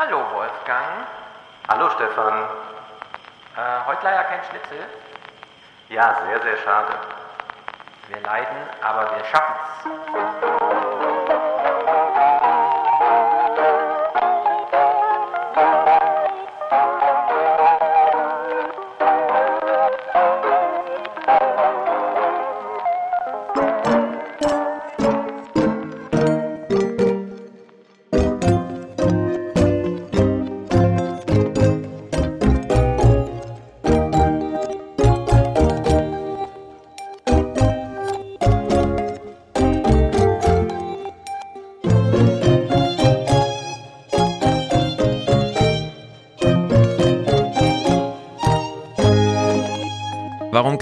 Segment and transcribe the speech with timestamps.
[0.00, 1.06] Hallo Wolfgang.
[1.68, 2.32] Hallo Stefan.
[3.54, 4.78] Äh, heute leider kein Schnitzel.
[5.90, 6.94] Ja, sehr, sehr schade.
[8.08, 10.49] Wir leiden, aber wir schaffen's.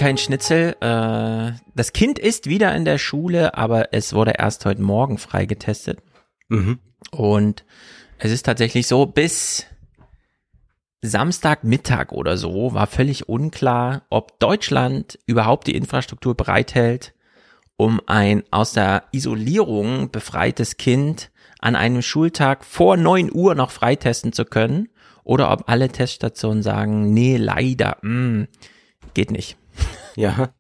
[0.09, 0.75] Kein Schnitzel?
[0.81, 5.99] Äh, das Kind ist wieder in der Schule, aber es wurde erst heute Morgen freigetestet.
[6.49, 6.79] Mhm.
[7.11, 7.67] Und
[8.19, 9.67] es ist tatsächlich so, bis
[11.03, 17.13] Samstagmittag oder so war völlig unklar, ob Deutschland überhaupt die Infrastruktur bereithält,
[17.77, 24.33] um ein aus der Isolierung befreites Kind an einem Schultag vor neun Uhr noch freitesten
[24.33, 24.89] zu können
[25.23, 28.47] oder ob alle Teststationen sagen, nee, leider, mh,
[29.13, 29.59] geht nicht.
[30.17, 30.51] Ja.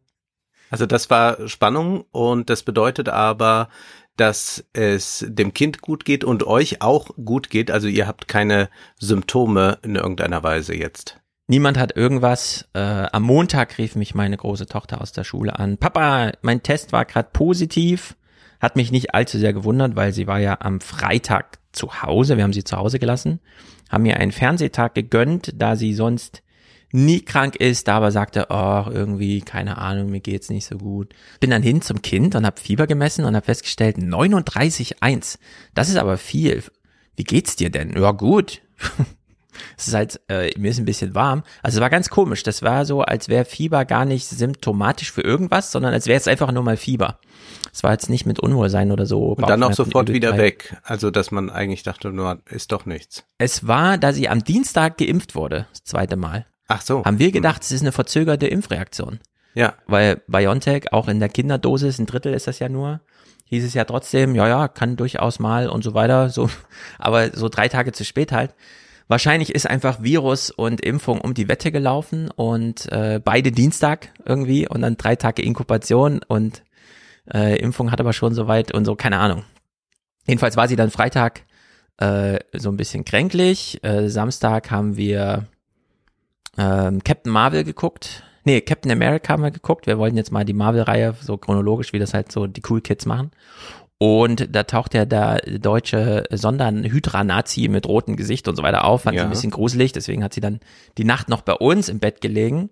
[0.70, 3.69] Also das war Spannung und das bedeutet aber,
[4.16, 7.70] dass es dem Kind gut geht und euch auch gut geht.
[7.70, 11.19] Also ihr habt keine Symptome in irgendeiner Weise jetzt.
[11.46, 12.69] Niemand hat irgendwas.
[12.74, 15.78] Äh, am Montag rief mich meine große Tochter aus der Schule an.
[15.78, 18.16] Papa, mein Test war gerade positiv.
[18.61, 22.36] Hat mich nicht allzu sehr gewundert, weil sie war ja am Freitag zu Hause.
[22.36, 23.41] Wir haben sie zu Hause gelassen.
[23.89, 26.42] Haben mir einen Fernsehtag gegönnt, da sie sonst
[26.92, 31.14] nie krank ist, aber sagte, oh, irgendwie, keine Ahnung, mir geht's nicht so gut.
[31.41, 35.39] Bin dann hin zum Kind und habe Fieber gemessen und habe festgestellt, 39,1.
[35.75, 36.62] Das ist aber viel.
[37.17, 37.95] Wie geht's dir denn?
[37.97, 38.62] Ja, gut.
[39.77, 41.42] Es ist halt, äh, mir ist ein bisschen warm.
[41.63, 42.42] Also es war ganz komisch.
[42.42, 46.29] Das war so, als wäre Fieber gar nicht symptomatisch für irgendwas, sondern als wäre es
[46.29, 47.18] einfach nur mal Fieber.
[47.73, 49.33] Es war jetzt nicht mit Unwohlsein oder so.
[49.33, 50.77] Und dann auch sofort wieder weg.
[50.84, 53.24] Also dass man eigentlich dachte, nur ist doch nichts.
[53.39, 57.05] Es war, da sie am Dienstag geimpft wurde, das zweite Mal, Ach so.
[57.05, 59.20] haben wir gedacht, es ist eine verzögerte Impfreaktion.
[59.55, 59.74] Ja.
[59.86, 63.01] Weil BioNTech, auch in der Kinderdosis, ein Drittel ist das ja nur,
[63.46, 66.51] hieß es ja trotzdem, ja, ja, kann durchaus mal und so weiter, so,
[66.98, 68.55] aber so drei Tage zu spät halt.
[69.08, 74.68] Wahrscheinlich ist einfach Virus und Impfung um die Wette gelaufen und äh, beide Dienstag irgendwie
[74.68, 76.62] und dann drei Tage Inkubation und
[77.33, 79.45] äh, Impfung hat aber schon soweit und so, keine Ahnung.
[80.27, 81.45] Jedenfalls war sie dann Freitag
[81.96, 83.83] äh, so ein bisschen kränklich.
[83.83, 85.46] Äh, Samstag haben wir
[86.58, 88.23] ähm, Captain Marvel geguckt.
[88.45, 89.86] Nee, Captain America haben wir geguckt.
[89.86, 93.05] Wir wollten jetzt mal die Marvel-Reihe so chronologisch, wie das halt so die Cool Kids
[93.07, 93.30] machen.
[93.98, 99.02] Und da taucht ja der deutsche Sondern-Hydra-Nazi mit rotem Gesicht und so weiter auf.
[99.02, 99.24] Fand sie Ja.
[99.24, 100.61] ein bisschen gruselig, deswegen hat sie dann
[100.98, 102.70] die Nacht noch bei uns im Bett gelegen.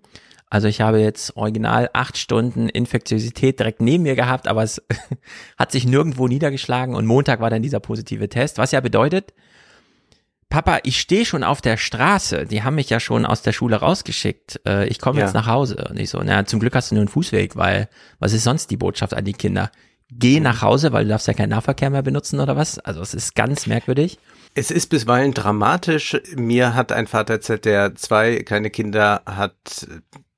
[0.49, 4.81] Also ich habe jetzt original acht Stunden Infektiosität direkt neben mir gehabt, aber es
[5.59, 9.35] hat sich nirgendwo niedergeschlagen und Montag war dann dieser positive Test, was ja bedeutet,
[10.49, 12.47] Papa, ich stehe schon auf der Straße.
[12.47, 14.61] Die haben mich ja schon aus der Schule rausgeschickt.
[14.67, 15.27] Äh, ich komme Ja.
[15.27, 15.89] jetzt nach Hause.
[15.91, 17.89] Und ich so, na, zum Glück hast du nur einen Fußweg, weil
[18.21, 19.71] was ist sonst die Botschaft an die Kinder?
[20.09, 22.79] Geh nach Hause, weil du darfst ja keinen Nahverkehr mehr benutzen oder was?
[22.79, 24.19] Also es ist ganz merkwürdig.
[24.55, 26.17] Es ist bisweilen dramatisch.
[26.37, 29.89] Mir hat ein Vater erzählt, der zwei kleine Kinder hat,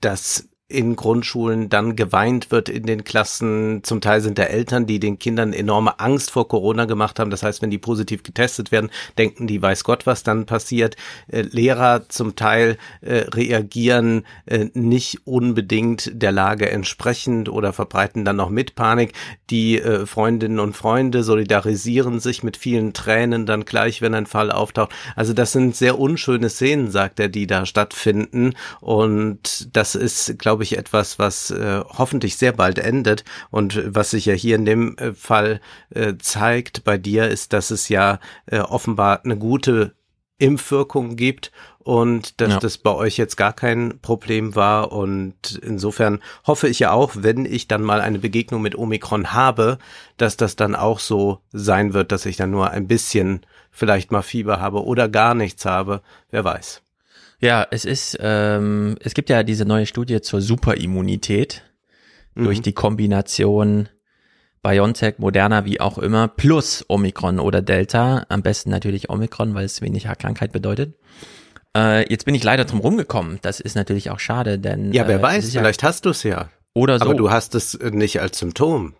[0.01, 3.83] dass in Grundschulen dann geweint wird in den Klassen.
[3.85, 7.31] Zum Teil sind da Eltern, die den Kindern enorme Angst vor Corona gemacht haben.
[7.31, 10.97] Das heißt, wenn die positiv getestet werden, denken die, weiß Gott, was dann passiert.
[11.29, 18.37] Äh, Lehrer zum Teil äh, reagieren äh, nicht unbedingt der Lage entsprechend oder verbreiten dann
[18.37, 19.15] noch mit Panik.
[19.49, 24.53] Die äh, Freundinnen und Freunde solidarisieren sich mit vielen Tränen dann gleich, wenn ein Fall
[24.53, 24.93] auftaucht.
[25.17, 28.53] Also das sind sehr unschöne Szenen, sagt er, die da stattfinden.
[28.81, 33.25] Und das ist, glaube ich, etwas, was äh, hoffentlich sehr bald endet.
[33.51, 35.61] Und was sich ja hier in dem äh, Fall
[35.91, 39.95] äh, zeigt bei dir, ist, dass es ja äh, offenbar eine gute
[40.39, 41.51] Impfwirkung gibt
[41.81, 42.59] und dass Ja.
[42.61, 44.93] das bei euch jetzt gar kein Problem war.
[44.93, 49.79] Und insofern hoffe ich ja auch, wenn ich dann mal eine Begegnung mit Omikron habe,
[50.17, 53.41] dass das dann auch so sein wird, dass ich dann nur ein bisschen
[53.71, 56.03] vielleicht mal Fieber habe oder gar nichts habe.
[56.31, 56.83] Wer weiß.
[57.41, 61.63] Ja, es ist, ähm, es gibt ja diese neue Studie zur Superimmunität
[62.35, 63.89] durch die Kombination
[64.63, 68.27] BioNTech, Moderna, wie auch immer, plus Omikron oder Delta.
[68.29, 70.95] Am besten natürlich Omikron, weil es weniger Krankheit bedeutet.
[71.77, 73.39] Äh, jetzt bin ich leider drum rumgekommen.
[73.43, 76.23] Das ist natürlich auch schade, denn Ja, wer äh, weiß, ja- vielleicht hast du es
[76.23, 76.49] ja.
[76.75, 77.07] oder so.
[77.07, 78.95] Aber du hast es nicht als Symptom.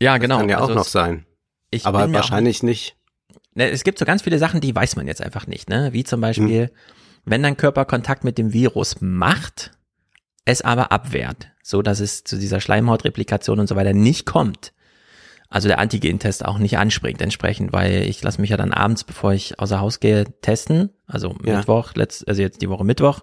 [0.00, 0.38] ja, genau.
[0.38, 1.24] Kann ja auch Also noch es- sein.
[1.70, 2.96] Ich Aber mir auch wahrscheinlich nicht.
[3.54, 5.92] ne, es gibt so ganz viele Sachen, die weiß man jetzt einfach nicht, ne?
[5.92, 6.70] Wie zum Beispiel, hm.
[7.26, 9.72] Wenn dein Körper Kontakt mit dem Virus macht,
[10.46, 14.72] es aber abwehrt, so dass es zu dieser Schleimhautreplikation und so weiter nicht kommt.
[15.48, 19.32] Also der Antigen-Test auch nicht anspringt entsprechend, weil ich lasse mich ja dann abends, bevor
[19.32, 20.90] ich außer Haus gehe, testen.
[21.06, 21.58] Also ja.
[21.58, 23.20] Mittwoch, letzt, also jetzt die Woche Mittwoch,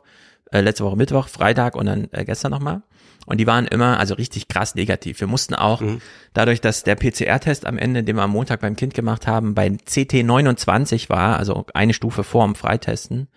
[0.51, 2.83] äh, letzte Woche Mittwoch, Freitag und dann äh, gestern nochmal.
[3.25, 5.19] Und die waren immer also richtig krass negativ.
[5.19, 6.01] Wir mussten auch, mhm.
[6.33, 9.69] dadurch, dass der PCR-Test am Ende, den wir am Montag beim Kind gemacht haben, bei
[9.69, 13.27] CT 29 war, also eine Stufe vor dem Freitesten,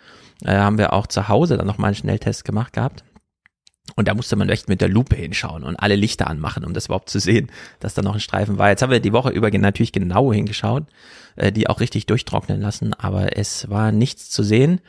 [0.45, 3.05] äh, haben wir auch zu Hause dann nochmal einen Schnelltest gemacht gehabt.
[3.95, 6.87] Und da musste man echt mit der Lupe hinschauen und alle Lichter anmachen, um das
[6.87, 8.69] überhaupt zu sehen, dass da noch ein Streifen war.
[8.69, 10.85] Jetzt haben wir die Woche über natürlich genau hingeschaut,
[11.37, 14.81] äh, die auch richtig durchtrocknen lassen, aber es war nichts zu sehen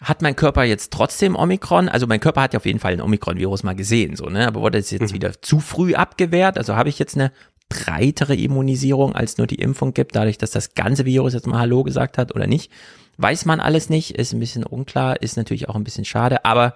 [0.00, 1.88] hat mein Körper jetzt trotzdem Omikron?
[1.88, 4.46] Also mein Körper hat ja auf jeden Fall ein Omikron-Virus mal gesehen, so, ne?
[4.46, 5.14] Aber wurde es jetzt mhm.
[5.14, 6.56] wieder zu früh abgewehrt?
[6.56, 7.32] Also habe ich jetzt eine
[7.68, 11.84] breitere Immunisierung, als nur die Impfung gibt, dadurch, dass das ganze Virus jetzt mal Hallo
[11.84, 12.72] gesagt hat oder nicht?
[13.22, 16.74] Weiß man alles nicht, ist ein bisschen unklar, ist natürlich auch ein bisschen schade, aber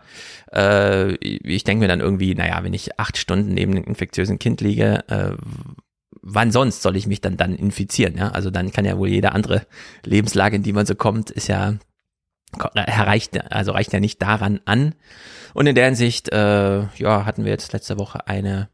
[0.53, 4.61] äh, ich denke mir dann irgendwie, naja, wenn ich acht Stunden neben einem infektiösen Kind
[4.61, 5.37] liege, äh,
[6.21, 8.19] wann sonst soll ich mich dann dann infizieren?
[8.19, 8.29] Ja?
[8.29, 9.67] Also dann kann ja wohl jede andere
[10.05, 11.79] Lebenslage, in die man so kommt, ist ja
[12.59, 14.95] reicht, also reicht ja nicht daran an.
[15.55, 18.69] Und in der Hinsicht, äh, ja, hatten wir jetzt letzte Woche eine,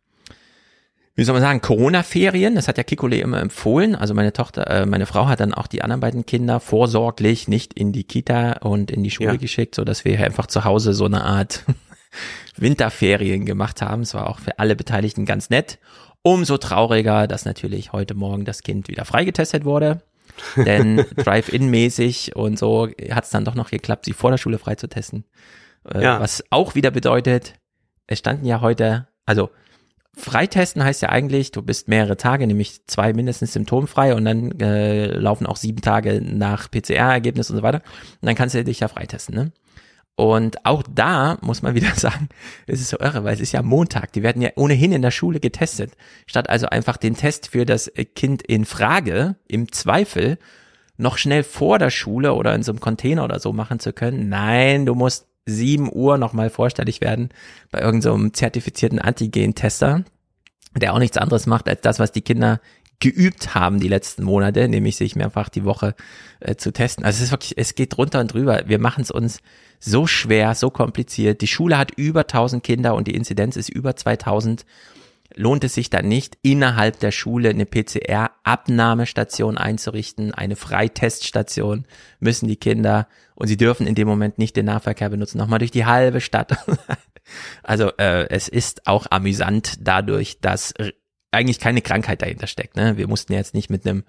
[1.16, 2.54] wie soll man sagen, Corona-Ferien.
[2.54, 3.94] Das hat ja Kikole immer empfohlen.
[3.94, 7.74] Also meine Tochter, äh, meine Frau hat dann auch die anderen beiden Kinder vorsorglich nicht
[7.74, 9.36] in die Kita und in die Schule ja.
[9.36, 11.64] geschickt, so dass wir einfach zu Hause so eine Art
[12.56, 14.02] Winterferien gemacht haben.
[14.02, 15.78] Es war auch für alle Beteiligten ganz nett.
[16.22, 20.02] Umso trauriger, dass natürlich heute Morgen das Kind wieder freigetestet wurde.
[20.56, 25.24] Denn Drive-In-mäßig und so hat es dann doch noch geklappt, sie vor der Schule freizutesten.
[25.92, 26.20] Äh, ja.
[26.20, 27.54] Was auch wieder bedeutet,
[28.06, 29.50] es standen ja heute, also
[30.16, 35.06] Freitesten heißt ja eigentlich, du bist mehrere Tage, nämlich zwei mindestens symptomfrei und dann äh,
[35.06, 37.82] laufen auch sieben Tage nach PCR-Ergebnis und so weiter.
[38.20, 39.52] Und dann kannst du dich ja freitesten, ne?
[40.16, 42.28] Und auch da muss man wieder sagen,
[42.66, 44.12] es ist so irre, weil es ist ja Montag.
[44.12, 45.92] Die werden ja ohnehin in der Schule getestet.
[46.26, 50.38] Statt also einfach den Test für das Kind in Frage, im Zweifel,
[50.98, 54.28] noch schnell vor der Schule oder in so einem Container oder so machen zu können.
[54.28, 57.30] Nein, du musst sieben Uhr nochmal vorstellig werden
[57.70, 60.04] bei irgendeinem so zertifizierten Antigen-Tester,
[60.76, 62.60] der auch nichts anderes macht als das, was die Kinder
[63.00, 65.94] geübt haben die letzten Monate, nämlich sich mehrfach die Woche
[66.38, 67.04] äh, zu testen.
[67.04, 68.64] Also es ist wirklich, es geht drunter und drüber.
[68.66, 69.40] Wir machen es uns
[69.80, 71.40] so schwer, so kompliziert.
[71.40, 74.66] Die Schule hat über 1000 Kinder und die Inzidenz ist über 2000.
[75.34, 81.86] Lohnt es sich dann nicht, innerhalb der Schule eine PCR-Abnahmestation einzurichten, eine Freiteststation,
[82.18, 85.70] müssen die Kinder und sie dürfen in dem Moment nicht den Nahverkehr benutzen, nochmal durch
[85.70, 86.56] die halbe Stadt.
[87.62, 90.74] also äh, es ist auch amüsant dadurch, dass
[91.30, 92.76] eigentlich keine Krankheit dahinter steckt.
[92.76, 92.96] Ne?
[92.96, 94.04] Wir mussten jetzt nicht mit einem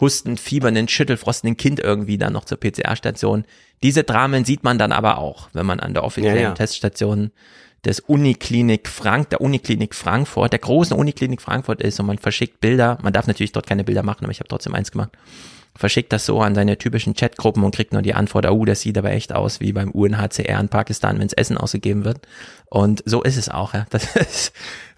[0.00, 3.44] Husten, fiebernden, schüttelfrostenden Kind irgendwie dann noch zur PCR-Station.
[3.82, 6.54] Diese Dramen sieht man dann aber auch, wenn man an der offiziellen ja, ja.
[6.54, 7.30] Teststation
[7.84, 12.98] des Uniklinik Frank, der Uniklinik Frankfurt, der großen Uniklinik Frankfurt ist und man verschickt Bilder.
[13.02, 15.10] Man darf natürlich dort keine Bilder machen, aber ich habe trotzdem eins gemacht.
[15.76, 18.96] Verschickt das so an seine typischen Chatgruppen und kriegt nur die Antwort, oh, das sieht
[18.96, 22.20] aber echt aus wie beim UNHCR in Pakistan, wenns Essen ausgegeben wird.
[22.70, 23.74] Und so ist es auch.
[23.74, 23.86] Ja.
[23.90, 24.52] Das ist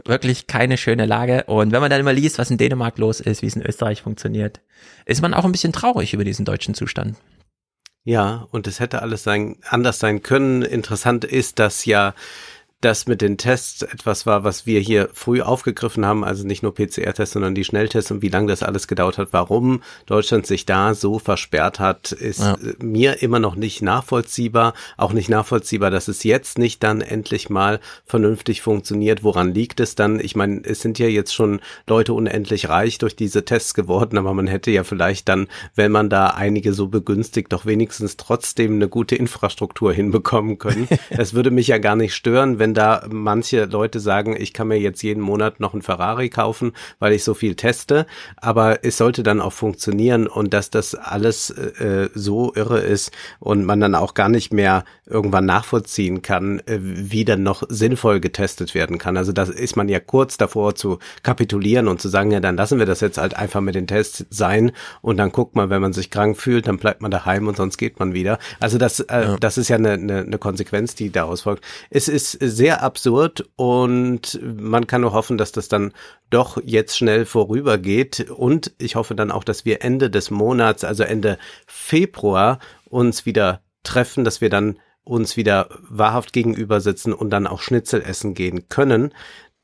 [0.04, 1.44] wirklich keine schöne Lage.
[1.44, 4.02] Und wenn man dann immer liest, was in Dänemark los ist, wie es in Österreich
[4.02, 4.60] funktioniert,
[5.06, 7.16] ist man auch ein bisschen traurig über diesen deutschen Zustand.
[8.04, 10.62] Ja, und es hätte alles sein, anders sein können.
[10.62, 12.14] Interessant ist, dass ja
[12.82, 16.74] das mit den Tests etwas war, was wir hier früh aufgegriffen haben, also nicht nur
[16.74, 20.94] PCR-Tests, sondern die Schnelltests und wie lange das alles gedauert hat, warum Deutschland sich da
[20.94, 22.56] so versperrt hat, ist ja.
[22.78, 24.74] mir immer noch nicht nachvollziehbar.
[24.98, 29.24] Auch nicht nachvollziehbar, dass es jetzt nicht dann endlich mal vernünftig funktioniert.
[29.24, 30.20] Woran liegt es dann?
[30.20, 34.34] Ich meine, es sind ja jetzt schon Leute unendlich reich durch diese Tests geworden, aber
[34.34, 38.88] man hätte ja vielleicht dann, wenn man da einige so begünstigt, doch wenigstens trotzdem eine
[38.88, 40.88] gute Infrastruktur hinbekommen können.
[41.08, 44.66] Es würde mich ja gar nicht stören, wenn wenn da manche Leute sagen, ich kann
[44.66, 48.06] mir jetzt jeden Monat noch einen Ferrari kaufen, weil ich so viel teste,
[48.38, 53.64] aber es sollte dann auch funktionieren und dass das alles äh, so irre ist und
[53.64, 58.74] man dann auch gar nicht mehr irgendwann nachvollziehen kann, äh, wie dann noch sinnvoll getestet
[58.74, 59.16] werden kann.
[59.16, 62.80] Also das ist man ja kurz davor zu kapitulieren und zu sagen, ja, dann lassen
[62.80, 65.92] wir das jetzt halt einfach mit den Tests sein und dann guckt man, wenn man
[65.92, 68.40] sich krank fühlt, dann bleibt man daheim und sonst geht man wieder.
[68.58, 69.36] Also das, äh, ja.
[69.36, 71.62] das ist ja eine, eine, eine Konsequenz, die daraus folgt.
[71.90, 75.92] Es ist sehr absurd und man kann nur hoffen, dass das dann
[76.30, 81.04] doch jetzt schnell vorübergeht und ich hoffe dann auch, dass wir Ende des Monats, also
[81.04, 82.58] Ende Februar
[82.88, 88.02] uns wieder treffen, dass wir dann uns wieder wahrhaft gegenüber sitzen und dann auch Schnitzel
[88.02, 89.12] essen gehen können,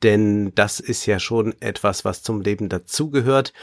[0.03, 3.53] denn das ist ja schon etwas, was zum Leben dazugehört.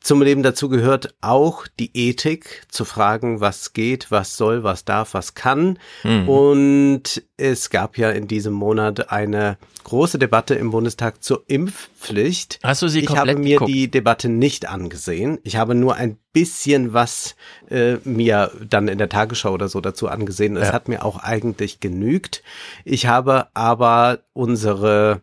[0.00, 5.14] Zum Leben dazu gehört auch die Ethik, zu fragen, was geht, was soll, was darf,
[5.14, 5.78] was kann.
[6.04, 6.28] Mhm.
[6.28, 12.60] Und es gab ja in diesem Monat eine große Debatte im Bundestag zur Impfpflicht.
[12.62, 13.70] Hast du sie Ich habe mir geguckt?
[13.70, 15.38] die Debatte nicht angesehen.
[15.42, 17.34] Ich habe nur ein bisschen was
[17.70, 20.56] äh, mir dann in der Tagesschau oder so dazu angesehen.
[20.56, 20.74] Es ja.
[20.74, 22.42] hat mir auch eigentlich genügt.
[22.84, 25.22] Ich habe aber unsere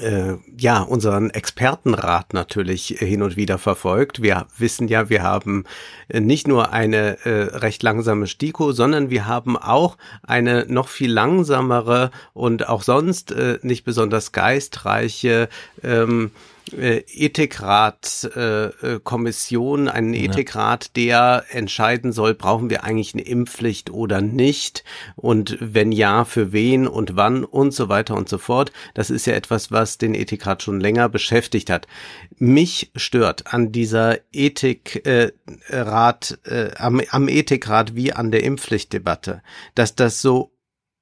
[0.00, 4.22] äh, ja, unseren Expertenrat natürlich hin und wieder verfolgt.
[4.22, 5.64] Wir wissen ja, wir haben
[6.08, 11.12] äh, nicht nur eine äh, recht langsame STIKO, sondern wir haben auch eine noch viel
[11.12, 15.48] langsamere und auch sonst äh, nicht besonders geistreiche
[15.82, 16.30] ähm,
[16.72, 20.22] äh, Ethikrat äh, äh, Kommission, einen ja.
[20.22, 24.84] Ethikrat, der entscheiden soll, brauchen wir eigentlich eine Impfpflicht oder nicht
[25.16, 28.72] und wenn ja, für wen und wann und so weiter und so fort.
[28.94, 31.86] Das ist ja etwas, was den Ethikrat schon länger beschäftigt hat.
[32.36, 35.32] Mich stört an dieser Ethikrat,
[36.44, 39.42] äh, am, am Ethikrat wie an der Impfpflichtdebatte,
[39.74, 40.52] dass das so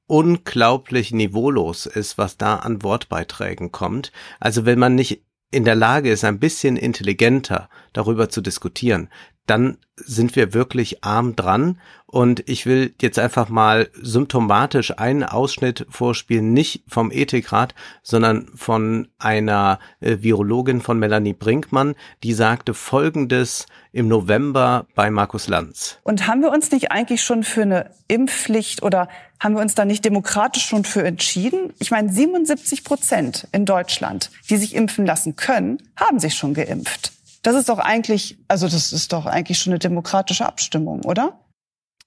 [0.07, 4.13] unglaublich niveaulos ist, was da an Wortbeiträgen kommt.
[4.41, 9.09] Also wenn man nicht in der Lage ist, ein bisschen intelligenter darüber zu diskutieren,
[9.47, 11.81] dann sind wir wirklich arm dran.
[12.07, 19.09] Und ich will jetzt einfach mal symptomatisch einen Ausschnitt vorspielen, nicht vom Ethikrat, sondern von
[19.19, 25.99] einer äh, Virologin von Melanie Brinkmann, die sagte Folgendes im November bei Markus Lanz.
[26.03, 29.09] Und haben wir uns nicht eigentlich schon für eine Impfpflicht oder
[29.41, 31.73] haben wir uns da nicht demokratisch schon für entschieden?
[31.79, 37.13] Ich meine, 77 Prozent in Deutschland, die sich impfen lassen können, haben sich schon geimpft.
[37.43, 41.45] Das ist doch eigentlich, also das ist doch eigentlich schon eine demokratische Abstimmung, oder?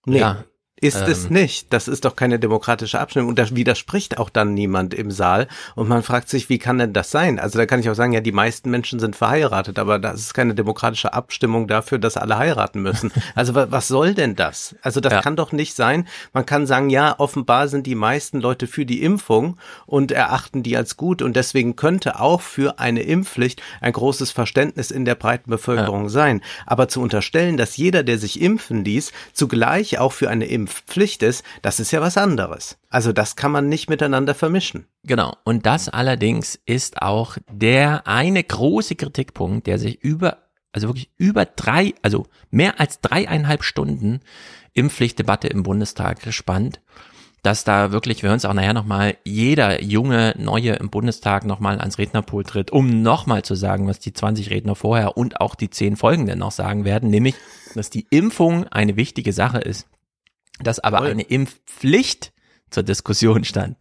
[0.06, 0.20] Nee.
[0.20, 0.46] Ja,
[0.82, 1.10] ist ähm.
[1.10, 1.72] es nicht.
[1.72, 3.29] Das ist doch keine demokratische Abstimmung.
[3.29, 5.48] Und da widerspricht auch dann niemand im Saal.
[5.75, 7.39] Und man fragt sich, wie kann denn das sein?
[7.39, 10.34] Also da kann ich auch sagen, ja, die meisten Menschen sind verheiratet, aber das ist
[10.34, 13.12] keine demokratische Abstimmung dafür, dass alle heiraten müssen.
[13.34, 14.75] Also was soll denn das?
[14.82, 15.22] Also das ja.
[15.22, 16.08] kann doch nicht sein.
[16.32, 20.77] Man kann sagen, ja, offenbar sind die meisten Leute für die Impfung und erachten die
[20.77, 21.22] als gut.
[21.22, 26.10] Und deswegen könnte auch für eine Impfpflicht ein großes Verständnis in der breiten Bevölkerung ja.
[26.10, 26.41] sein.
[26.65, 31.24] Aber zu unterstellen, dass jeder, der sich impfen ließ, zugleich auch für eine Impfpflicht Pflicht
[31.24, 32.78] ist, das ist ja was anderes.
[32.90, 34.88] Also das kann man nicht miteinander vermischen.
[35.04, 35.36] Genau.
[35.44, 40.38] Und das allerdings ist auch der eine große Kritikpunkt, der sich über,
[40.72, 44.22] also wirklich über drei, also mehr als dreieinhalb Stunden
[44.74, 46.82] Impfpflichtdebatte im Bundestag gespannt
[47.46, 51.80] dass da wirklich, wir hören es auch nachher nochmal, jeder junge Neue im Bundestag nochmal
[51.80, 55.70] ans Rednerpool tritt, um nochmal zu sagen, was die 20 Redner vorher und auch die
[55.70, 57.36] 10 folgenden noch sagen werden, nämlich,
[57.76, 59.88] dass die Impfung eine wichtige Sache ist
[60.60, 61.12] dass aber Voll.
[61.12, 62.32] eine Impfpflicht
[62.70, 63.78] zur Diskussion stand.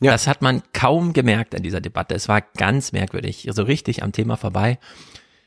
[0.00, 0.12] Ja.
[0.12, 2.14] Das hat man kaum gemerkt an dieser Debatte.
[2.14, 4.78] Es war ganz merkwürdig, so richtig am Thema vorbei.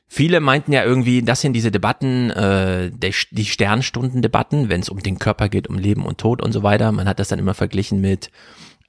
[0.10, 5.00] Viele meinten ja irgendwie, das sind diese Debatten, äh, der, die Sternstundendebatten, wenn es um
[5.00, 6.94] den Körper geht, um Leben und Tod und so weiter.
[6.94, 8.32] Man hat das dann immer verglichen mit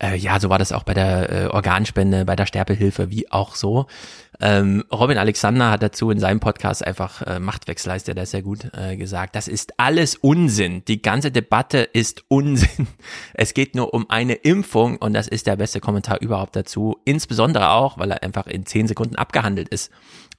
[0.00, 3.56] äh, ja, so war das auch bei der äh, Organspende, bei der Sterbehilfe, wie auch
[3.56, 3.86] so.
[4.40, 8.42] Ähm, Robin Alexander hat dazu in seinem Podcast einfach äh, Machtwechsel heißt er da sehr
[8.42, 9.34] gut äh, gesagt.
[9.34, 10.84] Das ist alles Unsinn.
[10.86, 12.86] Die ganze Debatte ist Unsinn.
[13.34, 16.98] Es geht nur um eine Impfung und das ist der beste Kommentar überhaupt dazu.
[17.04, 19.90] Insbesondere auch, weil er einfach in zehn Sekunden abgehandelt ist.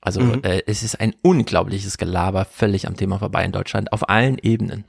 [0.01, 0.43] Also mhm.
[0.43, 4.85] äh, es ist ein unglaubliches Gelaber, völlig am Thema vorbei in Deutschland, auf allen Ebenen.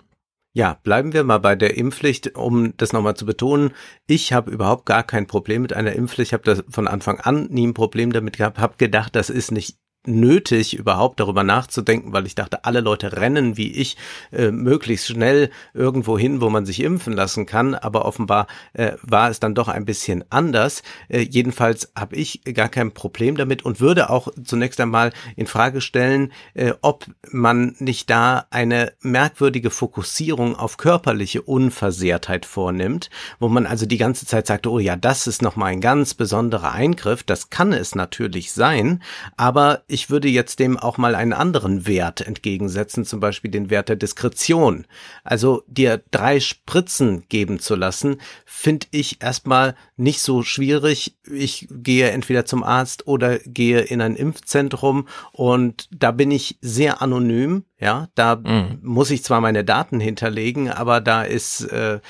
[0.53, 3.73] Ja, bleiben wir mal bei der Impfpflicht, um das nochmal zu betonen.
[4.07, 6.31] Ich habe überhaupt gar kein Problem mit einer Impfpflicht.
[6.31, 9.53] Ich habe das von Anfang an nie ein Problem damit gehabt, habe gedacht, das ist
[9.53, 13.97] nicht nötig, überhaupt darüber nachzudenken, weil ich dachte, alle Leute rennen wie ich
[14.33, 17.75] äh, möglichst schnell irgendwo hin, wo man sich impfen lassen kann.
[17.75, 20.83] Aber offenbar äh, war es dann doch ein bisschen anders.
[21.09, 25.83] Äh, jedenfalls habe ich gar kein Problem damit und würde auch zunächst einmal in Frage
[25.83, 33.67] stellen, äh, ob man nicht da eine merkwürdige Fokussierung auf körperliche Unversehrtheit vornimmt, wo man
[33.67, 37.23] also die ganze Zeit sagt, oh ja, das ist nochmal ein ganz besonderer Eingriff.
[37.23, 39.03] Das kann es natürlich sein,
[39.37, 43.89] aber ich würde jetzt dem auch mal einen anderen Wert entgegensetzen, zum Beispiel den Wert
[43.89, 44.87] der Diskretion.
[45.25, 51.17] Also dir drei Spritzen geben zu lassen, finde ich erstmal nicht so schwierig.
[51.31, 57.03] Ich gehe entweder zum Arzt oder gehe in ein Impfzentrum und da bin ich sehr
[57.03, 58.79] anonym Ja, da mhm.
[58.83, 62.01] muss ich zwar meine Daten hinterlegen, aber da ist äh,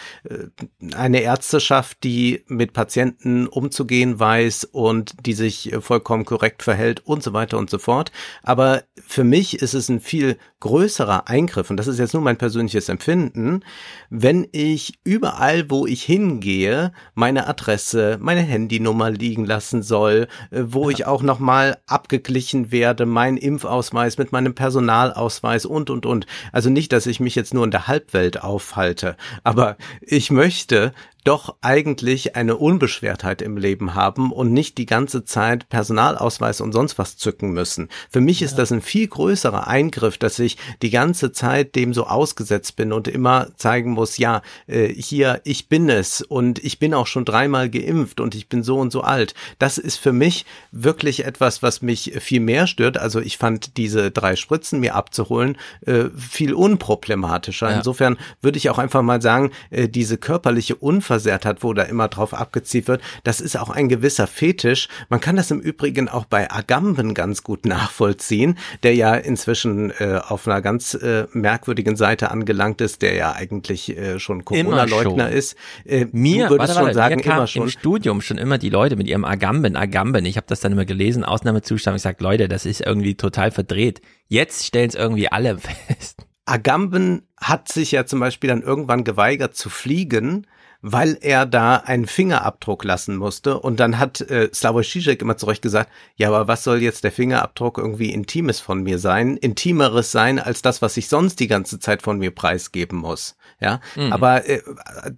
[0.94, 7.32] eine Ärzteschaft, die mit Patienten umzugehen weiß und die sich vollkommen korrekt verhält und so
[7.32, 8.10] weiter und so fort.
[8.42, 12.36] Aber für mich ist es ein viel größerer Eingriff, und das ist jetzt nur mein
[12.36, 13.64] persönliches Empfinden,
[14.10, 17.79] wenn ich überall, wo ich hingehe, meine Adresse,
[18.20, 20.96] meine Handynummer liegen lassen soll, äh, wo ja.
[20.96, 26.26] ich auch nochmal abgeglichen werde, mein Impfausweis mit meinem Personalausweis und, und, und.
[26.52, 30.92] Also nicht, dass ich mich jetzt nur in der Halbwelt aufhalte, aber ich möchte,
[31.24, 36.98] doch eigentlich eine Unbeschwertheit im Leben haben und nicht die ganze Zeit Personalausweis und sonst
[36.98, 37.88] was zücken müssen.
[38.10, 42.06] Für mich ist das ein viel größerer Eingriff, dass ich die ganze Zeit dem so
[42.06, 46.94] ausgesetzt bin und immer zeigen muss, ja, äh, hier, ich bin es und ich bin
[46.94, 49.34] auch schon dreimal geimpft und ich bin so und so alt.
[49.58, 52.96] Das ist für mich wirklich etwas, was mich viel mehr stört.
[52.96, 57.70] Also ich fand diese drei Spritzen mir abzuholen äh, viel unproblematischer.
[57.70, 57.76] Ja.
[57.76, 61.82] Insofern würde ich auch einfach mal sagen, äh, diese körperliche Unfähigkeit versehrt hat, wo da
[61.82, 63.02] immer drauf abgezielt wird.
[63.24, 64.86] Das ist auch ein gewisser Fetisch.
[65.08, 70.20] Man kann das im Übrigen auch bei Agamben ganz gut nachvollziehen, der ja inzwischen äh,
[70.24, 75.56] auf einer ganz äh, merkwürdigen Seite angelangt ist, der ja eigentlich äh, schon Corona-Leugner ist.
[75.84, 77.62] Äh, mir, du warte, schon sagen, mir kam immer schon.
[77.64, 80.24] im Studium schon immer die Leute mit ihrem Agamben, Agamben.
[80.26, 81.96] Ich habe das dann immer gelesen, Ausnahmezustand.
[81.96, 84.00] Ich sage, Leute, das ist irgendwie total verdreht.
[84.28, 86.24] Jetzt stellen es irgendwie alle fest.
[86.44, 90.46] Agamben hat sich ja zum Beispiel dann irgendwann geweigert zu fliegen,
[90.82, 93.58] weil er da einen Fingerabdruck lassen musste.
[93.58, 97.04] Und dann hat äh, Slavoj Žižek immer zu Recht gesagt, ja, aber was soll jetzt
[97.04, 99.36] der Fingerabdruck irgendwie Intimes von mir sein?
[99.36, 103.36] Intimeres sein als das, was ich sonst die ganze Zeit von mir preisgeben muss.
[103.60, 104.12] Ja, mhm.
[104.12, 104.62] aber äh,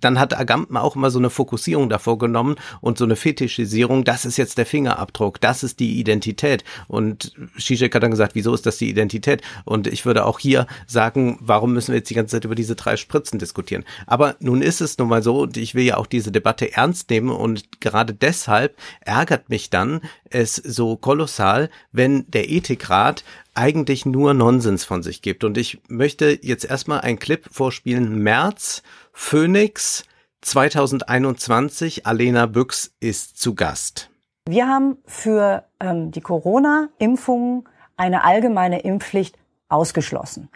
[0.01, 4.25] dann hat Agamben auch immer so eine Fokussierung davor genommen und so eine Fetischisierung, das
[4.25, 6.65] ist jetzt der Fingerabdruck, das ist die Identität.
[6.89, 9.43] Und Žižek hat dann gesagt, wieso ist das die Identität?
[9.65, 12.75] Und ich würde auch hier sagen, warum müssen wir jetzt die ganze Zeit über diese
[12.75, 13.85] drei Spritzen diskutieren?
[14.07, 17.11] Aber nun ist es nun mal so, und ich will ja auch diese Debatte ernst
[17.11, 20.01] nehmen und gerade deshalb ärgert mich dann
[20.35, 23.25] es so kolossal, wenn der Ethikrat
[23.55, 25.45] eigentlich nur Nonsens von sich gibt.
[25.45, 28.23] Und ich möchte jetzt erstmal einen Clip vorspielen.
[28.23, 30.05] März, Phoenix,
[30.43, 34.11] 2021, Alena Büchs ist zu Gast.
[34.49, 40.49] Wir haben für ähm, die Corona-Impfungen eine allgemeine Impfpflicht ausgeschlossen.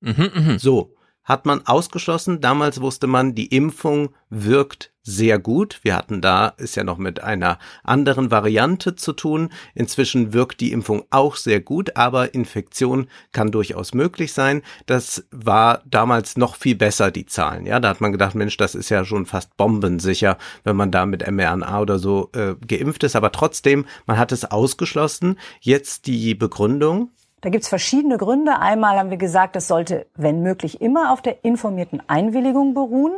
[0.00, 0.58] Mhm, mh.
[0.58, 2.40] So, hat man ausgeschlossen.
[2.40, 5.80] Damals wusste man, die Impfung wirkt sehr gut.
[5.82, 9.50] Wir hatten da, ist ja noch mit einer anderen Variante zu tun.
[9.74, 14.62] Inzwischen wirkt die Impfung auch sehr gut, aber Infektion kann durchaus möglich sein.
[14.86, 17.66] Das war damals noch viel besser, die Zahlen.
[17.66, 21.04] Ja, da hat man gedacht, Mensch, das ist ja schon fast bombensicher, wenn man da
[21.04, 23.16] mit mRNA oder so äh, geimpft ist.
[23.16, 25.38] Aber trotzdem, man hat es ausgeschlossen.
[25.60, 27.10] Jetzt die Begründung.
[27.42, 28.60] Da gibt's verschiedene Gründe.
[28.60, 33.14] Einmal haben wir gesagt, das sollte, wenn möglich, immer auf der informierten Einwilligung beruhen.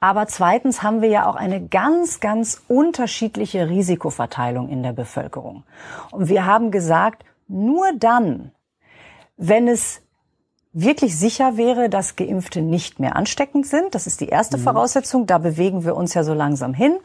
[0.00, 5.62] Aber zweitens haben wir ja auch eine ganz, ganz unterschiedliche Risikoverteilung in der Bevölkerung.
[6.10, 8.50] Und wir haben gesagt, nur dann,
[9.36, 10.02] wenn es
[10.72, 14.62] wirklich sicher wäre, dass Geimpfte nicht mehr ansteckend sind, das ist die erste mhm.
[14.62, 16.98] Voraussetzung, da bewegen wir uns ja so langsam hin.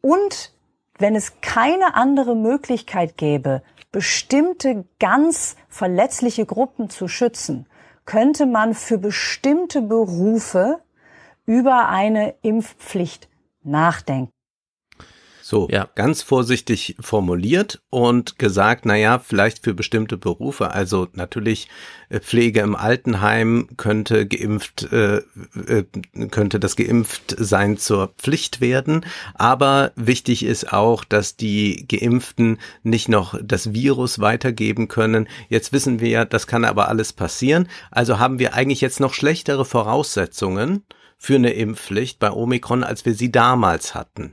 [0.00, 0.52] Und
[0.98, 7.66] wenn es keine andere Möglichkeit gäbe, bestimmte ganz verletzliche Gruppen zu schützen,
[8.04, 10.80] könnte man für bestimmte Berufe
[11.46, 13.28] über eine Impfpflicht
[13.62, 14.32] nachdenken.
[15.50, 15.88] So, ja.
[15.96, 21.68] ganz vorsichtig formuliert und gesagt, na ja, vielleicht für bestimmte Berufe, also natürlich
[22.08, 25.84] äh, Pflege im Altenheim könnte geimpft, äh, äh,
[26.30, 33.08] könnte das geimpft sein zur Pflicht werden, aber wichtig ist auch, dass die Geimpften nicht
[33.08, 35.26] noch das Virus weitergeben können.
[35.48, 39.14] Jetzt wissen wir ja, das kann aber alles passieren, also haben wir eigentlich jetzt noch
[39.14, 40.84] schlechtere Voraussetzungen,
[41.22, 44.32] für eine Impfpflicht bei Omikron, als wir sie damals hatten.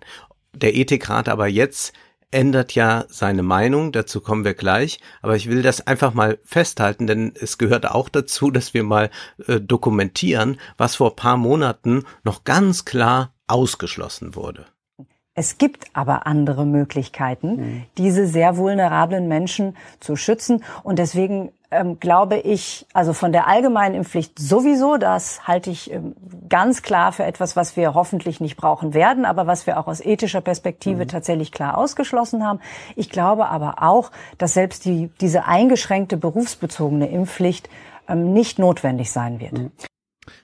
[0.62, 1.94] Der Ethikrat aber jetzt
[2.32, 7.08] ändert ja seine Meinung, dazu kommen wir gleich, aber ich will das einfach mal festhalten,
[7.08, 9.10] denn es gehört auch dazu, dass wir mal
[9.48, 14.66] äh, dokumentieren, was vor paar Monaten noch ganz klar ausgeschlossen wurde.
[15.38, 17.84] Es gibt aber andere Möglichkeiten, mhm.
[18.00, 20.64] diese sehr vulnerablen Menschen zu schützen.
[20.82, 26.16] Und deswegen ähm, glaube ich, also von der allgemeinen Impfpflicht sowieso, das halte ich ähm,
[26.50, 30.02] ganz klar für etwas, was wir hoffentlich nicht brauchen werden, aber was wir auch aus
[30.02, 31.08] ethischer Perspektive mhm.
[31.08, 32.60] tatsächlich klar ausgeschlossen haben.
[32.96, 37.70] Ich glaube aber auch, dass selbst die, diese eingeschränkte berufsbezogene Impfpflicht
[38.10, 39.54] ähm, nicht notwendig sein wird.
[39.54, 39.72] Mhm.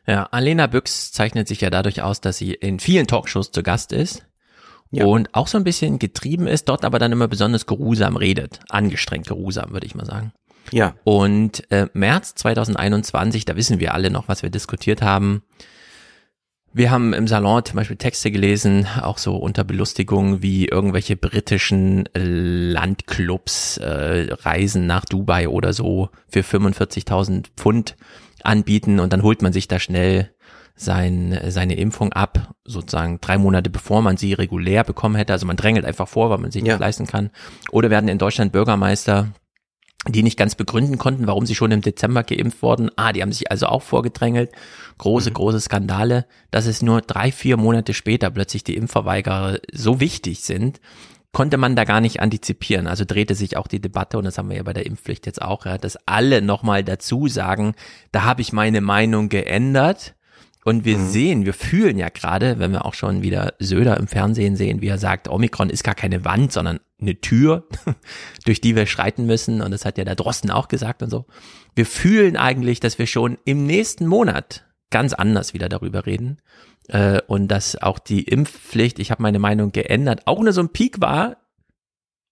[0.06, 3.92] Ja, Alena Büchs zeichnet sich ja dadurch aus, dass sie in vielen Talkshows zu Gast
[3.92, 4.24] ist
[4.94, 5.06] ja.
[5.06, 8.60] und auch so ein bisschen getrieben ist, dort aber dann immer besonders geruhsam redet.
[8.70, 10.32] Angestrengt geruhsam, würde ich mal sagen.
[10.72, 10.96] Ja.
[11.04, 15.44] Und äh, März 2021, da wissen wir alle noch, was wir diskutiert haben.
[16.76, 22.06] Wir haben im Salon zum Beispiel Texte gelesen, auch so unter Belustigung, wie irgendwelche britischen
[22.14, 27.96] Landclubs äh, Reisen nach Dubai oder so für 45.000 Pfund
[28.44, 30.33] anbieten und dann holt man sich da schnell
[30.76, 35.34] sein, seine Impfung ab, sozusagen drei Monate bevor man sie regulär bekommen hätte.
[35.34, 36.74] Also man drängelt einfach vor, weil man sich ja.
[36.74, 37.30] nicht leisten kann.
[37.72, 39.30] Oder werden in Deutschland Bürgermeister
[40.10, 42.92] die nicht ganz begründen konnten, warum sie schon im Dezember geimpft wurden.
[42.98, 44.52] Ah, die haben sich also auch vorgedrängelt.
[44.98, 45.36] Große, mhm.
[45.36, 50.82] große Skandale, dass es nur drei, vier Monate später plötzlich die Impfverweigerer so wichtig sind,
[51.32, 52.88] konnte man da gar nicht antizipieren.
[52.88, 55.42] Also drehte sich auch die Debatte, und das haben wir ja bei der Impfpflicht jetzt
[55.42, 57.74] auch, ja, dass alle nochmal dazu sagen,
[58.12, 60.16] da habe ich meine Meinung geändert.
[60.66, 61.08] Und wir mhm.
[61.10, 64.88] sehen, wir fühlen ja gerade, wenn wir auch schon wieder Söder im Fernsehen sehen, wie
[64.88, 67.68] er sagt, Omikron ist gar keine Wand, sondern eine Tür,
[68.46, 69.62] durch die wir schreiten müssen.
[69.62, 71.26] Und das hat ja der Drosten auch gesagt und so.
[71.76, 76.40] Wir fühlen eigentlich, dass wir schon im nächsten Monat ganz anders wieder darüber reden.
[76.88, 80.70] Äh, und dass auch die Impfpflicht, ich habe meine Meinung geändert, auch nur so ein
[80.70, 81.38] Peak war,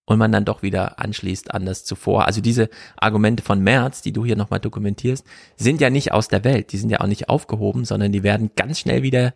[0.06, 2.26] und man dann doch wieder anschließt an das zuvor.
[2.26, 6.44] Also diese Argumente von März, die du hier nochmal dokumentierst, sind ja nicht aus der
[6.44, 9.34] Welt, die sind ja auch nicht aufgehoben, sondern die werden ganz schnell wieder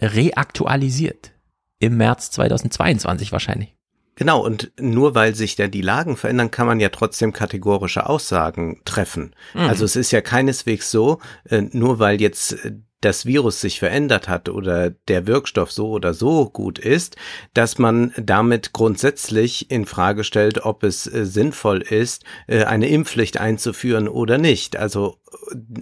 [0.00, 1.32] reaktualisiert.
[1.78, 3.76] Im März 2022 wahrscheinlich.
[4.18, 8.80] Genau, und nur weil sich da die Lagen verändern, kann man ja trotzdem kategorische Aussagen
[8.86, 9.34] treffen.
[9.52, 9.60] Mhm.
[9.60, 14.28] Also es ist ja keineswegs so, äh, nur weil jetzt äh, das Virus sich verändert
[14.28, 17.16] hat oder der Wirkstoff so oder so gut ist,
[17.54, 23.38] dass man damit grundsätzlich in Frage stellt, ob es äh, sinnvoll ist, äh, eine Impfpflicht
[23.38, 24.76] einzuführen oder nicht.
[24.76, 25.18] Also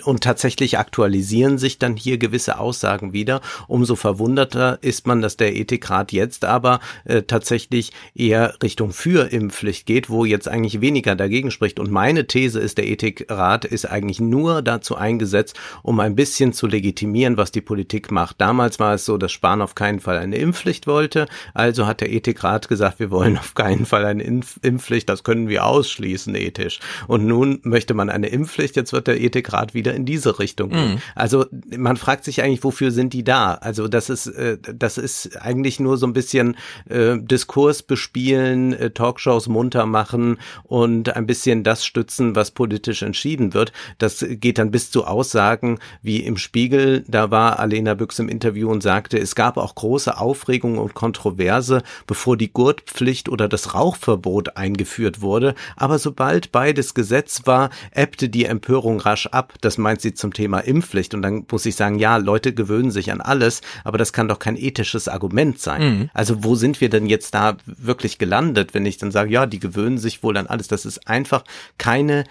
[0.05, 3.41] und tatsächlich aktualisieren sich dann hier gewisse Aussagen wieder.
[3.69, 9.87] Umso verwunderter ist man, dass der Ethikrat jetzt aber äh, tatsächlich eher Richtung für Impfpflicht
[9.87, 11.81] geht, wo jetzt eigentlich weniger dagegen spricht.
[11.81, 16.67] Und meine These ist, der Ethikrat ist eigentlich nur dazu eingesetzt, um ein bisschen zu
[16.67, 18.41] legitimieren, was die Politik macht.
[18.41, 21.27] Damals war es so, dass Spahn auf keinen Fall eine Impfpflicht wollte.
[21.55, 25.09] Also hat der Ethikrat gesagt, wir wollen auf keinen Fall eine Impf Impfpflicht.
[25.09, 26.81] Das können wir ausschließen ethisch.
[27.07, 28.77] Und nun möchte man eine Impfpflicht.
[28.77, 30.71] Jetzt wird der Ethikrat Grad wieder in diese Richtung.
[30.71, 30.99] Mhm.
[31.15, 33.55] Also man fragt sich eigentlich, wofür sind die da?
[33.55, 36.57] Also das ist, äh, das ist eigentlich nur so ein bisschen
[36.89, 43.55] äh, Diskurs bespielen, äh, Talkshows munter machen und ein bisschen das stützen, was politisch entschieden
[43.55, 43.73] wird.
[43.99, 47.05] Das geht dann bis zu Aussagen wie im Spiegel.
[47.07, 51.83] Da war Alena Büchs im Interview und sagte, es gab auch große Aufregung und Kontroverse,
[52.07, 55.55] bevor die Gurtpflicht oder das Rauchverbot eingeführt wurde.
[55.77, 59.55] Aber sobald beides Gesetz war, ebbte die Empörung rasch ab.
[59.61, 61.15] Das meint sie zum Thema Impfpflicht.
[61.15, 64.39] Und dann muss ich sagen, ja, Leute gewöhnen sich an alles, aber das kann doch
[64.39, 65.83] kein ethisches Argument sein.
[65.83, 66.11] Mhm.
[66.15, 69.61] Also wo sind wir denn jetzt da wirklich gelandet, wenn ich dann sage, ja, die
[69.61, 70.69] gewöhnen sich wohl an alles.
[70.69, 71.45] Das ist einfach
[71.79, 72.25] keine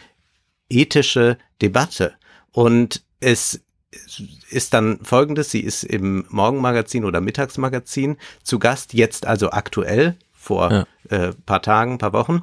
[0.69, 2.13] ethische Debatte.
[2.51, 3.61] Und es
[4.49, 10.71] ist dann folgendes, sie ist im Morgenmagazin oder Mittagsmagazin zu Gast, jetzt also aktuell, vor
[10.71, 10.85] ja.
[11.09, 12.41] äh, paar Tagen, paar Wochen.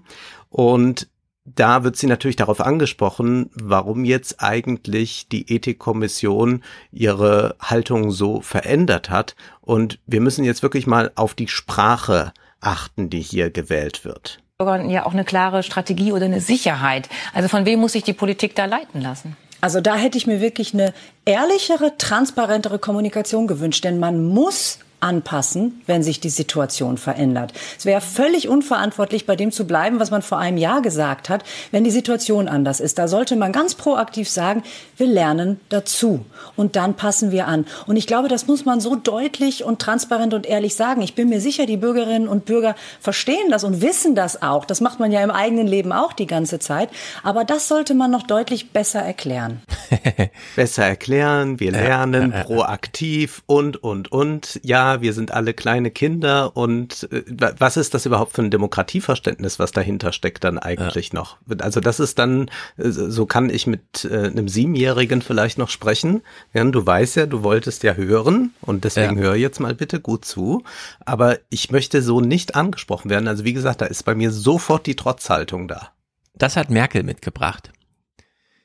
[0.48, 1.08] Und
[1.54, 9.10] da wird sie natürlich darauf angesprochen, warum jetzt eigentlich die Ethikkommission ihre Haltung so verändert
[9.10, 9.36] hat.
[9.60, 14.40] Und wir müssen jetzt wirklich mal auf die Sprache achten, die hier gewählt wird.
[14.60, 17.08] Ja, auch eine klare Strategie oder eine Sicherheit.
[17.32, 19.36] Also von wem muss sich die Politik da leiten lassen?
[19.62, 20.92] Also da hätte ich mir wirklich eine
[21.24, 27.52] ehrlichere, transparentere Kommunikation gewünscht, denn man muss anpassen, wenn sich die Situation verändert.
[27.78, 31.44] Es wäre völlig unverantwortlich, bei dem zu bleiben, was man vor einem Jahr gesagt hat,
[31.70, 32.98] wenn die Situation anders ist.
[32.98, 34.62] Da sollte man ganz proaktiv sagen,
[34.96, 36.24] wir lernen dazu
[36.56, 37.66] und dann passen wir an.
[37.86, 41.02] Und ich glaube, das muss man so deutlich und transparent und ehrlich sagen.
[41.02, 44.64] Ich bin mir sicher, die Bürgerinnen und Bürger verstehen das und wissen das auch.
[44.64, 46.90] Das macht man ja im eigenen Leben auch die ganze Zeit.
[47.22, 49.62] Aber das sollte man noch deutlich besser erklären.
[50.56, 54.60] besser erklären, wir lernen proaktiv und, und, und.
[54.62, 57.22] Ja, wir sind alle kleine Kinder und äh,
[57.58, 61.18] was ist das überhaupt für ein Demokratieverständnis, was dahinter steckt dann eigentlich ja.
[61.18, 61.38] noch?
[61.60, 66.22] Also das ist dann, äh, so kann ich mit äh, einem Siebenjährigen vielleicht noch sprechen.
[66.52, 69.22] Ja, du weißt ja, du wolltest ja hören und deswegen ja.
[69.22, 70.64] hör jetzt mal bitte gut zu.
[71.04, 73.28] Aber ich möchte so nicht angesprochen werden.
[73.28, 75.90] Also wie gesagt, da ist bei mir sofort die Trotzhaltung da.
[76.34, 77.70] Das hat Merkel mitgebracht.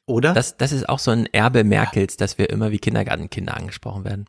[0.08, 0.34] Oder?
[0.34, 4.26] Das, das ist auch so ein Erbe Merkels, dass wir immer wie Kindergartenkinder angesprochen werden.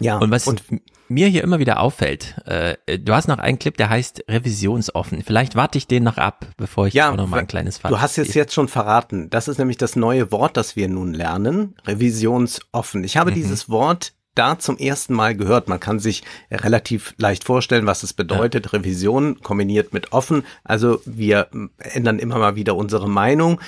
[0.00, 0.18] Ja.
[0.18, 0.62] Und was und
[1.08, 5.22] mir hier immer wieder auffällt, äh, du hast noch einen Clip, der heißt revisionsoffen.
[5.22, 7.96] Vielleicht warte ich den noch ab, bevor ich ja, auch noch mal ein kleines Fazit.
[7.96, 9.30] Du hast es jetzt schon verraten.
[9.30, 11.74] Das ist nämlich das neue Wort, das wir nun lernen.
[11.86, 13.04] Revisionsoffen.
[13.04, 13.34] Ich habe mhm.
[13.34, 15.68] dieses Wort da zum ersten Mal gehört.
[15.68, 18.66] Man kann sich relativ leicht vorstellen, was es bedeutet.
[18.66, 18.70] Ja.
[18.72, 20.44] Revision kombiniert mit offen.
[20.64, 23.60] Also wir ändern immer mal wieder unsere Meinung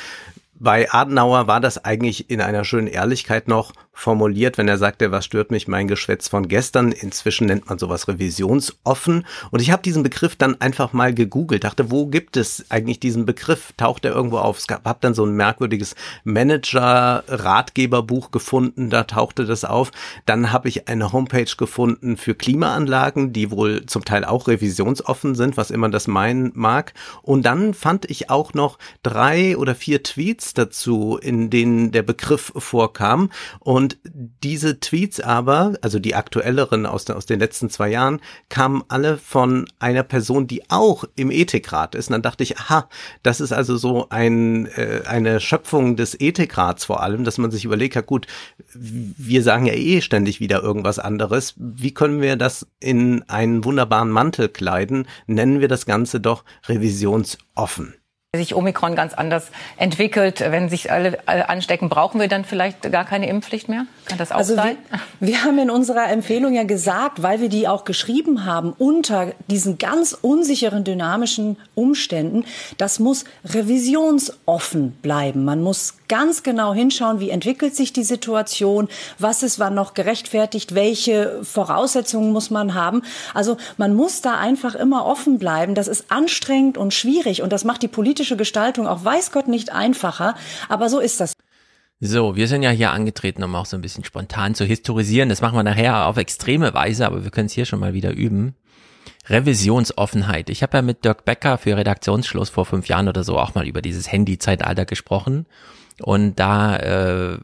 [0.59, 5.25] bei Adenauer war das eigentlich in einer schönen Ehrlichkeit noch formuliert, wenn er sagte, was
[5.25, 6.93] stört mich mein Geschwätz von gestern.
[6.93, 9.25] Inzwischen nennt man sowas revisionsoffen.
[9.51, 13.25] Und ich habe diesen Begriff dann einfach mal gegoogelt, dachte, wo gibt es eigentlich diesen
[13.25, 13.73] Begriff?
[13.79, 14.59] Taucht er irgendwo auf?
[14.59, 19.93] Es gab hab dann so ein merkwürdiges Manager-Ratgeberbuch gefunden, da tauchte das auf.
[20.27, 25.57] Dann habe ich eine Homepage gefunden für Klimaanlagen, die wohl zum Teil auch revisionsoffen sind,
[25.57, 26.93] was immer das meinen mag.
[27.23, 32.53] Und dann fand ich auch noch drei oder vier Tweets dazu, in denen der Begriff
[32.55, 33.31] vorkam.
[33.61, 33.99] Und und
[34.43, 39.69] diese Tweets aber, also die aktuelleren aus, aus den letzten zwei Jahren, kamen alle von
[39.79, 42.09] einer Person, die auch im Ethikrat ist.
[42.09, 42.89] Und dann dachte ich, aha,
[43.23, 47.65] das ist also so ein, äh, eine Schöpfung des Ethikrats vor allem, dass man sich
[47.65, 48.27] überlegt, ja gut,
[48.75, 51.55] wir sagen ja eh ständig wieder irgendwas anderes.
[51.57, 55.07] Wie können wir das in einen wunderbaren Mantel kleiden?
[55.29, 57.95] Nennen wir das Ganze doch revisionsoffen
[58.37, 60.41] sich Omikron ganz anders entwickelt.
[60.41, 63.87] Wenn sich alle, anstecken, brauchen wir dann vielleicht gar keine Impfpflicht mehr?
[64.07, 64.77] Kann das auch also sein?
[64.91, 69.33] Wir, wir haben in unserer Empfehlung ja gesagt, weil wir die auch geschrieben haben, unter
[69.49, 72.45] diesen ganz unsicheren dynamischen Umständen,
[72.79, 75.45] das muss revisionsoffen bleiben.
[75.45, 78.89] Man muss ganz genau hinschauen, wie entwickelt sich die Situation,
[79.19, 83.03] was ist wann noch gerechtfertigt, welche Voraussetzungen muss man haben.
[83.35, 85.75] Also man muss da einfach immer offen bleiben.
[85.75, 89.73] Das ist anstrengend und schwierig und das macht die politische Gestaltung auch weiß Gott nicht
[89.73, 90.35] einfacher,
[90.69, 91.33] aber so ist das.
[91.99, 95.31] So, wir sind ja hier angetreten, um auch so ein bisschen spontan zu historisieren.
[95.31, 98.13] Das machen wir nachher auf extreme Weise, aber wir können es hier schon mal wieder
[98.13, 98.55] üben.
[99.29, 100.51] Revisionsoffenheit.
[100.51, 103.67] Ich habe ja mit Dirk Becker für Redaktionsschluss vor fünf Jahren oder so auch mal
[103.67, 105.47] über dieses Handy-Zeitalter gesprochen.
[106.03, 107.39] Und da äh,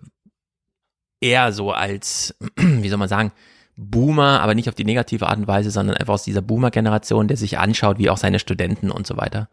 [1.21, 3.33] eher so als, wie soll man sagen,
[3.77, 7.37] Boomer, aber nicht auf die negative Art und Weise, sondern einfach aus dieser Boomer-Generation, der
[7.37, 9.49] sich anschaut, wie auch seine Studenten und so weiter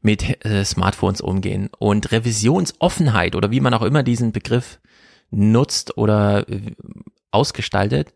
[0.00, 1.68] mit äh, Smartphones umgehen.
[1.78, 4.80] Und Revisionsoffenheit oder wie man auch immer diesen Begriff
[5.30, 6.72] nutzt oder äh,
[7.30, 8.14] ausgestaltet,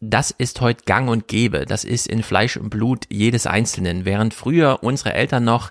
[0.00, 1.66] das ist heute gang und gäbe.
[1.66, 4.04] Das ist in Fleisch und Blut jedes Einzelnen.
[4.04, 5.70] Während früher unsere Eltern noch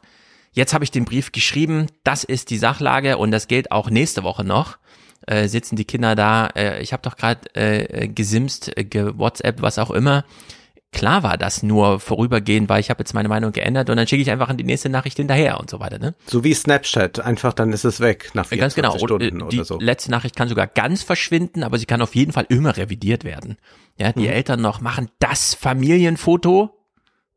[0.52, 4.24] jetzt habe ich den Brief geschrieben, das ist die Sachlage und das gilt auch nächste
[4.24, 4.78] Woche noch.
[5.28, 9.62] Äh, sitzen die Kinder da, äh, ich habe doch gerade äh, gesimst, äh, ge WhatsApp,
[9.62, 10.24] was auch immer.
[10.92, 14.24] Klar war das nur vorübergehend, weil ich habe jetzt meine Meinung geändert und dann schicke
[14.24, 16.00] ich einfach die nächste Nachricht hinterher und so weiter.
[16.00, 16.16] Ne?
[16.26, 19.06] So wie Snapchat, einfach dann ist es weg nach 24 Ganz genau.
[19.06, 19.78] Stunden oder so.
[19.78, 23.24] Die letzte Nachricht kann sogar ganz verschwinden, aber sie kann auf jeden Fall immer revidiert
[23.24, 23.58] werden.
[24.00, 24.34] Ja, die mhm.
[24.34, 26.79] Eltern noch machen das Familienfoto,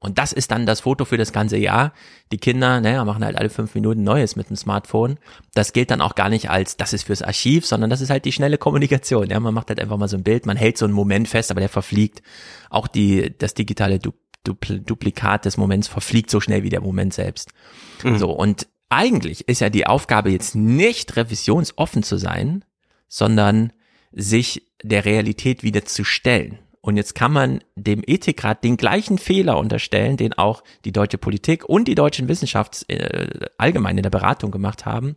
[0.03, 1.93] und das ist dann das Foto für das ganze Jahr.
[2.33, 5.19] Die Kinder, naja, machen halt alle fünf Minuten Neues mit dem Smartphone.
[5.55, 8.25] Das gilt dann auch gar nicht als, das ist fürs Archiv, sondern das ist halt
[8.25, 9.31] die schnelle Kommunikation.
[9.31, 11.53] Ja, man macht halt einfach mal so ein Bild, man hält so einen Moment fest,
[11.53, 12.23] aber der verfliegt.
[12.69, 14.13] Auch die, das digitale du
[14.45, 17.53] Dupl Duplikat des Moments verfliegt so schnell wie der Moment selbst.
[18.03, 18.19] Mhm.
[18.19, 18.31] So.
[18.33, 22.65] Und eigentlich ist ja die Aufgabe jetzt nicht revisionsoffen zu sein,
[23.07, 23.73] sondern
[24.11, 26.59] sich der Realität wieder zu stellen.
[26.83, 31.65] Und jetzt kann man dem Ethikrat den gleichen Fehler unterstellen, den auch die deutsche Politik
[31.65, 35.15] und die deutschen Wissenschafts äh, allgemein in der Beratung gemacht haben.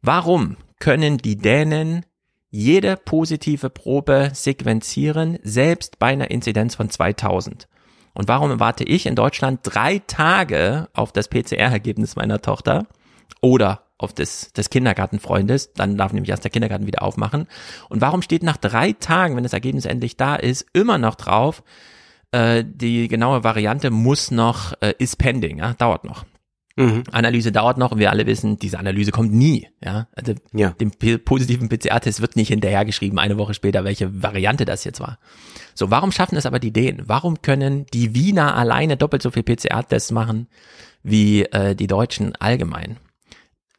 [0.00, 2.06] Warum können die Dänen
[2.48, 7.68] jede positive Probe sequenzieren, selbst bei einer Inzidenz von 2000?
[8.14, 12.86] Und warum warte ich in Deutschland drei Tage auf das PCR-Ergebnis meiner Tochter
[13.42, 17.46] oder auf des, des Kindergartenfreundes, dann darf nämlich erst der Kindergarten wieder aufmachen.
[17.88, 21.62] Und warum steht nach drei Tagen, wenn das Ergebnis endlich da ist, immer noch drauf,
[22.32, 26.24] äh, die genaue Variante muss noch, äh, ist pending, ja, dauert noch.
[26.78, 27.04] Mhm.
[27.10, 29.68] Analyse dauert noch und wir alle wissen, diese Analyse kommt nie.
[29.82, 30.70] Ja, also ja.
[30.72, 30.90] dem
[31.24, 35.18] positiven PCR-Test wird nicht hinterhergeschrieben, eine Woche später, welche Variante das jetzt war.
[35.74, 37.04] So, warum schaffen es aber die Dänen?
[37.06, 40.48] Warum können die Wiener alleine doppelt so viel PCR-Tests machen
[41.02, 42.98] wie äh, die Deutschen allgemein?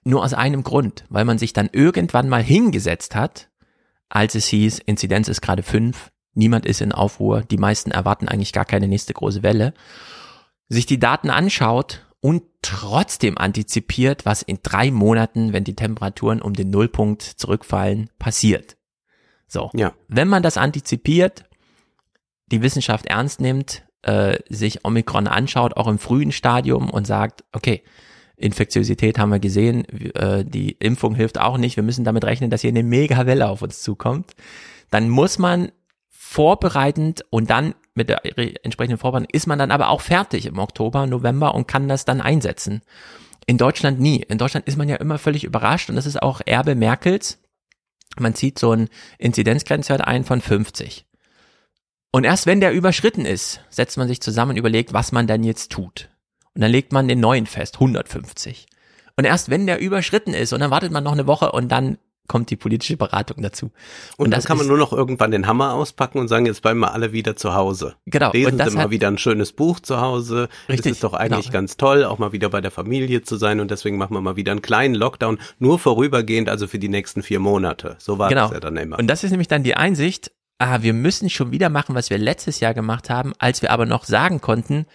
[0.07, 3.49] Nur aus einem Grund, weil man sich dann irgendwann mal hingesetzt hat,
[4.07, 8.53] als es hieß, Inzidenz ist gerade fünf, niemand ist in Aufruhr, die meisten erwarten eigentlich
[8.53, 9.73] gar keine nächste große Welle,
[10.69, 16.53] sich die Daten anschaut und trotzdem antizipiert, was in drei Monaten, wenn die Temperaturen um
[16.53, 18.77] den Nullpunkt zurückfallen, passiert.
[19.49, 19.93] So, ja.
[20.07, 21.43] wenn man das antizipiert,
[22.49, 27.83] die Wissenschaft ernst nimmt, äh, sich Omikron anschaut, auch im frühen Stadium und sagt, okay,
[28.37, 32.61] Infektiosität haben wir gesehen, äh, die Impfung hilft auch nicht, wir müssen damit rechnen, dass
[32.61, 34.35] hier eine Mega-Welle auf uns zukommt,
[34.91, 35.71] dann muss man
[36.09, 38.21] vorbereitend und dann mit der
[38.63, 42.21] entsprechenden Vorbereitung ist man dann aber auch fertig im Oktober, November und kann das dann
[42.21, 42.81] einsetzen.
[43.47, 44.21] In Deutschland nie.
[44.27, 47.39] In Deutschland ist man ja immer völlig überrascht und das ist auch Erbe Merkels.
[48.19, 51.05] Man zieht so einen Inzidenzgrenzwert ein von 50.
[52.11, 55.43] Und erst wenn der überschritten ist, setzt man sich zusammen und überlegt, was man dann
[55.43, 56.09] jetzt tut.
[56.57, 58.65] Und dann legt man den neuen fest, 150.
[59.15, 61.99] Und erst wenn der überschritten ist und dann wartet man noch eine Woche und dann
[62.27, 63.67] kommt die politische Beratung dazu.
[64.17, 66.63] Und, Und dann das kann man nur noch irgendwann den Hammer auspacken und sagen, jetzt
[66.63, 67.93] bleiben wir alle wieder zu Hause.
[68.07, 70.49] Genau, Lesen und das Sie mal wieder ein schönes Buch zu Hause.
[70.67, 71.53] Richtig, Es ist doch eigentlich genau.
[71.53, 74.35] ganz toll, auch mal wieder bei der Familie zu sein und deswegen machen wir mal
[74.35, 77.97] wieder einen kleinen Lockdown, nur vorübergehend, also für die nächsten vier Monate.
[77.99, 78.45] So war Genau.
[78.45, 78.97] das ja dann immer.
[78.97, 82.17] Und das ist nämlich dann die Einsicht, ah, wir müssen schon wieder machen, was wir
[82.17, 84.85] letztes Jahr gemacht haben, als wir aber noch sagen konnten,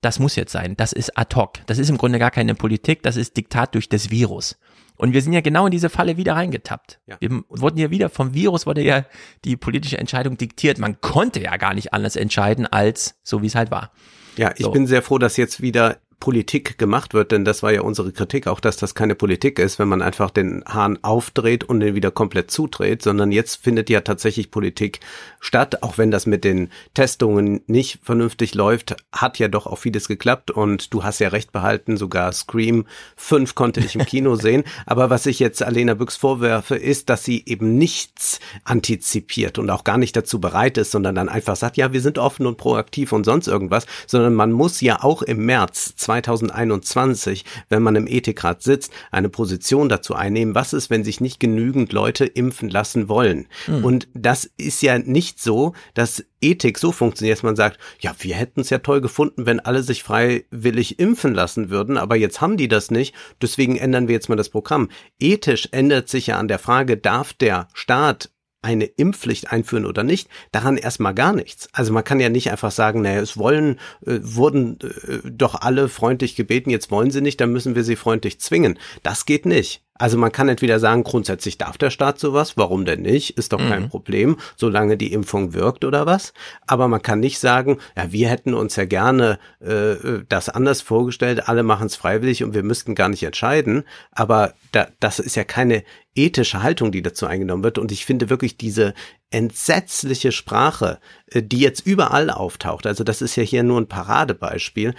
[0.00, 1.58] das muss jetzt sein, das ist ad hoc.
[1.66, 4.58] Das ist im Grunde gar keine Politik, das ist Diktat durch das Virus.
[4.96, 7.00] Und wir sind ja genau in diese Falle wieder reingetappt.
[7.06, 7.16] Ja.
[7.20, 9.06] Wir wurden ja wieder vom Virus wurde ja
[9.46, 10.78] die politische Entscheidung diktiert.
[10.78, 13.92] Man konnte ja gar nicht anders entscheiden als so wie es halt war.
[14.36, 14.70] Ja, ich So.
[14.70, 18.46] bin sehr froh, dass jetzt wieder Politik gemacht wird, denn das war ja unsere Kritik
[18.46, 22.10] auch, dass das keine Politik ist, wenn man einfach den Hahn aufdreht und den wieder
[22.10, 25.00] komplett zudreht, sondern jetzt findet ja tatsächlich Politik
[25.40, 30.06] statt, auch wenn das mit den Testungen nicht vernünftig läuft, hat ja doch auch vieles
[30.06, 34.64] geklappt und du hast ja recht behalten, sogar Scream 5 konnte ich im Kino sehen,
[34.86, 39.84] aber was ich jetzt Alena Büchs vorwerfe, ist, dass sie eben nichts antizipiert und auch
[39.84, 43.12] gar nicht dazu bereit ist, sondern dann einfach sagt, ja, wir sind offen und proaktiv
[43.12, 48.62] und sonst irgendwas, sondern man muss ja auch im März 2021, wenn man im Ethikrat
[48.62, 53.46] sitzt, eine Position dazu einnehmen, was ist, wenn sich nicht genügend Leute impfen lassen wollen.
[53.82, 58.34] Und das ist ja nicht so, dass Ethik so funktioniert, dass man sagt, ja, wir
[58.34, 62.56] hätten es ja toll gefunden, wenn alle sich freiwillig impfen lassen würden, aber jetzt haben
[62.56, 64.88] die das nicht, deswegen ändern wir jetzt mal das Programm.
[65.18, 68.30] Ethisch ändert sich ja an der Frage, darf der Staat
[68.62, 71.68] eine Impfpflicht einführen oder nicht, daran erstmal gar nichts.
[71.72, 75.88] Also man kann ja nicht einfach sagen, naja, es wollen, äh, wurden äh, doch alle
[75.88, 78.78] freundlich gebeten, jetzt wollen sie nicht, dann müssen wir sie freundlich zwingen.
[79.02, 79.82] Das geht nicht.
[80.00, 83.36] Also man kann entweder sagen, grundsätzlich darf der Staat sowas, warum denn nicht?
[83.36, 86.32] Ist doch kein Problem, solange die Impfung wirkt oder was.
[86.66, 91.48] Aber man kann nicht sagen, ja, wir hätten uns ja gerne äh, das anders vorgestellt,
[91.50, 93.84] alle machen es freiwillig und wir müssten gar nicht entscheiden.
[94.10, 95.84] Aber da, das ist ja keine
[96.14, 97.76] ethische Haltung, die dazu eingenommen wird.
[97.76, 98.94] Und ich finde wirklich diese
[99.30, 104.94] entsetzliche Sprache, äh, die jetzt überall auftaucht, also das ist ja hier nur ein Paradebeispiel,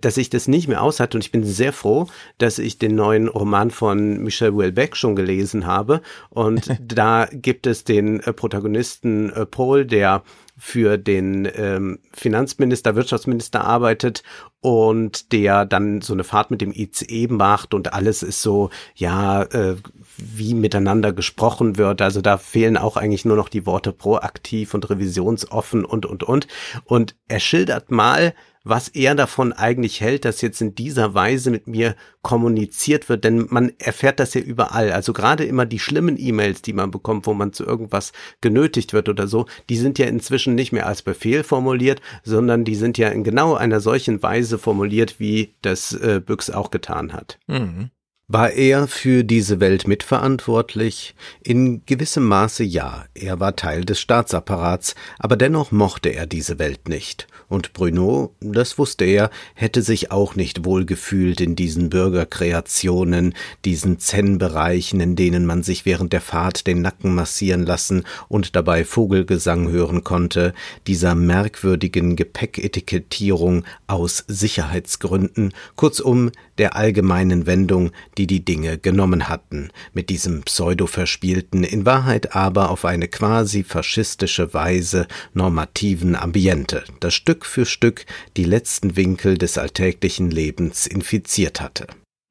[0.00, 1.16] dass ich das nicht mehr aushalte.
[1.16, 2.06] Und ich bin sehr froh,
[2.38, 6.00] dass ich den neuen Roman von Michel Houellebecq schon gelesen habe.
[6.30, 10.22] Und da gibt es den äh, Protagonisten äh, Paul, der
[10.56, 14.22] für den ähm, Finanzminister, Wirtschaftsminister arbeitet
[14.60, 19.42] und der dann so eine Fahrt mit dem ICE macht und alles ist so, ja,
[19.42, 19.76] äh,
[20.16, 22.00] wie miteinander gesprochen wird.
[22.00, 26.46] Also da fehlen auch eigentlich nur noch die Worte proaktiv und revisionsoffen und, und, und.
[26.84, 28.34] Und er schildert mal,
[28.64, 33.46] was er davon eigentlich hält, dass jetzt in dieser Weise mit mir kommuniziert wird, denn
[33.50, 34.92] man erfährt das ja überall.
[34.92, 39.08] Also gerade immer die schlimmen E-Mails, die man bekommt, wo man zu irgendwas genötigt wird
[39.08, 43.08] oder so, die sind ja inzwischen nicht mehr als Befehl formuliert, sondern die sind ja
[43.08, 47.38] in genau einer solchen Weise formuliert, wie das äh, Büchs auch getan hat.
[47.46, 47.90] Mhm.
[48.28, 51.14] War er für diese Welt mitverantwortlich?
[51.42, 53.04] In gewissem Maße ja.
[53.14, 57.26] Er war Teil des Staatsapparats, aber dennoch mochte er diese Welt nicht.
[57.48, 63.34] Und Bruno, das wusste er, hätte sich auch nicht wohlgefühlt in diesen Bürgerkreationen,
[63.66, 68.86] diesen Zen-Bereichen, in denen man sich während der Fahrt den Nacken massieren lassen und dabei
[68.86, 70.54] Vogelgesang hören konnte,
[70.86, 80.10] dieser merkwürdigen Gepäcketikettierung aus Sicherheitsgründen, kurzum der allgemeinen Wendung, die die Dinge genommen hatten, mit
[80.10, 87.66] diesem pseudo-verspielten, in Wahrheit aber auf eine quasi faschistische Weise normativen Ambiente, das Stück für
[87.66, 91.86] Stück die letzten Winkel des alltäglichen Lebens infiziert hatte.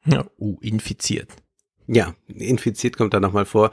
[0.06, 1.30] Ja, uh, infiziert.
[1.88, 3.72] Ja, infiziert kommt da nochmal vor.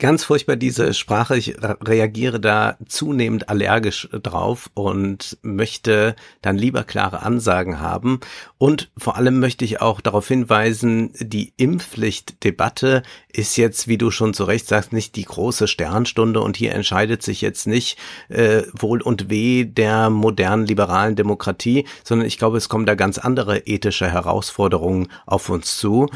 [0.00, 1.36] Ganz furchtbar diese Sprache.
[1.36, 8.18] Ich re- reagiere da zunehmend allergisch drauf und möchte dann lieber klare Ansagen haben.
[8.56, 14.32] Und vor allem möchte ich auch darauf hinweisen, die Impfpflichtdebatte ist jetzt, wie du schon
[14.32, 17.98] zu Recht sagst, nicht die große Sternstunde und hier entscheidet sich jetzt nicht
[18.30, 23.18] äh, Wohl und Weh der modernen liberalen Demokratie, sondern ich glaube, es kommen da ganz
[23.18, 26.08] andere ethische Herausforderungen auf uns zu.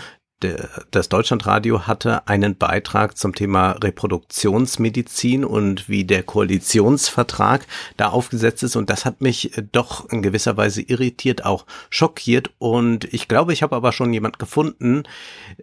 [0.90, 8.76] Das Deutschlandradio hatte einen Beitrag zum Thema Reproduktionsmedizin und wie der Koalitionsvertrag da aufgesetzt ist.
[8.76, 12.50] Und das hat mich äh, doch in gewisser Weise irritiert, auch schockiert.
[12.58, 15.04] Und ich glaube, ich habe aber schon jemand gefunden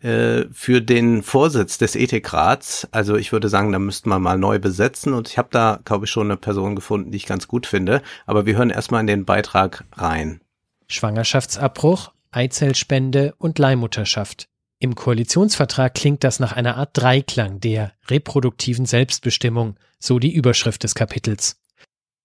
[0.02, 2.88] äh, für den Vorsitz des Ethikrats.
[2.92, 5.14] Also ich würde sagen, da müssten wir mal neu besetzen.
[5.14, 8.02] Und ich habe da, glaube ich, schon eine Person gefunden, die ich ganz gut finde.
[8.26, 10.42] Aber wir hören erstmal in den Beitrag rein.
[10.88, 14.51] Schwangerschaftsabbruch, Eizellspende und Leihmutterschaft.
[14.82, 20.96] Im Koalitionsvertrag klingt das nach einer Art Dreiklang der reproduktiven Selbstbestimmung, so die Überschrift des
[20.96, 21.62] Kapitels.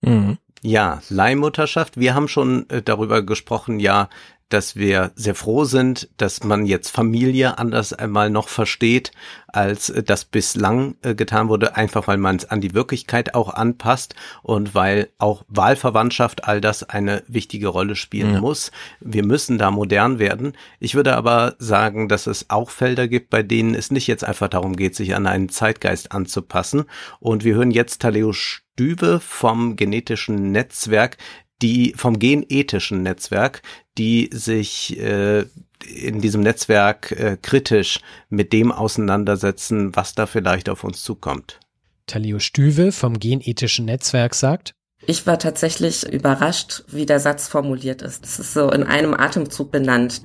[0.00, 0.38] Mhm.
[0.62, 2.00] Ja, Leihmutterschaft.
[2.00, 4.08] Wir haben schon äh, darüber gesprochen, ja,
[4.48, 9.10] dass wir sehr froh sind, dass man jetzt Familie anders einmal noch versteht,
[9.48, 14.14] als das bislang äh, getan wurde, einfach weil man es an die Wirklichkeit auch anpasst
[14.42, 18.40] und weil auch Wahlverwandtschaft all das eine wichtige Rolle spielen ja.
[18.40, 18.70] muss.
[19.00, 20.52] Wir müssen da modern werden.
[20.78, 24.48] Ich würde aber sagen, dass es auch Felder gibt, bei denen es nicht jetzt einfach
[24.48, 26.84] darum geht, sich an einen Zeitgeist anzupassen.
[27.18, 31.16] Und wir hören jetzt Taleo Stübe vom genetischen Netzwerk,
[31.62, 33.62] die vom genethischen Netzwerk,
[33.98, 35.44] die sich äh,
[35.86, 41.60] in diesem Netzwerk äh, kritisch mit dem auseinandersetzen, was da vielleicht auf uns zukommt.
[42.06, 44.74] Talio Stüwe vom genethischen Netzwerk sagt,
[45.06, 48.24] ich war tatsächlich überrascht, wie der Satz formuliert ist.
[48.24, 50.22] Es ist so in einem Atemzug benannt.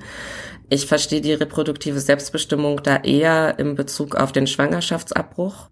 [0.70, 5.68] Ich verstehe die reproduktive Selbstbestimmung da eher im Bezug auf den Schwangerschaftsabbruch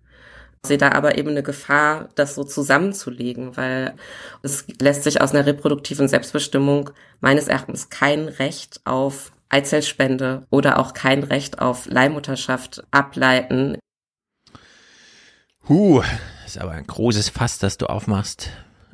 [0.66, 3.94] sehe da aber eben eine Gefahr, das so zusammenzulegen, weil
[4.42, 6.90] es lässt sich aus einer reproduktiven Selbstbestimmung
[7.20, 13.78] meines Erachtens kein Recht auf Eizellspende oder auch kein Recht auf Leihmutterschaft ableiten.
[15.68, 16.02] Huh,
[16.46, 18.50] ist aber ein großes Fass, das du aufmachst.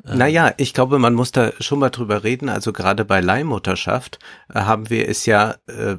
[0.07, 0.19] Ähm.
[0.19, 2.49] Naja, ich glaube, man muss da schon mal drüber reden.
[2.49, 4.19] Also gerade bei Leihmutterschaft
[4.53, 5.97] äh, haben wir es ja äh,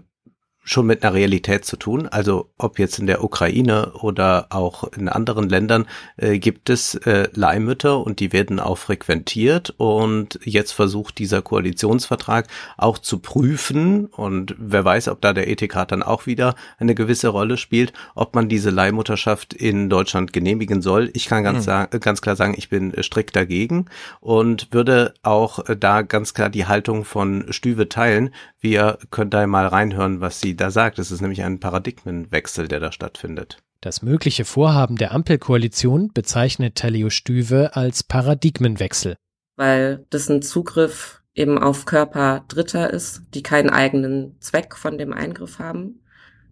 [0.68, 2.08] schon mit einer Realität zu tun.
[2.08, 5.86] Also ob jetzt in der Ukraine oder auch in anderen Ländern
[6.18, 9.74] äh, gibt es äh, Leihmütter und die werden auch frequentiert.
[9.78, 12.48] Und jetzt versucht dieser Koalitionsvertrag
[12.78, 17.30] auch zu prüfen und wer weiß, ob da der Ethikrat dann auch wieder eine gewisse
[17.30, 21.10] Rolle spielt, ob man diese Leihmutterschaft in Deutschland genehmigen soll.
[21.14, 21.64] Ich kann ganz, mhm.
[21.64, 23.86] sagen, ganz klar sagen, ich bin strikt dagegen
[24.20, 28.32] und würde auch da ganz klar die Haltung von Stüwe teilen.
[28.60, 31.00] Wir können da mal reinhören, was sie da sagt.
[31.00, 33.58] Es ist nämlich ein Paradigmenwechsel, der da stattfindet.
[33.82, 39.16] Das mögliche Vorhaben der Ampelkoalition bezeichnet Tellio Stüwe als Paradigmenwechsel.
[39.56, 45.14] Weil das ein Zugriff eben auf Körper Dritter ist, die keinen eigenen Zweck von dem
[45.14, 46.02] Eingriff haben.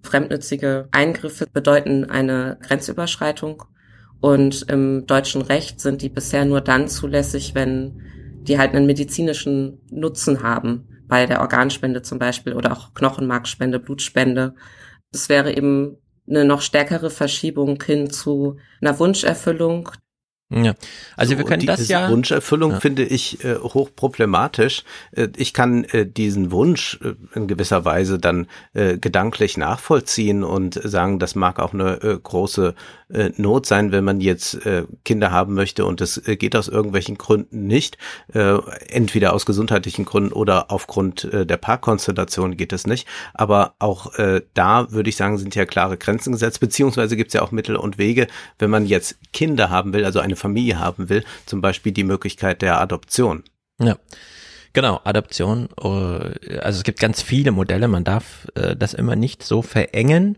[0.04, 3.64] Fremdnützige Eingriffe bedeuten eine Grenzüberschreitung
[4.22, 8.02] und im deutschen Recht sind die bisher nur dann zulässig, wenn
[8.44, 14.56] die halt einen medizinischen Nutzen haben bei der Organspende zum Beispiel oder auch Knochenmarkspende, Blutspende.
[15.12, 15.98] Es wäre eben
[16.28, 19.92] eine noch stärkere Verschiebung hin zu einer Wunscherfüllung,
[20.52, 20.76] ja,
[21.18, 22.10] also so, wir können das ja.
[22.12, 22.80] Wunscherfüllung ja.
[22.80, 24.84] finde ich äh, hochproblematisch.
[25.12, 30.76] Äh, ich kann äh, diesen Wunsch äh, in gewisser Weise dann äh, gedanklich nachvollziehen und
[30.76, 32.76] sagen, das mag auch eine äh, große
[33.12, 36.68] äh, Not sein, wenn man jetzt äh, Kinder haben möchte und es äh, geht aus
[36.68, 37.98] irgendwelchen Gründen nicht.
[38.34, 43.08] Äh, entweder aus gesundheitlichen Gründen oder aufgrund äh, der Paarkonstellation geht es nicht.
[43.34, 47.34] Aber auch äh, da würde ich sagen, sind ja klare Grenzen gesetzt, beziehungsweise gibt es
[47.34, 48.28] ja auch Mittel und Wege,
[48.60, 52.04] wenn man jetzt Kinder haben will, also eine eine Familie haben will, zum Beispiel die
[52.04, 53.44] Möglichkeit der Adoption.
[53.80, 53.98] Ja.
[54.74, 55.70] Genau, Adoption.
[55.82, 57.88] Äh, also es gibt ganz viele Modelle.
[57.88, 60.38] Man darf äh, das immer nicht so verengen.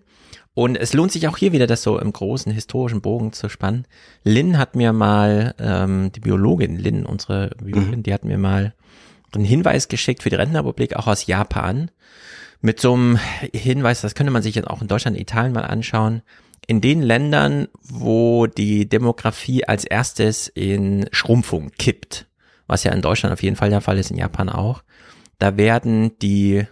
[0.57, 3.85] Und es lohnt sich auch hier wieder, das so im großen historischen Bogen zu spannen.
[4.23, 8.01] Lynn hat mir mal, ähm, die Biologin Lynn, unsere Biologin, mhm.
[8.03, 8.73] die hat mir mal
[9.35, 11.91] einen Hinweis geschickt für die Rentenrepublik, auch aus Japan.
[12.59, 13.19] Mit so einem
[13.53, 16.23] Hinweis, das könnte man sich jetzt auch in Deutschland, Italien mal anschauen
[16.65, 22.25] in den Ländern, wo die Demografie als erstes in Schrumpfung kippt,
[22.65, 24.81] was ja in Deutschland auf jeden Fall der Fall ist, in Japan auch,
[25.37, 26.65] da werden die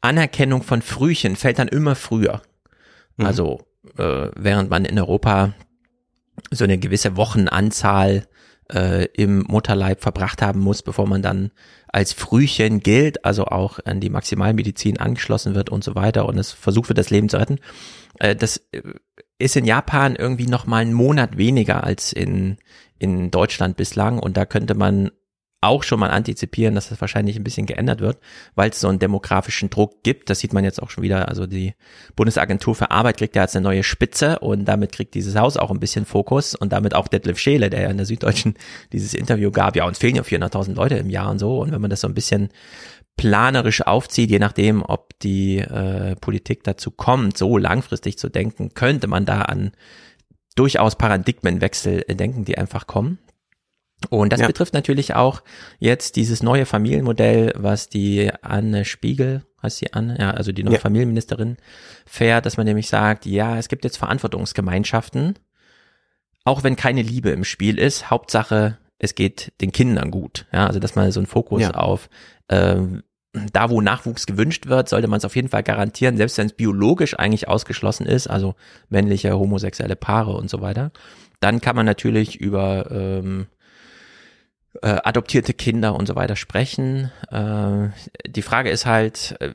[0.00, 2.42] Anerkennung von Frühchen fällt dann immer früher.
[3.16, 3.26] Mhm.
[3.26, 3.60] Also
[3.98, 5.54] äh, während man in Europa
[6.50, 8.26] so eine gewisse Wochenanzahl
[8.72, 11.50] äh, im Mutterleib verbracht haben muss, bevor man dann
[11.88, 16.52] als Frühchen gilt, also auch an die Maximalmedizin angeschlossen wird und so weiter und es
[16.52, 17.58] versucht wird, das Leben zu retten.
[18.18, 18.82] Äh, das äh,
[19.38, 22.56] ist in Japan irgendwie noch mal einen Monat weniger als in,
[22.98, 25.10] in Deutschland bislang und da könnte man
[25.62, 28.18] auch schon mal antizipieren, dass das wahrscheinlich ein bisschen geändert wird,
[28.54, 30.28] weil es so einen demografischen Druck gibt.
[30.28, 31.28] Das sieht man jetzt auch schon wieder.
[31.28, 31.74] Also die
[32.16, 35.70] Bundesagentur für Arbeit kriegt ja jetzt eine neue Spitze und damit kriegt dieses Haus auch
[35.70, 38.54] ein bisschen Fokus und damit auch Detlef Scheele, der ja in der Süddeutschen
[38.92, 39.76] dieses Interview gab.
[39.76, 41.60] Ja, uns fehlen ja 400.000 Leute im Jahr und so.
[41.60, 42.48] Und wenn man das so ein bisschen
[43.16, 49.06] planerisch aufzieht, je nachdem, ob die äh, Politik dazu kommt, so langfristig zu denken, könnte
[49.06, 49.72] man da an
[50.56, 53.18] durchaus Paradigmenwechsel denken, die einfach kommen.
[54.10, 54.46] Und das ja.
[54.46, 55.42] betrifft natürlich auch
[55.78, 60.74] jetzt dieses neue Familienmodell, was die Anne Spiegel, heißt sie Anne, ja, also die neue
[60.74, 60.80] ja.
[60.80, 61.56] Familienministerin
[62.06, 65.38] fährt, dass man nämlich sagt, ja, es gibt jetzt Verantwortungsgemeinschaften,
[66.44, 70.46] auch wenn keine Liebe im Spiel ist, Hauptsache, es geht den Kindern gut.
[70.52, 71.70] Ja, also dass man so einen Fokus ja.
[71.72, 72.08] auf
[72.48, 73.02] ähm,
[73.52, 76.52] da, wo Nachwuchs gewünscht wird, sollte man es auf jeden Fall garantieren, selbst wenn es
[76.52, 78.54] biologisch eigentlich ausgeschlossen ist, also
[78.90, 80.92] männliche, homosexuelle Paare und so weiter.
[81.40, 83.46] Dann kann man natürlich über ähm,
[84.80, 87.10] äh, adoptierte Kinder und so weiter sprechen.
[87.30, 87.88] Äh,
[88.26, 89.54] die Frage ist halt, äh,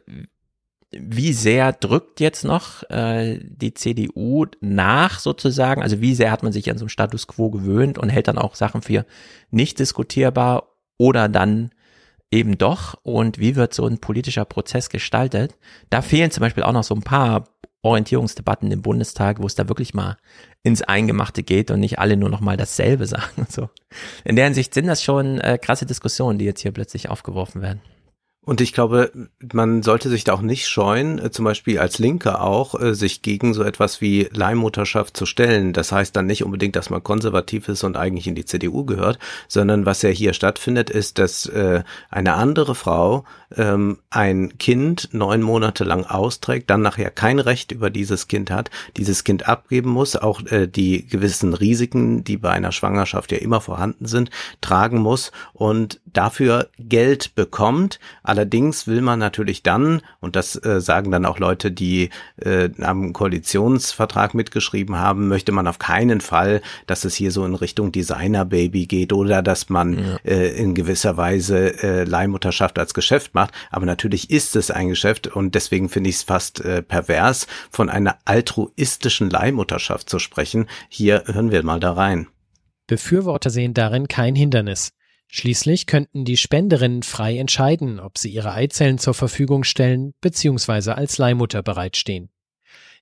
[0.92, 5.82] wie sehr drückt jetzt noch äh, die CDU nach sozusagen?
[5.82, 8.38] Also wie sehr hat man sich an so einem Status quo gewöhnt und hält dann
[8.38, 9.06] auch Sachen für
[9.52, 11.72] nicht diskutierbar oder dann
[12.32, 12.96] eben doch?
[13.04, 15.58] Und wie wird so ein politischer Prozess gestaltet?
[15.90, 17.50] Da fehlen zum Beispiel auch noch so ein paar
[17.88, 20.18] Orientierungsdebatten im Bundestag, wo es da wirklich mal
[20.64, 23.70] ins Eingemachte geht und nicht alle nur noch mal dasselbe sagen und so.
[24.24, 27.82] In der Hinsicht sind das schon äh, krasse Diskussionen, die jetzt hier plötzlich aufgeworfen werden.
[28.48, 29.12] Und ich glaube,
[29.52, 33.22] man sollte sich da auch nicht scheuen, äh, zum Beispiel als Linke auch, äh, sich
[33.22, 35.74] gegen so etwas wie Leihmutterschaft zu stellen.
[35.74, 39.20] Das heißt dann nicht unbedingt, dass man konservativ ist und eigentlich in die CDU gehört,
[39.50, 45.42] sondern was ja hier stattfindet, ist, dass äh, eine andere Frau ähm, ein Kind neun
[45.42, 50.16] Monate lang austrägt, dann nachher kein Recht über dieses Kind hat, dieses Kind abgeben muss,
[50.16, 54.30] auch die gewissen Risiken, die bei einer Schwangerschaft ja immer vorhanden sind,
[54.62, 61.12] tragen muss und dafür Geld bekommt Allerdings will man natürlich dann, und das äh, sagen
[61.12, 67.06] dann auch Leute, die äh, am Koalitionsvertrag mitgeschrieben haben, möchte man auf keinen Fall, dass
[67.06, 70.18] es hier so in Richtung Designer-Baby geht oder dass man ja.
[70.26, 73.54] äh, in gewisser Weise äh, Leihmutterschaft als Geschäft macht.
[73.72, 77.90] Aber natürlich ist es ein Geschäft und deswegen finde ich es fast äh, pervers, von
[77.90, 80.68] einer altruistischen Leihmutterschaft zu sprechen.
[80.90, 82.28] Hier hören wir mal da rein.
[82.88, 84.92] Befürworter sehen darin kein Hindernis.
[85.30, 90.92] Schließlich könnten die Spenderinnen frei entscheiden, ob sie ihre Eizellen zur Verfügung stellen bzw.
[90.92, 92.30] als Leihmutter bereitstehen.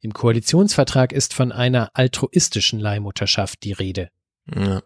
[0.01, 4.09] Im Koalitionsvertrag ist von einer altruistischen Leihmutterschaft die Rede.
[4.53, 4.81] Ja.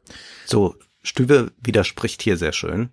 [0.46, 2.90] So, Stüwe widerspricht hier sehr schön.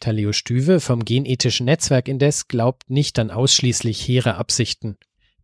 [0.00, 4.98] Taleo Stüwe vom Genethischen Netzwerk indes glaubt nicht an ausschließlich hehre Absichten.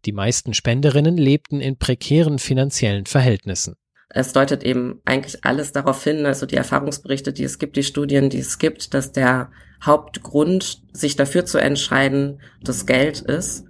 [0.05, 3.77] Die meisten Spenderinnen lebten in prekären finanziellen Verhältnissen
[4.15, 8.29] es deutet eben eigentlich alles darauf hin, also die Erfahrungsberichte, die es gibt, die Studien,
[8.29, 9.51] die es gibt, dass der
[9.83, 13.65] Hauptgrund, sich dafür zu entscheiden, das Geld ist.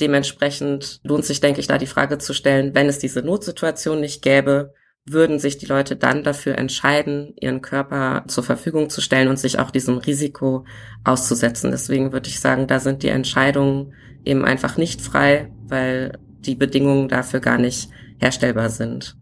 [0.00, 4.22] Dementsprechend lohnt sich, denke ich, da die Frage zu stellen, wenn es diese Notsituation nicht
[4.22, 4.72] gäbe,
[5.06, 9.58] würden sich die Leute dann dafür entscheiden, ihren Körper zur Verfügung zu stellen und sich
[9.58, 10.64] auch diesem Risiko
[11.02, 11.72] auszusetzen.
[11.72, 13.92] Deswegen würde ich sagen, da sind die Entscheidungen
[14.24, 19.19] eben einfach nicht frei, weil die Bedingungen dafür gar nicht herstellbar sind.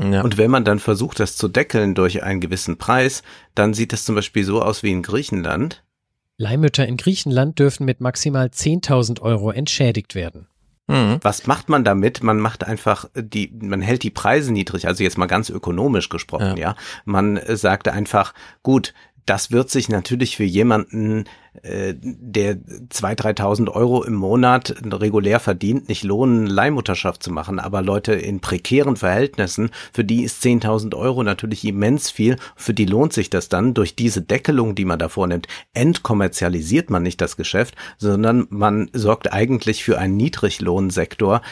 [0.00, 0.22] Ja.
[0.22, 3.22] Und wenn man dann versucht, das zu deckeln durch einen gewissen Preis,
[3.54, 5.82] dann sieht es zum Beispiel so aus wie in Griechenland.
[6.38, 10.48] Leihmütter in Griechenland dürfen mit maximal 10.000 Euro entschädigt werden.
[10.88, 11.18] Mhm.
[11.22, 12.22] Was macht man damit?
[12.22, 16.56] Man macht einfach die, man hält die Preise niedrig, also jetzt mal ganz ökonomisch gesprochen,
[16.56, 16.70] ja.
[16.70, 16.76] ja.
[17.04, 18.94] Man sagt einfach, gut,
[19.26, 21.24] das wird sich natürlich für jemanden,
[21.62, 27.58] äh, der 2.000, 3.000 Euro im Monat regulär verdient, nicht lohnen, Leihmutterschaft zu machen.
[27.58, 32.36] Aber Leute in prekären Verhältnissen, für die ist 10.000 Euro natürlich immens viel.
[32.54, 33.74] Für die lohnt sich das dann.
[33.74, 39.32] Durch diese Deckelung, die man da vornimmt, entkommerzialisiert man nicht das Geschäft, sondern man sorgt
[39.32, 41.42] eigentlich für einen Niedriglohnsektor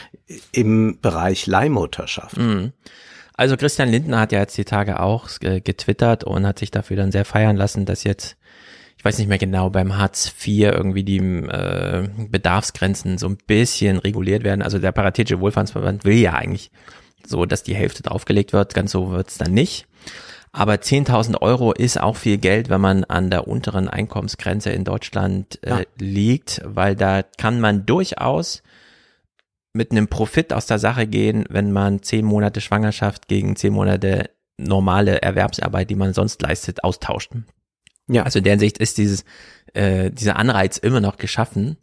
[0.52, 2.36] im Bereich Leihmutterschaft.
[2.36, 2.72] Mhm.
[3.36, 6.96] Also Christian Lindner hat ja jetzt die Tage auch äh, getwittert und hat sich dafür
[6.96, 8.36] dann sehr feiern lassen, dass jetzt,
[8.96, 13.98] ich weiß nicht mehr genau, beim Hartz IV irgendwie die äh, Bedarfsgrenzen so ein bisschen
[13.98, 14.62] reguliert werden.
[14.62, 16.70] Also der Paritätische Wohlfahrtsverband will ja eigentlich
[17.26, 18.74] so, dass die Hälfte draufgelegt wird.
[18.74, 19.86] Ganz so wird's dann nicht.
[20.52, 25.58] Aber 10.000 Euro ist auch viel Geld, wenn man an der unteren Einkommensgrenze in Deutschland
[25.64, 25.80] äh, ja.
[25.98, 28.62] liegt, weil da kann man durchaus
[29.74, 34.30] mit einem Profit aus der Sache gehen, wenn man zehn Monate Schwangerschaft gegen zehn Monate
[34.56, 37.32] normale Erwerbsarbeit, die man sonst leistet, austauscht.
[38.08, 38.22] Ja.
[38.22, 39.24] Also in der Hinsicht ist dieses,
[39.74, 41.76] äh, dieser Anreiz immer noch geschaffen.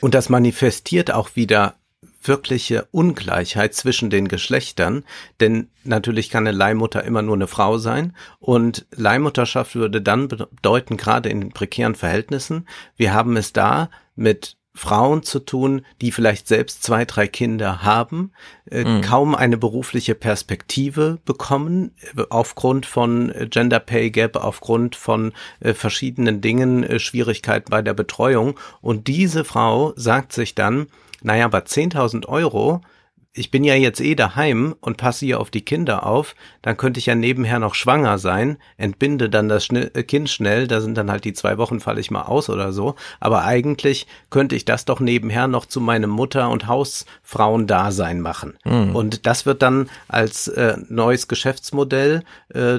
[0.00, 1.76] Und das manifestiert auch wieder
[2.22, 5.04] wirkliche Ungleichheit zwischen den Geschlechtern,
[5.40, 10.96] denn natürlich kann eine Leihmutter immer nur eine Frau sein und Leihmutterschaft würde dann bedeuten,
[10.96, 12.66] gerade in den prekären Verhältnissen,
[12.96, 18.32] wir haben es da mit Frauen zu tun, die vielleicht selbst zwei, drei Kinder haben,
[18.68, 19.02] äh, mhm.
[19.02, 25.74] kaum eine berufliche Perspektive bekommen, äh, aufgrund von äh, Gender Pay Gap, aufgrund von äh,
[25.74, 28.58] verschiedenen Dingen, äh, Schwierigkeiten bei der Betreuung.
[28.80, 30.88] Und diese Frau sagt sich dann,
[31.22, 32.80] naja, aber 10.000 Euro,
[33.36, 37.00] ich bin ja jetzt eh daheim und passe hier auf die Kinder auf, dann könnte
[37.00, 41.10] ich ja nebenher noch schwanger sein, entbinde dann das äh, Kind schnell, da sind dann
[41.10, 42.94] halt die zwei Wochen, falle ich mal aus oder so.
[43.18, 48.56] Aber eigentlich könnte ich das doch nebenher noch zu meinem Mutter- und Hausfrauendasein machen.
[48.64, 48.94] Mhm.
[48.94, 52.22] Und das wird dann als äh, neues Geschäftsmodell
[52.54, 52.78] äh,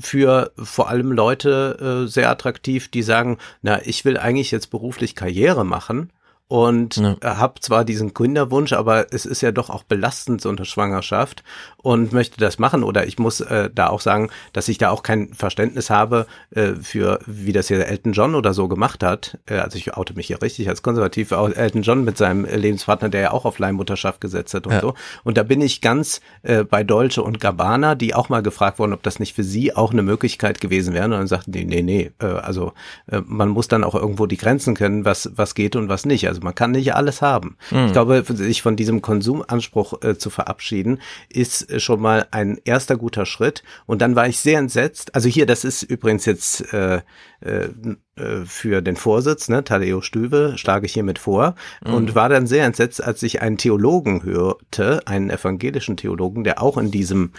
[0.00, 5.14] für vor allem Leute äh, sehr attraktiv, die sagen, na, ich will eigentlich jetzt beruflich
[5.14, 6.10] Karriere machen
[6.48, 7.16] und ja.
[7.22, 11.42] habe zwar diesen Kinderwunsch, aber es ist ja doch auch belastend so eine Schwangerschaft
[11.78, 15.02] und möchte das machen oder ich muss äh, da auch sagen, dass ich da auch
[15.02, 19.38] kein Verständnis habe äh, für, wie das hier Elton John oder so gemacht hat.
[19.46, 23.20] Äh, also ich oute mich hier richtig als konservativ, Elton John mit seinem Lebenspartner, der
[23.20, 24.80] ja auch auf Leihmutterschaft gesetzt hat und ja.
[24.80, 24.94] so.
[25.24, 28.92] Und da bin ich ganz äh, bei Dolce und Gabbana, die auch mal gefragt wurden,
[28.92, 31.06] ob das nicht für sie auch eine Möglichkeit gewesen wäre.
[31.06, 32.72] Und dann sagten die, nee, nee, äh, also
[33.10, 36.28] äh, man muss dann auch irgendwo die Grenzen kennen, was, was geht und was nicht.
[36.28, 37.56] Also man kann nicht alles haben.
[37.70, 37.86] Mhm.
[37.86, 42.96] Ich glaube, sich von diesem Konsumanspruch äh, zu verabschieden, ist äh, schon mal ein erster
[42.96, 43.62] guter Schritt.
[43.86, 45.14] Und dann war ich sehr entsetzt.
[45.14, 47.00] Also hier, das ist übrigens jetzt äh,
[47.40, 47.68] äh,
[48.16, 51.94] äh für den Vorsitz, ne, Tadeo Stüwe, schlage ich hiermit vor mhm.
[51.94, 56.78] und war dann sehr entsetzt, als ich einen Theologen hörte, einen evangelischen Theologen, der auch
[56.78, 57.32] in diesem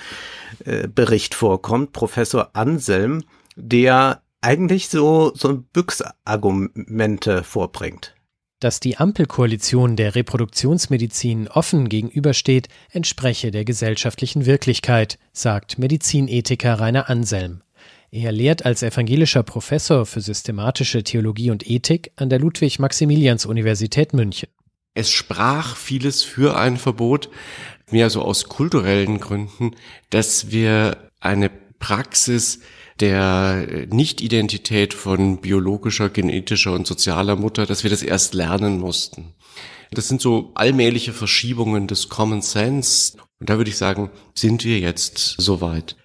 [0.65, 3.23] äh, Bericht vorkommt, Professor Anselm,
[3.55, 8.16] der eigentlich so, so Büchsargumente vorbringt.
[8.59, 17.61] Dass die Ampelkoalition der Reproduktionsmedizin offen gegenübersteht, entspreche der gesellschaftlichen Wirklichkeit, sagt Medizinethiker Rainer Anselm.
[18.09, 24.49] Er lehrt als evangelischer Professor für systematische Theologie und Ethik an der Ludwig-Maximilians-Universität München.
[24.95, 27.29] Es sprach vieles für ein Verbot,
[27.91, 29.75] mehr so aus kulturellen Gründen,
[30.09, 32.61] dass wir eine Praxis
[32.99, 39.33] der Nicht-Identität von biologischer, genetischer und sozialer Mutter, dass wir das erst lernen mussten.
[39.91, 43.17] Das sind so allmähliche Verschiebungen des Common Sense.
[43.39, 45.95] Und da würde ich sagen, sind wir jetzt soweit.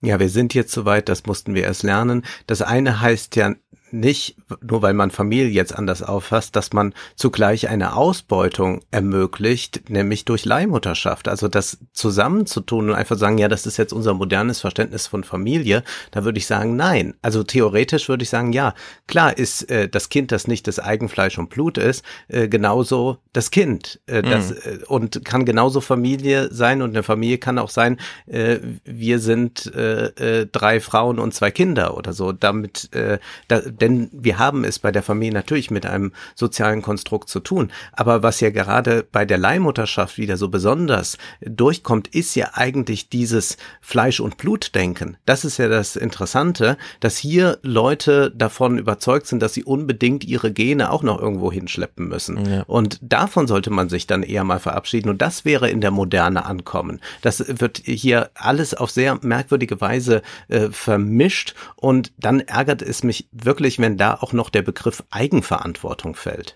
[0.00, 2.24] Ja, wir sind jetzt soweit, das mussten wir erst lernen.
[2.46, 3.54] Das eine heißt ja
[3.92, 10.24] nicht, nur weil man Familie jetzt anders auffasst, dass man zugleich eine Ausbeutung ermöglicht, nämlich
[10.24, 11.28] durch Leihmutterschaft.
[11.28, 15.82] Also das zusammenzutun und einfach sagen, ja, das ist jetzt unser modernes Verständnis von Familie,
[16.10, 17.14] da würde ich sagen, nein.
[17.22, 18.74] Also theoretisch würde ich sagen, ja,
[19.06, 23.50] klar ist äh, das Kind, das nicht das Eigenfleisch und Blut ist, äh, genauso das
[23.50, 24.00] Kind.
[24.06, 24.56] Äh, das, mhm.
[24.64, 29.72] äh, und kann genauso Familie sein und eine Familie kann auch sein, äh, wir sind
[29.74, 32.32] äh, äh, drei Frauen und zwei Kinder oder so.
[32.32, 33.18] Damit äh,
[33.48, 37.70] da, denn wir haben es bei der Familie natürlich mit einem sozialen Konstrukt zu tun.
[37.92, 43.56] Aber was ja gerade bei der Leihmutterschaft wieder so besonders durchkommt, ist ja eigentlich dieses
[43.80, 45.16] Fleisch- und Blutdenken.
[45.26, 50.52] Das ist ja das Interessante, dass hier Leute davon überzeugt sind, dass sie unbedingt ihre
[50.52, 52.50] Gene auch noch irgendwo hinschleppen müssen.
[52.50, 52.62] Ja.
[52.62, 55.08] Und davon sollte man sich dann eher mal verabschieden.
[55.08, 57.00] Und das wäre in der Moderne ankommen.
[57.22, 63.28] Das wird hier alles auf sehr merkwürdige Weise äh, vermischt und dann ärgert es mich
[63.32, 66.54] wirklich natürlich, wenn da auch noch der Begriff Eigenverantwortung fällt.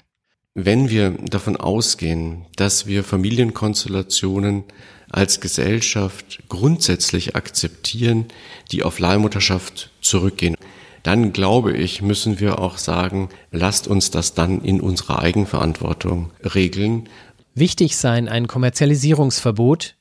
[0.54, 4.64] Wenn wir davon ausgehen, dass wir Familienkonstellationen
[5.10, 8.26] als Gesellschaft grundsätzlich akzeptieren,
[8.70, 10.56] die auf Leihmutterschaft zurückgehen,
[11.02, 17.08] dann glaube ich, müssen wir auch sagen, lasst uns das dann in unserer Eigenverantwortung regeln.
[17.54, 19.96] Wichtig sein ein Kommerzialisierungsverbot,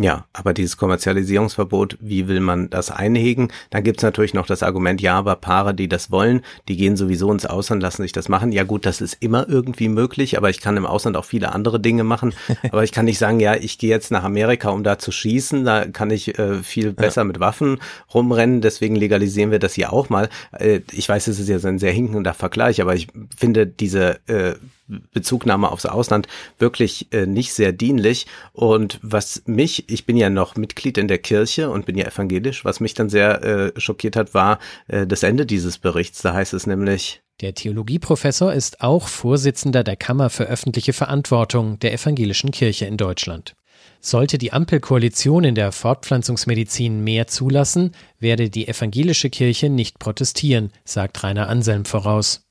[0.00, 3.50] ja, aber dieses Kommerzialisierungsverbot, wie will man das einhegen?
[3.70, 7.32] Dann gibt's natürlich noch das Argument, ja, aber Paare, die das wollen, die gehen sowieso
[7.32, 8.52] ins Ausland, lassen sich das machen.
[8.52, 11.80] Ja gut, das ist immer irgendwie möglich, aber ich kann im Ausland auch viele andere
[11.80, 12.32] Dinge machen.
[12.70, 15.64] aber ich kann nicht sagen, ja, ich gehe jetzt nach Amerika, um da zu schießen,
[15.64, 17.24] da kann ich äh, viel besser ja.
[17.24, 17.80] mit Waffen
[18.14, 20.28] rumrennen, deswegen legalisieren wir das hier auch mal.
[20.52, 24.54] Äh, ich weiß, es ist jetzt ein sehr hinkender Vergleich, aber ich finde diese äh,
[25.12, 26.28] Bezugnahme aufs Ausland
[26.58, 28.26] wirklich äh, nicht sehr dienlich.
[28.52, 32.64] Und was mich, ich bin ja noch Mitglied in der Kirche und bin ja evangelisch,
[32.64, 34.58] was mich dann sehr äh, schockiert hat, war
[34.88, 36.22] äh, das Ende dieses Berichts.
[36.22, 41.92] Da heißt es nämlich, der Theologieprofessor ist auch Vorsitzender der Kammer für öffentliche Verantwortung der
[41.92, 43.54] evangelischen Kirche in Deutschland.
[44.00, 51.22] Sollte die Ampelkoalition in der Fortpflanzungsmedizin mehr zulassen, werde die evangelische Kirche nicht protestieren, sagt
[51.22, 52.47] Rainer Anselm voraus.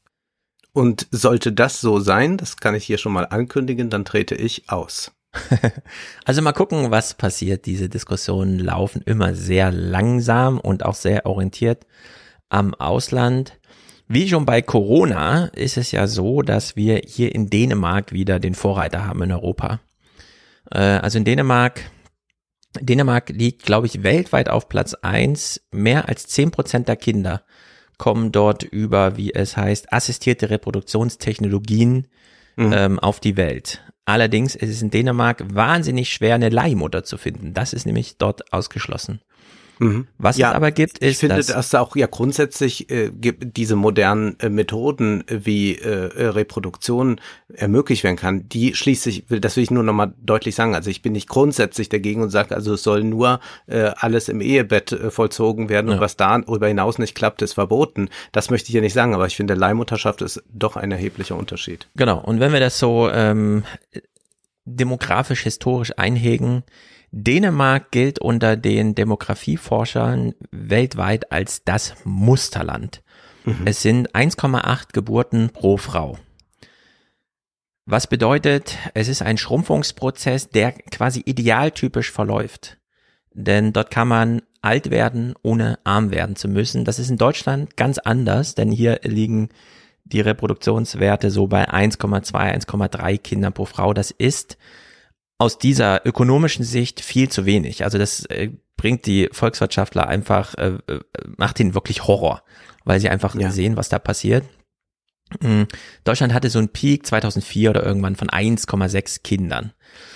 [0.78, 4.70] Und sollte das so sein, das kann ich hier schon mal ankündigen, dann trete ich
[4.70, 5.12] aus.
[6.24, 7.66] Also mal gucken, was passiert.
[7.66, 11.88] Diese Diskussionen laufen immer sehr langsam und auch sehr orientiert
[12.50, 13.60] am Ausland.
[14.08, 18.54] Wie schon bei Corona ist es ja so, dass wir hier in Dänemark wieder den
[18.54, 19.80] Vorreiter haben in Europa.
[20.70, 21.90] Äh, also in Dänemark,
[22.80, 25.60] Dänemark liegt, glaube ich, weltweit auf Platz eins.
[25.72, 27.42] Mehr als zehn Prozent der Kinder
[27.98, 32.08] kommen dort über, wie es heißt, assistierte Reproduktionstechnologien
[32.56, 32.74] mhm.
[32.74, 33.84] ähm, auf die Welt.
[34.06, 37.54] Allerdings ist es in Dänemark wahnsinnig schwer, eine Leihmutter zu finden.
[37.54, 39.22] Das ist nämlich dort ausgeschlossen.
[39.80, 40.08] Mhm.
[40.18, 43.58] Was ja, es aber gibt, ist, ich finde, dass, dass auch ja grundsätzlich äh, gibt
[43.58, 47.20] diese modernen äh, Methoden äh, wie äh, äh, Reproduktion
[47.54, 48.50] ermöglicht werden kann.
[48.50, 50.76] Die schließt sich, das will ich nur nochmal deutlich sagen.
[50.76, 54.42] Also ich bin nicht grundsätzlich dagegen und sage, also es soll nur äh, alles im
[54.42, 55.96] Ehebett äh, vollzogen werden ja.
[55.96, 58.10] und was darüber hinaus nicht klappt, ist verboten.
[58.32, 61.88] Das möchte ich ja nicht sagen, aber ich finde, Leihmutterschaft ist doch ein erheblicher Unterschied.
[61.96, 62.20] Genau.
[62.20, 63.64] Und wenn wir das so ähm,
[64.66, 66.64] demografisch historisch einhegen,
[67.12, 73.02] Dänemark gilt unter den Demografieforschern weltweit als das Musterland.
[73.46, 73.62] Mhm.
[73.66, 76.18] Es sind 1,8 Geburten pro Frau.
[77.86, 82.78] Was bedeutet, es ist ein Schrumpfungsprozess, der quasi idealtypisch verläuft.
[83.34, 86.84] Denn dort kann man alt werden, ohne arm werden zu müssen.
[86.84, 89.50] Das ist in Deutschland ganz anders, denn hier liegen
[90.04, 93.94] die Reproduktionswerte so bei 1,2, 1,3 Kindern pro Frau.
[93.94, 94.58] Das ist
[95.38, 97.84] aus dieser ökonomischen Sicht viel zu wenig.
[97.84, 101.00] Also das äh, bringt die Volkswirtschaftler einfach, äh, äh
[101.38, 102.44] macht ihnen wirklich Horror,
[102.86, 103.52] weil sie einfach ja.
[103.52, 104.44] sehen, was da passiert.
[105.42, 105.68] Mhm.
[106.04, 109.74] Deutschland hatte so einen Peak 2004 oder irgendwann von 1,6 Kindern.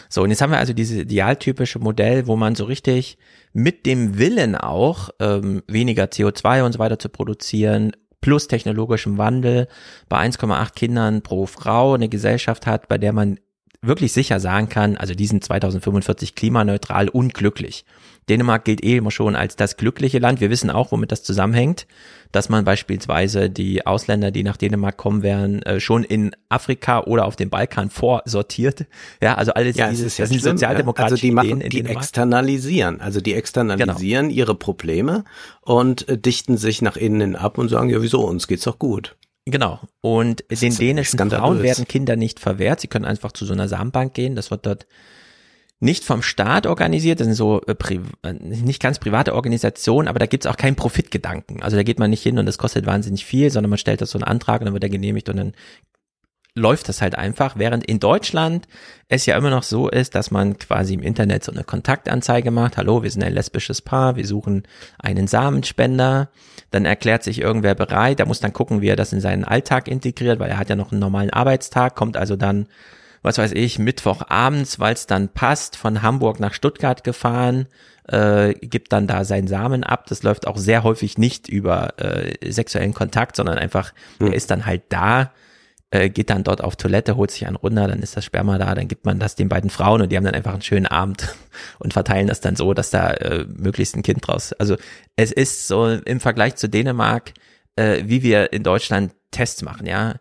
[0.10, 3.18] So, und jetzt haben wir also dieses idealtypische Modell, wo man so richtig
[3.54, 7.92] mit dem Willen auch, ähm, weniger CO2 und so weiter zu produzieren,
[8.22, 9.68] plus technologischem Wandel
[10.08, 13.40] bei 1,8 Kindern pro Frau eine Gesellschaft hat, bei der man
[13.82, 17.84] wirklich sicher sagen kann, also die sind 2045 klimaneutral und glücklich.
[18.30, 20.40] Dänemark gilt eh immer schon als das glückliche Land.
[20.40, 21.88] Wir wissen auch, womit das zusammenhängt,
[22.32, 27.26] dass man beispielsweise die Ausländer, die nach Dänemark kommen werden, äh, schon in Afrika oder
[27.26, 28.86] auf dem Balkan vorsortiert.
[29.22, 33.34] Ja, also alles ja, dieses, das sind sozialdemokratische Also die machen, die externalisieren, also die
[33.34, 34.38] externalisieren genau.
[34.38, 35.24] ihre Probleme
[35.62, 39.16] und äh, dichten sich nach innen ab und sagen, ja, wieso, uns geht's doch gut.
[39.46, 39.80] Genau.
[40.02, 42.80] Und das den dänischen Frauen werden Kinder nicht verwehrt.
[42.80, 44.36] Sie können einfach zu so einer Samenbank gehen.
[44.36, 44.86] Das wird dort
[45.82, 47.76] nicht vom Staat organisiert, das sind so äh,
[48.24, 51.64] äh, nicht ganz private Organisationen, aber da gibt's auch keinen Profitgedanken.
[51.64, 54.12] Also da geht man nicht hin und das kostet wahnsinnig viel, sondern man stellt das
[54.12, 55.54] so einen Antrag und dann wird er genehmigt und dann
[56.54, 58.68] läuft das halt einfach, während in Deutschland
[59.08, 62.78] es ja immer noch so ist, dass man quasi im Internet so eine Kontaktanzeige macht.
[62.78, 64.64] Hallo, wir sind ein lesbisches Paar, wir suchen
[65.00, 66.30] einen Samenspender.
[66.72, 69.88] Dann erklärt sich irgendwer bereit, der muss dann gucken, wie er das in seinen Alltag
[69.88, 72.68] integriert, weil er hat ja noch einen normalen Arbeitstag, kommt also dann,
[73.22, 77.68] was weiß ich, Mittwochabends, weil es dann passt, von Hamburg nach Stuttgart gefahren,
[78.08, 80.06] äh, gibt dann da seinen Samen ab.
[80.08, 84.28] Das läuft auch sehr häufig nicht über äh, sexuellen Kontakt, sondern einfach, hm.
[84.28, 85.32] er ist dann halt da
[85.92, 88.74] äh, geht dann dort auf Toilette, holt sich einen runter, dann ist das Sperma da,
[88.74, 91.36] dann gibt man das den beiden Frauen und die haben dann einfach einen schönen Abend
[91.80, 94.54] und verteilen das dann so, dass da äh, möglichst ein Kind draus.
[94.54, 94.78] Also
[95.16, 97.34] es ist so im Vergleich zu Dänemark,
[97.76, 100.16] äh, wie wir in Deutschland Tests machen, ja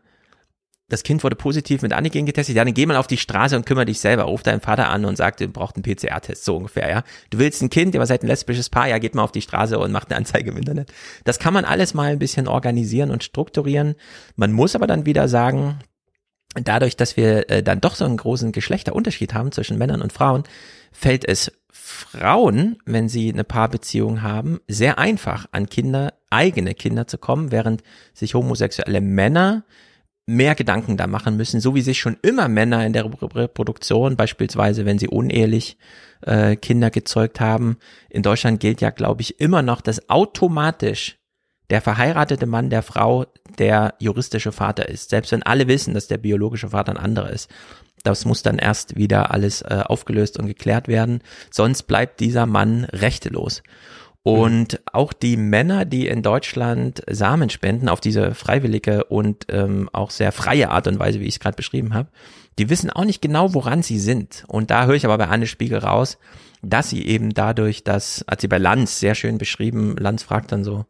[0.91, 3.64] das Kind wurde positiv mit Antigen getestet, ja, dann geh mal auf die Straße und
[3.64, 4.24] kümmere dich selber.
[4.24, 7.05] Ruf deinen Vater an und sag, du brauchst einen PCR-Test, so ungefähr, ja.
[7.30, 9.78] Du willst ein Kind, ihr seid ein lesbisches Paar, ja, geht mal auf die Straße
[9.78, 10.93] und macht eine Anzeige im Internet.
[11.24, 13.95] Das kann man alles mal ein bisschen organisieren und strukturieren.
[14.34, 15.78] Man muss aber dann wieder sagen,
[16.55, 20.43] dadurch, dass wir äh, dann doch so einen großen Geschlechterunterschied haben zwischen Männern und Frauen,
[20.91, 27.16] fällt es Frauen, wenn sie eine Paarbeziehung haben, sehr einfach an Kinder, eigene Kinder zu
[27.16, 29.64] kommen, während sich homosexuelle Männer
[30.26, 34.84] mehr Gedanken da machen müssen, so wie sich schon immer Männer in der Reproduktion, beispielsweise
[34.84, 35.76] wenn sie unehelich
[36.22, 37.78] äh, Kinder gezeugt haben.
[38.08, 41.18] In Deutschland gilt ja, glaube ich, immer noch, dass automatisch
[41.70, 43.26] der verheiratete Mann der Frau
[43.58, 47.48] der juristische Vater ist, selbst wenn alle wissen, dass der biologische Vater ein anderer ist.
[48.02, 52.84] Das muss dann erst wieder alles äh, aufgelöst und geklärt werden, sonst bleibt dieser Mann
[52.84, 53.62] rechtelos.
[54.22, 54.78] Und mhm.
[54.92, 60.32] auch die Männer, die in Deutschland Samen spenden, auf diese freiwillige und ähm, auch sehr
[60.32, 62.08] freie Art und Weise, wie ich es gerade beschrieben habe,
[62.58, 64.44] die wissen auch nicht genau, woran sie sind.
[64.48, 66.18] Und da höre ich aber bei Anne Spiegel raus,
[66.62, 70.64] dass sie eben dadurch, dass, hat sie bei Lanz sehr schön beschrieben, Lanz fragt dann
[70.64, 70.84] so,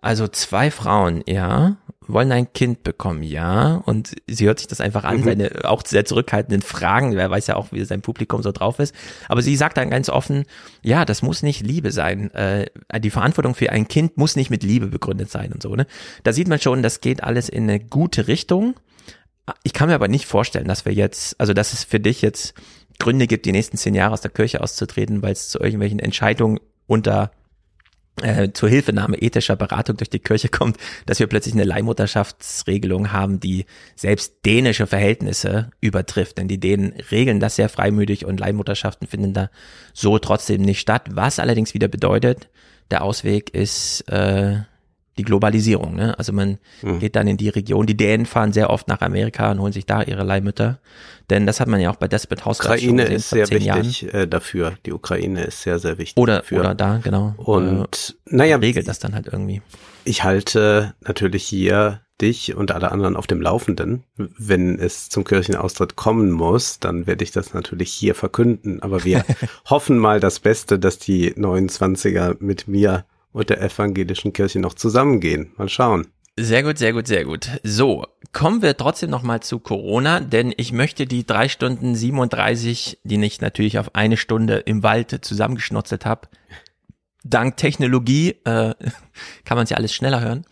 [0.00, 1.76] also zwei Frauen, ja,
[2.08, 3.76] wollen ein Kind bekommen, ja.
[3.84, 5.24] Und sie hört sich das einfach an, mhm.
[5.24, 8.94] seine auch sehr zurückhaltenden Fragen, wer weiß ja auch, wie sein Publikum so drauf ist.
[9.28, 10.44] Aber sie sagt dann ganz offen,
[10.82, 12.30] ja, das muss nicht Liebe sein.
[12.32, 12.66] Äh,
[13.00, 15.86] die Verantwortung für ein Kind muss nicht mit Liebe begründet sein und so, ne?
[16.22, 18.74] Da sieht man schon, das geht alles in eine gute Richtung.
[19.62, 22.54] Ich kann mir aber nicht vorstellen, dass wir jetzt, also dass es für dich jetzt
[22.98, 26.58] Gründe gibt, die nächsten zehn Jahre aus der Kirche auszutreten, weil es zu irgendwelchen Entscheidungen
[26.86, 27.30] unter
[28.22, 33.40] äh, zur Hilfenahme ethischer Beratung durch die Kirche kommt, dass wir plötzlich eine Leihmutterschaftsregelung haben,
[33.40, 36.38] die selbst dänische Verhältnisse übertrifft.
[36.38, 39.50] Denn die Dänen regeln das sehr freimütig und Leihmutterschaften finden da
[39.92, 41.08] so trotzdem nicht statt.
[41.10, 42.48] Was allerdings wieder bedeutet,
[42.90, 44.60] der Ausweg ist äh,
[45.18, 45.94] die Globalisierung.
[45.94, 46.18] Ne?
[46.18, 46.98] Also man Mhm.
[47.00, 47.86] geht dann in die Region.
[47.86, 50.78] Die Dänen fahren sehr oft nach Amerika und holen sich da ihre Leihmütter.
[51.30, 53.62] Denn das hat man ja auch bei Desperate Housewives schon Ukraine gesehen ist sehr zehn
[53.62, 53.84] Jahren.
[53.86, 54.74] wichtig äh, dafür.
[54.86, 56.60] Die Ukraine ist sehr, sehr wichtig Oder, dafür.
[56.60, 57.34] oder da, genau.
[57.38, 59.62] Und äh, naja, regelt das dann halt irgendwie.
[60.04, 64.02] ich halte natürlich hier dich und alle anderen auf dem Laufenden.
[64.16, 68.80] Wenn es zum Kirchenaustritt kommen muss, dann werde ich das natürlich hier verkünden.
[68.82, 69.24] Aber wir
[69.68, 73.04] hoffen mal das Beste, dass die 29er mit mir
[73.36, 75.52] und der evangelischen Kirche noch zusammengehen.
[75.58, 76.06] Mal schauen.
[76.38, 77.50] Sehr gut, sehr gut, sehr gut.
[77.62, 83.22] So, kommen wir trotzdem nochmal zu Corona, denn ich möchte die drei Stunden 37, die
[83.22, 86.28] ich natürlich auf eine Stunde im Wald zusammengeschnotzelt habe,
[87.24, 88.74] dank Technologie äh,
[89.44, 90.46] kann man es ja alles schneller hören,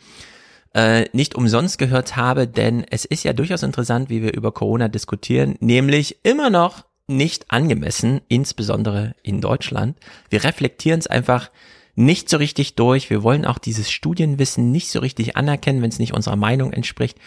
[0.74, 4.88] äh, nicht umsonst gehört habe, denn es ist ja durchaus interessant, wie wir über Corona
[4.88, 9.96] diskutieren, nämlich immer noch nicht angemessen, insbesondere in Deutschland.
[10.28, 11.50] Wir reflektieren es einfach
[11.94, 13.10] nicht so richtig durch.
[13.10, 17.18] Wir wollen auch dieses Studienwissen nicht so richtig anerkennen, wenn es nicht unserer Meinung entspricht.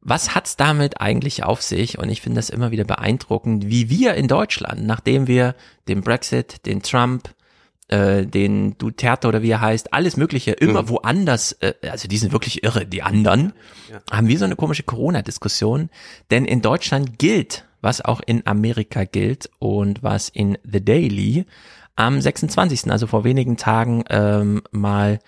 [0.00, 1.98] Was hat's damit eigentlich auf sich?
[1.98, 5.54] Und ich finde das immer wieder beeindruckend, wie wir in Deutschland, nachdem wir
[5.88, 7.34] den Brexit, den Trump,
[7.88, 10.88] äh, den Duterte oder wie er heißt, alles Mögliche immer Mhm.
[10.90, 13.52] woanders, äh, also die sind wirklich irre, die anderen,
[13.90, 14.00] Ja.
[14.10, 15.90] haben wir so eine komische Corona-Diskussion.
[16.30, 21.46] Denn in Deutschland gilt, was auch in Amerika gilt und was in The Daily
[21.96, 25.18] am 26., also vor wenigen Tagen ähm, mal,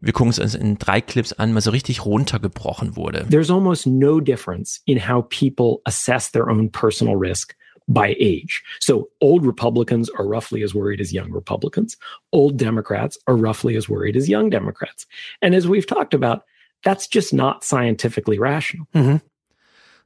[0.00, 3.26] wir gucken es uns in drei Clips an, mal so richtig runtergebrochen wurde.
[3.28, 7.54] There's almost no difference in how people assess their own personal risk
[7.88, 8.62] by age.
[8.80, 11.96] So old Republicans are roughly as worried as young Republicans.
[12.32, 15.06] Old Democrats are roughly as worried as young Democrats.
[15.42, 16.44] And as we've talked about,
[16.84, 18.86] that's just not scientifically rational.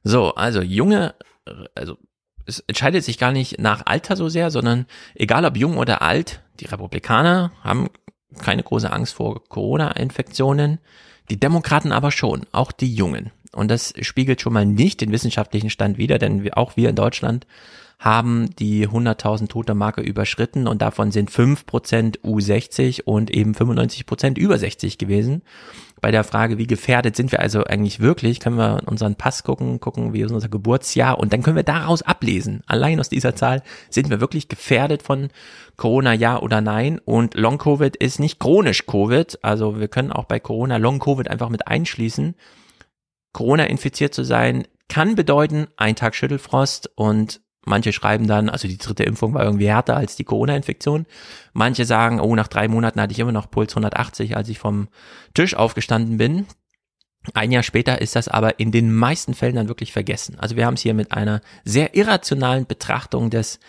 [0.05, 1.13] So, also junge,
[1.77, 1.97] also
[2.45, 4.85] es entscheidet sich gar nicht nach Alter so sehr, sondern
[5.15, 7.89] egal ob jung oder alt, die Republikaner haben
[8.39, 10.79] keine große Angst vor Corona-Infektionen,
[11.29, 13.31] die Demokraten aber schon, auch die Jungen.
[13.53, 17.47] Und das spiegelt schon mal nicht den wissenschaftlichen Stand wider, denn auch wir in Deutschland
[17.99, 24.57] haben die 100.000 tote Marke überschritten und davon sind 5% U60 und eben 95% über
[24.57, 25.41] 60 gewesen.
[26.01, 29.79] Bei der Frage, wie gefährdet sind wir also eigentlich wirklich, können wir unseren Pass gucken,
[29.79, 32.61] gucken, wie ist unser Geburtsjahr und dann können wir daraus ablesen.
[32.67, 35.29] Allein aus dieser Zahl sind wir wirklich gefährdet von
[35.77, 36.99] Corona, ja oder nein.
[36.99, 39.39] Und Long Covid ist nicht chronisch Covid.
[39.41, 42.35] Also wir können auch bei Corona Long Covid einfach mit einschließen.
[43.33, 48.77] Corona infiziert zu sein kann bedeuten, ein Tag Schüttelfrost und Manche schreiben dann, also die
[48.77, 51.05] dritte Impfung war irgendwie härter als die Corona-Infektion.
[51.53, 54.87] Manche sagen, oh, nach drei Monaten hatte ich immer noch Puls 180, als ich vom
[55.33, 56.45] Tisch aufgestanden bin.
[57.33, 60.37] Ein Jahr später ist das aber in den meisten Fällen dann wirklich vergessen.
[60.39, 63.59] Also wir haben es hier mit einer sehr irrationalen Betrachtung des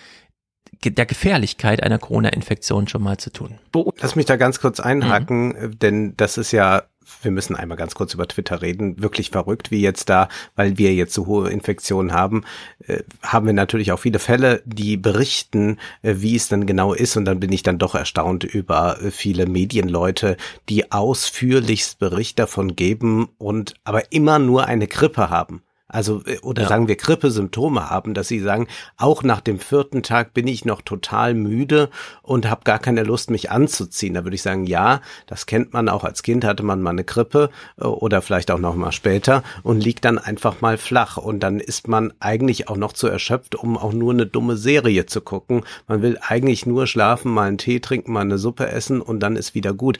[0.85, 3.59] der Gefährlichkeit einer Corona-Infektion schon mal zu tun.
[4.01, 5.79] Lass mich da ganz kurz einhaken, Mhm.
[5.79, 6.83] denn das ist ja,
[7.23, 10.95] wir müssen einmal ganz kurz über Twitter reden, wirklich verrückt, wie jetzt da, weil wir
[10.95, 12.45] jetzt so hohe Infektionen haben,
[12.87, 17.17] äh, haben wir natürlich auch viele Fälle, die berichten, äh, wie es dann genau ist
[17.17, 20.37] und dann bin ich dann doch erstaunt über äh, viele Medienleute,
[20.69, 25.63] die ausführlichst Bericht davon geben und aber immer nur eine Grippe haben.
[25.89, 26.69] Also, äh, oder Ja.
[26.69, 28.67] sagen wir Grippesymptome haben, dass sie sagen,
[28.97, 31.91] auch nach dem vierten Tag bin ich noch total müde
[32.23, 34.15] und habe gar keine Lust, mich anzuziehen.
[34.15, 37.05] Da würde ich sagen, ja, das kennt man auch als Kind, hatte man mal eine
[37.05, 41.17] Grippe äh, oder vielleicht auch noch mal später und liegt dann einfach mal flach.
[41.19, 45.07] Und dann ist man eigentlich auch noch zu erschöpft, um auch nur eine dumme Serie
[45.07, 45.63] zu gucken.
[45.87, 49.37] Man will eigentlich nur schlafen, mal einen Tee trinken, mal eine Suppe essen und dann
[49.37, 49.99] ist wieder gut.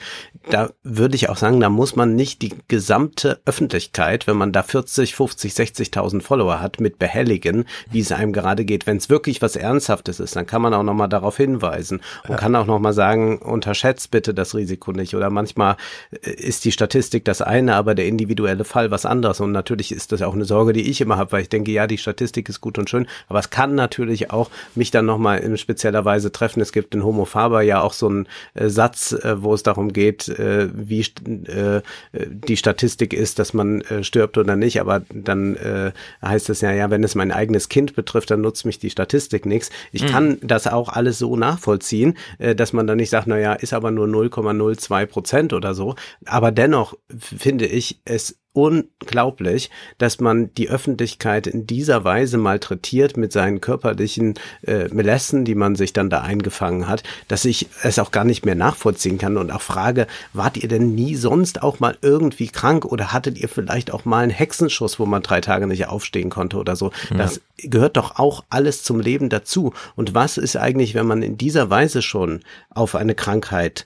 [0.49, 4.63] Da würde ich auch sagen, da muss man nicht die gesamte Öffentlichkeit, wenn man da
[4.63, 8.87] 40, 50, 60.000 Follower hat, mit behelligen, wie es einem gerade geht.
[8.87, 12.37] Wenn es wirklich was Ernsthaftes ist, dann kann man auch noch mal darauf hinweisen und
[12.37, 15.15] kann auch noch mal sagen, unterschätzt bitte das Risiko nicht.
[15.15, 15.77] Oder manchmal
[16.21, 19.39] äh, ist die Statistik das eine, aber der individuelle Fall was anderes.
[19.39, 21.87] Und natürlich ist das auch eine Sorge, die ich immer habe, weil ich denke, ja,
[21.87, 25.37] die Statistik ist gut und schön, aber es kann natürlich auch mich dann noch mal
[25.37, 26.61] in spezieller Weise treffen.
[26.61, 29.93] Es gibt in Homo Faber ja auch so einen äh, Satz, äh, wo es darum
[29.93, 31.81] geht, äh, wie st- äh,
[32.13, 35.91] die Statistik ist, dass man äh, stirbt oder nicht, aber dann äh,
[36.25, 39.45] heißt es ja, ja, wenn es mein eigenes Kind betrifft, dann nutzt mich die Statistik
[39.45, 39.69] nichts.
[39.91, 43.53] Ich kann das auch alles so nachvollziehen, äh, dass man dann nicht sagt, na ja,
[43.53, 45.95] ist aber nur 0,02 Prozent oder so.
[46.25, 53.31] Aber dennoch finde ich es unglaublich, dass man die Öffentlichkeit in dieser Weise malträtiert mit
[53.31, 54.33] seinen körperlichen
[54.65, 58.45] äh, Melessen, die man sich dann da eingefangen hat, dass ich es auch gar nicht
[58.45, 62.83] mehr nachvollziehen kann und auch frage, wart ihr denn nie sonst auch mal irgendwie krank
[62.85, 66.57] oder hattet ihr vielleicht auch mal einen Hexenschuss, wo man drei Tage nicht aufstehen konnte
[66.57, 66.91] oder so?
[67.17, 69.73] Das gehört doch auch alles zum Leben dazu.
[69.95, 72.41] Und was ist eigentlich, wenn man in dieser Weise schon
[72.71, 73.85] auf eine Krankheit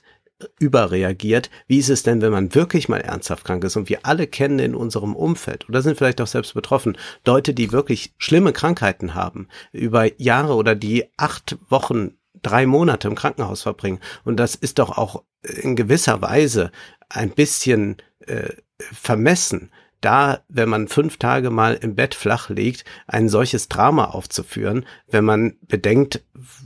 [0.58, 1.50] überreagiert.
[1.66, 3.76] Wie ist es denn, wenn man wirklich mal ernsthaft krank ist?
[3.76, 7.72] Und wir alle kennen in unserem Umfeld oder sind vielleicht auch selbst betroffen, Leute, die
[7.72, 14.00] wirklich schlimme Krankheiten haben, über Jahre oder die acht Wochen drei Monate im Krankenhaus verbringen.
[14.24, 16.72] Und das ist doch auch in gewisser Weise
[17.08, 19.70] ein bisschen äh, vermessen,
[20.00, 25.24] da, wenn man fünf Tage mal im Bett flach liegt, ein solches Drama aufzuführen, wenn
[25.24, 26.22] man bedenkt,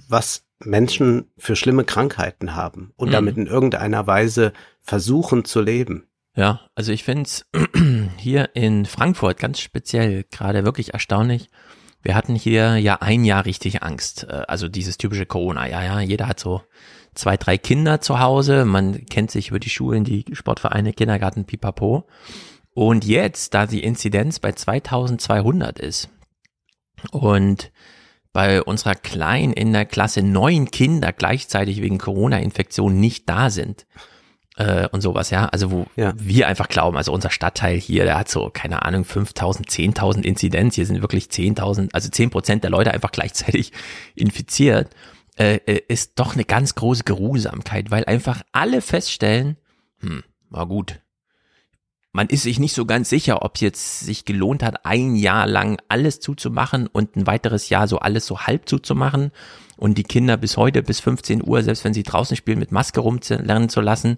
[0.08, 3.12] was Menschen für schlimme Krankheiten haben und mhm.
[3.12, 6.08] damit in irgendeiner Weise versuchen zu leben.
[6.34, 7.46] Ja, also ich finde es
[8.18, 11.48] hier in Frankfurt ganz speziell gerade wirklich erstaunlich,
[12.06, 14.28] wir hatten hier ja ein Jahr richtig Angst.
[14.30, 15.68] Äh, also dieses typische Corona.
[15.68, 16.62] Ja, ja, jeder hat so
[17.14, 18.64] zwei, drei Kinder zu Hause.
[18.64, 22.06] Man kennt sich über die Schulen, die Sportvereine, Kindergarten, pipapo.
[22.74, 26.08] Und jetzt, da die Inzidenz bei 2200 ist
[27.10, 27.72] und
[28.36, 33.86] bei unserer Kleinen in der Klasse neun Kinder gleichzeitig wegen Corona-Infektion nicht da sind,
[34.58, 35.46] äh, und sowas, ja.
[35.46, 36.12] Also wo ja.
[36.18, 40.74] wir einfach glauben, also unser Stadtteil hier, der hat so, keine Ahnung, 5000, 10.000 Inzidenz,
[40.74, 43.72] hier sind wirklich 10.000, also 10 Prozent der Leute einfach gleichzeitig
[44.14, 44.90] infiziert,
[45.38, 49.56] äh, äh, ist doch eine ganz große Geruhsamkeit, weil einfach alle feststellen,
[50.00, 51.00] hm, war gut.
[52.16, 55.46] Man ist sich nicht so ganz sicher, ob es jetzt sich gelohnt hat, ein Jahr
[55.46, 59.32] lang alles zuzumachen und ein weiteres Jahr so alles so halb zuzumachen
[59.76, 63.00] und die Kinder bis heute bis 15 Uhr, selbst wenn sie draußen spielen, mit Maske
[63.00, 64.16] rumlernen zu lassen,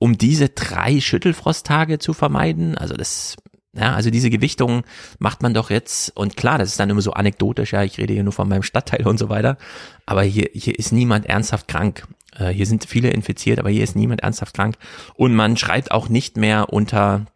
[0.00, 2.76] um diese drei Schüttelfrosttage zu vermeiden.
[2.76, 3.36] Also das,
[3.72, 4.82] ja, also diese Gewichtung
[5.20, 8.14] macht man doch jetzt, und klar, das ist dann immer so anekdotisch, ja, ich rede
[8.14, 9.58] hier nur von meinem Stadtteil und so weiter,
[10.06, 12.04] aber hier, hier ist niemand ernsthaft krank.
[12.36, 14.76] Äh, hier sind viele infiziert, aber hier ist niemand ernsthaft krank.
[15.14, 17.26] Und man schreibt auch nicht mehr unter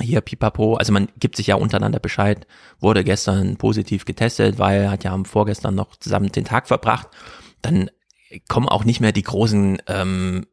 [0.00, 2.46] hier pipapo, also man gibt sich ja untereinander Bescheid,
[2.78, 7.08] wurde gestern positiv getestet, weil hat ja am vorgestern noch zusammen den Tag verbracht,
[7.62, 7.90] dann
[8.48, 10.46] kommen auch nicht mehr die großen ähm,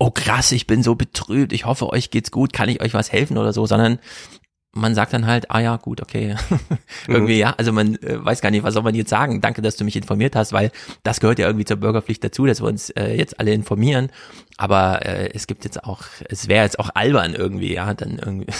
[0.00, 3.12] oh krass, ich bin so betrübt, ich hoffe, euch geht's gut, kann ich euch was
[3.12, 3.98] helfen oder so, sondern
[4.72, 6.36] man sagt dann halt, ah ja, gut, okay.
[7.08, 9.40] irgendwie, ja, also man äh, weiß gar nicht, was soll man jetzt sagen.
[9.40, 10.70] Danke, dass du mich informiert hast, weil
[11.02, 14.10] das gehört ja irgendwie zur Bürgerpflicht dazu, dass wir uns äh, jetzt alle informieren.
[14.56, 18.52] Aber äh, es gibt jetzt auch, es wäre jetzt auch albern irgendwie, ja, dann irgendwie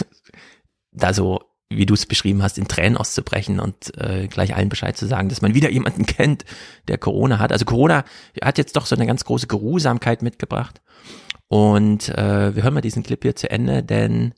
[0.93, 4.97] da so, wie du es beschrieben hast, in Tränen auszubrechen und äh, gleich allen Bescheid
[4.97, 6.45] zu sagen, dass man wieder jemanden kennt,
[6.89, 7.53] der Corona hat.
[7.53, 8.05] Also Corona
[8.43, 10.81] hat jetzt doch so eine ganz große Geruhsamkeit mitgebracht.
[11.47, 14.35] Und äh, wir hören mal diesen Clip hier zu Ende, denn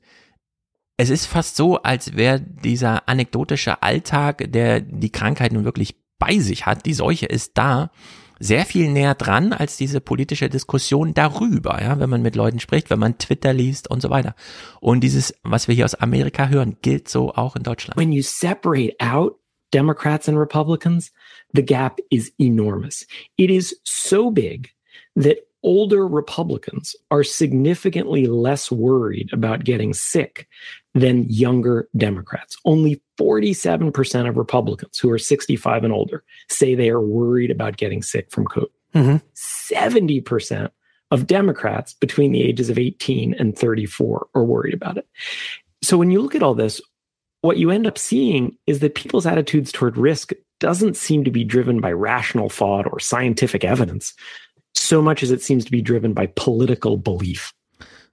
[1.03, 6.39] es ist fast so, als wäre dieser anekdotische Alltag, der die Krankheit nun wirklich bei
[6.39, 7.91] sich hat, die Seuche ist da,
[8.39, 12.89] sehr viel näher dran als diese politische Diskussion darüber, ja, wenn man mit Leuten spricht,
[12.89, 14.37] wenn man Twitter liest und so weiter.
[14.81, 17.99] Und dieses, was wir hier aus Amerika hören, gilt so auch in Deutschland.
[17.99, 19.41] When you separate out
[19.73, 21.13] Democrats and Republicans,
[21.53, 23.09] the gap is enormous.
[23.37, 24.71] It is so big
[25.17, 30.49] that older Republicans are significantly less worried about getting sick
[30.95, 32.57] than younger Democrats.
[32.65, 38.03] Only 47% of Republicans who are 65 and older say they are worried about getting
[38.03, 38.67] sick from COVID.
[38.95, 39.17] Mm-hmm.
[39.75, 40.71] 70%
[41.11, 45.07] of Democrats between the ages of 18 and 34 are worried about it.
[45.83, 46.81] So when you look at all this,
[47.41, 51.43] what you end up seeing is that people's attitudes toward risk doesn't seem to be
[51.43, 54.15] driven by rational thought or scientific evidence
[54.75, 57.53] so much as it seems to be driven by political belief.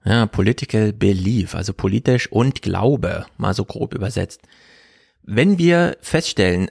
[0.04, 4.40] Ja, political belief, also politisch und Glaube, mal so grob übersetzt.
[5.22, 6.70] Wenn wir feststellen,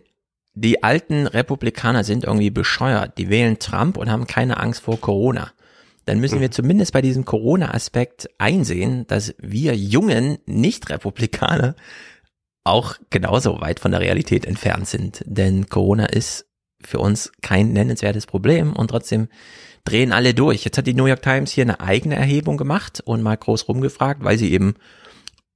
[0.55, 5.51] die alten Republikaner sind irgendwie bescheuert, die wählen Trump und haben keine Angst vor Corona,
[6.05, 6.53] dann müssen wir hm.
[6.53, 11.75] zumindest bei diesem Corona-Aspekt einsehen, dass wir jungen Nicht-Republikaner
[12.63, 15.23] auch genauso weit von der Realität entfernt sind.
[15.25, 16.47] Denn Corona ist
[16.81, 19.27] für uns kein nennenswertes Problem und trotzdem
[19.83, 20.63] drehen alle durch.
[20.63, 24.23] Jetzt hat die New York Times hier eine eigene Erhebung gemacht und mal groß rumgefragt,
[24.23, 24.75] weil sie eben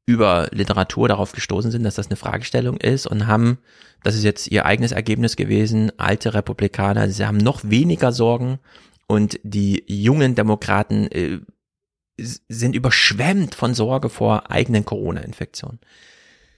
[0.05, 3.59] über Literatur darauf gestoßen sind, dass das eine Fragestellung ist und haben,
[4.03, 8.59] das ist jetzt ihr eigenes Ergebnis gewesen, alte Republikaner, sie haben noch weniger Sorgen
[9.07, 11.39] und die jungen Demokraten äh,
[12.17, 15.79] sind überschwemmt von Sorge vor eigenen Corona-Infektionen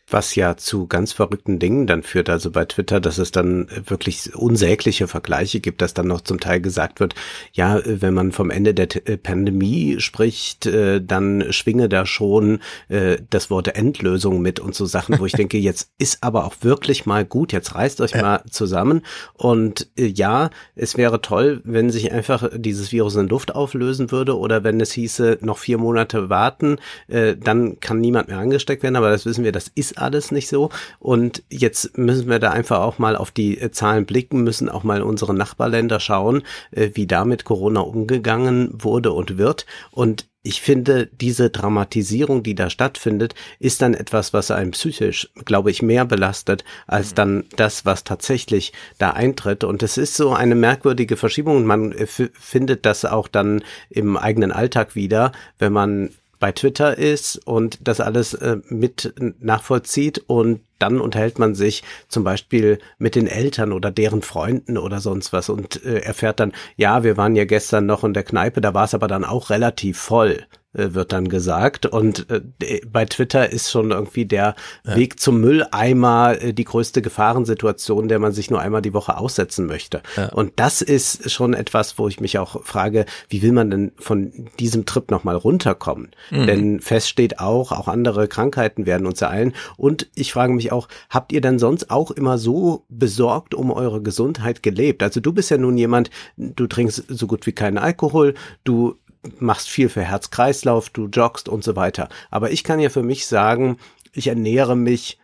[0.08, 2.30] was ja zu ganz verrückten Dingen dann führt.
[2.30, 6.62] Also bei Twitter, dass es dann wirklich unsägliche Vergleiche gibt, dass dann noch zum Teil
[6.62, 7.16] gesagt wird,
[7.54, 13.18] ja, wenn man vom Ende der äh, Pandemie spricht, äh, dann schwinge da schon äh,
[13.32, 17.08] das Wort Endlösung mit und so Sachen, wo ich denke, jetzt ist aber auch wirklich
[17.08, 18.22] mal gut, jetzt reißt euch ja.
[18.22, 19.02] mal zusammen
[19.34, 24.64] und ja, es wäre toll, wenn sich einfach dieses Virus in Luft auflösen würde oder
[24.64, 26.78] wenn es hieße, noch vier Monate warten,
[27.08, 30.48] dann kann niemand mehr angesteckt werden, aber das wissen wir, das ist ist alles nicht
[30.48, 30.70] so.
[31.00, 34.84] Und jetzt müssen wir da einfach auch mal auf die äh, Zahlen blicken, müssen auch
[34.84, 39.66] mal unsere Nachbarländer schauen, äh, wie da mit Corona umgegangen wurde und wird.
[39.92, 45.72] Und ich finde, diese Dramatisierung, die da stattfindet, ist dann etwas, was einem psychisch, glaube
[45.72, 47.16] ich, mehr belastet als mhm.
[47.16, 49.64] dann das, was tatsächlich da eintritt.
[49.64, 54.18] Und es ist so eine merkwürdige Verschiebung und man äh, findet das auch dann im
[54.18, 56.12] eigenen Alltag wieder, wenn man
[56.46, 62.24] bei Twitter ist und das alles äh, mit nachvollzieht und dann unterhält man sich zum
[62.24, 67.04] Beispiel mit den Eltern oder deren Freunden oder sonst was und äh, erfährt dann, ja,
[67.04, 69.98] wir waren ja gestern noch in der Kneipe, da war es aber dann auch relativ
[69.98, 70.46] voll.
[70.76, 71.86] Äh, wird dann gesagt.
[71.86, 74.96] Und äh, bei Twitter ist schon irgendwie der ja.
[74.96, 79.68] Weg zum Mülleimer äh, die größte Gefahrensituation, der man sich nur einmal die Woche aussetzen
[79.68, 80.02] möchte.
[80.18, 80.30] Ja.
[80.30, 84.50] Und das ist schon etwas, wo ich mich auch frage, wie will man denn von
[84.60, 86.10] diesem Trip nochmal runterkommen?
[86.30, 86.48] Mhm.
[86.48, 89.54] Denn fest steht auch, auch andere Krankheiten werden uns ereilen.
[89.78, 94.02] Und ich frage mich auch, habt ihr denn sonst auch immer so besorgt um eure
[94.02, 95.04] Gesundheit gelebt?
[95.04, 98.34] Also du bist ja nun jemand, du trinkst so gut wie keinen Alkohol,
[98.66, 98.98] du
[99.40, 102.10] machst viel für Herz-Kreislauf, du joggst und so weiter.
[102.32, 103.78] Aber ich kann ja für mich sagen,
[104.14, 105.20] ich ernähre mich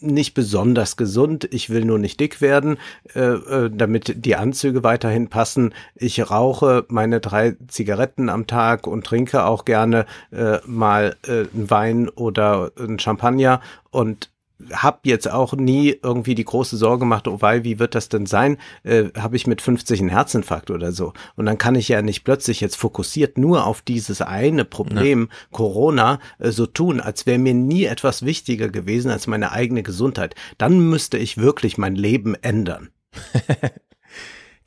[0.00, 1.48] nicht besonders gesund.
[1.52, 2.78] Ich will nur nicht dick werden,
[3.14, 5.74] äh, äh, damit die Anzüge weiterhin passen.
[5.94, 11.70] Ich rauche meine drei Zigaretten am Tag und trinke auch gerne äh, mal äh, einen
[11.70, 13.60] Wein oder einen Champagner
[13.90, 14.30] und
[14.72, 18.26] habe jetzt auch nie irgendwie die große Sorge gemacht, oh weil, wie wird das denn
[18.26, 18.58] sein?
[18.82, 21.12] Äh, habe ich mit 50 einen Herzinfarkt oder so?
[21.36, 25.36] Und dann kann ich ja nicht plötzlich jetzt fokussiert nur auf dieses eine Problem, ja.
[25.52, 30.34] Corona, äh, so tun, als wäre mir nie etwas wichtiger gewesen als meine eigene Gesundheit.
[30.58, 32.90] Dann müsste ich wirklich mein Leben ändern.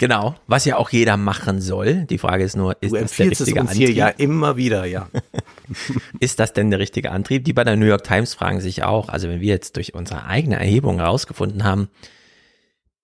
[0.01, 2.07] Genau, was ja auch jeder machen soll.
[2.07, 3.87] Die Frage ist nur, ist das der richtige es uns Antrieb?
[3.87, 5.07] Hier ja immer wieder, ja.
[6.19, 7.45] ist das denn der richtige Antrieb?
[7.45, 10.25] Die bei der New York Times fragen sich auch, also wenn wir jetzt durch unsere
[10.25, 11.87] eigene Erhebung herausgefunden haben,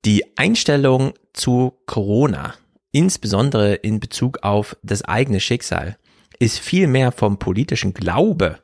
[0.05, 2.55] die Einstellung zu Corona,
[2.91, 5.99] insbesondere in Bezug auf das eigene Schicksal,
[6.39, 8.57] ist viel mehr vom politischen Glaube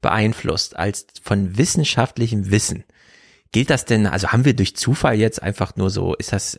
[0.00, 2.82] beeinflusst als von wissenschaftlichem Wissen.
[3.52, 6.58] Gilt das denn, also haben wir durch Zufall jetzt einfach nur so, ist das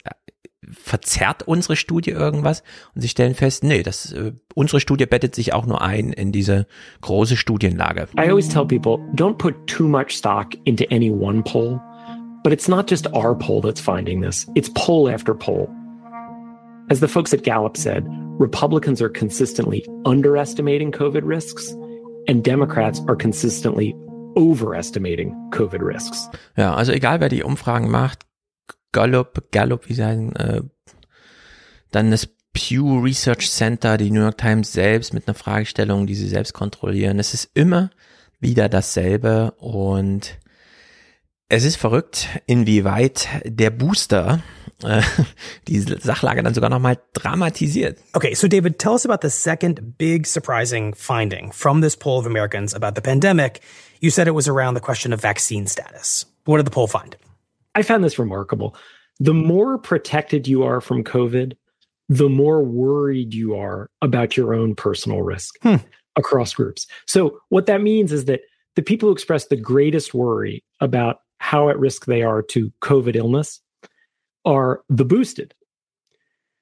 [0.71, 2.63] verzerrt unsere Studie irgendwas
[2.93, 6.31] und sie stellen fest, nee, das, äh, unsere Studie bettet sich auch nur ein in
[6.31, 6.67] diese
[7.01, 8.07] große Studienlage.
[8.17, 11.79] I always tell people, don't put too much stock into any one poll,
[12.43, 15.69] but it's not just our poll that's finding this, it's poll after poll.
[16.89, 18.05] As the folks at Gallup said,
[18.39, 21.75] Republicans are consistently underestimating COVID risks
[22.27, 23.95] and Democrats are consistently
[24.37, 26.29] overestimating COVID risks.
[26.55, 28.25] Ja, also egal wer die Umfragen macht,
[28.91, 30.61] Gallup, Gallup, wie sagen, äh,
[31.91, 36.27] dann das Pew Research Center, die New York Times selbst mit einer Fragestellung, die sie
[36.27, 37.19] selbst kontrollieren.
[37.19, 37.89] Es ist immer
[38.39, 40.37] wieder dasselbe und
[41.49, 44.41] es ist verrückt, inwieweit der Booster
[44.83, 45.01] äh,
[45.67, 47.99] die Sachlage dann sogar nochmal dramatisiert.
[48.13, 52.25] Okay, so David, tell us about the second big surprising finding from this poll of
[52.25, 53.61] Americans about the pandemic.
[53.99, 56.25] You said it was around the question of vaccine status.
[56.45, 57.15] What did the poll find?
[57.75, 58.75] I found this remarkable.
[59.19, 61.53] The more protected you are from COVID,
[62.09, 65.75] the more worried you are about your own personal risk hmm.
[66.15, 66.87] across groups.
[67.07, 68.41] So, what that means is that
[68.75, 73.15] the people who express the greatest worry about how at risk they are to COVID
[73.15, 73.59] illness
[74.45, 75.53] are the boosted.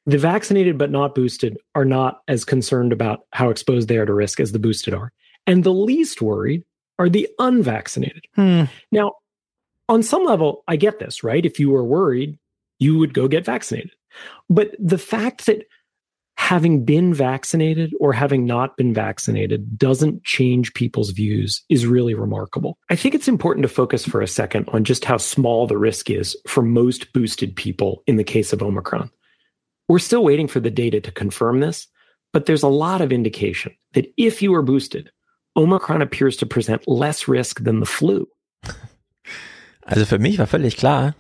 [0.06, 4.14] The vaccinated but not boosted are not as concerned about how exposed they are to
[4.14, 5.12] risk as the boosted are.
[5.48, 6.64] And the least worried
[7.00, 8.26] are the unvaccinated.
[8.36, 8.64] Hmm.
[8.92, 9.14] Now,
[9.90, 11.46] on some level, I get this, right?
[11.46, 12.38] If you were worried,
[12.80, 13.92] you would go get vaccinated.
[14.50, 15.66] But the fact that
[16.38, 22.78] having been vaccinated or having not been vaccinated doesn't change people's views is really remarkable.
[22.90, 26.10] I think it's important to focus for a second on just how small the risk
[26.10, 29.10] is for most boosted people in the case of Omicron.
[29.88, 31.88] We're still waiting for the data to confirm this,
[32.34, 35.12] but there's a lot of indication that if you are boosted,
[35.56, 38.28] Omicron appears to present less risk than the flu.
[39.82, 41.16] Also für mich war völlig klar,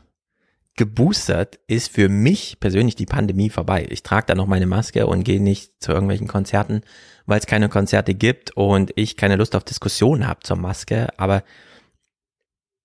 [0.75, 3.88] geboostert ist für mich persönlich die Pandemie vorbei.
[3.89, 6.81] Ich trage da noch meine Maske und gehe nicht zu irgendwelchen Konzerten,
[7.25, 11.07] weil es keine Konzerte gibt und ich keine Lust auf Diskussionen habe zur Maske.
[11.17, 11.43] Aber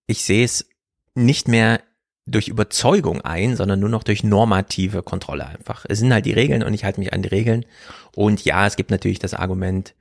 [0.07, 0.69] ich sehe es
[1.15, 1.81] nicht mehr
[2.27, 5.85] durch Überzeugung ein, sondern nur noch durch normative Kontrolle einfach.
[5.89, 7.67] Es sind halt die Regeln und ich halte mich an die Regeln.
[8.15, 9.95] Und ja, es gibt natürlich das Argument,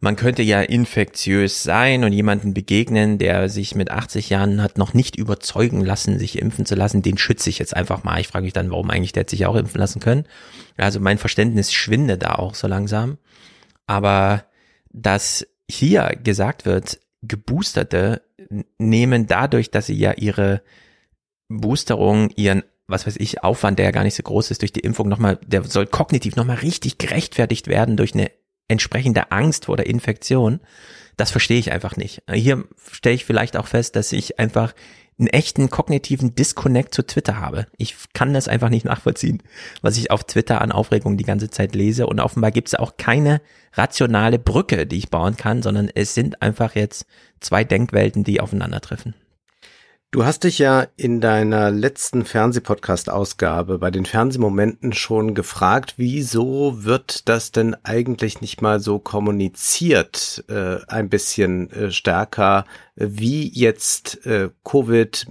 [0.00, 4.94] man könnte ja infektiös sein und jemanden begegnen, der sich mit 80 Jahren hat noch
[4.94, 8.18] nicht überzeugen lassen, sich impfen zu lassen, den schütze ich jetzt einfach mal.
[8.18, 10.24] Ich frage mich dann, warum eigentlich der hat sich auch impfen lassen können.
[10.78, 13.18] Also mein Verständnis schwindet da auch so langsam.
[13.86, 14.44] Aber
[14.90, 18.22] dass hier gesagt wird, Geboosterte
[18.78, 20.62] nehmen dadurch, dass sie ja ihre
[21.48, 24.80] Boosterung, ihren, was weiß ich, Aufwand, der ja gar nicht so groß ist, durch die
[24.80, 28.30] Impfung nochmal, der soll kognitiv nochmal richtig gerechtfertigt werden durch eine
[28.70, 30.60] entsprechende Angst vor der Infektion.
[31.16, 32.22] Das verstehe ich einfach nicht.
[32.32, 34.74] Hier stelle ich vielleicht auch fest, dass ich einfach
[35.18, 37.66] einen echten kognitiven Disconnect zu Twitter habe.
[37.76, 39.42] Ich kann das einfach nicht nachvollziehen,
[39.82, 42.06] was ich auf Twitter an Aufregung die ganze Zeit lese.
[42.06, 43.42] Und offenbar gibt es auch keine
[43.74, 47.04] rationale Brücke, die ich bauen kann, sondern es sind einfach jetzt
[47.40, 49.14] zwei Denkwelten, die aufeinandertreffen.
[50.12, 57.28] Du hast dich ja in deiner letzten Fernsehpodcast-Ausgabe bei den Fernsehmomenten schon gefragt, wieso wird
[57.28, 62.64] das denn eigentlich nicht mal so kommuniziert, äh, ein bisschen äh, stärker,
[62.96, 65.28] wie jetzt äh, Covid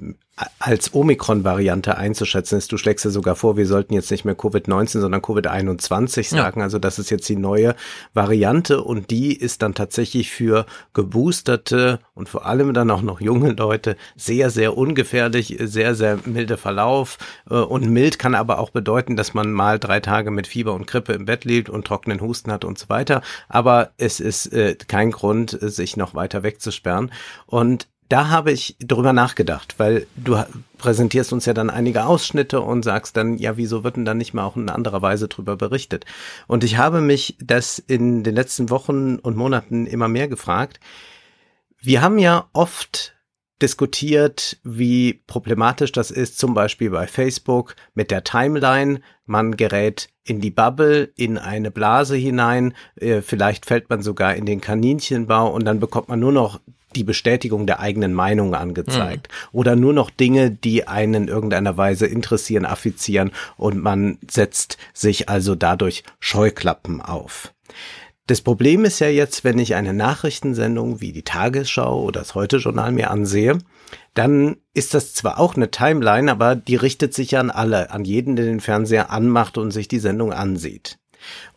[0.60, 2.72] als Omikron-Variante einzuschätzen ist.
[2.72, 6.60] Du schlägst ja sogar vor, wir sollten jetzt nicht mehr Covid-19, sondern Covid-21 sagen.
[6.60, 6.66] Ja.
[6.66, 7.76] Also das ist jetzt die neue
[8.14, 13.52] Variante und die ist dann tatsächlich für geboosterte und vor allem dann auch noch junge
[13.52, 17.18] Leute sehr, sehr ungefährlich, sehr, sehr milde Verlauf.
[17.50, 20.88] Äh, und mild kann aber auch bedeuten, dass man mal drei Tage mit Fieber und
[20.88, 23.22] Grippe im Bett liegt und trockenen Husten hat und so weiter.
[23.50, 27.12] Aber es ist äh, kein Grund, sich noch weiter wegzusperren.
[27.46, 30.44] Und da habe ich drüber nachgedacht, weil du
[30.80, 34.34] präsentierst uns ja dann einige Ausschnitte und sagst dann, ja, wieso wird denn dann nicht
[34.34, 36.06] mal auch in anderer Weise drüber berichtet?
[36.48, 40.80] Und ich habe mich das in den letzten Wochen und Monaten immer mehr gefragt.
[41.80, 43.14] Wir haben ja oft
[43.62, 49.02] diskutiert, wie problematisch das ist, zum Beispiel bei Facebook mit der Timeline.
[49.26, 54.46] Man gerät in die Bubble, in eine Blase hinein, äh, vielleicht fällt man sogar in
[54.46, 56.60] den Kaninchenbau und dann bekommt man nur noch
[56.96, 59.60] die Bestätigung der eigenen Meinung angezeigt mhm.
[59.60, 65.30] oder nur noch Dinge, die einen in irgendeiner Weise interessieren, affizieren und man setzt sich
[65.30, 67.54] also dadurch Scheuklappen auf.
[68.30, 72.92] Das Problem ist ja jetzt, wenn ich eine Nachrichtensendung wie die Tagesschau oder das Heute-Journal
[72.92, 73.58] mir ansehe,
[74.14, 78.36] dann ist das zwar auch eine Timeline, aber die richtet sich an alle, an jeden,
[78.36, 81.00] der den Fernseher anmacht und sich die Sendung ansieht.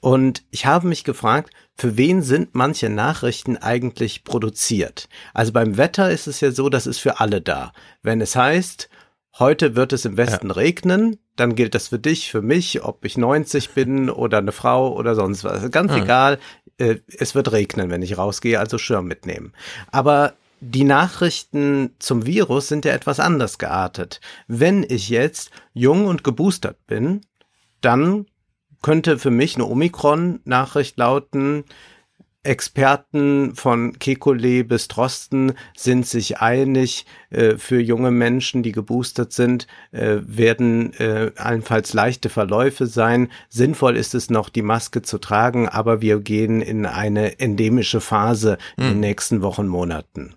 [0.01, 1.51] Und ich habe mich gefragt,
[1.83, 5.09] für wen sind manche Nachrichten eigentlich produziert?
[5.35, 7.73] Also beim Wetter ist es ja so, das ist für alle da.
[8.05, 8.89] Wenn es heißt,
[9.41, 10.53] heute wird es im Westen ja.
[10.53, 14.95] regnen, dann gilt das für dich, für mich, ob ich 90 bin oder eine Frau
[14.97, 15.69] oder sonst was.
[15.73, 16.05] Ganz mhm.
[16.05, 16.39] egal,
[16.79, 19.53] äh, es wird regnen, wenn ich rausgehe, also Schirm mitnehmen.
[19.91, 24.21] Aber die Nachrichten zum Virus sind ja etwas anders geartet.
[24.47, 27.23] Wenn ich jetzt jung und geboostert bin,
[27.81, 28.27] dann
[28.83, 31.65] könnte für mich eine Omikron-Nachricht lauten,
[32.45, 39.69] Experten von Kekulé bis Drosten sind sich einig, äh, für junge Menschen, die geboostert sind,
[39.93, 43.29] äh, werden äh, allenfalls leichte Verläufe sein.
[43.49, 48.59] Sinnvoll ist es noch, die Maske zu tragen, aber wir gehen in eine endemische Phase
[48.77, 48.85] hm.
[48.85, 50.35] in den nächsten Wochen, Monaten.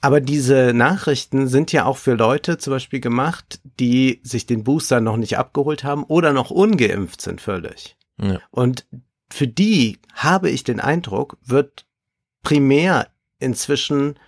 [0.00, 5.00] Aber diese Nachrichten sind ja auch für Leute zum Beispiel gemacht, die sich den Booster
[5.00, 7.96] noch nicht abgeholt haben oder noch ungeimpft sind völlig.
[8.18, 8.40] Ja.
[8.50, 8.86] Und
[9.30, 11.86] für die habe ich den Eindruck, wird
[12.42, 13.08] primär
[13.38, 14.18] inzwischen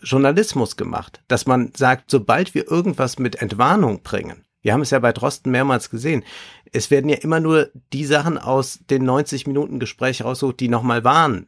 [0.00, 4.98] Journalismus gemacht, dass man sagt, sobald wir irgendwas mit Entwarnung bringen, wir haben es ja
[4.98, 6.24] bei Drosten mehrmals gesehen,
[6.72, 11.04] es werden ja immer nur die Sachen aus den 90 Minuten Gespräch rausgesucht, die nochmal
[11.04, 11.46] waren,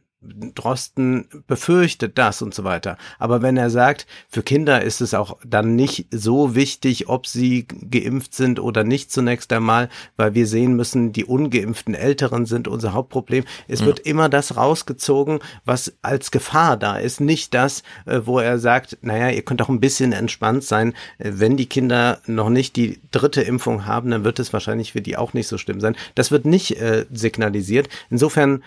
[0.55, 2.97] Drosten befürchtet das und so weiter.
[3.19, 7.67] Aber wenn er sagt, für Kinder ist es auch dann nicht so wichtig, ob sie
[7.67, 12.93] geimpft sind oder nicht zunächst einmal, weil wir sehen müssen, die ungeimpften Älteren sind unser
[12.93, 13.43] Hauptproblem.
[13.67, 13.85] Es ja.
[13.87, 18.97] wird immer das rausgezogen, was als Gefahr da ist, nicht das, äh, wo er sagt,
[19.01, 20.93] naja, ihr könnt auch ein bisschen entspannt sein.
[21.17, 25.01] Äh, wenn die Kinder noch nicht die dritte Impfung haben, dann wird es wahrscheinlich für
[25.01, 25.95] die auch nicht so schlimm sein.
[26.15, 27.89] Das wird nicht äh, signalisiert.
[28.09, 28.63] Insofern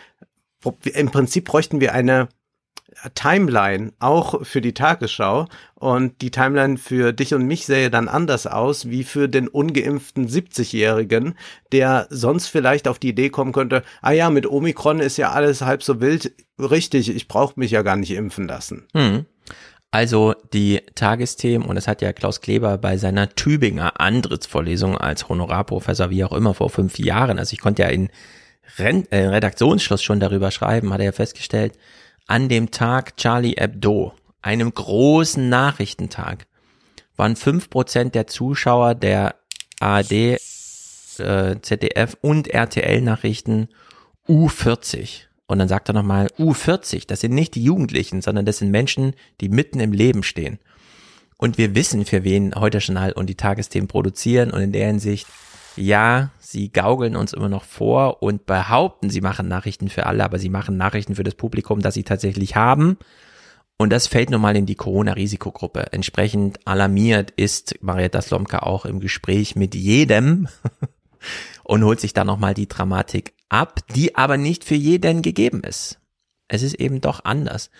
[0.93, 2.29] im Prinzip bräuchten wir eine
[3.15, 8.47] Timeline auch für die Tagesschau und die Timeline für dich und mich sähe dann anders
[8.47, 11.35] aus wie für den ungeimpften 70-Jährigen,
[11.71, 15.63] der sonst vielleicht auf die Idee kommen könnte, ah ja, mit Omikron ist ja alles
[15.63, 18.87] halb so wild, richtig, ich brauche mich ja gar nicht impfen lassen.
[18.95, 19.27] Hm.
[19.91, 26.11] Also die Tagesthemen, und das hat ja Klaus Kleber bei seiner Tübinger Antrittsvorlesung als Honorarprofessor,
[26.11, 28.11] wie auch immer, vor fünf Jahren, also ich konnte ja in
[28.77, 31.79] Ren äh, Redaktionsschluss schon darüber schreiben, hat er ja festgestellt,
[32.27, 34.13] an dem Tag Charlie Hebdo,
[34.43, 36.47] einem großen Nachrichtentag,
[37.17, 39.37] waren fünf Prozent der Zuschauer der
[39.81, 40.39] ARD, äh,
[41.61, 43.69] ZDF und RTL Nachrichten
[44.29, 45.23] U40.
[45.47, 49.15] Und dann sagt er nochmal, U40, das sind nicht die Jugendlichen, sondern das sind Menschen,
[49.41, 50.59] die mitten im Leben stehen.
[51.39, 55.27] Und wir wissen, für wen heute Journal und die Tagesthemen produzieren und in der Hinsicht
[55.77, 60.39] ja, sie gaukeln uns immer noch vor und behaupten, sie machen Nachrichten für alle, aber
[60.39, 62.97] sie machen Nachrichten für das Publikum, das sie tatsächlich haben.
[63.77, 65.93] Und das fällt nun mal in die Corona-Risikogruppe.
[65.93, 70.49] Entsprechend alarmiert ist Marietta Slomka auch im Gespräch mit jedem
[71.65, 76.01] und holt sich da nochmal die Dramatik ab, die aber nicht für jeden gegeben ist.
[76.49, 77.71] Es ist eben doch anders.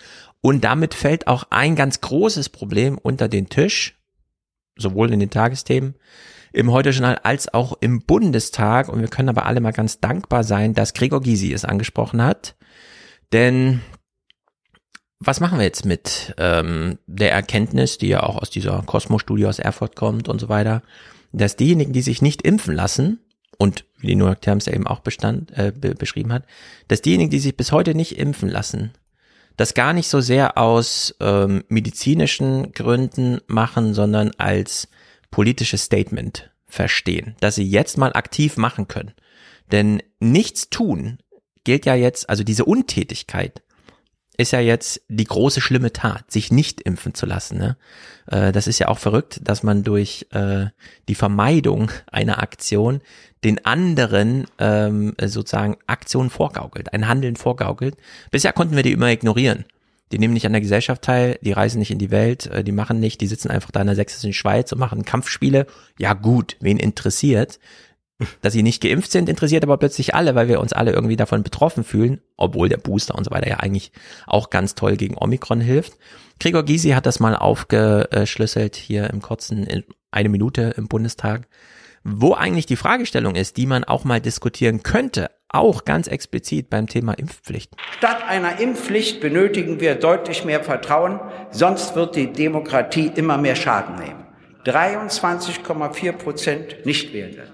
[0.41, 3.97] Und damit fällt auch ein ganz großes Problem unter den Tisch,
[4.77, 5.95] sowohl in den Tagesthemen,
[6.53, 8.89] im Heute-Journal als auch im Bundestag.
[8.89, 12.55] Und wir können aber alle mal ganz dankbar sein, dass Gregor Gysi es angesprochen hat.
[13.31, 13.81] Denn
[15.19, 19.59] was machen wir jetzt mit ähm, der Erkenntnis, die ja auch aus dieser Cosmo-Studie aus
[19.59, 20.81] Erfurt kommt und so weiter,
[21.31, 23.19] dass diejenigen, die sich nicht impfen lassen,
[23.59, 26.45] und wie die New York Times ja eben auch bestand, äh, be beschrieben hat,
[26.87, 28.93] dass diejenigen, die sich bis heute nicht impfen lassen,
[29.57, 34.87] das gar nicht so sehr aus ähm, medizinischen Gründen machen, sondern als
[35.31, 39.13] politisches Statement verstehen, dass sie jetzt mal aktiv machen können.
[39.71, 41.19] Denn nichts tun
[41.63, 43.61] gilt ja jetzt, also diese Untätigkeit
[44.39, 47.57] ist ja jetzt die große schlimme Tat, sich nicht impfen zu lassen.
[47.57, 47.77] Ne?
[48.27, 50.67] Äh, das ist ja auch verrückt, dass man durch äh,
[51.09, 53.01] die Vermeidung einer Aktion
[53.43, 57.97] den anderen ähm, sozusagen Aktionen vorgaukelt, ein Handeln vorgaukelt.
[58.31, 59.65] Bisher konnten wir die immer ignorieren.
[60.11, 62.71] Die nehmen nicht an der Gesellschaft teil, die reisen nicht in die Welt, äh, die
[62.71, 65.67] machen nicht, die sitzen einfach da in der sächsischen Schweiz und machen Kampfspiele.
[65.97, 67.59] Ja gut, wen interessiert?
[68.41, 71.43] dass sie nicht geimpft sind, interessiert aber plötzlich alle, weil wir uns alle irgendwie davon
[71.43, 73.91] betroffen fühlen, obwohl der Booster und so weiter ja eigentlich
[74.27, 75.93] auch ganz toll gegen Omikron hilft.
[76.39, 81.47] Gregor Gysi hat das mal aufgeschlüsselt hier im kurzen, in eine Minute im Bundestag,
[82.03, 86.87] wo eigentlich die Fragestellung ist, die man auch mal diskutieren könnte, auch ganz explizit beim
[86.87, 87.71] Thema Impfpflicht.
[87.97, 91.19] Statt einer Impfpflicht benötigen wir deutlich mehr Vertrauen,
[91.51, 94.25] sonst wird die Demokratie immer mehr Schaden nehmen.
[94.65, 97.45] 23,4 Prozent Nichtwähler.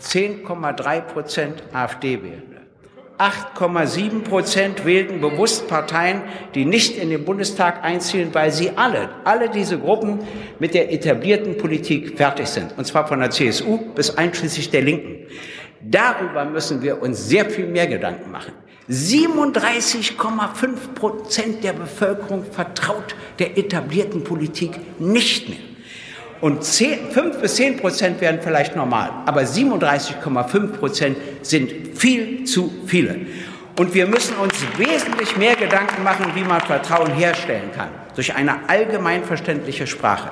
[0.00, 2.52] 10,3 Prozent AfD-Wähler.
[3.18, 6.22] 8,7 Prozent wählten bewusst Parteien,
[6.56, 10.20] die nicht in den Bundestag einziehen, weil sie alle, alle diese Gruppen
[10.58, 12.76] mit der etablierten Politik fertig sind.
[12.76, 15.26] Und zwar von der CSU bis einschließlich der Linken.
[15.82, 18.52] Darüber müssen wir uns sehr viel mehr Gedanken machen.
[18.88, 25.58] 37,5 Prozent der Bevölkerung vertraut der etablierten Politik nicht mehr.
[26.40, 32.72] Und 10, 5 bis 10 Prozent wären vielleicht normal, aber 37,5 Prozent sind viel zu
[32.86, 33.20] viele.
[33.78, 37.88] Und wir müssen uns wesentlich mehr Gedanken machen, wie man Vertrauen herstellen kann.
[38.16, 40.30] Durch eine allgemeinverständliche Sprache,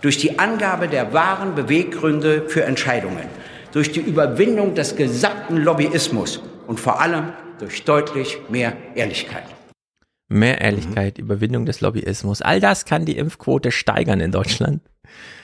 [0.00, 3.28] durch die Angabe der wahren Beweggründe für Entscheidungen,
[3.72, 9.44] durch die Überwindung des gesamten Lobbyismus und vor allem durch deutlich mehr Ehrlichkeit.
[10.28, 11.24] Mehr Ehrlichkeit, mhm.
[11.24, 12.42] Überwindung des Lobbyismus.
[12.42, 14.80] All das kann die Impfquote steigern in Deutschland.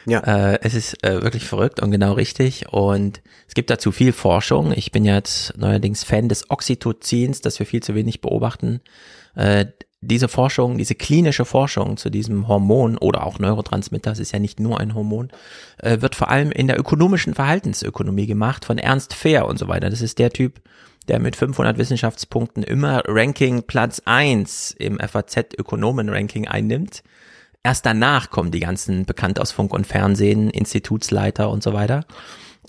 [0.07, 0.21] Ja.
[0.21, 2.67] Äh, es ist äh, wirklich verrückt und genau richtig.
[2.71, 4.73] Und es gibt dazu viel Forschung.
[4.73, 8.81] Ich bin jetzt neuerdings Fan des Oxytocins, das wir viel zu wenig beobachten.
[9.35, 9.67] Äh,
[10.07, 14.61] diese Forschung, diese klinische Forschung zu diesem Hormon oder auch Neurotransmitter, es ist ja nicht
[14.61, 15.31] nur ein Hormon,
[15.79, 19.91] äh, wird vor allem in der ökonomischen Verhaltensökonomie gemacht von Ernst Fehr und so weiter.
[19.91, 20.61] Das ist der Typ,
[21.09, 27.03] der mit 500 Wissenschaftspunkten immer Ranking Platz eins im FAZ Ökonomen Ranking einnimmt.
[27.63, 32.05] Erst danach kommen die ganzen bekannt aus Funk und Fernsehen, Institutsleiter und so weiter,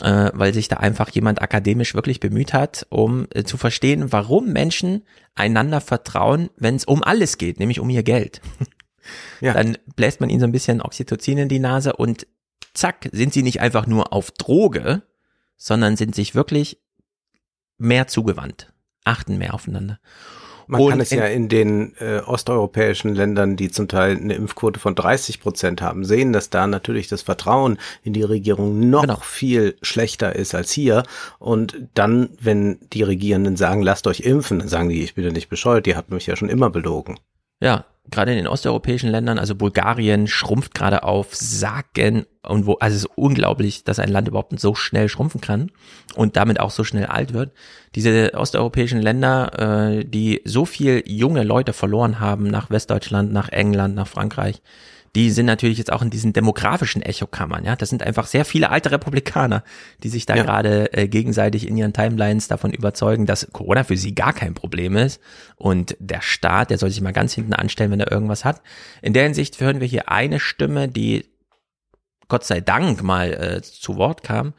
[0.02, 4.52] äh, weil sich da einfach jemand akademisch wirklich bemüht hat, um äh, zu verstehen, warum
[4.52, 5.04] Menschen
[5.36, 8.42] einander vertrauen, wenn es um alles geht, nämlich um ihr Geld.
[9.40, 9.54] Ja.
[9.54, 12.28] Dann bläst man ihnen so ein bisschen Oxytocin in die Nase und
[12.74, 15.04] zack, sind sie nicht einfach nur auf Droge,
[15.56, 16.82] sondern sind sich wirklich
[17.78, 18.74] mehr zugewandt,
[19.06, 20.00] achten mehr aufeinander.
[20.68, 24.80] Man und kann es ja in den äh, osteuropäischen Ländern, die zum Teil eine Impfquote
[24.80, 29.18] von 30 Prozent haben, sehen, dass da natürlich das Vertrauen in die Regierung noch genau.
[29.22, 31.04] viel schlechter ist als hier.
[31.40, 35.32] Und dann, wenn die Regierenden sagen, lasst euch impfen, dann sagen die, ich bin ja
[35.32, 37.18] nicht bescheuert, die habt mich ja schon immer belogen.
[37.62, 42.96] Ja, gerade in den osteuropäischen Ländern, also Bulgarien schrumpft gerade auf Sagen und wo, also
[42.96, 45.72] es ist unglaublich, dass ein Land überhaupt so schnell schrumpfen kann
[46.16, 47.52] und damit auch so schnell alt wird.
[47.96, 53.96] Diese osteuropäischen Länder, äh, die so viel junge Leute verloren haben nach Westdeutschland, nach England,
[53.96, 54.62] nach Frankreich,
[55.16, 57.76] die sind natürlich jetzt auch in diesen demografischen Echokammern, ja.
[57.76, 59.64] Das sind einfach sehr viele alte Republikaner,
[60.04, 60.44] die sich da ja.
[60.44, 64.96] gerade äh, gegenseitig in ihren Timelines davon überzeugen, dass Corona für sie gar kein Problem
[64.96, 65.22] ist
[65.56, 68.62] und der Staat, der soll sich mal ganz hinten anstellen, wenn er irgendwas hat.
[69.02, 71.26] In der Hinsicht hören wir hier eine Stimme, die
[72.28, 74.54] Gott sei Dank mal äh, zu Wort kam,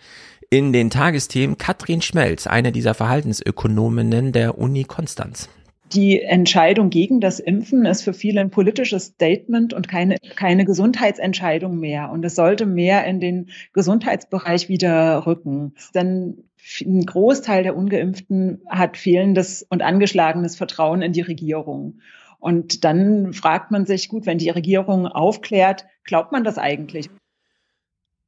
[0.50, 5.48] in den Tagesthemen Katrin Schmelz, eine dieser Verhaltensökonominnen der Uni Konstanz.
[5.93, 11.78] Die Entscheidung gegen das Impfen ist für viele ein politisches Statement und keine, keine Gesundheitsentscheidung
[11.78, 12.10] mehr.
[12.10, 15.74] Und es sollte mehr in den Gesundheitsbereich wieder rücken.
[15.94, 16.44] Denn
[16.85, 22.01] ein Großteil der Ungeimpften hat fehlendes und angeschlagenes Vertrauen in die Regierung.
[22.39, 27.09] Und dann fragt man sich, gut, wenn die Regierung aufklärt, glaubt man das eigentlich?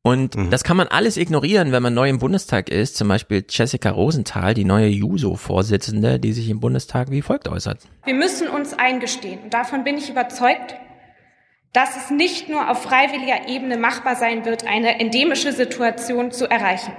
[0.03, 0.51] Und mhm.
[0.51, 2.97] das kann man alles ignorieren, wenn man neu im Bundestag ist.
[2.97, 7.81] Zum Beispiel Jessica Rosenthal, die neue JUSO-Vorsitzende, die sich im Bundestag wie folgt äußert.
[8.05, 10.75] Wir müssen uns eingestehen, und davon bin ich überzeugt,
[11.75, 16.93] dass es nicht nur auf freiwilliger Ebene machbar sein wird, eine endemische Situation zu erreichen.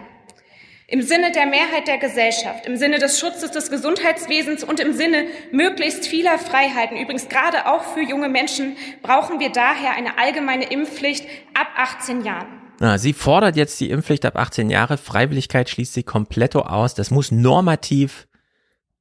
[0.88, 5.26] Im Sinne der Mehrheit der Gesellschaft, im Sinne des Schutzes des Gesundheitswesens und im Sinne
[5.52, 11.26] möglichst vieler Freiheiten, übrigens gerade auch für junge Menschen, brauchen wir daher eine allgemeine Impfpflicht
[11.54, 12.61] ab 18 Jahren.
[12.98, 14.98] Sie fordert jetzt die Impfpflicht ab 18 Jahre.
[14.98, 16.96] Freiwilligkeit schließt sie komplett aus.
[16.96, 18.28] Das muss normativ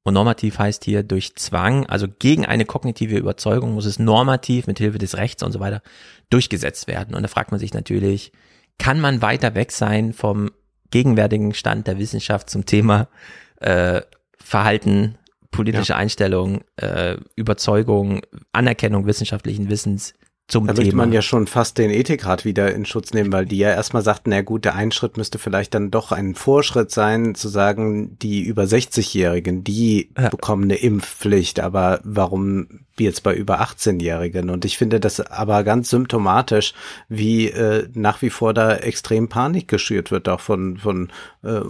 [0.03, 4.79] und normativ heißt hier durch Zwang, also gegen eine kognitive Überzeugung muss es normativ mit
[4.79, 5.81] Hilfe des Rechts und so weiter
[6.29, 7.13] durchgesetzt werden.
[7.13, 8.31] Und da fragt man sich natürlich,
[8.79, 10.51] kann man weiter weg sein vom
[10.89, 13.09] gegenwärtigen Stand der Wissenschaft zum Thema
[13.59, 14.01] äh,
[14.37, 15.17] Verhalten,
[15.51, 15.97] politische ja.
[15.97, 18.21] Einstellung, äh, Überzeugung,
[18.53, 20.15] Anerkennung wissenschaftlichen Wissens
[20.51, 20.89] zum da Thema.
[20.89, 24.03] Da man ja schon fast den Ethikrat wieder in Schutz nehmen, weil die ja erstmal
[24.03, 28.41] sagten, na gut, der Einschritt müsste vielleicht dann doch ein Vorschritt sein, zu sagen, die
[28.41, 30.29] über 60-Jährigen, die ja.
[30.29, 34.49] bekommen eine Impfpflicht, aber warum jetzt bei über 18-Jährigen?
[34.49, 36.73] Und ich finde das aber ganz symptomatisch,
[37.07, 41.09] wie äh, nach wie vor da extrem Panik geschürt wird, auch von, von
[41.43, 41.61] äh,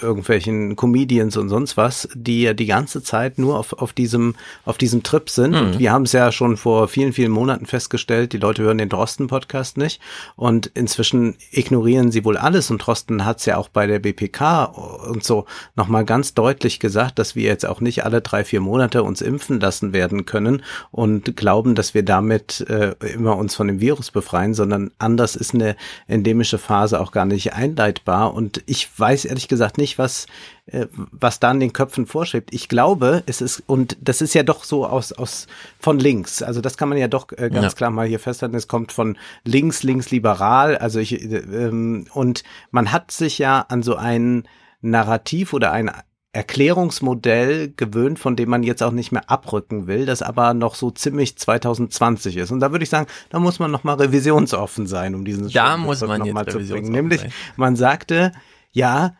[0.00, 4.34] irgendwelchen Comedians und sonst was, die ja die ganze Zeit nur auf, auf diesem,
[4.64, 5.52] auf diesem Trip sind.
[5.52, 5.58] Mhm.
[5.58, 8.88] Und wir haben es ja schon vor vielen, vielen Monaten festgestellt, die Leute hören den
[8.88, 10.00] Drosten-Podcast nicht.
[10.36, 12.70] Und inzwischen ignorieren sie wohl alles.
[12.70, 15.46] Und Drosten hat es ja auch bei der BPK und so
[15.76, 19.60] nochmal ganz deutlich gesagt, dass wir jetzt auch nicht alle drei, vier Monate uns impfen
[19.60, 24.54] lassen werden können und glauben, dass wir damit äh, immer uns von dem Virus befreien,
[24.54, 28.34] sondern anders ist eine endemische Phase auch gar nicht einleitbar.
[28.34, 30.26] Und ich weiß ehrlich gesagt gesagt nicht, was,
[30.66, 32.52] äh, was da in den Köpfen vorschwebt.
[32.52, 35.46] Ich glaube, es ist, und das ist ja doch so aus, aus
[35.78, 36.42] von links.
[36.42, 37.76] Also das kann man ja doch äh, ganz ja.
[37.76, 38.56] klar mal hier festhalten.
[38.56, 40.76] Es kommt von links, linksliberal.
[40.78, 44.44] Also ich, äh, ähm, und man hat sich ja an so ein
[44.80, 45.90] Narrativ oder ein
[46.32, 50.90] Erklärungsmodell gewöhnt, von dem man jetzt auch nicht mehr abrücken will, das aber noch so
[50.90, 52.50] ziemlich 2020 ist.
[52.50, 55.76] Und da würde ich sagen, da muss man noch mal revisionsoffen sein, um diesen Da
[55.76, 56.90] muss man noch jetzt mal zu bringen.
[56.90, 57.22] Nämlich,
[57.56, 58.32] man sagte,
[58.72, 59.14] ja,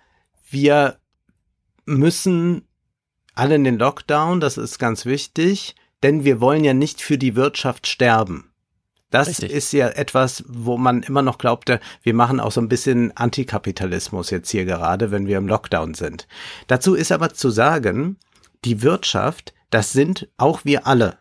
[0.48, 0.98] wir
[1.86, 2.66] müssen
[3.34, 7.34] alle in den Lockdown, das ist ganz wichtig, denn wir wollen ja nicht für die
[7.34, 8.50] Wirtschaft sterben.
[9.10, 9.52] Das Richtig.
[9.52, 14.30] ist ja etwas, wo man immer noch glaubte, wir machen auch so ein bisschen Antikapitalismus
[14.30, 16.26] jetzt hier gerade, wenn wir im Lockdown sind.
[16.66, 18.16] Dazu ist aber zu sagen,
[18.64, 21.18] die Wirtschaft, das sind auch wir alle.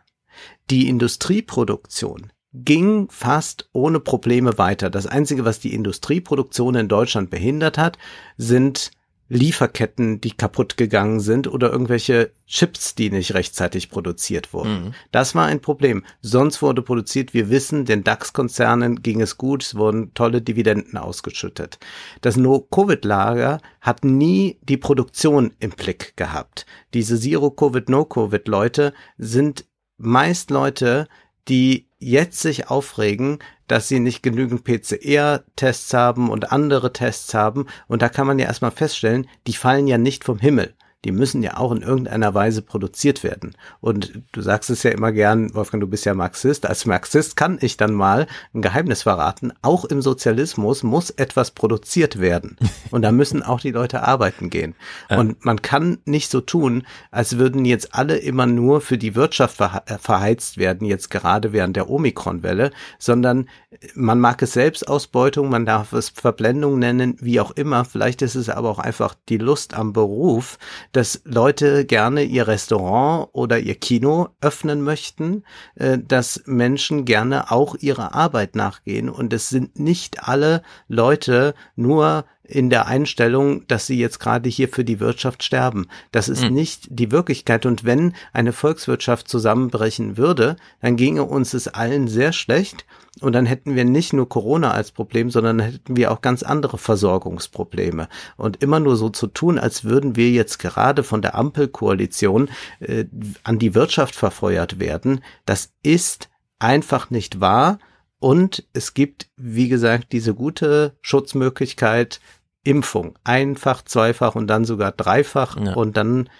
[0.70, 4.90] Die Industrieproduktion ging fast ohne Probleme weiter.
[4.90, 7.98] Das Einzige, was die Industrieproduktion in Deutschland behindert hat,
[8.36, 8.90] sind
[9.34, 14.84] Lieferketten, die kaputt gegangen sind oder irgendwelche Chips, die nicht rechtzeitig produziert wurden.
[14.84, 14.94] Mhm.
[15.10, 16.04] Das war ein Problem.
[16.22, 21.78] Sonst wurde produziert, wir wissen, den DAX-Konzernen ging es gut, es wurden tolle Dividenden ausgeschüttet.
[22.20, 26.64] Das No-Covid-Lager hat nie die Produktion im Blick gehabt.
[26.94, 29.64] Diese Zero-Covid, No-Covid-Leute sind
[29.96, 31.08] meist Leute,
[31.48, 33.38] die jetzt sich aufregen,
[33.68, 37.66] dass sie nicht genügend PCR-Tests haben und andere Tests haben.
[37.88, 40.74] Und da kann man ja erstmal feststellen, die fallen ja nicht vom Himmel
[41.04, 43.54] die müssen ja auch in irgendeiner Weise produziert werden.
[43.80, 46.66] Und du sagst es ja immer gern, Wolfgang, du bist ja Marxist.
[46.66, 49.52] Als Marxist kann ich dann mal ein Geheimnis verraten.
[49.62, 52.56] Auch im Sozialismus muss etwas produziert werden.
[52.90, 54.74] Und da müssen auch die Leute arbeiten gehen.
[55.10, 59.56] Und man kann nicht so tun, als würden jetzt alle immer nur für die Wirtschaft
[59.56, 63.48] verheizt werden, jetzt gerade während der Omikron-Welle, sondern
[63.94, 67.84] man mag es Selbstausbeutung, man darf es Verblendung nennen, wie auch immer.
[67.84, 70.58] Vielleicht ist es aber auch einfach die Lust am Beruf,
[70.94, 75.42] dass Leute gerne ihr Restaurant oder ihr Kino öffnen möchten,
[75.74, 79.10] äh, dass Menschen gerne auch ihrer Arbeit nachgehen.
[79.10, 84.68] Und es sind nicht alle Leute nur in der Einstellung, dass sie jetzt gerade hier
[84.68, 85.88] für die Wirtschaft sterben.
[86.12, 86.54] Das ist mhm.
[86.54, 87.64] nicht die Wirklichkeit.
[87.64, 92.84] Und wenn eine Volkswirtschaft zusammenbrechen würde, dann ginge uns es allen sehr schlecht.
[93.20, 96.78] Und dann hätten wir nicht nur Corona als Problem, sondern hätten wir auch ganz andere
[96.78, 98.08] Versorgungsprobleme.
[98.36, 102.50] Und immer nur so zu tun, als würden wir jetzt gerade von der Ampelkoalition
[102.80, 103.04] äh,
[103.44, 107.78] an die Wirtschaft verfeuert werden, das ist einfach nicht wahr.
[108.24, 112.22] Und es gibt, wie gesagt, diese gute Schutzmöglichkeit
[112.62, 113.18] Impfung.
[113.22, 115.58] Einfach, zweifach und dann sogar dreifach.
[115.58, 115.74] Ja.
[115.74, 116.30] Und dann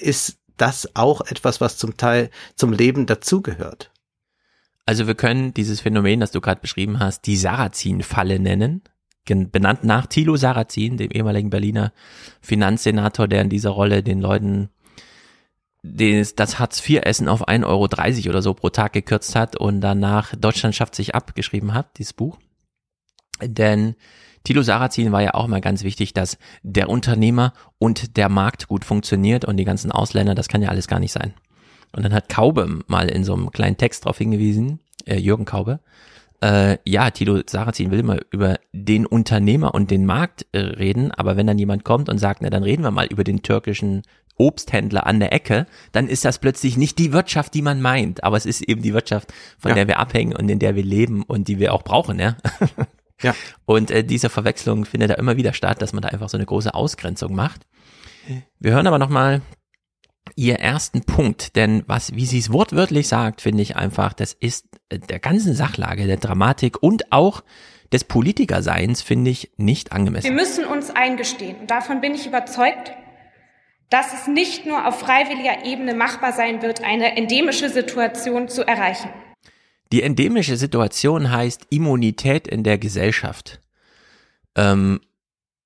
[0.00, 3.92] ist das auch etwas, was zum Teil zum Leben dazugehört.
[4.84, 8.82] Also wir können dieses Phänomen, das du gerade beschrieben hast, die Sarrazin-Falle nennen.
[9.24, 11.92] Benannt nach Thilo Sarrazin, dem ehemaligen Berliner
[12.40, 14.70] Finanzsenator, der in dieser Rolle den Leuten
[15.82, 17.88] das, das Hartz-IV-Essen auf 1,30 Euro
[18.30, 22.12] oder so pro Tag gekürzt hat und danach Deutschland schafft sich ab geschrieben hat, dieses
[22.12, 22.38] Buch.
[23.42, 23.96] Denn
[24.44, 28.84] Thilo Sarrazin war ja auch mal ganz wichtig, dass der Unternehmer und der Markt gut
[28.84, 31.34] funktioniert und die ganzen Ausländer, das kann ja alles gar nicht sein.
[31.94, 35.80] Und dann hat Kaube mal in so einem kleinen Text darauf hingewiesen, äh, Jürgen Kaube,
[36.42, 41.36] äh, ja, Tilo Sarrazin will mal über den Unternehmer und den Markt äh, reden, aber
[41.36, 44.02] wenn dann jemand kommt und sagt, na dann reden wir mal über den türkischen
[44.46, 48.36] Obsthändler an der Ecke, dann ist das plötzlich nicht die Wirtschaft, die man meint, aber
[48.36, 49.74] es ist eben die Wirtschaft, von ja.
[49.76, 52.36] der wir abhängen und in der wir leben und die wir auch brauchen, ja.
[53.22, 53.34] Ja.
[53.66, 56.44] Und äh, diese Verwechslung findet da immer wieder statt, dass man da einfach so eine
[56.44, 57.66] große Ausgrenzung macht.
[58.58, 59.42] Wir hören aber nochmal
[60.36, 64.66] ihr ersten Punkt, denn was, wie sie es wortwörtlich sagt, finde ich einfach, das ist
[64.88, 67.42] äh, der ganzen Sachlage, der Dramatik und auch
[67.92, 70.24] des Politikerseins, finde ich, nicht angemessen.
[70.24, 72.92] Wir müssen uns eingestehen, und davon bin ich überzeugt,
[73.92, 79.10] dass es nicht nur auf freiwilliger Ebene machbar sein wird, eine endemische Situation zu erreichen.
[79.92, 83.60] Die endemische Situation heißt Immunität in der Gesellschaft.
[84.56, 85.00] Ähm,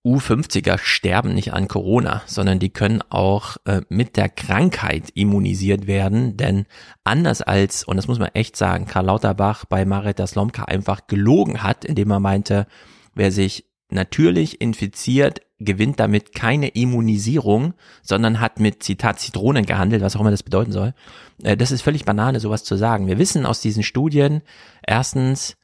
[0.05, 6.37] U50er sterben nicht an Corona, sondern die können auch äh, mit der Krankheit immunisiert werden,
[6.37, 6.67] denn
[7.05, 11.63] anders als, und das muss man echt sagen, Karl Lauterbach bei Marita Slomka einfach gelogen
[11.63, 12.67] hat, indem er meinte,
[13.15, 20.17] wer sich natürlich infiziert, gewinnt damit keine Immunisierung, sondern hat mit Zitat Zitronen gehandelt, was
[20.17, 20.95] auch immer das bedeuten soll.
[21.43, 23.07] Äh, das ist völlig banane, sowas zu sagen.
[23.07, 24.43] Wir wissen aus diesen Studien,
[24.87, 25.57] erstens,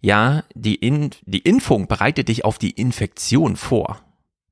[0.00, 4.00] ja, die, In die Impfung bereitet dich auf die Infektion vor.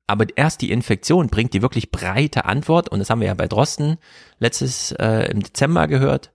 [0.07, 3.47] Aber erst die Infektion bringt die wirklich breite Antwort, und das haben wir ja bei
[3.47, 3.97] Drosten
[4.39, 6.31] letztes äh, im Dezember gehört,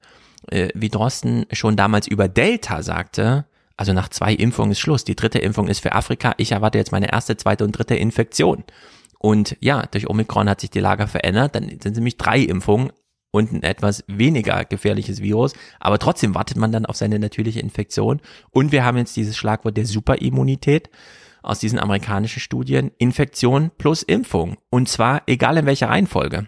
[0.51, 3.47] äh, wie Drosten schon damals über Delta sagte,
[3.77, 5.05] also nach zwei Impfungen ist Schluss.
[5.05, 6.35] Die dritte Impfung ist für Afrika.
[6.37, 8.65] Ich erwarte jetzt meine erste, zweite und dritte Infektion.
[9.19, 11.55] Und ja, durch Omikron hat sich die Lage verändert.
[11.55, 12.93] Dann sind nämlich drei Impfungen
[13.31, 15.55] und ein etwas weniger gefährliches Virus.
[15.81, 18.21] Aber trotzdem wartet man dann auf seine natürliche Infektion.
[18.51, 20.91] Und wir haben jetzt dieses Schlagwort der Superimmunität
[21.43, 22.93] aus diesen amerikanischen Studien.
[22.99, 24.59] Infektion plus Impfung.
[24.71, 26.47] Und zwar egal in welcher Reihenfolge.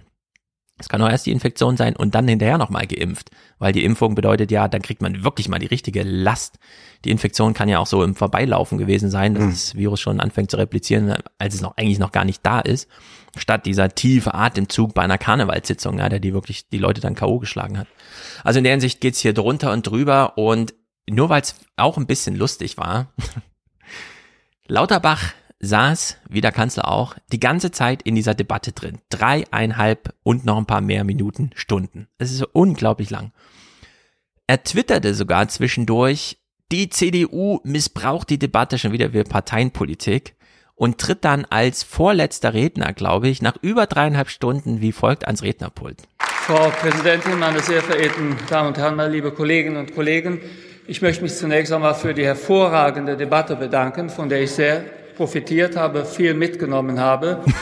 [0.78, 4.16] Es kann auch erst die Infektion sein und dann hinterher nochmal geimpft, weil die Impfung
[4.16, 6.58] bedeutet ja, dann kriegt man wirklich mal die richtige Last.
[7.04, 9.50] Die Infektion kann ja auch so im Vorbeilaufen gewesen sein, dass mhm.
[9.50, 12.88] das Virus schon anfängt zu replizieren, als es noch eigentlich noch gar nicht da ist,
[13.36, 17.38] statt dieser tiefe Atemzug bei einer Karnevalssitzung, ja, der die wirklich die Leute dann K.O.
[17.38, 17.86] geschlagen hat.
[18.42, 20.74] Also in der Hinsicht geht's hier drunter und drüber und
[21.08, 23.12] nur weil es auch ein bisschen lustig war,
[24.66, 25.34] Lauterbach
[25.64, 28.98] saß, wie der Kanzler auch, die ganze Zeit in dieser Debatte drin.
[29.10, 32.08] Dreieinhalb und noch ein paar mehr Minuten, Stunden.
[32.18, 33.32] Es ist unglaublich lang.
[34.46, 36.38] Er twitterte sogar zwischendurch,
[36.70, 40.34] die CDU missbraucht die Debatte schon wieder für Parteienpolitik
[40.74, 45.42] und tritt dann als vorletzter Redner, glaube ich, nach über dreieinhalb Stunden wie folgt ans
[45.42, 46.02] Rednerpult.
[46.18, 50.40] Frau Präsidentin, meine sehr verehrten Damen und Herren, meine liebe Kolleginnen und Kollegen,
[50.86, 54.84] ich möchte mich zunächst einmal für die hervorragende Debatte bedanken, von der ich sehr
[55.16, 57.40] profitiert habe, viel mitgenommen habe.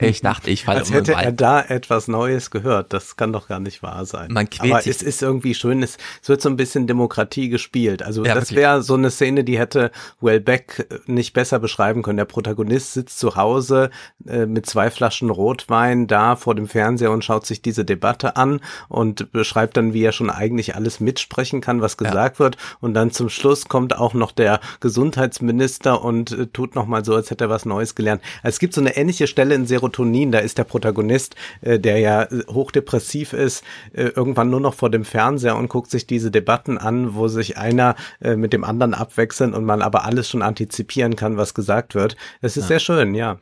[0.00, 2.92] Ich dachte, ich falle Als um hätte er da etwas Neues gehört.
[2.92, 4.32] Das kann doch gar nicht wahr sein.
[4.32, 8.02] Man quält Aber es ist irgendwie schön, es, es wird so ein bisschen Demokratie gespielt.
[8.02, 12.16] Also ja, das wäre so eine Szene, die hätte Wellbeck nicht besser beschreiben können.
[12.16, 13.90] Der Protagonist sitzt zu Hause
[14.26, 18.60] äh, mit zwei Flaschen Rotwein da vor dem Fernseher und schaut sich diese Debatte an
[18.88, 22.44] und beschreibt dann, wie er schon eigentlich alles mitsprechen kann, was gesagt ja.
[22.44, 22.56] wird.
[22.80, 27.14] Und dann zum Schluss kommt auch noch der Gesundheitsminister und äh, tut noch mal so,
[27.14, 28.22] als hätte er was Neues gelernt.
[28.42, 31.98] Also es gibt so eine ähnliche Stelle in Serotonin, da ist der Protagonist, äh, der
[31.98, 36.30] ja äh, hochdepressiv ist, äh, irgendwann nur noch vor dem Fernseher und guckt sich diese
[36.30, 40.42] Debatten an, wo sich einer äh, mit dem anderen abwechseln und man aber alles schon
[40.42, 42.16] antizipieren kann, was gesagt wird.
[42.40, 42.68] Es ist ja.
[42.68, 43.38] sehr schön, ja.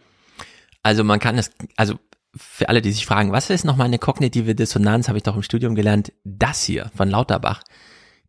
[0.83, 1.95] Also man kann es, also
[2.35, 5.43] für alle, die sich fragen, was ist nochmal eine kognitive Dissonanz, habe ich doch im
[5.43, 7.63] Studium gelernt, das hier von Lauterbach.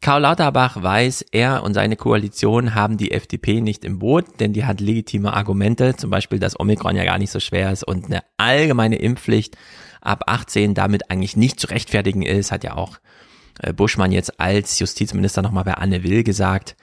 [0.04, 4.66] Karl Lauterbach weiß, er und seine Koalition haben die FDP nicht im Boot, denn die
[4.66, 8.22] hat legitime Argumente, zum Beispiel, dass Omikron ja gar nicht so schwer ist und eine
[8.36, 9.56] allgemeine Impfpflicht
[10.02, 12.98] ab 18 damit eigentlich nicht zu rechtfertigen ist, hat ja auch
[13.60, 16.76] äh, Buschmann jetzt als Justizminister nochmal bei Anne Will gesagt.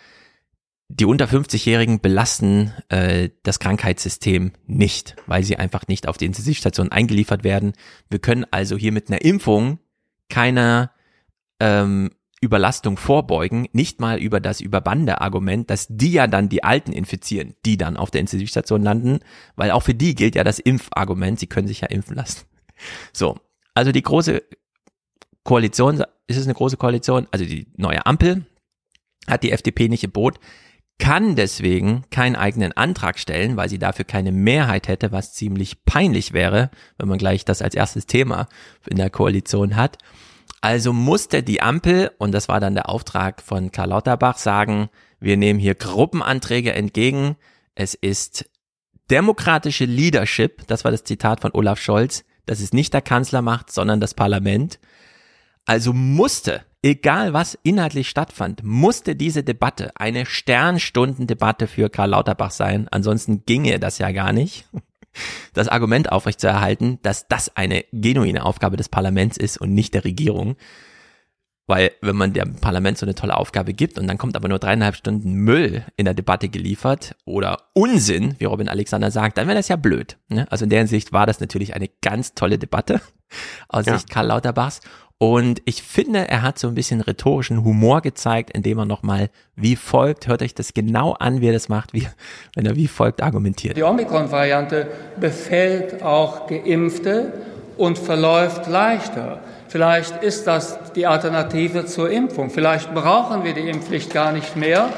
[0.89, 6.91] Die unter 50-Jährigen belasten äh, das Krankheitssystem nicht, weil sie einfach nicht auf die Intensivstation
[6.91, 7.75] eingeliefert werden.
[8.09, 9.79] Wir können also hier mit einer Impfung
[10.31, 10.91] keiner
[11.61, 17.55] ähm, Überlastung vorbeugen, nicht mal über das Überbande-Argument, dass die ja dann die Alten infizieren,
[17.67, 19.21] die dann auf der Intensivstation landen,
[19.57, 22.47] weil auch für die gilt ja das Impfargument, sie können sich ja impfen lassen.
[23.13, 23.39] So,
[23.75, 24.43] also die große
[25.45, 28.47] Koalition, ist es eine große Koalition, also die neue Ampel
[29.27, 30.39] hat die FDP nicht im Boot.
[30.99, 36.33] kann deswegen keinen eigenen Antrag stellen, weil sie dafür keine Mehrheit hätte, was ziemlich peinlich
[36.33, 38.49] wäre, wenn man gleich das als erstes Thema
[38.87, 39.97] in der Koalition hat.
[40.61, 45.37] Also musste die Ampel, und das war dann der Auftrag von Karl Lauterbach, sagen, wir
[45.37, 47.37] nehmen hier Gruppenanträge entgegen.
[47.75, 48.51] Es ist
[49.11, 53.73] demokratische Leadership, das war das Zitat von Olaf Scholz, dass es nicht der Kanzler macht,
[53.73, 54.79] sondern das Parlament.
[55.65, 62.89] Also musste, egal was inhaltlich stattfand, musste diese Debatte eine Sternstundendebatte für Karl Lauterbach sein.
[62.91, 64.67] Ansonsten ginge das ja gar nicht.
[65.55, 70.57] Das Argument aufrechtzuerhalten, dass das eine genuine Aufgabe des Parlaments ist und nicht der Regierung.
[71.67, 74.59] Weil wenn man dem Parlament so eine tolle Aufgabe gibt und dann kommt aber nur
[74.59, 79.57] dreieinhalb Stunden Müll in der Debatte geliefert oder Unsinn, wie Robin Alexander sagt, dann wäre
[79.57, 80.19] das ja blöd.
[80.29, 80.51] Ne?
[80.51, 83.01] Also in der Hinsicht war das natürlich eine ganz tolle Debatte
[83.69, 83.97] aus ja.
[83.97, 84.81] Sicht Karl Lauterbachs.
[85.23, 89.77] Und ich finde, er hat so ein bisschen rhetorischen Humor gezeigt, indem er nochmal wie
[89.77, 92.09] folgt, hört euch das genau an, wie er das macht, wie,
[92.55, 93.77] wenn er wie folgt argumentiert.
[93.77, 94.87] Die Omikron-Variante
[95.21, 97.35] befällt auch Geimpfte
[97.77, 99.41] und verläuft leichter.
[99.69, 102.49] Vielleicht ist das die Alternative zur Impfung.
[102.49, 104.89] Vielleicht brauchen wir die Impfpflicht gar nicht mehr.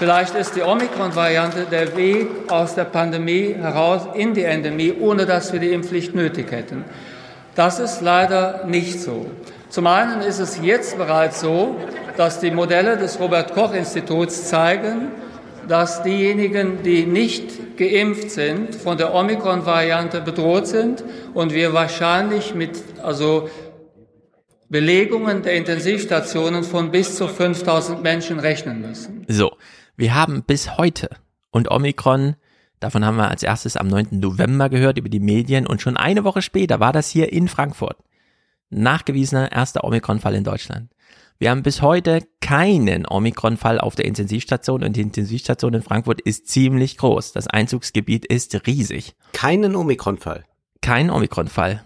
[0.00, 5.52] Vielleicht ist die Omikron-Variante der Weg aus der Pandemie heraus in die Endemie, ohne dass
[5.52, 6.84] wir die Impfpflicht nötig hätten.
[7.54, 9.26] Das ist leider nicht so.
[9.70, 11.76] Zum einen ist es jetzt bereits so,
[12.16, 15.12] dass die Modelle des Robert Koch Instituts zeigen,
[15.68, 22.82] dass diejenigen, die nicht geimpft sind, von der Omikron-Variante bedroht sind und wir wahrscheinlich mit
[23.04, 23.48] also
[24.68, 29.24] Belegungen der Intensivstationen von bis zu 5000 Menschen rechnen müssen.
[29.28, 29.52] So,
[29.96, 31.10] wir haben bis heute
[31.52, 32.34] und Omikron,
[32.80, 34.08] davon haben wir als erstes am 9.
[34.18, 37.96] November gehört über die Medien und schon eine Woche später war das hier in Frankfurt.
[38.70, 40.90] Nachgewiesener erster Omikron-Fall in Deutschland.
[41.38, 46.48] Wir haben bis heute keinen Omikron-Fall auf der Intensivstation und die Intensivstation in Frankfurt ist
[46.48, 47.32] ziemlich groß.
[47.32, 49.14] Das Einzugsgebiet ist riesig.
[49.32, 50.44] Keinen Omikron-Fall.
[50.82, 51.82] Kein Omikron-Fall.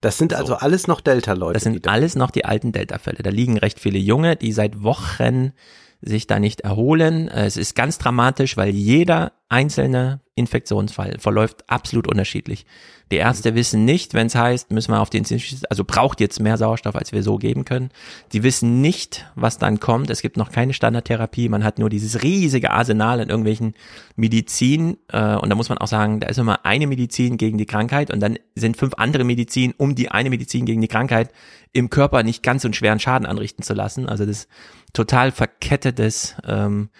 [0.00, 0.58] Das sind also so.
[0.58, 1.54] alles noch Delta-Leute.
[1.54, 3.22] Das sind alles noch die alten Delta-Fälle.
[3.22, 5.52] Da liegen recht viele Junge, die seit Wochen
[6.00, 7.28] sich da nicht erholen.
[7.28, 12.66] Es ist ganz dramatisch, weil jeder einzelne Infektionsfall verläuft absolut unterschiedlich.
[13.10, 15.24] Die Ärzte wissen nicht, wenn es heißt, müssen wir auf den,
[15.70, 17.90] also braucht jetzt mehr Sauerstoff, als wir so geben können.
[18.32, 20.10] Die wissen nicht, was dann kommt.
[20.10, 21.48] Es gibt noch keine Standardtherapie.
[21.48, 23.74] Man hat nur dieses riesige Arsenal in irgendwelchen
[24.16, 24.98] Medizin.
[25.10, 28.10] Äh, und da muss man auch sagen, da ist immer eine Medizin gegen die Krankheit
[28.10, 31.30] und dann sind fünf andere Medizin, um die eine Medizin gegen die Krankheit
[31.72, 34.06] im Körper nicht ganz so einen schweren Schaden anrichten zu lassen.
[34.06, 34.48] Also das
[34.92, 36.90] total verkettetes ähm,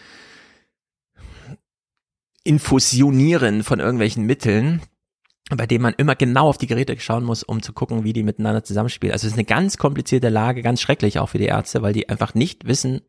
[2.44, 4.80] Infusionieren von irgendwelchen Mitteln
[5.50, 8.22] bei dem man immer genau auf die Geräte schauen muss, um zu gucken, wie die
[8.22, 9.12] miteinander zusammenspielen.
[9.12, 12.08] Also es ist eine ganz komplizierte Lage, ganz schrecklich auch für die Ärzte, weil die
[12.08, 13.00] einfach nicht wissen,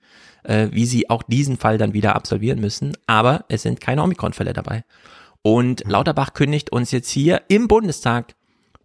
[0.43, 2.95] äh, wie sie auch diesen Fall dann wieder absolvieren müssen.
[3.07, 4.85] Aber es sind keine Omikron-Fälle dabei.
[5.41, 5.91] Und mhm.
[5.91, 8.35] Lauterbach kündigt uns jetzt hier im Bundestag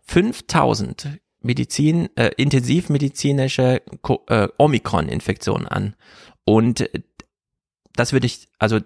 [0.06, 3.82] 5000 Medizin, äh, intensivmedizinische
[4.28, 5.94] äh, Omikron-Infektionen an.
[6.44, 6.90] Und
[7.94, 8.80] das würde ich, also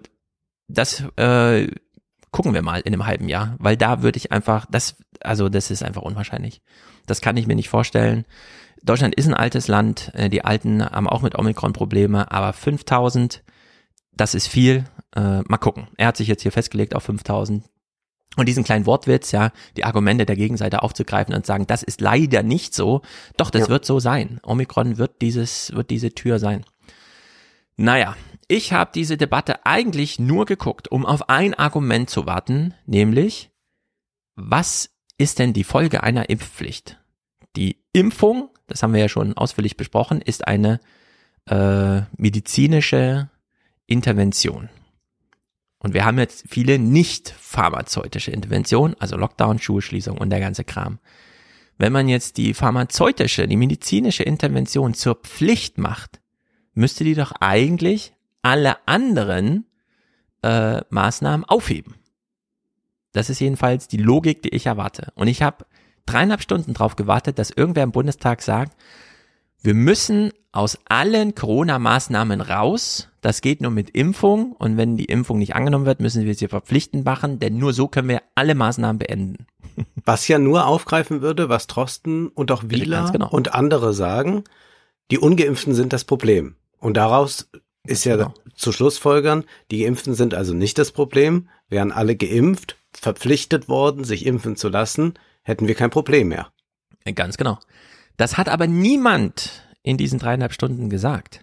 [0.67, 1.67] das äh,
[2.31, 5.71] gucken wir mal in einem halben Jahr, weil da würde ich einfach, das, also das
[5.71, 6.61] ist einfach unwahrscheinlich.
[7.05, 8.25] Das kann ich mir nicht vorstellen.
[8.83, 13.43] Deutschland ist ein altes Land, äh, die Alten haben auch mit Omikron Probleme, aber 5000,
[14.13, 14.85] das ist viel.
[15.15, 15.87] Äh, mal gucken.
[15.97, 17.63] Er hat sich jetzt hier festgelegt auf 5000.
[18.35, 22.43] Und diesen kleinen Wortwitz, ja, die Argumente der Gegenseite aufzugreifen und sagen, das ist leider
[22.43, 23.01] nicht so.
[23.37, 23.69] Doch, das ja.
[23.69, 24.39] wird so sein.
[24.43, 26.63] Omikron wird dieses, wird diese Tür sein.
[27.75, 28.15] Naja,
[28.49, 33.51] ich habe diese Debatte eigentlich nur geguckt, um auf ein Argument zu warten, nämlich,
[34.35, 36.99] was ist denn die Folge einer Impfpflicht?
[37.55, 40.79] Die Impfung, das haben wir ja schon ausführlich besprochen, ist eine
[41.45, 43.29] äh, medizinische
[43.85, 44.69] Intervention.
[45.77, 50.97] Und wir haben jetzt viele nicht pharmazeutische Interventionen, also Lockdown, Schulschließung und der ganze Kram.
[51.77, 56.19] Wenn man jetzt die pharmazeutische, die medizinische Intervention zur Pflicht macht,
[56.73, 59.65] müsste die doch eigentlich alle anderen
[60.41, 61.95] äh, Maßnahmen aufheben.
[63.11, 65.11] Das ist jedenfalls die Logik, die ich erwarte.
[65.15, 65.65] Und ich habe
[66.05, 68.75] dreieinhalb Stunden drauf gewartet, dass irgendwer im Bundestag sagt,
[69.61, 73.09] wir müssen aus allen Corona-Maßnahmen raus.
[73.21, 74.53] Das geht nur mit Impfung.
[74.53, 77.87] Und wenn die Impfung nicht angenommen wird, müssen wir sie verpflichtend machen, denn nur so
[77.87, 79.45] können wir alle Maßnahmen beenden.
[80.05, 83.29] Was ja nur aufgreifen würde, was Trosten und auch Wieler genau.
[83.29, 84.43] und andere sagen,
[85.11, 86.55] die Ungeimpften sind das Problem.
[86.79, 87.49] Und daraus
[87.89, 88.33] ist ja genau.
[88.55, 91.49] zu Schlussfolgern, die Geimpften sind also nicht das Problem.
[91.67, 95.13] Wären alle geimpft, verpflichtet worden, sich impfen zu lassen,
[95.43, 96.51] hätten wir kein Problem mehr.
[97.15, 97.59] Ganz genau.
[98.17, 101.41] Das hat aber niemand in diesen dreieinhalb Stunden gesagt.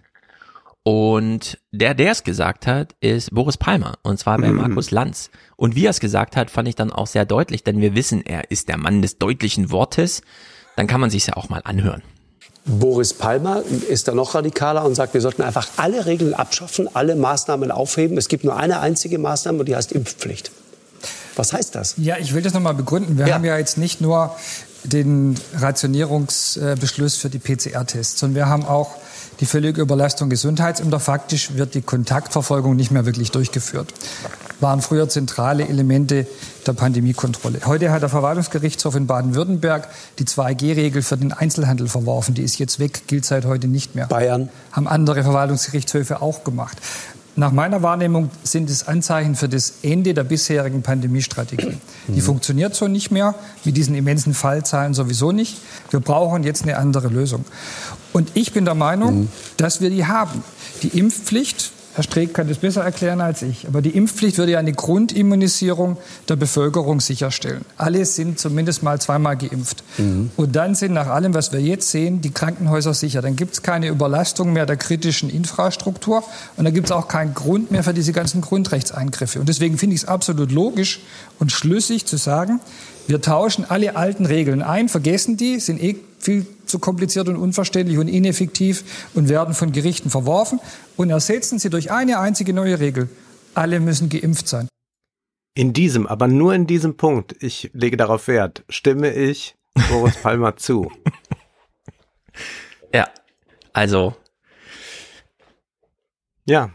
[0.83, 3.95] Und der, der es gesagt hat, ist Boris Palmer.
[4.03, 4.55] Und zwar bei Mhm.
[4.55, 5.29] Markus Lanz.
[5.57, 8.25] Und wie er es gesagt hat, fand ich dann auch sehr deutlich, denn wir wissen,
[8.25, 10.21] er ist der Mann des deutlichen Wortes.
[10.77, 12.03] Dann kann man sich ja auch mal anhören.
[12.67, 17.15] Boris Palmer ist da noch radikaler und sagt, wir sollten einfach alle Regeln abschaffen, alle
[17.15, 18.17] Maßnahmen aufheben.
[18.17, 20.51] Es gibt nur eine einzige Maßnahme und die heißt Impfpflicht.
[21.37, 21.93] Was heißt das?
[21.97, 23.17] Ja, ich will das nochmal begründen.
[23.17, 24.35] Wir haben ja jetzt nicht nur
[24.83, 28.91] den Rationierungsbeschluss für die PCR-Tests, sondern wir haben auch
[29.39, 30.99] die völlige Überlastung Gesundheitsämter.
[30.99, 33.93] Faktisch wird die Kontaktverfolgung nicht mehr wirklich durchgeführt.
[34.59, 36.25] Waren früher zentrale Elemente
[36.65, 37.59] der Pandemiekontrolle.
[37.65, 39.87] Heute hat der Verwaltungsgerichtshof in Baden-Württemberg
[40.19, 42.33] die 2G-Regel für den Einzelhandel verworfen.
[42.33, 44.07] Die ist jetzt weg, gilt seit heute nicht mehr.
[44.07, 44.49] Bayern.
[44.71, 46.77] Haben andere Verwaltungsgerichtshöfe auch gemacht.
[47.39, 51.77] Nach meiner Wahrnehmung sind es Anzeichen für das Ende der bisherigen Pandemiestrategie.
[52.07, 55.55] Die funktioniert so nicht mehr, mit diesen immensen Fallzahlen sowieso nicht.
[55.91, 57.45] Wir brauchen jetzt eine andere Lösung.
[58.11, 59.27] Und ich bin der Meinung,
[59.57, 60.43] dass wir die haben.
[60.81, 64.59] Die Impfpflicht, Herr Streeck kann das besser erklären als ich, aber die Impfpflicht würde ja
[64.59, 65.97] eine Grundimmunisierung
[66.29, 67.65] der Bevölkerung sicherstellen.
[67.75, 69.83] Alle sind zumindest mal zweimal geimpft.
[70.37, 73.23] Und dann sind nach allem, was wir jetzt sehen, die Krankenhäuser sicher.
[73.23, 76.23] Dann gibt es keine Überlastung mehr der kritischen Infrastruktur
[76.55, 79.39] und dann gibt es auch keinen Grund mehr für diese ganzen Grundrechtseingriffe.
[79.39, 80.99] Und deswegen finde ich es absolut logisch
[81.39, 82.59] und schlüssig zu sagen,
[83.07, 87.97] wir tauschen alle alten Regeln ein, vergessen die, sind eh viel zu kompliziert und unverständlich
[87.97, 90.59] und ineffektiv und werden von Gerichten verworfen
[90.95, 93.09] und ersetzen sie durch eine einzige neue Regel.
[93.53, 94.67] Alle müssen geimpft sein.
[95.55, 99.55] In diesem, aber nur in diesem Punkt, ich lege darauf Wert, stimme ich
[99.89, 100.91] Boris Palmer zu.
[102.93, 103.07] Ja,
[103.73, 104.15] also
[106.45, 106.71] Ja.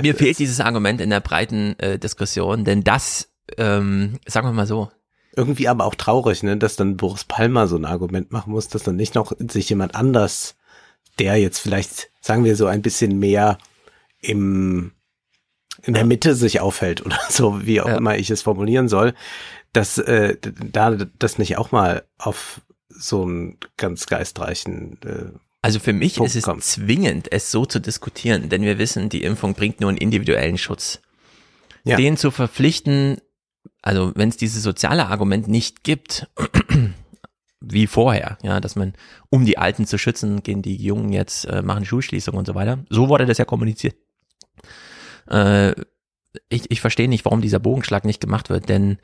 [0.00, 3.28] mir fehlt dieses Argument in der breiten äh, Diskussion, denn das,
[3.58, 4.90] ähm, sagen wir mal so,
[5.34, 8.82] Irgendwie aber auch traurig, ne, dass dann Boris Palmer so ein Argument machen muss, dass
[8.82, 10.56] dann nicht noch sich jemand anders,
[11.18, 13.58] der jetzt vielleicht, sagen wir so, ein bisschen mehr
[14.20, 14.92] im,
[15.82, 19.14] in der Mitte sich aufhält oder so, wie auch immer ich es formulieren soll,
[19.72, 25.94] dass äh, da das nicht auch mal auf so einen ganz geistreichen äh, Also für
[25.94, 26.62] mich Punkt ist es kommt.
[26.62, 31.00] zwingend, es so zu diskutieren, denn wir wissen, die Impfung bringt nur einen individuellen Schutz.
[31.84, 31.96] Ja.
[31.96, 33.20] Den zu verpflichten,
[33.82, 36.28] also wenn es dieses soziale Argument nicht gibt,
[37.60, 38.94] wie vorher, ja, dass man,
[39.28, 42.78] um die Alten zu schützen, gehen die Jungen jetzt, äh, machen Schulschließungen und so weiter.
[42.88, 43.96] So wurde das ja kommuniziert.
[45.28, 45.72] Äh,
[46.48, 48.98] ich, ich verstehe nicht, warum dieser Bogenschlag nicht gemacht wird, denn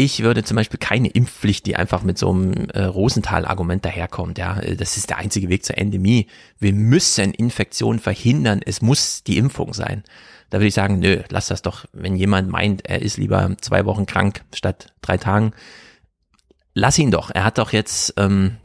[0.00, 4.38] ich würde zum Beispiel keine Impfpflicht, die einfach mit so einem äh, Rosenthal-Argument daherkommt.
[4.38, 6.28] Ja, das ist der einzige Weg zur Endemie.
[6.60, 8.60] Wir müssen Infektionen verhindern.
[8.64, 10.04] Es muss die Impfung sein.
[10.50, 11.84] Da würde ich sagen, nö, lass das doch.
[11.92, 15.52] Wenn jemand meint, er ist lieber zwei Wochen krank statt drei Tagen,
[16.74, 17.30] lass ihn doch.
[17.30, 18.56] Er hat doch jetzt ähm,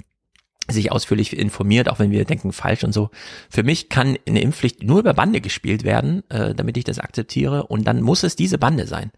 [0.70, 3.10] sich ausführlich informiert, auch wenn wir denken falsch und so.
[3.50, 7.68] Für mich kann eine Impfpflicht nur über Bande gespielt werden, äh, damit ich das akzeptiere.
[7.68, 9.12] Und dann muss es diese Bande sein.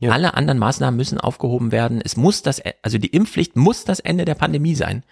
[0.00, 2.00] Alle anderen Maßnahmen müssen aufgehoben werden.
[2.04, 5.04] Es muss das, also die Impfpflicht muss das Ende der Pandemie sein.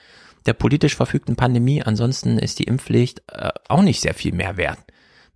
[0.47, 1.83] Der politisch verfügten Pandemie.
[1.83, 4.79] Ansonsten ist die Impfpflicht äh, auch nicht sehr viel mehr wert.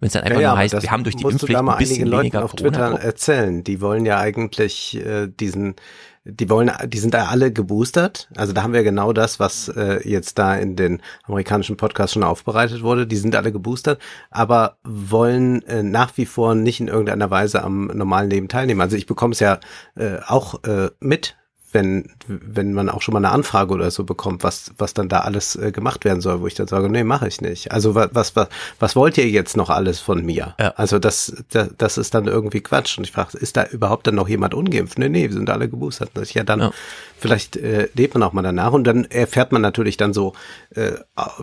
[0.01, 2.23] Wenn es dann einfach nur aber heißt, wir haben durch die Impfpflicht ein bisschen Leuten
[2.23, 3.63] weniger auf Twitter erzählen.
[3.63, 5.77] Die wollen ja eigentlich äh, diesen,
[6.25, 8.31] die wollen, die sind da alle geboostert.
[8.35, 12.25] Also da haben wir genau das, was äh, jetzt da in den amerikanischen Podcasts schon
[12.25, 13.07] aufbereitet wurde.
[13.07, 14.01] Die sind alle geboostert,
[14.31, 18.81] aber wollen äh, nach wie vor nicht in irgendeiner Weise am normalen Leben teilnehmen.
[18.81, 19.61] Also ich bekomme es ja
[19.97, 21.37] äh, auch äh, mit,
[21.73, 25.21] wenn, wenn man auch schon mal eine Anfrage oder so bekommt, was, was dann da
[25.21, 27.73] alles äh, gemacht werden soll, wo ich dann sage, nee, mache ich nicht.
[27.73, 28.49] Also was, was, was,
[28.79, 30.55] was wollt ihr jetzt noch alles von mir?
[30.77, 32.99] Also das, das, das ist dann irgendwie Quatsch.
[32.99, 34.99] Und ich frage, ist da überhaupt dann noch jemand ungeimpft?
[34.99, 36.11] Nee, nee, wir sind alle geboostert.
[36.35, 36.71] Ja, dann
[37.19, 38.73] vielleicht äh, lebt man auch mal danach.
[38.73, 40.33] Und dann erfährt man natürlich dann so
[40.75, 40.93] äh,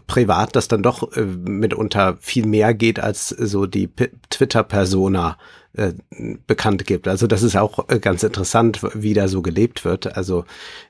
[0.08, 3.90] privat, dass dann doch äh, mitunter viel mehr geht, als so die
[4.30, 5.38] Twitter-Persona
[5.78, 5.94] äh,
[6.48, 7.08] bekannt gibt.
[7.08, 10.18] Also das ist auch äh, ganz interessant, wie da so gelebt wird.
[10.18, 10.44] Also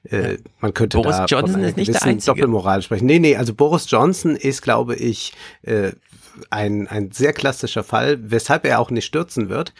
[0.04, 2.34] äh, man könnte Boris da Johnson ist nicht der Einzige.
[2.34, 3.06] Doppelmoral sprechen.
[3.06, 5.34] Nee, nee, also Boris Johnson ist, glaube ich,
[5.64, 5.92] äh,
[6.50, 9.74] ein, ein sehr klassischer Fall, weshalb er auch nicht stürzen wird.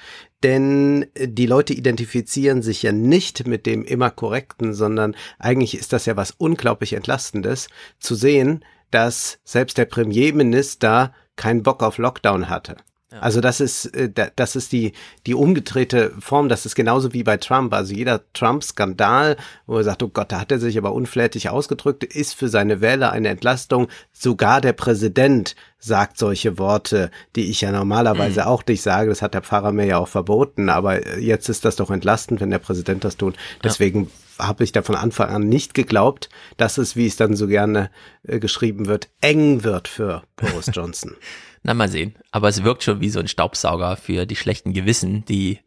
[0.44, 6.06] Denn die Leute identifizieren sich ja nicht mit dem immer korrekten, sondern eigentlich ist das
[6.06, 7.70] ja was unglaublich Entlastendes,
[8.00, 12.78] zu sehen, dass selbst der Premierminister keinen Bock auf Lockdown hatte.
[13.22, 14.94] Also das ist äh, da- das ist die
[15.26, 16.50] die umgedrehte Form.
[16.50, 17.74] Das ist genauso wie bei Trump.
[17.74, 22.04] Also jeder Trump-Skandal, wo er sagt, oh Gott, da hat er sich aber unflätig ausgedrückt,
[22.04, 23.88] ist für seine Wähler eine Entlastung.
[24.12, 29.10] Sogar der Präsident sagt solche Worte, die ich ja normalerweise auch nicht sage.
[29.10, 30.70] Das hat der Pfarrer mir ja auch verboten.
[30.70, 33.36] Aber jetzt ist das doch entlastend, wenn der Präsident das tut.
[33.64, 37.48] Deswegen habe ich da von Anfang an nicht geglaubt, dass es, wie es dann so
[37.48, 37.90] gerne
[38.24, 41.16] äh, geschrieben wird, eng wird für Boris Johnson.
[41.64, 42.16] Na, mal sehen.
[42.32, 45.60] Aber es wirkt schon wie so ein Staubsauger für die schlechten Gewissen, die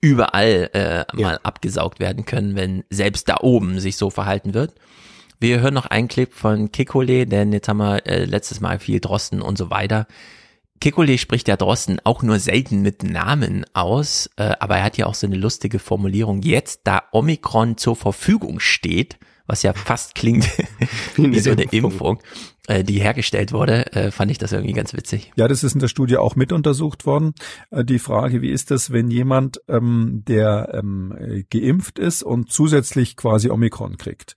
[0.00, 1.40] überall äh, mal ja.
[1.42, 4.74] abgesaugt werden können, wenn selbst da oben sich so verhalten wird.
[5.38, 9.00] Wir hören noch einen Clip von Kikole, denn jetzt haben wir äh, letztes Mal viel
[9.00, 10.06] Drosten und so weiter.
[10.80, 15.06] Kikole spricht ja Drosten auch nur selten mit Namen aus, äh, aber er hat ja
[15.06, 16.40] auch so eine lustige Formulierung.
[16.42, 20.48] Jetzt, da Omikron zur Verfügung steht, was ja fast klingt
[21.16, 21.90] wie, wie so eine Impfung.
[21.90, 22.22] Impfung,
[22.66, 25.32] äh, die hergestellt wurde, äh, fand ich das irgendwie ganz witzig.
[25.36, 27.34] Ja, das ist in der Studie auch mit untersucht worden.
[27.70, 33.16] Äh, die Frage, wie ist das, wenn jemand, ähm, der ähm, geimpft ist und zusätzlich
[33.16, 34.36] quasi Omikron kriegt?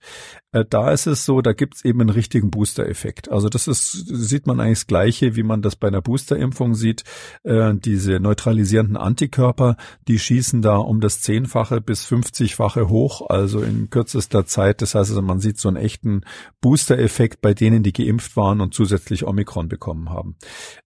[0.54, 3.30] Äh, da ist es so, da gibt es eben einen richtigen Booster-Effekt.
[3.30, 7.02] Also das ist, sieht man eigentlich das Gleiche, wie man das bei einer Booster-Impfung sieht.
[7.42, 9.76] Äh, diese neutralisierenden Antikörper,
[10.06, 14.80] die schießen da um das Zehnfache bis 50-fache hoch, also in kürzester Zeit.
[14.80, 16.22] Das heißt also, man sieht so einen echten
[16.60, 20.36] Booster-Effekt bei denen, die geimpft waren und zusätzlich Omikron bekommen haben.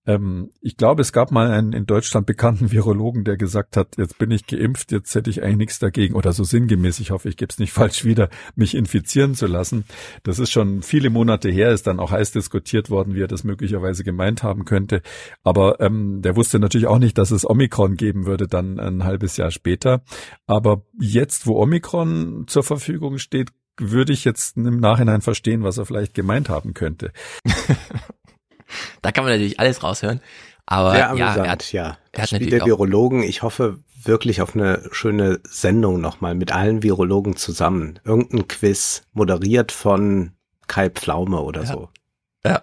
[0.06, 4.16] Ähm, ich glaube, es gab mal einen in Deutschland bekannten Virologen, der gesagt hat, jetzt
[4.16, 7.36] bin ich geimpft, jetzt hätte ich eigentlich nichts dagegen, oder so sinngemäß, ich hoffe, ich
[7.36, 9.84] gebe es nicht falsch wieder, mich infizieren zu lassen lassen.
[10.22, 13.44] Das ist schon viele Monate her, ist dann auch heiß diskutiert worden, wie er das
[13.44, 15.02] möglicherweise gemeint haben könnte.
[15.42, 19.36] Aber ähm, der wusste natürlich auch nicht, dass es Omikron geben würde, dann ein halbes
[19.36, 20.02] Jahr später.
[20.46, 25.86] Aber jetzt, wo Omikron zur Verfügung steht, würde ich jetzt im Nachhinein verstehen, was er
[25.86, 27.12] vielleicht gemeint haben könnte.
[29.02, 30.20] da kann man natürlich alles raushören.
[30.70, 31.98] Aber Sehr amüsant, ja, er hat, ja.
[32.12, 36.82] Er hat Spiel der Virologen, ich hoffe wirklich auf eine schöne Sendung nochmal mit allen
[36.82, 37.98] Virologen zusammen.
[38.04, 40.32] Irgendein Quiz, moderiert von
[40.66, 41.66] Kai Pflaume oder ja.
[41.66, 41.88] so.
[42.44, 42.60] Ja.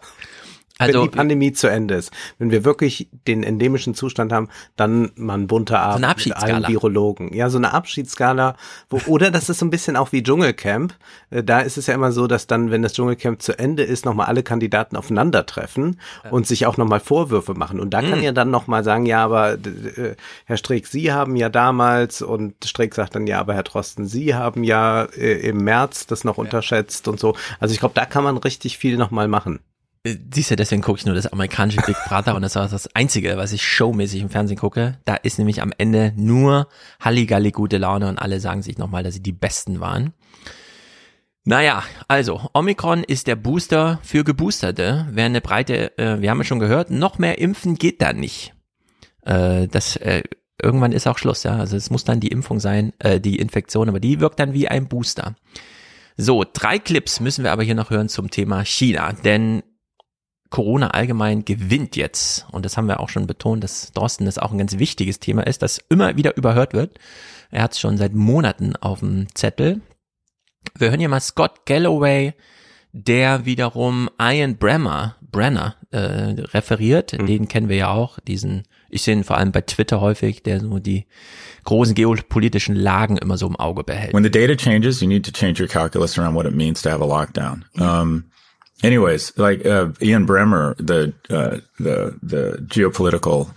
[0.77, 5.11] Also, wenn die Pandemie zu Ende ist, wenn wir wirklich den endemischen Zustand haben, dann
[5.15, 7.33] mal ein bunter Abend so mit allen Virologen.
[7.33, 8.57] Ja, so eine Abschiedsskala.
[8.89, 10.93] Wo, oder das ist so ein bisschen auch wie Dschungelcamp.
[11.29, 14.05] Äh, da ist es ja immer so, dass dann, wenn das Dschungelcamp zu Ende ist,
[14.05, 15.99] nochmal alle Kandidaten aufeinandertreffen
[16.29, 17.79] und sich auch nochmal Vorwürfe machen.
[17.79, 18.09] Und da mhm.
[18.09, 20.15] kann ja dann nochmal sagen, ja, aber äh,
[20.45, 24.35] Herr Streeck, Sie haben ja damals und Streeck sagt dann, ja, aber Herr Drosten, Sie
[24.35, 26.43] haben ja äh, im März das noch ja.
[26.43, 27.35] unterschätzt und so.
[27.61, 29.61] Also ich glaube, da kann man richtig viel nochmal machen.
[30.05, 33.37] Siehst du, deswegen gucke ich nur das amerikanische Big Brother und das war das Einzige,
[33.37, 34.99] was ich showmäßig im Fernsehen gucke.
[35.03, 36.67] Da ist nämlich am Ende nur
[36.99, 40.13] Halligalli gute Laune und alle sagen sich nochmal, dass sie die Besten waren.
[41.43, 45.07] Naja, also Omikron ist der Booster für Geboosterte.
[45.09, 48.53] Wer eine breite, äh, wir haben ja schon gehört, noch mehr impfen geht da nicht.
[49.21, 50.21] Äh, das äh,
[50.61, 51.57] irgendwann ist auch Schluss, ja.
[51.57, 54.67] Also es muss dann die Impfung sein, äh, die Infektion, aber die wirkt dann wie
[54.67, 55.35] ein Booster.
[56.15, 59.63] So, drei Clips müssen wir aber hier noch hören zum Thema China, denn
[60.49, 62.45] Corona allgemein gewinnt jetzt.
[62.51, 65.45] Und das haben wir auch schon betont, dass Drosten das auch ein ganz wichtiges Thema
[65.45, 66.99] ist, das immer wieder überhört wird.
[67.51, 69.81] Er hat es schon seit Monaten auf dem Zettel.
[70.77, 72.33] Wir hören hier mal Scott Galloway,
[72.91, 77.13] der wiederum Ian Bremmer, Brenner äh, referiert.
[77.19, 77.25] Mhm.
[77.25, 80.61] Den kennen wir ja auch, diesen, ich sehe ihn vor allem bei Twitter häufig, der
[80.61, 81.05] so die
[81.65, 84.13] großen geopolitischen Lagen immer so im Auge behält.
[84.13, 86.89] When the data changes, you need to change your calculus around what it means to
[86.89, 87.65] have a lockdown.
[87.77, 88.25] Um,
[88.83, 93.49] anyways, like uh, Ian Bremmer, the uh, the the geopolitical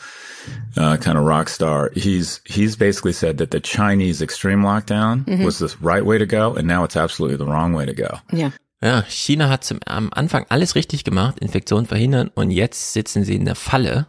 [0.76, 5.44] uh, kind of rock star, he's he's basically said that the Chinese extreme lockdown mm-hmm.
[5.44, 8.18] was the right way to go, and now it's absolutely the wrong way to go.
[8.32, 8.50] Yeah.
[8.80, 13.34] Ja, China hat zum, am Anfang alles richtig gemacht, Infektionen verhindern, und jetzt sitzen sie
[13.34, 14.06] in der Falle.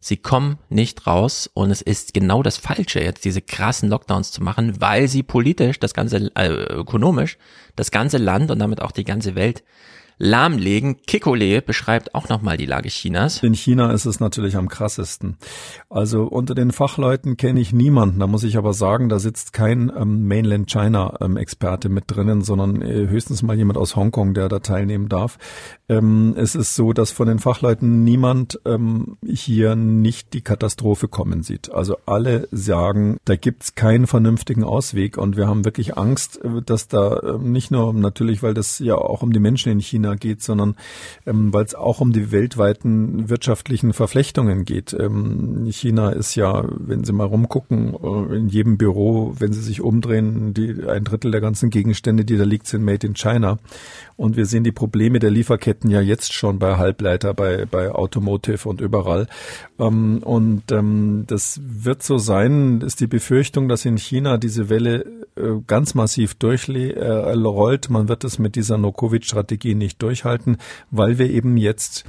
[0.00, 4.42] Sie kommen nicht raus und es ist genau das Falsche, jetzt diese krassen Lockdowns zu
[4.42, 7.36] machen, weil sie politisch, das ganze, äh, ökonomisch,
[7.76, 9.62] das ganze Land und damit auch die ganze Welt
[10.20, 10.98] lahmlegen.
[11.06, 13.42] Kikole beschreibt auch nochmal die Lage Chinas.
[13.42, 15.38] In China ist es natürlich am krassesten.
[15.88, 18.20] Also unter den Fachleuten kenne ich niemanden.
[18.20, 22.42] Da muss ich aber sagen, da sitzt kein ähm, Mainland China ähm, Experte mit drinnen,
[22.42, 25.38] sondern äh, höchstens mal jemand aus Hongkong, der da teilnehmen darf.
[25.88, 31.42] Ähm, es ist so, dass von den Fachleuten niemand ähm, hier nicht die Katastrophe kommen
[31.42, 31.72] sieht.
[31.72, 36.88] Also alle sagen, da gibt's keinen vernünftigen Ausweg und wir haben wirklich Angst, äh, dass
[36.88, 40.14] da ähm, nicht nur natürlich, weil das ja auch um die Menschen in China China
[40.16, 40.76] geht, sondern
[41.26, 44.94] ähm, weil es auch um die weltweiten wirtschaftlichen Verflechtungen geht.
[44.98, 49.80] Ähm, China ist ja, wenn Sie mal rumgucken, äh, in jedem Büro, wenn Sie sich
[49.80, 53.58] umdrehen, die, ein Drittel der ganzen Gegenstände, die da liegt, sind made in China.
[54.16, 58.68] Und wir sehen die Probleme der Lieferketten ja jetzt schon bei Halbleiter, bei, bei Automotive
[58.68, 59.26] und überall.
[59.78, 65.19] Ähm, und ähm, das wird so sein, ist die Befürchtung, dass in China diese Welle
[65.66, 67.88] ganz massiv durchrollt.
[67.88, 70.58] Äh, Man wird es mit dieser No-Covid-Strategie nicht durchhalten,
[70.90, 72.04] weil wir eben jetzt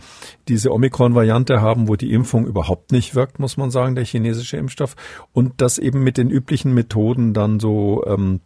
[0.47, 4.95] diese Omikron-Variante haben, wo die Impfung überhaupt nicht wirkt, muss man sagen, der chinesische Impfstoff.
[5.33, 8.41] Und das eben mit den üblichen Methoden dann so ähm,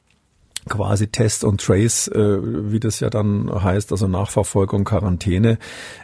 [0.69, 5.57] quasi Test und Trace, äh, wie das ja dann heißt, also Nachverfolgung, Quarantäne,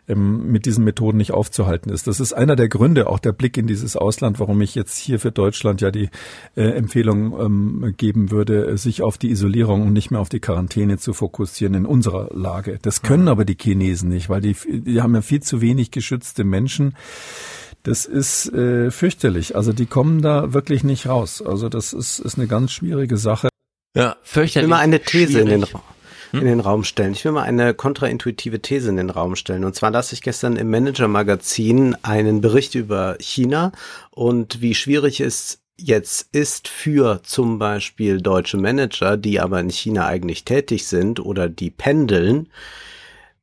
[0.08, 2.08] ähm, mit diesen Methoden nicht aufzuhalten ist.
[2.08, 5.20] Das ist einer der Gründe, auch der Blick in dieses Ausland, warum ich jetzt hier
[5.20, 6.10] für Deutschland ja die
[6.56, 10.98] äh, Empfehlung ähm, geben würde, sich auf die Isolierung und nicht mehr auf die Quarantäne
[10.98, 12.78] zu fokussieren in unserer Lage.
[12.82, 16.44] Das können aber die Chinesen nicht, weil die, die haben ja viel zu wenig geschützte
[16.44, 16.96] Menschen.
[17.84, 19.56] Das ist äh, fürchterlich.
[19.56, 21.42] Also die kommen da wirklich nicht raus.
[21.42, 23.51] Also das ist, ist eine ganz schwierige Sache.
[23.96, 24.56] Ja, fürchterlich.
[24.56, 25.84] Ich will mal eine These in den, schwierig.
[26.34, 27.12] in den Raum stellen.
[27.14, 29.66] Ich will mal eine kontraintuitive These in den Raum stellen.
[29.66, 33.72] Und zwar las ich gestern im Manager-Magazin einen Bericht über China
[34.12, 40.06] und wie schwierig es jetzt ist für zum Beispiel deutsche Manager, die aber in China
[40.06, 42.50] eigentlich tätig sind oder die pendeln,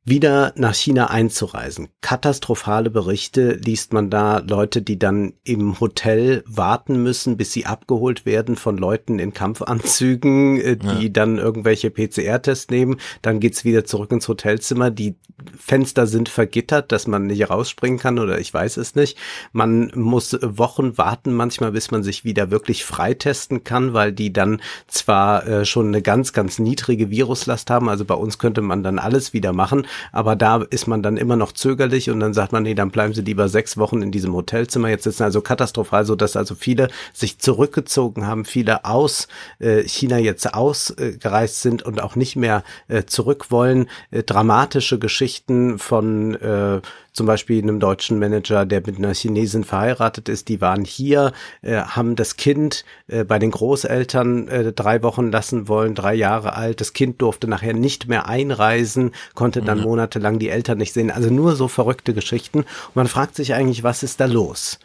[0.09, 1.89] wieder nach China einzureisen.
[2.01, 8.25] Katastrophale Berichte liest man da, Leute, die dann im Hotel warten müssen, bis sie abgeholt
[8.25, 11.09] werden von Leuten in Kampfanzügen, äh, die Ja.
[11.09, 12.97] dann irgendwelche PCR-Tests nehmen.
[13.21, 14.91] Dann geht's wieder zurück ins Hotelzimmer.
[14.91, 15.15] Die
[15.57, 19.17] Fenster sind vergittert, dass man nicht rausspringen kann oder ich weiß es nicht.
[19.53, 24.61] Man muss Wochen warten manchmal, bis man sich wieder wirklich freitesten kann, weil die dann
[24.87, 27.87] zwar äh, schon eine ganz, ganz niedrige Viruslast haben.
[27.87, 31.35] Also bei uns könnte man dann alles wieder machen, aber da ist man dann immer
[31.35, 34.33] noch zögerlich und dann sagt man, nee, dann bleiben sie lieber sechs Wochen in diesem
[34.33, 34.89] Hotelzimmer.
[34.89, 39.27] Jetzt sitzen also katastrophal, so dass also viele sich zurückgezogen haben, viele aus
[39.59, 43.89] äh, China jetzt ausgereist sind und auch nicht mehr äh, zurück wollen.
[44.11, 46.81] Äh, dramatische Geschichten von äh,
[47.11, 51.77] zum Beispiel einem deutschen Manager, der mit einer Chinesin verheiratet ist, die waren hier, äh,
[51.77, 56.81] haben das Kind äh, bei den Großeltern äh, drei Wochen lassen wollen, drei Jahre alt.
[56.81, 61.11] Das Kind durfte nachher nicht mehr einreisen, konnte dann monatelang die Eltern nicht sehen.
[61.11, 62.59] Also nur so verrückte Geschichten.
[62.59, 64.79] Und man fragt sich eigentlich, was ist da los?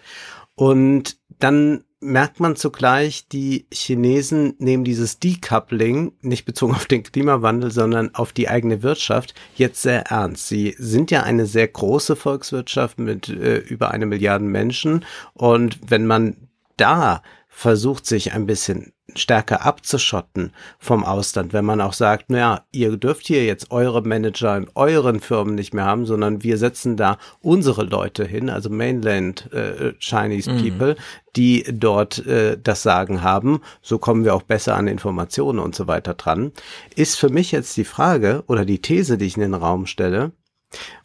[0.54, 7.70] Und dann merkt man zugleich, die Chinesen nehmen dieses Decoupling, nicht bezogen auf den Klimawandel,
[7.70, 10.48] sondern auf die eigene Wirtschaft, jetzt sehr ernst.
[10.48, 15.04] Sie sind ja eine sehr große Volkswirtschaft mit äh, über eine Milliarde Menschen.
[15.32, 16.36] Und wenn man
[16.76, 22.96] da versucht, sich ein bisschen stärker abzuschotten vom Ausland, wenn man auch sagt, naja, ihr
[22.96, 27.18] dürft hier jetzt eure Manager in euren Firmen nicht mehr haben, sondern wir setzen da
[27.40, 30.58] unsere Leute hin, also Mainland äh, Chinese Mhm.
[30.58, 30.96] People,
[31.36, 35.86] die dort äh, das Sagen haben, so kommen wir auch besser an Informationen und so
[35.86, 36.52] weiter dran,
[36.94, 40.32] ist für mich jetzt die Frage oder die These, die ich in den Raum stelle,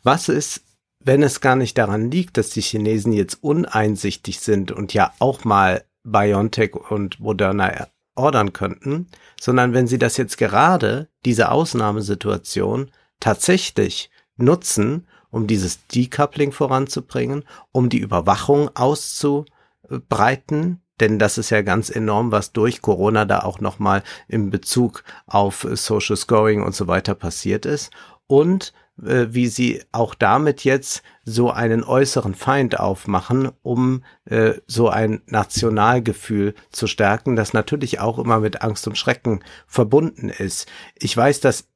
[0.03, 0.63] was ist,
[1.03, 5.45] wenn es gar nicht daran liegt, dass die Chinesen jetzt uneinsichtig sind und ja auch
[5.45, 9.07] mal BioNTech und Moderna ordern könnten,
[9.39, 17.89] sondern wenn sie das jetzt gerade, diese Ausnahmesituation, tatsächlich nutzen, um dieses Decoupling voranzubringen, um
[17.89, 24.03] die Überwachung auszubreiten, denn das ist ja ganz enorm, was durch Corona da auch nochmal
[24.27, 27.91] im Bezug auf Social Scoring und so weiter passiert ist.
[28.27, 28.73] Und
[29.05, 35.21] äh, wie sie auch damit jetzt so einen äußeren Feind aufmachen, um äh, so ein
[35.27, 40.67] Nationalgefühl zu stärken, das natürlich auch immer mit Angst und Schrecken verbunden ist.
[40.95, 41.67] Ich weiß, das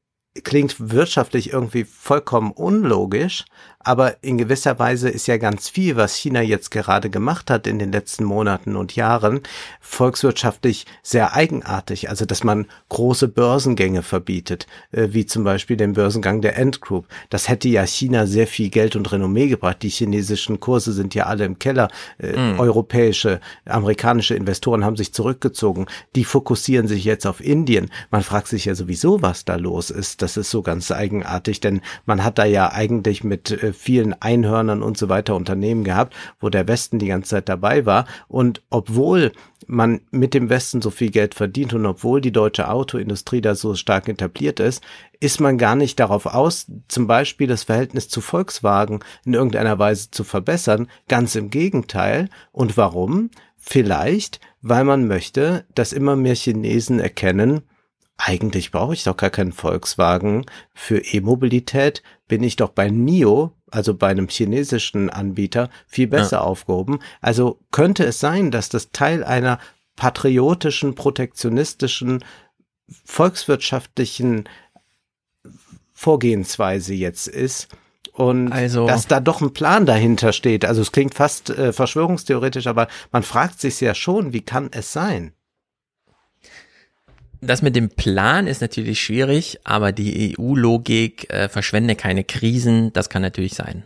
[0.43, 3.45] klingt wirtschaftlich irgendwie vollkommen unlogisch,
[3.83, 7.79] aber in gewisser Weise ist ja ganz viel, was China jetzt gerade gemacht hat in
[7.79, 9.41] den letzten Monaten und Jahren,
[9.81, 12.09] volkswirtschaftlich sehr eigenartig.
[12.09, 17.07] Also, dass man große Börsengänge verbietet, äh, wie zum Beispiel den Börsengang der Ant Group.
[17.29, 19.81] Das hätte ja China sehr viel Geld und Renommee gebracht.
[19.81, 21.89] Die chinesischen Kurse sind ja alle im Keller.
[22.19, 22.59] Mhm.
[22.59, 25.87] Europäische, amerikanische Investoren haben sich zurückgezogen.
[26.15, 27.89] Die fokussieren sich jetzt auf Indien.
[28.11, 30.21] Man fragt sich ja sowieso, was da los ist.
[30.21, 34.81] Das ist so ganz eigenartig, denn man hat da ja eigentlich mit äh, vielen Einhörnern
[34.81, 38.05] und so weiter Unternehmen gehabt, wo der Westen die ganze Zeit dabei war.
[38.27, 39.31] Und obwohl
[39.67, 43.75] man mit dem Westen so viel Geld verdient und obwohl die deutsche Autoindustrie da so
[43.75, 44.83] stark etabliert ist,
[45.19, 50.11] ist man gar nicht darauf aus, zum Beispiel das Verhältnis zu Volkswagen in irgendeiner Weise
[50.11, 50.87] zu verbessern.
[51.07, 52.29] Ganz im Gegenteil.
[52.51, 53.29] Und warum?
[53.57, 57.61] Vielleicht, weil man möchte, dass immer mehr Chinesen erkennen,
[58.17, 60.45] eigentlich brauche ich doch gar keinen Volkswagen.
[60.73, 66.97] Für E-Mobilität bin ich doch bei NIO, also bei einem chinesischen Anbieter, viel besser aufgehoben.
[67.21, 69.59] Also könnte es sein, dass das Teil einer
[69.95, 72.23] patriotischen, protektionistischen,
[73.05, 74.49] volkswirtschaftlichen
[75.93, 77.67] Vorgehensweise jetzt ist.
[78.13, 80.65] Und Also- dass da doch ein Plan dahinter steht.
[80.65, 84.91] Also es klingt fast äh, verschwörungstheoretisch, aber man fragt sich ja schon, wie kann es
[84.91, 85.33] sein?
[87.45, 93.09] Das mit dem Plan ist natürlich schwierig, aber die EU-Logik äh, verschwende keine Krisen, das
[93.09, 93.83] kann natürlich sein.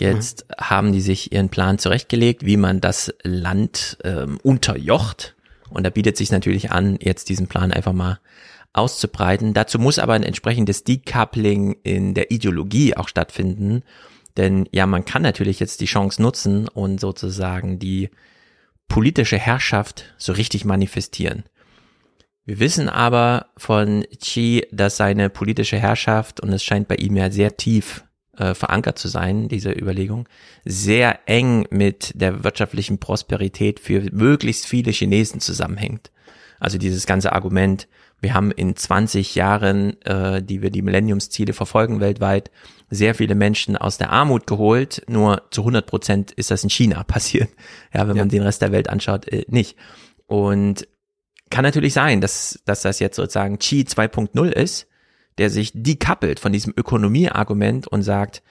[0.00, 5.34] Jetzt haben die sich ihren Plan zurechtgelegt, wie man das Land ähm, unterjocht.
[5.70, 8.20] Und da bietet sich natürlich an, jetzt diesen Plan einfach mal
[8.72, 9.54] auszubreiten.
[9.54, 13.82] Dazu muss aber ein entsprechendes Decoupling in der Ideologie auch stattfinden.
[14.36, 18.10] Denn ja, man kann natürlich jetzt die Chance nutzen und sozusagen die
[18.86, 21.42] politische Herrschaft so richtig manifestieren.
[22.48, 27.30] Wir wissen aber von Xi, dass seine politische Herrschaft, und es scheint bei ihm ja
[27.30, 28.04] sehr tief
[28.38, 30.26] äh, verankert zu sein, diese Überlegung,
[30.64, 36.10] sehr eng mit der wirtschaftlichen Prosperität für möglichst viele Chinesen zusammenhängt.
[36.58, 37.86] Also dieses ganze Argument,
[38.18, 42.50] wir haben in 20 Jahren, äh, die wir die Millenniumsziele verfolgen weltweit,
[42.88, 45.02] sehr viele Menschen aus der Armut geholt.
[45.06, 47.50] Nur zu 100 Prozent ist das in China passiert.
[47.92, 48.22] Ja, wenn ja.
[48.22, 49.76] man den Rest der Welt anschaut, äh, nicht.
[50.26, 50.88] Und
[51.50, 54.86] kann natürlich sein, dass, dass das jetzt sozusagen Qi 2.0 ist,
[55.38, 58.42] der sich decoupelt von diesem Ökonomieargument und sagt,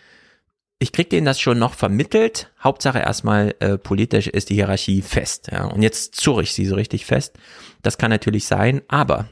[0.80, 2.52] ich krieg denen das schon noch vermittelt.
[2.64, 5.50] Hauptsache erstmal äh, politisch ist die Hierarchie fest.
[5.52, 7.38] Ja, und jetzt zurre ich sie so richtig fest.
[7.82, 9.28] Das kann natürlich sein, aber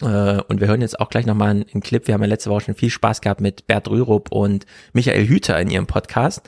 [0.00, 2.06] äh, und wir hören jetzt auch gleich nochmal einen, einen Clip.
[2.06, 5.58] Wir haben ja letzte Woche schon viel Spaß gehabt mit Bert Rürup und Michael Hüter
[5.60, 6.42] in ihrem Podcast,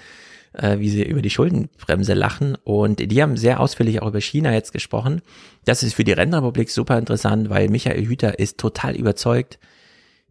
[0.55, 2.56] äh, wie sie über die Schuldenbremse lachen.
[2.64, 5.22] Und die haben sehr ausführlich auch über China jetzt gesprochen.
[5.64, 9.59] Das ist für die Rentenrepublik super interessant, weil Michael Hüter ist total überzeugt,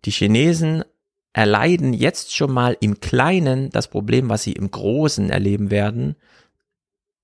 [0.06, 0.84] die Chinesen
[1.34, 6.16] erleiden jetzt schon mal im Kleinen das Problem, was sie im Großen erleben werden.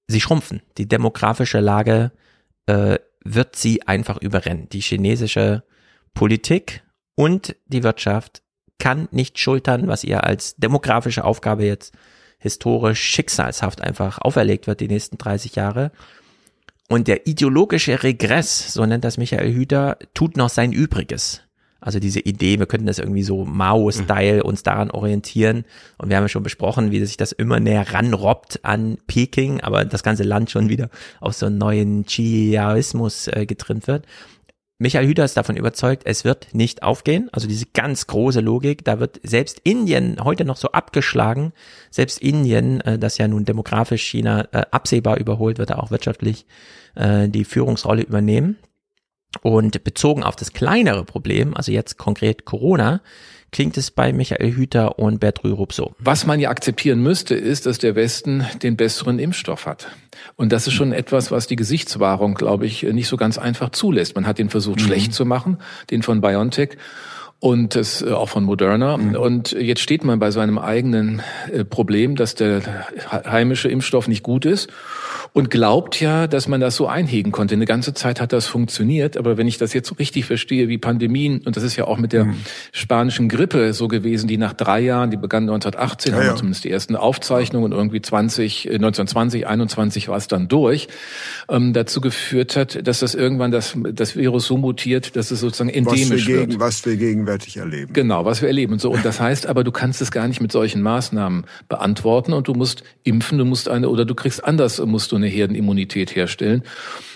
[0.08, 0.62] Sie schrumpfen.
[0.78, 2.12] Die demografische Lage
[2.66, 4.68] äh, wird sie einfach überrennen.
[4.70, 5.64] Die chinesische
[6.14, 6.84] Politik
[7.16, 8.42] und die Wirtschaft
[8.80, 11.94] kann nicht schultern, was ihr als demografische Aufgabe jetzt
[12.40, 15.92] historisch schicksalshaft einfach auferlegt wird die nächsten 30 Jahre.
[16.88, 21.44] Und der ideologische Regress, so nennt das Michael Hüter, tut noch sein Übriges.
[21.82, 25.66] Also diese Idee, wir könnten das irgendwie so Mao-Style uns daran orientieren.
[25.98, 29.86] Und wir haben ja schon besprochen, wie sich das immer näher ranrobbt an Peking, aber
[29.86, 30.90] das ganze Land schon wieder
[31.22, 34.06] auf so einen neuen Chiaismus äh, getrimmt wird.
[34.82, 37.28] Michael Hüter ist davon überzeugt, es wird nicht aufgehen.
[37.34, 41.52] Also diese ganz große Logik, da wird selbst Indien heute noch so abgeschlagen.
[41.92, 46.46] Selbst Indien, äh, das ja nun demografisch China äh, absehbar überholt, wird da auch wirtschaftlich
[46.96, 48.58] äh, die Führungsrolle übernehmen.
[49.42, 53.02] Und bezogen auf das kleinere Problem, also jetzt konkret Corona,
[53.52, 55.94] klingt es bei Michael Hüter und Bert Rürup so.
[56.00, 59.88] Was man ja akzeptieren müsste, ist, dass der Westen den besseren Impfstoff hat.
[60.36, 64.16] Und das ist schon etwas, was die Gesichtswahrung, glaube ich, nicht so ganz einfach zulässt.
[64.16, 64.86] Man hat den versucht, mhm.
[64.86, 65.58] schlecht zu machen,
[65.92, 66.78] den von BioNTech
[67.40, 68.98] und das äh, auch von Moderna.
[68.98, 69.16] Mhm.
[69.16, 71.22] Und jetzt steht man bei seinem eigenen
[71.52, 72.62] äh, Problem, dass der
[73.12, 74.70] heimische Impfstoff nicht gut ist
[75.34, 77.56] und glaubt ja, dass man das so einhegen konnte.
[77.56, 80.78] Eine ganze Zeit hat das funktioniert, aber wenn ich das jetzt so richtig verstehe, wie
[80.78, 82.36] Pandemien, und das ist ja auch mit der mhm.
[82.72, 86.64] spanischen Grippe so gewesen, die nach drei Jahren, die begann 1918, ja, haben wir zumindest
[86.64, 90.88] die ersten Aufzeichnungen, irgendwie 20, 1920, 21 war es dann durch,
[91.48, 95.70] ähm, dazu geführt hat, dass das irgendwann das, das Virus so mutiert, dass es sozusagen
[95.70, 96.60] endemisch was wir gegen, wird.
[96.60, 96.98] Was wir
[97.30, 97.94] gegenwärtig erleben.
[97.94, 98.92] Genau, was wir erleben und so.
[98.92, 102.54] Und das heißt aber, du kannst es gar nicht mit solchen Maßnahmen beantworten und du
[102.54, 106.64] musst impfen, du musst eine, oder du kriegst anders, musst du eine Herdenimmunität herstellen.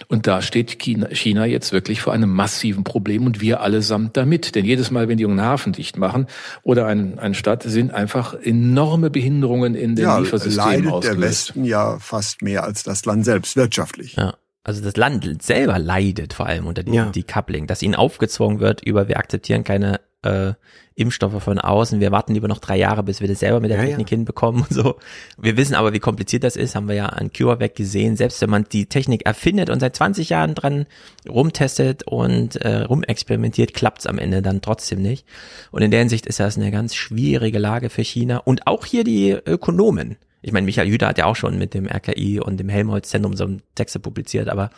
[0.07, 4.53] Und da steht China jetzt wirklich vor einem massiven Problem und wir allesamt damit.
[4.55, 6.27] Denn jedes Mal, wenn die einen Hafen dicht machen
[6.61, 11.63] oder ein, eine Stadt, sind einfach enorme Behinderungen in den ja, Liefersystemen leidet der Westen
[11.63, 14.15] ja fast mehr als das Land selbst wirtschaftlich.
[14.15, 14.35] Ja.
[14.63, 17.05] Also das Land selber leidet vor allem unter dem ja.
[17.05, 20.53] Decoupling, dass ihnen aufgezwungen wird über wir akzeptieren keine äh,
[20.95, 21.99] Impfstoffe von außen.
[21.99, 24.15] Wir warten lieber noch drei Jahre, bis wir das selber mit der ja, Technik ja.
[24.15, 24.95] hinbekommen und so.
[25.37, 28.15] Wir wissen aber, wie kompliziert das ist, haben wir ja an CureVac gesehen.
[28.15, 30.85] Selbst wenn man die Technik erfindet und seit 20 Jahren dran
[31.27, 35.25] rumtestet und äh, rumexperimentiert, klappt's am Ende dann trotzdem nicht.
[35.71, 39.03] Und in der Hinsicht ist das eine ganz schwierige Lage für China und auch hier
[39.03, 40.17] die Ökonomen.
[40.43, 43.47] Ich meine, Michael Hüter hat ja auch schon mit dem RKI und dem Helmholtz-Zentrum so
[43.75, 44.69] Texte publiziert, aber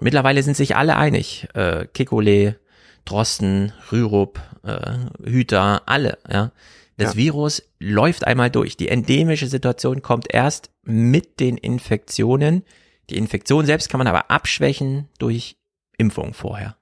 [0.00, 1.48] mittlerweile sind sich alle einig.
[1.54, 2.56] Äh, Kekulé,
[3.04, 6.52] Drosten, Rürup, äh, Hüter, alle, ja.
[6.96, 7.16] Das ja.
[7.16, 8.76] Virus läuft einmal durch.
[8.76, 12.64] Die endemische Situation kommt erst mit den Infektionen.
[13.10, 15.56] Die Infektion selbst kann man aber abschwächen durch
[15.98, 16.76] Impfung vorher.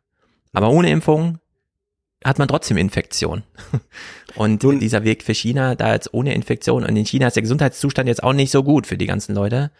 [0.52, 1.38] Aber ohne Impfung
[2.24, 3.42] hat man trotzdem Infektion.
[4.34, 7.42] Und Nun, dieser Weg für China, da jetzt ohne Infektion, und in China ist der
[7.42, 9.70] Gesundheitszustand jetzt auch nicht so gut für die ganzen Leute.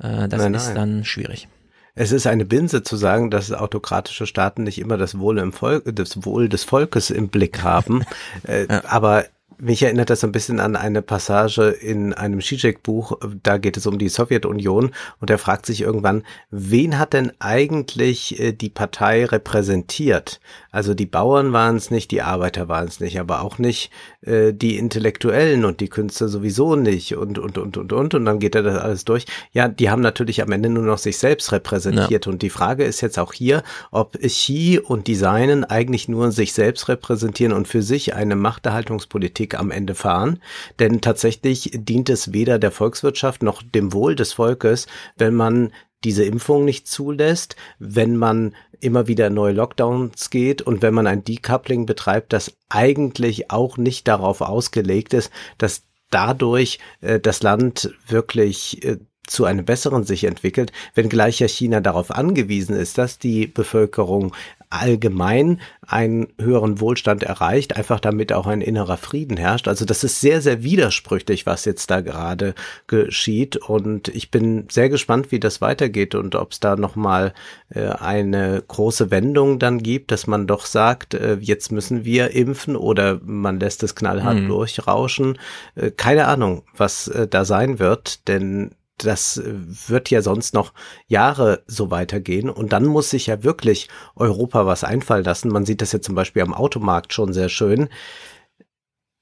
[0.00, 0.74] Äh, das nein, ist nein.
[0.74, 1.46] dann schwierig.
[1.94, 5.84] Es ist eine Binse zu sagen, dass autokratische Staaten nicht immer das Wohl, im Volk,
[5.94, 8.04] das Wohl des Volkes im Blick haben.
[8.48, 8.82] äh, ja.
[8.86, 9.26] Aber
[9.62, 13.18] mich erinnert das ein bisschen an eine Passage in einem Zizek-Buch.
[13.44, 14.90] Da geht es um die Sowjetunion
[15.20, 20.40] und er fragt sich irgendwann, wen hat denn eigentlich äh, die Partei repräsentiert?
[20.72, 24.52] Also die Bauern waren es nicht, die Arbeiter waren es nicht, aber auch nicht äh,
[24.52, 28.14] die Intellektuellen und die Künstler sowieso nicht und, und, und, und, und.
[28.14, 29.26] Und dann geht er das alles durch.
[29.52, 32.26] Ja, die haben natürlich am Ende nur noch sich selbst repräsentiert.
[32.26, 32.32] Ja.
[32.32, 33.62] Und die Frage ist jetzt auch hier,
[33.92, 39.51] ob Xi und die Seinen eigentlich nur sich selbst repräsentieren und für sich eine Machterhaltungspolitik
[39.58, 40.40] am Ende fahren.
[40.78, 45.72] Denn tatsächlich dient es weder der Volkswirtschaft noch dem Wohl des Volkes, wenn man
[46.04, 51.22] diese Impfung nicht zulässt, wenn man immer wieder neue Lockdowns geht und wenn man ein
[51.22, 58.84] Decoupling betreibt, das eigentlich auch nicht darauf ausgelegt ist, dass dadurch äh, das Land wirklich
[58.84, 64.34] äh, zu einem besseren sich entwickelt, wenngleich ja China darauf angewiesen ist, dass die Bevölkerung
[64.72, 69.68] allgemein einen höheren Wohlstand erreicht, einfach damit auch ein innerer Frieden herrscht.
[69.68, 72.54] Also das ist sehr, sehr widersprüchlich, was jetzt da gerade
[72.86, 73.56] geschieht.
[73.56, 77.34] Und ich bin sehr gespannt, wie das weitergeht und ob es da nochmal
[77.70, 82.76] äh, eine große Wendung dann gibt, dass man doch sagt, äh, jetzt müssen wir impfen
[82.76, 84.48] oder man lässt es knallhart mhm.
[84.48, 85.38] durchrauschen.
[85.74, 90.72] Äh, keine Ahnung, was äh, da sein wird, denn das wird ja sonst noch
[91.06, 92.50] Jahre so weitergehen.
[92.50, 95.48] Und dann muss sich ja wirklich Europa was einfallen lassen.
[95.48, 97.88] Man sieht das ja zum Beispiel am Automarkt schon sehr schön.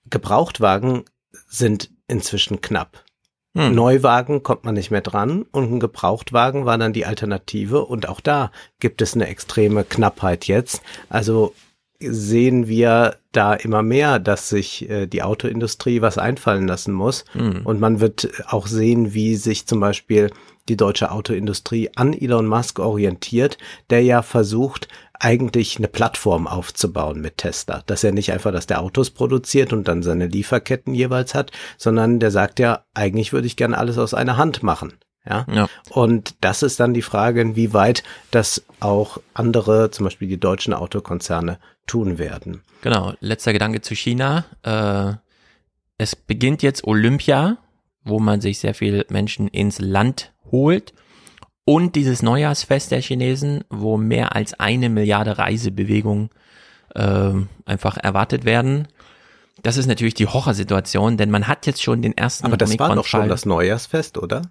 [0.08, 1.04] Gebrauchtwagen
[1.48, 3.04] sind inzwischen knapp.
[3.56, 3.74] Hm.
[3.74, 8.20] Neuwagen kommt man nicht mehr dran und ein Gebrauchtwagen war dann die Alternative und auch
[8.20, 10.82] da gibt es eine extreme Knappheit jetzt.
[11.08, 11.52] Also
[12.00, 17.24] sehen wir da immer mehr, dass sich äh, die Autoindustrie was einfallen lassen muss.
[17.34, 17.60] Mhm.
[17.64, 20.30] Und man wird auch sehen, wie sich zum Beispiel
[20.68, 23.58] die deutsche Autoindustrie an Elon Musk orientiert,
[23.90, 27.82] der ja versucht, eigentlich eine Plattform aufzubauen mit Tesla.
[27.86, 32.18] Dass er nicht einfach, dass der Autos produziert und dann seine Lieferketten jeweils hat, sondern
[32.20, 34.94] der sagt ja, eigentlich würde ich gerne alles aus einer Hand machen.
[35.26, 35.46] Ja?
[35.52, 35.68] ja.
[35.90, 41.58] Und das ist dann die Frage, inwieweit das auch andere, zum Beispiel die deutschen Autokonzerne,
[41.86, 42.62] tun werden.
[42.82, 43.12] Genau.
[43.20, 44.44] Letzter Gedanke zu China.
[44.62, 45.14] Äh,
[45.98, 47.58] es beginnt jetzt Olympia,
[48.04, 50.94] wo man sich sehr viele Menschen ins Land holt.
[51.64, 56.30] Und dieses Neujahrsfest der Chinesen, wo mehr als eine Milliarde Reisebewegungen
[56.94, 57.32] äh,
[57.64, 58.88] einfach erwartet werden.
[59.62, 62.46] Das ist natürlich die Horrorsituation, denn man hat jetzt schon den ersten.
[62.46, 64.42] Aber das war doch schon das Neujahrsfest, oder?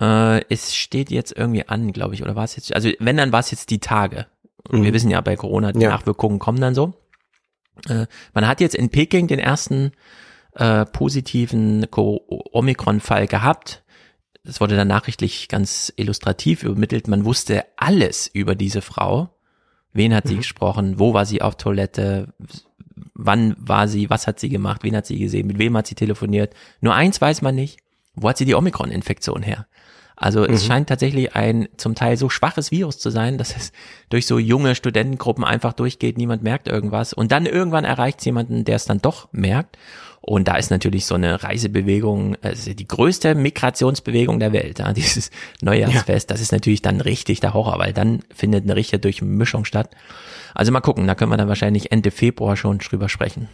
[0.00, 3.32] Äh, es steht jetzt irgendwie an, glaube ich, oder war es jetzt, also wenn, dann
[3.32, 4.26] war es jetzt die Tage.
[4.68, 4.84] Und mhm.
[4.84, 5.90] wir wissen ja, bei Corona, die ja.
[5.90, 6.94] Nachwirkungen kommen dann so.
[7.88, 9.92] Äh, man hat jetzt in Peking den ersten
[10.54, 13.84] äh, positiven Omikron-Fall gehabt.
[14.44, 17.08] Das wurde dann nachrichtlich ganz illustrativ übermittelt.
[17.08, 19.30] Man wusste alles über diese Frau.
[19.92, 20.38] Wen hat sie mhm.
[20.38, 20.98] gesprochen?
[20.98, 22.34] Wo war sie auf Toilette?
[23.14, 24.10] Wann war sie?
[24.10, 24.84] Was hat sie gemacht?
[24.84, 25.46] Wen hat sie gesehen?
[25.46, 26.54] Mit wem hat sie telefoniert?
[26.80, 27.80] Nur eins weiß man nicht.
[28.22, 29.66] Wo hat sie die Omikron-Infektion her?
[30.20, 30.52] Also mhm.
[30.52, 33.72] es scheint tatsächlich ein zum Teil so schwaches Virus zu sein, dass es
[34.10, 38.64] durch so junge Studentengruppen einfach durchgeht, niemand merkt irgendwas und dann irgendwann erreicht es jemanden,
[38.64, 39.78] der es dann doch merkt.
[40.20, 45.30] Und da ist natürlich so eine Reisebewegung, also die größte Migrationsbewegung der Welt, ja, dieses
[45.62, 46.34] Neujahrsfest, ja.
[46.34, 49.90] das ist natürlich dann richtig der Horror, weil dann findet eine richtige Durchmischung statt.
[50.54, 53.48] Also mal gucken, da können wir dann wahrscheinlich Ende Februar schon drüber sprechen.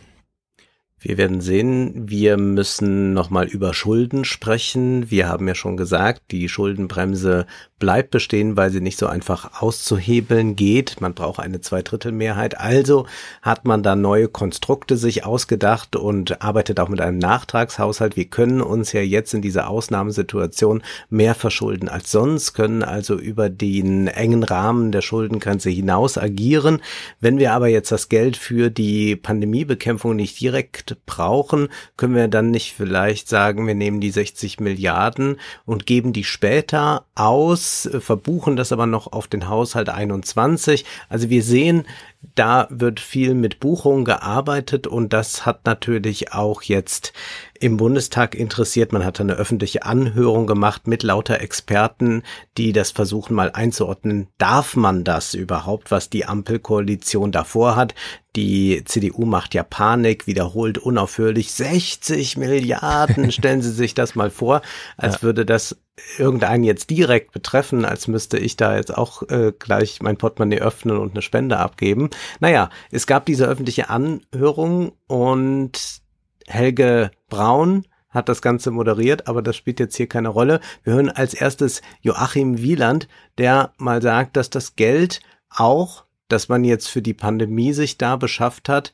[1.04, 5.10] Wir werden sehen, wir müssen nochmal über Schulden sprechen.
[5.10, 7.44] Wir haben ja schon gesagt, die Schuldenbremse
[7.78, 11.02] bleibt bestehen, weil sie nicht so einfach auszuhebeln geht.
[11.02, 12.58] Man braucht eine Zweidrittelmehrheit.
[12.58, 13.04] Also
[13.42, 18.16] hat man da neue Konstrukte sich ausgedacht und arbeitet auch mit einem Nachtragshaushalt.
[18.16, 23.50] Wir können uns ja jetzt in dieser Ausnahmesituation mehr verschulden als sonst, können also über
[23.50, 26.80] den engen Rahmen der Schuldengrenze hinaus agieren.
[27.20, 32.50] Wenn wir aber jetzt das Geld für die Pandemiebekämpfung nicht direkt brauchen, können wir dann
[32.50, 38.72] nicht vielleicht sagen, wir nehmen die 60 Milliarden und geben die später aus, verbuchen das
[38.72, 40.84] aber noch auf den Haushalt 21.
[41.08, 41.84] Also wir sehen,
[42.34, 47.12] da wird viel mit Buchungen gearbeitet und das hat natürlich auch jetzt
[47.58, 48.92] im Bundestag interessiert.
[48.92, 52.22] Man hat eine öffentliche Anhörung gemacht mit lauter Experten,
[52.58, 54.28] die das versuchen mal einzuordnen.
[54.38, 57.94] Darf man das überhaupt, was die Ampelkoalition davor hat?
[58.36, 63.30] Die CDU macht ja Panik, wiederholt unaufhörlich 60 Milliarden.
[63.32, 64.60] Stellen Sie sich das mal vor,
[64.96, 65.22] als ja.
[65.22, 65.76] würde das
[66.18, 70.98] irgendeinen jetzt direkt betreffen, als müsste ich da jetzt auch äh, gleich mein Portemonnaie öffnen
[70.98, 72.10] und eine Spende abgeben.
[72.40, 76.02] Naja, es gab diese öffentliche Anhörung und
[76.46, 80.60] Helge Braun hat das Ganze moderiert, aber das spielt jetzt hier keine Rolle.
[80.84, 83.08] Wir hören als erstes Joachim Wieland,
[83.38, 88.16] der mal sagt, dass das Geld auch, das man jetzt für die Pandemie sich da
[88.16, 88.92] beschafft hat,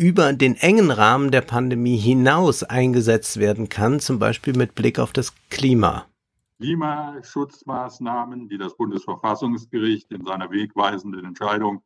[0.00, 5.12] über den engen Rahmen der Pandemie hinaus eingesetzt werden kann, zum Beispiel mit Blick auf
[5.12, 6.06] das Klima.
[6.58, 11.82] Klimaschutzmaßnahmen, die das Bundesverfassungsgericht in seiner wegweisenden Entscheidung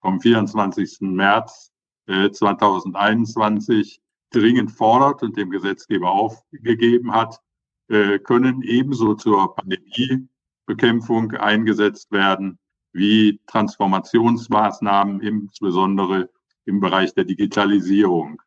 [0.00, 1.00] vom 24.
[1.00, 1.72] März
[2.06, 7.40] äh, 2021 dringend fordert und dem Gesetzgeber aufgegeben hat,
[7.88, 12.60] äh, können ebenso zur Pandemiebekämpfung eingesetzt werden
[12.92, 16.30] wie Transformationsmaßnahmen, insbesondere
[16.66, 18.42] im Bereich der Digitalisierung.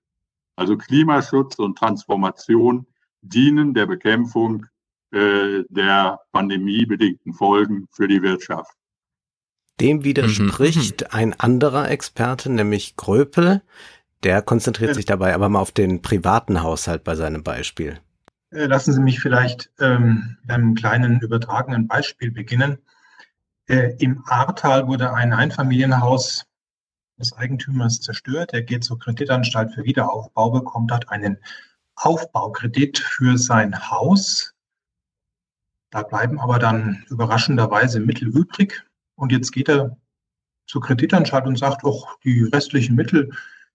[0.55, 2.85] Also Klimaschutz und Transformation
[3.21, 4.65] dienen der Bekämpfung
[5.11, 8.71] äh, der pandemiebedingten Folgen für die Wirtschaft.
[9.79, 11.07] Dem widerspricht mhm.
[11.11, 13.61] ein anderer Experte, nämlich Gröpel.
[14.23, 17.99] Der konzentriert sich dabei aber mal auf den privaten Haushalt bei seinem Beispiel.
[18.51, 22.79] Äh, lassen Sie mich vielleicht ähm, mit einem kleinen übertragenen Beispiel beginnen.
[23.67, 26.45] Äh, Im Ahrtal wurde ein Einfamilienhaus
[27.19, 28.53] des Eigentümers zerstört.
[28.53, 31.37] Er geht zur Kreditanstalt für Wiederaufbau, bekommt dort einen
[31.95, 34.53] Aufbaukredit für sein Haus.
[35.91, 38.85] Da bleiben aber dann überraschenderweise Mittel übrig.
[39.15, 39.97] Und jetzt geht er
[40.65, 43.31] zur Kreditanstalt und sagt, oh, die restlichen Mittel,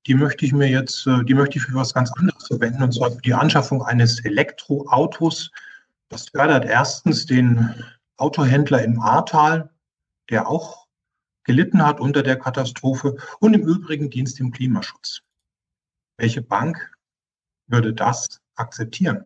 [0.07, 2.93] die möchte ich mir jetzt, äh, die möchte ich für was ganz anderes verwenden, und
[2.93, 5.51] zwar für die Anschaffung eines Elektroautos.
[6.09, 7.75] Das fördert erstens den
[8.17, 9.71] Autohändler im Ahrtal,
[10.31, 10.84] der auch
[11.45, 15.21] gelitten hat unter der Katastrophe und im Übrigen Dienst im Klimaschutz.
[16.17, 16.97] Welche Bank
[17.67, 19.25] würde das akzeptieren?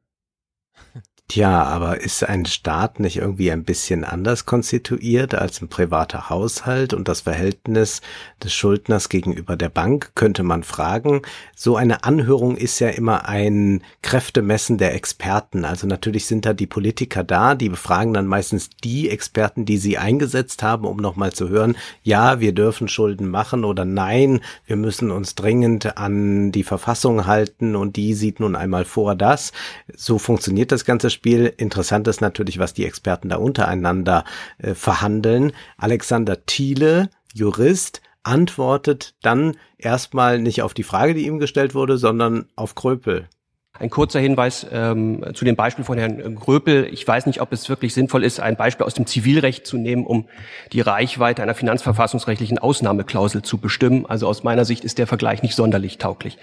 [1.31, 6.95] Tja, aber ist ein Staat nicht irgendwie ein bisschen anders konstituiert als ein privater Haushalt
[6.95, 8.01] und das Verhältnis
[8.43, 11.21] des Schuldners gegenüber der Bank, könnte man fragen.
[11.55, 15.67] So eine Anhörung ist ja immer ein Kräftemessen der Experten.
[15.67, 19.99] Also natürlich sind da die Politiker da, die befragen dann meistens die Experten, die sie
[19.99, 25.11] eingesetzt haben, um nochmal zu hören, ja, wir dürfen Schulden machen oder nein, wir müssen
[25.11, 29.53] uns dringend an die Verfassung halten und die sieht nun einmal vor das.
[29.95, 31.53] So funktioniert das ganze Spiel.
[31.57, 34.25] Interessant ist natürlich, was die Experten da untereinander
[34.59, 35.53] äh, verhandeln.
[35.77, 42.47] Alexander Thiele, Jurist, antwortet dann erstmal nicht auf die Frage, die ihm gestellt wurde, sondern
[42.55, 43.29] auf Kröpel.
[43.77, 46.89] Ein kurzer Hinweis ähm, zu dem Beispiel von Herrn Gröpel.
[46.93, 50.07] Ich weiß nicht, ob es wirklich sinnvoll ist, ein Beispiel aus dem Zivilrecht zu nehmen,
[50.07, 50.29] um
[50.73, 54.07] die Reichweite einer finanzverfassungsrechtlichen Ausnahmeklausel zu bestimmen.
[54.07, 56.39] Also aus meiner Sicht ist der Vergleich nicht sonderlich tauglich.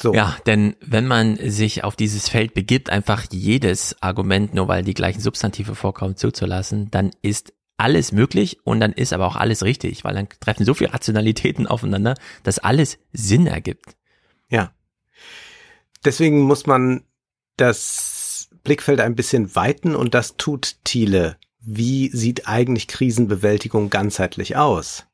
[0.00, 0.14] So.
[0.14, 4.94] Ja, denn wenn man sich auf dieses Feld begibt, einfach jedes Argument, nur weil die
[4.94, 10.04] gleichen Substantive vorkommen, zuzulassen, dann ist alles möglich und dann ist aber auch alles richtig,
[10.04, 12.14] weil dann treffen so viele Rationalitäten aufeinander,
[12.44, 13.96] dass alles Sinn ergibt.
[14.48, 14.72] Ja.
[16.04, 17.04] Deswegen muss man
[17.56, 21.36] das Blickfeld ein bisschen weiten und das tut Thiele.
[21.60, 25.06] Wie sieht eigentlich Krisenbewältigung ganzheitlich aus?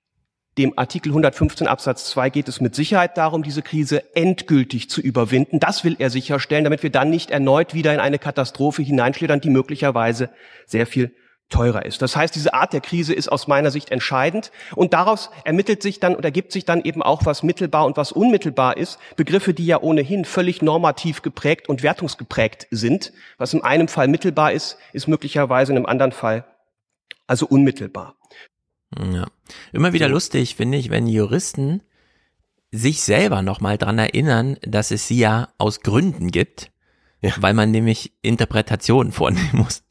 [0.58, 5.60] Dem Artikel 115 Absatz 2 geht es mit Sicherheit darum, diese Krise endgültig zu überwinden.
[5.60, 9.50] Das will er sicherstellen, damit wir dann nicht erneut wieder in eine Katastrophe hineinschlittern, die
[9.50, 10.30] möglicherweise
[10.66, 11.14] sehr viel
[11.48, 12.02] teurer ist.
[12.02, 16.00] Das heißt, diese Art der Krise ist aus meiner Sicht entscheidend und daraus ermittelt sich
[16.00, 18.98] dann und ergibt sich dann eben auch, was mittelbar und was unmittelbar ist.
[19.14, 23.12] Begriffe, die ja ohnehin völlig normativ geprägt und wertungsgeprägt sind.
[23.38, 26.44] Was in einem Fall mittelbar ist, ist möglicherweise in einem anderen Fall
[27.28, 28.16] also unmittelbar.
[29.12, 29.26] Ja.
[29.72, 30.14] Immer wieder so.
[30.14, 31.82] lustig, finde ich, wenn Juristen
[32.72, 36.70] sich selber nochmal dran erinnern, dass es sie ja aus Gründen gibt,
[37.20, 37.32] ja.
[37.38, 39.82] weil man nämlich Interpretationen vornehmen muss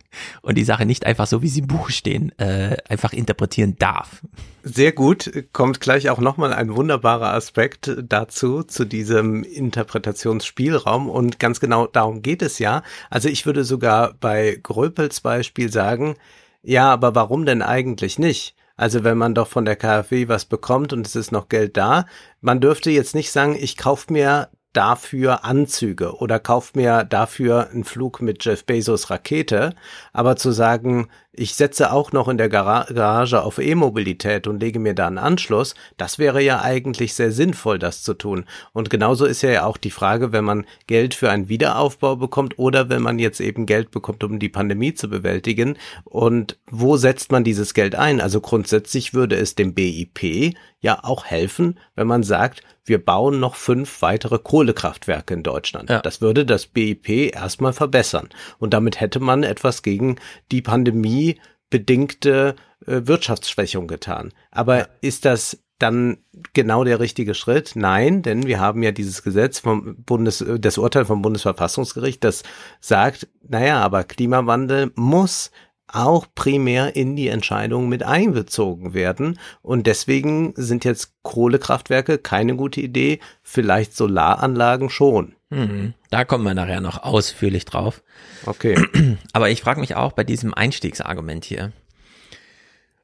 [0.42, 4.22] und die Sache nicht einfach so, wie sie im Buch stehen, äh, einfach interpretieren darf.
[4.64, 11.60] Sehr gut, kommt gleich auch nochmal ein wunderbarer Aspekt dazu, zu diesem Interpretationsspielraum und ganz
[11.60, 12.84] genau darum geht es ja.
[13.10, 16.16] Also ich würde sogar bei Gröpels Beispiel sagen,
[16.64, 18.56] ja, aber warum denn eigentlich nicht?
[18.78, 22.06] Also wenn man doch von der KfW was bekommt und es ist noch Geld da,
[22.42, 27.86] man dürfte jetzt nicht sagen, ich kaufe mir dafür Anzüge oder kauft mir dafür einen
[27.86, 29.74] Flug mit Jeff Bezos Rakete.
[30.12, 31.08] Aber zu sagen,
[31.38, 35.76] ich setze auch noch in der Garage auf E-Mobilität und lege mir da einen Anschluss,
[35.98, 38.46] das wäre ja eigentlich sehr sinnvoll, das zu tun.
[38.74, 42.90] Und genauso ist ja auch die Frage, wenn man Geld für einen Wiederaufbau bekommt oder
[42.90, 45.78] wenn man jetzt eben Geld bekommt, um die Pandemie zu bewältigen.
[46.04, 48.22] Und wo setzt man dieses Geld ein?
[48.22, 50.56] Also grundsätzlich würde es dem BIP
[50.86, 55.90] ja auch helfen, wenn man sagt, wir bauen noch fünf weitere Kohlekraftwerke in Deutschland.
[55.90, 56.02] Ja.
[56.02, 58.30] Das würde das BIP erstmal verbessern.
[58.60, 60.18] Und damit hätte man etwas gegen
[60.52, 61.25] die Pandemie
[61.70, 64.32] bedingte äh, Wirtschaftsschwächung getan.
[64.52, 64.88] Aber ja.
[65.02, 66.18] ist das dann
[66.54, 67.74] genau der richtige Schritt?
[67.76, 72.44] Nein, denn wir haben ja dieses Gesetz vom Bundes, das Urteil vom Bundesverfassungsgericht, das
[72.80, 75.52] sagt, naja, aber Klimawandel muss
[75.88, 79.40] auch primär in die Entscheidung mit einbezogen werden.
[79.62, 85.36] Und deswegen sind jetzt Kohlekraftwerke keine gute Idee, vielleicht Solaranlagen schon.
[85.50, 85.94] Mhm.
[86.10, 88.04] Da kommen wir nachher noch ausführlich drauf.
[88.46, 88.76] Okay.
[89.34, 91.72] Aber ich frage mich auch bei diesem Einstiegsargument hier.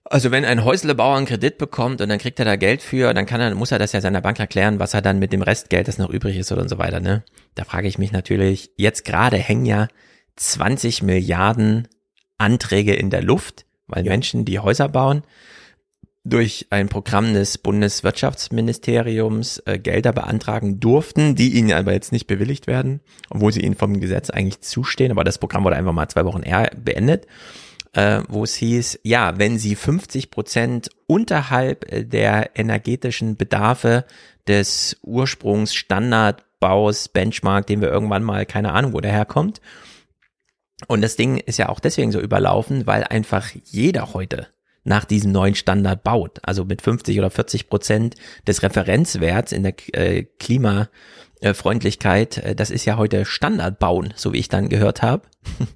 [0.03, 3.25] Also wenn ein Häuslebauer einen Kredit bekommt und dann kriegt er da Geld für, dann
[3.25, 5.87] kann er, muss er das ja seiner Bank erklären, was er dann mit dem Restgeld,
[5.87, 7.23] das noch übrig ist oder und so weiter, ne?
[7.55, 9.87] Da frage ich mich natürlich, jetzt gerade hängen ja
[10.35, 11.87] 20 Milliarden
[12.41, 14.11] Anträge in der Luft, weil ja.
[14.11, 15.23] Menschen, die Häuser bauen,
[16.23, 22.67] durch ein Programm des Bundeswirtschaftsministeriums äh, Gelder beantragen durften, die ihnen aber jetzt nicht bewilligt
[22.67, 22.99] werden,
[23.29, 25.09] obwohl sie ihnen vom Gesetz eigentlich zustehen.
[25.11, 27.25] Aber das Programm wurde einfach mal zwei Wochen eher beendet,
[27.93, 34.05] äh, wo es hieß, ja, wenn sie 50 Prozent unterhalb äh, der energetischen Bedarfe
[34.47, 39.59] des Ursprungsstandardbaus, Benchmark, den wir irgendwann mal, keine Ahnung, wo der herkommt,
[40.87, 44.47] und das Ding ist ja auch deswegen so überlaufen, weil einfach jeder heute
[44.83, 46.39] nach diesem neuen Standard baut.
[46.43, 48.15] Also mit 50 oder 40 Prozent
[48.47, 52.37] des Referenzwerts in der äh, Klimafreundlichkeit.
[52.37, 55.23] Äh, das ist ja heute Standard bauen, so wie ich dann gehört habe.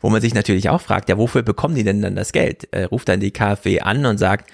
[0.00, 2.72] Wo man sich natürlich auch fragt, ja, wofür bekommen die denn dann das Geld?
[2.72, 4.50] Äh, ruft dann die KfW an und sagt,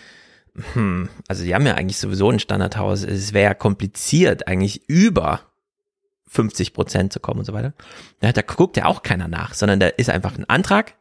[0.72, 3.02] hm, also die haben ja eigentlich sowieso ein Standardhaus.
[3.02, 5.45] Es wäre kompliziert, eigentlich über
[6.36, 7.72] 50 Prozent zu kommen und so weiter.
[8.22, 10.94] Ja, da guckt ja auch keiner nach, sondern da ist einfach ein Antrag,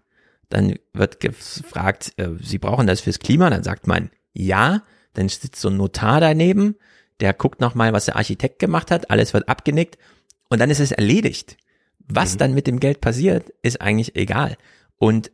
[0.50, 4.84] dann wird gefragt, äh, Sie brauchen das fürs Klima, dann sagt man ja,
[5.14, 6.76] dann sitzt so ein Notar daneben,
[7.20, 9.98] der guckt nochmal, was der Architekt gemacht hat, alles wird abgenickt
[10.50, 11.58] und dann ist es erledigt.
[12.08, 12.38] Was mhm.
[12.38, 14.58] dann mit dem Geld passiert, ist eigentlich egal.
[14.98, 15.32] Und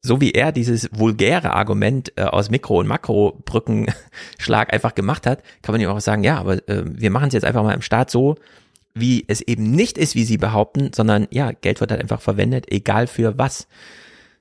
[0.00, 5.72] so wie er dieses vulgäre Argument äh, aus Mikro- und Makrobrückenschlag einfach gemacht hat, kann
[5.74, 8.10] man ihm auch sagen, ja, aber äh, wir machen es jetzt einfach mal im Staat
[8.10, 8.36] so,
[8.96, 12.66] wie es eben nicht ist, wie sie behaupten, sondern ja, Geld wird halt einfach verwendet,
[12.72, 13.68] egal für was.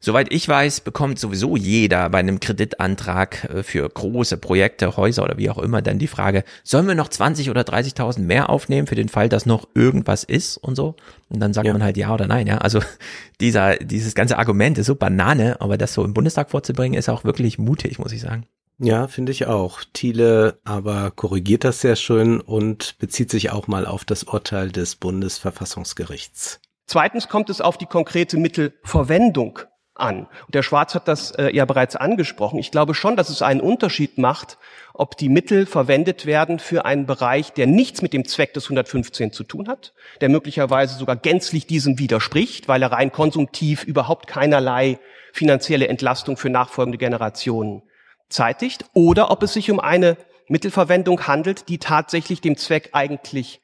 [0.06, 5.38] Soweit ich weiß, bekommt sowieso jeder bei einem Kreditantrag äh, für große Projekte, Häuser oder
[5.38, 8.94] wie auch immer dann die Frage, sollen wir noch 20 oder 30.000 mehr aufnehmen für
[8.94, 10.95] den Fall, dass noch irgendwas ist und so?
[11.30, 11.73] Und dann sagt ja.
[11.73, 12.60] man halt ja oder nein, ja.
[12.60, 12.82] Also
[13.41, 17.23] dieser, dieses ganze Argument ist so Banane, aber das so im Bundestag vorzubringen, ist auch
[17.23, 18.45] wirklich mutig, muss ich sagen.
[18.78, 19.84] Ja, finde ich auch.
[19.94, 24.98] Thiele aber korrigiert das sehr schön und bezieht sich auch mal auf das Urteil des
[24.98, 26.60] Bundesverfassungsgerichts.
[26.86, 29.60] Zweitens kommt es auf die konkrete Mittelverwendung
[29.96, 30.28] an.
[30.46, 32.60] Und der Schwarz hat das äh, ja bereits angesprochen.
[32.60, 34.58] Ich glaube schon, dass es einen Unterschied macht,
[34.94, 39.32] ob die Mittel verwendet werden für einen Bereich, der nichts mit dem Zweck des 115
[39.32, 45.00] zu tun hat, der möglicherweise sogar gänzlich diesem widerspricht, weil er rein konsumtiv überhaupt keinerlei
[45.32, 47.82] finanzielle Entlastung für nachfolgende Generationen
[48.30, 53.62] zeitigt oder ob es sich um eine Mittelverwendung handelt, die tatsächlich dem Zweck eigentlich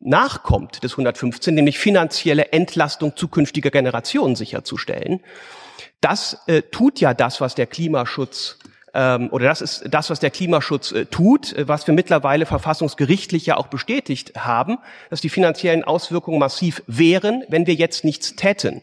[0.00, 5.20] nachkommt des 115, nämlich finanzielle Entlastung zukünftiger Generationen sicherzustellen.
[6.00, 8.58] Das äh, tut ja das, was der Klimaschutz
[8.92, 13.46] ähm, oder das ist das, was der Klimaschutz äh, tut, äh, was wir mittlerweile verfassungsgerichtlich
[13.46, 14.78] ja auch bestätigt haben,
[15.10, 18.82] dass die finanziellen Auswirkungen massiv wären, wenn wir jetzt nichts täten.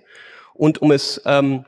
[0.53, 1.65] Und um es ähm,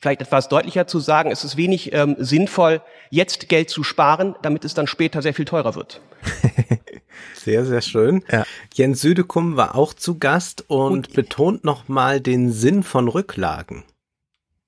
[0.00, 2.80] vielleicht etwas deutlicher zu sagen, es ist wenig ähm, sinnvoll,
[3.10, 6.00] jetzt Geld zu sparen, damit es dann später sehr viel teurer wird.
[7.34, 8.24] Sehr, sehr schön.
[8.30, 8.44] Ja.
[8.74, 13.84] Jens Südekum war auch zu Gast und, und betont nochmal den Sinn von Rücklagen.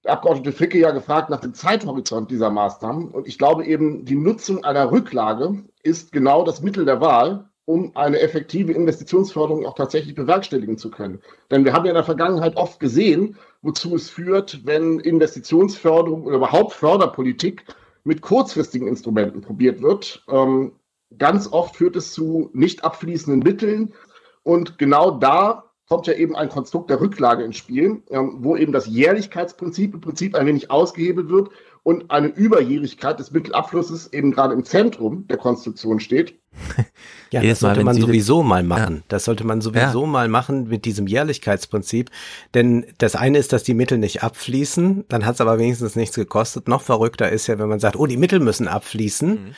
[0.05, 3.09] Der Abgeordnete Fricke ja gefragt nach dem Zeithorizont dieser Maßnahmen.
[3.09, 7.95] Und ich glaube eben, die Nutzung einer Rücklage ist genau das Mittel der Wahl, um
[7.97, 11.21] eine effektive Investitionsförderung auch tatsächlich bewerkstelligen zu können.
[11.51, 16.37] Denn wir haben ja in der Vergangenheit oft gesehen, wozu es führt, wenn Investitionsförderung oder
[16.37, 17.65] überhaupt Förderpolitik
[18.05, 20.25] mit kurzfristigen Instrumenten probiert wird.
[20.29, 20.73] Ähm,
[21.19, 23.93] ganz oft führt es zu nicht abfließenden Mitteln.
[24.43, 28.73] Und genau da kommt ja eben ein Konstrukt der Rücklage ins Spiel, ähm, wo eben
[28.73, 31.51] das Jährlichkeitsprinzip im Prinzip ein wenig ausgehebelt wird
[31.83, 36.40] und eine Überjährigkeit des Mittelabflusses eben gerade im Zentrum der Konstruktion steht.
[37.31, 38.97] Ja, das sollte man sowieso mal machen.
[38.97, 39.03] Ja.
[39.09, 40.07] Das sollte man sowieso ja.
[40.07, 42.11] mal machen mit diesem Jährlichkeitsprinzip.
[42.55, 46.17] Denn das eine ist, dass die Mittel nicht abfließen, dann hat es aber wenigstens nichts
[46.17, 46.69] gekostet.
[46.69, 49.31] Noch verrückter ist ja, wenn man sagt, oh, die Mittel müssen abfließen.
[49.31, 49.55] Mhm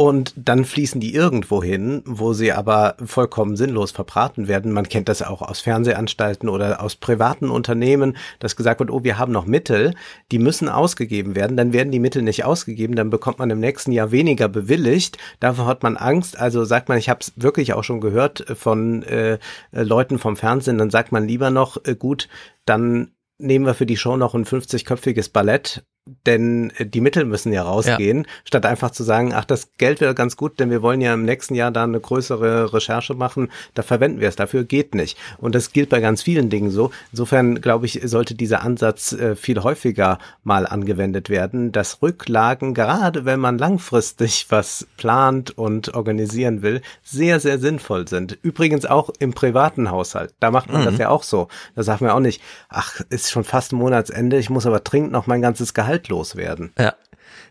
[0.00, 4.70] und dann fließen die irgendwo hin, wo sie aber vollkommen sinnlos verbraten werden.
[4.70, 9.18] Man kennt das auch aus Fernsehanstalten oder aus privaten Unternehmen, dass gesagt wird, oh, wir
[9.18, 9.94] haben noch Mittel,
[10.30, 11.56] die müssen ausgegeben werden.
[11.56, 15.18] Dann werden die Mittel nicht ausgegeben, dann bekommt man im nächsten Jahr weniger bewilligt.
[15.40, 16.38] Dafür hat man Angst.
[16.38, 19.38] Also sagt man, ich habe es wirklich auch schon gehört von äh,
[19.72, 22.28] Leuten vom Fernsehen, dann sagt man lieber noch, äh, gut,
[22.66, 25.82] dann nehmen wir für die Show noch ein 50-köpfiges Ballett
[26.26, 28.30] denn äh, die Mittel müssen ja rausgehen, ja.
[28.44, 31.24] statt einfach zu sagen, ach, das Geld wäre ganz gut, denn wir wollen ja im
[31.24, 35.18] nächsten Jahr da eine größere Recherche machen, da verwenden wir es, dafür geht nicht.
[35.38, 36.90] Und das gilt bei ganz vielen Dingen so.
[37.12, 43.24] Insofern, glaube ich, sollte dieser Ansatz äh, viel häufiger mal angewendet werden, dass Rücklagen, gerade
[43.24, 48.38] wenn man langfristig was plant und organisieren will, sehr, sehr sinnvoll sind.
[48.42, 50.34] Übrigens auch im privaten Haushalt.
[50.40, 50.86] Da macht man mhm.
[50.86, 51.48] das ja auch so.
[51.74, 55.26] Da sagt man auch nicht, ach, ist schon fast Monatsende, ich muss aber dringend noch
[55.26, 56.72] mein ganzes Gehalt loswerden.
[56.78, 56.94] Ja.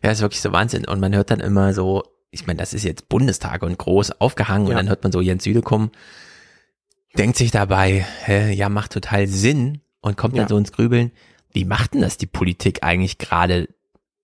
[0.01, 0.85] Ja, ist wirklich so Wahnsinn.
[0.85, 4.67] Und man hört dann immer so, ich meine, das ist jetzt Bundestag und groß aufgehangen
[4.67, 4.71] ja.
[4.71, 5.91] und dann hört man so Jens Südekum,
[7.17, 10.43] denkt sich dabei, hä, ja, macht total Sinn und kommt ja.
[10.43, 11.11] dann so ins Grübeln.
[11.51, 13.69] Wie macht denn das die Politik eigentlich gerade,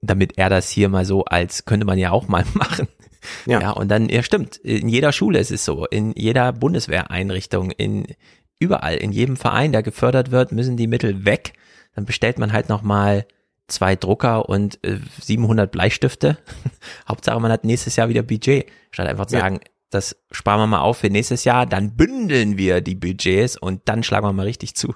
[0.02, 2.88] damit er das hier mal so als, könnte man ja auch mal machen.
[3.46, 3.62] Ja.
[3.62, 8.06] ja, und dann, ja stimmt, in jeder Schule ist es so, in jeder Bundeswehreinrichtung, in
[8.60, 11.54] überall, in jedem Verein, der gefördert wird, müssen die Mittel weg.
[11.96, 13.26] Dann bestellt man halt nochmal
[13.68, 16.38] zwei Drucker und äh, 700 Bleistifte.
[17.08, 18.68] Hauptsache, man hat nächstes Jahr wieder Budget.
[18.92, 19.42] Statt einfach zu ja.
[19.42, 19.60] sagen,
[19.90, 24.04] das sparen wir mal auf für nächstes Jahr, dann bündeln wir die Budgets und dann
[24.04, 24.96] schlagen wir mal richtig zu.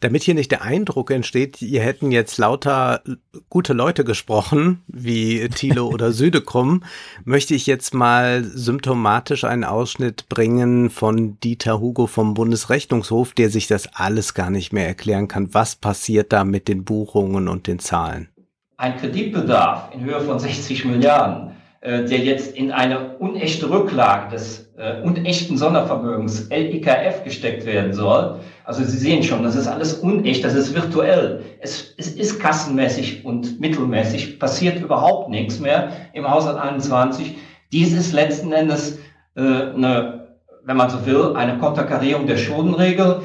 [0.00, 3.02] Damit hier nicht der Eindruck entsteht, ihr hätten jetzt lauter
[3.48, 6.84] gute Leute gesprochen, wie Thilo oder Südekum,
[7.24, 13.66] möchte ich jetzt mal symptomatisch einen Ausschnitt bringen von Dieter Hugo vom Bundesrechnungshof, der sich
[13.66, 15.52] das alles gar nicht mehr erklären kann.
[15.52, 18.28] Was passiert da mit den Buchungen und den Zahlen?
[18.76, 25.00] Ein Kreditbedarf in Höhe von 60 Milliarden der jetzt in eine unechte Rücklage des äh,
[25.02, 28.40] unechten Sondervermögens LIKF gesteckt werden soll.
[28.64, 31.42] Also Sie sehen schon, das ist alles unecht, das ist virtuell.
[31.60, 37.36] Es, es ist kassenmäßig und mittelmäßig, passiert überhaupt nichts mehr im Haushalt 21.
[37.72, 38.98] Dies ist letzten Endes
[39.36, 43.22] äh, eine, wenn man so will, eine Konterkarierung der Schuldenregel.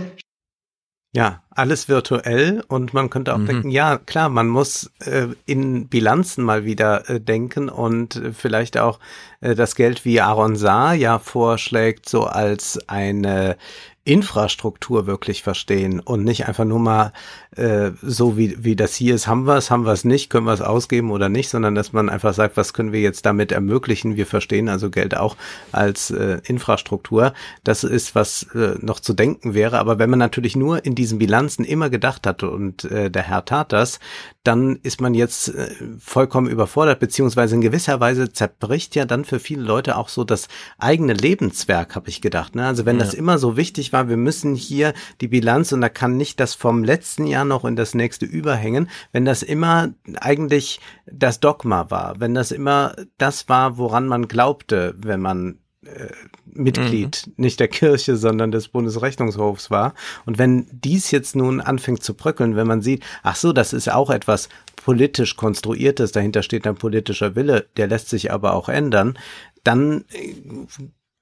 [1.15, 3.47] Ja, alles virtuell und man könnte auch mhm.
[3.47, 8.77] denken, ja, klar, man muss äh, in Bilanzen mal wieder äh, denken und äh, vielleicht
[8.77, 8.99] auch
[9.41, 13.57] äh, das Geld, wie Aaron Saar ja vorschlägt, so als eine
[14.05, 17.13] Infrastruktur wirklich verstehen und nicht einfach nur mal
[17.55, 20.45] äh, so wie, wie das hier ist, haben wir es, haben wir es nicht, können
[20.45, 23.53] wir es ausgeben oder nicht, sondern dass man einfach sagt, was können wir jetzt damit
[23.53, 24.17] ermöglichen?
[24.17, 25.37] Wir verstehen also Geld auch
[25.71, 27.33] als äh, Infrastruktur.
[27.63, 29.79] Das ist, was äh, noch zu denken wäre.
[29.79, 33.45] Aber wenn man natürlich nur in diesen Bilanzen immer gedacht hat und äh, der Herr
[33.45, 33.99] tat das,
[34.43, 39.39] dann ist man jetzt äh, vollkommen überfordert, beziehungsweise in gewisser Weise zerbricht ja dann für
[39.39, 42.53] viele Leute auch so das eigene Lebenswerk, habe ich gedacht.
[42.55, 42.65] Ne?
[42.67, 43.05] Also wenn ja.
[43.05, 46.55] das immer so wichtig war, wir müssen hier die Bilanz und da kann nicht das
[46.55, 52.19] vom letzten Jahr noch in das nächste überhängen, wenn das immer eigentlich das Dogma war,
[52.19, 56.11] wenn das immer das war, woran man glaubte, wenn man äh,
[56.45, 57.33] Mitglied mhm.
[57.37, 59.93] nicht der Kirche, sondern des Bundesrechnungshofs war.
[60.25, 63.91] Und wenn dies jetzt nun anfängt zu bröckeln, wenn man sieht, ach so, das ist
[63.91, 69.17] auch etwas politisch konstruiertes, dahinter steht ein politischer Wille, der lässt sich aber auch ändern,
[69.63, 70.33] dann äh,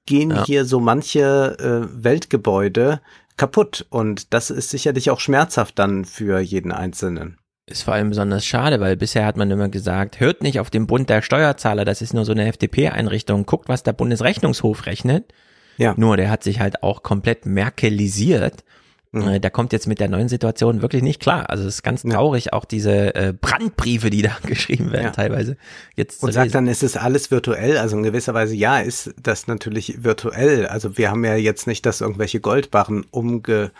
[0.06, 0.44] gehen ja.
[0.44, 3.00] hier so manche äh, Weltgebäude
[3.36, 3.86] kaputt.
[3.90, 7.38] Und das ist sicherlich auch schmerzhaft dann für jeden Einzelnen.
[7.66, 10.86] Ist vor allem besonders schade, weil bisher hat man immer gesagt, hört nicht auf den
[10.86, 15.32] Bund der Steuerzahler, das ist nur so eine FDP-Einrichtung, guckt, was der Bundesrechnungshof rechnet.
[15.78, 15.94] Ja.
[15.96, 18.64] Nur der hat sich halt auch komplett merkelisiert
[19.12, 19.28] Mhm.
[19.28, 21.50] Äh, der kommt jetzt mit der neuen Situation wirklich nicht klar.
[21.50, 22.52] Also es ist ganz traurig, ja.
[22.54, 25.10] auch diese äh, Brandbriefe, die da geschrieben werden ja.
[25.10, 25.58] teilweise.
[25.96, 27.76] Jetzt Und sagt dann, ist es alles virtuell?
[27.76, 30.66] Also in gewisser Weise, ja, ist das natürlich virtuell.
[30.66, 33.74] Also wir haben ja jetzt nicht, dass irgendwelche Goldbarren umgesiedelt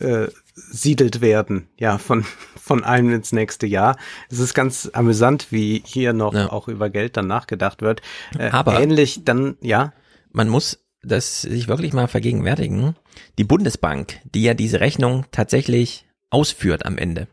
[0.00, 2.24] äh, werden, ja, von,
[2.60, 3.98] von einem ins nächste Jahr.
[4.30, 6.50] Es ist ganz amüsant, wie hier noch ja.
[6.50, 8.00] auch über Geld dann nachgedacht wird.
[8.38, 9.92] Äh, Aber ähnlich dann, ja.
[10.30, 12.96] Man muss das sich wirklich mal vergegenwärtigen.
[13.38, 17.28] Die Bundesbank, die ja diese Rechnung tatsächlich ausführt am Ende,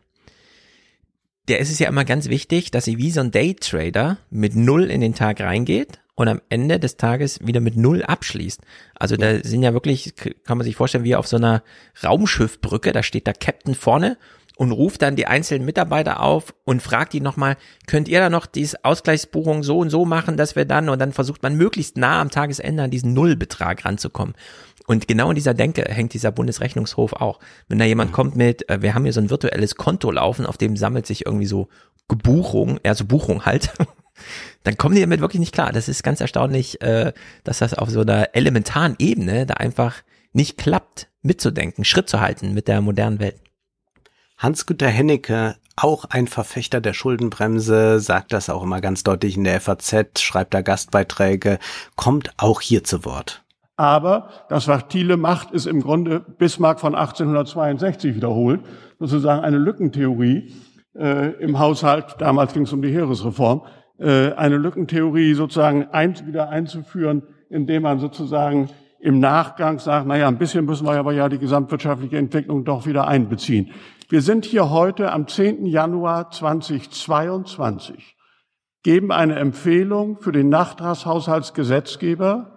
[1.48, 4.90] der ist es ja immer ganz wichtig, dass sie wie so ein Daytrader mit Null
[4.90, 8.60] in den Tag reingeht und am Ende des Tages wieder mit Null abschließt.
[8.94, 11.62] Also da sind ja wirklich, kann man sich vorstellen, wie auf so einer
[12.02, 14.16] Raumschiffbrücke, da steht der Captain vorne
[14.56, 17.56] und ruft dann die einzelnen Mitarbeiter auf und fragt die nochmal,
[17.86, 21.12] könnt ihr da noch diese Ausgleichsbuchung so und so machen, dass wir dann, und dann
[21.12, 24.34] versucht man möglichst nah am Tagesende an diesen Nullbetrag ranzukommen.
[24.86, 27.38] Und genau in dieser Denke hängt dieser Bundesrechnungshof auch.
[27.68, 28.14] Wenn da jemand mhm.
[28.14, 31.26] kommt mit, äh, wir haben hier so ein virtuelles Konto laufen, auf dem sammelt sich
[31.26, 31.68] irgendwie so
[32.08, 33.72] Buchung, ja, so Buchung halt,
[34.62, 35.72] dann kommen die damit wirklich nicht klar.
[35.72, 37.12] Das ist ganz erstaunlich, äh,
[37.44, 39.96] dass das auf so einer elementaren Ebene da einfach
[40.32, 43.36] nicht klappt, mitzudenken, Schritt zu halten mit der modernen Welt.
[44.38, 49.60] Hans-Günter Hennecke, auch ein Verfechter der Schuldenbremse, sagt das auch immer ganz deutlich in der
[49.60, 51.58] FAZ, schreibt da Gastbeiträge,
[51.96, 53.42] kommt auch hier zu Wort.
[53.76, 58.60] Aber das, was Thiele macht, ist im Grunde Bismarck von 1862 wiederholt,
[58.98, 60.52] sozusagen eine Lückentheorie.
[60.98, 63.66] äh, im Haushalt, damals ging es um die Heeresreform,
[63.98, 70.38] äh, eine Lückentheorie sozusagen ein, wieder einzuführen, indem man sozusagen im Nachgang sagt, naja, ein
[70.38, 73.72] bisschen müssen wir aber ja die gesamtwirtschaftliche Entwicklung doch wieder einbeziehen.
[74.08, 75.66] Wir sind hier heute am 10.
[75.66, 78.14] Januar 2022,
[78.84, 82.52] geben eine Empfehlung für den Nachtragshaushaltsgesetzgeber,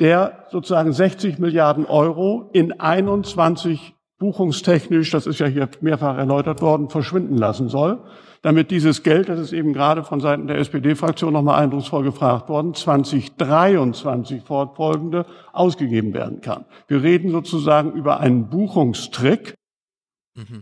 [0.00, 6.90] der sozusagen 60 Milliarden Euro in 21 buchungstechnisch, das ist ja hier mehrfach erläutert worden,
[6.90, 8.00] verschwinden lassen soll,
[8.42, 12.74] damit dieses Geld, das ist eben gerade von Seiten der SPD-Fraktion nochmal eindrucksvoll gefragt worden,
[12.74, 15.24] 2023 fortfolgende
[15.54, 16.66] ausgegeben werden kann.
[16.86, 19.54] Wir reden sozusagen über einen Buchungstrick,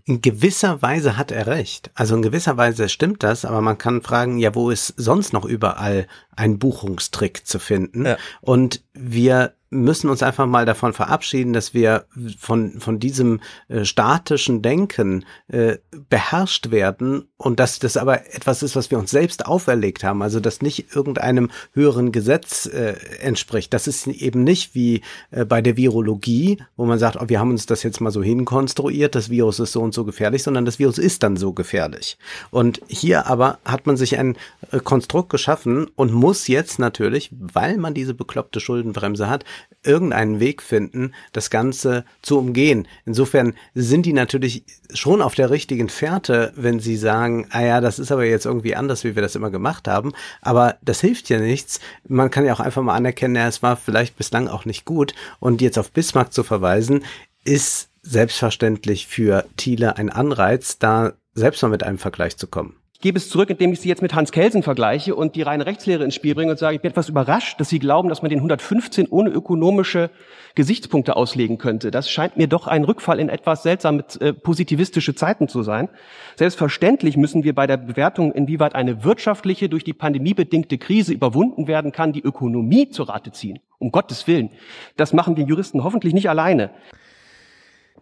[0.05, 1.91] in gewisser Weise hat er recht.
[1.95, 5.45] Also in gewisser Weise stimmt das, aber man kann fragen, ja, wo ist sonst noch
[5.45, 8.05] überall ein Buchungstrick zu finden?
[8.07, 8.17] Ja.
[8.41, 12.05] Und wir müssen uns einfach mal davon verabschieden, dass wir
[12.39, 15.79] von, von diesem äh, statischen Denken äh,
[16.09, 20.41] beherrscht werden und dass das aber etwas ist, was wir uns selbst auferlegt haben, also
[20.41, 23.73] das nicht irgendeinem höheren Gesetz äh, entspricht.
[23.73, 27.51] Das ist eben nicht wie äh, bei der Virologie, wo man sagt, oh, wir haben
[27.51, 30.81] uns das jetzt mal so hinkonstruiert, das Virus ist so und so gefährlich, sondern das
[30.81, 32.19] Virus ist dann so gefährlich.
[32.51, 34.37] Und hier aber hat man sich ein
[34.73, 39.45] äh, Konstrukt geschaffen und muss jetzt natürlich, weil man diese bekloppte Schuldenbremse hat,
[39.83, 42.87] irgendeinen Weg finden, das Ganze zu umgehen.
[43.07, 47.99] Insofern sind die natürlich schon auf der richtigen Fährte, wenn sie sagen, ah ja, das
[47.99, 50.13] ist aber jetzt irgendwie anders, wie wir das immer gemacht haben.
[50.43, 51.81] Aber das hilft ja nichts.
[52.07, 55.15] Man kann ja auch einfach mal anerkennen, ja, es war vielleicht bislang auch nicht gut.
[55.39, 57.05] Und jetzt auf Bismarck zu verweisen,
[57.45, 63.19] ist selbstverständlich für Thiele ein Anreiz, da selbst mal mit einem Vergleich zu kommen gebe
[63.19, 66.15] es zurück, indem ich Sie jetzt mit Hans Kelsen vergleiche und die reine Rechtslehre ins
[66.15, 69.09] Spiel bringe und sage, ich bin etwas überrascht, dass Sie glauben, dass man den 115
[69.09, 70.11] ohne ökonomische
[70.55, 71.91] Gesichtspunkte auslegen könnte.
[71.91, 75.89] Das scheint mir doch ein Rückfall in etwas seltsame äh, positivistische Zeiten zu sein.
[76.37, 81.67] Selbstverständlich müssen wir bei der Bewertung, inwieweit eine wirtschaftliche, durch die Pandemie bedingte Krise überwunden
[81.67, 83.61] werden kann, die Ökonomie zur Rate ziehen.
[83.79, 84.51] Um Gottes Willen.
[84.97, 86.71] Das machen wir Juristen hoffentlich nicht alleine.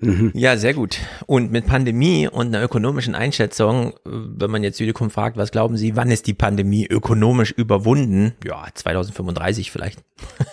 [0.00, 0.32] Mhm.
[0.34, 0.98] Ja, sehr gut.
[1.26, 5.96] Und mit Pandemie und einer ökonomischen Einschätzung, wenn man jetzt Judikum fragt, was glauben Sie,
[5.96, 8.34] wann ist die Pandemie ökonomisch überwunden?
[8.44, 10.02] Ja, 2035 vielleicht.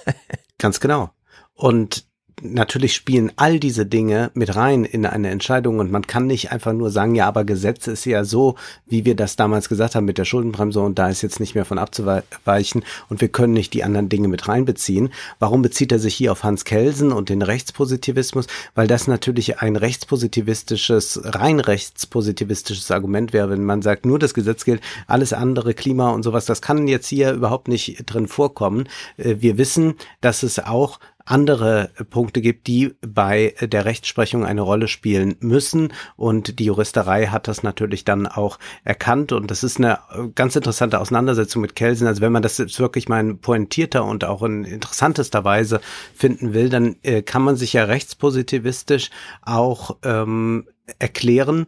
[0.57, 1.11] Ganz genau.
[1.53, 2.04] Und
[2.53, 6.73] natürlich spielen all diese Dinge mit rein in eine Entscheidung und man kann nicht einfach
[6.73, 8.55] nur sagen, ja, aber Gesetz ist ja so,
[8.85, 11.65] wie wir das damals gesagt haben mit der Schuldenbremse und da ist jetzt nicht mehr
[11.65, 15.09] von abzuweichen und wir können nicht die anderen Dinge mit reinbeziehen.
[15.39, 18.47] Warum bezieht er sich hier auf Hans Kelsen und den Rechtspositivismus?
[18.75, 24.65] Weil das natürlich ein rechtspositivistisches, rein rechtspositivistisches Argument wäre, wenn man sagt, nur das Gesetz
[24.65, 28.87] gilt, alles andere, Klima und sowas, das kann jetzt hier überhaupt nicht drin vorkommen.
[29.17, 34.87] Äh, wir wissen, dass es auch andere Punkte gibt, die bei der Rechtsprechung eine Rolle
[34.87, 35.91] spielen müssen.
[36.15, 39.31] Und die Juristerei hat das natürlich dann auch erkannt.
[39.31, 39.99] Und das ist eine
[40.35, 42.07] ganz interessante Auseinandersetzung mit Kelsen.
[42.07, 45.81] Also wenn man das jetzt wirklich mal in pointierter und auch in interessantester Weise
[46.13, 49.09] finden will, dann äh, kann man sich ja rechtspositivistisch
[49.41, 50.67] auch ähm,
[50.99, 51.65] erklären,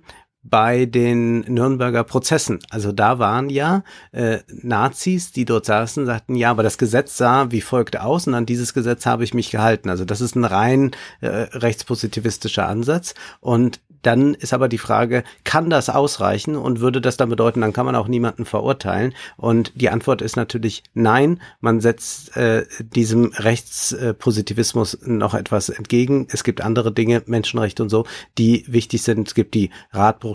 [0.50, 2.60] bei den Nürnberger Prozessen.
[2.70, 7.52] Also da waren ja äh, Nazis, die dort saßen, sagten, ja, aber das Gesetz sah
[7.52, 9.90] wie folgt aus und an dieses Gesetz habe ich mich gehalten.
[9.90, 10.92] Also das ist ein rein
[11.22, 13.14] äh, rechtspositivistischer Ansatz.
[13.40, 17.74] Und dann ist aber die Frage, kann das ausreichen und würde das dann bedeuten, dann
[17.74, 19.14] kann man auch niemanden verurteilen?
[19.36, 21.42] Und die Antwort ist natürlich nein.
[21.60, 26.28] Man setzt äh, diesem Rechtspositivismus noch etwas entgegen.
[26.32, 28.06] Es gibt andere Dinge, Menschenrechte und so,
[28.38, 29.28] die wichtig sind.
[29.28, 29.72] Es gibt die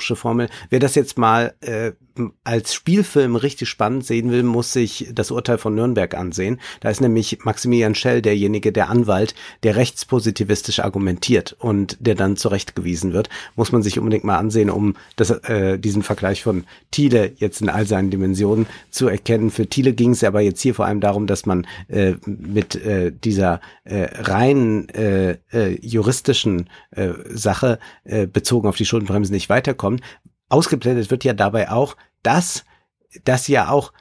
[0.02, 0.48] Radbruchsche Formel.
[0.70, 1.92] Wer das jetzt mal äh,
[2.44, 6.60] als Spielfilm richtig spannend sehen will, muss sich das Urteil von Nürnberg ansehen.
[6.80, 13.12] Da ist nämlich Maximilian Schell derjenige, der Anwalt, der rechtspositivistisch argumentiert und der dann zurechtgewiesen
[13.12, 13.28] wird.
[13.56, 17.68] Muss man sich unbedingt mal ansehen, um das, äh, diesen Vergleich von Thiele jetzt in
[17.68, 19.50] all seinen Dimensionen zu erkennen.
[19.50, 23.12] Für Thiele ging es aber jetzt hier vor allem darum, dass man äh, mit äh,
[23.12, 30.02] dieser äh, rein äh, äh, juristischen äh, Sache äh, bezogen auf die Schuldenbremse nicht weiterkommt
[30.52, 32.64] ausgeblendet wird ja dabei auch, dass
[33.24, 33.92] das ja auch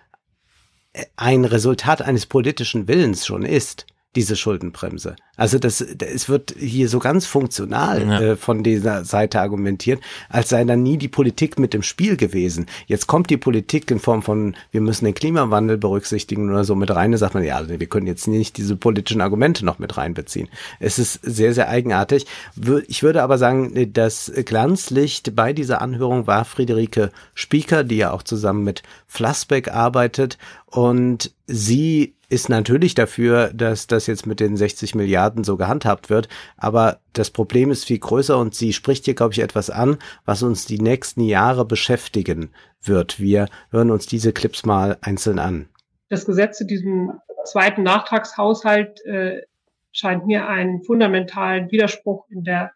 [1.15, 5.15] ein Resultat eines politischen Willens schon ist diese Schuldenbremse.
[5.38, 8.21] Also das, es wird hier so ganz funktional ja.
[8.21, 12.65] äh, von dieser Seite argumentiert, als sei da nie die Politik mit im Spiel gewesen.
[12.88, 16.91] Jetzt kommt die Politik in Form von, wir müssen den Klimawandel berücksichtigen oder so mit
[16.91, 17.14] rein.
[17.14, 20.49] Da sagt man, ja, also wir können jetzt nicht diese politischen Argumente noch mit reinbeziehen.
[20.80, 22.25] Es ist sehr, sehr eigenartig.
[22.88, 28.23] Ich würde aber sagen, das Glanzlicht bei dieser Anhörung war Friederike Spieker, die ja auch
[28.23, 34.95] zusammen mit Flassbeck arbeitet und sie ist natürlich dafür, dass das jetzt mit den 60
[34.95, 36.30] Milliarden so gehandhabt wird.
[36.56, 40.42] Aber das Problem ist viel größer und sie spricht hier, glaube ich, etwas an, was
[40.42, 42.51] uns die nächsten Jahre beschäftigen
[42.82, 43.19] wird.
[43.19, 45.68] Wir hören uns diese Clips mal einzeln an.
[46.08, 47.11] Das Gesetz zu diesem
[47.43, 49.42] zweiten Nachtragshaushalt äh,
[49.92, 52.72] scheint mir einen fundamentalen Widerspruch in der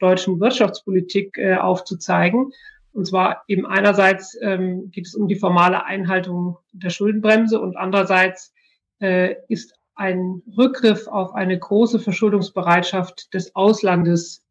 [0.00, 2.52] deutschen Wirtschaftspolitik äh, aufzuzeigen.
[2.92, 8.52] Und zwar eben einerseits ähm, geht es um die formale Einhaltung der Schuldenbremse und andererseits
[9.00, 14.44] äh, ist ein Rückgriff auf eine große Verschuldungsbereitschaft des Auslandes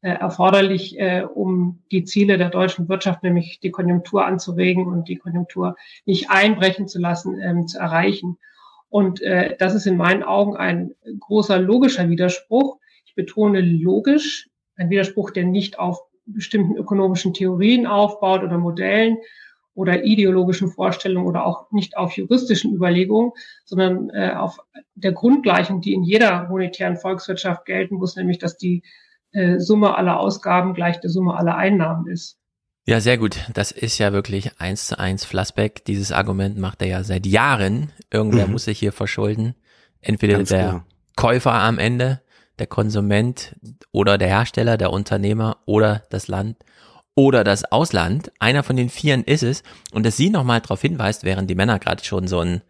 [0.00, 5.16] äh, erforderlich, äh, um die Ziele der deutschen Wirtschaft, nämlich die Konjunktur anzuregen und die
[5.16, 8.38] Konjunktur nicht einbrechen zu lassen, ähm, zu erreichen.
[8.88, 12.78] Und äh, das ist in meinen Augen ein großer logischer Widerspruch.
[13.06, 19.18] Ich betone logisch, ein Widerspruch, der nicht auf bestimmten ökonomischen Theorien aufbaut oder Modellen
[19.74, 23.32] oder ideologischen Vorstellungen oder auch nicht auf juristischen Überlegungen,
[23.64, 24.58] sondern äh, auf
[24.94, 28.82] der Grundgleichung, die in jeder monetären Volkswirtschaft gelten muss, nämlich dass die
[29.32, 32.38] äh, Summe aller Ausgaben gleich der Summe aller Einnahmen ist.
[32.86, 33.38] Ja, sehr gut.
[33.54, 35.84] Das ist ja wirklich eins zu eins Flassbeck.
[35.86, 37.92] Dieses Argument macht er ja seit Jahren.
[38.10, 38.52] Irgendwer mhm.
[38.52, 39.54] muss sich hier verschulden.
[40.00, 40.86] Entweder Ganz der klar.
[41.16, 42.20] Käufer am Ende,
[42.58, 43.56] der Konsument
[43.90, 46.58] oder der Hersteller, der Unternehmer oder das Land
[47.14, 48.32] oder das Ausland.
[48.38, 49.62] Einer von den Vieren ist es.
[49.92, 52.62] Und dass sie nochmal darauf hinweist, während die Männer gerade schon so ein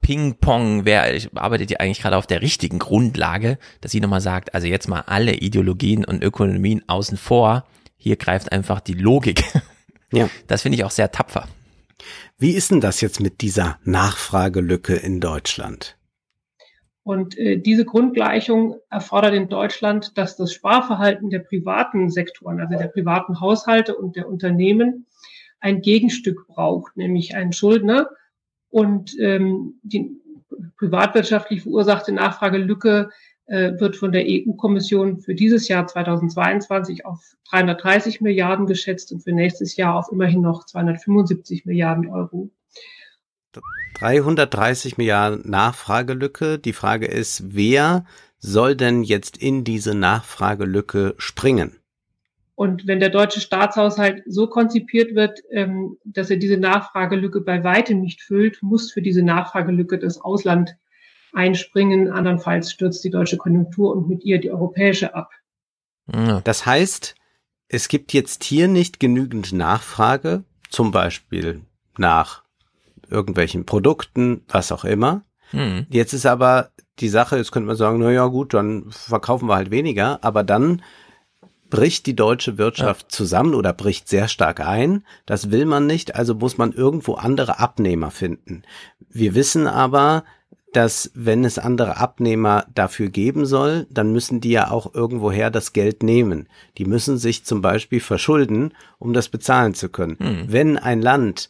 [0.00, 4.66] Ping-Pong, wer arbeitet ja eigentlich gerade auf der richtigen Grundlage, dass sie nochmal sagt, also
[4.66, 7.64] jetzt mal alle Ideologien und Ökonomien außen vor
[7.98, 9.44] hier greift einfach die Logik.
[10.10, 10.30] Ja.
[10.46, 11.46] Das finde ich auch sehr tapfer.
[12.38, 15.97] Wie ist denn das jetzt mit dieser Nachfragelücke in Deutschland?
[17.08, 22.88] Und äh, diese Grundgleichung erfordert in Deutschland, dass das Sparverhalten der privaten Sektoren, also der
[22.88, 25.06] privaten Haushalte und der Unternehmen,
[25.58, 28.10] ein Gegenstück braucht, nämlich einen Schuldner.
[28.68, 30.20] Und ähm, die
[30.76, 33.08] privatwirtschaftlich verursachte Nachfragelücke
[33.46, 39.32] äh, wird von der EU-Kommission für dieses Jahr 2022 auf 330 Milliarden geschätzt und für
[39.32, 42.50] nächstes Jahr auf immerhin noch 275 Milliarden Euro.
[43.94, 46.58] 330 Milliarden Nachfragelücke.
[46.58, 48.04] Die Frage ist, wer
[48.38, 51.76] soll denn jetzt in diese Nachfragelücke springen?
[52.54, 58.00] Und wenn der deutsche Staatshaushalt so konzipiert wird, ähm, dass er diese Nachfragelücke bei weitem
[58.00, 60.76] nicht füllt, muss für diese Nachfragelücke das Ausland
[61.32, 62.10] einspringen.
[62.10, 65.30] Andernfalls stürzt die deutsche Konjunktur und mit ihr die europäische ab.
[66.42, 67.14] Das heißt,
[67.68, 71.60] es gibt jetzt hier nicht genügend Nachfrage, zum Beispiel
[71.98, 72.42] nach
[73.10, 75.22] irgendwelchen Produkten, was auch immer.
[75.52, 75.86] Mhm.
[75.90, 79.54] Jetzt ist aber die Sache, jetzt könnte man sagen, na ja, gut, dann verkaufen wir
[79.54, 80.82] halt weniger, aber dann
[81.70, 83.08] bricht die deutsche Wirtschaft ja.
[83.10, 85.04] zusammen oder bricht sehr stark ein.
[85.26, 88.62] Das will man nicht, also muss man irgendwo andere Abnehmer finden.
[89.10, 90.24] Wir wissen aber,
[90.72, 95.72] dass wenn es andere Abnehmer dafür geben soll, dann müssen die ja auch irgendwoher das
[95.72, 96.48] Geld nehmen.
[96.76, 100.16] Die müssen sich zum Beispiel verschulden, um das bezahlen zu können.
[100.18, 100.44] Hm.
[100.48, 101.48] Wenn ein Land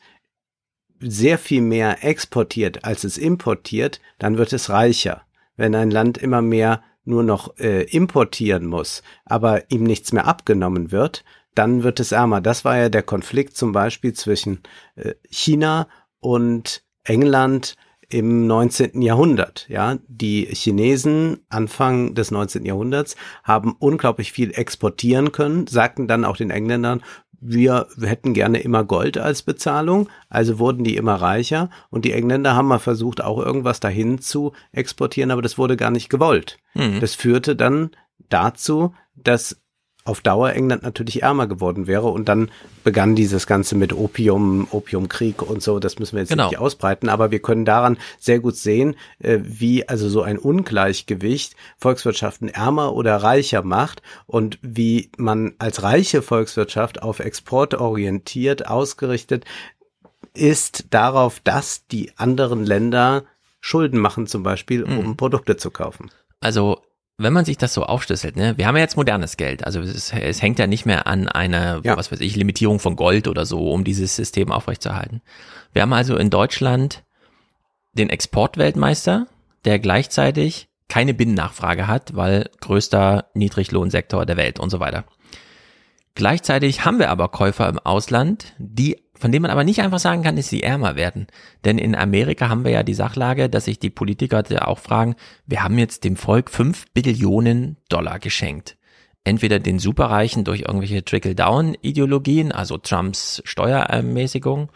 [1.00, 5.22] sehr viel mehr exportiert, als es importiert, dann wird es reicher.
[5.56, 10.92] Wenn ein Land immer mehr nur noch äh, importieren muss, aber ihm nichts mehr abgenommen
[10.92, 12.40] wird, dann wird es ärmer.
[12.40, 14.60] Das war ja der Konflikt zum Beispiel zwischen
[14.94, 15.88] äh, China
[16.20, 17.76] und England
[18.10, 19.02] im 19.
[19.02, 19.66] Jahrhundert.
[19.68, 22.64] Ja, die Chinesen Anfang des 19.
[22.64, 27.02] Jahrhunderts haben unglaublich viel exportieren können, sagten dann auch den Engländern,
[27.40, 32.54] wir hätten gerne immer Gold als Bezahlung, also wurden die immer reicher und die Engländer
[32.54, 36.58] haben mal versucht, auch irgendwas dahin zu exportieren, aber das wurde gar nicht gewollt.
[36.74, 37.00] Mhm.
[37.00, 37.90] Das führte dann
[38.28, 39.60] dazu, dass
[40.04, 42.50] auf Dauer England natürlich ärmer geworden wäre und dann
[42.82, 46.48] begann dieses Ganze mit Opium, Opiumkrieg und so, das müssen wir jetzt genau.
[46.48, 51.56] nicht ausbreiten, aber wir können daran sehr gut sehen, äh, wie also so ein Ungleichgewicht
[51.76, 59.44] Volkswirtschaften ärmer oder reicher macht und wie man als reiche Volkswirtschaft auf Export orientiert, ausgerichtet
[60.34, 63.24] ist darauf, dass die anderen Länder
[63.60, 65.16] Schulden machen zum Beispiel, um mhm.
[65.16, 66.10] Produkte zu kaufen.
[66.40, 66.80] Also
[67.18, 70.12] wenn man sich das so aufschlüsselt, ne, wir haben ja jetzt modernes Geld, also es,
[70.12, 71.96] es hängt ja nicht mehr an einer, ja.
[71.96, 75.20] was weiß ich, Limitierung von Gold oder so, um dieses System aufrechtzuerhalten.
[75.72, 77.02] Wir haben also in Deutschland
[77.92, 79.26] den Exportweltmeister,
[79.64, 85.04] der gleichzeitig keine Binnennachfrage hat, weil größter Niedriglohnsektor der Welt und so weiter.
[86.14, 90.22] Gleichzeitig haben wir aber Käufer im Ausland, die von dem man aber nicht einfach sagen
[90.22, 91.26] kann, dass sie ärmer werden.
[91.64, 95.16] Denn in Amerika haben wir ja die Sachlage, dass sich die Politiker auch fragen,
[95.46, 98.76] wir haben jetzt dem Volk fünf Billionen Dollar geschenkt.
[99.24, 104.70] Entweder den Superreichen durch irgendwelche Trickle-Down-Ideologien, also Trumps Steuerermäßigung,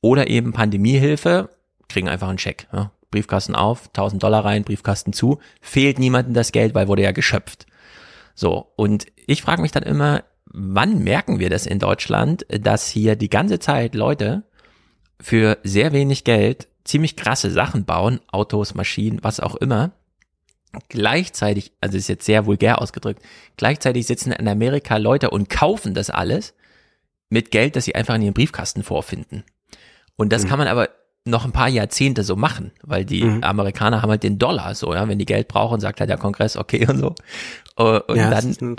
[0.00, 1.50] oder eben Pandemiehilfe,
[1.88, 2.66] kriegen einfach einen Scheck.
[2.72, 7.12] Ja, Briefkasten auf, 1000 Dollar rein, Briefkasten zu, fehlt niemandem das Geld, weil wurde ja
[7.12, 7.66] geschöpft.
[8.34, 13.16] So, und ich frage mich dann immer, wann merken wir das in Deutschland, dass hier
[13.16, 14.44] die ganze Zeit Leute
[15.20, 19.92] für sehr wenig Geld ziemlich krasse Sachen bauen, Autos, Maschinen, was auch immer.
[20.88, 23.22] Gleichzeitig, also ist jetzt sehr vulgär ausgedrückt,
[23.56, 26.54] gleichzeitig sitzen in Amerika Leute und kaufen das alles
[27.28, 29.44] mit Geld, das sie einfach in ihren Briefkasten vorfinden.
[30.16, 30.48] Und das mhm.
[30.48, 30.88] kann man aber
[31.24, 33.44] noch ein paar Jahrzehnte so machen, weil die mhm.
[33.44, 36.56] Amerikaner haben halt den Dollar so, ja, wenn die Geld brauchen, sagt halt der Kongress
[36.56, 37.14] okay und so.
[37.76, 38.76] Äh, und ja, dann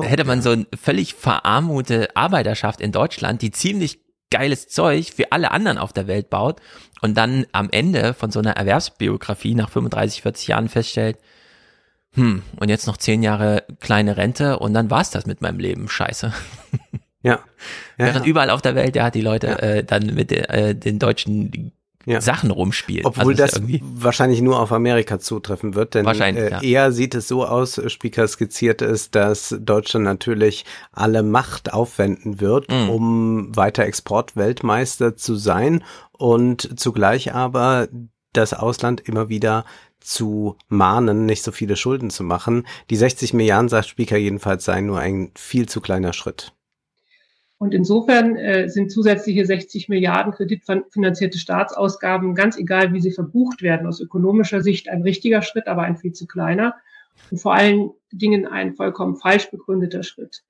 [0.00, 5.50] hätte man so eine völlig verarmute Arbeiterschaft in Deutschland, die ziemlich geiles Zeug für alle
[5.50, 6.60] anderen auf der Welt baut
[7.02, 11.18] und dann am Ende von so einer Erwerbsbiografie nach 35, 40 Jahren feststellt,
[12.14, 15.88] hm, und jetzt noch zehn Jahre kleine Rente und dann war's das mit meinem Leben.
[15.88, 16.32] Scheiße.
[17.24, 17.38] Ja.
[17.98, 19.56] ja Während überall auf der Welt, ja, die Leute ja.
[19.58, 21.72] äh, dann mit äh, den deutschen
[22.06, 22.20] ja.
[22.20, 23.06] Sachen rumspielen.
[23.06, 26.62] Obwohl also das wahrscheinlich nur auf Amerika zutreffen wird, denn wahrscheinlich, äh, ja.
[26.62, 32.70] eher sieht es so aus, Speaker skizziert ist, dass Deutschland natürlich alle Macht aufwenden wird,
[32.70, 32.90] mhm.
[32.90, 37.88] um weiter Exportweltmeister zu sein und zugleich aber
[38.32, 39.64] das Ausland immer wieder
[40.00, 42.66] zu mahnen, nicht so viele Schulden zu machen.
[42.90, 46.52] Die 60 Milliarden, sagt Speaker jedenfalls, seien nur ein viel zu kleiner Schritt.
[47.62, 53.86] Und insofern äh, sind zusätzliche 60 Milliarden kreditfinanzierte Staatsausgaben, ganz egal wie sie verbucht werden,
[53.86, 56.74] aus ökonomischer Sicht ein richtiger Schritt, aber ein viel zu kleiner
[57.30, 60.42] und vor allen Dingen ein vollkommen falsch begründeter Schritt.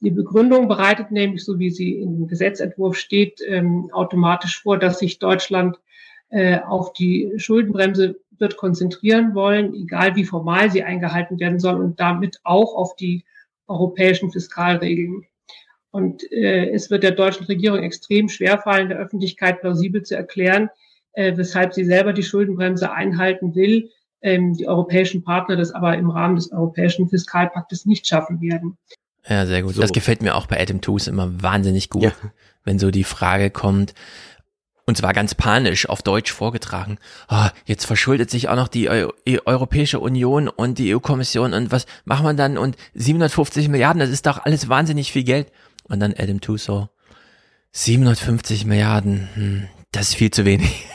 [0.00, 5.18] Die Begründung bereitet nämlich, so wie sie im Gesetzentwurf steht, ähm, automatisch vor, dass sich
[5.18, 5.80] Deutschland
[6.28, 11.98] äh, auf die Schuldenbremse wird konzentrieren wollen, egal wie formal sie eingehalten werden soll und
[11.98, 13.24] damit auch auf die
[13.68, 15.24] europäischen Fiskalregeln.
[15.98, 20.70] Und äh, es wird der deutschen Regierung extrem schwerfallen, der Öffentlichkeit plausibel zu erklären,
[21.12, 23.90] äh, weshalb sie selber die Schuldenbremse einhalten will,
[24.22, 28.78] ähm, die europäischen Partner das aber im Rahmen des europäischen Fiskalpaktes nicht schaffen werden.
[29.28, 29.74] Ja, sehr gut.
[29.74, 29.80] So.
[29.80, 32.12] Das gefällt mir auch bei Adam Tooze immer wahnsinnig gut, ja.
[32.62, 33.92] wenn so die Frage kommt,
[34.86, 36.98] und zwar ganz panisch auf Deutsch vorgetragen.
[37.28, 39.10] Oh, jetzt verschuldet sich auch noch die Eu
[39.46, 42.56] Europäische Union und die EU-Kommission und was macht man dann?
[42.56, 45.50] Und 750 Milliarden, das ist doch alles wahnsinnig viel Geld.
[45.88, 46.88] Und dann Adam Tuso,
[47.72, 50.86] 750 Milliarden, hm, das ist viel zu wenig.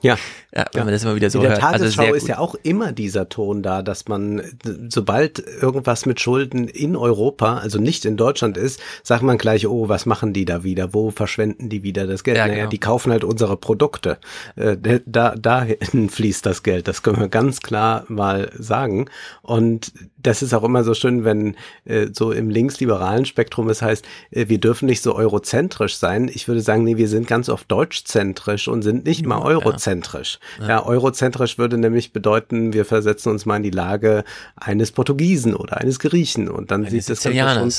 [0.00, 0.16] Ja.
[0.54, 0.84] ja wenn ja.
[0.84, 1.60] man das immer wieder so In der hört.
[1.60, 4.42] Tagesschau also ist ja auch immer dieser Ton da, dass man,
[4.88, 9.88] sobald irgendwas mit Schulden in Europa, also nicht in Deutschland ist, sagt man gleich, oh,
[9.88, 10.94] was machen die da wieder?
[10.94, 12.36] Wo verschwenden die wieder das Geld?
[12.36, 12.70] Ja, naja, genau.
[12.70, 14.18] die kaufen halt unsere Produkte.
[14.56, 16.88] Äh, da, dahin fließt das Geld.
[16.88, 19.06] Das können wir ganz klar mal sagen.
[19.42, 24.04] Und das ist auch immer so schön, wenn äh, so im linksliberalen Spektrum es heißt,
[24.30, 26.30] äh, wir dürfen nicht so eurozentrisch sein.
[26.32, 29.40] Ich würde sagen, nee, wir sind ganz oft deutschzentrisch und sind nicht mal
[29.78, 30.38] eurozentrisch.
[30.60, 30.68] Ja.
[30.68, 34.24] ja, eurozentrisch würde nämlich bedeuten, wir versetzen uns mal in die Lage
[34.56, 37.32] eines Portugiesen oder eines Griechen und dann eines sieht es schon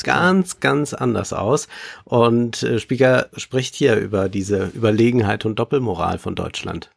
[0.04, 1.68] ganz, ganz anders aus.
[2.06, 6.90] Und äh, Spieker spricht hier über diese Überlegenheit und Doppelmoral von Deutschland.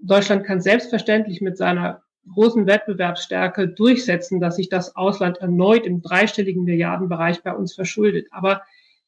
[0.00, 2.02] Deutschland kann selbstverständlich mit seiner
[2.32, 8.28] großen Wettbewerbsstärke durchsetzen, dass sich das Ausland erneut im dreistelligen Milliardenbereich bei uns verschuldet.
[8.30, 8.62] Aber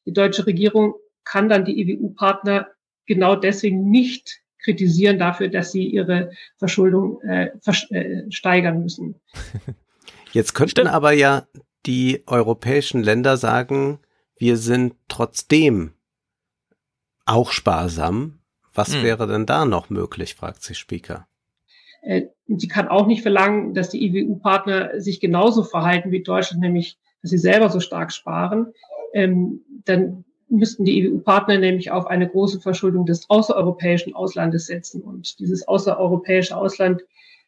[0.05, 2.67] die deutsche Regierung kann dann die EWU-Partner
[3.05, 7.51] genau deswegen nicht kritisieren dafür, dass sie ihre Verschuldung äh,
[7.89, 9.15] äh, steigern müssen.
[10.31, 10.89] Jetzt könnten Stimmt.
[10.89, 11.47] aber ja
[11.85, 13.99] die europäischen Länder sagen,
[14.37, 15.93] wir sind trotzdem
[17.25, 18.39] auch sparsam.
[18.73, 19.03] Was hm.
[19.03, 21.27] wäre denn da noch möglich, fragt sich Speaker.
[22.01, 26.97] Äh, sie kann auch nicht verlangen, dass die IWU-Partner sich genauso verhalten wie Deutschland, nämlich,
[27.21, 28.73] dass sie selber so stark sparen.
[29.13, 35.01] Ähm, dann müssten die EU-Partner nämlich auf eine große Verschuldung des außereuropäischen Auslandes setzen.
[35.01, 37.01] Und dieses außereuropäische Ausland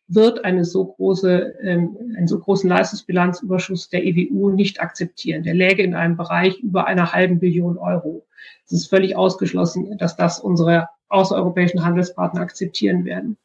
[0.08, 5.44] wird eine so große, ähm, einen so großen Leistungsbilanzüberschuss der EWU nicht akzeptieren.
[5.44, 8.26] Der läge in einem Bereich über einer halben Billion Euro.
[8.66, 13.38] Es ist völlig ausgeschlossen, dass das unsere außereuropäischen Handelspartner akzeptieren werden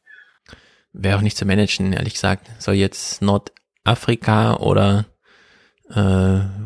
[0.93, 2.49] wäre auch nicht zu managen, ehrlich gesagt.
[2.59, 5.05] Soll jetzt Nordafrika oder
[5.89, 5.95] äh,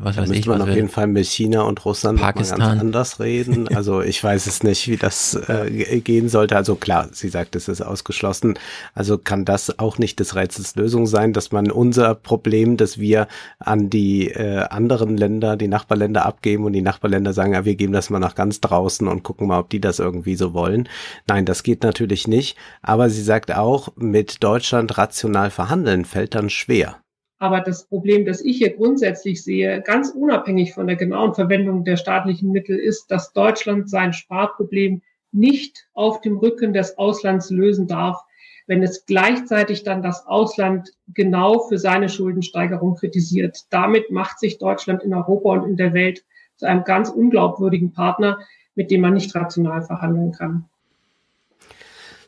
[0.01, 0.45] was da weiß ich.
[0.47, 2.59] man auf jeden Fall mit China und Russland Pakistan.
[2.59, 3.69] ganz anders reden.
[3.73, 6.55] Also ich weiß es nicht, wie das äh, gehen sollte.
[6.55, 8.55] Also klar, sie sagt, es ist ausgeschlossen.
[8.93, 13.27] Also kann das auch nicht des Rätsels Lösung sein, dass man unser Problem, dass wir
[13.59, 17.93] an die äh, anderen Länder, die Nachbarländer abgeben und die Nachbarländer sagen, ja, wir geben
[17.93, 20.87] das mal nach ganz draußen und gucken mal, ob die das irgendwie so wollen.
[21.27, 22.57] Nein, das geht natürlich nicht.
[22.81, 27.02] Aber sie sagt auch, mit Deutschland rational verhandeln fällt dann schwer.
[27.43, 31.97] Aber das Problem, das ich hier grundsätzlich sehe, ganz unabhängig von der genauen Verwendung der
[31.97, 35.01] staatlichen Mittel, ist, dass Deutschland sein Sparproblem
[35.33, 38.23] nicht auf dem Rücken des Auslands lösen darf.
[38.65, 43.65] wenn es gleichzeitig dann das Ausland genau für seine Schuldensteigerung kritisiert.
[43.71, 46.23] Damit macht sich Deutschland in Europa und in der Welt
[46.55, 48.39] zu einem ganz unglaubwürdigen Partner,
[48.73, 50.63] mit dem man nicht rational verhandeln kann.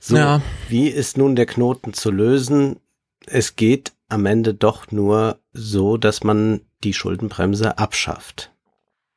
[0.02, 0.42] So, ja.
[0.68, 2.82] wie ist nun der Knoten zu lösen?
[3.28, 8.52] Es geht am Ende doch nur so, dass man die Schuldenbremse abschafft.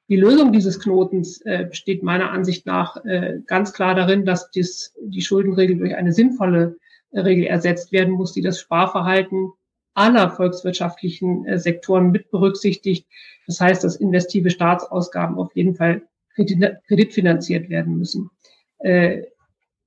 [0.08, 4.94] Die Lösung dieses Knotens äh, besteht meiner Ansicht nach äh, ganz klar darin, dass dies,
[5.02, 6.78] die Schuldenregel durch eine sinnvolle
[7.10, 9.52] äh, Regel ersetzt werden muss, die das Sparverhalten
[9.92, 13.06] aller volkswirtschaftlichen äh, Sektoren mit berücksichtigt.
[13.46, 16.02] Das heißt, dass investive Staatsausgaben auf jeden Fall
[16.34, 18.30] kreditfinanziert werden müssen.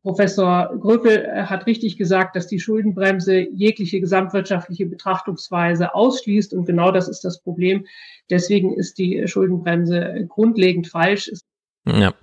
[0.03, 6.53] Äh, Professor Gröpel äh, hat richtig gesagt, dass die Schuldenbremse jegliche gesamtwirtschaftliche Betrachtungsweise ausschließt.
[6.53, 7.85] Und genau das ist das Problem.
[8.29, 11.31] Deswegen ist die Schuldenbremse grundlegend falsch.
[11.85, 12.13] Ja.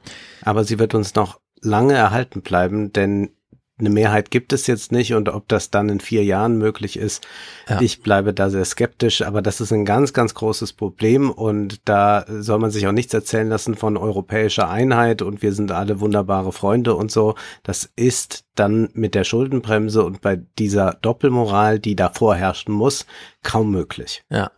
[0.42, 3.30] Aber sie wird uns noch lange erhalten bleiben, denn
[3.78, 7.26] eine Mehrheit gibt es jetzt nicht und ob das dann in vier Jahren möglich ist,
[7.68, 7.80] ja.
[7.80, 12.24] ich bleibe da sehr skeptisch, aber das ist ein ganz, ganz großes Problem und da
[12.28, 16.52] soll man sich auch nichts erzählen lassen von europäischer Einheit und wir sind alle wunderbare
[16.52, 17.34] Freunde und so.
[17.62, 23.06] Das ist dann mit der Schuldenbremse und bei dieser Doppelmoral, die da vorherrschen muss,
[23.42, 24.24] kaum möglich.
[24.30, 24.50] Ja.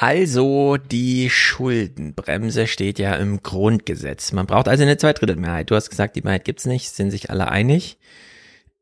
[0.00, 4.30] Also die Schuldenbremse steht ja im Grundgesetz.
[4.30, 5.72] Man braucht also eine Zweidrittelmehrheit.
[5.72, 7.98] Du hast gesagt, die Mehrheit gibt's nicht, sind sich alle einig.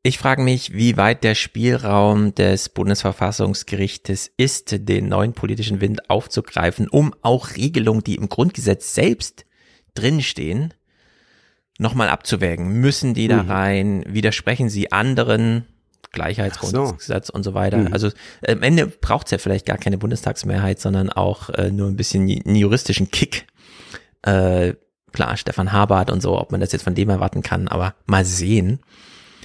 [0.02, 6.86] Ich frage mich, wie weit der Spielraum des Bundesverfassungsgerichtes ist, den neuen politischen Wind aufzugreifen,
[6.86, 9.46] um auch Regelungen, die im Grundgesetz selbst
[9.94, 10.74] drinstehen,
[11.78, 12.68] nochmal abzuwägen.
[12.82, 13.50] Müssen die da mhm.
[13.50, 14.04] rein?
[14.06, 15.64] Widersprechen sie anderen
[16.12, 17.32] Gleichheitsgrundgesetz so.
[17.32, 17.78] und so weiter.
[17.78, 17.92] Mhm.
[17.92, 18.10] Also
[18.46, 22.22] am Ende braucht es ja vielleicht gar keine Bundestagsmehrheit, sondern auch äh, nur ein bisschen
[22.22, 23.46] einen juristischen Kick.
[24.22, 24.74] Äh,
[25.12, 28.24] klar, Stefan Habart und so, ob man das jetzt von dem erwarten kann, aber mal
[28.24, 28.80] sehen.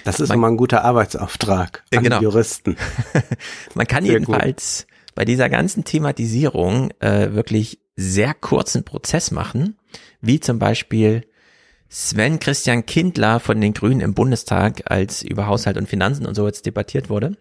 [0.03, 2.21] Das ist man, mal ein guter Arbeitsauftrag an genau.
[2.21, 2.75] Juristen.
[3.75, 5.15] man kann Sehr jedenfalls gut.
[5.15, 9.77] bei dieser ganzen Thematisierung äh, wirklich sehr kurzen Prozess machen,
[10.21, 11.25] wie zum Beispiel
[11.93, 16.47] Sven Christian Kindler von den Grünen im Bundestag, als über Haushalt und Finanzen und so
[16.47, 17.35] jetzt debattiert wurde.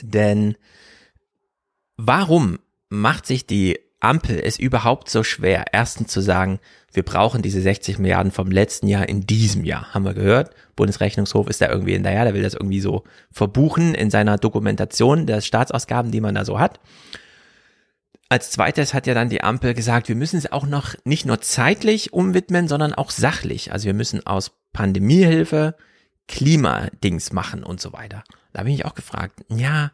[0.00, 0.56] Denn
[1.98, 6.60] warum macht sich die Ampel es überhaupt so schwer, erstens zu sagen,
[6.94, 10.54] wir brauchen diese 60 Milliarden vom letzten Jahr in diesem Jahr, haben wir gehört.
[10.74, 15.42] Bundesrechnungshof ist da irgendwie hinterher, der will das irgendwie so verbuchen in seiner Dokumentation der
[15.42, 16.80] Staatsausgaben, die man da so hat.
[18.32, 21.42] Als zweites hat ja dann die Ampel gesagt, wir müssen es auch noch nicht nur
[21.42, 23.72] zeitlich umwidmen, sondern auch sachlich.
[23.72, 25.76] Also wir müssen aus Pandemiehilfe
[26.28, 28.24] Klimadings machen und so weiter.
[28.54, 29.92] Da bin ich auch gefragt, ja,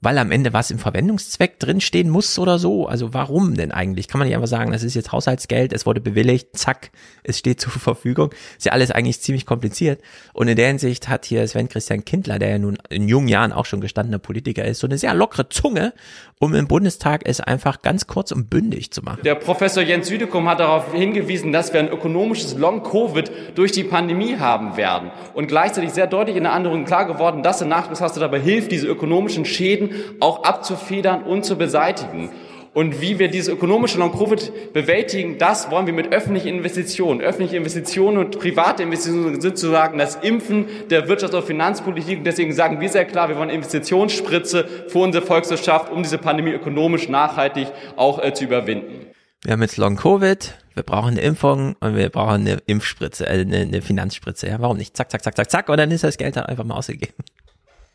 [0.00, 2.86] weil am Ende was im Verwendungszweck drinstehen muss oder so.
[2.86, 4.08] Also warum denn eigentlich?
[4.08, 6.90] Kann man nicht einfach sagen, das ist jetzt Haushaltsgeld, es wurde bewilligt, zack,
[7.22, 8.30] es steht zur Verfügung.
[8.56, 10.00] Ist ja alles eigentlich ziemlich kompliziert.
[10.32, 13.52] Und in der Hinsicht hat hier Sven Christian Kindler, der ja nun in jungen Jahren
[13.52, 15.92] auch schon gestandener Politiker ist, so eine sehr lockere Zunge,
[16.38, 19.20] um im Bundestag es einfach ganz kurz und bündig zu machen.
[19.24, 24.36] Der Professor Jens Südekum hat darauf hingewiesen, dass wir ein ökonomisches Long-Covid durch die Pandemie
[24.38, 25.10] haben werden.
[25.34, 28.86] Und gleichzeitig sehr deutlich in der Anhörung klar geworden, dass der Nachtragshaushalt dabei hilft, diese
[28.86, 29.89] ökonomischen Schäden
[30.20, 32.30] auch abzufedern und zu beseitigen.
[32.72, 37.20] Und wie wir diese ökonomische Long-Covid bewältigen, das wollen wir mit öffentlichen Investitionen.
[37.20, 42.18] Öffentliche Investitionen und private Investitionen sind sozusagen das Impfen der Wirtschafts- und Finanzpolitik.
[42.18, 46.52] Und deswegen sagen wir sehr klar, wir wollen Investitionsspritze für unsere Volkswirtschaft, um diese Pandemie
[46.52, 49.06] ökonomisch nachhaltig auch äh, zu überwinden.
[49.42, 53.56] Wir haben jetzt Long-Covid, wir brauchen eine Impfung und wir brauchen eine Impfspritze, äh, eine,
[53.56, 54.46] eine Finanzspritze.
[54.46, 54.96] Ja, warum nicht?
[54.96, 55.68] Zack, zack, zack, zack, zack.
[55.68, 57.14] Und dann ist das Geld halt einfach mal ausgegeben.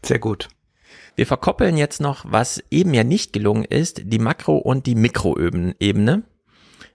[0.03, 0.49] Sehr gut.
[1.15, 6.23] Wir verkoppeln jetzt noch, was eben ja nicht gelungen ist, die Makro- und die Mikroebene,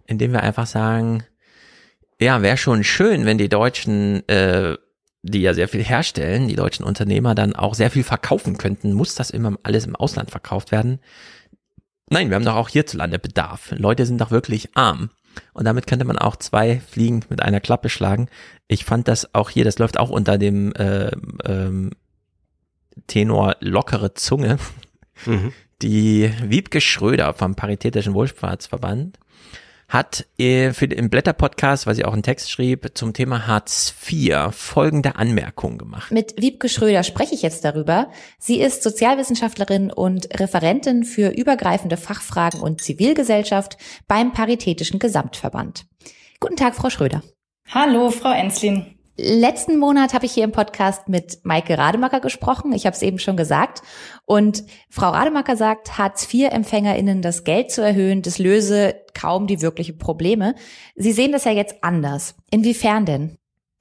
[0.07, 1.25] indem wir einfach sagen,
[2.21, 4.77] ja, wäre schon schön, wenn die Deutschen, äh,
[5.23, 8.93] die ja sehr viel herstellen, die deutschen Unternehmer dann auch sehr viel verkaufen könnten.
[8.93, 11.01] Muss das immer alles im Ausland verkauft werden?
[12.11, 13.73] Nein, wir haben doch auch hierzulande Bedarf.
[13.77, 15.11] Leute sind doch wirklich arm.
[15.53, 18.29] Und damit könnte man auch zwei Fliegen mit einer Klappe schlagen.
[18.69, 21.11] Ich fand das auch hier, das läuft auch unter dem äh,
[21.45, 21.93] ähm,
[23.07, 24.59] Tenor lockere Zunge,
[25.27, 25.53] mhm.
[25.83, 29.19] die Wiebke Schröder vom Paritätischen Wohlfahrtsverband
[29.91, 34.53] hat äh, für im Blätter-Podcast, weil sie auch einen Text schrieb, zum Thema Hartz IV
[34.53, 36.13] folgende Anmerkung gemacht.
[36.13, 38.09] Mit Wiebke Schröder spreche ich jetzt darüber.
[38.39, 45.87] Sie ist Sozialwissenschaftlerin und Referentin für übergreifende Fachfragen und Zivilgesellschaft beim Paritätischen Gesamtverband.
[46.39, 47.23] Guten Tag, Frau Schröder.
[47.69, 49.00] Hallo, Frau Enslin.
[49.23, 52.73] Letzten Monat habe ich hier im Podcast mit Maike Rademacher gesprochen.
[52.73, 53.83] Ich habe es eben schon gesagt.
[54.25, 60.55] Und Frau Rademacher sagt, Hartz-IV-EmpfängerInnen das Geld zu erhöhen, das löse kaum die wirklichen Probleme.
[60.95, 62.35] Sie sehen das ja jetzt anders.
[62.51, 63.37] Inwiefern denn?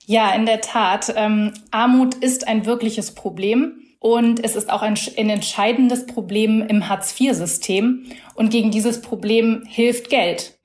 [0.05, 1.13] Ja, in der Tat.
[1.15, 3.79] Ähm, Armut ist ein wirkliches Problem.
[3.99, 8.07] Und es ist auch ein, ein entscheidendes Problem im Hartz-IV-System.
[8.33, 10.58] Und gegen dieses Problem hilft Geld.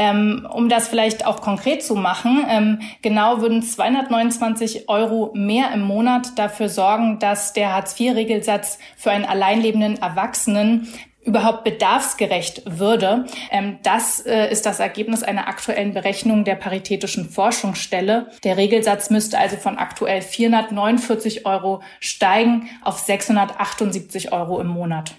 [0.00, 5.82] Ähm, um das vielleicht auch konkret zu machen, ähm, genau würden 229 Euro mehr im
[5.82, 10.88] Monat dafür sorgen, dass der Hartz-IV-Regelsatz für einen alleinlebenden Erwachsenen
[11.22, 13.26] überhaupt bedarfsgerecht würde.
[13.50, 18.30] Ähm, das äh, ist das Ergebnis einer aktuellen Berechnung der Paritätischen Forschungsstelle.
[18.42, 25.12] Der Regelsatz müsste also von aktuell 449 Euro steigen auf 678 Euro im Monat.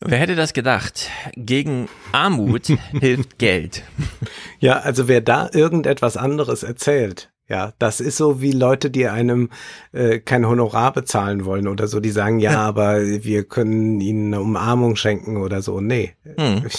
[0.00, 1.10] Wer hätte das gedacht?
[1.36, 2.66] Gegen Armut
[3.00, 3.82] hilft Geld.
[4.58, 9.50] Ja, also wer da irgendetwas anderes erzählt, ja, das ist so wie Leute, die einem
[9.92, 14.42] äh, kein Honorar bezahlen wollen oder so, die sagen, ja, aber wir können ihnen eine
[14.42, 15.80] Umarmung schenken oder so.
[15.80, 16.14] Nee.
[16.36, 16.64] Hm.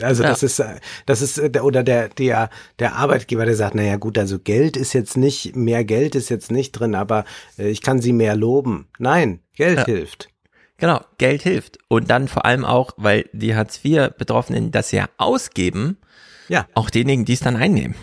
[0.00, 0.28] Also ja.
[0.28, 0.62] das ist
[1.06, 4.92] das ist äh, oder der der der Arbeitgeber, der sagt, naja gut, also Geld ist
[4.92, 7.24] jetzt nicht mehr Geld ist jetzt nicht drin, aber
[7.58, 8.86] äh, ich kann sie mehr loben.
[9.00, 9.84] Nein, Geld ja.
[9.86, 10.28] hilft.
[10.78, 11.78] Genau, Geld hilft.
[11.88, 15.98] Und dann vor allem auch, weil die Hartz-IV-Betroffenen das ja ausgeben,
[16.48, 16.66] ja.
[16.74, 17.94] auch diejenigen, die es dann einnehmen.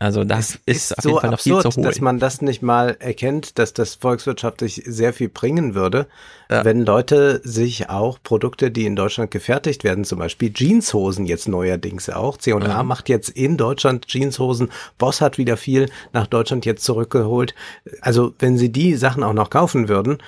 [0.00, 3.96] Also das es ist, ist so absurd, dass man das nicht mal erkennt, dass das
[3.96, 6.06] volkswirtschaftlich sehr viel bringen würde,
[6.48, 6.64] ja.
[6.64, 12.08] wenn Leute sich auch Produkte, die in Deutschland gefertigt werden, zum Beispiel Jeanshosen jetzt neuerdings
[12.10, 12.36] auch.
[12.36, 12.82] C&A ja.
[12.84, 14.70] macht jetzt in Deutschland Jeanshosen.
[14.98, 17.56] Boss hat wieder viel nach Deutschland jetzt zurückgeholt.
[18.00, 20.18] Also wenn sie die Sachen auch noch kaufen würden,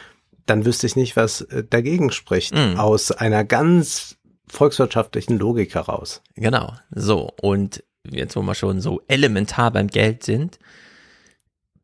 [0.51, 2.77] dann wüsste ich nicht, was äh, dagegen spricht, mhm.
[2.77, 4.17] aus einer ganz
[4.49, 6.23] volkswirtschaftlichen Logik heraus.
[6.35, 7.31] Genau, so.
[7.41, 10.59] Und jetzt wo wir schon so elementar beim Geld sind,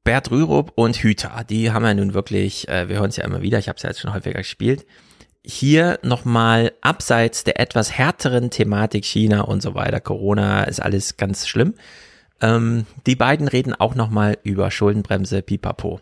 [0.03, 3.43] Bert Rürup und Hüter, die haben ja nun wirklich, äh, wir hören es ja immer
[3.43, 4.87] wieder, ich habe es ja jetzt schon häufiger gespielt,
[5.45, 11.47] hier nochmal abseits der etwas härteren Thematik China und so weiter, Corona ist alles ganz
[11.47, 11.75] schlimm,
[12.41, 16.01] ähm, die beiden reden auch nochmal über Schuldenbremse, pipapo.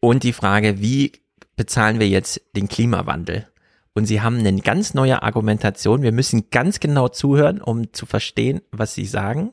[0.00, 1.12] Und die Frage, wie
[1.56, 3.48] bezahlen wir jetzt den Klimawandel?
[3.94, 6.02] Und sie haben eine ganz neue Argumentation.
[6.02, 9.52] Wir müssen ganz genau zuhören, um zu verstehen, was sie sagen,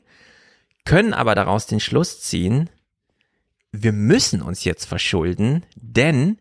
[0.84, 2.68] können aber daraus den Schluss ziehen,
[3.70, 6.38] wir müssen uns jetzt verschulden, denn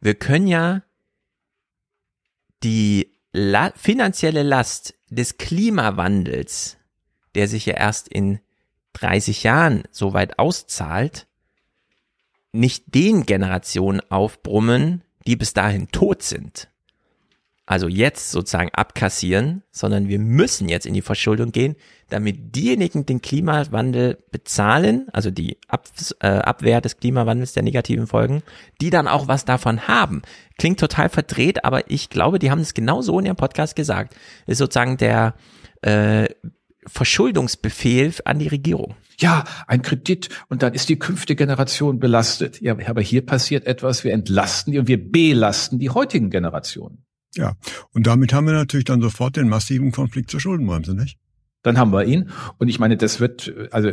[0.00, 0.82] wir können ja
[2.62, 6.76] die La finanzielle Last des Klimawandels,
[7.34, 8.40] der sich ja erst in
[8.94, 11.26] 30 Jahren so weit auszahlt,
[12.54, 16.68] nicht den Generationen aufbrummen, die bis dahin tot sind
[17.66, 21.76] also jetzt sozusagen abkassieren, sondern wir müssen jetzt in die Verschuldung gehen,
[22.10, 25.88] damit diejenigen den Klimawandel bezahlen, also die Ab
[26.20, 28.42] äh, Abwehr des Klimawandels der negativen Folgen,
[28.82, 30.22] die dann auch was davon haben.
[30.58, 34.14] Klingt total verdreht, aber ich glaube, die haben es genau so in ihrem Podcast gesagt.
[34.46, 35.34] Ist sozusagen der
[35.80, 36.28] äh,
[36.86, 38.94] Verschuldungsbefehl an die Regierung.
[39.18, 42.60] Ja, ein Kredit und dann ist die künftige Generation belastet.
[42.60, 47.04] Ja, aber hier passiert etwas, wir entlasten die und wir belasten die heutigen Generationen.
[47.36, 47.54] Ja,
[47.92, 51.18] und damit haben wir natürlich dann sofort den massiven Konflikt zur Schuldenbremse, nicht?
[51.64, 52.30] Dann haben wir ihn.
[52.58, 53.90] Und ich meine, das wird, also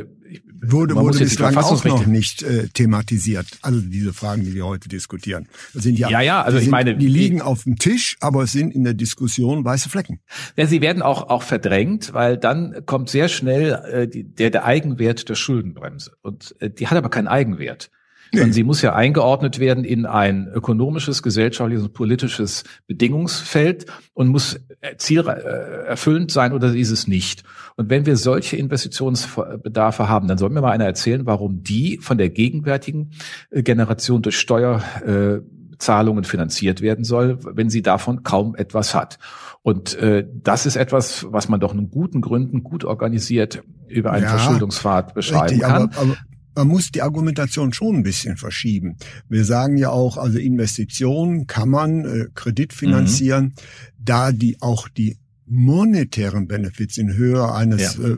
[0.62, 3.48] wurde, wurde bislang auch noch nicht äh, thematisiert.
[3.62, 6.72] Also diese Fragen, die wir heute diskutieren, das sind ja, ja, ja also ich sind,
[6.72, 10.20] meine, die liegen die, auf dem Tisch, aber es sind in der Diskussion weiße Flecken.
[10.58, 14.66] Ja, sie werden auch auch verdrängt, weil dann kommt sehr schnell äh, die, der der
[14.66, 17.90] Eigenwert der Schuldenbremse und äh, die hat aber keinen Eigenwert
[18.32, 24.60] sondern sie muss ja eingeordnet werden in ein ökonomisches, gesellschaftliches und politisches Bedingungsfeld und muss
[24.98, 27.44] zielerfüllend sein oder ist es nicht.
[27.76, 32.18] Und wenn wir solche Investitionsbedarfe haben, dann soll mir mal einer erzählen, warum die von
[32.18, 33.12] der gegenwärtigen
[33.50, 39.20] äh, Generation durch Steuerzahlungen finanziert werden soll, wenn sie davon kaum etwas hat.
[39.62, 44.24] Und äh, das ist etwas, was man doch in guten Gründen gut organisiert über einen
[44.24, 45.90] ja, Verschuldungspfad beschreiben richtig, kann.
[45.90, 46.18] Aber, aber
[46.56, 48.98] man muss die Argumentation schon ein bisschen verschieben.
[49.30, 53.54] Wir sagen ja auch, also Investitionen kann man äh, Kredit finanzieren, mhm.
[54.00, 58.08] da die auch die monetären Benefits in Höhe eines ja.
[58.08, 58.18] äh,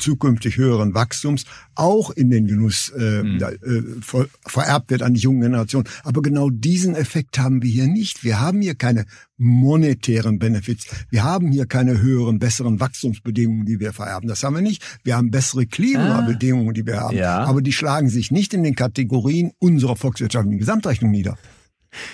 [0.00, 3.40] zukünftig höheren Wachstums auch in den Genuss äh, mhm.
[3.40, 5.88] äh, ver vererbt wird an die jungen Generationen.
[6.02, 8.24] Aber genau diesen Effekt haben wir hier nicht.
[8.24, 9.06] Wir haben hier keine
[9.36, 10.86] monetären Benefits.
[11.10, 14.28] Wir haben hier keine höheren, besseren Wachstumsbedingungen, die wir vererben.
[14.28, 14.82] Das haben wir nicht.
[15.02, 17.16] Wir haben bessere Klimabedingungen, die wir haben.
[17.16, 17.44] Ja.
[17.44, 21.38] Aber die schlagen sich nicht in den Kategorien unserer volkswirtschaftlichen Gesamtrechnung nieder.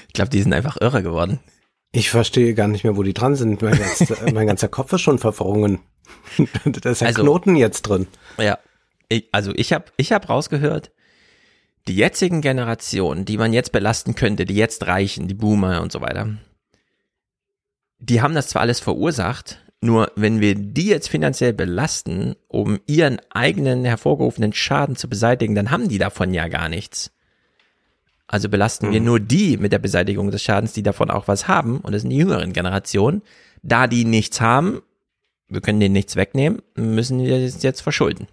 [0.06, 1.40] Ich glaube, die sind einfach irre geworden.
[1.96, 3.62] Ich verstehe gar nicht mehr, wo die dran sind.
[3.62, 5.80] Mein, ganz, mein ganzer Kopf ist schon verwrungen.
[6.66, 8.06] da ist ein also, Knoten jetzt drin.
[8.36, 8.58] Ja,
[9.08, 10.92] ich, also ich habe ich hab rausgehört,
[11.88, 16.02] die jetzigen Generationen, die man jetzt belasten könnte, die jetzt reichen, die Boomer und so
[16.02, 16.36] weiter,
[17.98, 23.20] die haben das zwar alles verursacht, Nur wenn wir die jetzt finanziell belasten, um ihren
[23.30, 27.15] eigenen hervorgerufenen Schaden zu beseitigen, dann haben die davon ja gar nichts.
[28.28, 31.78] Also belasten wir nur die mit der Beseitigung des Schadens, die davon auch was haben,
[31.78, 33.22] und das sind die jüngeren Generationen.
[33.62, 34.82] Da die nichts haben,
[35.48, 38.26] wir können denen nichts wegnehmen, müssen wir es jetzt verschulden.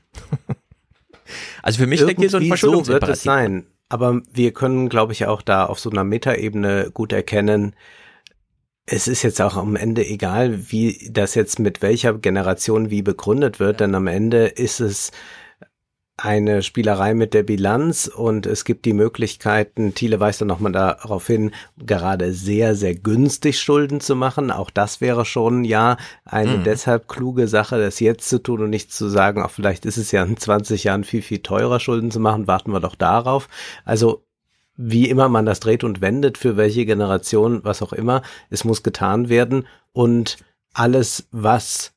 [1.63, 3.15] also für mich steckt hier so ein Irgendwie so wird Verschuldungsimperativ.
[3.15, 3.67] es sein.
[3.89, 7.75] Aber wir können, glaube ich, auch da auf so einer Metaebene gut erkennen,
[8.85, 13.59] es ist jetzt auch am Ende egal, wie das jetzt mit welcher Generation wie begründet
[13.59, 15.11] wird, denn am Ende ist es
[16.15, 21.25] eine Spielerei mit der Bilanz und es gibt die Möglichkeiten, Thiele weist dann nochmal darauf
[21.25, 24.51] hin, gerade sehr, sehr günstig Schulden zu machen.
[24.51, 26.63] Auch das wäre schon ja eine Mhm.
[26.63, 30.11] deshalb kluge Sache, das jetzt zu tun und nicht zu sagen, auch vielleicht ist es
[30.11, 33.49] ja in 20 Jahren viel, viel teurer Schulden zu machen, warten wir doch darauf.
[33.83, 34.23] Also
[34.75, 38.83] wie immer man das dreht und wendet, für welche Generation, was auch immer, es muss
[38.83, 40.37] getan werden und
[40.73, 41.93] alles, was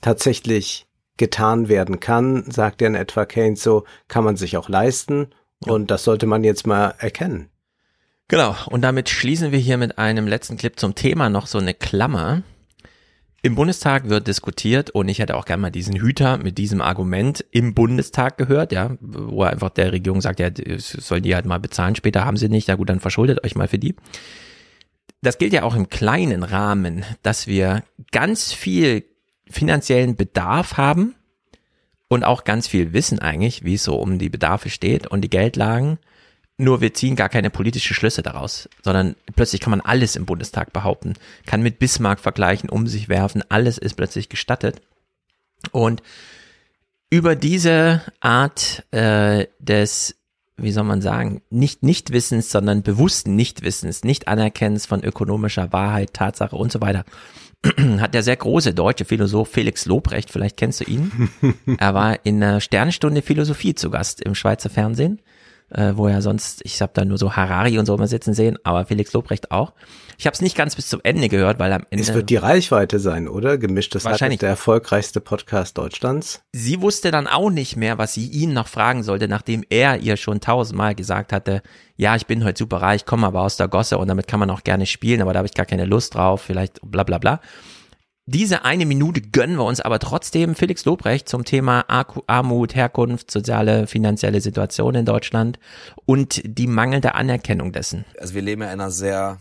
[0.00, 0.87] tatsächlich
[1.18, 5.28] getan werden kann, sagt er in etwa Keynes so, kann man sich auch leisten
[5.66, 7.50] und das sollte man jetzt mal erkennen.
[8.28, 11.74] Genau, und damit schließen wir hier mit einem letzten Clip zum Thema noch so eine
[11.74, 12.42] Klammer.
[13.40, 17.44] Im Bundestag wird diskutiert und ich hätte auch gerne mal diesen Hüter mit diesem Argument
[17.52, 21.46] im Bundestag gehört, ja, wo er einfach der Regierung sagt, ja, es soll die halt
[21.46, 23.94] mal bezahlen, später haben sie nicht, ja gut, dann verschuldet euch mal für die.
[25.22, 27.82] Das gilt ja auch im kleinen Rahmen, dass wir
[28.12, 29.04] ganz viel
[29.50, 31.14] finanziellen Bedarf haben
[32.08, 35.30] und auch ganz viel wissen eigentlich, wie es so um die Bedarfe steht und die
[35.30, 35.98] Geldlagen.
[36.56, 40.72] Nur wir ziehen gar keine politische Schlüsse daraus, sondern plötzlich kann man alles im Bundestag
[40.72, 41.14] behaupten,
[41.46, 44.80] kann mit Bismarck vergleichen, um sich werfen, alles ist plötzlich gestattet.
[45.70, 46.02] Und
[47.10, 50.16] über diese Art äh, des,
[50.56, 56.72] wie soll man sagen, nicht Nichtwissens, sondern bewussten Nichtwissens, Nicht-Anerkennens von ökonomischer Wahrheit, Tatsache und
[56.72, 57.04] so weiter,
[57.98, 61.30] hat der sehr große deutsche Philosoph Felix Lobrecht, vielleicht kennst du ihn.
[61.78, 65.20] er war in der Sternstunde Philosophie zu Gast im Schweizer Fernsehen,
[65.70, 68.58] äh, wo er sonst, ich habe da nur so Harari und so immer sitzen sehen,
[68.64, 69.72] aber Felix Lobrecht auch.
[70.16, 72.36] Ich habe es nicht ganz bis zum Ende gehört, weil am Ende Es wird die
[72.36, 73.56] Reichweite sein, oder?
[73.56, 74.38] Gemischtes Hack Wahrscheinlich.
[74.38, 76.42] ist der erfolgreichste Podcast Deutschlands.
[76.52, 80.16] sie wusste dann auch nicht mehr, was sie ihn noch fragen sollte, nachdem er ihr
[80.16, 81.62] schon tausendmal gesagt hatte,
[81.96, 84.50] ja, ich bin heute super reich, komme aber aus der Gosse und damit kann man
[84.50, 87.40] auch gerne spielen, aber da habe ich gar keine Lust drauf, vielleicht bla bla bla.
[88.30, 93.86] Diese eine Minute gönnen wir uns aber trotzdem Felix Lobrecht zum Thema Armut, Herkunft, soziale,
[93.86, 95.58] finanzielle Situation in Deutschland
[96.04, 98.04] und die mangelnde Anerkennung dessen.
[98.18, 99.38] Also wir leben ja in einer sehr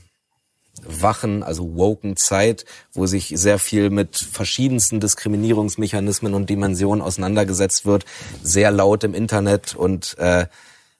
[0.86, 8.06] wachen, also woken Zeit, wo sich sehr viel mit verschiedensten Diskriminierungsmechanismen und Dimensionen auseinandergesetzt wird,
[8.42, 10.46] sehr laut im Internet und äh,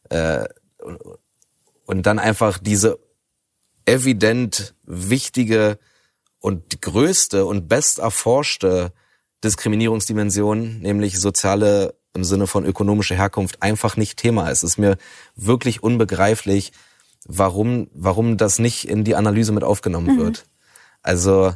[0.10, 0.46] äh,
[1.86, 3.00] und dann einfach diese
[3.86, 5.80] evident wichtige
[6.40, 8.94] und die größte und best erforschte
[9.44, 14.64] Diskriminierungsdimension, nämlich soziale im Sinne von ökonomische Herkunft, einfach nicht Thema ist.
[14.64, 14.98] Es ist mir
[15.36, 16.72] wirklich unbegreiflich,
[17.26, 20.20] warum, warum das nicht in die Analyse mit aufgenommen Mhm.
[20.20, 20.46] wird.
[21.04, 21.54] Also,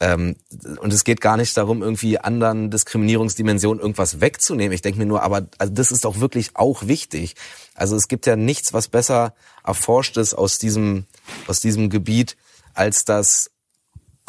[0.00, 0.36] ähm,
[0.80, 4.72] und es geht gar nicht darum, irgendwie anderen Diskriminierungsdimensionen irgendwas wegzunehmen.
[4.72, 7.34] Ich denke mir nur, aber also das ist doch wirklich auch wichtig.
[7.74, 11.06] Also es gibt ja nichts, was besser erforscht ist aus diesem,
[11.48, 12.36] aus diesem Gebiet,
[12.74, 13.50] als dass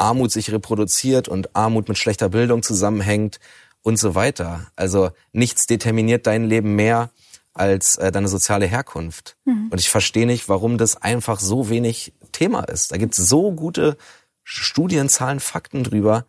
[0.00, 3.38] Armut sich reproduziert und Armut mit schlechter Bildung zusammenhängt
[3.82, 4.66] und so weiter.
[4.76, 7.10] Also nichts determiniert dein Leben mehr
[7.52, 9.36] als äh, deine soziale Herkunft.
[9.44, 9.68] Mhm.
[9.70, 12.92] Und ich verstehe nicht, warum das einfach so wenig Thema ist.
[12.92, 13.96] Da gibt es so gute
[14.44, 16.26] Studien, Zahlen, Fakten drüber.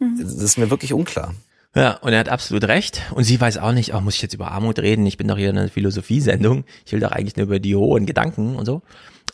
[0.00, 1.34] Das ist mir wirklich unklar.
[1.74, 3.02] Ja, und er hat absolut recht.
[3.14, 5.06] Und sie weiß auch nicht, oh, muss ich jetzt über Armut reden?
[5.06, 6.64] Ich bin doch hier in einer Philosophiesendung.
[6.84, 8.82] Ich will doch eigentlich nur über die hohen Gedanken und so.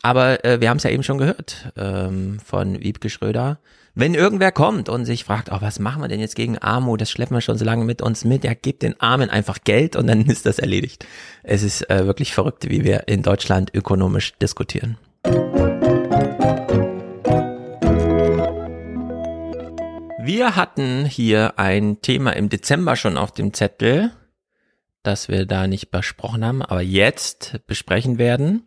[0.05, 3.59] Aber äh, wir haben es ja eben schon gehört ähm, von Wiebke Schröder.
[3.95, 7.01] Wenn irgendwer kommt und sich fragt, oh, was machen wir denn jetzt gegen Armut?
[7.01, 8.45] Das schleppen wir schon so lange mit uns mit.
[8.45, 11.07] Ja, gebt den Armen einfach Geld und dann ist das erledigt.
[11.43, 14.99] Es ist äh, wirklich verrückt, wie wir in Deutschland ökonomisch diskutieren.
[20.23, 24.11] Wir hatten hier ein Thema im Dezember schon auf dem Zettel,
[25.03, 28.67] das wir da nicht besprochen haben, aber jetzt besprechen werden.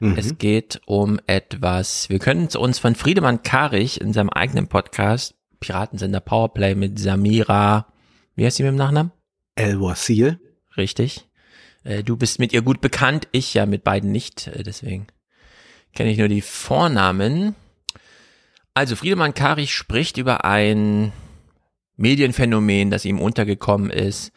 [0.00, 0.16] Mhm.
[0.16, 5.34] Es geht um etwas, wir können es uns von Friedemann Karich in seinem eigenen Podcast,
[5.60, 7.92] Piratensender Powerplay mit Samira,
[8.36, 9.12] wie heißt sie mit dem Nachnamen?
[9.56, 10.38] El Wasil.
[10.76, 11.28] Richtig.
[11.84, 15.08] Äh, Du bist mit ihr gut bekannt, ich ja mit beiden nicht, äh, deswegen
[15.94, 17.54] kenne ich nur die Vornamen.
[18.74, 21.12] Also Friedemann Karich spricht über ein
[21.96, 24.30] Medienphänomen, das ihm untergekommen ist,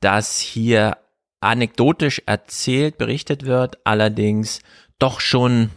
[0.00, 0.98] das hier
[1.40, 4.60] anekdotisch erzählt, berichtet wird, allerdings
[4.98, 5.70] doch schon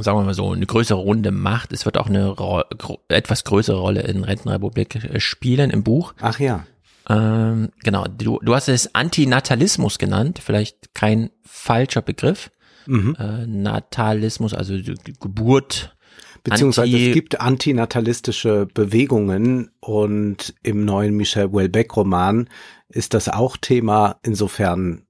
[0.00, 1.72] sagen wir mal so, eine größere Runde macht.
[1.72, 2.62] Es wird auch eine Ro
[3.08, 6.14] etwas größere Rolle in Rentenrepublik spielen im Buch.
[6.20, 6.66] Ach ja.
[7.08, 12.50] Ähm, genau, du, du hast es Antinatalismus genannt, vielleicht kein falscher Begriff.
[12.86, 13.16] Mhm.
[13.18, 14.74] Äh, Natalismus, also
[15.20, 15.94] Geburt.
[16.42, 22.48] Beziehungsweise Anti- es gibt antinatalistische Bewegungen und im neuen Michel Houellebecq-Roman
[22.88, 24.18] ist das auch Thema.
[24.22, 25.02] Insofern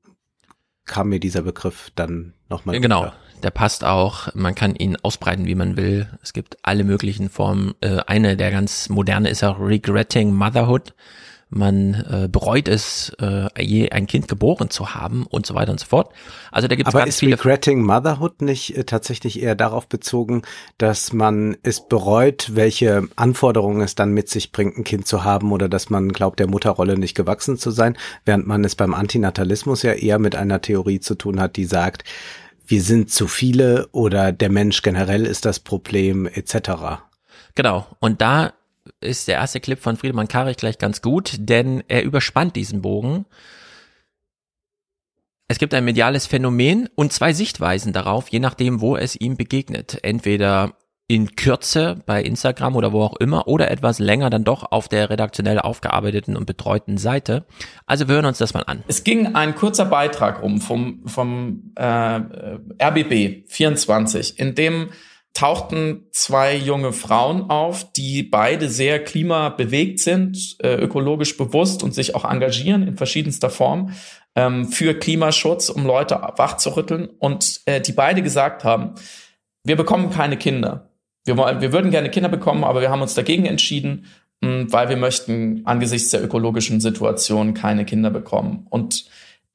[0.85, 2.81] kam mir dieser Begriff dann nochmal.
[2.81, 4.35] Genau, der passt auch.
[4.35, 6.09] Man kann ihn ausbreiten, wie man will.
[6.23, 7.75] Es gibt alle möglichen Formen.
[7.81, 10.95] Äh, eine der ganz moderne ist auch Regretting Motherhood.
[11.49, 15.79] Man äh, bereut es, äh, je ein Kind geboren zu haben und so weiter und
[15.79, 16.13] so fort.
[16.51, 17.37] Also da gibt es Aber ganz ist viele.
[17.37, 20.43] Regretting Motherhood nicht äh, tatsächlich eher darauf bezogen,
[20.77, 25.53] dass man es bereut, welche Anforderungen es dann mit sich bringt, ein Kind zu haben
[25.53, 29.85] oder dass man glaubt, der Mutterrolle nicht gewachsen zu sein, während man es beim Antinatalismus
[29.85, 32.03] ja eher mit einer Theorie zu tun hat, die sagt,
[32.67, 37.03] wir sind zu viele oder der Mensch generell ist das Problem etc.
[37.55, 37.87] Genau.
[38.01, 38.53] Und da
[39.01, 43.27] ist der erste Clip von Friedemann Karich gleich ganz gut, denn er überspannt diesen Bogen.
[45.49, 49.99] Es gibt ein mediales Phänomen und zwei Sichtweisen darauf, je nachdem, wo es ihm begegnet.
[50.03, 50.75] Entweder
[51.09, 55.09] in Kürze bei Instagram oder wo auch immer oder etwas länger dann doch auf der
[55.09, 57.47] redaktionell aufgearbeiteten und betreuten Seite.
[57.87, 58.83] Also wir hören uns das mal an.
[58.89, 64.91] Es ging ein kurzer Beitrag rum vom, vom äh, RBB 24, in dem
[65.37, 72.15] tauchten zwei junge Frauen auf, die beide sehr klimabewegt sind, äh, ökologisch bewusst und sich
[72.15, 73.93] auch engagieren in verschiedenster Form
[74.35, 78.95] ähm, für Klimaschutz, um Leute wachzurütteln und äh, die beide gesagt haben,
[79.63, 80.89] wir bekommen keine Kinder.
[81.27, 84.07] Wir, wollen, wir würden gerne Kinder bekommen, aber wir haben uns dagegen entschieden,
[84.41, 88.67] mh, weil wir möchten angesichts der ökologischen Situation keine Kinder bekommen.
[88.71, 89.05] Und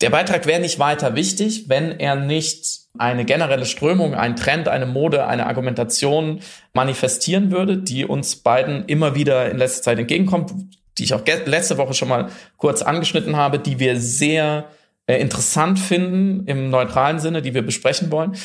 [0.01, 4.85] der Beitrag wäre nicht weiter wichtig, wenn er nicht eine generelle Strömung, ein Trend, eine
[4.85, 6.41] Mode, eine Argumentation
[6.73, 10.53] manifestieren würde, die uns beiden immer wieder in letzter Zeit entgegenkommt,
[10.97, 14.65] die ich auch letzte Woche schon mal kurz angeschnitten habe, die wir sehr
[15.07, 18.35] äh, interessant finden im neutralen Sinne, die wir besprechen wollen.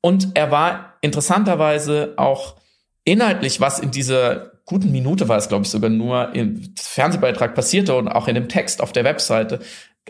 [0.00, 2.56] Und er war interessanterweise auch
[3.04, 7.94] inhaltlich, was in dieser guten Minute war es, glaube ich, sogar nur im Fernsehbeitrag passierte
[7.94, 9.60] und auch in dem Text auf der Webseite,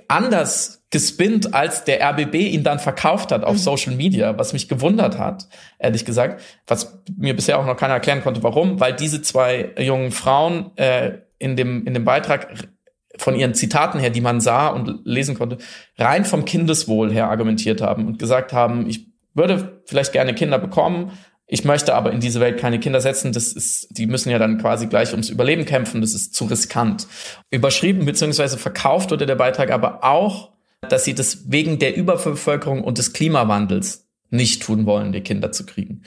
[0.08, 3.58] anders gespinnt, als der RBB ihn dann verkauft hat auf mhm.
[3.58, 5.48] Social Media, was mich gewundert hat,
[5.78, 10.10] ehrlich gesagt, was mir bisher auch noch keiner erklären konnte, warum, weil diese zwei jungen
[10.12, 12.68] Frauen äh, in dem in dem Beitrag
[13.16, 15.58] von ihren Zitaten her, die man sah und lesen konnte,
[15.98, 21.12] rein vom Kindeswohl her argumentiert haben und gesagt haben, ich würde vielleicht gerne Kinder bekommen,
[21.52, 23.30] ich möchte aber in diese Welt keine Kinder setzen.
[23.32, 26.00] Das ist, die müssen ja dann quasi gleich ums Überleben kämpfen.
[26.00, 27.06] Das ist zu riskant.
[27.50, 28.56] Überschrieben bzw.
[28.56, 30.52] verkauft wurde der Beitrag aber auch,
[30.88, 35.66] dass sie das wegen der Überbevölkerung und des Klimawandels nicht tun wollen, die Kinder zu
[35.66, 36.04] kriegen.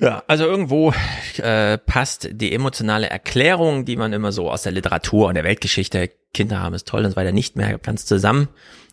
[0.00, 0.92] Ja, also irgendwo
[1.36, 6.10] äh, passt die emotionale Erklärung, die man immer so aus der Literatur und der Weltgeschichte,
[6.34, 8.48] Kinder haben es toll und so weiter, nicht mehr ganz zusammen.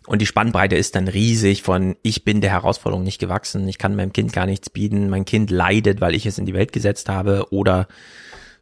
[0.08, 3.94] Und die Spannbreite ist dann riesig von ich bin der Herausforderung nicht gewachsen, ich kann
[3.94, 7.10] meinem Kind gar nichts bieten, mein Kind leidet, weil ich es in die Welt gesetzt
[7.10, 7.88] habe oder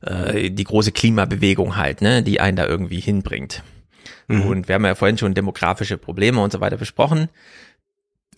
[0.00, 3.62] äh, die große Klimabewegung halt, ne, die einen da irgendwie hinbringt.
[4.26, 4.42] Mhm.
[4.42, 7.28] Und wir haben ja vorhin schon demografische Probleme und so weiter besprochen.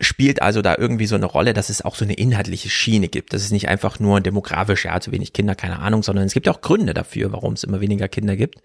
[0.00, 3.32] Spielt also da irgendwie so eine Rolle, dass es auch so eine inhaltliche Schiene gibt.
[3.32, 6.46] Das ist nicht einfach nur demografisch, ja, zu wenig Kinder, keine Ahnung, sondern es gibt
[6.46, 8.60] auch Gründe dafür, warum es immer weniger Kinder gibt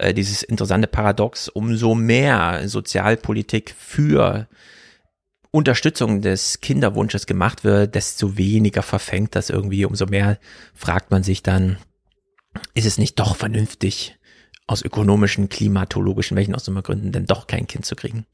[0.00, 4.48] äh, dieses interessante Paradox, umso mehr Sozialpolitik für
[5.50, 10.38] Unterstützung des Kinderwunsches gemacht wird, desto weniger verfängt das irgendwie, umso mehr
[10.74, 11.76] fragt man sich dann,
[12.74, 14.16] ist es nicht doch vernünftig,
[14.66, 18.24] aus ökonomischen, klimatologischen, welchen auch immer Gründen denn doch kein Kind zu kriegen?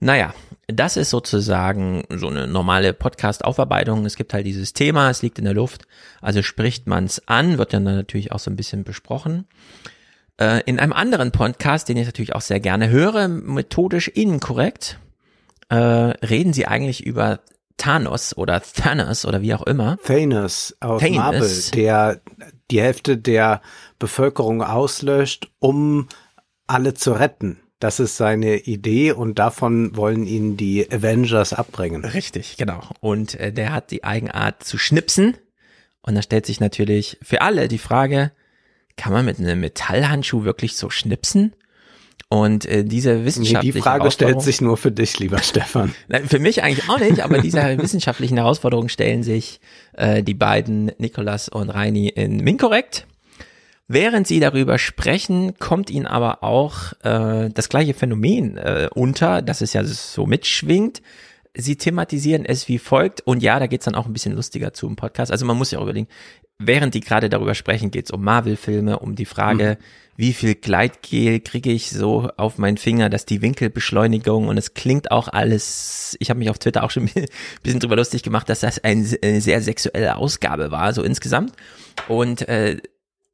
[0.00, 0.34] Naja,
[0.66, 4.04] das ist sozusagen so eine normale Podcast-Aufarbeitung.
[4.04, 5.86] Es gibt halt dieses Thema, es liegt in der Luft,
[6.20, 9.46] also spricht man es an, wird dann natürlich auch so ein bisschen besprochen.
[10.42, 14.98] Äh, in einem anderen Podcast, den ich natürlich auch sehr gerne höre, methodisch inkorrekt,
[15.68, 17.40] äh, reden sie eigentlich über
[17.76, 19.98] Thanos oder Thanos oder wie auch immer.
[20.04, 21.16] Thanos aus Thanos.
[21.16, 22.20] Marvel, der
[22.72, 23.62] die Hälfte der
[24.00, 26.08] Bevölkerung auslöscht, um
[26.66, 27.60] alle zu retten.
[27.78, 32.04] Das ist seine Idee und davon wollen ihn die Avengers abbringen.
[32.04, 32.82] Richtig, genau.
[33.00, 35.36] Und äh, der hat die Eigenart zu schnipsen.
[36.00, 38.32] Und da stellt sich natürlich für alle die Frage,
[38.96, 41.54] kann man mit einem Metallhandschuh wirklich so schnipsen?
[42.32, 45.94] Und äh, diese wissenschaftliche nee, die Frage stellt sich nur für dich, lieber Stefan.
[46.08, 49.60] Nein, für mich eigentlich auch nicht, aber dieser wissenschaftlichen Herausforderung stellen sich
[49.92, 53.06] äh, die beiden Nikolas und Reini in Minkorrekt.
[53.86, 59.60] Während sie darüber sprechen, kommt ihnen aber auch äh, das gleiche Phänomen äh, unter, dass
[59.60, 61.02] es ja so mitschwingt.
[61.54, 63.20] sie thematisieren es wie folgt.
[63.20, 65.30] Und ja, da geht's dann auch ein bisschen lustiger zu im Podcast.
[65.30, 66.08] Also man muss ja auch überlegen,
[66.58, 69.84] während die gerade darüber sprechen, geht's um Marvel-Filme, um die Frage, mhm.
[70.16, 75.10] wie viel Gleitgel kriege ich so auf meinen Finger, dass die Winkelbeschleunigung und es klingt
[75.10, 77.26] auch alles, ich habe mich auf Twitter auch schon ein
[77.62, 81.52] bisschen drüber lustig gemacht, dass das eine sehr sexuelle Ausgabe war, so insgesamt.
[82.08, 82.78] Und äh,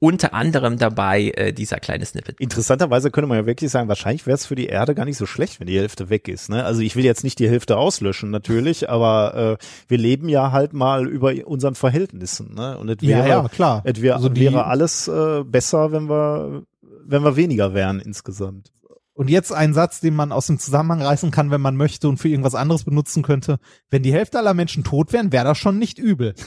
[0.01, 2.39] unter anderem dabei äh, dieser kleine Snippet.
[2.39, 5.27] Interessanterweise könnte man ja wirklich sagen, wahrscheinlich wäre es für die Erde gar nicht so
[5.27, 6.49] schlecht, wenn die Hälfte weg ist.
[6.49, 6.65] Ne?
[6.65, 10.73] Also ich will jetzt nicht die Hälfte auslöschen natürlich, aber äh, wir leben ja halt
[10.73, 12.55] mal über unseren Verhältnissen.
[12.55, 12.79] Ne?
[12.79, 13.83] Und es wäre, ja, ja, klar.
[13.85, 16.63] Es wäre, also wäre alles äh, besser, wenn wir,
[17.05, 18.73] wenn wir weniger wären insgesamt.
[19.15, 22.19] Und jetzt ein Satz, den man aus dem Zusammenhang reißen kann, wenn man möchte und
[22.19, 23.59] für irgendwas anderes benutzen könnte.
[23.91, 26.37] Wenn die Hälfte aller Menschen tot wären, wäre das schon nicht übel.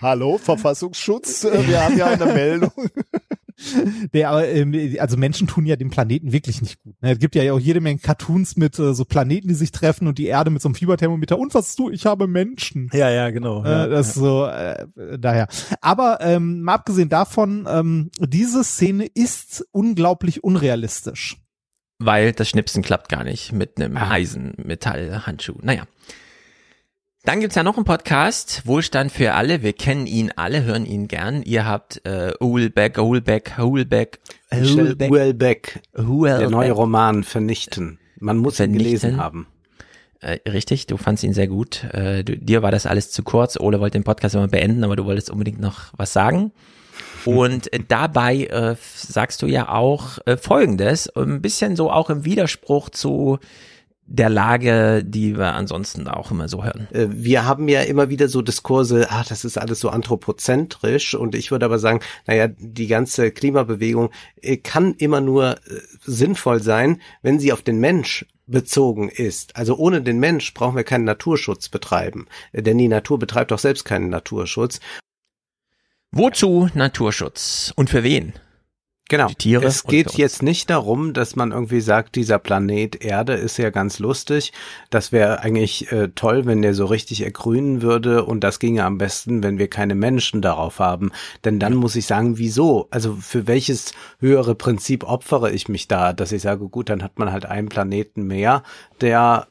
[0.00, 2.72] Hallo, Verfassungsschutz, äh, wir haben ja eine Meldung.
[4.14, 6.94] Der, ähm, also Menschen tun ja dem Planeten wirklich nicht gut.
[7.02, 7.12] Ne?
[7.12, 10.18] Es gibt ja auch jede Menge Cartoons mit äh, so Planeten, die sich treffen und
[10.18, 11.38] die Erde mit so einem Fieberthermometer.
[11.38, 11.90] Und was du?
[11.90, 12.90] Ich habe Menschen.
[12.92, 13.64] Ja, ja, genau.
[13.64, 14.86] Ja, das ist so äh,
[15.18, 15.48] daher.
[15.80, 21.36] Aber ähm, mal abgesehen davon, ähm, diese Szene ist unglaublich unrealistisch.
[21.98, 24.10] Weil das Schnipsen klappt gar nicht mit einem ah.
[24.10, 25.58] Eisenmetallhandschuh.
[25.60, 25.84] Naja.
[27.24, 29.62] Dann gibt's ja noch einen Podcast, Wohlstand für alle.
[29.62, 31.42] Wir kennen ihn alle, hören ihn gern.
[31.42, 37.98] Ihr habt äh, Hulbeck, Hulbeck, Hulbeck, Hulbeck, Hulbeck, der neue Roman Vernichten.
[38.18, 38.80] Man muss Vernichten.
[38.80, 39.46] ihn gelesen haben.
[40.20, 41.84] Äh, richtig, du fandst ihn sehr gut.
[41.92, 43.60] Äh, du, dir war das alles zu kurz.
[43.60, 46.52] Ole wollte den Podcast immer beenden, aber du wolltest unbedingt noch was sagen.
[47.26, 52.24] Und äh, dabei äh, sagst du ja auch äh, Folgendes, ein bisschen so auch im
[52.24, 53.38] Widerspruch zu
[54.10, 56.88] der Lage, die wir ansonsten auch immer so hören.
[56.92, 61.36] Äh, wir haben ja immer wieder so Diskurse, ah, das ist alles so anthropozentrisch und
[61.36, 64.10] ich würde aber sagen, naja, die ganze Klimabewegung
[64.42, 69.54] äh, kann immer nur äh, sinnvoll sein, wenn sie auf den Mensch bezogen ist.
[69.54, 73.84] Also ohne den Mensch brauchen wir keinen Naturschutz betreiben, denn die Natur betreibt doch selbst
[73.84, 74.80] keinen Naturschutz.
[76.10, 78.32] Wozu Naturschutz und für wen?
[79.10, 79.26] Genau.
[79.36, 83.70] Tiere es geht jetzt nicht darum, dass man irgendwie sagt, dieser Planet Erde ist ja
[83.70, 84.52] ganz lustig.
[84.88, 88.98] Das wäre eigentlich äh, toll, wenn der so richtig ergrünen würde und das ginge am
[88.98, 91.10] besten, wenn wir keine Menschen darauf haben.
[91.44, 92.86] Denn dann muss ich sagen, wieso?
[92.92, 97.18] Also für welches höhere Prinzip opfere ich mich da, dass ich sage, gut, dann hat
[97.18, 98.62] man halt einen Planeten mehr,
[99.00, 99.48] der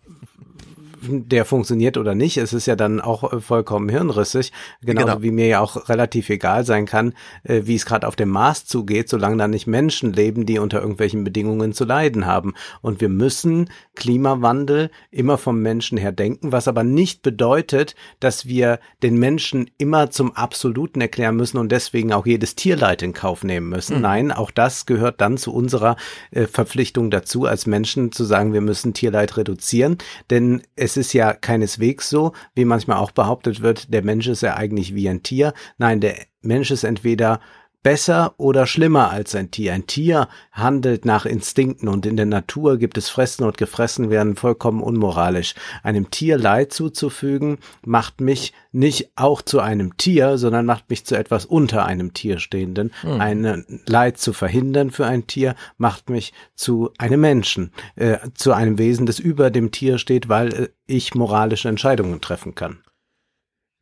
[1.01, 2.37] der funktioniert oder nicht.
[2.37, 5.21] Es ist ja dann auch äh, vollkommen hirnrissig, genauso genau.
[5.21, 7.13] wie mir ja auch relativ egal sein kann,
[7.43, 10.81] äh, wie es gerade auf dem Mars zugeht, solange da nicht Menschen leben, die unter
[10.81, 12.53] irgendwelchen Bedingungen zu leiden haben.
[12.81, 18.79] Und wir müssen Klimawandel immer vom Menschen her denken, was aber nicht bedeutet, dass wir
[19.03, 23.69] den Menschen immer zum Absoluten erklären müssen und deswegen auch jedes Tierleid in Kauf nehmen
[23.69, 23.97] müssen.
[23.97, 24.01] Mhm.
[24.01, 25.95] Nein, auch das gehört dann zu unserer
[26.31, 29.97] äh, Verpflichtung dazu, als Menschen zu sagen, wir müssen Tierleid reduzieren,
[30.29, 34.41] denn es es ist ja keineswegs so, wie manchmal auch behauptet wird, der Mensch ist
[34.41, 35.53] ja eigentlich wie ein Tier.
[35.77, 37.39] Nein, der Mensch ist entweder
[37.81, 39.73] besser oder schlimmer als ein Tier.
[39.73, 44.35] Ein Tier handelt nach Instinkten und in der Natur gibt es Fressen und Gefressen werden
[44.35, 45.55] vollkommen unmoralisch.
[45.83, 51.15] Einem Tier Leid zuzufügen macht mich nicht auch zu einem Tier, sondern macht mich zu
[51.15, 52.91] etwas unter einem Tier stehenden.
[53.03, 53.21] Mhm.
[53.21, 58.77] Ein Leid zu verhindern für ein Tier macht mich zu einem Menschen, äh, zu einem
[58.77, 62.79] Wesen, das über dem Tier steht, weil äh, ich moralische Entscheidungen treffen kann.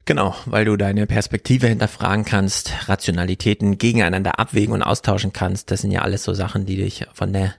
[0.08, 5.70] Genau, weil du deine Perspektive hinterfragen kannst, Rationalitäten gegeneinander abwägen und austauschen kannst.
[5.70, 7.54] Das sind ja alles so Sachen, die dich von der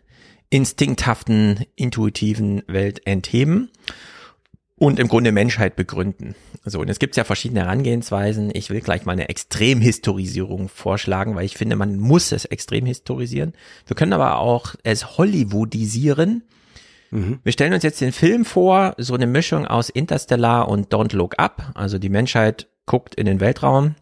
[0.49, 3.71] instinkthaften, intuitiven Welt entheben
[4.77, 6.37] und im Grunde Menschheit begründen.
[6.65, 8.51] So, und es gibt ja verschiedene Herangehensweisen.
[8.55, 13.53] Ich will gleich mal eine Extremhistorisierung vorschlagen, weil ich finde, man muss es extrem historisieren.
[13.87, 16.45] Wir können aber auch es Hollywoodisieren
[17.11, 17.41] Mhm.
[17.43, 21.39] Wir stellen uns jetzt den Film vor, so eine Mischung aus Interstellar und Don't Look
[21.39, 21.73] Up.
[21.75, 23.95] Also die Menschheit guckt in den Weltraum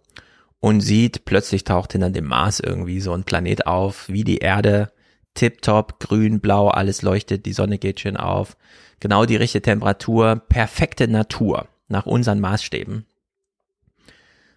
[0.61, 4.93] und sieht, plötzlich taucht hinter dem Mars irgendwie so ein Planet auf, wie die Erde,
[5.35, 8.57] tipptopp, grün, blau, alles leuchtet, die Sonne geht schön auf,
[9.01, 13.07] genau die richtige Temperatur, perfekte Natur nach unseren Maßstäben.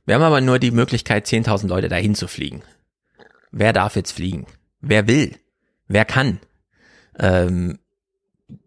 [0.05, 2.63] Wir haben aber nur die Möglichkeit, 10.000 Leute dahin zu fliegen.
[3.51, 4.47] Wer darf jetzt fliegen?
[4.81, 5.35] Wer will?
[5.87, 6.39] Wer kann?
[7.19, 7.77] Ähm,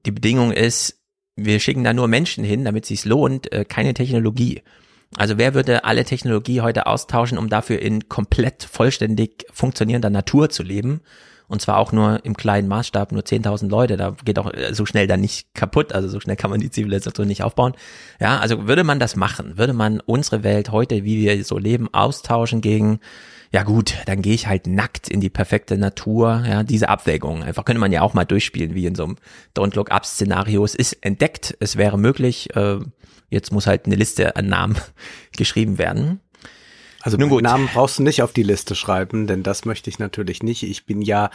[0.07, 0.99] die Bedingung ist,
[1.37, 4.63] wir schicken da nur Menschen hin, damit es sich lohnt, äh, keine Technologie.
[5.17, 10.63] Also wer würde alle Technologie heute austauschen, um dafür in komplett vollständig funktionierender Natur zu
[10.63, 11.01] leben?
[11.49, 13.99] Und zwar auch nur im kleinen Maßstab, nur 10.000 Leute.
[13.99, 15.93] Da geht auch äh, so schnell dann nicht kaputt.
[15.93, 17.75] Also so schnell kann man die Zivilisation nicht aufbauen.
[18.21, 21.93] Ja, also würde man das machen, würde man unsere Welt heute, wie wir so leben,
[21.93, 23.01] austauschen gegen
[23.53, 26.43] ja gut, dann gehe ich halt nackt in die perfekte Natur.
[26.47, 27.43] Ja, diese Abwägung.
[27.43, 29.17] Einfach könnte man ja auch mal durchspielen, wie in so einem
[29.55, 30.65] Don't Look Up Szenario.
[30.65, 32.57] Es ist entdeckt, es wäre möglich.
[32.57, 32.79] Äh,
[33.29, 34.77] jetzt muss halt eine Liste an Namen
[35.37, 36.21] geschrieben werden.
[37.03, 37.43] Also Nun gut.
[37.43, 40.63] Namen brauchst du nicht auf die Liste schreiben, denn das möchte ich natürlich nicht.
[40.63, 41.31] Ich bin ja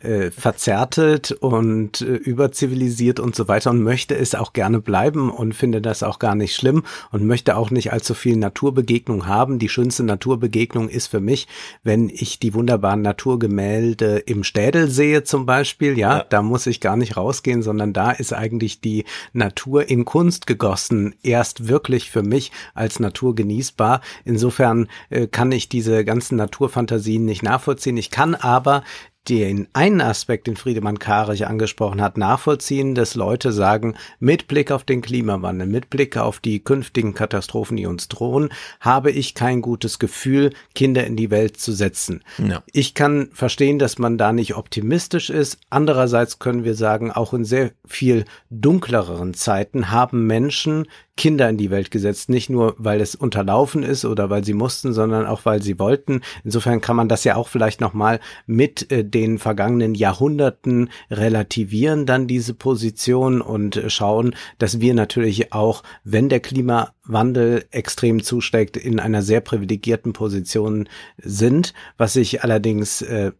[0.00, 5.54] äh, verzärtelt und äh, überzivilisiert und so weiter und möchte es auch gerne bleiben und
[5.54, 9.60] finde das auch gar nicht schlimm und möchte auch nicht allzu viel Naturbegegnung haben.
[9.60, 11.46] Die schönste Naturbegegnung ist für mich,
[11.84, 15.96] wenn ich die wunderbaren Naturgemälde im Städel sehe zum Beispiel.
[15.96, 16.26] Ja, ja.
[16.28, 21.14] da muss ich gar nicht rausgehen, sondern da ist eigentlich die Natur in Kunst gegossen
[21.22, 24.00] erst wirklich für mich als Natur genießbar.
[24.24, 24.88] Insofern
[25.30, 27.96] kann ich diese ganzen Naturfantasien nicht nachvollziehen.
[27.96, 28.82] Ich kann aber
[29.28, 34.84] den einen Aspekt, den Friedemann Karich angesprochen hat, nachvollziehen, dass Leute sagen, mit Blick auf
[34.84, 39.98] den Klimawandel, mit Blick auf die künftigen Katastrophen, die uns drohen, habe ich kein gutes
[39.98, 42.24] Gefühl, Kinder in die Welt zu setzen.
[42.38, 42.62] Ja.
[42.72, 45.58] Ich kann verstehen, dass man da nicht optimistisch ist.
[45.70, 50.86] Andererseits können wir sagen, auch in sehr viel dunklereren Zeiten haben Menschen
[51.16, 52.30] Kinder in die Welt gesetzt.
[52.30, 56.22] Nicht nur, weil es unterlaufen ist oder weil sie mussten, sondern auch, weil sie wollten.
[56.42, 62.26] Insofern kann man das ja auch vielleicht nochmal mit äh, den vergangenen Jahrhunderten relativieren, dann
[62.26, 69.22] diese Position und schauen, dass wir natürlich auch, wenn der Klimawandel extrem zusteckt, in einer
[69.22, 71.74] sehr privilegierten Position sind.
[71.96, 73.32] Was ich allerdings äh,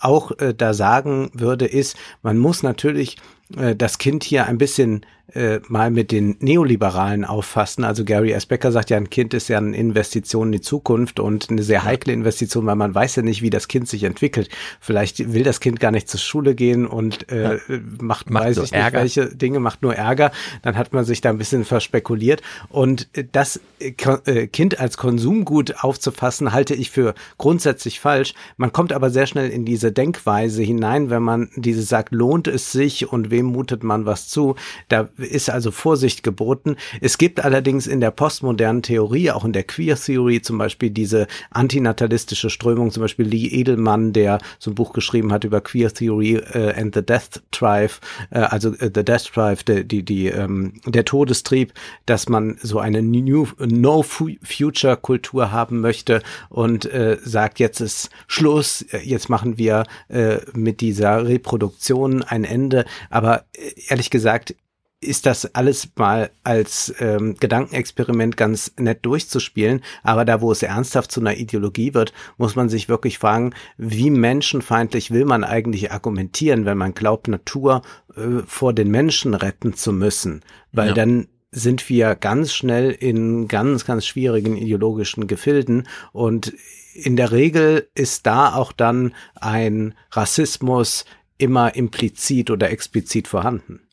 [0.00, 3.16] auch äh, da sagen würde, ist, man muss natürlich
[3.56, 7.84] äh, das Kind hier ein bisschen äh, mal mit den Neoliberalen auffassen.
[7.84, 8.46] Also Gary S.
[8.46, 11.84] Becker sagt ja, ein Kind ist ja eine Investition in die Zukunft und eine sehr
[11.84, 14.48] heikle Investition, weil man weiß ja nicht, wie das Kind sich entwickelt.
[14.80, 17.60] Vielleicht will das Kind gar nicht zur Schule gehen und äh, ja.
[18.00, 20.32] macht, macht weiß ich nicht, welche Dinge, macht nur Ärger.
[20.62, 22.40] Dann hat man sich da ein bisschen verspekuliert.
[22.70, 28.34] Und das äh, Kind als Konsumgut aufzufassen, halte ich für grundsätzlich falsch.
[28.56, 32.72] Man kommt aber sehr schnell in diese Denkweise hinein, wenn man diese sagt, lohnt es
[32.72, 34.56] sich und wem mutet man was zu.
[34.88, 36.76] Da ist also Vorsicht geboten.
[37.00, 41.26] Es gibt allerdings in der postmodernen Theorie, auch in der Queer Theory zum Beispiel diese
[41.50, 46.36] antinatalistische Strömung, zum Beispiel Lee Edelmann, der so ein Buch geschrieben hat über Queer Theory
[46.36, 50.74] äh, and the Death Drive, äh, also äh, the Death Drive, die, die, die ähm,
[50.86, 51.72] der Todestrieb,
[52.06, 58.10] dass man so eine New No Future Kultur haben möchte und äh, sagt, jetzt ist
[58.26, 62.84] Schluss, jetzt machen wir äh, mit dieser Reproduktion ein Ende.
[63.10, 64.54] Aber äh, ehrlich gesagt,
[65.00, 69.82] ist das alles mal als ähm, Gedankenexperiment ganz nett durchzuspielen.
[70.02, 74.10] Aber da, wo es ernsthaft zu einer Ideologie wird, muss man sich wirklich fragen, wie
[74.10, 77.82] menschenfeindlich will man eigentlich argumentieren, wenn man glaubt, Natur
[78.16, 80.42] äh, vor den Menschen retten zu müssen.
[80.72, 80.94] Weil ja.
[80.94, 86.52] dann sind wir ganz schnell in ganz, ganz schwierigen ideologischen Gefilden und
[86.92, 91.04] in der Regel ist da auch dann ein Rassismus
[91.38, 93.87] immer implizit oder explizit vorhanden.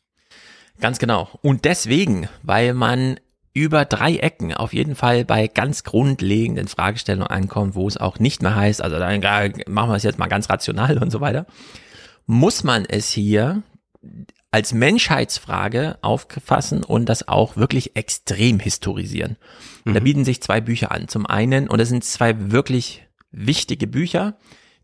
[0.80, 1.28] Ganz genau.
[1.42, 3.18] Und deswegen, weil man
[3.54, 8.42] über drei Ecken auf jeden Fall bei ganz grundlegenden Fragestellungen ankommt, wo es auch nicht
[8.42, 9.20] mehr heißt, also dann
[9.66, 11.46] machen wir es jetzt mal ganz rational und so weiter,
[12.26, 13.62] muss man es hier
[14.50, 19.36] als Menschheitsfrage auffassen und das auch wirklich extrem historisieren.
[19.84, 19.94] Mhm.
[19.94, 21.08] Da bieten sich zwei Bücher an.
[21.08, 24.36] Zum einen, und das sind zwei wirklich wichtige Bücher,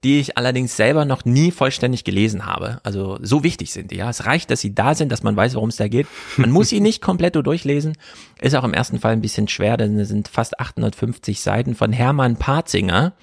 [0.05, 2.81] die ich allerdings selber noch nie vollständig gelesen habe.
[2.83, 3.97] Also so wichtig sind die.
[3.97, 6.09] Ja, es reicht, dass sie da sind, dass man weiß, worum es da geht.
[6.37, 7.97] Man muss sie nicht komplett durchlesen.
[8.41, 11.93] Ist auch im ersten Fall ein bisschen schwer, denn es sind fast 850 Seiten von
[11.93, 13.15] Hermann Parzinger.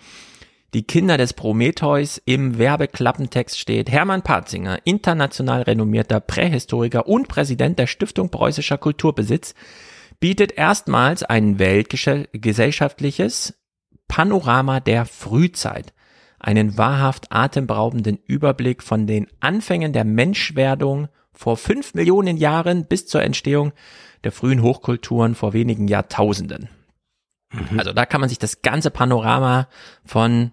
[0.74, 7.88] Die Kinder des Prometheus im Werbeklappentext steht Hermann Parzinger, international renommierter Prähistoriker und Präsident der
[7.88, 9.56] Stiftung Preußischer Kulturbesitz,
[10.20, 13.56] bietet erstmals ein weltgesellschaftliches
[14.08, 15.94] Panorama der Frühzeit
[16.40, 23.22] einen wahrhaft atemberaubenden Überblick von den Anfängen der Menschwerdung vor fünf Millionen Jahren bis zur
[23.22, 23.72] Entstehung
[24.24, 26.70] der frühen Hochkulturen vor wenigen Jahrtausenden.
[27.52, 27.80] Mhm.
[27.80, 29.68] Also da kann man sich das ganze Panorama
[30.06, 30.52] von,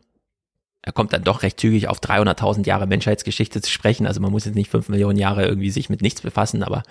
[0.82, 4.06] er kommt dann doch recht zügig auf 300.000 Jahre Menschheitsgeschichte zu sprechen.
[4.06, 6.82] Also man muss jetzt nicht fünf Millionen Jahre irgendwie sich mit nichts befassen, aber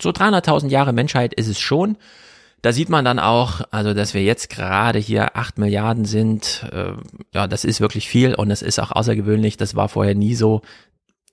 [0.00, 1.96] so 300.000 Jahre Menschheit ist es schon.
[2.64, 6.94] Da sieht man dann auch, also dass wir jetzt gerade hier acht Milliarden sind, äh,
[7.34, 9.58] ja, das ist wirklich viel und das ist auch außergewöhnlich.
[9.58, 10.62] Das war vorher nie so.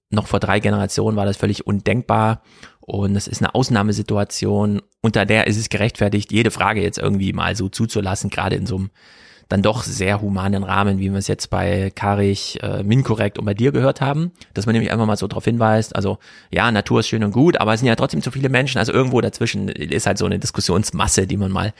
[0.09, 2.41] Noch vor drei Generationen war das völlig undenkbar
[2.81, 7.55] und es ist eine Ausnahmesituation, unter der ist es gerechtfertigt, jede Frage jetzt irgendwie mal
[7.55, 8.89] so zuzulassen, gerade in so einem
[9.51, 13.53] dann doch sehr humanen Rahmen, wie wir es jetzt bei Karich, äh, Minkorrekt und bei
[13.53, 16.19] dir gehört haben, dass man nämlich einfach mal so darauf hinweist, also
[16.51, 18.93] ja, Natur ist schön und gut, aber es sind ja trotzdem zu viele Menschen, also
[18.93, 21.73] irgendwo dazwischen ist halt so eine Diskussionsmasse, die man mal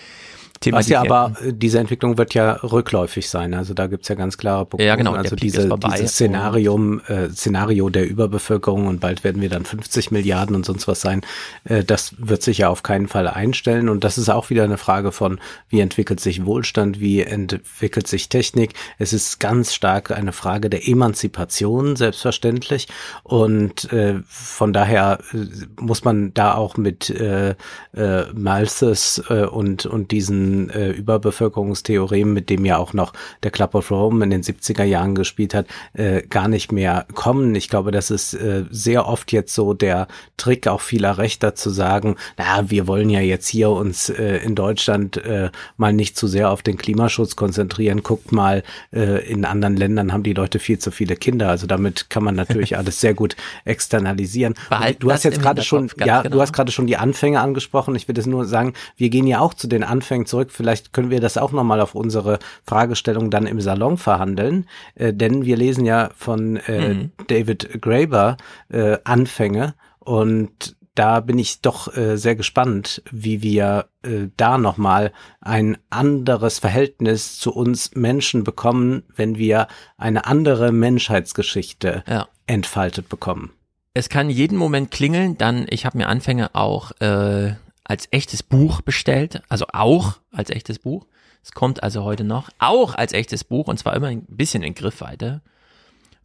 [0.70, 1.12] Was ja thematisiert.
[1.12, 3.56] aber, äh, diese Entwicklung wird ja rückläufig sein.
[3.56, 4.88] Also da gibt's ja ganz klare Prognosen.
[4.88, 9.66] Ja, genau, Also diese, dieses Szenarium, äh, Szenario der Überbevölkerung und bald werden wir dann
[9.66, 11.22] 50 Milliarden und sonst was sein.
[11.64, 13.90] Äh, das wird sich ja auf keinen Fall einstellen.
[13.90, 18.30] Und das ist auch wieder eine Frage von, wie entwickelt sich Wohlstand, wie entwickelt sich
[18.30, 18.74] Technik.
[19.00, 22.88] Es ist ganz stark eine Frage der Emanzipation, selbstverständlich.
[23.24, 25.38] Und äh, von daher äh,
[25.82, 27.56] muss man da auch mit äh,
[27.96, 33.14] äh, Malthus äh, und, und diesen äh, Überbevölkerungstheorem, mit dem ja auch noch
[33.44, 37.56] der Club of Rome in den 70er Jahren gespielt hat, äh, gar nicht mehr kommen.
[37.56, 40.08] Ich glaube, das ist äh, sehr oft jetzt so der
[40.38, 44.56] Trick auch vieler Rechter zu sagen, na, wir wollen ja jetzt hier uns äh, in
[44.56, 48.04] Deutschland äh, mal nicht zu sehr auf den Klimaschutz konzentrieren.
[48.04, 51.50] Guckt mal, äh, in anderen Ländern haben die Leute viel zu viele Kinder.
[51.50, 54.56] Also damit kann man natürlich alles sehr gut externalisieren.
[55.00, 56.36] Du hast jetzt gerade schon, ja, genau.
[56.36, 57.96] du hast gerade schon die Anfänge angesprochen.
[57.96, 60.41] Ich will das nur sagen, wir gehen ja auch zu den Anfängen zurück.
[60.50, 64.66] Vielleicht können wir das auch nochmal auf unsere Fragestellung dann im Salon verhandeln.
[64.96, 67.12] Äh, denn wir lesen ja von äh, Mhm.
[67.28, 68.38] David Graeber
[68.70, 75.14] äh, Anfänge und da bin ich doch äh, sehr gespannt, wie wir äh, da nochmal
[75.40, 82.28] ein anderes Verhältnis zu uns Menschen bekommen, wenn wir eine andere Menschheitsgeschichte Ja.
[82.48, 83.52] entfaltet bekommen.
[83.94, 87.54] Es kann jeden Moment klingeln, dann, ich habe mir Anfänge auch äh,
[87.92, 91.08] als echtes Buch bestellt, also auch als echtes Buch.
[91.44, 94.76] Es kommt also heute noch, auch als echtes Buch, und zwar immer ein bisschen in
[94.76, 95.42] Griffweite.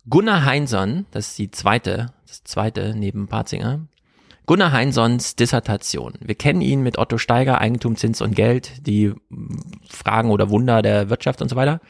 [0.08, 3.80] Gunnar Heinsohn, das ist die zweite, das zweite neben Patzinger.
[4.46, 6.12] Gunnar Heinsohns Dissertation.
[6.20, 9.12] Wir kennen ihn mit Otto Steiger, Eigentum, Zins und Geld, die
[9.88, 11.80] Fragen oder Wunder der Wirtschaft und so weiter.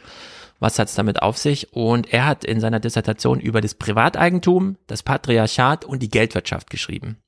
[0.58, 1.74] Was hat's damit auf sich?
[1.74, 7.18] Und er hat in seiner Dissertation über das Privateigentum, das Patriarchat und die Geldwirtschaft geschrieben.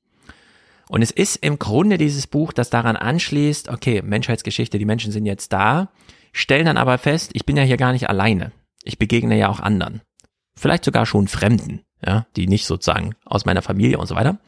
[0.89, 5.27] Und es ist im Grunde dieses Buch, das daran anschließt, okay, Menschheitsgeschichte, die Menschen sind
[5.27, 5.91] jetzt da,
[6.33, 8.51] stellen dann aber fest, ich bin ja hier gar nicht alleine.
[8.83, 10.01] Ich begegne ja auch anderen.
[10.55, 14.39] Vielleicht sogar schon Fremden, ja, die nicht sozusagen aus meiner Familie und so weiter.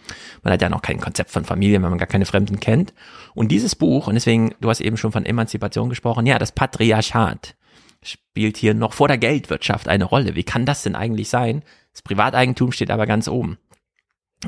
[0.41, 2.95] Man hat ja noch kein Konzept von Familie, wenn man gar keine Fremden kennt.
[3.35, 7.55] Und dieses Buch, und deswegen, du hast eben schon von Emanzipation gesprochen, ja, das Patriarchat
[8.01, 10.33] spielt hier noch vor der Geldwirtschaft eine Rolle.
[10.33, 11.61] Wie kann das denn eigentlich sein?
[11.93, 13.59] Das Privateigentum steht aber ganz oben.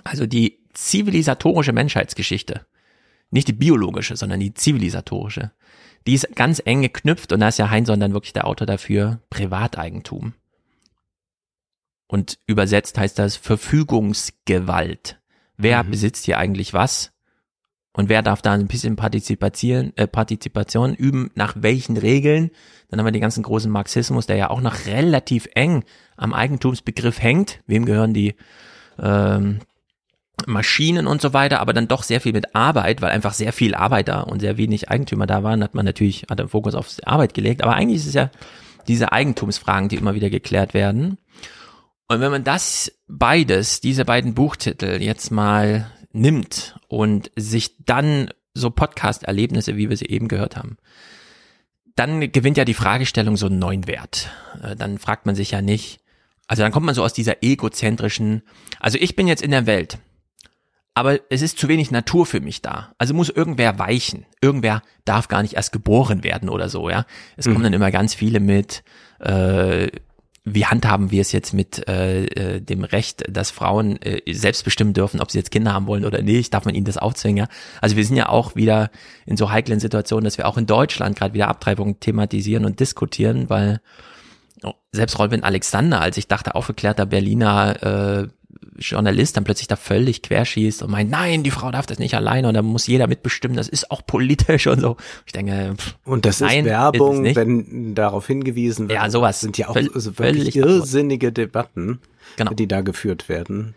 [0.04, 2.66] Also die zivilisatorische Menschheitsgeschichte,
[3.32, 5.52] nicht die biologische, sondern die zivilisatorische,
[6.06, 9.20] die ist ganz eng geknüpft und da ist ja Heinsohn dann wirklich der Autor dafür,
[9.30, 10.34] Privateigentum.
[12.08, 15.20] Und übersetzt heißt das Verfügungsgewalt.
[15.58, 17.12] Wer besitzt hier eigentlich was?
[17.94, 21.32] Und wer darf da ein bisschen partizipieren, äh, Partizipation üben?
[21.36, 22.50] Nach welchen Regeln?
[22.90, 25.84] Dann haben wir den ganzen großen Marxismus, der ja auch noch relativ eng
[26.18, 27.60] am Eigentumsbegriff hängt.
[27.68, 28.36] Wem gehören die
[29.00, 29.60] ähm,
[30.48, 33.76] Maschinen und so weiter, aber dann doch sehr viel mit Arbeit, weil einfach sehr viel
[33.76, 37.34] Arbeiter und sehr wenig Eigentümer da waren, hat man natürlich, hat den Fokus auf Arbeit
[37.34, 37.64] gelegt.
[37.64, 38.30] Aber eigentlich ist es ja
[38.88, 41.18] diese Eigentumsfragen, die immer wieder geklärt werden.
[42.08, 48.70] Und wenn man das beides, diese beiden Buchtitel jetzt mal nimmt und sich dann so
[48.70, 50.78] Podcast-Erlebnisse, wie wir sie eben gehört haben,
[51.96, 54.30] dann gewinnt ja die Fragestellung so einen neuen Wert.
[54.62, 56.00] Äh, Dann fragt man sich ja nicht,
[56.48, 58.44] also dann kommt man so aus dieser egozentrischen,
[58.80, 59.98] also ich bin jetzt in der Welt,
[60.96, 62.94] aber es ist zu wenig Natur für mich da.
[62.98, 64.26] Also muss irgendwer weichen.
[64.42, 67.06] Irgendwer darf gar nicht erst geboren werden oder so, ja.
[67.36, 68.84] Es kommen dann immer ganz viele mit,
[69.20, 69.88] äh,
[70.46, 74.94] wie handhaben wir es jetzt mit äh, äh, dem Recht, dass Frauen äh, selbst bestimmen
[74.94, 76.54] dürfen, ob sie jetzt Kinder haben wollen oder nicht?
[76.54, 77.38] Darf man ihnen das aufzwingen?
[77.38, 77.48] Ja?
[77.82, 78.92] Also wir sind ja auch wieder
[79.26, 83.50] in so heiklen Situationen, dass wir auch in Deutschland gerade wieder Abtreibung thematisieren und diskutieren,
[83.50, 83.82] weil
[84.64, 88.28] oh, selbst Robin Alexander, als ich dachte, aufgeklärter Berliner äh,
[88.78, 92.48] Journalist dann plötzlich da völlig querschießt und meint, nein, die Frau darf das nicht alleine
[92.48, 94.98] und da muss jeder mitbestimmen, das ist auch politisch und so.
[95.26, 97.36] Ich denke, pff, Und das nein, ist Werbung, nicht.
[97.36, 99.00] wenn darauf hingewiesen wird.
[99.00, 99.36] Ja, sowas.
[99.36, 100.66] Das sind ja auch Völl- also wirklich absurd.
[100.80, 102.00] irrsinnige Debatten,
[102.38, 102.54] Genau.
[102.54, 103.76] die da geführt werden.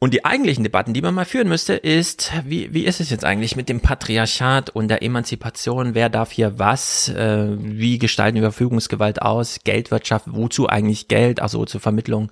[0.00, 3.24] Und die eigentlichen Debatten, die man mal führen müsste, ist, wie, wie ist es jetzt
[3.24, 5.96] eigentlich mit dem Patriarchat und der Emanzipation?
[5.96, 7.08] Wer darf hier was?
[7.08, 9.58] Äh, wie gestalten wir Verfügungsgewalt aus?
[9.64, 11.40] Geldwirtschaft, wozu eigentlich Geld?
[11.40, 12.30] Also zur Vermittlung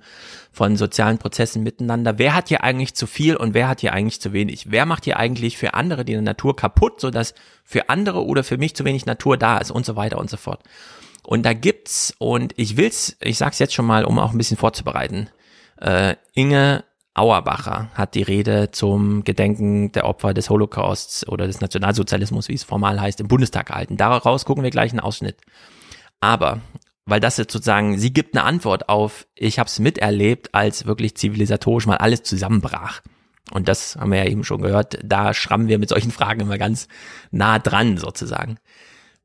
[0.53, 2.17] von sozialen Prozessen miteinander.
[2.17, 4.71] Wer hat hier eigentlich zu viel und wer hat hier eigentlich zu wenig?
[4.71, 7.33] Wer macht hier eigentlich für andere die Natur kaputt, sodass
[7.65, 10.37] für andere oder für mich zu wenig Natur da ist und so weiter und so
[10.37, 10.63] fort.
[11.21, 14.55] Und da gibt's, und ich will's, ich sag's jetzt schon mal, um auch ein bisschen
[14.55, 15.29] vorzubereiten,
[15.81, 16.85] äh, Inge
[17.17, 22.63] Auerbacher hat die Rede zum Gedenken der Opfer des Holocausts oder des Nationalsozialismus, wie es
[22.63, 23.97] formal heißt, im Bundestag gehalten.
[23.97, 25.37] Daraus gucken wir gleich einen Ausschnitt.
[26.19, 26.61] Aber,
[27.05, 31.15] weil das jetzt sozusagen, sie gibt eine Antwort auf, ich habe es miterlebt, als wirklich
[31.15, 33.01] zivilisatorisch mal alles zusammenbrach.
[33.51, 36.57] Und das haben wir ja eben schon gehört, da schrammen wir mit solchen Fragen immer
[36.57, 36.87] ganz
[37.31, 38.57] nah dran sozusagen.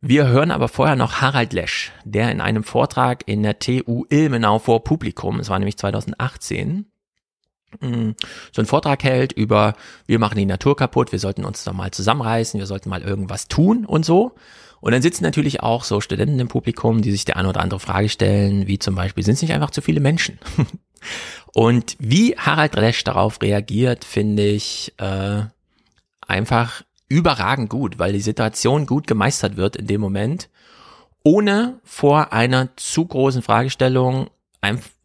[0.01, 4.59] Wir hören aber vorher noch Harald Lesch, der in einem Vortrag in der TU Ilmenau
[4.59, 6.92] vor Publikum, es war nämlich 2018, mm,
[7.81, 9.75] so einen Vortrag hält über,
[10.07, 13.49] wir machen die Natur kaputt, wir sollten uns da mal zusammenreißen, wir sollten mal irgendwas
[13.49, 14.35] tun und so.
[14.81, 17.79] Und dann sitzen natürlich auch so Studenten im Publikum, die sich der eine oder andere
[17.79, 20.39] Frage stellen, wie zum Beispiel, sind es nicht einfach zu viele Menschen?
[21.55, 25.43] und wie Harald Lesch darauf reagiert, finde ich äh,
[26.27, 30.49] einfach überragend gut, weil die Situation gut gemeistert wird in dem Moment,
[31.23, 34.31] ohne vor einer zu großen Fragestellung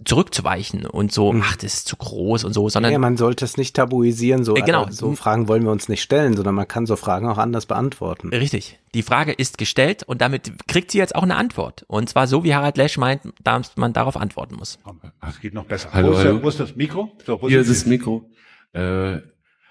[0.06, 3.58] zurückzuweichen und so, ach, das ist zu groß und so, sondern ja, man sollte es
[3.58, 4.86] nicht tabuisieren, so, Äh, genau.
[4.86, 7.66] äh, so Fragen wollen wir uns nicht stellen, sondern man kann so Fragen auch anders
[7.66, 8.30] beantworten.
[8.30, 8.80] Richtig.
[8.94, 11.86] Die Frage ist gestellt und damit kriegt sie jetzt auch eine Antwort.
[11.88, 14.78] Und zwar so, wie Harald Lesch meint, dass man darauf antworten muss.
[15.22, 15.90] Das geht noch besser.
[15.92, 16.44] Hallo, wo, ist, hallo.
[16.44, 17.12] wo ist das Mikro?
[17.26, 18.30] So, Hier ist das das Mikro.
[18.74, 19.22] Äh,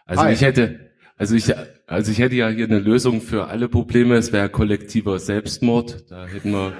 [0.05, 0.33] also Hi.
[0.33, 1.53] ich hätte, also ich,
[1.87, 4.17] also ich hätte ja hier eine Lösung für alle Probleme.
[4.17, 6.11] Es wäre kollektiver Selbstmord.
[6.11, 6.73] Da hätten wir,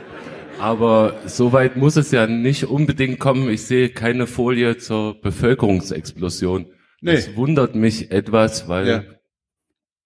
[0.61, 3.49] aber so weit muss es ja nicht unbedingt kommen.
[3.51, 6.67] Ich sehe keine Folie zur Bevölkerungsexplosion.
[7.01, 7.15] Nee.
[7.15, 9.05] Das wundert mich etwas, weil Ja.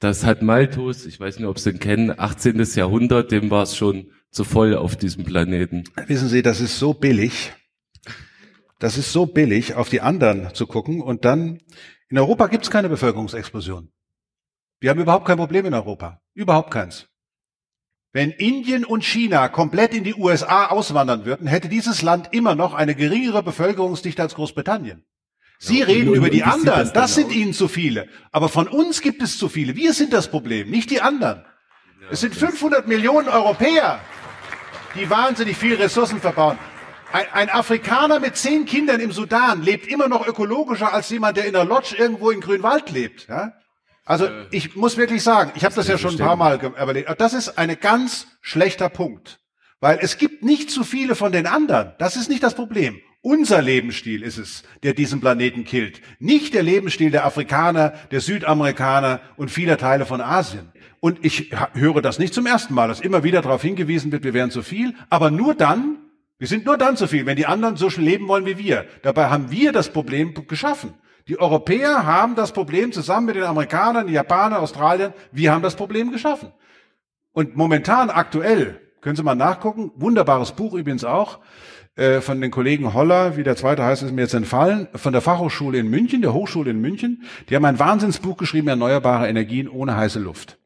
[0.01, 2.61] das hat Malthus, ich weiß nicht, ob Sie ihn kennen, 18.
[2.75, 5.85] Jahrhundert, dem war es schon zu voll auf diesem Planeten.
[6.07, 7.53] Wissen Sie, das ist so billig.
[8.79, 11.59] Das ist so billig, auf die anderen zu gucken und dann,
[12.09, 13.91] in Europa gibt es keine Bevölkerungsexplosion.
[14.81, 16.23] Wir haben überhaupt kein Problem in Europa.
[16.33, 17.10] Überhaupt keins.
[18.13, 22.75] Wenn Indien und China komplett in die USA auswandern würden, hätte dieses Land immer noch
[22.75, 25.05] eine geringere Bevölkerungsdichte als Großbritannien.
[25.61, 26.81] Sie Ja, reden und- über und die anderen.
[26.81, 28.09] das Das, sind ihnen zu viele.
[28.33, 29.77] Aber von uns gibt es zu viele.
[29.77, 31.45] Wir sind das Problem, nicht die anderen.
[32.11, 34.01] es sind 500 Millionen Europäer,
[34.97, 36.59] die wahnsinnig viel Ressourcen verbauen.
[37.13, 41.45] Ein, ein Afrikaner mit zehn Kindern im Sudan lebt immer noch ökologischer als jemand, der
[41.45, 43.29] in der Lodge irgendwo in Grünwald lebt.
[43.29, 43.53] Ja?
[44.05, 47.09] Also ich muss wirklich sagen, ich habe das ja schon ein paar Mal überlegt.
[47.21, 49.41] Das ist ein ganz schlechter Punkt,
[49.81, 51.93] weil es gibt nicht zu viele von den anderen.
[51.99, 53.01] Das ist nicht das Problem.
[53.23, 56.01] Unser Lebensstil ist es, der diesen Planeten killt.
[56.21, 60.73] Nicht der Lebensstil der Afrikaner, der Südamerikaner und vieler Teile von Asien.
[61.01, 64.33] Und ich höre das nicht zum ersten Mal, dass immer wieder darauf hingewiesen wird, wir
[64.33, 65.99] wären zu viel, aber nur dann,
[66.39, 68.87] wir sind nur dann zu viel, wenn die anderen so leben wollen wie wir.
[69.03, 70.95] Dabei haben wir das Problem geschaffen.
[71.31, 76.11] Die Europäer haben das Problem zusammen mit den Amerikanern, Japanern, Australiern, wir haben das Problem
[76.11, 76.51] geschaffen.
[77.31, 81.39] Und momentan aktuell, können Sie mal nachgucken, wunderbares Buch übrigens auch,
[81.95, 85.23] äh, von den Kollegen Holler, wie der zweite heißt, ist mir jetzt entfallen, von der
[85.23, 87.23] Fachhochschule in München, der Hochschule in München.
[87.49, 90.59] Die haben ein Wahnsinnsbuch geschrieben, Erneuerbare Energien ohne heiße Luft.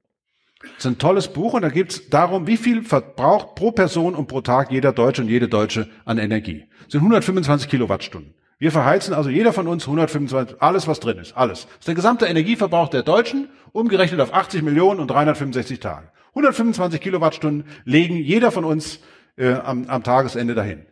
[0.62, 4.14] Das ist ein tolles Buch und da geht es darum, wie viel verbraucht pro Person
[4.14, 6.64] und pro Tag jeder Deutsche und jede Deutsche an Energie.
[6.84, 8.32] Das sind 125 Kilowattstunden.
[8.64, 11.66] Wir verheizen also jeder von uns 125, alles was drin ist, alles.
[11.66, 16.10] Das ist der gesamte Energieverbrauch der Deutschen, umgerechnet auf 80 Millionen und 365 Tage.
[16.30, 19.00] 125 Kilowattstunden legen jeder von uns
[19.36, 20.86] äh, am, am Tagesende dahin.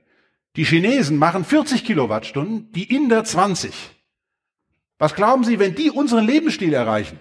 [0.56, 3.72] Die Chinesen machen 40 Kilowattstunden, die Inder 20.
[4.98, 7.20] Was glauben Sie, wenn die unseren Lebensstil erreichen?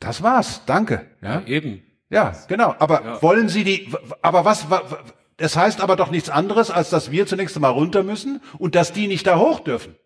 [0.00, 0.62] Das war's.
[0.66, 1.06] Danke.
[1.22, 1.80] Ja, eben.
[2.10, 2.74] Ja, genau.
[2.80, 4.98] Aber wollen Sie die, aber was, wa- wa-
[5.36, 8.92] das heißt aber doch nichts anderes, als dass wir zunächst einmal runter müssen und dass
[8.92, 9.96] die nicht da hoch dürfen.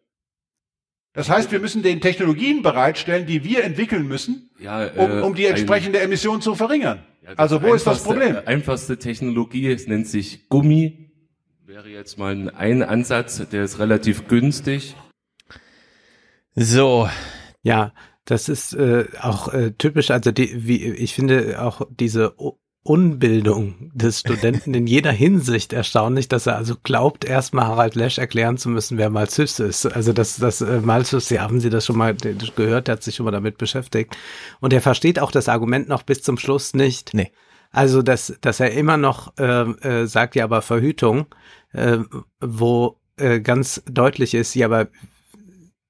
[1.15, 5.35] Das heißt, wir müssen den Technologien bereitstellen, die wir entwickeln müssen, Ja, um, äh, um
[5.35, 7.03] die ein- entsprechende Emission zu verringern.
[7.37, 8.37] also wo ist das Problem?
[8.47, 11.11] Einfachste Technologie, es nennt sich Gummi.
[11.67, 14.95] Wäre jetzt mal ein, ein Ansatz, der ist relativ günstig.
[16.55, 17.09] So.
[17.63, 17.93] Ja,
[18.25, 22.35] das ist äh, auch äh, typisch, also die, wie, ich finde auch diese
[22.89, 28.57] Unbildung des Studenten in jeder Hinsicht erstaunlich, dass er also glaubt, erstmal Harald Lesch erklären
[28.57, 29.85] zu müssen, wer Malthus ist.
[29.85, 33.15] Also das, das äh, Malthus, ja, haben Sie das schon mal gehört, der hat sich
[33.15, 34.17] schon mal damit beschäftigt.
[34.61, 37.13] Und er versteht auch das Argument noch bis zum Schluss nicht.
[37.13, 37.31] Nee.
[37.71, 41.27] Also, dass, dass er immer noch äh, äh, sagt, ja, aber Verhütung,
[41.75, 41.99] äh,
[42.41, 44.89] wo äh, ganz deutlich ist, ja, aber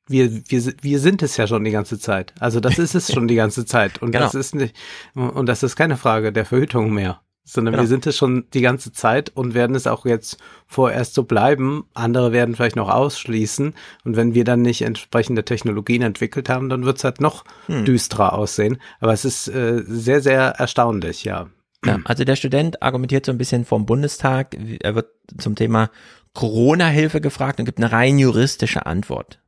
[0.08, 2.32] wir, wir, wir sind es ja schon die ganze Zeit.
[2.40, 4.00] Also das ist es schon die ganze Zeit.
[4.02, 4.24] Und Genau.
[4.24, 4.74] das ist nicht,
[5.14, 7.20] und das ist keine Frage der Verhütung mehr.
[7.44, 7.84] Sondern Genau.
[7.84, 11.84] wir sind es schon die ganze Zeit und werden es auch jetzt vorerst so bleiben.
[11.94, 13.74] Andere werden vielleicht noch ausschließen.
[14.04, 17.86] Und wenn wir dann nicht entsprechende Technologien entwickelt haben, dann wird es halt noch Hm.
[17.86, 18.76] düsterer aussehen.
[19.00, 21.48] Aber es ist äh, sehr, sehr erstaunlich, ja.
[21.86, 24.56] Ja, also der Student argumentiert so ein bisschen vom Bundestag.
[24.82, 25.06] Er wird
[25.38, 25.90] zum Thema
[26.34, 29.40] Corona-Hilfe gefragt und gibt eine rein juristische Antwort.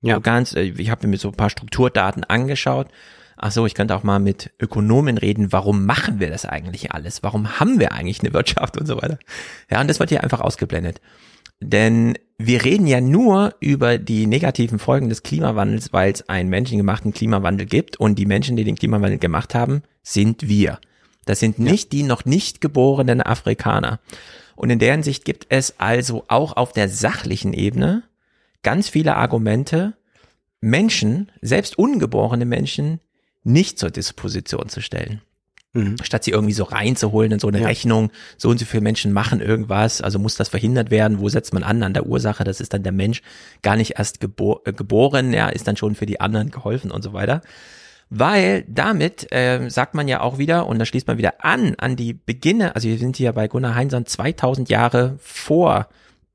[0.00, 0.16] Ja.
[0.16, 2.88] So ganz, äh, ich habe mir so ein paar Strukturdaten angeschaut.
[3.36, 5.52] Ach so, ich könnte auch mal mit Ökonomen reden.
[5.52, 7.22] Warum machen wir das eigentlich alles?
[7.22, 9.18] Warum haben wir eigentlich eine Wirtschaft und so weiter?
[9.70, 11.00] Ja, und das wird hier einfach ausgeblendet.
[11.60, 17.12] Denn wir reden ja nur über die negativen Folgen des Klimawandels, weil es einen menschengemachten
[17.12, 20.78] Klimawandel gibt und die Menschen, die den Klimawandel gemacht haben, sind wir.
[21.24, 24.00] Das sind nicht die noch nicht geborenen Afrikaner.
[24.56, 28.02] Und in der Hinsicht gibt es also auch auf der sachlichen Ebene
[28.62, 29.96] ganz viele Argumente,
[30.60, 33.00] Menschen, selbst ungeborene Menschen,
[33.44, 35.22] nicht zur Disposition zu stellen.
[36.02, 39.40] Statt sie irgendwie so reinzuholen in so eine Rechnung, so und so viele Menschen machen
[39.40, 42.72] irgendwas, also muss das verhindert werden, wo setzt man an an der Ursache, das ist
[42.72, 43.22] dann der Mensch
[43.62, 47.02] gar nicht erst gebo äh, geboren, ja, ist dann schon für die anderen geholfen und
[47.02, 47.42] so weiter.
[48.10, 51.96] Weil damit äh, sagt man ja auch wieder, und da schließt man wieder an, an
[51.96, 55.88] die Beginne, also wir sind hier bei Gunnar Heinsohn 2000 Jahre vor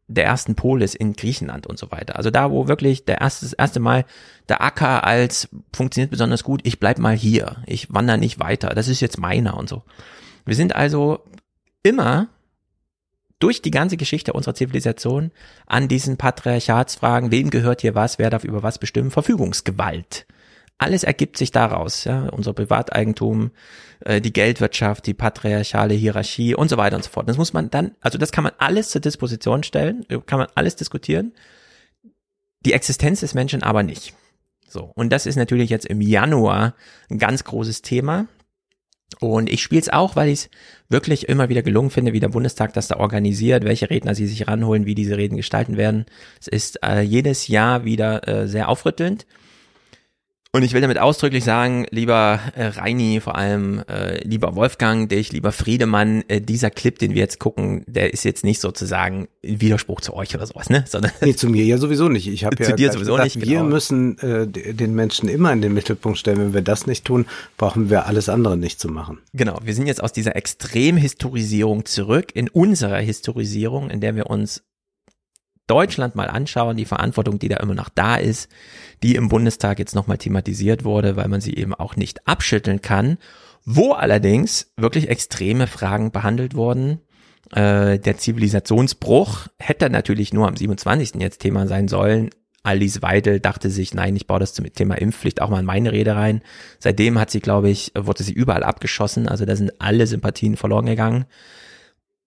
[0.08, 2.18] der ersten Polis in Griechenland und so weiter.
[2.18, 4.06] Also da, wo wirklich der erste, das erste Mal
[4.50, 8.88] der Acker als funktioniert besonders gut, ich bleib mal hier, ich wandere nicht weiter, das
[8.88, 9.84] ist jetzt meiner und so.
[10.46, 11.24] Wir sind also
[11.84, 12.28] immer
[13.40, 15.32] durch die ganze Geschichte unserer Zivilisation
[15.66, 20.26] an diesen Patriarchatsfragen, wem gehört hier was, wer darf über was bestimmen, Verfügungsgewalt.
[20.78, 23.52] Alles ergibt sich daraus, ja, unser Privateigentum,
[24.06, 27.30] äh, die Geldwirtschaft, die patriarchale Hierarchie und so weiter und so fort.
[27.30, 30.76] Das muss man dann, also das kann man alles zur Disposition stellen, kann man alles
[30.76, 31.34] diskutieren.
[32.66, 34.14] Die Existenz des Menschen aber nicht.
[34.68, 36.76] So, und das ist natürlich jetzt im Januar
[37.10, 38.28] ein ganz großes Thema.
[39.20, 40.50] Und ich spiele es auch, weil ich es
[40.90, 44.48] wirklich immer wieder gelungen finde, wie der Bundestag das da organisiert, welche Redner sie sich
[44.48, 46.06] ranholen, wie diese Reden gestalten werden.
[46.42, 49.28] Es ist äh, jedes Jahr wieder äh, sehr aufrüttelnd.
[50.56, 55.32] Und ich will damit ausdrücklich sagen, lieber äh, Reini, vor allem äh, lieber Wolfgang, dich,
[55.32, 59.62] lieber Friedemann, äh, dieser Clip, den wir jetzt gucken, der ist jetzt nicht sozusagen ein
[59.62, 60.86] Widerspruch zu euch oder sowas, ne?
[60.88, 62.28] Sondern nee, zu mir ja sowieso nicht.
[62.28, 63.48] Ich habe ja zu dir sowieso gesagt, nicht.
[63.48, 63.68] wir genau.
[63.68, 66.38] müssen äh, den Menschen immer in den Mittelpunkt stellen.
[66.38, 67.26] Wenn wir das nicht tun,
[67.58, 69.18] brauchen wir alles andere nicht zu machen.
[69.34, 74.62] Genau, wir sind jetzt aus dieser Extremhistorisierung zurück in unserer Historisierung, in der wir uns
[75.68, 78.50] Deutschland mal anschauen, die Verantwortung, die da immer noch da ist,
[79.02, 83.18] die im Bundestag jetzt nochmal thematisiert wurde, weil man sie eben auch nicht abschütteln kann,
[83.66, 87.00] wo allerdings wirklich extreme Fragen behandelt wurden.
[87.52, 91.22] Äh, der Zivilisationsbruch hätte natürlich nur am 27.
[91.22, 92.30] jetzt Thema sein sollen.
[92.64, 95.92] Alice Weidel dachte sich, nein, ich baue das zum Thema Impfpflicht auch mal in meine
[95.92, 96.42] Rede rein.
[96.80, 99.28] Seitdem hat sie, glaube ich, wurde sie überall abgeschossen.
[99.28, 101.26] Also da sind alle Sympathien verloren gegangen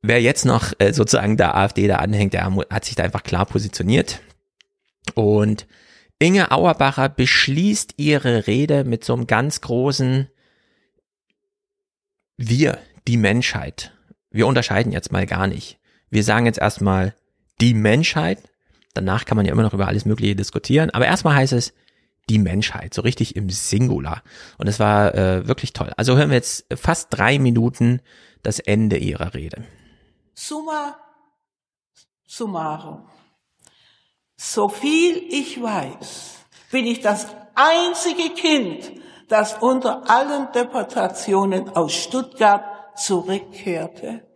[0.03, 3.47] wer jetzt noch äh, sozusagen der AfD da anhängt, der hat sich da einfach klar
[3.47, 4.21] positioniert.
[5.15, 5.67] Und
[6.19, 10.29] Inge Auerbacher beschließt ihre Rede mit so einem ganz großen
[12.39, 13.93] Wir, die Menschheit.
[14.31, 15.79] Wir unterscheiden jetzt mal gar nicht.
[16.11, 17.15] Wir sagen jetzt erstmal
[17.61, 18.39] die Menschheit.
[18.95, 20.91] Danach kann man ja immer noch über alles Mögliche diskutieren.
[20.91, 21.75] Aber erstmal heißt es
[22.29, 24.23] die Menschheit, so richtig im Singular.
[24.59, 25.93] Und es war äh, wirklich toll.
[25.97, 28.01] Also hören wir jetzt fast drei Minuten
[28.43, 29.65] das Ende ihrer Rede.
[30.39, 30.97] Summa
[32.27, 33.09] summarum.
[34.37, 38.93] So viel ich weiß, bin ich das einzige Kind,
[39.29, 44.27] das unter allen Deportationen aus Stuttgart zurückkehrte.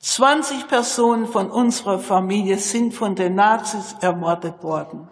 [0.00, 5.08] 20 Personen von unserer Familie sind von den Nazis ermordet worden.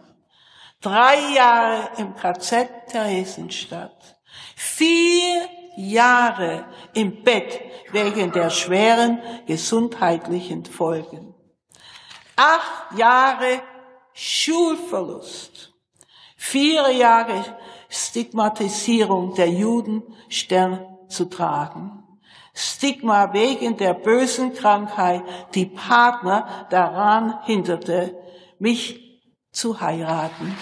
[0.81, 4.19] Drei Jahre im KZ Theresienstadt.
[4.57, 6.65] Vier Jahre
[6.95, 7.61] im Bett
[7.93, 11.35] wegen der schweren gesundheitlichen Folgen.
[12.37, 13.63] Acht Jahre
[14.13, 15.75] Schulverlust.
[16.37, 17.45] Vier Jahre
[17.89, 22.03] Stigmatisierung der Juden Stern zu tragen.
[22.55, 25.23] Stigma wegen der bösen Krankheit,
[25.55, 28.17] die Partner daran hinderte,
[28.59, 29.21] mich
[29.53, 30.57] zu heiraten.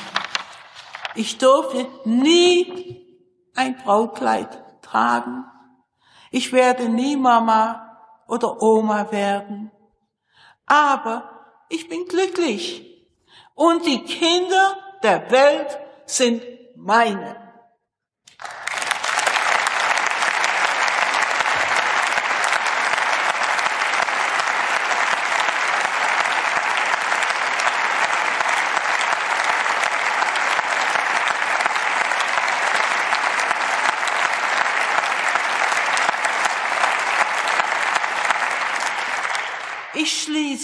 [1.14, 3.04] Ich durfte nie
[3.54, 4.63] ein Brautkleid
[4.94, 5.44] tragen.
[6.30, 7.98] Ich werde nie Mama
[8.28, 9.70] oder Oma werden.
[10.66, 11.28] Aber
[11.68, 13.06] ich bin glücklich.
[13.54, 16.42] Und die Kinder der Welt sind
[16.76, 17.43] meine.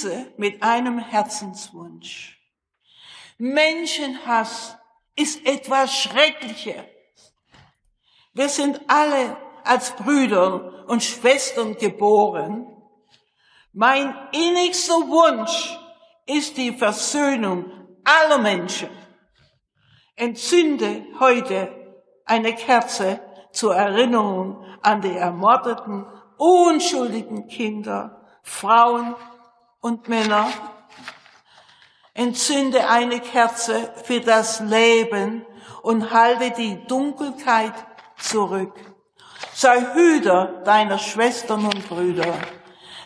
[0.00, 2.38] Schließe mit einem Herzenswunsch.
[3.38, 4.76] Menschenhass
[5.16, 6.84] ist etwas Schreckliches.
[8.32, 12.66] Wir sind alle als Brüder und Schwestern geboren.
[13.72, 15.78] Mein innigster Wunsch
[16.26, 17.66] ist die Versöhnung
[18.04, 18.88] aller Menschen.
[20.16, 23.20] Entzünde heute eine Kerze
[23.52, 26.06] zur Erinnerung an die ermordeten,
[26.38, 29.14] unschuldigen Kinder, Frauen
[29.80, 30.48] und Männer.
[32.14, 35.46] Entzünde eine Kerze für das Leben
[35.82, 37.74] und halte die Dunkelheit
[38.18, 38.74] zurück.
[39.54, 42.34] Sei Hüter deiner Schwestern und Brüder.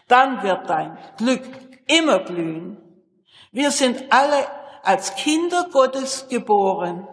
[0.09, 1.43] Dann wird dein Glück
[1.87, 2.79] immer blühen.
[3.53, 4.47] Wir sind alle
[4.83, 7.07] als Kinder Gottes geboren.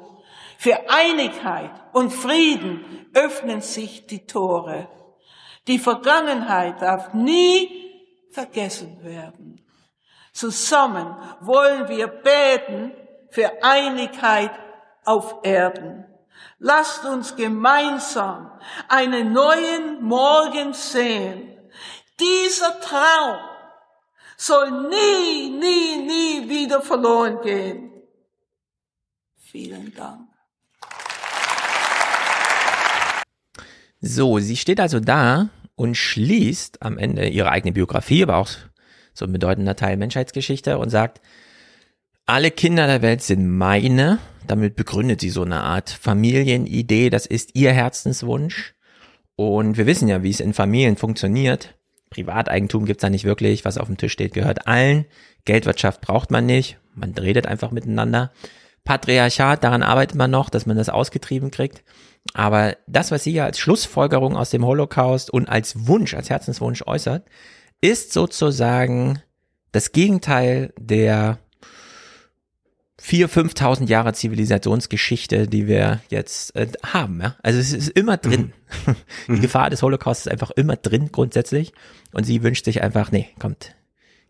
[0.58, 4.88] Für Einigkeit und Frieden öffnen sich die Tore.
[5.68, 7.91] Die Vergangenheit darf nie
[8.32, 9.66] vergessen werden.
[10.34, 12.94] Zusammen wollen wir beten
[13.30, 14.52] für Einigkeit
[15.06, 16.06] auf Erden.
[16.60, 18.52] Lasst uns gemeinsam
[18.88, 21.58] einen neuen Morgen sehen.
[22.20, 23.40] Dieser Traum
[24.38, 27.92] soll nie, nie, nie wieder verloren gehen.
[29.38, 30.30] Vielen Dank.
[34.00, 35.50] So, sie steht also da
[35.82, 38.50] und schließt am Ende ihre eigene Biografie, aber auch
[39.16, 41.22] so ein bedeutender Teil Menschheitsgeschichte und sagt,
[42.28, 44.20] alle Kinder der Welt sind meine.
[44.46, 47.10] Damit begründet sie so eine Art Familienidee.
[47.10, 48.76] Das ist ihr Herzenswunsch.
[49.36, 51.74] Und wir wissen ja, wie es in Familien funktioniert.
[52.12, 53.66] Privateigentum gibt's da nicht wirklich.
[53.66, 55.06] Was auf dem Tisch steht, gehört allen.
[55.46, 56.78] Geldwirtschaft braucht man nicht.
[56.94, 58.32] Man redet einfach miteinander.
[58.84, 61.84] Patriarchat, daran arbeitet man noch, dass man das ausgetrieben kriegt.
[62.34, 66.84] Aber das, was sie ja als Schlussfolgerung aus dem Holocaust und als Wunsch, als Herzenswunsch
[66.86, 67.26] äußert,
[67.82, 69.22] ist sozusagen
[69.72, 71.40] das Gegenteil der
[73.02, 77.20] vier, 5.000 Jahre Zivilisationsgeschichte, die wir jetzt äh, haben.
[77.20, 77.36] Ja?
[77.42, 78.54] Also es ist immer drin.
[78.86, 78.96] Mhm.
[79.28, 79.42] Die mhm.
[79.42, 81.74] Gefahr des Holocaust ist einfach immer drin grundsätzlich.
[82.14, 83.76] Und sie wünscht sich einfach, nee, kommt.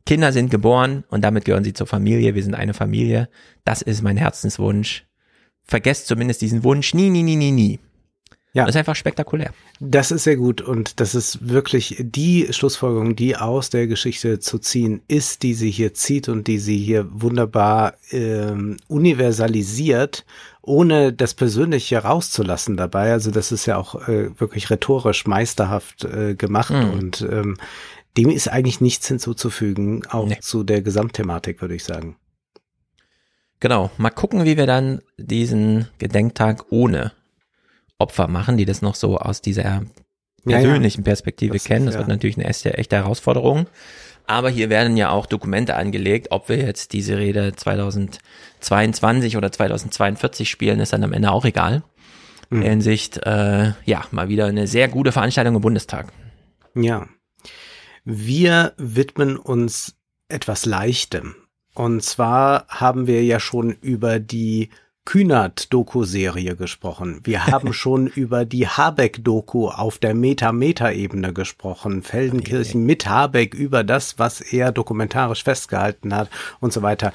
[0.05, 2.35] Kinder sind geboren und damit gehören sie zur Familie.
[2.35, 3.29] Wir sind eine Familie.
[3.65, 5.05] Das ist mein Herzenswunsch.
[5.63, 7.79] Vergesst zumindest diesen Wunsch nie, nie, nie, nie, nie.
[8.53, 8.65] Ja.
[8.65, 9.53] Das ist einfach spektakulär.
[9.79, 14.59] Das ist sehr gut und das ist wirklich die Schlussfolgerung, die aus der Geschichte zu
[14.59, 20.25] ziehen ist, die sie hier zieht und die sie hier wunderbar ähm, universalisiert,
[20.61, 23.13] ohne das Persönliche rauszulassen dabei.
[23.13, 26.89] Also das ist ja auch äh, wirklich rhetorisch meisterhaft äh, gemacht mhm.
[26.89, 27.57] und ähm,
[28.17, 30.39] dem ist eigentlich nichts hinzuzufügen, auch nee.
[30.39, 32.17] zu der Gesamtthematik, würde ich sagen.
[33.59, 37.13] Genau, mal gucken, wie wir dann diesen Gedenktag ohne
[37.99, 39.83] Opfer machen, die das noch so aus dieser
[40.43, 41.11] persönlichen ja, ja.
[41.11, 41.85] Perspektive das kennen.
[41.85, 43.67] Das ist, wird natürlich eine echte, echte Herausforderung.
[44.25, 50.49] Aber hier werden ja auch Dokumente angelegt, ob wir jetzt diese Rede 2022 oder 2042
[50.49, 51.83] spielen, ist dann am Ende auch egal.
[52.49, 52.61] Mhm.
[52.61, 56.11] In Hinsicht, äh, ja, mal wieder eine sehr gute Veranstaltung im Bundestag.
[56.75, 57.07] Ja.
[58.03, 59.95] Wir widmen uns
[60.27, 61.35] etwas Leichtem.
[61.73, 64.69] Und zwar haben wir ja schon über die
[65.05, 67.21] Kühnert-Doku-Serie gesprochen.
[67.23, 72.03] Wir haben schon über die Habeck-Doku auf der Meta-Meta-Ebene gesprochen.
[72.03, 77.13] Feldenkirchen mit Habeck über das, was er dokumentarisch festgehalten hat und so weiter.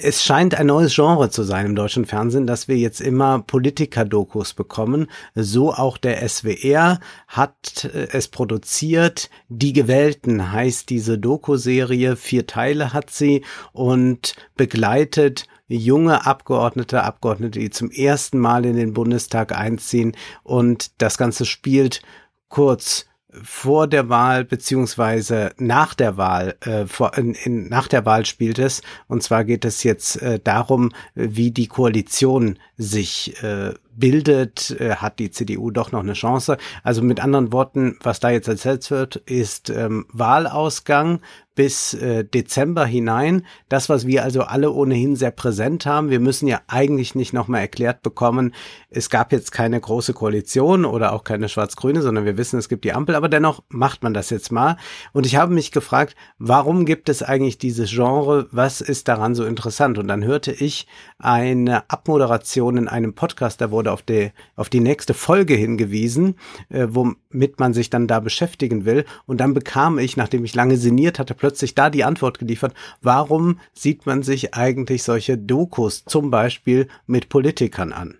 [0.00, 4.54] Es scheint ein neues Genre zu sein im deutschen Fernsehen, dass wir jetzt immer Politiker-Dokus
[4.54, 5.08] bekommen.
[5.34, 9.30] So auch der SWR hat äh, es produziert.
[9.48, 12.16] Die Gewählten heißt diese Doku-Serie.
[12.16, 18.92] Vier Teile hat sie und begleitet junge Abgeordnete, Abgeordnete, die zum ersten Mal in den
[18.92, 22.02] Bundestag einziehen und das Ganze spielt
[22.48, 23.06] kurz
[23.42, 28.58] vor der Wahl beziehungsweise nach der Wahl, äh, vor, in, in, nach der Wahl spielt
[28.58, 28.82] es.
[29.08, 35.18] Und zwar geht es jetzt äh, darum, wie die Koalition sich äh, bildet, äh, hat
[35.18, 36.58] die CDU doch noch eine Chance.
[36.82, 41.20] Also mit anderen Worten, was da jetzt erzählt wird, ist ähm, Wahlausgang
[41.56, 43.44] bis äh, Dezember hinein.
[43.68, 46.10] Das, was wir also alle ohnehin sehr präsent haben.
[46.10, 48.54] Wir müssen ja eigentlich nicht nochmal erklärt bekommen,
[48.90, 52.84] es gab jetzt keine große Koalition oder auch keine schwarz-grüne, sondern wir wissen, es gibt
[52.84, 53.14] die Ampel.
[53.14, 54.76] Aber dennoch macht man das jetzt mal.
[55.12, 58.46] Und ich habe mich gefragt, warum gibt es eigentlich dieses Genre?
[58.52, 59.98] Was ist daran so interessant?
[59.98, 60.86] Und dann hörte ich
[61.18, 66.36] eine Abmoderation in einem Podcast, da wurde auf die, auf die nächste Folge hingewiesen,
[66.68, 69.04] äh, womit man sich dann da beschäftigen will.
[69.26, 73.60] Und dann bekam ich, nachdem ich lange sinniert hatte, plötzlich da die Antwort geliefert, warum
[73.72, 78.18] sieht man sich eigentlich solche Dokus zum Beispiel mit Politikern an?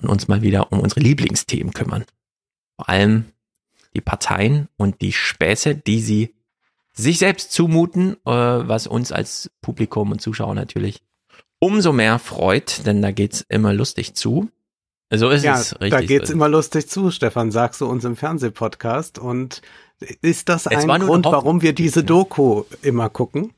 [0.00, 2.04] Und uns mal wieder um unsere Lieblingsthemen kümmern.
[2.76, 3.24] Vor allem
[3.96, 6.34] die Parteien und die Späße, die sie
[6.92, 11.02] sich selbst zumuten, äh, was uns als Publikum und Zuschauer natürlich
[11.58, 14.48] umso mehr freut, denn da geht's immer lustig zu.
[15.12, 15.90] So ist ja, es richtig.
[15.90, 19.18] Da geht's immer lustig zu, Stefan, sagst du uns im Fernsehpodcast.
[19.18, 19.60] Und
[20.22, 23.52] ist das ein Grund, warum wir diese Doku immer gucken?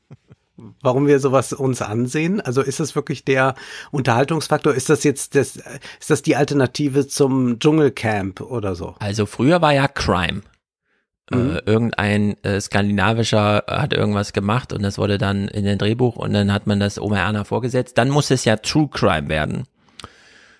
[0.81, 2.41] Warum wir sowas uns ansehen?
[2.41, 3.53] Also ist das wirklich der
[3.91, 4.73] Unterhaltungsfaktor?
[4.73, 5.57] Ist das jetzt das,
[5.99, 8.95] ist das die Alternative zum Dschungelcamp oder so?
[8.97, 10.41] Also früher war ja Crime.
[11.31, 11.49] Äh, mhm.
[11.49, 16.33] Äh, irgendein äh, skandinavischer hat irgendwas gemacht und das wurde dann in den Drehbuch und
[16.33, 17.97] dann hat man das Oma Erna vorgesetzt.
[17.97, 19.65] Dann muss es ja True Crime werden.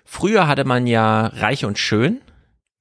[0.06, 2.22] Früher hatte man ja Reich und Schön.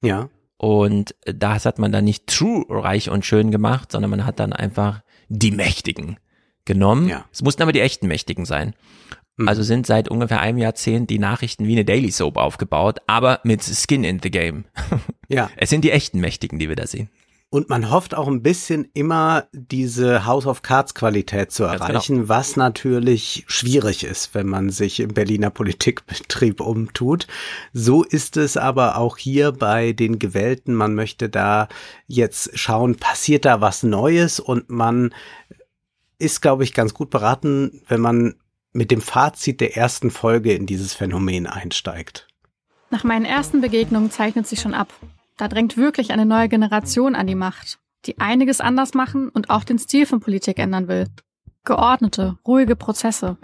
[0.03, 0.29] Ja.
[0.57, 4.53] Und das hat man dann nicht true reich und schön gemacht, sondern man hat dann
[4.53, 6.17] einfach die Mächtigen
[6.65, 7.07] genommen.
[7.07, 7.25] Ja.
[7.31, 8.73] Es mussten aber die echten Mächtigen sein.
[9.45, 13.63] Also sind seit ungefähr einem Jahrzehnt die Nachrichten wie eine Daily Soap aufgebaut, aber mit
[13.63, 14.65] Skin in the Game.
[15.27, 15.51] Ja.
[15.57, 17.09] Es sind die echten Mächtigen, die wir da sehen.
[17.49, 22.27] Und man hofft auch ein bisschen immer diese House of Cards Qualität zu Ganz erreichen,
[22.27, 27.25] was natürlich schwierig ist, wenn man sich im Berliner Politikbetrieb umtut.
[27.71, 30.75] So ist es aber auch hier bei den Gewählten.
[30.75, 31.69] Man möchte da
[32.05, 35.13] jetzt schauen, passiert da was Neues und man
[36.19, 38.35] ist, glaube ich, ganz gut beraten, wenn man
[38.73, 42.27] mit dem Fazit der ersten Folge in dieses Phänomen einsteigt.
[42.89, 44.93] Nach meinen ersten Begegnungen zeichnet sich schon ab.
[45.37, 49.63] Da drängt wirklich eine neue Generation an die Macht, die einiges anders machen und auch
[49.63, 51.07] den Stil von Politik ändern will.
[51.63, 53.37] Geordnete, ruhige Prozesse,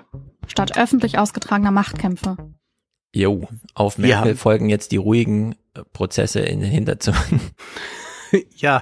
[0.48, 2.38] statt öffentlich ausgetragener Machtkämpfe.
[3.14, 5.56] Jo, auf Merkel folgen jetzt die ruhigen
[5.94, 7.20] Prozesse in den Hinterzonen.
[8.56, 8.82] Ja,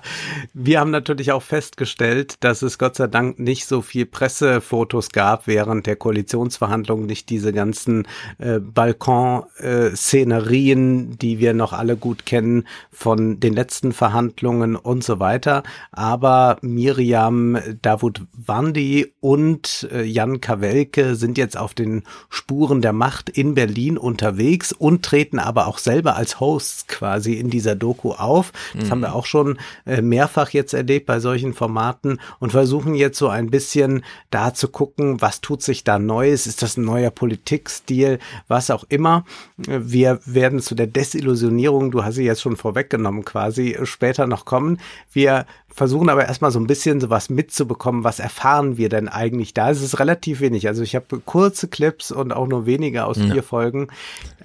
[0.54, 5.48] wir haben natürlich auch festgestellt, dass es Gott sei Dank nicht so viel Pressefotos gab
[5.48, 8.08] während der Koalitionsverhandlungen, nicht diese ganzen
[8.38, 15.64] äh, Balkon-Szenerien, die wir noch alle gut kennen von den letzten Verhandlungen und so weiter.
[15.92, 23.30] Aber Miriam Davut Wandi und äh, Jan Kawelke sind jetzt auf den Spuren der Macht
[23.30, 28.52] in Berlin unterwegs und treten aber auch selber als Hosts quasi in dieser Doku auf.
[28.76, 28.92] Das Mhm.
[28.92, 29.41] haben wir auch schon
[29.86, 34.68] äh, mehrfach jetzt erlebt bei solchen Formaten und versuchen jetzt so ein bisschen da zu
[34.68, 36.48] gucken, was tut sich da Neues?
[36.48, 38.20] Ist das ein neuer Politikstil?
[38.48, 39.26] Was auch immer.
[39.58, 44.46] Wir werden zu der Desillusionierung, du hast sie jetzt schon vorweggenommen quasi, äh, später noch
[44.46, 44.80] kommen.
[45.12, 48.04] Wir versuchen aber erstmal so ein bisschen sowas mitzubekommen.
[48.04, 49.70] Was erfahren wir denn eigentlich da?
[49.72, 50.68] Es ist relativ wenig.
[50.68, 53.32] Also ich habe kurze Clips und auch nur wenige aus Ja.
[53.32, 53.88] vier Folgen.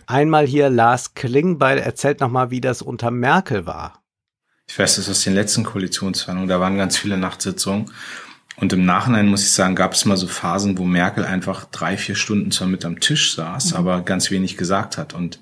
[0.07, 3.94] Einmal hier Lars Klingbeil erzählt nochmal, wie das unter Merkel war.
[4.68, 7.90] Ich weiß das aus den letzten Koalitionsverhandlungen, da waren ganz viele Nachtsitzungen.
[8.56, 11.96] Und im Nachhinein muss ich sagen, gab es mal so Phasen, wo Merkel einfach drei,
[11.98, 13.76] vier Stunden zwar mit am Tisch saß, Mhm.
[13.76, 15.12] aber ganz wenig gesagt hat.
[15.14, 15.38] Und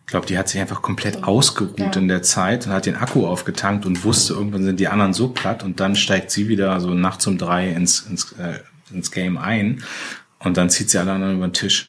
[0.00, 3.26] ich glaube, die hat sich einfach komplett ausgeruht in der Zeit und hat den Akku
[3.26, 6.90] aufgetankt und wusste, irgendwann sind die anderen so platt und dann steigt sie wieder so
[6.92, 8.58] nachts um drei ins, ins, äh,
[8.92, 9.82] ins Game ein
[10.40, 11.86] und dann zieht sie alle anderen über den Tisch.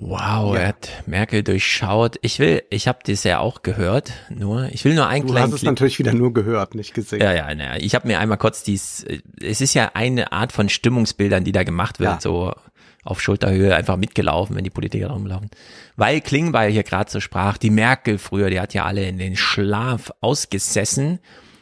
[0.00, 2.18] Wow, er hat Merkel durchschaut.
[2.22, 5.46] Ich will, ich habe das ja auch gehört, nur ich will nur einen Du kleinen
[5.48, 5.70] hast es Clip.
[5.72, 7.20] natürlich wieder nur gehört, nicht gesehen.
[7.20, 7.76] Ja, ja, naja.
[7.80, 9.04] Ich habe mir einmal kurz dies,
[9.42, 12.20] es ist ja eine Art von Stimmungsbildern, die da gemacht wird, Ja.
[12.20, 12.54] so
[13.02, 15.50] auf Schulterhöhe einfach mitgelaufen, wenn die Politiker rumlaufen.
[15.96, 19.36] Weil Klingbeil hier gerade so sprach, die Merkel früher, die hat ja alle in den
[19.36, 21.18] Schlaf ausgesessen.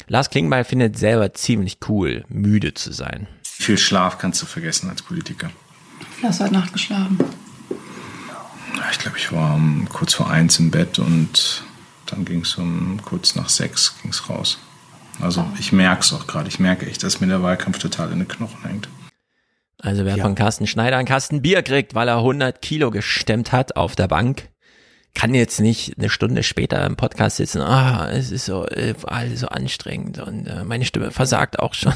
[0.09, 3.29] Lars Klingbeil findet selber ziemlich cool, müde zu sein.
[3.45, 5.51] Viel Schlaf kannst du vergessen als Politiker.
[6.21, 7.19] Du hast heute Nacht geschlafen.
[7.19, 7.25] Ja,
[8.91, 11.65] Ich glaube, ich war um, kurz vor eins im Bett und
[12.07, 14.59] dann ging es um kurz nach sechs ging's raus.
[15.21, 16.49] Also ich merke es auch gerade.
[16.49, 18.89] Ich merke echt, dass mir der Wahlkampf total in den Knochen hängt.
[19.79, 23.77] Also wer von Carsten Schneider einen Kasten Bier kriegt, weil er 100 Kilo gestemmt hat
[23.77, 24.49] auf der Bank,
[25.15, 29.41] kann jetzt nicht eine Stunde später im Podcast sitzen, ah, es ist so, äh, alles
[29.41, 31.95] so anstrengend und äh, meine Stimme versagt auch schon.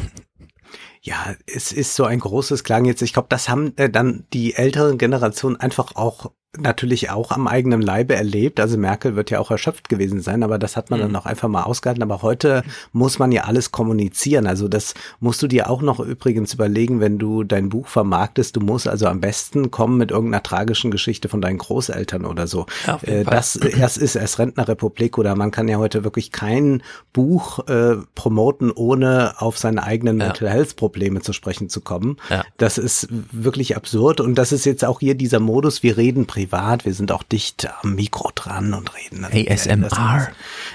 [1.02, 3.00] Ja, es ist so ein großes Klang jetzt.
[3.00, 7.80] Ich glaube, das haben äh, dann die älteren Generationen einfach auch natürlich auch am eigenen
[7.80, 8.58] Leibe erlebt.
[8.58, 11.48] Also Merkel wird ja auch erschöpft gewesen sein, aber das hat man dann auch einfach
[11.48, 12.02] mal ausgehalten.
[12.02, 14.48] Aber heute muss man ja alles kommunizieren.
[14.48, 18.56] Also das musst du dir auch noch übrigens überlegen, wenn du dein Buch vermarktest.
[18.56, 22.66] Du musst also am besten kommen mit irgendeiner tragischen Geschichte von deinen Großeltern oder so.
[22.86, 27.60] Ja, Äh, das erst ist erst Rentnerrepublik oder man kann ja heute wirklich kein Buch
[27.68, 32.16] äh, promoten, ohne auf seine eigenen Mental Health Probleme zu sprechen zu kommen.
[32.28, 32.44] Ja.
[32.56, 36.84] Das ist wirklich absurd und das ist jetzt auch hier dieser Modus, wir reden privat,
[36.86, 39.22] wir sind auch dicht am Mikro dran und reden.
[39.22, 40.28] dann- ASMR.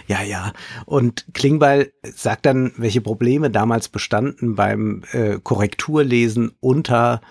[0.07, 0.53] Ja, ja.
[0.85, 7.21] Und Klingbeil sagt dann, welche Probleme damals bestanden beim äh, Korrekturlesen unter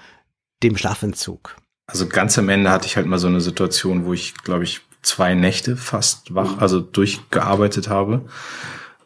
[0.62, 1.56] dem Schlafentzug.
[1.86, 4.80] Also ganz am Ende hatte ich halt mal so eine Situation, wo ich, glaube ich,
[5.02, 8.24] zwei Nächte fast wach, also durchgearbeitet habe.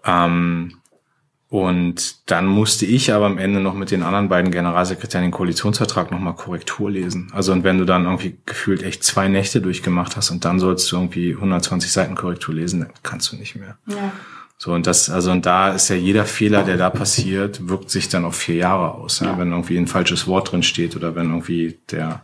[0.04, 0.77] Ähm,
[1.50, 6.10] und dann musste ich aber am Ende noch mit den anderen beiden Generalsekretären den Koalitionsvertrag
[6.10, 7.30] nochmal Korrektur lesen.
[7.32, 10.92] Also und wenn du dann irgendwie gefühlt echt zwei Nächte durchgemacht hast und dann sollst
[10.92, 13.78] du irgendwie 120 Seiten Korrektur lesen, dann kannst du nicht mehr.
[13.86, 14.12] Ja.
[14.60, 18.08] So, und das, also, und da ist ja jeder Fehler, der da passiert, wirkt sich
[18.08, 19.20] dann auf vier Jahre aus.
[19.20, 19.38] Ja?
[19.38, 22.22] Wenn irgendwie ein falsches Wort drin steht oder wenn irgendwie der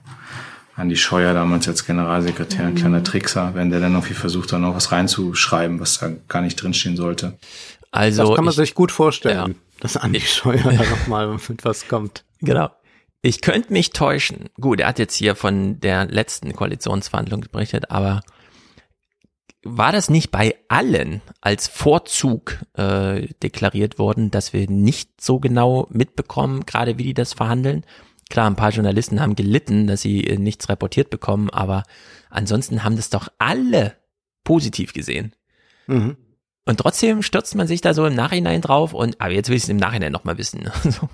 [0.77, 4.75] Andi Scheuer damals als Generalsekretär, ein kleiner Trickser, wenn der dann irgendwie versucht, da noch
[4.75, 7.39] was reinzuschreiben, was da gar nicht drinstehen sollte.
[7.95, 11.89] Also das kann man ich- sich gut vorstellen, dass Andi Scheuer da nochmal mit was
[11.89, 12.25] kommt.
[12.41, 12.71] Genau.
[13.23, 14.51] Ich könnte mich täuschen.
[14.61, 18.21] Gut, er hat jetzt hier von der letzten Koalitionsverhandlung berichtet, aber
[19.63, 25.87] war das nicht bei allen als Vorzug äh, deklariert worden, dass wir nicht so genau
[25.91, 27.87] mitbekommen, gerade wie die das verhandeln?
[28.29, 31.85] Klar, ein paar Journalisten haben gelitten, dass sie äh, nichts reportiert bekommen, aber
[32.29, 33.95] ansonsten haben das doch alle
[34.45, 35.35] positiv gesehen.
[35.87, 36.17] Mhm.
[36.67, 39.65] Und trotzdem stürzt man sich da so im Nachhinein drauf und, aber jetzt will ich
[39.65, 40.71] es im Nachhinein nochmal wissen.
[40.85, 41.09] So.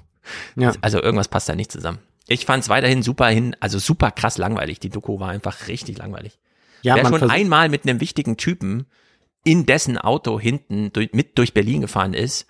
[0.54, 0.74] Ja.
[0.80, 1.98] Also irgendwas passt da nicht zusammen.
[2.28, 4.78] Ich fand es weiterhin super hin, also super krass langweilig.
[4.78, 6.38] Die Doku war einfach richtig langweilig.
[6.82, 8.86] Ja, Wer schon einmal mit einem wichtigen Typen
[9.42, 12.46] in dessen Auto hinten durch, mit durch Berlin gefahren ist,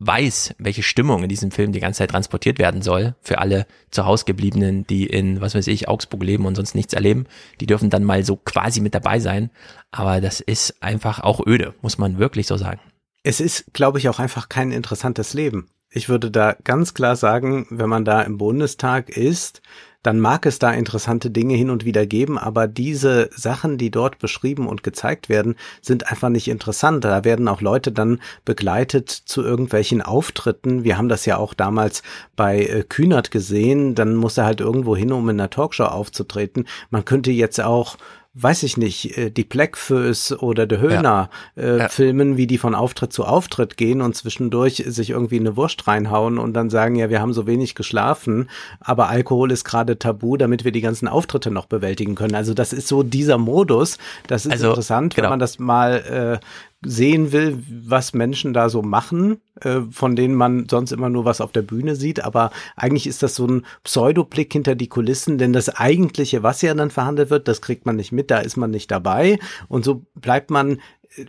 [0.00, 3.14] weiß, welche Stimmung in diesem Film die ganze Zeit transportiert werden soll.
[3.20, 6.94] Für alle zu Hause gebliebenen, die in, was weiß ich, Augsburg leben und sonst nichts
[6.94, 7.26] erleben.
[7.60, 9.50] Die dürfen dann mal so quasi mit dabei sein.
[9.90, 12.80] Aber das ist einfach auch öde, muss man wirklich so sagen.
[13.24, 15.68] Es ist, glaube ich, auch einfach kein interessantes Leben.
[15.90, 19.62] Ich würde da ganz klar sagen, wenn man da im Bundestag ist,
[20.02, 24.18] dann mag es da interessante Dinge hin und wieder geben, aber diese Sachen, die dort
[24.18, 27.04] beschrieben und gezeigt werden, sind einfach nicht interessant.
[27.04, 30.84] Da werden auch Leute dann begleitet zu irgendwelchen Auftritten.
[30.84, 32.02] Wir haben das ja auch damals
[32.36, 33.94] bei äh, Kühnert gesehen.
[33.94, 36.68] Dann muss er halt irgendwo hin, um in einer Talkshow aufzutreten.
[36.90, 37.96] Man könnte jetzt auch
[38.40, 43.12] weiß ich nicht, äh, die Blackfoes oder der Höhner äh, filmen, wie die von Auftritt
[43.12, 47.20] zu Auftritt gehen und zwischendurch sich irgendwie eine Wurst reinhauen und dann sagen, ja, wir
[47.20, 48.48] haben so wenig geschlafen,
[48.80, 52.34] aber Alkohol ist gerade tabu, damit wir die ganzen Auftritte noch bewältigen können.
[52.34, 53.98] Also das ist so dieser Modus.
[54.26, 55.30] Das ist Also, interessant, wenn genau.
[55.30, 56.46] man das mal äh,
[56.84, 61.40] sehen will, was Menschen da so machen, äh, von denen man sonst immer nur was
[61.40, 62.24] auf der Bühne sieht.
[62.24, 66.74] Aber eigentlich ist das so ein Pseudoblick hinter die Kulissen, denn das eigentliche, was ja
[66.74, 69.38] dann verhandelt wird, das kriegt man nicht mit, da ist man nicht dabei.
[69.68, 70.78] Und so bleibt man
[71.16, 71.24] äh,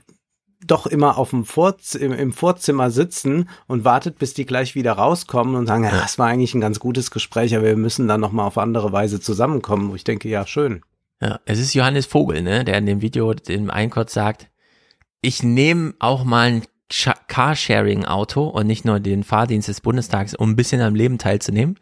[0.65, 4.93] doch immer auf dem Vorz im, im Vorzimmer sitzen und wartet, bis die gleich wieder
[4.93, 8.21] rauskommen und sagen, ja, das war eigentlich ein ganz gutes Gespräch, aber wir müssen dann
[8.21, 9.89] noch mal auf andere Weise zusammenkommen.
[9.89, 10.81] Wo ich denke, ja, schön.
[11.21, 14.49] Ja, es ist Johannes Vogel, ne, der in dem Video dem einen kurz sagt,
[15.22, 16.64] ich nehme auch mal ein
[17.27, 21.77] Carsharing-Auto und nicht nur den Fahrdienst des Bundestags, um ein bisschen am Leben teilzunehmen.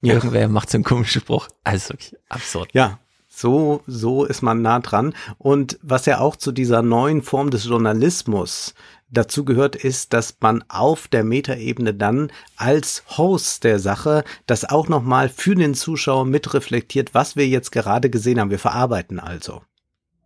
[0.00, 0.14] Ja.
[0.14, 1.48] Irgendwer macht so einen komischen Spruch.
[1.64, 2.70] Also wirklich absurd.
[2.72, 5.14] Ja, so, so ist man nah dran.
[5.38, 8.74] Und was ja auch zu dieser neuen Form des Journalismus
[9.08, 14.88] dazu gehört, ist, dass man auf der Metaebene dann als Host der Sache das auch
[14.88, 18.50] nochmal für den Zuschauer mitreflektiert, was wir jetzt gerade gesehen haben.
[18.50, 19.62] Wir verarbeiten also.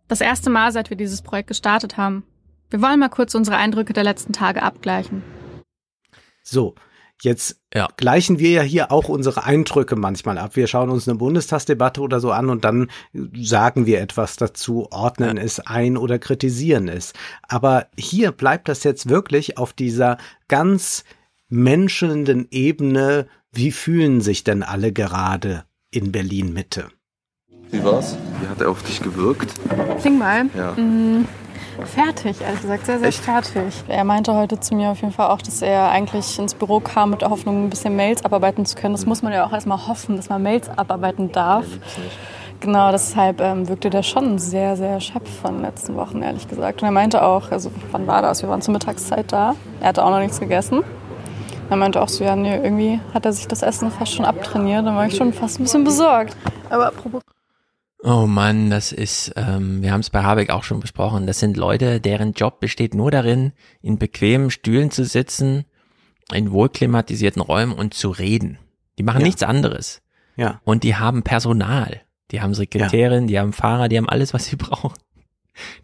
[0.07, 2.23] Das erste Mal, seit wir dieses Projekt gestartet haben.
[2.69, 5.23] Wir wollen mal kurz unsere Eindrücke der letzten Tage abgleichen.
[6.43, 6.75] So,
[7.21, 7.59] jetzt
[7.97, 10.55] gleichen wir ja hier auch unsere Eindrücke manchmal ab.
[10.55, 12.89] Wir schauen uns eine Bundestagsdebatte oder so an und dann
[13.35, 17.13] sagen wir etwas dazu, ordnen es ein oder kritisieren es.
[17.47, 20.17] Aber hier bleibt das jetzt wirklich auf dieser
[20.47, 21.03] ganz
[21.49, 23.27] menschelnden Ebene.
[23.51, 26.89] Wie fühlen sich denn alle gerade in Berlin Mitte?
[27.71, 28.15] Wie war's?
[28.41, 29.53] Wie hat er auf dich gewirkt?
[30.01, 30.49] Klingbeil?
[30.55, 30.71] Ja.
[30.73, 31.27] Mm,
[31.85, 33.23] fertig, ehrlich gesagt, sehr, sehr Echt?
[33.23, 33.83] fertig.
[33.87, 37.11] Er meinte heute zu mir auf jeden Fall auch, dass er eigentlich ins Büro kam
[37.11, 38.93] mit der Hoffnung, ein bisschen Mails abarbeiten zu können.
[38.93, 41.65] Das muss man ja auch erstmal hoffen, dass man Mails abarbeiten darf.
[42.59, 46.81] Genau, deshalb ähm, wirkte der schon sehr, sehr erschöpft von den letzten Wochen, ehrlich gesagt.
[46.81, 48.41] Und er meinte auch, also wann war das?
[48.41, 49.55] Wir waren zur Mittagszeit da.
[49.79, 50.83] Er hatte auch noch nichts gegessen.
[51.69, 54.85] Er meinte auch so, ja, nee, irgendwie hat er sich das Essen fast schon abtrainiert.
[54.85, 56.35] Da war ich schon fast ein bisschen besorgt.
[56.69, 57.21] Aber apropos
[58.01, 61.57] Oh Mann, das ist, ähm, wir haben es bei Habeck auch schon besprochen, das sind
[61.57, 65.65] Leute, deren Job besteht nur darin, in bequemen Stühlen zu sitzen,
[66.33, 68.57] in wohlklimatisierten Räumen und zu reden.
[68.97, 69.25] Die machen Ja.
[69.27, 70.01] nichts anderes.
[70.37, 70.61] Ja.
[70.63, 72.01] Und die haben Personal.
[72.31, 74.93] Die haben Sekretärin, die haben Fahrer, die haben alles, was sie brauchen.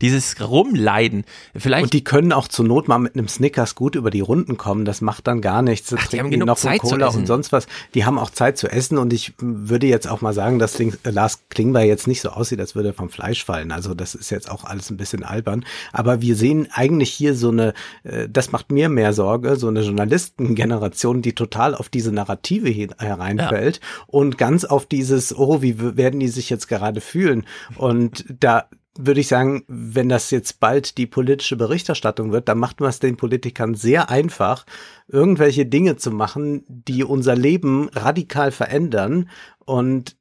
[0.01, 1.25] Dieses Rumleiden.
[1.55, 1.83] Vielleicht.
[1.83, 4.85] Und die können auch zur Not mal mit einem Snickers gut über die Runden kommen.
[4.85, 5.93] Das macht dann gar nichts.
[5.93, 7.67] Ach, die haben trinken genug noch Zeit Cola und sonst was.
[7.93, 10.91] Die haben auch Zeit zu essen und ich würde jetzt auch mal sagen, dass äh,
[11.03, 13.71] Lars Klingbeil jetzt nicht so aussieht, als würde er vom Fleisch fallen.
[13.71, 15.65] Also das ist jetzt auch alles ein bisschen albern.
[15.93, 17.73] Aber wir sehen eigentlich hier so eine,
[18.03, 22.89] äh, das macht mir mehr Sorge, so eine Journalistengeneration, die total auf diese Narrative hier
[22.97, 27.45] hereinfällt und ganz auf dieses, oh, wie werden die sich jetzt gerade fühlen?
[27.77, 32.79] Und da würde ich sagen, wenn das jetzt bald die politische Berichterstattung wird, dann macht
[32.79, 34.65] man es den Politikern sehr einfach,
[35.07, 39.29] irgendwelche Dinge zu machen, die unser Leben radikal verändern
[39.65, 40.15] und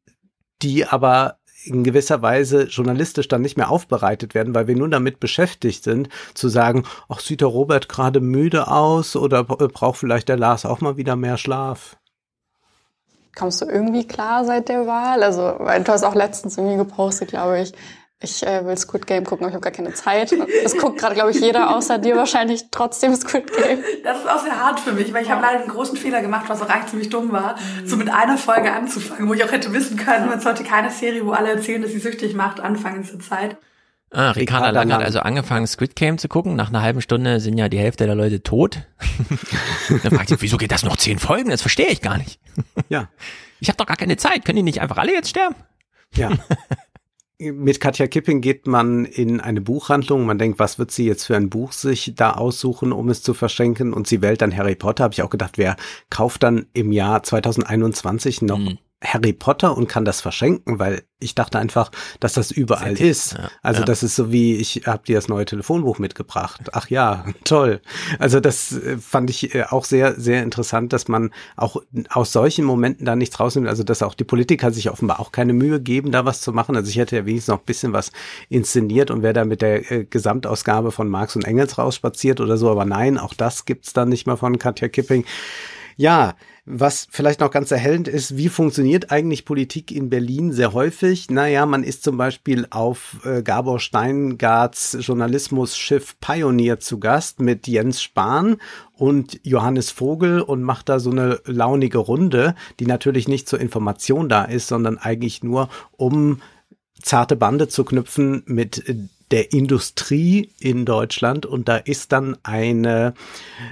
[0.62, 5.18] die aber in gewisser Weise journalistisch dann nicht mehr aufbereitet werden, weil wir nur damit
[5.18, 10.28] beschäftigt sind, zu sagen, ach, sieht der Robert gerade müde aus oder b- braucht vielleicht
[10.28, 11.96] der Lars auch mal wieder mehr Schlaf?
[13.34, 15.22] Kommst du irgendwie klar seit der Wahl?
[15.22, 17.72] Also, weil du hast auch letztens irgendwie gepostet, glaube ich.
[18.20, 20.32] Ich äh, will Squid Game gucken, aber ich habe gar keine Zeit.
[20.64, 23.84] Es guckt gerade, glaube ich, jeder außer dir wahrscheinlich trotzdem Squid Game.
[24.02, 26.44] Das ist auch sehr hart für mich, weil ich habe leider einen großen Fehler gemacht,
[26.48, 29.72] was auch eigentlich ziemlich dumm war, so mit einer Folge anzufangen, wo ich auch hätte
[29.72, 33.20] wissen können, man sollte keine Serie, wo alle erzählen, dass sie süchtig macht, anfangen zur
[33.20, 33.56] Zeit.
[34.14, 36.54] Ah, Ricarda Lang hat also angefangen, Squid Game zu gucken.
[36.54, 38.78] Nach einer halben Stunde sind ja die Hälfte der Leute tot.
[39.88, 41.50] Dann fragt sie, wieso geht das noch zehn Folgen?
[41.50, 42.38] Das verstehe ich gar nicht.
[42.88, 43.08] Ja.
[43.58, 44.44] Ich habe doch gar keine Zeit.
[44.44, 45.56] Können die nicht einfach alle jetzt sterben?
[46.14, 46.30] Ja.
[47.40, 50.24] Mit Katja Kipping geht man in eine Buchhandlung.
[50.24, 53.34] Man denkt, was wird sie jetzt für ein Buch sich da aussuchen, um es zu
[53.34, 53.92] verschenken?
[53.92, 55.04] Und sie wählt dann Harry Potter.
[55.04, 55.76] Habe ich auch gedacht, wer
[56.10, 58.60] kauft dann im Jahr 2021 noch
[59.04, 60.78] Harry Potter und kann das verschenken?
[60.78, 63.36] Weil ich dachte einfach, dass das überall ist.
[63.62, 63.86] Also ja.
[63.86, 66.60] das ist so wie, ich habe dir das neue Telefonbuch mitgebracht.
[66.72, 67.80] Ach ja, toll.
[68.18, 71.76] Also das äh, fand ich äh, auch sehr, sehr interessant, dass man auch
[72.10, 73.68] aus solchen Momenten da nichts rausnimmt.
[73.68, 76.76] Also dass auch die Politiker sich offenbar auch keine Mühe geben, da was zu machen.
[76.76, 78.12] Also ich hätte ja wenigstens noch ein bisschen was
[78.48, 82.70] inszeniert und wäre da mit der äh, Gesamtausgabe von Marx und Engels rausspaziert oder so.
[82.70, 85.24] Aber nein, auch das gibt's dann nicht mehr von Katja Kipping.
[85.96, 86.34] Ja,
[86.66, 91.30] was vielleicht noch ganz erhellend ist, wie funktioniert eigentlich Politik in Berlin sehr häufig?
[91.30, 98.02] Naja, man ist zum Beispiel auf äh, Gabor Steingarts Journalismusschiff Pioneer zu Gast mit Jens
[98.02, 98.56] Spahn
[98.96, 104.30] und Johannes Vogel und macht da so eine launige Runde, die natürlich nicht zur Information
[104.30, 106.40] da ist, sondern eigentlich nur um
[107.02, 108.96] zarte Bande zu knüpfen mit äh,
[109.30, 113.14] der Industrie in Deutschland und da ist dann eine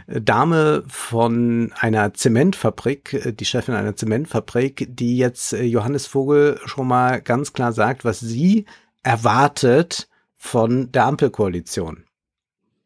[0.07, 6.89] Dame von einer Zementfabrik, äh, die Chefin einer Zementfabrik, die jetzt äh, Johannes Vogel schon
[6.89, 8.67] mal ganz klar sagt, was sie
[9.03, 12.05] erwartet von der Ampelkoalition.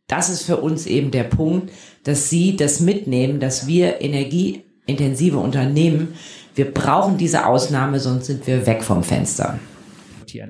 [0.08, 1.72] Das ist für uns eben der Punkt,
[2.04, 6.14] dass Sie das mitnehmen, dass wir energieintensive Unternehmen,
[6.54, 9.58] wir brauchen diese Ausnahme, sonst sind wir weg vom Fenster.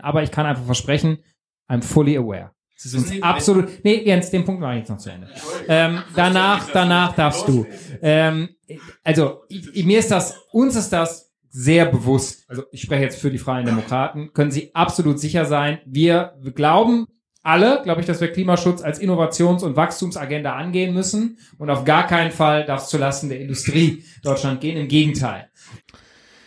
[0.00, 1.18] Aber ich kann einfach versprechen,
[1.68, 2.50] I'm fully aware.
[2.76, 3.84] Ist uns absolut.
[3.84, 5.28] Nee, Jens, den Punkt mache ich jetzt noch zu Ende.
[5.66, 7.66] Ähm, danach, danach darfst du.
[8.02, 8.50] Ähm,
[9.02, 12.44] also mir ist das, uns ist das sehr bewusst.
[12.48, 14.32] Also ich spreche jetzt für die Freien Demokraten.
[14.34, 15.78] Können Sie absolut sicher sein.
[15.86, 17.06] Wir, wir glauben
[17.42, 21.38] alle, glaube ich, dass wir Klimaschutz als Innovations- und Wachstumsagenda angehen müssen.
[21.58, 24.76] Und auf gar keinen Fall darf es zulasten der Industrie Deutschland gehen.
[24.76, 25.48] Im Gegenteil.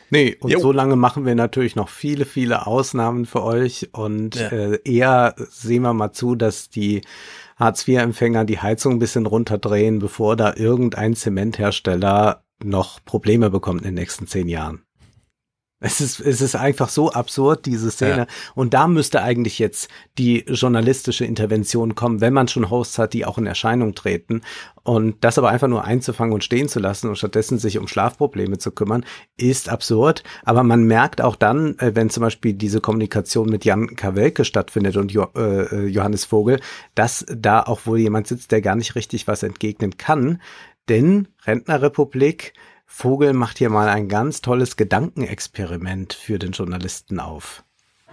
[0.09, 4.47] Nee, und so lange machen wir natürlich noch viele, viele Ausnahmen für euch und Ja.
[4.49, 7.01] äh, eher sehen wir mal zu, dass die
[7.57, 13.95] Hartz-IV-Empfänger die Heizung ein bisschen runterdrehen, bevor da irgendein Zementhersteller noch Probleme bekommt in den
[13.95, 14.83] nächsten zehn Jahren.
[15.81, 18.17] Es ist, es ist einfach so absurd, diese Szene.
[18.17, 18.27] Ja.
[18.53, 23.25] Und da müsste eigentlich jetzt die journalistische Intervention kommen, wenn man schon Hosts hat, die
[23.25, 24.41] auch in Erscheinung treten.
[24.83, 28.57] Und das aber einfach nur einzufangen und stehen zu lassen und stattdessen sich um Schlafprobleme
[28.57, 29.05] zu kümmern,
[29.37, 30.23] ist absurd.
[30.43, 34.97] Aber man merkt auch dann, äh, wenn zum Beispiel diese Kommunikation mit Jan Kawelke stattfindet
[34.97, 36.59] und jo äh, Johannes Vogel,
[36.93, 40.41] dass da auch wohl jemand sitzt, der gar nicht richtig was entgegnen kann.
[40.89, 42.53] Denn Rentnerrepublik,
[42.91, 47.63] Vogel macht hier mal ein ganz tolles Gedankenexperiment für den Journalisten auf.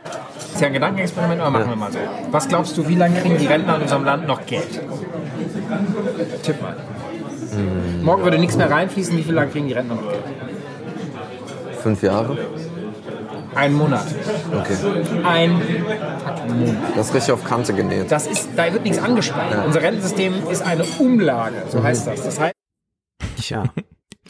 [0.04, 1.98] Das ist ja ein Gedankenexperiment, aber machen wir mal so.
[2.30, 4.80] Was glaubst du, wie lange kriegen die Rentner in unserem Land noch Geld?
[6.42, 6.76] Tipp mal.
[8.02, 10.24] Morgen würde nichts mehr reinfließen, wie viel lang kriegen die Rentner noch Geld?
[11.82, 12.36] Fünf Jahre?
[13.54, 14.04] Ein Monat.
[14.52, 14.76] Okay.
[15.24, 16.76] Ein Monat.
[16.94, 18.12] Das ist richtig auf Kante genäht.
[18.12, 19.50] Das ist, da wird nichts angespart.
[19.52, 19.62] Ja.
[19.62, 21.82] Unser Rentensystem ist eine Umlage, so Mhm.
[21.84, 22.22] heißt das.
[22.22, 22.52] Das heißt,
[23.40, 23.64] Tja,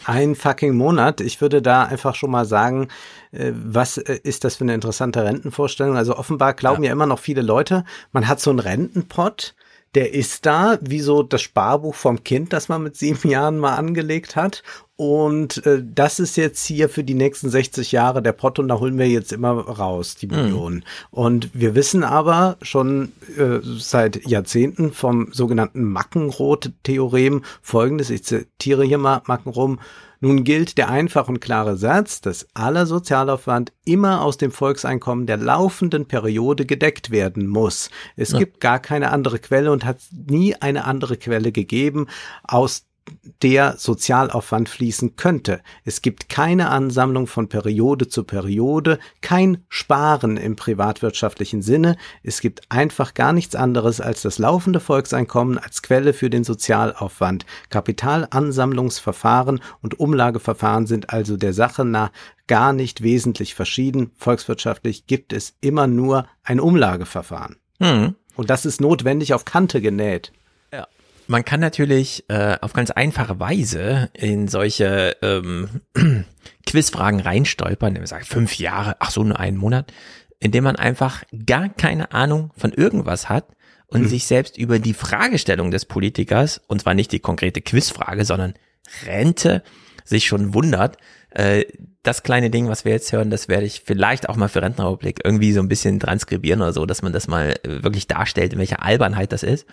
[0.04, 1.20] ein fucking Monat.
[1.20, 2.88] Ich würde da einfach schon mal sagen,
[3.32, 5.96] äh, was äh, ist das für eine interessante Rentenvorstellung?
[5.96, 9.54] Also offenbar glauben ja, immer noch viele Leute, man hat so einen Rentenpott,
[9.94, 13.76] der ist da, wie so das Sparbuch vom Kind, das man mit sieben Jahren mal
[13.76, 14.62] angelegt hat.
[14.98, 18.80] Und äh, das ist jetzt hier für die nächsten 60 Jahre der Pott und da
[18.80, 20.36] holen wir jetzt immer raus, die Mhm.
[20.36, 20.84] Millionen.
[21.10, 28.96] Und wir wissen aber schon äh, seit Jahrzehnten vom sogenannten Mackenroth-Theorem folgendes, ich zitiere hier
[28.98, 29.78] mal Mackenroth,
[30.20, 35.36] nun gilt der einfach und klare Satz, dass aller Sozialaufwand immer aus dem Volkseinkommen der
[35.36, 37.90] laufenden Periode gedeckt werden muss.
[38.16, 38.38] Es Ja.
[38.38, 42.06] gibt gar keine andere Quelle und hat nie eine andere Quelle gegeben,
[42.44, 42.85] aus
[43.42, 45.60] der Sozialaufwand fließen könnte.
[45.84, 51.96] Es gibt keine Ansammlung von Periode zu Periode, kein Sparen im privatwirtschaftlichen Sinne.
[52.22, 57.44] Es gibt einfach gar nichts anderes als das laufende Volkseinkommen als Quelle für den Sozialaufwand.
[57.70, 62.10] Kapitalansammlungsverfahren und Umlageverfahren sind also der Sache nach
[62.46, 64.12] gar nicht wesentlich verschieden.
[64.16, 67.56] Volkswirtschaftlich gibt es immer nur ein Umlageverfahren.
[67.78, 68.14] Mhm.
[68.36, 70.32] Und das ist notwendig auf Kante genäht.
[71.28, 75.80] Man kann natürlich äh, auf ganz einfache Weise in solche ähm,
[76.66, 79.92] Quizfragen reinstolpern, indem man sagt, fünf Jahre, ach so, nur einen Monat,
[80.38, 83.46] indem man einfach gar keine Ahnung von irgendwas hat
[83.88, 84.08] und Hm.
[84.08, 88.54] sich selbst über die Fragestellung des Politikers, und zwar nicht die konkrete Quizfrage, sondern
[89.04, 89.62] Rente,
[90.04, 90.96] sich schon wundert,
[91.30, 91.64] Äh,
[92.02, 95.20] das kleine Ding, was wir jetzt hören, das werde ich vielleicht auch mal für Rentenrepublik
[95.24, 98.58] irgendwie so ein bisschen transkribieren oder so, dass man das mal äh, wirklich darstellt, in
[98.58, 99.66] welcher Albernheit das ist.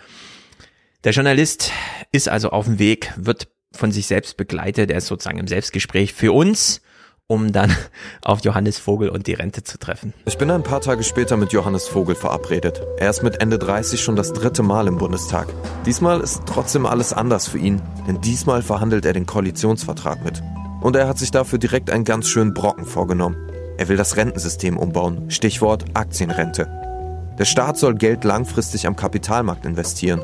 [1.04, 1.70] Der Journalist
[2.12, 6.14] ist also auf dem Weg, wird von sich selbst begleitet, er ist sozusagen im Selbstgespräch
[6.14, 6.80] für uns,
[7.26, 7.76] um dann
[8.22, 10.14] auf Johannes Vogel und die Rente zu treffen.
[10.24, 12.80] Ich bin ein paar Tage später mit Johannes Vogel verabredet.
[12.96, 15.48] Er ist mit Ende 30 schon das dritte Mal im Bundestag.
[15.84, 20.42] Diesmal ist trotzdem alles anders für ihn, denn diesmal verhandelt er den Koalitionsvertrag mit.
[20.80, 23.36] Und er hat sich dafür direkt einen ganz schönen Brocken vorgenommen.
[23.76, 26.66] Er will das Rentensystem umbauen, Stichwort Aktienrente.
[27.38, 30.22] Der Staat soll Geld langfristig am Kapitalmarkt investieren.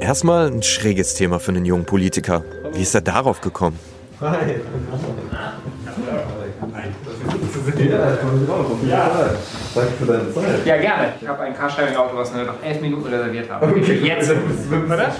[0.00, 2.42] Erstmal ein schräges Thema für einen jungen Politiker.
[2.72, 3.78] Wie ist er darauf gekommen?
[4.20, 4.60] Danke
[9.98, 10.66] für deine Zeit.
[10.66, 11.14] Ja, gerne.
[11.20, 13.70] Ich habe ein Carsharing-Auto, was wir noch elf Minuten reserviert haben.
[13.70, 14.00] Okay.
[14.02, 14.30] Jetzt.
[14.30, 15.14] Oder?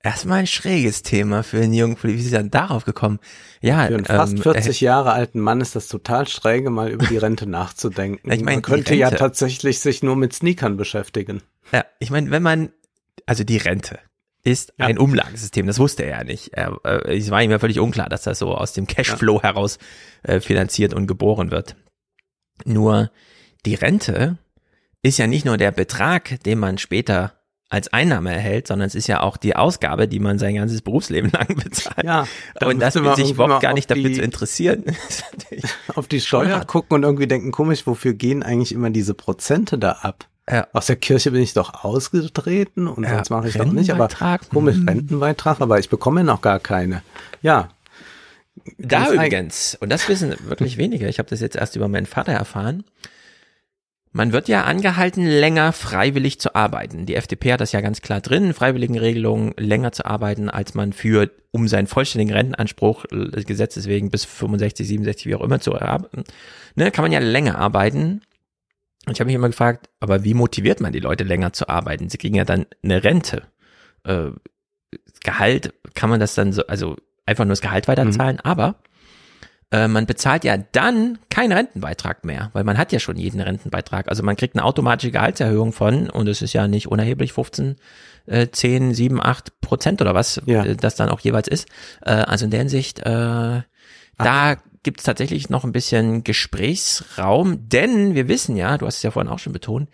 [0.00, 2.22] Erstmal ein schräges Thema für einen jungen Politiker.
[2.22, 3.18] Wie ist er darauf gekommen?
[3.60, 7.04] Ja, Für einen fast ähm, 40 Jahre alten Mann ist das total schräge, mal über
[7.04, 8.20] die Rente nachzudenken.
[8.32, 11.42] Ich meine, man könnte ja tatsächlich sich nur mit Sneakern beschäftigen.
[11.72, 12.70] Ja, ich meine, wenn man,
[13.28, 13.98] also die Rente
[14.42, 16.54] ist ein Umlagensystem, das wusste er ja nicht.
[16.54, 19.78] Er, äh, es war ihm ja völlig unklar, dass das so aus dem Cashflow heraus
[20.22, 21.76] äh, finanziert und geboren wird.
[22.64, 23.10] Nur
[23.66, 24.38] die Rente
[25.02, 27.34] ist ja nicht nur der Betrag, den man später
[27.68, 31.30] als Einnahme erhält, sondern es ist ja auch die Ausgabe, die man sein ganzes Berufsleben
[31.32, 32.06] lang bezahlt.
[32.06, 32.26] Ja,
[32.64, 34.84] und das wird sich überhaupt gar nicht dafür zu interessieren.
[35.94, 36.64] Auf die Steuer.
[36.64, 40.26] gucken und irgendwie denken, komisch, wofür gehen eigentlich immer diese Prozente da ab?
[40.50, 40.66] Ja.
[40.72, 44.04] Aus der Kirche bin ich doch ausgetreten und Ja, sonst mache ich doch nicht, aber
[44.04, 44.88] Rentenbeitrag, komisch, mhm.
[44.88, 47.02] Rentenbeitrag, aber ich bekomme noch gar keine.
[47.42, 47.68] Ja.
[48.76, 52.32] Da übrigens, und das wissen wirklich wenige, ich habe das jetzt erst über meinen Vater
[52.32, 52.84] erfahren,
[54.12, 57.06] man wird ja angehalten, länger freiwillig zu arbeiten.
[57.06, 61.30] Die FDP hat das ja ganz klar drin, Freiwilligenregelung, länger zu arbeiten, als man für,
[61.50, 66.24] um seinen vollständigen Rentenanspruch äh, gesetzeswegen bis 65, 67, wie auch immer zu erarbeiten,
[66.74, 68.22] ne, kann man ja länger arbeiten.
[69.08, 72.10] Und ich habe mich immer gefragt, aber wie motiviert man die Leute länger zu arbeiten?
[72.10, 73.44] Sie kriegen ja dann eine Rente.
[74.04, 74.30] Äh,
[75.24, 78.76] Gehalt, kann man das dann so, also einfach nur das Gehalt weiterzahlen, aber
[79.70, 84.08] äh, man bezahlt ja dann keinen Rentenbeitrag mehr, weil man hat ja schon jeden Rentenbeitrag.
[84.08, 87.76] Also man kriegt eine automatische Gehaltserhöhung von, und es ist ja nicht unerheblich, 15,
[88.26, 91.68] äh, 10, 7, 8 Prozent oder was äh, das dann auch jeweils ist.
[92.02, 93.62] Äh, also in der Hinsicht, äh,
[94.18, 94.56] da
[94.88, 99.10] gibt es tatsächlich noch ein bisschen Gesprächsraum, denn wir wissen ja, du hast es ja
[99.10, 99.90] vorhin auch schon betont,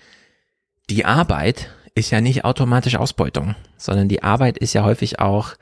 [0.89, 5.55] die Arbeit ist ja nicht automatisch Ausbeutung, sondern die Arbeit ist ja häufig auch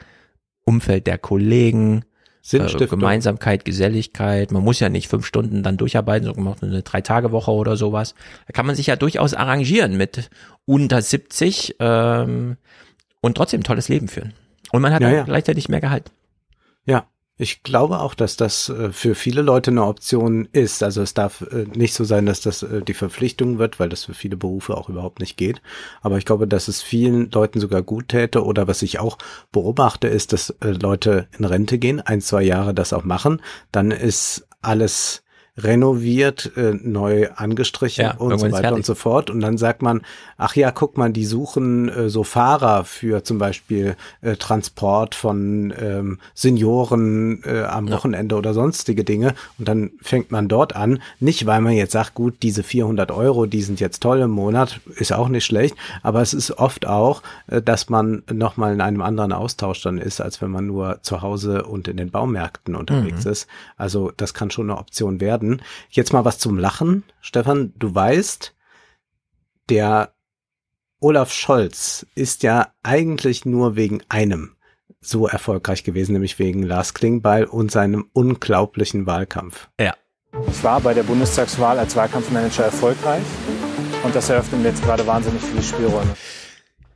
[0.67, 2.05] Umfeld der Kollegen,
[2.53, 2.59] äh.
[2.87, 4.53] Gemeinsamkeit, Geselligkeit.
[4.53, 8.15] Man muss ja nicht fünf Stunden dann durcharbeiten, sondern macht eine Drei-Tage-Woche oder sowas.
[8.47, 10.29] Da kann man sich ja durchaus arrangieren mit
[10.67, 12.59] unter 70 ähm,
[13.23, 14.35] und trotzdem ein tolles Leben führen.
[14.73, 15.23] Und man hat Ja, ja.
[15.23, 16.13] gleichzeitig mehr Gehalt.
[17.43, 20.85] Ich glaube auch, dass das äh, für viele Leute eine Option ist.
[20.85, 24.05] Also es darf äh, nicht so sein, dass das äh, die Verpflichtung wird, weil das
[24.05, 25.61] für viele Berufe auch überhaupt nicht geht.
[26.03, 28.45] Aber ich glaube, dass es vielen Leuten sogar gut täte.
[28.45, 29.19] Oder was ich auch
[29.51, 33.43] beobachte, ist, dass Leute in Rente gehen, ein, zwei Jahre das auch machen.
[33.73, 35.22] Dann ist alles
[35.57, 39.29] renoviert, äh, neu angestrichen Ja, und so weiter und so fort.
[39.29, 40.01] Und dann sagt man,
[40.39, 45.73] ach ja, guck mal, die suchen äh, so Fahrer für zum Beispiel äh, Transport von
[45.79, 49.35] ähm, Senioren äh, am Wochenende oder sonstige Dinge.
[49.59, 53.45] Und dann fängt man dort an, nicht weil man jetzt sagt, gut, diese 400 Euro,
[53.45, 57.23] die sind jetzt toll im Monat, ist auch nicht schlecht, aber es ist oft auch,
[57.49, 61.21] äh, dass man nochmal in einem anderen Austausch dann ist, als wenn man nur zu
[61.21, 63.31] Hause und in den Baumärkten unterwegs Mhm.
[63.33, 63.47] ist.
[63.77, 65.42] Also das kann schon eine Option werden.
[65.91, 67.05] Jetzt mal was zum Lachen.
[67.21, 68.55] Stefan, du weißt,
[69.69, 70.15] der
[71.01, 74.57] Olaf Scholz ist ja eigentlich nur wegen einem
[75.01, 79.69] so erfolgreich gewesen, nämlich wegen Lars Klingbeil und seinem unglaublichen Wahlkampf.
[79.81, 79.95] Ja.
[80.49, 83.25] Ich war bei der Bundestagswahl als Wahlkampfmanager erfolgreich
[84.05, 86.15] und das eröffnet mir jetzt gerade wahnsinnig viele Spielräume.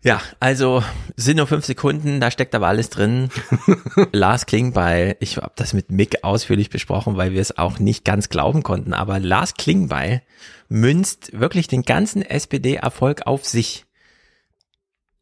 [0.06, 0.84] Ja, also
[1.16, 3.28] sind nur fünf Sekunden, da steckt aber alles drin.
[4.12, 8.28] Lars Klingbeil, ich habe das mit Mick ausführlich besprochen, weil wir es auch nicht ganz
[8.28, 10.22] glauben konnten, aber Lars Klingbeil
[10.68, 13.84] münzt wirklich den ganzen SPD-Erfolg auf sich.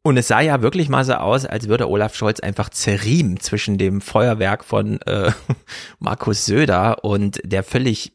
[0.03, 3.79] Und es sah ja wirklich mal so aus, als würde Olaf Scholz einfach zerriemen zwischen
[3.79, 5.33] dem Feuerwerk von äh,
[5.99, 8.13] Markus Söder und der völlig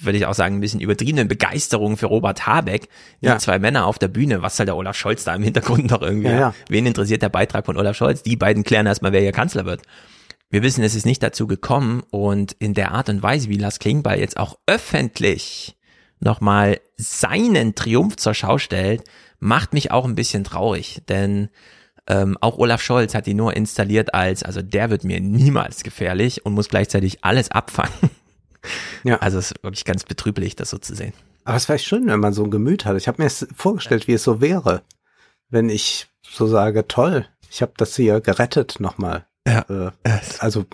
[0.00, 2.88] würde ich auch sagen, ein bisschen übertriebenen Begeisterung für Robert Habeck.
[3.20, 3.38] Die Ja.
[3.38, 6.28] zwei Männer auf der Bühne, was soll der Olaf Scholz da im Hintergrund noch irgendwie?
[6.28, 6.54] Ja, ja.
[6.68, 8.22] Wen interessiert der Beitrag von Olaf Scholz?
[8.22, 9.82] Die beiden klären erstmal, wer ihr Kanzler wird.
[10.50, 13.80] Wir wissen, es ist nicht dazu gekommen und in der Art und Weise, wie Lars
[13.80, 15.76] Klingbeil jetzt auch öffentlich
[16.20, 19.02] nochmal seinen Triumph zur Schau stellt,
[19.40, 21.48] macht mich auch ein bisschen traurig, denn
[22.08, 26.46] Ähm, auch Olaf Scholz hat die nur installiert als, also der wird mir niemals gefährlich
[26.46, 27.92] und muss gleichzeitig alles abfangen.
[29.04, 29.18] Ja.
[29.18, 31.12] Also es ist wirklich ganz betrüblich, das so zu sehen.
[31.44, 32.96] Aber es wäre schön, wenn man so ein Gemüt hat.
[32.96, 34.82] Ich habe mir es vorgestellt, wie es so wäre,
[35.48, 39.26] wenn ich so sage, toll, ich habe das hier gerettet nochmal.
[39.46, 39.64] Ja.
[39.68, 40.66] Äh, also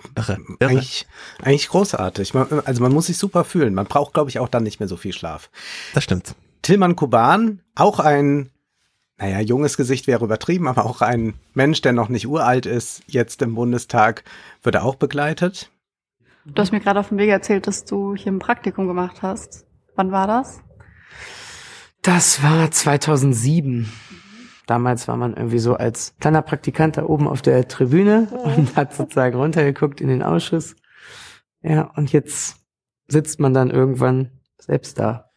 [0.59, 1.05] Eigentlich,
[1.41, 2.33] eigentlich großartig.
[2.33, 3.75] Man, also man muss sich super fühlen.
[3.75, 5.51] Man braucht, glaube ich, auch dann nicht mehr so viel Schlaf.
[5.93, 6.35] Das stimmt.
[6.63, 8.49] Tillmann Kuban, auch ein,
[9.17, 13.41] naja, junges Gesicht wäre übertrieben, aber auch ein Mensch, der noch nicht uralt ist, jetzt
[13.43, 14.23] im Bundestag,
[14.63, 15.69] wird er auch begleitet.
[16.45, 19.65] Du hast mir gerade auf dem Weg erzählt, dass du hier ein Praktikum gemacht hast.
[19.95, 20.61] Wann war das?
[22.01, 23.89] Das war 2007.
[24.67, 28.93] Damals war man irgendwie so als kleiner Praktikant da oben auf der Tribüne und hat
[28.93, 30.75] sozusagen runtergeguckt in den Ausschuss.
[31.61, 32.57] Ja, und jetzt
[33.07, 35.31] sitzt man dann irgendwann selbst da.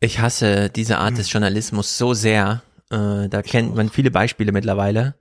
[0.00, 2.62] Ich hasse diese Art des Journalismus so sehr.
[2.90, 5.16] Äh, da kennt man viele Beispiele mittlerweile.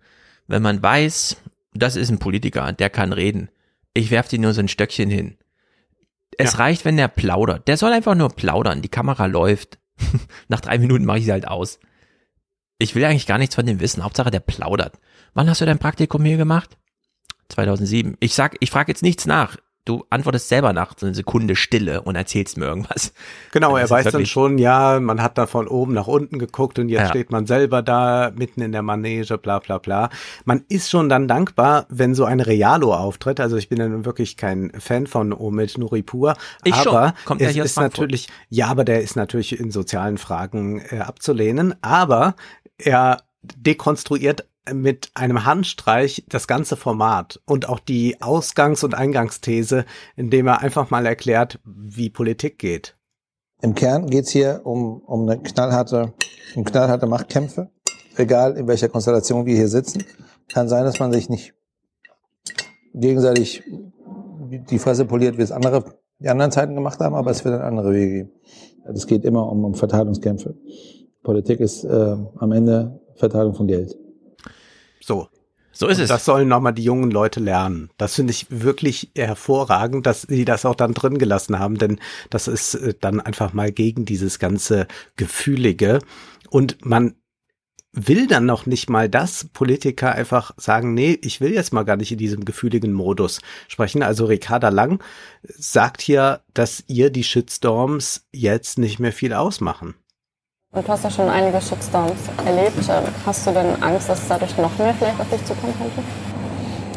[0.48, 1.36] Wenn man weiß,
[1.74, 3.50] das ist ein Politiker, der kann reden.
[3.93, 5.38] Ich werf dir nur so ein Stöckchen hin.
[6.38, 7.68] Es reicht, wenn der plaudert.
[7.68, 8.82] Der soll einfach nur plaudern.
[8.82, 9.80] Die Kamera läuft.
[10.48, 11.80] Nach drei Minuten mache ich sie halt aus.
[12.77, 14.03] Ich will eigentlich gar nichts von dem wissen.
[14.03, 14.98] Hauptsache, der plaudert.
[15.34, 16.77] Wann hast du dein Praktikum hier gemacht?
[17.50, 18.16] 2007.
[18.19, 19.58] Ich sag, ich frage jetzt nichts nach.
[19.90, 23.11] Du antwortest selber nach so eine Sekunde Stille und erzählst mir irgendwas.
[23.51, 26.90] Genau, er weiß dann schon, ja, man hat da von oben nach unten geguckt und
[26.90, 27.09] jetzt Ja.
[27.09, 30.11] steht man selber da mitten in der Manege, bla bla bla.
[30.45, 33.40] Man ist schon dann dankbar, wenn so eine Realo auftritt.
[33.40, 36.35] Also ich bin ja nun wirklich kein Fan von Omid Nuripur.
[36.64, 36.95] Ich schon.
[36.95, 41.00] aber Kommt ja es ist natürlich, ja, aber der ist natürlich in sozialen Fragen äh,
[41.00, 41.74] abzulehnen.
[41.82, 42.35] Aber
[42.77, 50.48] er dekonstruiert mit einem Handstreich das ganze Format und auch die Ausgangs- und Eingangsthese, indem
[50.48, 52.96] er einfach mal erklärt, wie Politik geht.
[53.62, 56.14] Im Kern geht's hier um, um eine knallharte,
[56.56, 57.70] um knallharte Machtkämpfe.
[58.16, 60.04] Egal in welcher Konstellation wir hier sitzen.
[60.48, 61.54] Kann sein, dass man sich nicht
[62.94, 63.64] gegenseitig
[64.50, 65.84] die Fresse poliert, wie es andere,
[66.20, 68.32] die anderen Zeiten gemacht haben, aber es wird dann andere Wege geben.
[68.94, 70.56] Es geht immer um, um Verteilungskämpfe.
[71.24, 73.98] Politik ist äh, am Ende Verteilung von Geld.
[75.02, 75.30] So.
[75.72, 76.10] So ist und es.
[76.10, 77.90] Das sollen nochmal die jungen Leute lernen.
[77.98, 82.48] Das finde ich wirklich hervorragend, dass sie das auch dann drin gelassen haben, denn das
[82.48, 86.00] ist äh, dann einfach mal gegen dieses ganze Gefühlige.
[86.50, 87.16] Und man
[87.92, 91.98] will dann noch nicht mal, dass Politiker einfach sagen, nee, ich will jetzt mal gar
[91.98, 94.03] nicht in diesem gefühligen Modus sprechen.
[94.03, 95.02] Also Ricarda Lang
[95.44, 99.95] sagt hier, dass ihr die Shitstorms jetzt nicht mehr viel ausmachen.
[100.72, 102.78] Du hast ja schon einige Shitstorms erlebt.
[102.78, 106.04] Ähm, Hast du denn Angst, dass dadurch noch mehr vielleicht auf dich zukommen könnte?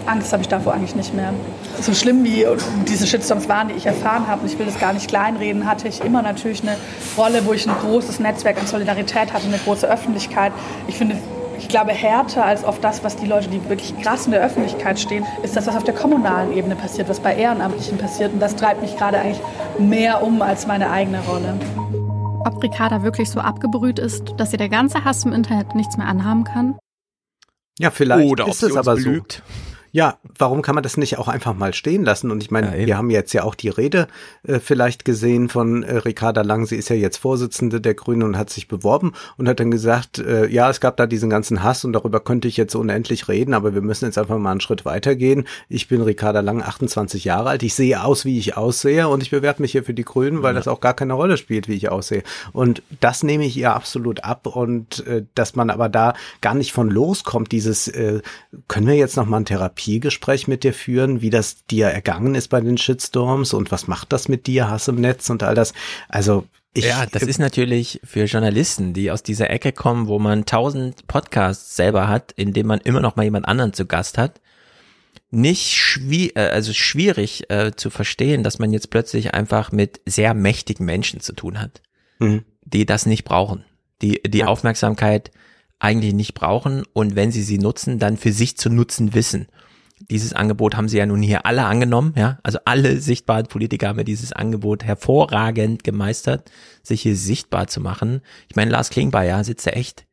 [0.05, 1.33] Angst habe ich davor eigentlich nicht mehr.
[1.81, 2.47] So schlimm wie
[2.86, 5.89] diese Shitstorms waren, die ich erfahren habe, und ich will das gar nicht kleinreden, hatte
[5.89, 6.76] ich immer natürlich eine
[7.17, 10.52] Rolle, wo ich ein großes Netzwerk an Solidarität hatte, eine große Öffentlichkeit.
[10.86, 11.17] Ich finde,
[11.59, 15.01] ich glaube, härter als oft das, was die Leute, die wirklich krass in der Öffentlichkeit
[15.01, 18.34] stehen, ist das, was auf der kommunalen Ebene passiert, was bei Ehrenamtlichen passiert.
[18.34, 19.41] Und das treibt mich gerade eigentlich
[19.78, 21.55] mehr um als meine eigene Rolle.
[22.44, 26.08] Ob Ricarda wirklich so abgebrüht ist, dass ihr der ganze Hass im Internet nichts mehr
[26.08, 26.76] anhaben kann?
[27.78, 29.42] Ja, vielleicht Oder ob ist es aber belügt.
[29.46, 29.72] so.
[29.94, 32.30] Ja, warum kann man das nicht auch einfach mal stehen lassen?
[32.30, 34.08] Und ich meine, wir haben jetzt ja auch die Rede
[34.42, 36.64] äh, vielleicht gesehen von äh, Ricarda Lang.
[36.64, 40.18] Sie ist ja jetzt Vorsitzende der Grünen und hat sich beworben und hat dann gesagt,
[40.18, 43.52] äh, ja, es gab da diesen ganzen Hass und darüber könnte ich jetzt unendlich reden,
[43.52, 45.46] aber wir müssen jetzt einfach mal einen Schritt weitergehen.
[45.68, 47.62] Ich bin Ricarda Lang, 28 Jahre alt.
[47.62, 50.54] Ich sehe aus, wie ich aussehe und ich bewerbe mich hier für die Grünen, weil
[50.54, 52.22] das auch gar keine Rolle spielt, wie ich aussehe.
[52.52, 56.72] Und das nehme ich ihr absolut ab und äh, dass man aber da gar nicht
[56.72, 58.22] von loskommt, dieses, äh,
[58.68, 59.44] können wir jetzt noch mal ein
[59.82, 64.12] Therapiegespräch mit dir führen, wie das dir ergangen ist bei den Shitstorms und was macht
[64.12, 65.72] das mit dir, Hass im Netz und all das.
[66.08, 70.46] Also ich, ja, das ist natürlich für Journalisten, die aus dieser Ecke kommen, wo man
[70.46, 74.40] tausend Podcasts selber hat, in dem man immer noch mal jemand anderen zu Gast hat,
[75.30, 80.34] nicht schwi äh, also schwierig äh, zu verstehen, dass man jetzt plötzlich einfach mit sehr
[80.34, 81.82] mächtigen Menschen zu tun hat,
[82.18, 82.44] Mhm.
[82.64, 83.64] die das nicht brauchen,
[84.00, 85.30] die die Aufmerksamkeit
[85.78, 89.48] eigentlich nicht brauchen und wenn sie sie nutzen, dann für sich zu nutzen wissen.
[90.12, 92.39] Dieses Angebot haben sie ja nun hier alle angenommen, ja.
[92.42, 96.50] Also alle sichtbaren Politiker haben ja dieses Angebot hervorragend gemeistert,
[96.82, 98.20] sich hier sichtbar zu machen.
[98.49, 100.05] Ich meine, Lars Klingbeil, ja, sitzt er echt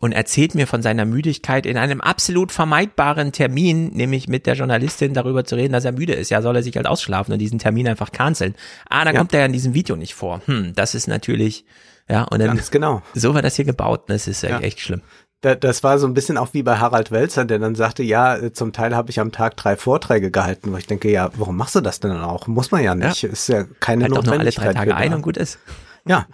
[0.00, 5.14] und erzählt mir von seiner Müdigkeit in einem absolut vermeidbaren Termin, nämlich mit der Journalistin
[5.14, 6.30] darüber zu reden, dass er müde ist.
[6.30, 8.54] Ja, soll er sich halt ausschlafen und diesen Termin einfach canceln.
[8.88, 9.18] Ah, da Ja.
[9.18, 10.40] kommt er ja in diesem Video nicht vor.
[10.46, 11.64] Hm, das ist natürlich,
[12.08, 13.02] ja, und dann, Ganz genau.
[13.14, 14.50] so war das hier gebaut, das ist ja.
[14.50, 14.60] Ja.
[14.60, 15.02] echt schlimm.
[15.42, 18.36] Da, das war so ein bisschen auch wie bei Harald Welzer, der dann sagte, ja,
[18.36, 21.56] äh, zum Teil habe ich am Tag drei Vorträge gehalten, wo ich denke, ja, warum
[21.56, 22.46] machst du das denn dann auch?
[22.46, 23.24] Muss man ja nicht.
[23.24, 24.76] Ist ja keine Halt doch nur alle drei Notwendigkeit.
[24.76, 25.58] Tage ein und gut ist.
[26.06, 26.26] Ja.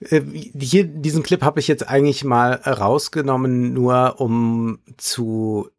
[0.00, 0.20] Äh,
[0.58, 5.70] Hier, diesen Clip habe ich jetzt eigentlich mal rausgenommen, nur um zu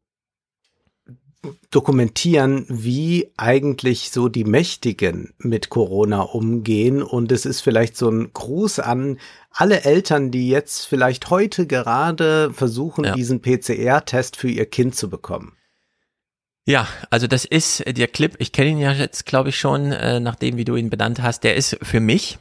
[1.71, 7.01] dokumentieren, wie eigentlich so die Mächtigen mit Corona umgehen.
[7.01, 9.17] Und es ist vielleicht so ein Gruß an
[9.51, 15.53] alle Eltern, die jetzt vielleicht heute gerade versuchen, diesen PCR-Test für ihr Kind zu bekommen.
[16.67, 20.19] Ja, also das ist der Clip, ich kenne ihn ja jetzt, glaube ich, schon, äh,
[20.19, 22.39] nachdem wie du ihn benannt hast, der ist für mich,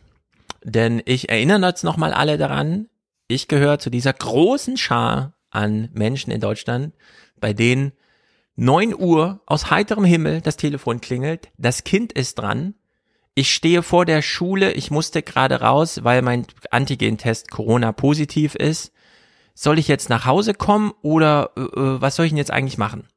[0.65, 2.89] denn ich erinnere jetzt nochmal alle daran,
[3.29, 6.95] ich gehöre zu dieser großen Schar an Menschen in Deutschland,
[7.39, 7.93] bei denen
[8.57, 12.75] 9 Uhr aus heiterem Himmel das Telefon klingelt, das Kind ist dran,
[13.37, 18.93] ich stehe vor der Schule, ich musste gerade raus, weil mein Antigentest Corona positiv ist.
[19.55, 22.79] Soll ich jetzt nach Hause kommen oder äh, äh, was soll ich denn jetzt eigentlich
[22.79, 23.09] machen?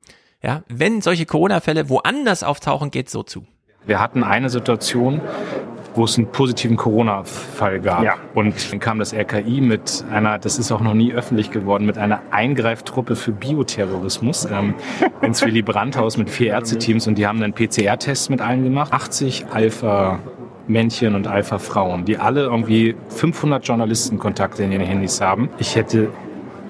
[0.41, 3.45] Ja, wenn solche Corona-Fälle woanders auftauchen, geht's so zu.
[3.85, 5.21] Wir hatten eine Situation,
[5.97, 8.03] wo es einen positiven Corona-Fall gab.
[8.03, 8.15] Ja.
[8.33, 11.97] Und dann kam das RKI mit einer, das ist auch noch nie öffentlich geworden, mit
[11.97, 14.75] einer Eingreiftruppe für Bioterrorismus ähm,
[15.21, 18.93] ins Willy Brandt-Haus mit vier Ärzteteams und die haben dann PCR-Tests mit allen gemacht.
[18.93, 20.19] 80 Alpha
[20.67, 25.49] Männchen und Alpha-Frauen, die alle irgendwie 500 Journalistenkontakte in ihren Handys haben.
[25.59, 26.09] Ich hätte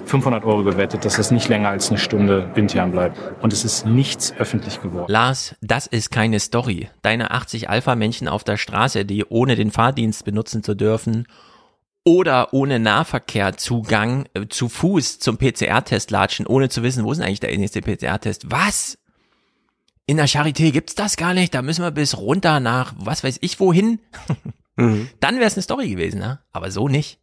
[0.08, 3.18] 500 Euro gewettet, dass das nicht länger als eine Stunde intern bleibt.
[3.42, 5.12] Und es ist nichts öffentlich geworden.
[5.12, 6.90] Lars, das ist keine Story.
[7.02, 11.28] Deine 80 Alpha-Männchen auf der Straße, die ohne den Fahrdienst benutzen zu dürfen
[12.06, 17.28] oder ohne Nahverkehrzugang äh, zu Fuß zum PCR-Test latschen, ohne zu wissen, wo ist denn
[17.28, 18.50] eigentlich der nächste PCR-Test?
[18.50, 18.98] Was?
[20.06, 23.40] In der Charité gibt's das gar nicht, da müssen wir bis runter nach, was weiß
[23.42, 24.00] ich wohin.
[24.78, 26.40] Dann wäre es eine Story gewesen, ne?
[26.54, 27.20] aber so nicht.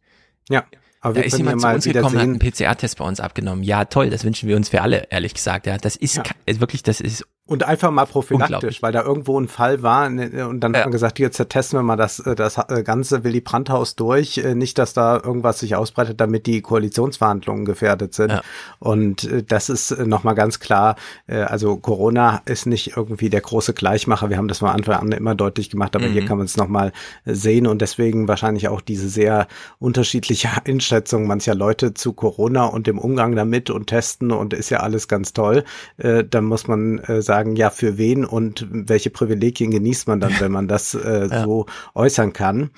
[0.49, 0.65] Ja.
[1.05, 3.63] Aber da ist jemand ja zu uns gekommen, hat sehen- einen PCR-Test bei uns abgenommen.
[3.63, 5.67] Ja, toll, das wünschen wir uns für alle, ehrlich gesagt.
[5.67, 9.47] Ja, das ist, ist wirklich, das ist Und einfach mal prophylaktisch, weil da irgendwo ein
[9.47, 12.57] Fall war ne, und dann hat man gesagt, jetzt testen wir mal das, äh, das
[12.57, 17.65] äh, ganze Willy Brandt-Haus durch, äh, nicht, dass da irgendwas sich ausbreitet, damit die Koalitionsverhandlungen
[17.65, 18.41] gefährdet sind.
[18.79, 20.95] Und äh, das ist nochmal ganz klar,
[21.27, 25.35] also Corona ist nicht irgendwie der große Gleichmacher, wir haben das von Anfang an immer
[25.35, 26.13] deutlich gemacht, aber Mhm.
[26.13, 26.91] hier kann man es nochmal
[27.25, 29.47] sehen und deswegen wahrscheinlich auch diese sehr
[29.79, 34.79] unterschiedliche Einschätzung mancher Leute zu Corona und dem Umgang damit und testen und ist ja
[34.79, 35.63] alles ganz toll.
[35.97, 40.51] Dann muss man äh, sagen, ja, für wen und welche Privilegien genießt man dann, wenn
[40.51, 41.43] man das äh, Ja.
[41.43, 42.69] so äußern kann.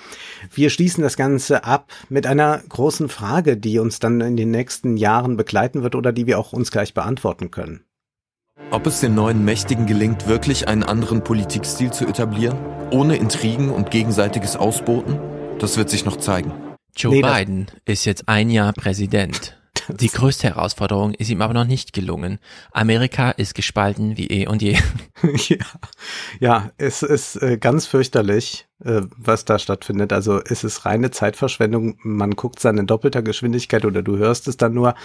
[0.51, 4.97] Wir schließen das Ganze ab mit einer großen Frage, die uns dann in den nächsten
[4.97, 7.81] Jahren begleiten wird oder die wir auch uns gleich beantworten können.
[8.71, 12.57] Ob es den neuen Mächtigen gelingt, wirklich einen anderen Politikstil zu etablieren,
[12.89, 15.19] ohne Intrigen und gegenseitiges Ausboten,
[15.59, 16.51] das wird sich noch zeigen.
[16.95, 19.56] Joe Nee, Biden ist jetzt ein Jahr Präsident.
[19.99, 22.39] Die größte Herausforderung ist ihm aber noch nicht gelungen.
[22.71, 24.77] Amerika ist gespalten wie eh und je.
[25.47, 25.57] ja.
[26.39, 30.13] ja, es ist äh, ganz fürchterlich, äh, was da stattfindet.
[30.13, 31.97] Also es ist reine Zeitverschwendung.
[32.03, 34.95] Man guckt dann in doppelter Geschwindigkeit oder du hörst es dann nur.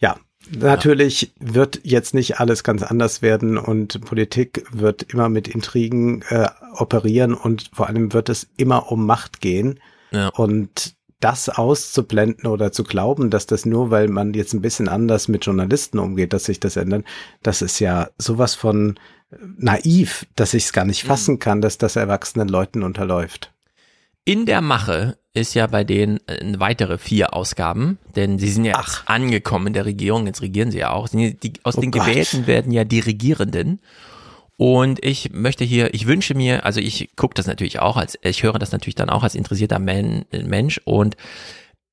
[0.00, 0.16] Ja,
[0.50, 6.48] natürlich wird jetzt nicht alles ganz anders werden und Politik wird immer mit Intrigen äh,
[6.74, 9.80] operieren und vor allem wird es immer um Macht gehen.
[10.10, 10.28] Ja.
[10.28, 15.28] Und das auszublenden oder zu glauben, dass das nur, weil man jetzt ein bisschen anders
[15.28, 17.04] mit Journalisten umgeht, dass sich das ändert,
[17.42, 18.98] das ist ja sowas von
[19.30, 23.52] äh, naiv, dass ich es gar nicht fassen kann, dass das erwachsenen Leuten unterläuft.
[24.24, 28.78] In der Mache ist ja bei denen äh, weitere vier Ausgaben, denn sie sind ja
[28.78, 31.08] jetzt angekommen in der Regierung, jetzt regieren sie ja auch.
[31.08, 32.02] Die, aus Oh den Gott.
[32.06, 33.80] Gewählten werden ja die Regierenden.
[34.60, 38.42] Und ich möchte hier, ich wünsche mir, also ich gucke das natürlich auch als, ich
[38.42, 41.16] höre das natürlich dann auch als interessierter Men, Mensch und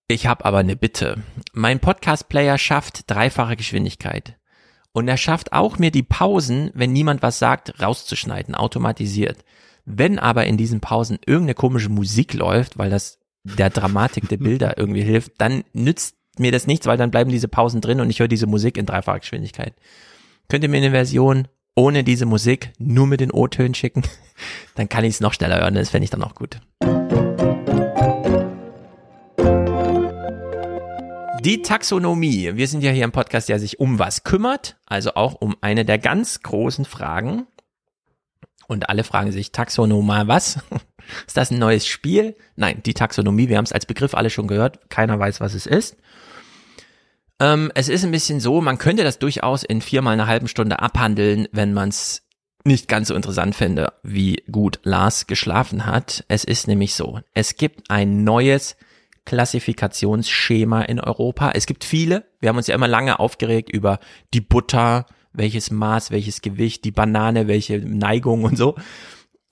[0.08, 1.22] ich habe aber eine Bitte.
[1.54, 4.38] Mein Podcast-Player schafft dreifache Geschwindigkeit.
[4.94, 9.46] Und er schafft auch mir die Pausen, wenn niemand was sagt, rauszuschneiden, automatisiert.
[9.86, 14.76] Wenn aber in diesen Pausen irgendeine komische Musik läuft, weil das der Dramatik der Bilder
[14.80, 18.20] irgendwie hilft, dann nützt mir das nichts, weil dann bleiben diese Pausen drin und ich
[18.20, 19.76] höre diese Musik in dreifacher Geschwindigkeit.
[20.50, 24.04] Könnt ihr mir eine Version ohne diese Musik, nur mit den O-Tönen schicken?
[24.76, 26.60] Dann kann ich es noch schneller hören, das fände ich dann auch gut.
[31.42, 32.56] Die Taxonomie.
[32.56, 35.86] Wir sind ja hier im Podcast, der sich um was kümmert, also auch um eine
[35.86, 37.46] der ganz großen Fragen.
[38.68, 40.60] Und alle fragen sich, Taxonoma was?
[41.28, 42.36] Ist das ein neues Spiel?
[42.56, 45.68] Nein, die Taxonomie, wir haben es als Begriff alle schon gehört, keiner weiß, was es
[45.68, 45.98] ist.
[47.40, 50.80] Ähm, es ist ein bisschen so, man könnte das durchaus in viermal einer halben Stunde
[50.80, 52.24] abhandeln, wenn man es
[52.64, 56.26] nicht ganz so interessant fände, wie gut Lars geschlafen hat.
[56.28, 58.76] Es ist nämlich so, es gibt ein neues
[59.26, 61.52] Klassifikationsschema in Europa.
[61.52, 62.26] Es gibt viele.
[62.40, 64.00] Wir haben uns ja immer lange aufgeregt über
[64.34, 68.76] die Butter, welches Maß, welches Gewicht, die Banane, welche Neigung und so.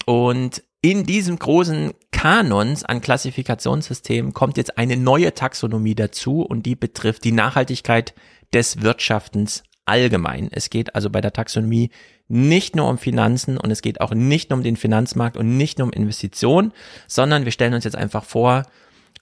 [0.05, 6.75] Und in diesem großen Kanons an Klassifikationssystemen kommt jetzt eine neue Taxonomie dazu und die
[6.75, 8.13] betrifft die Nachhaltigkeit
[8.53, 10.49] des Wirtschaftens allgemein.
[10.51, 11.89] Es geht also bei der Taxonomie
[12.27, 15.79] nicht nur um Finanzen und es geht auch nicht nur um den Finanzmarkt und nicht
[15.79, 16.73] nur um Investitionen,
[17.07, 18.63] sondern wir stellen uns jetzt einfach vor,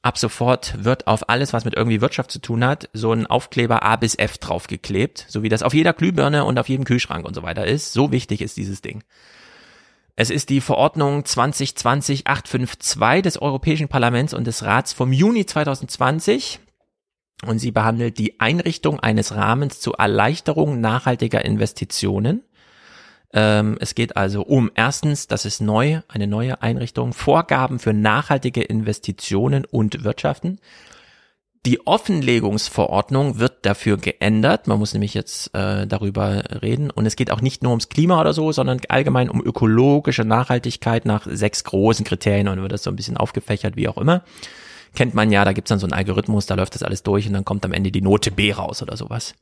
[0.02, 3.84] ab sofort wird auf alles, was mit irgendwie Wirtschaft zu tun hat, so ein Aufkleber
[3.84, 7.36] A bis F draufgeklebt, so wie das auf jeder Glühbirne und auf jedem Kühlschrank und
[7.36, 7.94] so weiter ist.
[7.94, 9.04] So wichtig ist dieses Ding.
[10.16, 16.60] Es ist die Verordnung 2020-852 des Europäischen Parlaments und des Rats vom Juni 2020
[17.46, 22.44] und sie behandelt die Einrichtung eines Rahmens zur Erleichterung nachhaltiger Investitionen.
[23.34, 28.62] Ähm, es geht also um erstens, das ist neu, eine neue Einrichtung, Vorgaben für nachhaltige
[28.62, 30.60] Investitionen und Wirtschaften.
[31.68, 34.66] Die Offenlegungsverordnung wird dafür geändert.
[34.66, 36.90] Man muss nämlich jetzt äh, darüber reden.
[36.90, 41.06] Und es geht auch nicht nur ums Klima oder so, sondern allgemein um ökologische Nachhaltigkeit
[41.06, 44.24] nach sechs großen Kriterien und wird das so ein bisschen aufgefächert, wie auch immer.
[44.96, 47.34] Kennt man ja, da gibt's dann so einen Algorithmus, da läuft das alles durch und
[47.34, 49.36] dann kommt am Ende die Note B raus oder sowas.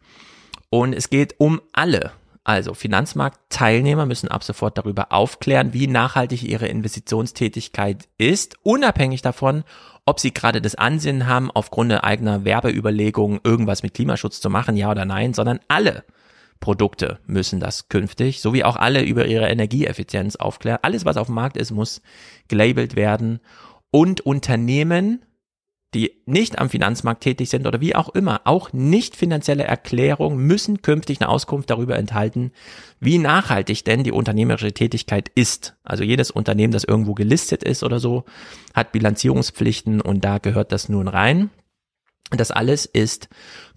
[0.69, 2.11] Und es geht um alle.
[2.43, 9.64] Also Finanzmarktteilnehmer müssen ab sofort darüber aufklären, wie nachhaltig ihre Investitionstätigkeit ist, unabhängig davon,
[10.09, 14.89] ob sie gerade das Ansinnen haben, aufgrund eigener Werbeüberlegungen irgendwas mit Klimaschutz zu machen, ja
[14.89, 16.03] oder nein, sondern alle
[16.59, 20.79] Produkte müssen das künftig, sowie auch alle über ihre Energieeffizienz aufklären.
[20.81, 22.01] Alles, was auf dem Markt ist, muss
[22.47, 23.39] gelabelt werden.
[23.91, 25.23] Und Unternehmen
[25.93, 30.81] die nicht am Finanzmarkt tätig sind oder wie auch immer, auch nicht finanzielle Erklärungen müssen
[30.81, 32.51] künftig eine Auskunft darüber enthalten,
[32.99, 35.75] wie nachhaltig denn die unternehmerische Tätigkeit ist.
[35.83, 38.25] Also jedes Unternehmen, das irgendwo gelistet ist oder so,
[38.73, 41.49] hat Bilanzierungspflichten und da gehört das nun rein.
[42.31, 43.27] Das alles ist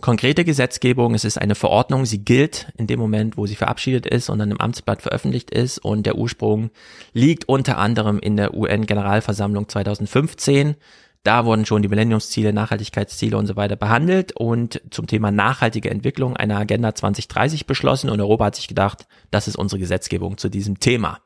[0.02, 1.14] konkrete Gesetzgebung.
[1.14, 2.04] Es ist eine Verordnung.
[2.04, 5.78] Sie gilt in dem Moment, wo sie verabschiedet ist und dann im Amtsblatt veröffentlicht ist.
[5.78, 6.70] Und der Ursprung
[7.14, 10.76] liegt unter anderem in der UN-Generalversammlung 2015.
[11.22, 16.36] Da wurden schon die Millenniumsziele, Nachhaltigkeitsziele und so weiter behandelt und zum Thema nachhaltige Entwicklung
[16.36, 20.80] eine Agenda 2030 beschlossen und Europa hat sich gedacht, das ist unsere Gesetzgebung zu diesem
[20.80, 21.20] Thema.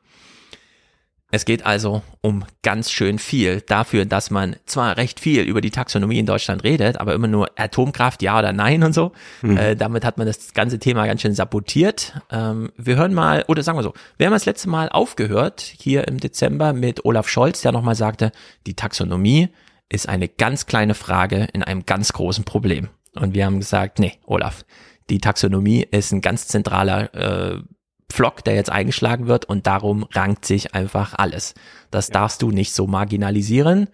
[1.29, 5.71] Es geht also um ganz schön viel dafür, dass man zwar recht viel über die
[5.71, 9.11] Taxonomie in Deutschland redet, aber immer nur Atomkraft, ja oder nein und so.
[9.41, 9.57] Mhm.
[9.57, 12.13] Äh, damit hat man das ganze Thema ganz schön sabotiert.
[12.31, 16.07] Ähm, wir hören mal, oder sagen wir so, wir haben das letzte Mal aufgehört, hier
[16.07, 18.31] im Dezember mit Olaf Scholz, der nochmal sagte,
[18.65, 19.49] die Taxonomie
[19.89, 22.89] ist eine ganz kleine Frage in einem ganz großen Problem.
[23.15, 24.63] Und wir haben gesagt, nee, Olaf,
[25.09, 27.61] die Taxonomie ist ein ganz zentraler äh,
[28.09, 31.53] Pflock, der jetzt eingeschlagen wird und darum rankt sich einfach alles.
[31.91, 32.13] Das ja.
[32.13, 33.89] darfst du nicht so marginalisieren.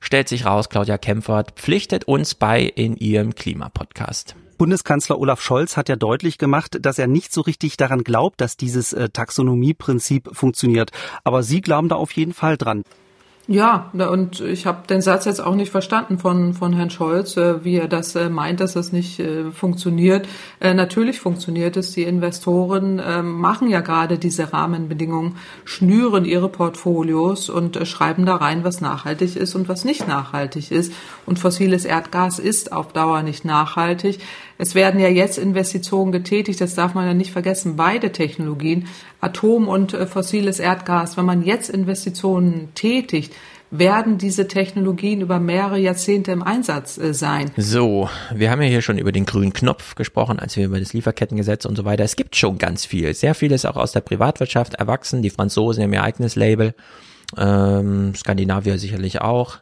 [0.00, 4.34] Stellt sich raus, Claudia Kempfert pflichtet uns bei in ihrem Klimapodcast.
[4.56, 8.56] Bundeskanzler Olaf Scholz hat ja deutlich gemacht, dass er nicht so richtig daran glaubt, dass
[8.58, 10.90] dieses äh, Taxonomieprinzip funktioniert.
[11.24, 12.82] Aber Sie glauben da auf jeden Fall dran.
[13.52, 17.64] Ja, und ich habe den Satz jetzt auch nicht verstanden von, von Herrn Scholz, äh,
[17.64, 20.28] wie er das äh, meint, dass das nicht äh, funktioniert.
[20.60, 21.90] Natürlich funktioniert es.
[21.92, 28.82] Die Investoren machen ja gerade diese Rahmenbedingungen, schnüren ihre Portfolios und schreiben da rein, was
[28.82, 30.92] nachhaltig ist und was nicht nachhaltig ist.
[31.24, 34.20] Und fossiles Erdgas ist auf Dauer nicht nachhaltig.
[34.60, 38.88] Es werden ja jetzt Investitionen getätigt, das darf man ja nicht vergessen, beide Technologien,
[39.22, 41.16] Atom und äh, fossiles Erdgas.
[41.16, 43.32] Wenn man jetzt Investitionen tätigt,
[43.70, 47.50] werden diese Technologien über mehrere Jahrzehnte im Einsatz äh, sein.
[47.56, 50.92] So, wir haben ja hier schon über den grünen Knopf gesprochen, als wir über das
[50.92, 52.04] Lieferkettengesetz und so weiter.
[52.04, 53.14] Es gibt schon ganz viel.
[53.14, 55.22] Sehr viel ist auch aus der Privatwirtschaft erwachsen.
[55.22, 56.74] Die Franzosen haben ihr eigenes Label.
[57.38, 59.60] Ähm, Skandinavier sicherlich auch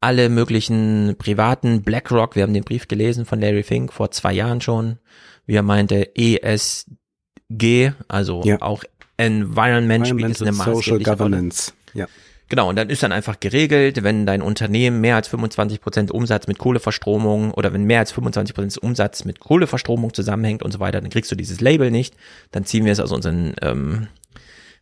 [0.00, 4.60] alle möglichen privaten BlackRock, wir haben den Brief gelesen von Larry Fink vor zwei Jahren
[4.60, 4.98] schon,
[5.46, 8.62] wie er meinte, ESG, also ja.
[8.62, 8.82] auch
[9.18, 11.72] Environment spielt es eine maßgebliche Governance.
[11.94, 12.02] Rolle.
[12.02, 12.06] Ja.
[12.48, 16.48] Genau, und dann ist dann einfach geregelt, wenn dein Unternehmen mehr als 25 Prozent Umsatz
[16.48, 21.00] mit Kohleverstromung oder wenn mehr als 25 Prozent Umsatz mit Kohleverstromung zusammenhängt und so weiter,
[21.00, 22.16] dann kriegst du dieses Label nicht.
[22.50, 24.08] Dann ziehen wir es aus unseren ähm,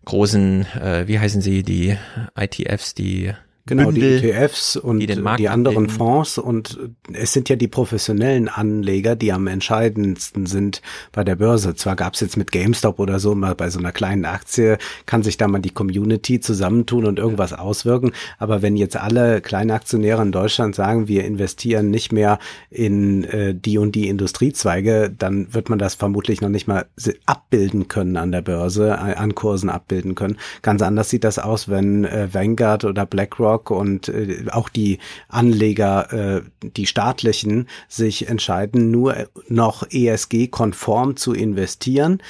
[0.07, 1.99] großen, äh, wie heißen sie, die
[2.35, 3.35] ITFs, die
[3.69, 5.91] Genau, Bündel, die ETFs und die, die anderen bilden.
[5.91, 6.79] Fonds und
[7.13, 10.81] es sind ja die professionellen Anleger, die am entscheidendsten sind
[11.13, 11.75] bei der Börse.
[11.75, 15.23] Zwar gab es jetzt mit GameStop oder so mal bei so einer kleinen Aktie, kann
[15.23, 20.33] sich da mal die Community zusammentun und irgendwas auswirken, aber wenn jetzt alle Kleinaktionäre in
[20.33, 22.39] Deutschland sagen, wir investieren nicht mehr
[22.71, 26.87] in äh, die und die Industriezweige, dann wird man das vermutlich noch nicht mal
[27.27, 30.39] abbilden können an der Börse, an Kursen abbilden können.
[30.63, 34.99] Ganz anders sieht das aus, wenn äh, Vanguard oder BlackRock BlackRock und äh, auch die
[35.29, 42.23] Anleger, äh, die staatlichen, sich entscheiden, nur noch ESG-konform zu investieren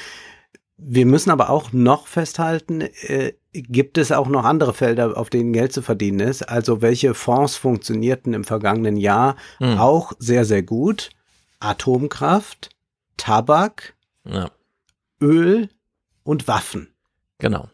[0.76, 5.52] Wir müssen aber auch noch festhalten, äh, gibt es auch noch andere Felder, auf denen
[5.52, 6.48] Geld zu verdienen ist.
[6.48, 9.78] Also welche Fonds funktionierten im vergangenen Jahr Hm.
[9.78, 11.10] auch sehr, sehr gut.
[11.58, 12.70] Atomkraft,
[13.16, 14.50] Tabak, Ja.
[15.20, 15.68] Öl
[16.22, 16.94] und Waffen.
[17.38, 17.68] Genau.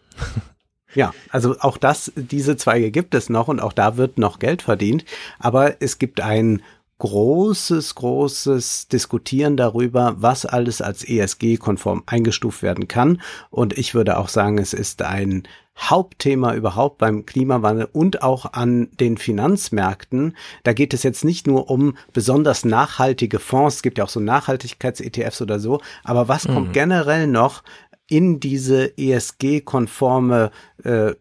[0.95, 4.63] Ja, also auch das, diese Zweige gibt es noch und auch da wird noch Geld
[4.63, 5.05] verdient.
[5.39, 6.63] Aber es gibt ein
[6.99, 13.21] großes, großes Diskutieren darüber, was alles als ESG-konform eingestuft werden kann.
[13.51, 15.43] Und ich würde auch sagen, es ist ein
[15.77, 20.37] Hauptthema überhaupt beim Klimawandel und auch an den Finanzmärkten.
[20.63, 24.21] Da geht es jetzt nicht nur um besonders nachhaltige Fonds, es gibt ja auch so
[24.21, 26.73] Nachhaltigkeits-ETFs oder so, aber was kommt Mhm.
[26.73, 27.65] generell noch
[28.09, 30.51] in diese ESG-konforme
[30.85, 31.15] äh,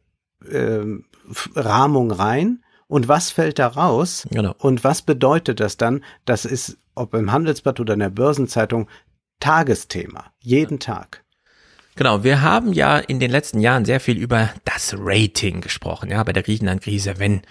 [0.49, 1.01] äh,
[1.55, 4.53] Rahmung rein und was fällt da raus Genau.
[4.59, 6.03] und was bedeutet das dann?
[6.25, 8.87] Das ist, ob im Handelsblatt oder in der Börsenzeitung,
[9.39, 11.23] Tagesthema, jeden Tag.
[11.95, 16.23] Genau, wir haben ja in den letzten Jahren sehr viel über das Rating gesprochen, ja,
[16.23, 17.15] bei der Griechenland-Krise.
[17.19, 17.41] Wenn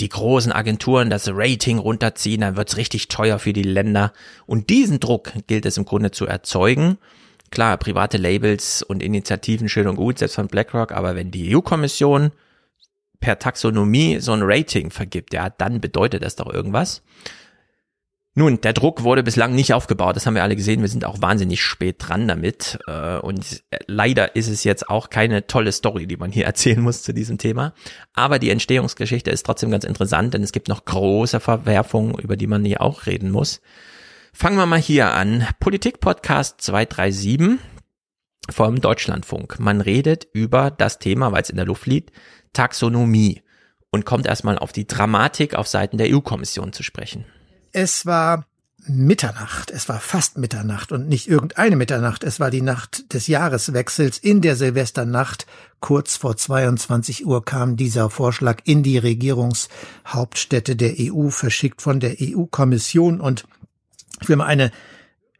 [0.00, 4.12] die großen Agenturen das Rating runterziehen, dann wird's richtig teuer für die Länder.
[4.46, 6.98] Und diesen Druck gilt es im Grunde zu erzeugen.
[7.50, 12.32] Klar, private Labels und Initiativen schön und gut, selbst von BlackRock, aber wenn die EU-Kommission
[13.20, 17.02] per Taxonomie so ein Rating vergibt, ja, dann bedeutet das doch irgendwas.
[18.38, 20.80] Nun, der Druck wurde bislang nicht aufgebaut, das haben wir alle gesehen.
[20.80, 22.78] Wir sind auch wahnsinnig spät dran damit.
[22.86, 27.02] äh, Und leider ist es jetzt auch keine tolle Story, die man hier erzählen muss
[27.02, 27.74] zu diesem Thema.
[28.12, 32.46] Aber die Entstehungsgeschichte ist trotzdem ganz interessant, denn es gibt noch große Verwerfungen, über die
[32.46, 33.60] man hier auch reden muss.
[34.40, 35.48] Fangen wir mal hier an.
[35.58, 37.58] Politik-Podcast 237
[38.48, 39.58] vom Deutschlandfunk.
[39.58, 42.12] Man redet über das Thema, weil es in der Luft liegt,
[42.52, 43.42] Taxonomie
[43.90, 47.24] und kommt erstmal auf die Dramatik auf Seiten der EU-Kommission zu sprechen.
[47.72, 48.46] Es war
[48.86, 54.18] Mitternacht, es war fast Mitternacht und nicht irgendeine Mitternacht, es war die Nacht des Jahreswechsels.
[54.18, 55.46] In der Silvesternacht,
[55.80, 62.18] kurz vor 22 Uhr, kam dieser Vorschlag in die Regierungshauptstädte der EU, verschickt von der
[62.20, 63.44] EU-Kommission und
[64.20, 64.70] ich will mal eine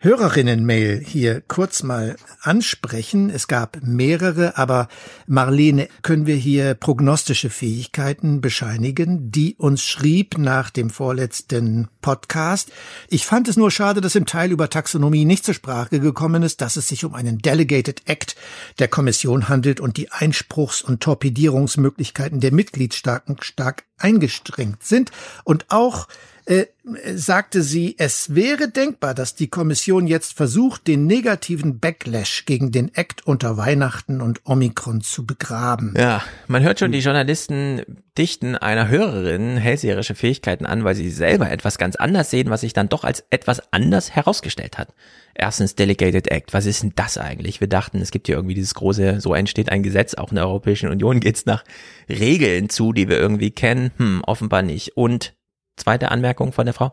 [0.00, 3.30] Hörerinnen-Mail hier kurz mal ansprechen.
[3.30, 4.86] Es gab mehrere, aber
[5.26, 12.70] Marlene, können wir hier prognostische Fähigkeiten bescheinigen, die uns schrieb nach dem vorletzten Podcast.
[13.08, 16.60] Ich fand es nur schade, dass im Teil über Taxonomie nicht zur Sprache gekommen ist,
[16.60, 18.36] dass es sich um einen Delegated Act
[18.78, 25.10] der Kommission handelt und die Einspruchs- und Torpedierungsmöglichkeiten der Mitgliedstaaten stark eingestrengt sind
[25.42, 26.06] und auch
[26.48, 26.66] äh,
[27.14, 32.94] sagte sie, es wäre denkbar, dass die Kommission jetzt versucht, den negativen Backlash gegen den
[32.94, 35.92] Act unter Weihnachten und Omikron zu begraben.
[35.94, 37.82] Ja, man hört schon, die Journalisten
[38.16, 42.72] dichten einer Hörerin hellseherische Fähigkeiten an, weil sie selber etwas ganz anders sehen, was sich
[42.72, 44.94] dann doch als etwas anders herausgestellt hat.
[45.34, 46.54] Erstens Delegated Act.
[46.54, 47.60] Was ist denn das eigentlich?
[47.60, 50.46] Wir dachten, es gibt hier irgendwie dieses große, so entsteht ein Gesetz, auch in der
[50.46, 51.62] Europäischen Union geht's nach
[52.08, 53.90] Regeln zu, die wir irgendwie kennen.
[53.98, 54.96] Hm, offenbar nicht.
[54.96, 55.34] Und
[55.78, 56.92] zweite Anmerkung von der Frau.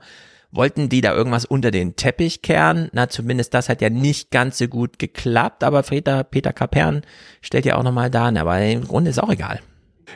[0.52, 2.90] Wollten die da irgendwas unter den Teppich kehren?
[2.94, 7.02] Na, zumindest das hat ja nicht ganz so gut geklappt, aber Peter, Peter Kapern
[7.42, 9.60] stellt ja auch nochmal da, aber im Grunde ist auch egal.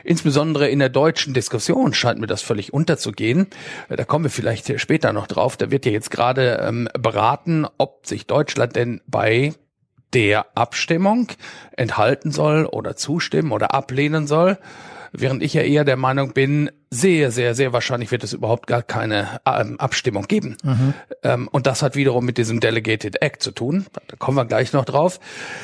[0.04, 3.48] Insbesondere in der deutschen Diskussion scheint mir das völlig unterzugehen.
[3.88, 5.56] Da kommen wir vielleicht später noch drauf.
[5.56, 9.52] Da wird ja jetzt gerade ähm, beraten, ob sich Deutschland denn bei
[10.14, 11.28] der Abstimmung
[11.76, 14.58] enthalten soll oder zustimmen oder ablehnen soll.
[15.12, 18.82] Während ich ja eher der Meinung bin, sehr, sehr, sehr wahrscheinlich wird es überhaupt gar
[18.82, 20.56] keine ähm, Abstimmung geben.
[20.62, 20.94] Mhm.
[21.22, 23.86] Ähm, und das hat wiederum mit diesem Delegated Act zu tun.
[24.08, 25.20] Da kommen wir gleich noch drauf.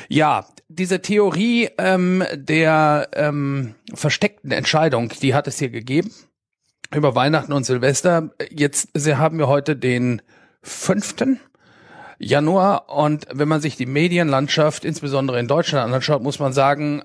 [0.09, 6.11] Ja, diese Theorie ähm, der ähm, versteckten Entscheidung, die hat es hier gegeben
[6.95, 8.31] über Weihnachten und Silvester.
[8.51, 10.23] Jetzt sie haben wir heute den
[10.63, 11.41] fünften
[12.19, 17.03] Januar und wenn man sich die Medienlandschaft insbesondere in Deutschland anschaut, muss man sagen,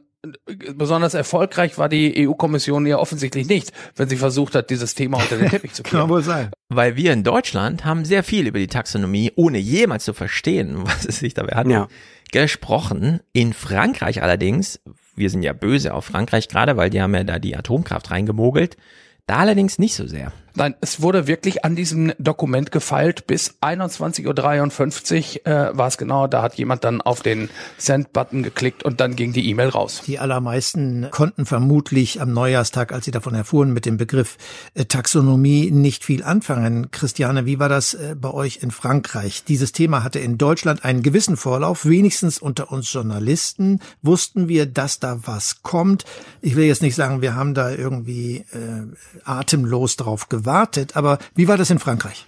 [0.76, 5.38] besonders erfolgreich war die EU-Kommission ja offensichtlich nicht, wenn sie versucht hat, dieses Thema unter
[5.38, 6.10] den Teppich zu kehren.
[6.10, 6.52] wohl sein.
[6.70, 11.06] Weil wir in Deutschland haben sehr viel über die Taxonomie, ohne jemals zu verstehen, was
[11.06, 11.88] es sich dabei handelt,
[12.32, 13.22] gesprochen.
[13.34, 14.80] In Frankreich allerdings,
[15.16, 18.78] wir sind ja böse auf Frankreich gerade, weil die haben ja da die Atomkraft reingemogelt,
[19.26, 20.32] da allerdings nicht so sehr.
[20.54, 23.26] Nein, es wurde wirklich an diesem Dokument gefeilt.
[23.28, 26.28] Bis 21.53 Uhr äh, war es genau.
[26.28, 30.02] Da hat jemand dann auf den Send-Button geklickt und dann ging die E-Mail raus.
[30.06, 34.38] Die allermeisten konnten vermutlich am Neujahrstag, als sie davon erfuhren, mit dem Begriff
[34.74, 36.92] äh, Taxonomie nicht viel anfangen.
[36.92, 39.46] Christiane, wie war das äh, bei euch in Frankreich?
[39.46, 41.86] Dieses Thema hatte in Deutschland einen gewissen Vorlauf.
[41.86, 46.04] Wenigstens unter uns Journalisten wussten wir, dass da was kommt.
[46.42, 48.84] Ich will jetzt nicht sagen, wir haben da irgendwie äh,
[49.24, 52.28] atemlos drauf gewartet, aber wie war das in Frankreich?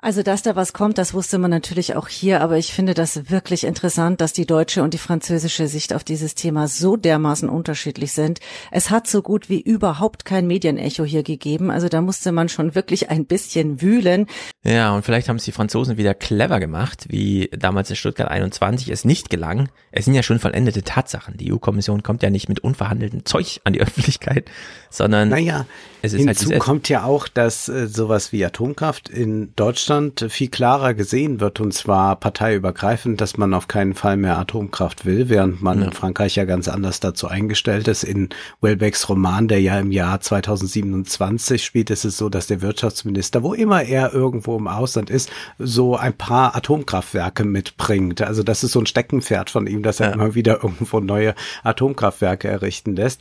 [0.00, 3.30] Also, dass da was kommt, das wusste man natürlich auch hier, aber ich finde das
[3.30, 8.12] wirklich interessant, dass die deutsche und die französische Sicht auf dieses Thema so dermaßen unterschiedlich
[8.12, 8.38] sind.
[8.70, 12.76] Es hat so gut wie überhaupt kein Medienecho hier gegeben, also da musste man schon
[12.76, 14.26] wirklich ein bisschen wühlen.
[14.62, 18.90] Ja, und vielleicht haben es die Franzosen wieder clever gemacht, wie damals in Stuttgart 21
[18.90, 19.68] es nicht gelang.
[19.90, 21.36] Es sind ja schon vollendete Tatsachen.
[21.38, 24.48] Die EU-Kommission kommt ja nicht mit unverhandeltem Zeug an die Öffentlichkeit,
[24.90, 25.66] sondern naja,
[26.02, 30.48] es ist hinzu halt kommt ja auch, dass äh, sowas wie Atomkraft in Deutschland viel
[30.48, 35.60] klarer gesehen wird und zwar parteiübergreifend, dass man auf keinen Fall mehr Atomkraft will, während
[35.60, 35.86] man ja.
[35.86, 38.04] in Frankreich ja ganz anders dazu eingestellt ist.
[38.04, 38.28] In
[38.60, 43.54] Welbecks Roman, der ja im Jahr 2027 spielt, ist es so, dass der Wirtschaftsminister, wo
[43.54, 48.22] immer er irgendwo im Ausland ist, so ein paar Atomkraftwerke mitbringt.
[48.22, 50.14] Also das ist so ein Steckenpferd von ihm, dass er ja.
[50.14, 53.20] immer wieder irgendwo neue Atomkraftwerke errichten lässt.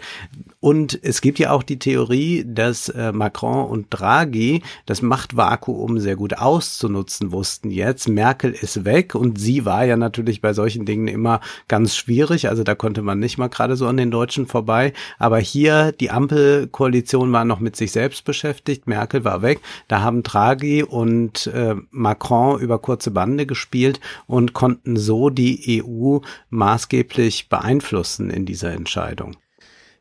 [0.59, 6.15] Und es gibt ja auch die Theorie, dass äh, Macron und Draghi das Machtvakuum sehr
[6.15, 7.71] gut auszunutzen wussten.
[7.71, 12.49] Jetzt Merkel ist weg und sie war ja natürlich bei solchen Dingen immer ganz schwierig.
[12.49, 14.93] Also da konnte man nicht mal gerade so an den Deutschen vorbei.
[15.17, 18.87] Aber hier die Ampelkoalition war noch mit sich selbst beschäftigt.
[18.87, 19.59] Merkel war weg.
[19.87, 26.19] Da haben Draghi und äh, Macron über kurze Bande gespielt und konnten so die EU
[26.49, 29.35] maßgeblich beeinflussen in dieser Entscheidung.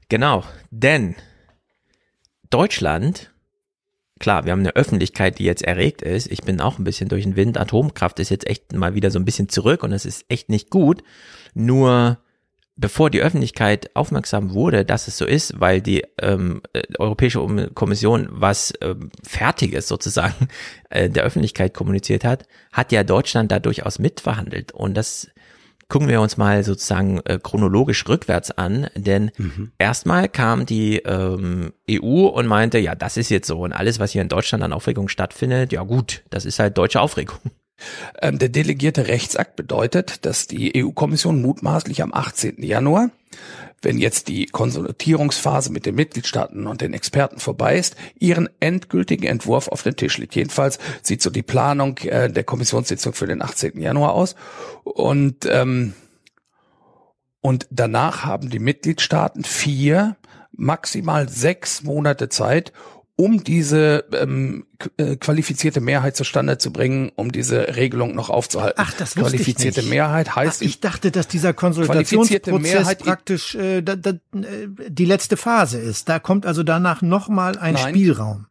[0.09, 1.17] Genau, denn
[2.57, 3.35] Deutschland,
[4.19, 6.33] klar, wir haben eine Öffentlichkeit, die jetzt erregt ist.
[6.33, 7.59] Ich bin auch ein bisschen durch den Wind.
[7.59, 10.71] Atomkraft ist jetzt echt mal wieder so ein bisschen zurück und es ist echt nicht
[10.71, 11.03] gut.
[11.53, 12.17] Nur
[12.75, 17.41] bevor die Öffentlichkeit aufmerksam wurde, dass es so ist, weil die ähm, äh, Europäische
[17.75, 20.49] Kommission was ähm, Fertiges sozusagen
[20.89, 24.73] äh, der Öffentlichkeit kommuniziert hat, hat ja Deutschland da durchaus mitverhandelt.
[24.73, 25.29] Und das
[25.89, 29.73] gucken wir uns mal sozusagen äh, chronologisch rückwärts an, denn mhm.
[29.79, 34.13] erstmal kam die ähm, EU und meinte, ja, das ist jetzt so und alles, was
[34.13, 37.39] hier in Deutschland an Aufregung stattfindet, ja gut, das ist halt deutsche Aufregung.
[38.23, 42.63] Ähm, der delegierte Rechtsakt bedeutet, dass die EU-Kommission mutmaßlich am 18.
[42.63, 43.11] Januar
[43.83, 49.69] wenn jetzt die Konsultierungsphase mit den Mitgliedstaaten und den Experten vorbei ist, ihren endgültigen Entwurf
[49.69, 50.35] auf den Tisch legt.
[50.35, 53.81] Jedenfalls sieht so die Planung äh, der Kommissionssitzung für den 18.
[53.81, 54.35] Januar aus.
[54.85, 55.95] Und, ähm,
[57.41, 60.17] und danach haben die Mitgliedstaaten vier,
[60.53, 62.73] maximal sechs Monate Zeit,
[63.17, 64.67] um diese ähm,
[64.99, 68.79] äh, qualifizierte Mehrheit zustande zu bringen, um diese Regelung noch aufzuhalten.
[68.79, 69.95] Ach, das wusste Qualifizierte ich nicht.
[69.95, 70.61] Mehrheit heißt.
[70.61, 76.11] Ach, ich dachte, dass dieser Konsultationsprozess praktisch äh, da, da, die letzte Phase ist.
[76.11, 77.89] Da kommt also danach nochmal ein Nein.
[77.89, 78.47] Spielraum.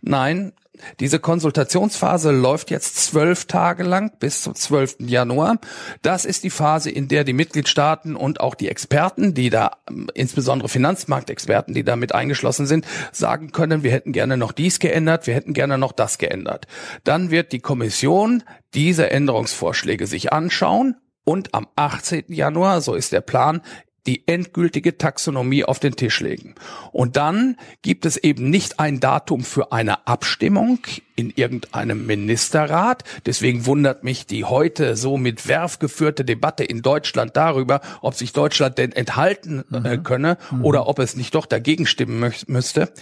[0.00, 0.52] Nein,
[1.00, 4.96] diese Konsultationsphase läuft jetzt zwölf Tage lang bis zum 12.
[5.00, 5.58] Januar.
[6.02, 10.08] Das ist die Phase, in der die Mitgliedstaaten und auch die Experten, die da, ähm,
[10.14, 15.26] insbesondere Finanzmarktexperten, die da mit eingeschlossen sind, sagen können, wir hätten gerne noch dies geändert,
[15.26, 16.66] wir hätten gerne noch das geändert.
[17.04, 18.42] Dann wird die Kommission
[18.74, 22.24] diese Änderungsvorschläge sich anschauen und am 18.
[22.28, 23.60] Januar, so ist der Plan,
[24.08, 26.54] die endgültige Taxonomie auf den Tisch legen.
[26.92, 30.78] Und dann gibt es eben nicht ein Datum für eine Abstimmung
[31.18, 33.02] in irgendeinem Ministerrat.
[33.26, 38.32] Deswegen wundert mich die heute so mit Werf geführte Debatte in Deutschland darüber, ob sich
[38.32, 40.64] Deutschland denn enthalten äh, könne mhm.
[40.64, 42.92] oder ob es nicht doch dagegen stimmen müsste.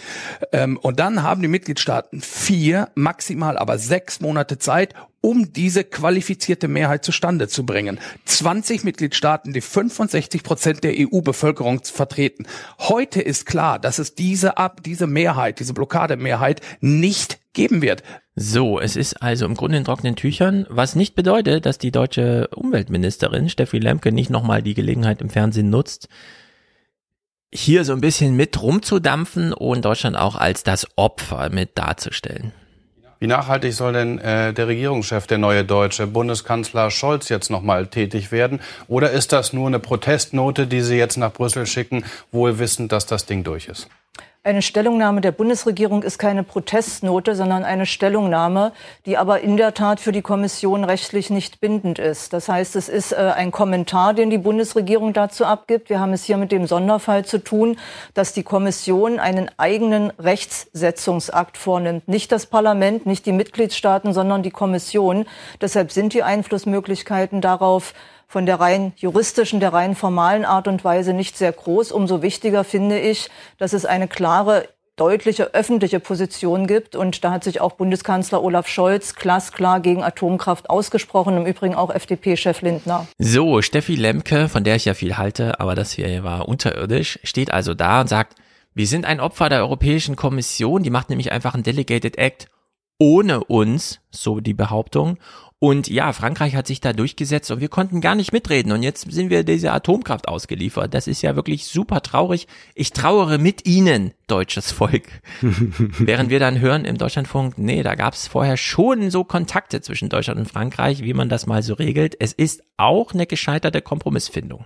[0.51, 6.67] Ähm, und dann haben die Mitgliedstaaten vier, maximal aber sechs Monate Zeit, um diese qualifizierte
[6.67, 7.99] Mehrheit zustande zu bringen.
[8.25, 12.45] 20 Mitgliedstaaten, die 65 Prozent der EU-Bevölkerung vertreten.
[12.79, 18.03] Heute ist klar, dass es diese ab, diese Mehrheit, diese Blockademehrheit nicht geben wird.
[18.35, 22.47] So, es ist also im Grunde in trockenen Tüchern, was nicht bedeutet, dass die deutsche
[22.55, 26.07] Umweltministerin Steffi Lemke nicht nochmal die Gelegenheit im Fernsehen nutzt,
[27.51, 32.53] hier so ein bisschen mit rumzudampfen und Deutschland auch als das Opfer mit darzustellen.
[33.19, 38.31] Wie nachhaltig soll denn äh, der Regierungschef, der neue Deutsche, Bundeskanzler Scholz jetzt nochmal tätig
[38.31, 38.59] werden?
[38.87, 43.07] Oder ist das nur eine Protestnote, die Sie jetzt nach Brüssel schicken, wohl wissend, dass
[43.07, 43.87] das Ding durch ist?
[44.47, 48.71] Eine Stellungnahme der Bundesregierung ist keine Protestnote, sondern eine Stellungnahme,
[49.05, 52.31] die aber in der Tat für die Kommission rechtlich nicht bindend ist.
[52.31, 55.89] Das heißt, es ist äh, ein Kommentar, den die Bundesregierung dazu abgibt.
[55.89, 57.77] Wir haben es hier mit dem Sonderfall zu tun,
[58.13, 62.07] dass die Kommission einen eigenen Rechtssetzungsakt vornimmt.
[62.07, 65.25] Nicht das Parlament, nicht die Mitgliedstaaten, sondern die Kommission.
[65.59, 67.93] Deshalb sind die Einflussmöglichkeiten darauf
[68.27, 71.91] von der rein juristischen, der rein formalen Art und Weise nicht sehr groß.
[71.91, 76.95] Umso wichtiger finde ich, dass es eine klare deutliche öffentliche Position gibt.
[76.95, 81.93] Und da hat sich auch Bundeskanzler Olaf Scholz glasklar gegen Atomkraft ausgesprochen, im Übrigen auch
[81.93, 83.07] FDP-Chef Lindner.
[83.17, 87.53] So, Steffi Lemke, von der ich ja viel halte, aber das hier war unterirdisch, steht
[87.53, 88.35] also da und sagt,
[88.73, 92.47] wir sind ein Opfer der Europäischen Kommission, die macht nämlich einfach einen Delegated Act
[92.99, 95.17] ohne uns, so die Behauptung.
[95.59, 98.71] Und ja, Frankreich hat sich da durchgesetzt und wir konnten gar nicht mitreden.
[98.71, 100.93] Und jetzt sind wir dieser Atomkraft ausgeliefert.
[100.93, 102.47] Das ist ja wirklich super traurig.
[102.75, 105.07] Ich trauere mit Ihnen, deutsches Volk.
[105.41, 110.09] Während wir dann hören im Deutschlandfunk, nee, da gab es vorher schon so Kontakte zwischen
[110.09, 112.15] Deutschland und Frankreich, wie man das mal so regelt.
[112.19, 114.65] Es ist auch eine gescheiterte Kompromissfindung.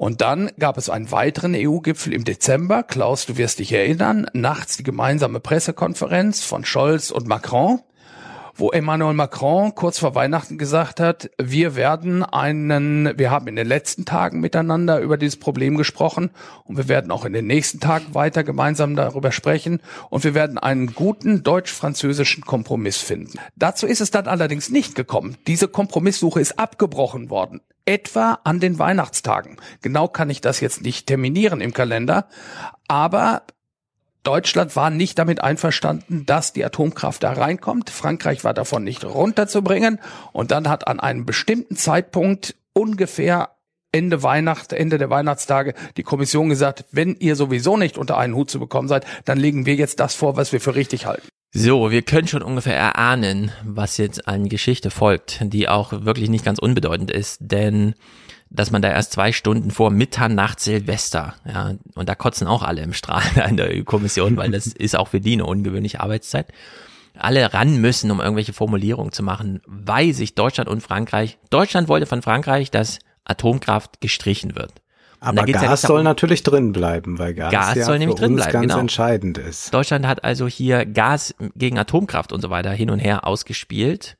[0.00, 2.82] Und dann gab es einen weiteren EU-Gipfel im Dezember.
[2.82, 7.80] Klaus, du wirst dich erinnern, nachts die gemeinsame Pressekonferenz von Scholz und Macron
[8.56, 13.66] wo Emmanuel Macron kurz vor Weihnachten gesagt hat, wir werden einen, wir haben in den
[13.66, 16.28] letzten Tagen miteinander über dieses Problem gesprochen
[16.64, 19.80] und wir werden auch in den nächsten Tagen weiter gemeinsam darüber sprechen
[20.10, 23.38] und wir werden einen guten deutsch-französischen Kompromiss finden.
[23.56, 25.38] Dazu ist es dann allerdings nicht gekommen.
[25.46, 29.56] Diese Kompromisssuche ist abgebrochen worden etwa an den Weihnachtstagen.
[29.82, 32.28] Genau kann ich das jetzt nicht terminieren im Kalender,
[32.88, 33.42] aber
[34.22, 37.88] Deutschland war nicht damit einverstanden, dass die Atomkraft da reinkommt.
[37.88, 39.98] Frankreich war davon nicht runterzubringen.
[40.32, 43.50] Und dann hat an einem bestimmten Zeitpunkt ungefähr
[43.92, 48.50] Ende Weihnacht, Ende der Weihnachtstage die Kommission gesagt, wenn ihr sowieso nicht unter einen Hut
[48.50, 51.26] zu bekommen seid, dann legen wir jetzt das vor, was wir für richtig halten.
[51.52, 56.44] So, wir können schon ungefähr erahnen, was jetzt an Geschichte folgt, die auch wirklich nicht
[56.44, 57.94] ganz unbedeutend ist, denn
[58.50, 62.82] dass man da erst zwei Stunden vor Mitternacht Silvester, ja, und da kotzen auch alle
[62.82, 66.52] im Strahl in der Kommission, weil das ist auch für die eine ungewöhnliche Arbeitszeit.
[67.18, 72.06] Alle ran müssen, um irgendwelche Formulierungen zu machen, weil sich Deutschland und Frankreich, Deutschland wollte
[72.06, 74.72] von Frankreich, dass Atomkraft gestrichen wird.
[75.20, 78.52] Aber Gas ja soll natürlich drin bleiben, weil Gas, Gas ja soll nämlich drin bleiben,
[78.52, 78.78] ganz genau.
[78.78, 79.72] entscheidend ist.
[79.72, 84.16] Deutschland hat also hier Gas gegen Atomkraft und so weiter hin und her ausgespielt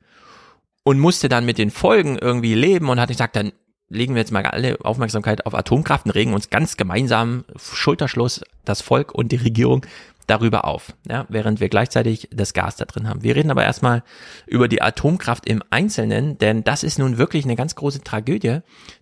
[0.83, 3.51] und musste dann mit den Folgen irgendwie leben und hat gesagt, dann
[3.89, 8.81] legen wir jetzt mal alle Aufmerksamkeit auf Atomkraft und regen uns ganz gemeinsam Schulterschluss das
[8.81, 9.85] Volk und die Regierung
[10.31, 13.21] darüber auf, ja, während wir gleichzeitig das Gas da drin haben.
[13.21, 14.01] Wir reden aber erstmal
[14.47, 18.59] über die Atomkraft im Einzelnen, denn das ist nun wirklich eine ganz große Tragödie,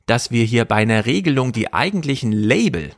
[0.08, 2.91] dass wir hier bei einer Regelung die eigentlichen Label,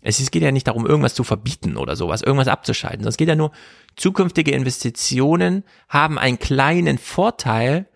[0.00, 3.28] es geht ja nicht darum, irgendwas zu verbieten oder sowas, irgendwas abzuschalten, sondern es geht
[3.28, 3.50] ja nur,
[3.96, 7.88] zukünftige Investitionen haben einen kleinen Vorteil,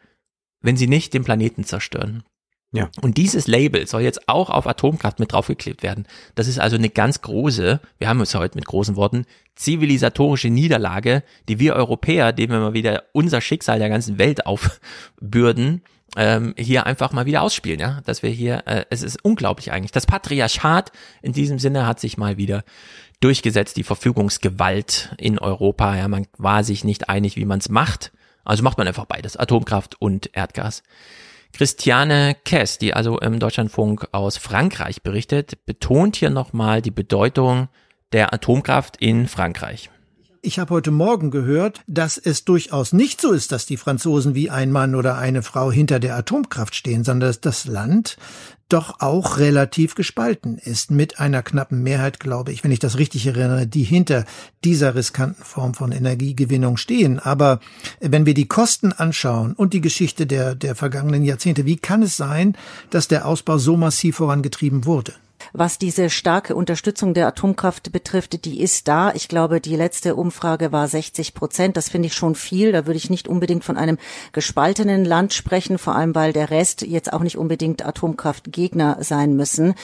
[0.61, 2.25] wenn sie nicht den Planeten zerstören.
[2.73, 2.91] Ja.
[3.01, 6.07] Und dieses Label soll jetzt auch auf Atomkraft mit draufgeklebt werden.
[6.35, 11.23] Das ist also eine ganz große, wir haben es heute mit großen Worten, zivilisatorische Niederlage,
[11.49, 15.83] die wir Europäer, dem wir mal wieder unser Schicksal der ganzen Welt aufbürden,
[16.17, 19.93] ähm, hier einfach mal wieder ausspielen, ja, dass wir hier, äh, es ist unglaublich eigentlich.
[19.93, 22.65] Das Patriarchat in diesem Sinne hat sich mal wieder
[23.21, 28.13] durchgesetzt, die Verfügungsgewalt in Europa, ja, man war sich nicht einig, wie man es macht,
[28.45, 30.83] also macht man einfach beides, Atomkraft und Erdgas.
[31.57, 37.69] Christiane Kess, die also im Deutschlandfunk aus Frankreich berichtet, betont hier nochmal die Bedeutung
[38.13, 39.89] der Atomkraft in Frankreich.
[40.47, 44.49] Ich habe heute Morgen gehört, dass es durchaus nicht so ist, dass die Franzosen wie
[44.49, 48.17] ein Mann oder eine Frau hinter der Atomkraft stehen, sondern dass das Land
[48.69, 53.27] doch auch relativ gespalten ist, mit einer knappen Mehrheit, glaube ich, wenn ich das richtig
[53.27, 54.25] erinnere, die hinter
[54.63, 57.19] dieser riskanten Form von Energiegewinnung stehen.
[57.19, 57.59] Aber
[57.99, 62.17] wenn wir die Kosten anschauen und die Geschichte der, der vergangenen Jahrzehnte, wie kann es
[62.17, 62.57] sein,
[62.91, 65.13] dass der Ausbau so massiv vorangetrieben wurde?
[65.53, 69.13] Was diese starke Unterstützung der Atomkraft betrifft, die ist da.
[69.15, 71.77] Ich glaube, die letzte Umfrage war 60 Prozent.
[71.77, 72.73] Das finde ich schon viel.
[72.73, 73.99] Da würde ich nicht unbedingt von einem
[74.33, 79.75] gespaltenen Land sprechen, vor allem weil der Rest jetzt auch nicht unbedingt Atomkraftgegner sein müssen.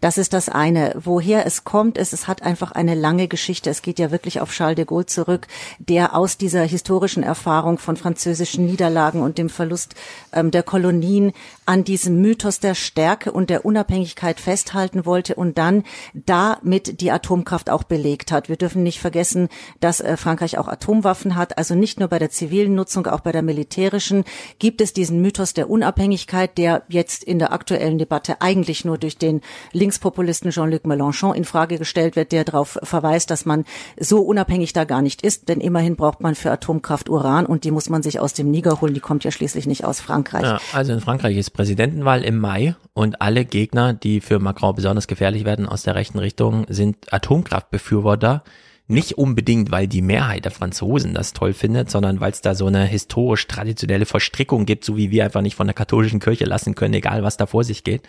[0.00, 0.94] Das ist das eine.
[1.02, 3.70] Woher es kommt, ist, es hat einfach eine lange Geschichte.
[3.70, 5.46] Es geht ja wirklich auf Charles de Gaulle zurück,
[5.78, 9.94] der aus dieser historischen Erfahrung von französischen Niederlagen und dem Verlust
[10.32, 11.32] ähm, der Kolonien
[11.64, 15.84] an diesem Mythos der Stärke und der Unabhängigkeit festhalten wollte und dann
[16.14, 18.48] damit die Atomkraft auch belegt hat.
[18.48, 19.48] Wir dürfen nicht vergessen,
[19.80, 21.58] dass äh, Frankreich auch Atomwaffen hat.
[21.58, 24.24] Also nicht nur bei der zivilen Nutzung, auch bei der militärischen
[24.58, 29.18] gibt es diesen Mythos der Unabhängigkeit, der jetzt in der aktuellen Debatte eigentlich nur durch
[29.18, 29.40] den
[29.72, 33.64] Linkspopulisten Jean-Luc Mélenchon in Frage gestellt wird, der darauf verweist, dass man
[33.98, 35.48] so unabhängig da gar nicht ist.
[35.48, 38.80] Denn immerhin braucht man für Atomkraft Uran und die muss man sich aus dem Niger
[38.80, 38.94] holen.
[38.94, 40.44] Die kommt ja schließlich nicht aus Frankreich.
[40.44, 44.91] Ja, also in Frankreich ist Präsidentenwahl im Mai und alle Gegner, die für Macron besonders
[45.06, 48.44] gefährlich werden aus der rechten Richtung, sind Atomkraftbefürworter.
[48.88, 52.66] Nicht unbedingt, weil die Mehrheit der Franzosen das toll findet, sondern weil es da so
[52.66, 56.74] eine historisch traditionelle Verstrickung gibt, so wie wir einfach nicht von der katholischen Kirche lassen
[56.74, 58.02] können, egal was da vor sich geht.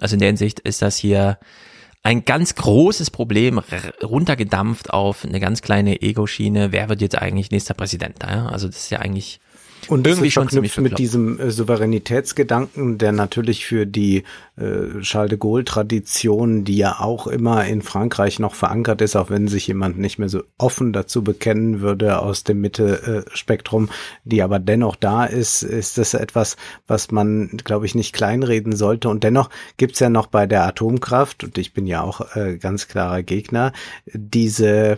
[0.00, 1.38] Also in der Hinsicht ist das hier
[2.02, 3.60] ein ganz großes Problem
[4.02, 6.70] runtergedampft auf eine ganz kleine Ego-Schiene.
[6.70, 8.24] Wer wird jetzt eigentlich nächster Präsident?
[8.24, 9.40] Also das ist ja eigentlich
[9.88, 14.24] Und irgendwie irgendwie schon schon ziemlich mit diesem äh, Souveränitätsgedanken, der natürlich für die
[14.56, 19.48] äh, Charles de Gaulle-Tradition, die ja auch immer in Frankreich noch verankert ist, auch wenn
[19.48, 23.90] sich jemand nicht mehr so offen dazu bekennen würde aus dem Mitte-Spektrum,
[24.24, 26.56] die aber dennoch da ist, ist das etwas,
[26.86, 29.08] was man, glaube ich, nicht kleinreden sollte.
[29.08, 32.88] Und dennoch gibt's ja noch bei der Atomkraft, und ich bin ja auch äh, ganz
[32.88, 33.72] klarer Gegner,
[34.12, 34.96] diese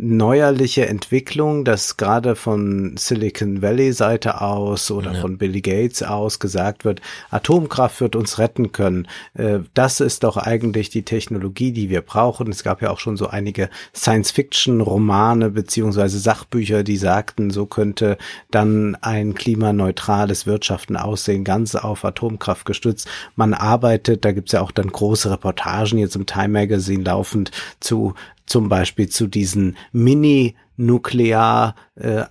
[0.00, 6.84] neuerliche Entwicklung, dass gerade von Silicon Valley Seite aus oder von Billy Gates aus gesagt
[6.84, 9.08] wird, Atomkraft wird uns retten können.
[9.34, 12.48] Äh, Das ist doch eigentlich die Technologie, die wir brauchen.
[12.48, 18.18] Es gab ja auch schon so einige Science-Fiction-Romane beziehungsweise Sachbücher, die sagten, so könnte
[18.52, 23.08] dann ein klimaneutrales Wirtschaften aussehen, ganz auf Atomkraft gestützt.
[23.34, 28.14] Man arbeitet, da gibt's ja auch dann große Reportagen jetzt im Time Magazine laufend zu
[28.48, 32.24] zum Beispiel zu diesen Mini-Nuklear äh,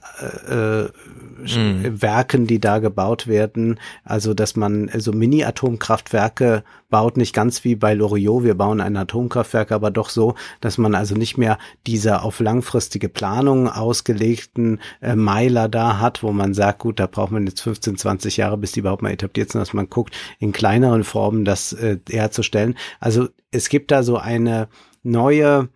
[0.49, 0.89] äh,
[1.39, 2.01] Mhm.
[2.01, 3.79] Werken, die da gebaut werden.
[4.03, 9.71] Also, dass man so Mini-Atomkraftwerke baut, nicht ganz wie bei Loriot, wir bauen ein Atomkraftwerk,
[9.71, 15.69] aber doch so, dass man also nicht mehr diese auf langfristige Planung ausgelegten äh, Meiler
[15.69, 18.79] da hat, wo man sagt, gut, da braucht man jetzt 15, 20 Jahre, bis die
[18.79, 22.75] überhaupt mal etabliert sind, dass man guckt, in kleineren Formen das äh, herzustellen.
[22.99, 24.67] Also, es gibt da so eine
[25.03, 25.69] neue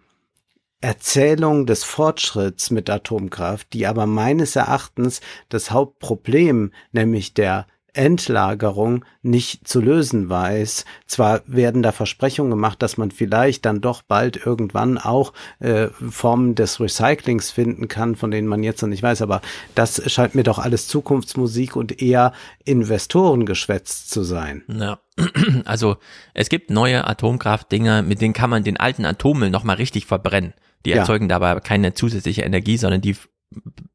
[0.82, 9.68] Erzählung des Fortschritts mit Atomkraft, die aber meines Erachtens das Hauptproblem, nämlich der Endlagerung nicht
[9.68, 10.86] zu lösen weiß.
[11.06, 16.56] Zwar werden da Versprechungen gemacht, dass man vielleicht dann doch bald irgendwann auch äh, Formen
[16.56, 19.42] des Recyclings finden kann, von denen man jetzt noch nicht weiß, aber
[19.76, 24.64] das scheint mir doch alles Zukunftsmusik und eher Investorengeschwätz zu sein.
[24.68, 25.00] Ja.
[25.66, 25.98] Also
[26.34, 30.54] es gibt neue Atomkraftdinger, mit denen kann man den alten Atommüll nochmal richtig verbrennen.
[30.86, 30.98] Die Ja.
[30.98, 33.16] erzeugen dabei keine zusätzliche Energie, sondern die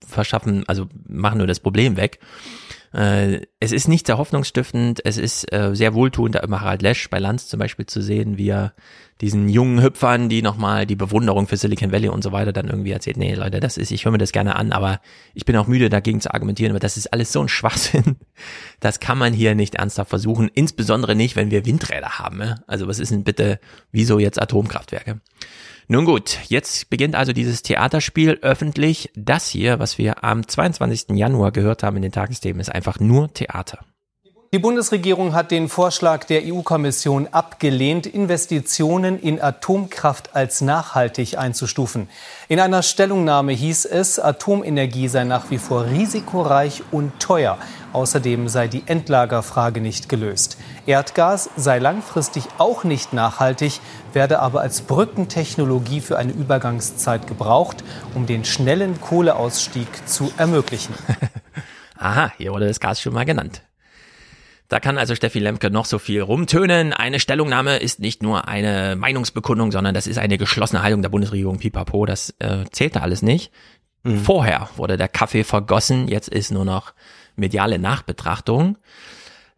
[0.07, 2.21] verschaffen, also machen nur das Problem weg.
[2.93, 7.11] Äh, es ist nicht sehr hoffnungsstiftend, es ist äh, sehr wohltuend, da immer Harald Lesch
[7.11, 8.75] bei Lanz zum Beispiel zu sehen, wie er
[9.21, 12.91] diesen jungen Hüpfern, die nochmal die Bewunderung für Silicon Valley und so weiter dann irgendwie
[12.93, 15.01] erzählt, nee Leute, das ist, ich höre mir das gerne an, aber
[15.35, 18.17] ich bin auch müde dagegen zu argumentieren, aber das ist alles so ein Schwachsinn.
[18.81, 22.43] Das kann man hier nicht ernsthaft versuchen, insbesondere nicht, wenn wir Windräder haben.
[22.67, 23.59] Also was ist denn bitte,
[23.91, 25.21] wieso jetzt Atomkraftwerke?
[25.89, 29.13] Nun gut, jetzt beginnt also dieses Theaterspiel öffentlich.
[29.15, 31.17] Das hier, was wir am 22.
[31.17, 33.79] Januar gehört haben in den Tagesthemen, ist einfach nur Theater.
[34.53, 42.09] Die Bundesregierung hat den Vorschlag der EU-Kommission abgelehnt, Investitionen in Atomkraft als nachhaltig einzustufen.
[42.49, 47.59] In einer Stellungnahme hieß es, Atomenergie sei nach wie vor risikoreich und teuer.
[47.93, 50.59] Außerdem sei die Endlagerfrage nicht gelöst.
[50.87, 53.81] Erdgas sei langfristig auch nicht nachhaltig,
[54.17, 60.95] werde aber als Brückentechnologie für eine Übergangszeit gebraucht, um den schnellen Kohleausstieg zu ermöglichen.
[61.99, 63.63] Aha, hier wurde das Gas schon mal genannt.
[64.69, 66.93] Da kann also Steffi Lemke noch so viel rumtönen.
[66.95, 71.59] Eine Stellungnahme ist nicht nur eine Meinungsbekundung, sondern das ist eine geschlossene Haltung der Bundesregierung.
[71.59, 73.53] Pipapo, das äh, zählte alles nicht.
[74.25, 76.95] Vorher wurde der Kaffee vergossen, jetzt ist nur noch
[77.35, 78.79] mediale Nachbetrachtung.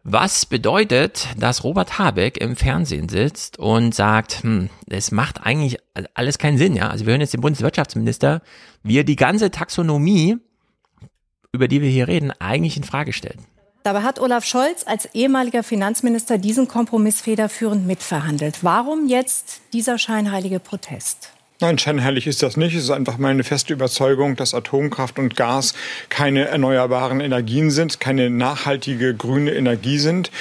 [0.03, 5.77] Was bedeutet, dass Robert Habeck im Fernsehen sitzt und sagt, hm, es macht eigentlich
[6.13, 6.89] alles keinen Sinn, ja.
[6.89, 8.41] Also wir hören jetzt den Bundeswirtschaftsminister,
[8.81, 10.37] wie er die ganze Taxonomie,
[11.51, 13.39] über die wir hier reden, eigentlich in Frage stellt.
[13.83, 18.63] Dabei hat Olaf Scholz als ehemaliger Finanzminister diesen Kompromiss federführend mitverhandelt.
[18.63, 21.33] Warum jetzt dieser scheinheilige Protest?
[21.61, 22.73] Nein, scheinheilig ist das nicht.
[22.73, 25.73] Es ist einfach meine feste Überzeugung, dass Atomkraft und Gas
[26.07, 30.31] keine erneuerbaren Energien sind, keine nachhaltige grüne Energie sind.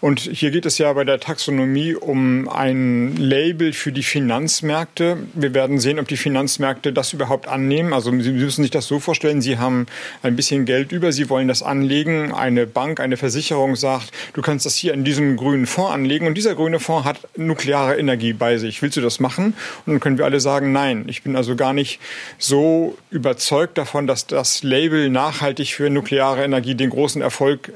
[0.00, 5.18] Und hier geht es ja bei der Taxonomie um ein Label für die Finanzmärkte.
[5.34, 7.92] Wir werden sehen, ob die Finanzmärkte das überhaupt annehmen.
[7.92, 9.86] Also Sie müssen sich das so vorstellen, Sie haben
[10.24, 12.32] ein bisschen Geld über, Sie wollen das anlegen.
[12.32, 16.26] Eine Bank, eine Versicherung sagt, du kannst das hier in diesem grünen Fonds anlegen.
[16.26, 18.82] Und dieser grüne Fonds hat nukleare Energie bei sich.
[18.82, 19.54] Willst du das machen?
[19.86, 21.04] Und dann können wir alle sagen, nein.
[21.08, 22.00] Ich bin also gar nicht
[22.38, 27.72] so überzeugt davon, dass das Label nachhaltig für nukleare Energie den großen Erfolg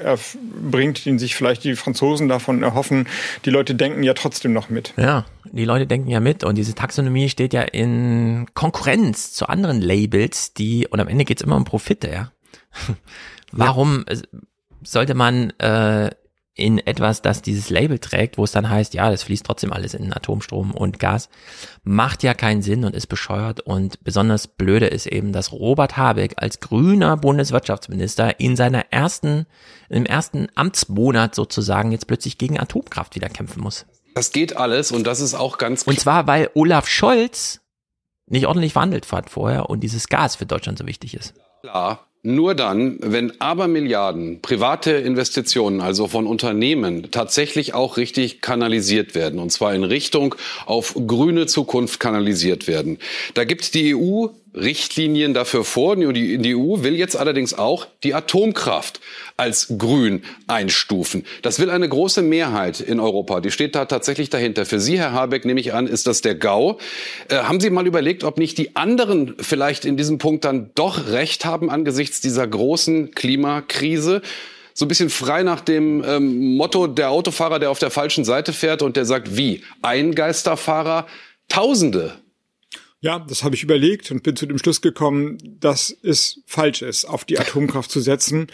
[0.70, 3.08] bringt, den sich vielleicht die Franzosen davon erhoffen.
[3.44, 4.92] Die Leute denken ja trotzdem noch mit.
[4.96, 9.80] Ja, die Leute denken ja mit und diese Taxonomie steht ja in Konkurrenz zu anderen
[9.80, 12.32] Labels, die, und am Ende geht's immer um Profite, ja.
[13.52, 14.18] Warum äh,
[14.82, 16.10] sollte man äh,
[16.58, 19.94] in etwas, das dieses Label trägt, wo es dann heißt, ja, das fließt trotzdem alles
[19.94, 21.28] in Atomstrom und Gas,
[21.84, 26.34] macht ja keinen Sinn und ist bescheuert und besonders blöde ist eben, dass Robert Habeck
[26.36, 29.46] als grüner Bundeswirtschaftsminister in seiner ersten,
[29.88, 33.86] im ersten Amtsmonat sozusagen jetzt plötzlich gegen Atomkraft wieder kämpfen muss.
[34.14, 37.60] Das geht alles und das ist auch ganz Und zwar, weil Olaf Scholz
[38.26, 41.34] nicht ordentlich verhandelt hat vorher und dieses Gas für Deutschland so wichtig ist.
[41.62, 42.07] klar.
[42.22, 49.50] Nur dann, wenn Abermilliarden private Investitionen, also von Unternehmen, tatsächlich auch richtig kanalisiert werden, und
[49.50, 50.34] zwar in Richtung
[50.66, 52.98] auf grüne Zukunft kanalisiert werden.
[53.34, 54.26] Da gibt die EU
[54.60, 55.96] Richtlinien dafür vor.
[55.96, 59.00] Die, die EU will jetzt allerdings auch die Atomkraft
[59.36, 61.24] als grün einstufen.
[61.42, 63.40] Das will eine große Mehrheit in Europa.
[63.40, 64.66] Die steht da tatsächlich dahinter.
[64.66, 66.78] Für Sie, Herr Habeck, nehme ich an, ist das der GAU.
[67.28, 71.08] Äh, haben Sie mal überlegt, ob nicht die anderen vielleicht in diesem Punkt dann doch
[71.08, 74.22] recht haben angesichts dieser großen Klimakrise?
[74.74, 78.52] so ein bisschen frei nach dem ähm, Motto der Autofahrer, der auf der falschen Seite
[78.52, 79.64] fährt und der sagt, wie?
[79.82, 81.08] Ein Geisterfahrer,
[81.48, 82.12] Tausende
[83.00, 87.04] ja, das habe ich überlegt und bin zu dem Schluss gekommen, dass es falsch ist,
[87.04, 88.48] auf die Atomkraft zu setzen.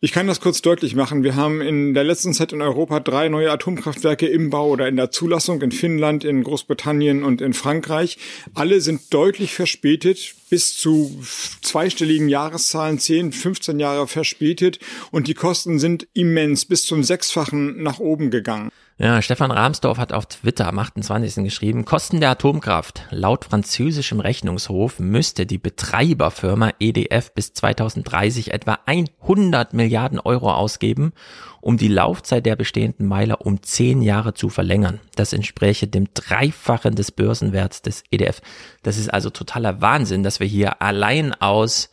[0.00, 1.22] Ich kann das kurz deutlich machen.
[1.22, 4.96] Wir haben in der letzten Zeit in Europa drei neue Atomkraftwerke im Bau oder in
[4.96, 8.18] der Zulassung in Finnland, in Großbritannien und in Frankreich.
[8.52, 11.16] Alle sind deutlich verspätet, bis zu
[11.62, 14.80] zweistelligen Jahreszahlen, 10, 15 Jahre verspätet
[15.12, 18.72] und die Kosten sind immens, bis zum Sechsfachen nach oben gegangen.
[18.96, 21.42] Ja, Stefan Rahmsdorf hat auf Twitter am 28.
[21.42, 23.02] geschrieben, Kosten der Atomkraft.
[23.10, 31.12] Laut französischem Rechnungshof müsste die Betreiberfirma EDF bis 2030 etwa 100 Milliarden Euro ausgeben,
[31.60, 35.00] um die Laufzeit der bestehenden Meiler um 10 Jahre zu verlängern.
[35.16, 38.42] Das entspräche dem Dreifachen des Börsenwerts des EDF.
[38.84, 41.90] Das ist also totaler Wahnsinn, dass wir hier allein aus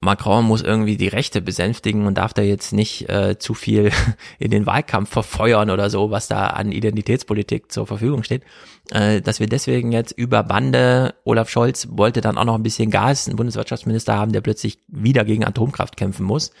[0.00, 3.90] Macron muss irgendwie die Rechte besänftigen und darf da jetzt nicht äh, zu viel
[4.38, 8.42] in den Wahlkampf verfeuern oder so, was da an Identitätspolitik zur Verfügung steht.
[8.90, 12.90] Äh, dass wir deswegen jetzt über Bande, Olaf Scholz wollte dann auch noch ein bisschen
[12.90, 16.52] Gas, einen Bundeswirtschaftsminister haben, der plötzlich wieder gegen Atomkraft kämpfen muss.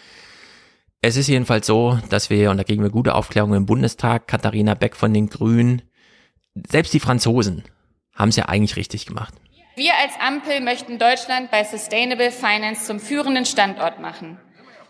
[1.02, 4.74] Es ist jedenfalls so, dass wir, und da kriegen wir gute Aufklärung im Bundestag, Katharina
[4.74, 5.82] Beck von den Grünen,
[6.68, 7.64] selbst die Franzosen
[8.14, 9.34] haben es ja eigentlich richtig gemacht.
[9.78, 14.40] Wir als Ampel möchten Deutschland bei Sustainable Finance zum führenden Standort machen.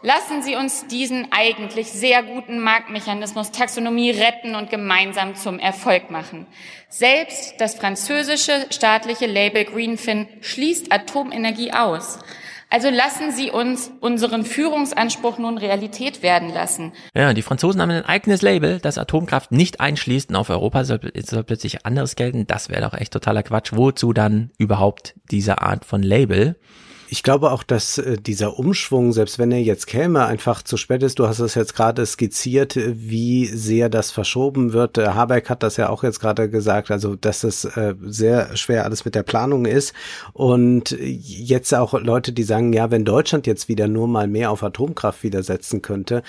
[0.01, 6.47] Lassen Sie uns diesen eigentlich sehr guten Marktmechanismus Taxonomie retten und gemeinsam zum Erfolg machen.
[6.89, 12.21] Selbst das französische staatliche Label Greenfin schließt Atomenergie aus.
[12.69, 16.93] Also lassen Sie uns unseren Führungsanspruch nun Realität werden lassen.
[17.15, 21.01] Ja, die Franzosen haben ein eigenes Label, das Atomkraft nicht einschließt und auf Europa soll,
[21.23, 22.47] soll plötzlich anderes gelten.
[22.47, 23.73] Das wäre doch echt totaler Quatsch.
[23.73, 26.57] Wozu dann überhaupt diese Art von Label?
[27.09, 31.03] Ich glaube auch, dass äh, dieser Umschwung, selbst wenn er jetzt käme, einfach zu spät
[31.03, 31.19] ist.
[31.19, 34.99] Du hast es jetzt gerade skizziert, wie sehr das verschoben wird.
[34.99, 38.85] Äh, Habeck hat das ja auch jetzt gerade gesagt, also dass es äh, sehr schwer
[38.85, 39.95] alles mit der Planung ist.
[40.33, 44.63] Und jetzt auch Leute, die sagen, ja, wenn Deutschland jetzt wieder nur mal mehr auf
[44.63, 46.23] Atomkraft wieder setzen könnte,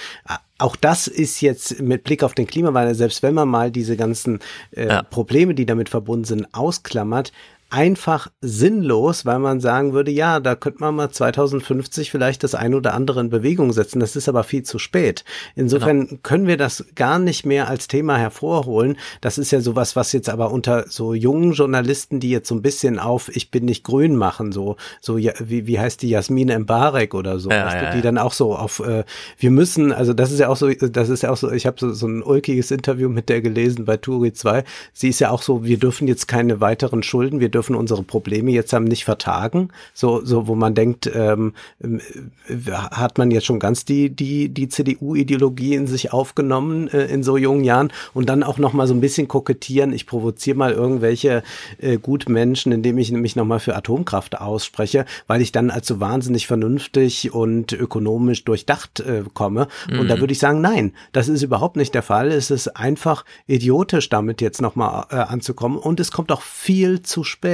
[0.59, 4.39] auch das ist jetzt mit Blick auf den Klimawandel, selbst wenn man mal diese ganzen
[4.71, 5.03] äh, ja.
[5.03, 7.31] Probleme, die damit verbunden sind, ausklammert,
[7.69, 12.73] einfach sinnlos, weil man sagen würde, ja, da könnte man mal 2050 vielleicht das ein
[12.73, 13.99] oder andere in Bewegung setzen.
[13.99, 15.23] Das ist aber viel zu spät.
[15.55, 16.19] Insofern genau.
[16.23, 18.97] können wir das gar nicht mehr als Thema hervorholen.
[19.21, 22.61] Das ist ja sowas, was jetzt aber unter so jungen Journalisten, die jetzt so ein
[22.61, 26.53] bisschen auf Ich bin nicht grün machen, so, so ja, wie, wie heißt die Jasmine
[26.53, 29.03] Embarek oder so, ja, weißt ja, du, die dann auch so auf äh,
[29.37, 31.77] wir müssen, also das ist ja auch so, das ist ja auch so, ich habe
[31.79, 34.63] so, so ein ulkiges Interview mit der gelesen bei Turi 2.
[34.93, 38.51] Sie ist ja auch so, wir dürfen jetzt keine weiteren Schulden, wir dürfen unsere Probleme
[38.51, 43.59] jetzt haben nicht vertagen, so so wo man denkt, ähm, äh, hat man jetzt schon
[43.59, 48.43] ganz die die die CDU-Ideologie in sich aufgenommen äh, in so jungen Jahren und dann
[48.43, 49.91] auch noch mal so ein bisschen kokettieren.
[49.91, 51.41] Ich provoziere mal irgendwelche
[51.79, 55.99] äh, Gutmenschen, indem ich nämlich noch mal für Atomkraft ausspreche, weil ich dann als so
[55.99, 59.67] wahnsinnig vernünftig und ökonomisch durchdacht äh, komme.
[59.89, 59.99] Mhm.
[59.99, 60.19] Und da mhm.
[60.19, 62.31] würde ich sagen, nein, das ist überhaupt nicht der Fall.
[62.31, 67.01] Es ist einfach idiotisch, damit jetzt noch mal äh, anzukommen und es kommt auch viel
[67.01, 67.46] zu spät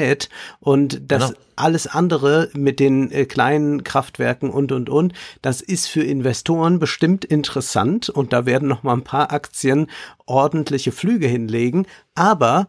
[0.59, 1.39] und das genau.
[1.55, 7.25] alles andere mit den äh, kleinen Kraftwerken und und und, das ist für Investoren bestimmt
[7.25, 9.87] interessant und da werden noch mal ein paar Aktien
[10.25, 12.67] ordentliche Flüge hinlegen, aber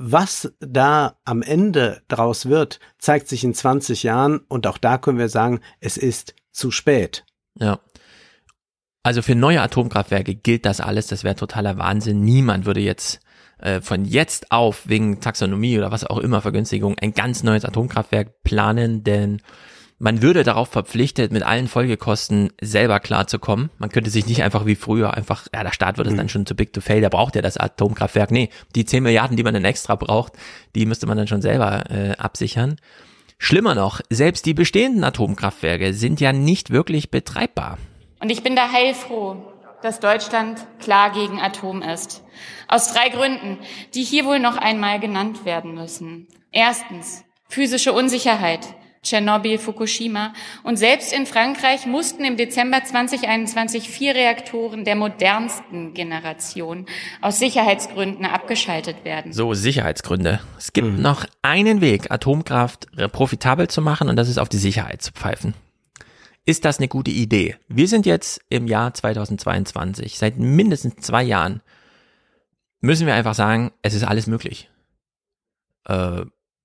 [0.00, 5.18] was da am Ende draus wird, zeigt sich in 20 Jahren und auch da können
[5.18, 7.24] wir sagen, es ist zu spät.
[7.58, 7.80] Ja.
[9.02, 12.20] Also für neue Atomkraftwerke gilt das alles, das wäre totaler Wahnsinn.
[12.20, 13.20] Niemand würde jetzt
[13.58, 18.42] äh, von jetzt auf wegen Taxonomie oder was auch immer Vergünstigung ein ganz neues Atomkraftwerk
[18.42, 19.40] planen, denn
[19.98, 23.70] man würde darauf verpflichtet, mit allen Folgekosten selber klarzukommen.
[23.78, 26.18] Man könnte sich nicht einfach wie früher einfach, ja, der Staat wird es mhm.
[26.18, 28.30] dann schon zu big to fail, der braucht ja das Atomkraftwerk.
[28.30, 30.34] Nee, die 10 Milliarden, die man dann extra braucht,
[30.76, 32.76] die müsste man dann schon selber äh, absichern.
[33.38, 37.78] Schlimmer noch, selbst die bestehenden Atomkraftwerke sind ja nicht wirklich betreibbar.
[38.20, 39.36] Und ich bin da heilfroh,
[39.82, 42.22] dass Deutschland klar gegen Atom ist.
[42.68, 43.58] Aus drei Gründen,
[43.94, 46.28] die hier wohl noch einmal genannt werden müssen.
[46.52, 48.60] Erstens, physische Unsicherheit.
[49.02, 50.34] Tschernobyl, Fukushima.
[50.64, 56.86] Und selbst in Frankreich mussten im Dezember 2021 vier Reaktoren der modernsten Generation
[57.22, 59.32] aus Sicherheitsgründen abgeschaltet werden.
[59.32, 60.40] So, Sicherheitsgründe.
[60.58, 61.00] Es gibt mhm.
[61.00, 65.54] noch einen Weg, Atomkraft profitabel zu machen und das ist auf die Sicherheit zu pfeifen.
[66.44, 67.56] Ist das eine gute Idee?
[67.68, 70.18] Wir sind jetzt im Jahr 2022.
[70.18, 71.60] Seit mindestens zwei Jahren
[72.80, 74.70] müssen wir einfach sagen, es ist alles möglich.
[75.84, 76.24] Äh,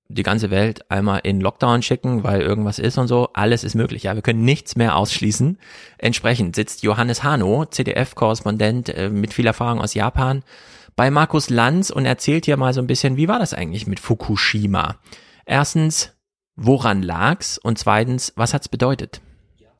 [0.10, 3.30] die ganze Welt einmal in Lockdown schicken, weil irgendwas ist und so.
[3.34, 4.04] Alles ist möglich.
[4.04, 5.58] Ja, wir können nichts mehr ausschließen.
[5.98, 10.44] Entsprechend sitzt Johannes Hano, CDF-Korrespondent äh, mit viel Erfahrung aus Japan,
[10.96, 14.00] bei Markus Lanz und erzählt hier mal so ein bisschen, wie war das eigentlich mit
[14.00, 14.98] Fukushima?
[15.46, 16.14] Erstens,
[16.56, 17.58] woran lag's?
[17.58, 19.22] Und zweitens, was hat's bedeutet?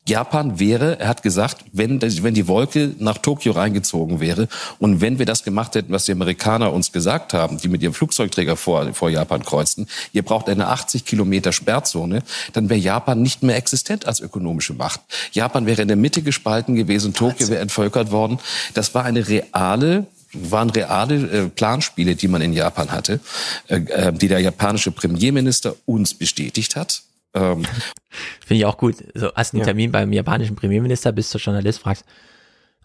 [0.06, 5.18] Japan wäre, er hat gesagt, wenn, wenn die Wolke nach Tokio reingezogen wäre und wenn
[5.18, 8.92] wir das gemacht hätten, was die Amerikaner uns gesagt haben, die mit ihrem Flugzeugträger vor,
[8.92, 14.06] vor Japan kreuzten, ihr braucht eine 80 Kilometer Sperrzone, dann wäre Japan nicht mehr existent
[14.06, 15.00] als ökonomische Macht.
[15.32, 18.38] Japan wäre in der Mitte gespalten gewesen, Tokio wäre entvölkert worden.
[18.74, 23.20] Das war eine reale waren reale äh, Planspiele, die man in Japan hatte,
[23.68, 27.02] äh, äh die der japanische Premierminister uns bestätigt hat.
[27.34, 27.64] Ähm,
[28.46, 28.96] Finde ich auch gut.
[29.14, 29.66] So, hast einen ja.
[29.66, 32.04] Termin beim japanischen Premierminister, bist du Journalist, fragst,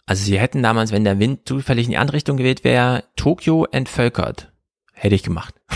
[0.06, 3.66] also sie hätten damals, wenn der Wind zufällig in die andere Richtung geweht wäre, Tokio
[3.70, 4.50] entvölkert.
[4.92, 5.54] Hätte ich gemacht.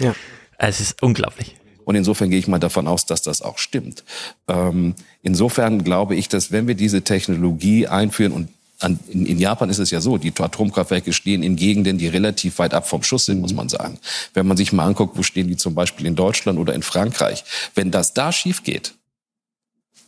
[0.00, 0.14] Ja.
[0.58, 1.56] Es ist unglaublich.
[1.84, 4.04] Und insofern gehe ich mal davon aus, dass das auch stimmt.
[4.46, 8.48] Ähm, insofern glaube ich, dass wenn wir diese Technologie einführen und
[8.80, 12.58] an, in, in, Japan ist es ja so, die Atomkraftwerke stehen in Gegenden, die relativ
[12.58, 13.98] weit ab vom Schuss sind, muss man sagen.
[14.34, 17.44] Wenn man sich mal anguckt, wo stehen die zum Beispiel in Deutschland oder in Frankreich.
[17.74, 18.94] Wenn das da schief geht,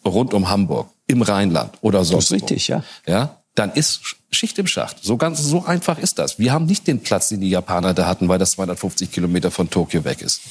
[0.04, 2.84] rund um Hamburg, im Rheinland oder sonst das ist richtig, ja.
[3.06, 5.02] ja, dann ist Schicht im Schacht.
[5.02, 6.38] So ganz, so einfach ist das.
[6.38, 9.68] Wir haben nicht den Platz, den die Japaner da hatten, weil das 250 Kilometer von
[9.68, 10.42] Tokio weg ist.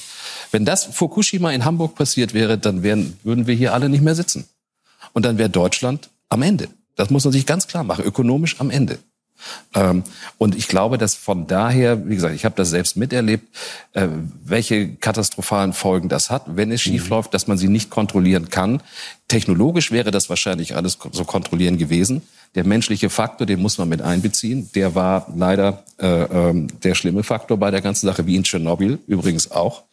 [0.52, 4.16] Wenn das Fukushima in Hamburg passiert wäre, dann wären, würden wir hier alle nicht mehr
[4.16, 4.50] sitzen.
[5.14, 6.68] Und dann wäre Deutschland am Ende.
[7.00, 9.00] Das muss man sich ganz klar machen, ökonomisch am Ende.
[9.74, 10.04] Ähm,
[10.38, 13.48] und ich glaube, dass von daher, wie gesagt, ich habe das selbst miterlebt,
[13.94, 14.10] äh,
[14.44, 17.12] welche katastrophalen Folgen das hat, wenn es schief mhm.
[17.12, 18.84] läuft, dass man sie nicht kontrollieren kann.
[19.30, 22.22] Technologisch wäre das wahrscheinlich alles so kontrollieren gewesen.
[22.56, 24.70] Der menschliche Faktor, den muss man mit einbeziehen.
[24.76, 29.00] Der war leider äh, ähm, der schlimme Faktor bei der ganzen Sache, wie in Tschernobyl
[29.08, 29.84] übrigens auch.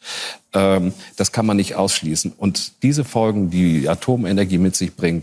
[0.55, 2.33] Ähm, das kann man nicht ausschließen.
[2.37, 5.23] Und diese Folgen, die Atomenergie mit sich bringt,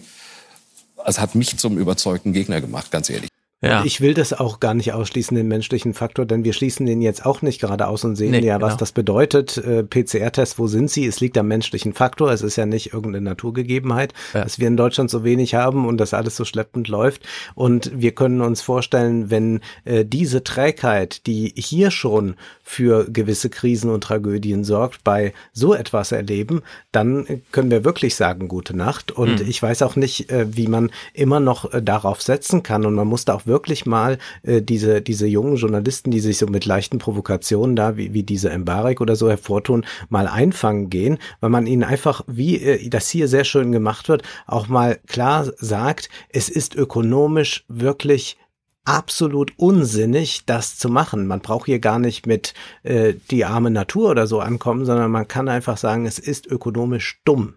[1.06, 3.30] es hat mich zum überzeugten Gegner gemacht, ganz ehrlich.
[3.64, 3.85] Ja.
[3.85, 7.25] Ich will das auch gar nicht ausschließen, den menschlichen Faktor, denn wir schließen den jetzt
[7.25, 8.80] auch nicht gerade aus und sehen nee, ja, was genau.
[8.80, 9.58] das bedeutet.
[9.58, 11.06] Äh, PCR-Test, wo sind sie?
[11.06, 12.32] Es liegt am menschlichen Faktor.
[12.32, 14.43] Es ist ja nicht irgendeine Naturgegebenheit, ja.
[14.43, 17.22] dass wir in Deutschland so wenig haben und das alles so schleppend läuft.
[17.56, 23.90] Und wir können uns vorstellen, wenn äh, diese Trägheit, die hier schon für gewisse Krisen
[23.90, 29.11] und Tragödien sorgt, bei so etwas erleben, dann können wir wirklich sagen, gute Nacht.
[29.11, 29.50] Und mhm.
[29.50, 32.85] ich weiß auch nicht, äh, wie man immer noch äh, darauf setzen kann.
[32.85, 36.40] Und man muss da auch wirklich wirklich mal äh, diese, diese jungen Journalisten, die sich
[36.40, 41.19] so mit leichten Provokationen da, wie, wie diese Embarek oder so hervortun, mal einfangen gehen,
[41.40, 45.45] weil man ihnen einfach, wie äh, das hier sehr schön gemacht wird, auch mal klar
[45.57, 48.38] sagt, es ist ökonomisch wirklich
[48.85, 51.27] absolut unsinnig, das zu machen.
[51.27, 55.27] Man braucht hier gar nicht mit äh, die arme Natur oder so ankommen, sondern man
[55.27, 57.56] kann einfach sagen, es ist ökonomisch dumm.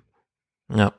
[0.73, 0.93] Ja.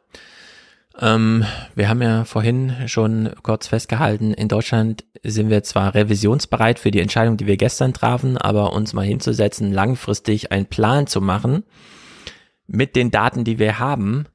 [1.00, 1.45] Ähm,
[1.76, 7.00] wir haben ja vorhin schon kurz festgehalten, in Deutschland sind wir zwar revisionsbereit für die
[7.00, 11.64] Entscheidung, die wir gestern trafen, aber uns mal hinzusetzen, langfristig einen Plan zu machen
[12.66, 14.26] mit den Daten, die wir haben.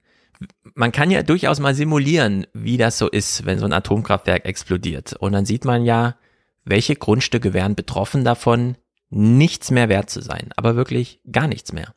[0.75, 5.15] Man kann ja durchaus mal simulieren, wie das so ist, wenn so ein Atomkraftwerk explodiert.
[5.15, 6.17] Und dann sieht man ja,
[6.65, 8.77] welche Grundstücke wären betroffen davon,
[9.11, 11.95] nichts mehr wert zu sein, aber wirklich gar nichts mehr.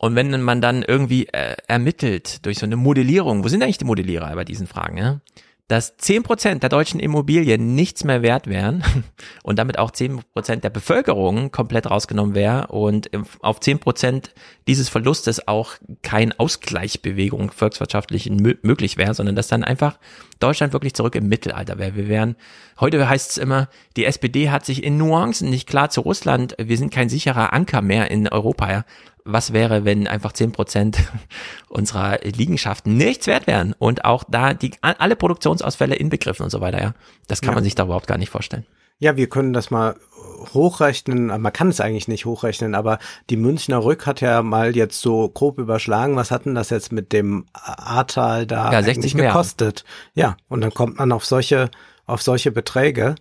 [0.00, 3.84] Und wenn man dann irgendwie äh, ermittelt durch so eine Modellierung, wo sind eigentlich die
[3.84, 5.20] Modellierer bei diesen Fragen, ja?
[5.68, 8.82] dass zehn Prozent der deutschen Immobilien nichts mehr wert wären
[9.42, 13.10] und damit auch zehn Prozent der Bevölkerung komplett rausgenommen wäre und
[13.42, 14.32] auf zehn Prozent
[14.66, 19.98] dieses Verlustes auch kein Ausgleichsbewegung volkswirtschaftlich möglich wäre, sondern dass dann einfach
[20.38, 21.94] Deutschland wirklich zurück im Mittelalter wäre.
[21.94, 22.36] Wir wären,
[22.80, 26.78] heute heißt es immer, die SPD hat sich in Nuancen nicht klar zu Russland, wir
[26.78, 28.84] sind kein sicherer Anker mehr in Europa, ja
[29.32, 30.98] was wäre, wenn einfach zehn Prozent
[31.68, 36.80] unserer Liegenschaften nichts wert wären und auch da die alle Produktionsausfälle inbegriffen und so weiter,
[36.80, 36.94] ja.
[37.28, 37.54] Das kann ja.
[37.56, 38.66] man sich da überhaupt gar nicht vorstellen.
[38.98, 39.96] Ja, wir können das mal
[40.52, 41.26] hochrechnen.
[41.26, 42.98] Man kann es eigentlich nicht hochrechnen, aber
[43.30, 47.12] die Münchner Rück hat ja mal jetzt so grob überschlagen, was hatten das jetzt mit
[47.12, 49.84] dem Ahrtal da ja, 60 gekostet?
[50.14, 51.70] Ja, und dann kommt man auf solche,
[52.04, 53.14] auf solche Beträge.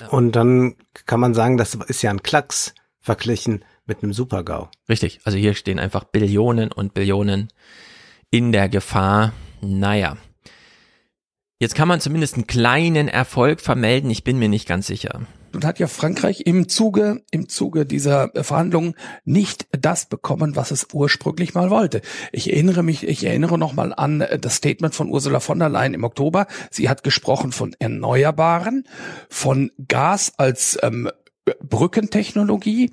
[0.00, 0.08] Ja.
[0.08, 0.76] Und dann
[1.06, 4.70] kann man sagen, das ist ja ein Klacks verglichen mit einem Supergau.
[4.88, 7.48] Richtig, also hier stehen einfach Billionen und Billionen
[8.30, 9.32] in der Gefahr.
[9.60, 10.16] Naja.
[11.58, 15.22] Jetzt kann man zumindest einen kleinen Erfolg vermelden, ich bin mir nicht ganz sicher.
[15.56, 20.88] Nun hat ja Frankreich im Zuge, im Zuge dieser Verhandlungen nicht das bekommen, was es
[20.92, 22.02] ursprünglich mal wollte.
[22.30, 26.04] Ich erinnere mich, ich erinnere nochmal an das Statement von Ursula von der Leyen im
[26.04, 26.46] Oktober.
[26.70, 28.84] Sie hat gesprochen von Erneuerbaren,
[29.30, 31.10] von Gas als ähm,
[31.62, 32.90] Brückentechnologie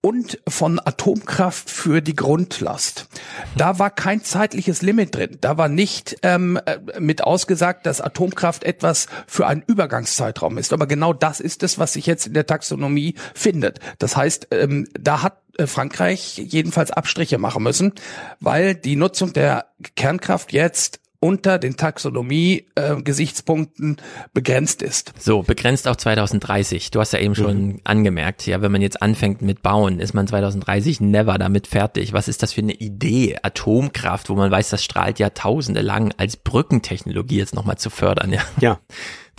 [0.00, 3.08] und von Atomkraft für die Grundlast.
[3.56, 5.38] Da war kein zeitliches Limit drin.
[5.40, 10.72] Da war nicht ähm, äh, mit ausgesagt, dass Atomkraft etwas für einen Übergangszeitraum ist.
[10.72, 13.80] Aber genau das ist es, was sich jetzt in der Taxonomie findet.
[13.98, 17.92] Das heißt, ähm, da hat äh, Frankreich jedenfalls Abstriche machen müssen,
[18.38, 25.12] weil die Nutzung der Kernkraft jetzt unter den Taxonomie-Gesichtspunkten äh, begrenzt ist.
[25.18, 26.92] So, begrenzt auf 2030.
[26.92, 27.80] Du hast ja eben schon mhm.
[27.82, 32.12] angemerkt, ja, wenn man jetzt anfängt mit Bauen, ist man 2030 never damit fertig.
[32.12, 33.36] Was ist das für eine Idee?
[33.42, 38.42] Atomkraft, wo man weiß, das strahlt Jahrtausende lang als Brückentechnologie jetzt nochmal zu fördern, ja.
[38.60, 38.78] Ja.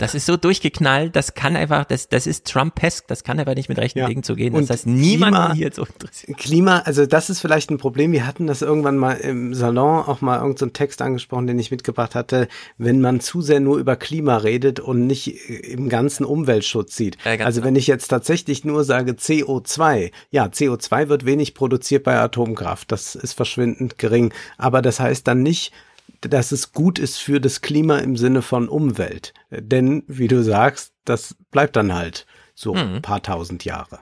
[0.00, 3.68] Das ist so durchgeknallt, das kann einfach, das, das ist Trumpesk, das kann einfach nicht
[3.68, 4.06] mit rechten ja.
[4.06, 4.54] Dingen zu gehen.
[4.54, 6.38] Das heißt, niemand hier so interessiert.
[6.38, 8.10] Klima, also das ist vielleicht ein Problem.
[8.12, 11.70] Wir hatten das irgendwann mal im Salon auch mal irgendeinen so Text angesprochen, den ich
[11.70, 12.48] mitgebracht hatte.
[12.78, 17.18] Wenn man zu sehr nur über Klima redet und nicht im ganzen Umweltschutz sieht.
[17.26, 17.68] Ja, also genau.
[17.68, 22.90] wenn ich jetzt tatsächlich nur sage CO2, ja, CO2 wird wenig produziert bei Atomkraft.
[22.90, 24.32] Das ist verschwindend gering.
[24.56, 25.72] Aber das heißt dann nicht,
[26.20, 29.32] dass es gut ist für das Klima im Sinne von Umwelt.
[29.50, 32.96] Denn, wie du sagst, das bleibt dann halt so hm.
[32.96, 34.00] ein paar tausend Jahre.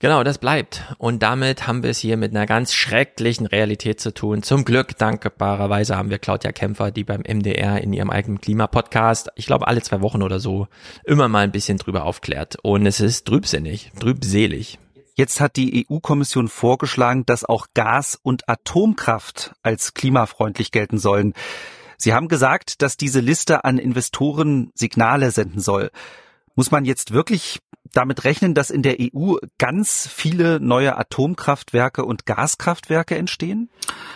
[0.00, 0.84] Genau, das bleibt.
[0.98, 4.44] Und damit haben wir es hier mit einer ganz schrecklichen Realität zu tun.
[4.44, 9.46] Zum Glück, dankbarerweise, haben wir Claudia Kämpfer, die beim MDR in ihrem eigenen Klimapodcast, ich
[9.46, 10.68] glaube alle zwei Wochen oder so,
[11.04, 12.56] immer mal ein bisschen drüber aufklärt.
[12.62, 14.78] Und es ist trübsinnig, trübselig.
[15.18, 21.34] Jetzt hat die EU-Kommission vorgeschlagen, dass auch Gas und Atomkraft als klimafreundlich gelten sollen.
[21.96, 25.90] Sie haben gesagt, dass diese Liste an Investoren Signale senden soll.
[26.54, 27.58] Muss man jetzt wirklich
[27.92, 33.70] damit rechnen, dass in der EU ganz viele neue Atomkraftwerke und Gaskraftwerke entstehen?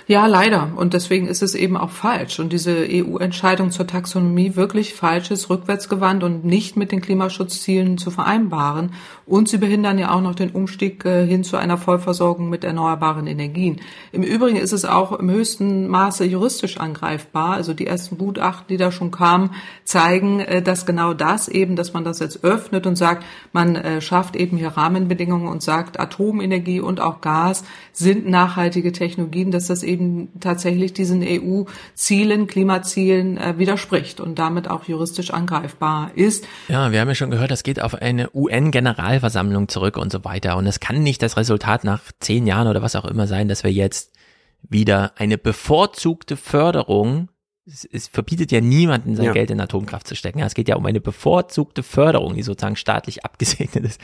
[0.07, 0.73] Ja, leider.
[0.77, 2.39] Und deswegen ist es eben auch falsch.
[2.39, 8.11] Und diese EU-Entscheidung zur Taxonomie wirklich falsch ist, rückwärtsgewandt und nicht mit den Klimaschutzzielen zu
[8.11, 8.93] vereinbaren.
[9.25, 13.27] Und sie behindern ja auch noch den Umstieg äh, hin zu einer Vollversorgung mit erneuerbaren
[13.27, 13.81] Energien.
[14.11, 17.55] Im Übrigen ist es auch im höchsten Maße juristisch angreifbar.
[17.55, 19.51] Also die ersten Gutachten, die da schon kamen,
[19.85, 24.01] zeigen, äh, dass genau das eben, dass man das jetzt öffnet und sagt, man äh,
[24.01, 29.83] schafft eben hier Rahmenbedingungen und sagt, Atomenergie und auch Gas sind nachhaltige Technologien, dass das
[29.83, 36.47] eben tatsächlich diesen EU-Zielen, Klimazielen widerspricht und damit auch juristisch angreifbar ist.
[36.69, 38.31] Ja, wir haben ja schon gehört, das geht auf eine
[39.23, 40.57] UN-Generalversammlung zurück und so weiter.
[40.57, 43.65] Und es kann nicht das Resultat nach zehn Jahren oder was auch immer sein, dass
[43.65, 44.13] wir jetzt
[44.63, 47.29] wieder eine bevorzugte Förderung
[47.65, 49.33] es, es verbietet ja niemanden, sein ja.
[49.33, 50.41] Geld in Atomkraft zu stecken.
[50.41, 54.01] Es geht ja um eine bevorzugte Förderung, die sozusagen staatlich abgesegnet ist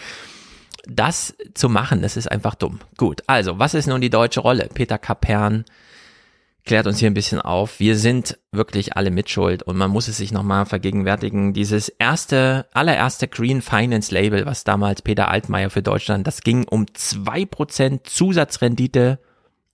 [0.90, 2.78] das zu machen, das ist einfach dumm.
[2.96, 4.70] Gut, also, was ist nun die deutsche Rolle?
[4.72, 5.66] Peter Kapern
[6.68, 7.80] klärt uns hier ein bisschen auf.
[7.80, 11.54] Wir sind wirklich alle mitschuld und man muss es sich nochmal vergegenwärtigen.
[11.54, 16.86] Dieses erste, allererste Green Finance Label, was damals Peter Altmaier für Deutschland, das ging um
[16.94, 19.18] zwei Prozent Zusatzrendite,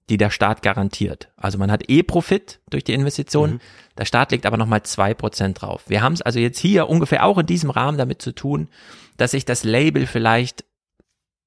[0.08, 1.32] die der Staat garantiert.
[1.36, 3.60] Also man hat eh Profit durch die Investition, mhm.
[3.98, 5.82] der Staat legt aber nochmal zwei Prozent drauf.
[5.88, 8.68] Wir haben es also jetzt hier ungefähr auch in diesem Rahmen damit zu tun,
[9.16, 10.64] dass sich das Label vielleicht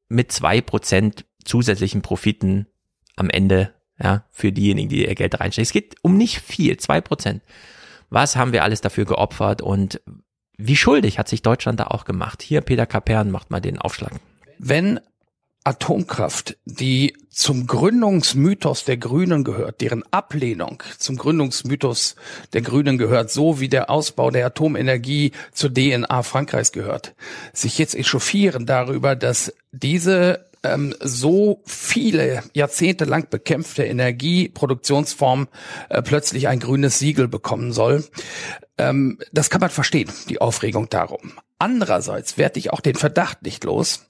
[0.09, 2.67] mit zwei Prozent zusätzlichen Profiten
[3.15, 5.63] am Ende, ja, für diejenigen, die ihr Geld reinstecken.
[5.63, 7.41] Es geht um nicht viel, zwei Prozent.
[8.09, 10.01] Was haben wir alles dafür geopfert und
[10.57, 12.41] wie schuldig hat sich Deutschland da auch gemacht?
[12.41, 14.11] Hier, Peter Kapern macht mal den Aufschlag.
[14.57, 14.99] Wenn
[15.67, 22.15] Atomkraft, die zum Gründungsmythos der Grünen gehört, deren Ablehnung zum Gründungsmythos
[22.53, 27.15] der Grünen gehört, so wie der Ausbau der Atomenergie zur DNA Frankreichs gehört,
[27.51, 35.47] sich jetzt echauffieren darüber, dass diese ähm, so viele Jahrzehnte lang bekämpfte Energieproduktionsform
[35.89, 38.03] äh, plötzlich ein grünes Siegel bekommen soll.
[38.77, 41.33] Ähm, das kann man verstehen, die Aufregung darum.
[41.59, 44.05] Andererseits werde ich auch den Verdacht nicht los,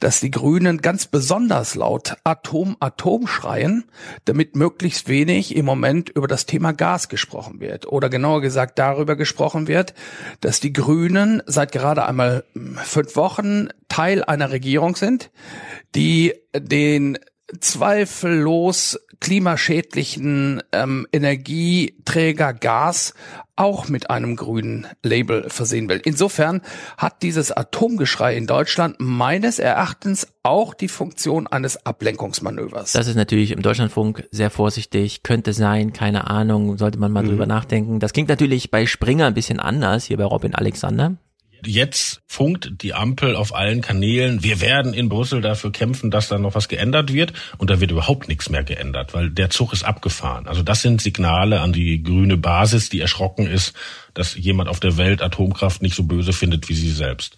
[0.00, 3.84] dass die Grünen ganz besonders laut Atom, Atom schreien,
[4.24, 7.86] damit möglichst wenig im Moment über das Thema Gas gesprochen wird.
[7.86, 9.94] Oder genauer gesagt darüber gesprochen wird,
[10.40, 12.42] dass die Grünen seit gerade einmal
[12.82, 15.30] fünf Wochen Teil einer Regierung sind,
[15.94, 17.18] die den
[17.60, 23.14] zweifellos klimaschädlichen ähm, Energieträger Gas
[23.60, 26.00] auch mit einem grünen Label versehen will.
[26.02, 26.62] Insofern
[26.96, 32.92] hat dieses Atomgeschrei in Deutschland meines Erachtens auch die Funktion eines Ablenkungsmanövers.
[32.92, 37.28] Das ist natürlich im Deutschlandfunk sehr vorsichtig, könnte sein, keine Ahnung, sollte man mal mhm.
[37.28, 38.00] drüber nachdenken.
[38.00, 41.16] Das klingt natürlich bei Springer ein bisschen anders, hier bei Robin Alexander.
[41.66, 44.42] Jetzt funkt die Ampel auf allen Kanälen.
[44.42, 47.32] Wir werden in Brüssel dafür kämpfen, dass da noch was geändert wird.
[47.58, 50.46] Und da wird überhaupt nichts mehr geändert, weil der Zug ist abgefahren.
[50.46, 53.74] Also das sind Signale an die grüne Basis, die erschrocken ist,
[54.14, 57.36] dass jemand auf der Welt Atomkraft nicht so böse findet wie sie selbst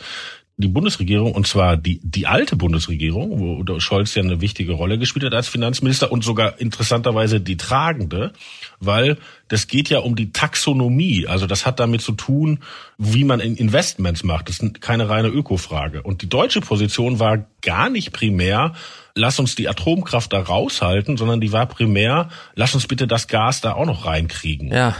[0.58, 5.24] die Bundesregierung, und zwar die, die alte Bundesregierung, wo Scholz ja eine wichtige Rolle gespielt
[5.24, 8.32] hat als Finanzminister und sogar interessanterweise die tragende,
[8.78, 9.16] weil
[9.48, 11.26] das geht ja um die Taxonomie.
[11.26, 12.60] Also das hat damit zu tun,
[12.98, 14.48] wie man Investments macht.
[14.48, 16.02] Das ist keine reine Ökofrage.
[16.02, 18.74] Und die deutsche Position war gar nicht primär,
[19.14, 23.60] lass uns die Atomkraft da raushalten, sondern die war primär, lass uns bitte das Gas
[23.62, 24.68] da auch noch reinkriegen.
[24.68, 24.97] Ja,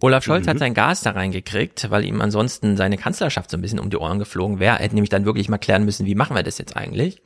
[0.00, 0.50] Olaf Scholz mhm.
[0.50, 3.96] hat sein Gas da reingekriegt, weil ihm ansonsten seine Kanzlerschaft so ein bisschen um die
[3.96, 4.76] Ohren geflogen wäre.
[4.76, 7.20] Er hätte nämlich dann wirklich mal klären müssen, wie machen wir das jetzt eigentlich?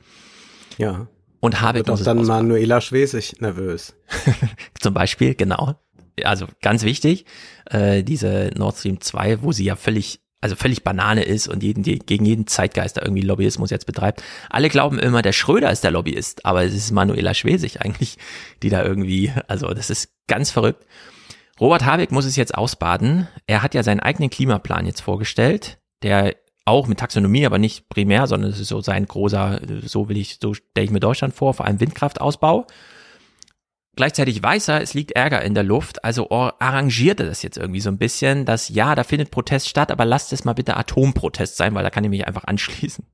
[0.77, 1.07] Ja.
[1.39, 3.93] Und habe Wird auch dann Manuela Schwesig nervös.
[4.79, 5.75] Zum Beispiel, genau.
[6.23, 7.25] Also ganz wichtig,
[7.69, 11.83] äh, diese Nord Stream 2, wo sie ja völlig also völlig Banane ist und jeden,
[11.83, 14.21] die, gegen jeden Zeitgeist da irgendwie Lobbyismus jetzt betreibt.
[14.49, 18.17] Alle glauben immer, der Schröder ist der Lobbyist, aber es ist Manuela Schwesig eigentlich,
[18.61, 20.85] die da irgendwie, also das ist ganz verrückt.
[21.63, 23.29] Robert Habeck muss es jetzt ausbaden.
[23.47, 26.35] Er hat ja seinen eigenen Klimaplan jetzt vorgestellt, der
[26.65, 30.39] auch mit Taxonomie, aber nicht primär, sondern es ist so sein großer, so will ich,
[30.41, 32.67] so stelle ich mir Deutschland vor, vor allem Windkraftausbau.
[33.95, 37.79] Gleichzeitig weiß er, es liegt Ärger in der Luft, also arrangiert er das jetzt irgendwie
[37.79, 41.55] so ein bisschen, dass ja, da findet Protest statt, aber lasst es mal bitte Atomprotest
[41.55, 43.05] sein, weil da kann ich mich einfach anschließen.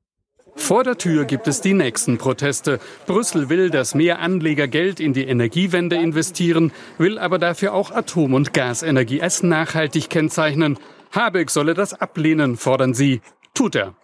[0.60, 2.78] Vor der Tür gibt es die nächsten Proteste.
[3.06, 8.34] Brüssel will, dass mehr Anleger Geld in die Energiewende investieren, will aber dafür auch Atom-
[8.34, 10.78] und Gasenergie als nachhaltig kennzeichnen.
[11.10, 13.20] Habeck solle das ablehnen, fordern sie.
[13.52, 13.94] Tut er.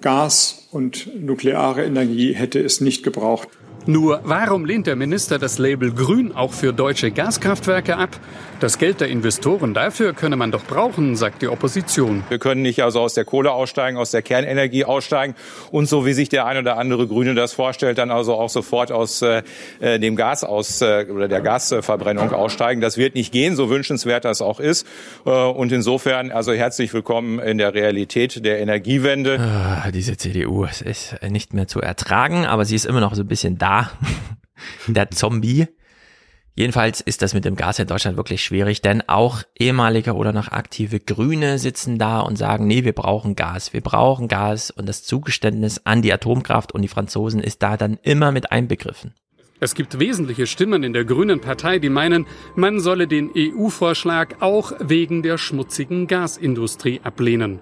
[0.00, 3.48] Gas und nukleare Energie hätte es nicht gebraucht.
[3.86, 8.10] Nur warum lehnt der Minister das Label Grün auch für deutsche Gaskraftwerke ab?
[8.60, 12.22] Das Geld der Investoren dafür könne man doch brauchen, sagt die Opposition.
[12.28, 15.34] Wir können nicht also aus der Kohle aussteigen, aus der Kernenergie aussteigen
[15.70, 18.92] und so wie sich der ein oder andere Grüne das vorstellt, dann also auch sofort
[18.92, 19.42] aus äh,
[19.80, 22.82] dem Gas aus äh, oder der Gasverbrennung aussteigen.
[22.82, 24.86] Das wird nicht gehen, so wünschenswert das auch ist.
[25.24, 29.40] Äh, und insofern also herzlich willkommen in der Realität der Energiewende.
[29.40, 33.22] Ah, diese CDU es ist nicht mehr zu ertragen, aber sie ist immer noch so
[33.22, 33.79] ein bisschen da.
[34.86, 35.66] der Zombie.
[36.54, 40.48] Jedenfalls ist das mit dem Gas in Deutschland wirklich schwierig, denn auch ehemalige oder noch
[40.48, 45.02] aktive Grüne sitzen da und sagen, nee, wir brauchen Gas, wir brauchen Gas und das
[45.02, 49.14] Zugeständnis an die Atomkraft und die Franzosen ist da dann immer mit einbegriffen.
[49.62, 52.26] Es gibt wesentliche Stimmen in der Grünen Partei, die meinen,
[52.56, 57.60] man solle den EU-Vorschlag auch wegen der schmutzigen Gasindustrie ablehnen.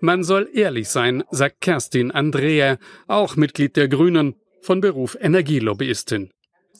[0.00, 2.78] Man soll ehrlich sein, sagt Kerstin Andrea,
[3.08, 4.36] auch Mitglied der Grünen,
[4.66, 6.30] von Beruf Energielobbyistin.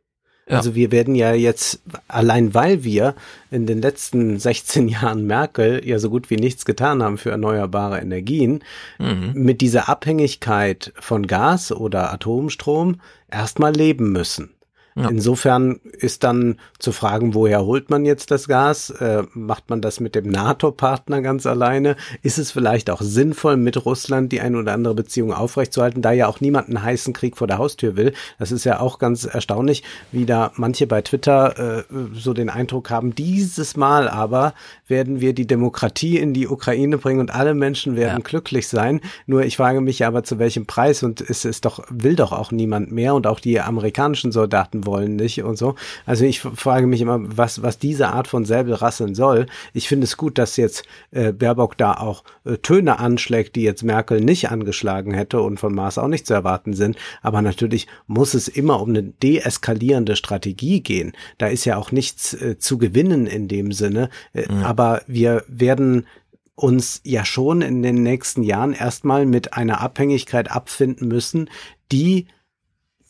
[0.49, 0.59] Ja.
[0.59, 3.17] Also wir werden ja jetzt, allein weil wir
[3.51, 7.99] in den letzten 16 Jahren Merkel ja so gut wie nichts getan haben für erneuerbare
[7.99, 8.63] Energien,
[9.01, 9.33] mhm.
[9.35, 14.56] mit dieser Abhängigkeit von Gas oder Atomstrom erstmal leben müssen.
[14.97, 15.11] Ja.
[15.11, 18.89] Insofern ist dann zu fragen, woher holt man jetzt das Gas?
[18.89, 21.97] Äh, macht man das mit dem NATO-Partner ganz alleine?
[22.23, 26.29] Ist es vielleicht auch sinnvoll, mit Russland die ein oder andere Beziehung aufrechtzuerhalten, da ja
[26.29, 28.15] auch niemand einen heißen Krieg vor der Haustür will?
[28.39, 31.85] Das ist ja auch ganz erstaunlich, wie da manche bei Twitter äh,
[32.15, 34.55] so den Eindruck haben, dieses Mal aber
[34.89, 38.25] werden wir die Demokratie in die Ukraine bringen und alle Menschen werden ja.
[38.25, 39.03] glücklich sein.
[39.27, 41.03] Nur ich frage mich aber, zu welchem Preis?
[41.03, 45.17] Und es ist doch, will doch auch niemand mehr und auch die amerikanischen Soldaten wollen
[45.17, 45.75] nicht und so.
[46.07, 49.47] Also ich frage mich immer, was, was diese Art von Säbelrasseln soll.
[49.75, 53.83] Ich finde es gut, dass jetzt äh, Baerbock da auch äh, Töne anschlägt, die jetzt
[53.83, 56.97] Merkel nicht angeschlagen hätte und von Maas auch nicht zu erwarten sind.
[57.23, 61.13] Aber natürlich muss es immer um eine deeskalierende Strategie gehen.
[61.39, 64.09] Da ist ja auch nichts äh, zu gewinnen in dem Sinne.
[64.33, 64.63] Äh, mhm.
[64.63, 66.07] Aber wir werden
[66.55, 71.51] uns ja schon in den nächsten Jahren erstmal mit einer Abhängigkeit abfinden müssen,
[71.93, 72.27] die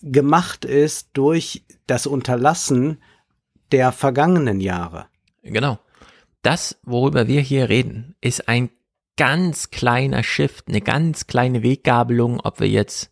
[0.03, 2.99] gemacht ist durch das Unterlassen
[3.73, 5.07] der vergangenen Jahre.
[5.43, 5.79] Genau.
[6.43, 8.71] Das, worüber wir hier reden, ist ein
[9.17, 13.11] ganz kleiner Shift, eine ganz kleine Weggabelung, ob wir jetzt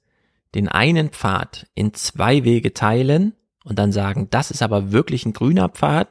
[0.55, 5.33] den einen Pfad in zwei Wege teilen und dann sagen, das ist aber wirklich ein
[5.33, 6.09] grüner Pfad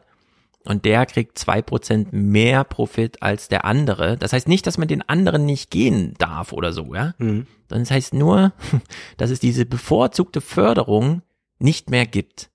[0.65, 4.17] und der kriegt zwei Prozent mehr Profit als der andere.
[4.17, 7.13] Das heißt nicht, dass man den anderen nicht gehen darf oder so, ja.
[7.17, 7.47] Mhm.
[7.67, 8.53] Das heißt nur,
[9.17, 11.21] dass es diese bevorzugte Förderung
[11.59, 12.49] nicht mehr gibt.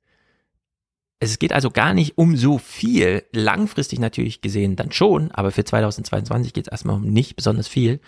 [1.21, 5.65] Es geht also gar nicht um so viel, langfristig natürlich gesehen dann schon, aber für
[5.65, 8.01] 2022 geht es erstmal um nicht besonders viel.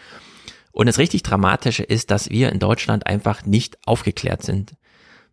[0.72, 4.74] Und das richtig Dramatische ist, dass wir in Deutschland einfach nicht aufgeklärt sind.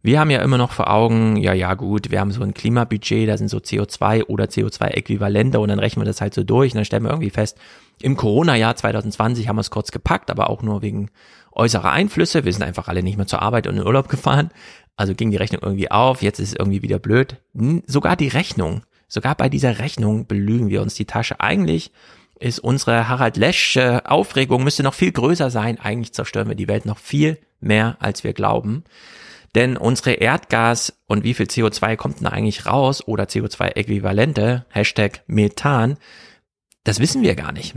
[0.08, 3.27] Wir haben ja immer noch vor Augen, ja, ja, gut, wir haben so ein Klimabudget,
[3.27, 6.77] da sind so CO2 oder CO2-Äquivalente und dann rechnen wir das halt so durch und
[6.77, 7.58] dann stellen wir irgendwie fest,
[8.02, 11.10] im Corona-Jahr 2020 haben wir es kurz gepackt, aber auch nur wegen
[11.52, 12.45] äußerer Einflüsse.
[12.45, 14.50] Wir sind einfach alle nicht mehr zur Arbeit und in Urlaub gefahren.
[14.95, 17.36] Also ging die Rechnung irgendwie auf, jetzt ist es irgendwie wieder blöd.
[17.86, 21.42] Sogar die Rechnung, sogar bei dieser Rechnung belügen wir uns die Tasche.
[21.42, 21.92] Eigentlich
[22.40, 25.77] ist unsere Harald Lesch Aufregung müsste noch viel größer sein.
[25.82, 28.86] Eigentlich zerstören wir die Welt noch viel mehr, als wir glauben.
[29.58, 35.98] Denn unsere Erdgas und wie viel CO2 kommt denn eigentlich raus oder CO2-Äquivalente, Hashtag Methan,
[36.84, 37.74] das wissen wir gar nicht.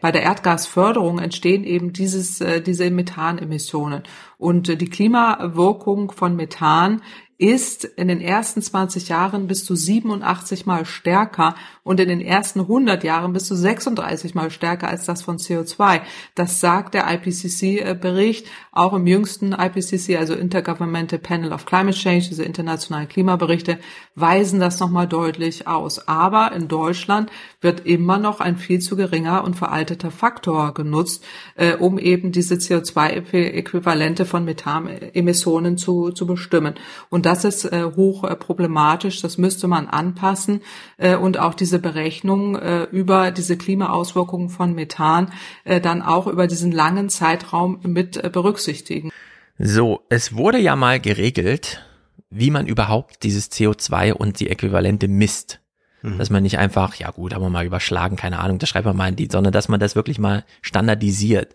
[0.00, 4.04] Bei der Erdgasförderung entstehen eben dieses, äh, diese Methanemissionen.
[4.38, 7.02] Und äh, die Klimawirkung von Methan
[7.36, 12.60] ist in den ersten 20 Jahren bis zu 87 mal stärker und in den ersten
[12.60, 16.00] 100 Jahren bis zu 36 mal stärker als das von CO2.
[16.34, 18.46] Das sagt der IPCC-Bericht.
[18.72, 23.78] Auch im jüngsten IPCC, also Intergovernmental Panel of Climate Change, diese internationalen Klimaberichte,
[24.16, 26.08] weisen das nochmal deutlich aus.
[26.08, 27.30] Aber in Deutschland
[27.60, 32.54] wird immer noch ein viel zu geringer und veralteter Faktor genutzt, äh, um eben diese
[32.54, 36.74] CO2-Äquivalente von Methanemissionen zu, zu bestimmen.
[37.10, 39.20] Und das ist äh, hoch äh, problematisch.
[39.20, 40.62] Das müsste man anpassen
[40.96, 45.32] äh, und auch diese Berechnung äh, über diese Klimaauswirkungen von Methan
[45.64, 49.10] äh, dann auch über diesen langen Zeitraum mit äh, berücksichtigen.
[49.58, 51.84] So, es wurde ja mal geregelt,
[52.30, 55.60] wie man überhaupt dieses CO2 und die Äquivalente misst.
[56.02, 56.18] Mhm.
[56.18, 58.96] Dass man nicht einfach, ja gut, haben wir mal überschlagen, keine Ahnung, das schreibt man
[58.96, 61.54] mal in die, sondern dass man das wirklich mal standardisiert.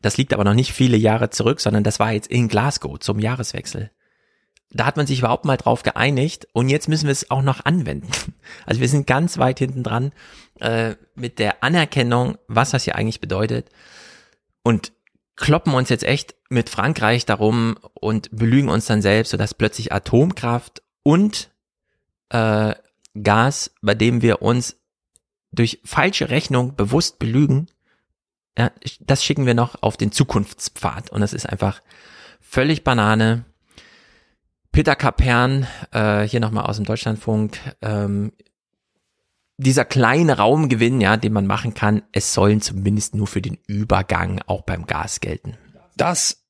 [0.00, 3.18] Das liegt aber noch nicht viele Jahre zurück, sondern das war jetzt in Glasgow zum
[3.18, 3.90] Jahreswechsel
[4.70, 7.64] da hat man sich überhaupt mal drauf geeinigt und jetzt müssen wir es auch noch
[7.64, 8.10] anwenden.
[8.66, 10.12] Also wir sind ganz weit hinten dran
[10.60, 13.70] äh, mit der Anerkennung, was das hier eigentlich bedeutet
[14.62, 14.92] und
[15.36, 20.82] kloppen uns jetzt echt mit Frankreich darum und belügen uns dann selbst, sodass plötzlich Atomkraft
[21.02, 21.50] und
[22.28, 22.74] äh,
[23.22, 24.76] Gas, bei dem wir uns
[25.52, 27.68] durch falsche Rechnung bewusst belügen,
[28.58, 31.80] ja, das schicken wir noch auf den Zukunftspfad und das ist einfach
[32.40, 33.44] völlig Banane
[34.74, 38.32] Peter Kapern, äh, hier nochmal aus dem Deutschlandfunk, ähm,
[39.56, 44.40] dieser kleine Raumgewinn, ja, den man machen kann, es sollen zumindest nur für den Übergang
[44.48, 45.56] auch beim Gas gelten.
[45.96, 46.42] Dass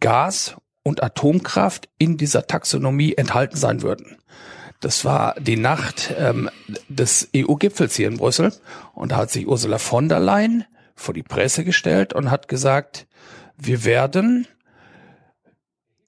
[0.00, 4.16] Gas und Atomkraft in dieser Taxonomie enthalten sein würden.
[4.80, 6.48] Das war die Nacht ähm,
[6.88, 8.54] des EU-Gipfels hier in Brüssel
[8.94, 13.06] und da hat sich Ursula von der Leyen vor die Presse gestellt und hat gesagt,
[13.58, 14.48] wir werden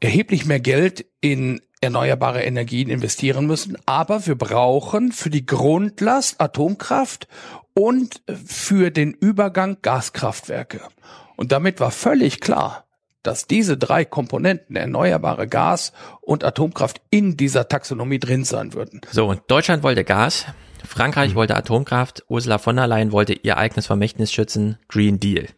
[0.00, 7.28] erheblich mehr Geld in erneuerbare Energien investieren müssen, aber wir brauchen für die Grundlast Atomkraft
[7.74, 10.80] und für den Übergang Gaskraftwerke.
[11.36, 12.84] Und damit war völlig klar,
[13.22, 19.00] dass diese drei Komponenten, erneuerbare Gas und Atomkraft, in dieser Taxonomie drin sein würden.
[19.10, 20.46] So, und Deutschland wollte Gas,
[20.84, 21.34] Frankreich mhm.
[21.34, 25.48] wollte Atomkraft, Ursula von der Leyen wollte ihr eigenes Vermächtnis schützen, Green Deal.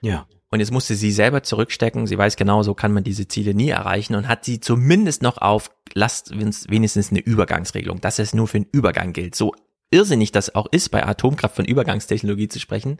[0.00, 0.26] Ja.
[0.50, 2.06] Und jetzt musste sie selber zurückstecken.
[2.06, 5.38] Sie weiß genau, so kann man diese Ziele nie erreichen und hat sie zumindest noch
[5.38, 9.34] auf, lasst wenigstens eine Übergangsregelung, dass es nur für einen Übergang gilt.
[9.34, 9.54] So
[9.90, 12.98] irrsinnig das auch ist, bei Atomkraft von Übergangstechnologie zu sprechen.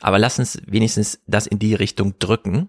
[0.00, 2.68] Aber lass uns wenigstens das in die Richtung drücken.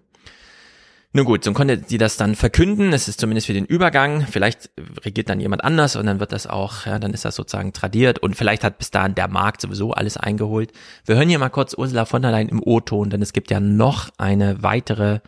[1.16, 2.92] Nun gut, so konnte sie das dann verkünden.
[2.92, 4.26] Es ist zumindest für den Übergang.
[4.30, 4.68] Vielleicht
[5.02, 8.18] regiert dann jemand anders und dann wird das auch, ja, dann ist das sozusagen tradiert
[8.18, 10.72] und vielleicht hat bis dahin der Markt sowieso alles eingeholt.
[11.06, 13.60] Wir hören hier mal kurz Ursula von der Leyen im O-Ton, denn es gibt ja
[13.60, 15.20] noch eine weitere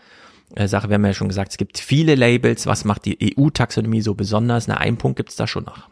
[0.56, 0.90] äh, Sache.
[0.90, 2.66] Wir haben ja schon gesagt, es gibt viele Labels.
[2.66, 4.68] Was macht die EU-Taxonomie so besonders?
[4.68, 5.88] Na, einen Punkt gibt es da schon noch.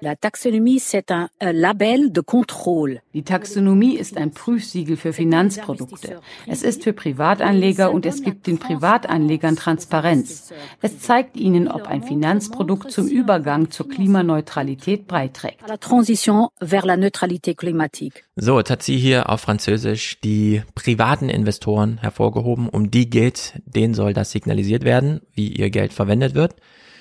[0.00, 3.00] La taxonomie, c'est un label de contrôle.
[3.14, 6.20] Die Taxonomie ist ein Prüfsiegel für Finanzprodukte.
[6.46, 10.52] Es ist für Privatanleger und es gibt den Privatanlegern Transparenz.
[10.80, 15.66] Es zeigt ihnen, ob ein Finanzprodukt zum Übergang zur Klimaneutralität beiträgt.
[15.66, 18.22] La transition vers la neutralité climatique.
[18.36, 22.68] So, jetzt hat sie hier auf Französisch die privaten Investoren hervorgehoben.
[22.68, 26.54] Um die geht, denen soll das signalisiert werden, wie ihr Geld verwendet wird.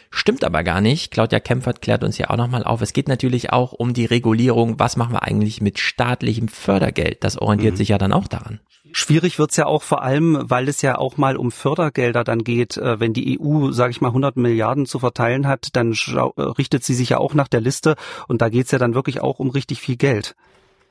[0.10, 1.12] Stimmt aber gar nicht.
[1.12, 2.82] Claudia Kempfert klärt uns ja auch nochmal auf.
[2.82, 4.80] Es geht natürlich auch um die Regulierung.
[4.80, 7.24] Was machen wir eigentlich mit staatlichem Fördergeld?
[7.24, 7.78] Das orientiert mhm.
[7.78, 8.60] sich ja dann auch daran.
[8.94, 12.78] Schwierig wird's ja auch vor allem, weil es ja auch mal um Fördergelder dann geht.
[12.78, 16.84] Äh, wenn die EU, sage ich mal, 100 Milliarden zu verteilen hat, dann äh, richtet
[16.84, 17.96] sie sich ja auch nach der Liste
[18.28, 20.36] und da geht's ja dann wirklich auch um richtig viel Geld.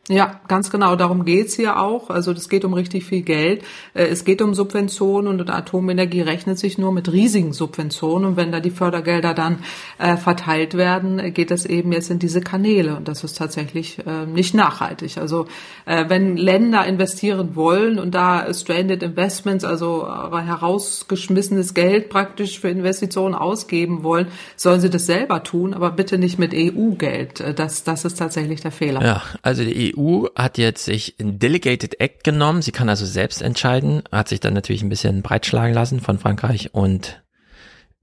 [0.09, 0.95] Ja, ganz genau.
[0.95, 2.11] Darum geht's hier auch.
[2.11, 3.65] Also es geht um richtig viel Geld.
[3.93, 8.25] Äh, es geht um Subventionen und Atomenergie rechnet sich nur mit riesigen Subventionen.
[8.25, 9.59] Und wenn da die Fördergelder dann
[9.99, 12.97] äh, verteilt werden, geht das eben jetzt in diese Kanäle.
[12.97, 15.19] Und das ist tatsächlich äh, nicht nachhaltig.
[15.19, 15.47] Also
[15.87, 23.35] äh, wenn Länder investieren wollen und da Stranded Investments, also herausgeschmissenes Geld praktisch für Investitionen
[23.35, 27.41] ausgeben wollen, sollen sie das selber tun, aber bitte nicht mit EU-Geld.
[27.41, 29.05] Äh, das, das ist tatsächlich der Fehler.
[29.05, 32.63] Ja, also die EU EU hat jetzt sich ein Delegated Act genommen.
[32.63, 36.75] Sie kann also selbst entscheiden, hat sich dann natürlich ein bisschen breitschlagen lassen von Frankreich
[36.75, 37.23] und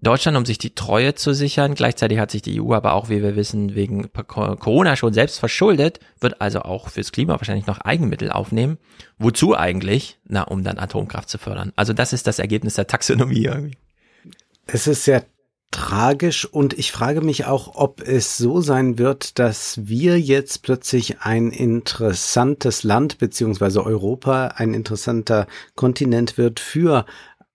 [0.04, 1.76] Deutschland, um sich die Treue zu sichern.
[1.76, 6.00] Gleichzeitig hat sich die EU aber auch, wie wir wissen, wegen Corona schon selbst verschuldet,
[6.20, 8.78] wird also auch fürs Klima wahrscheinlich noch Eigenmittel aufnehmen.
[9.18, 10.20] Wozu eigentlich?
[10.28, 11.72] Na, um dann Atomkraft zu fördern.
[11.78, 13.78] Also das ist das Ergebnis der Taxonomie irgendwie.
[14.68, 15.24] Es ist sehr
[15.74, 16.46] tragisch.
[16.46, 21.52] Und ich frage mich auch, ob es so sein wird, dass wir jetzt plötzlich ein
[21.52, 27.06] interessantes Land beziehungsweise Europa ein interessanter Kontinent wird für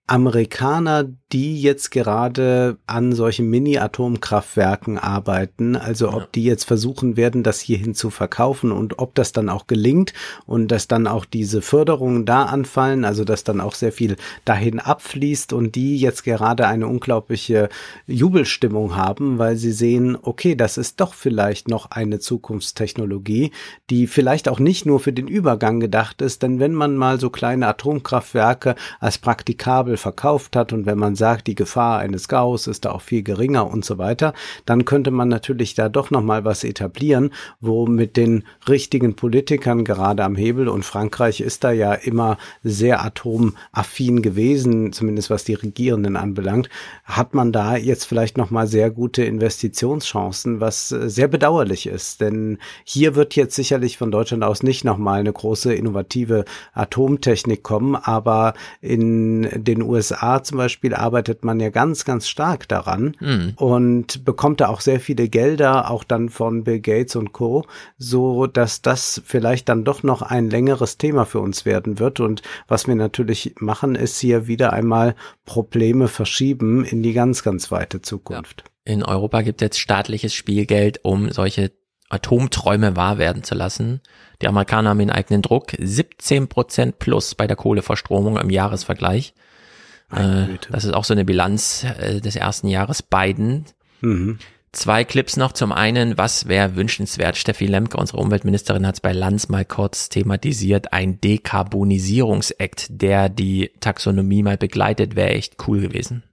[0.05, 7.59] Amerikaner, die jetzt gerade an solchen Mini-Atomkraftwerken arbeiten, also ob die jetzt versuchen werden, das
[7.59, 10.13] hierhin zu verkaufen und ob das dann auch gelingt
[10.47, 14.79] und dass dann auch diese Förderungen da anfallen, also dass dann auch sehr viel dahin
[14.79, 17.69] abfließt und die jetzt gerade eine unglaubliche
[18.07, 23.51] Jubelstimmung haben, weil sie sehen, okay, das ist doch vielleicht noch eine Zukunftstechnologie,
[23.91, 27.29] die vielleicht auch nicht nur für den Übergang gedacht ist, denn wenn man mal so
[27.29, 32.85] kleine Atomkraftwerke als praktikabel verkauft hat und wenn man sagt, die Gefahr eines Gaus ist
[32.85, 34.33] da auch viel geringer und so weiter,
[34.65, 39.85] dann könnte man natürlich da doch noch mal was etablieren, wo mit den richtigen Politikern
[39.85, 45.53] gerade am Hebel und Frankreich ist da ja immer sehr atomaffin gewesen, zumindest was die
[45.53, 46.69] Regierenden anbelangt,
[47.03, 52.21] hat man da jetzt vielleicht noch mal sehr gute Investitionschancen, was äh, sehr bedauerlich ist,
[52.21, 57.61] denn hier wird jetzt sicherlich von Deutschland aus nicht noch mal eine große innovative Atomtechnik
[57.63, 63.53] kommen, aber in den USA zum Beispiel arbeitet man ja ganz, ganz stark daran mhm.
[63.55, 67.65] und bekommt da auch sehr viele Gelder, auch dann von Bill Gates und Co.,
[67.97, 72.19] so dass das vielleicht dann doch noch ein längeres Thema für uns werden wird.
[72.19, 77.71] Und was wir natürlich machen, ist hier wieder einmal Probleme verschieben in die ganz, ganz
[77.71, 78.65] weite Zukunft.
[78.85, 78.93] Ja.
[78.93, 81.71] In Europa gibt es jetzt staatliches Spielgeld, um solche
[82.09, 84.01] Atomträume wahr werden zu lassen.
[84.43, 85.71] Die Amerikaner haben den eigenen Druck.
[85.79, 89.33] 17 Prozent plus bei der Kohleverstromung im Jahresvergleich.
[90.11, 93.65] Äh, das ist auch so eine Bilanz äh, des ersten Jahres Biden.
[94.01, 94.39] Mhm.
[94.71, 95.51] Zwei Clips noch.
[95.53, 97.37] Zum einen, was wäre wünschenswert?
[97.37, 100.93] Steffi Lemke, unsere Umweltministerin, hat es bei Lanz mal kurz thematisiert.
[100.93, 106.23] Ein Dekarbonisierungsakt, der die Taxonomie mal begleitet, wäre echt cool gewesen.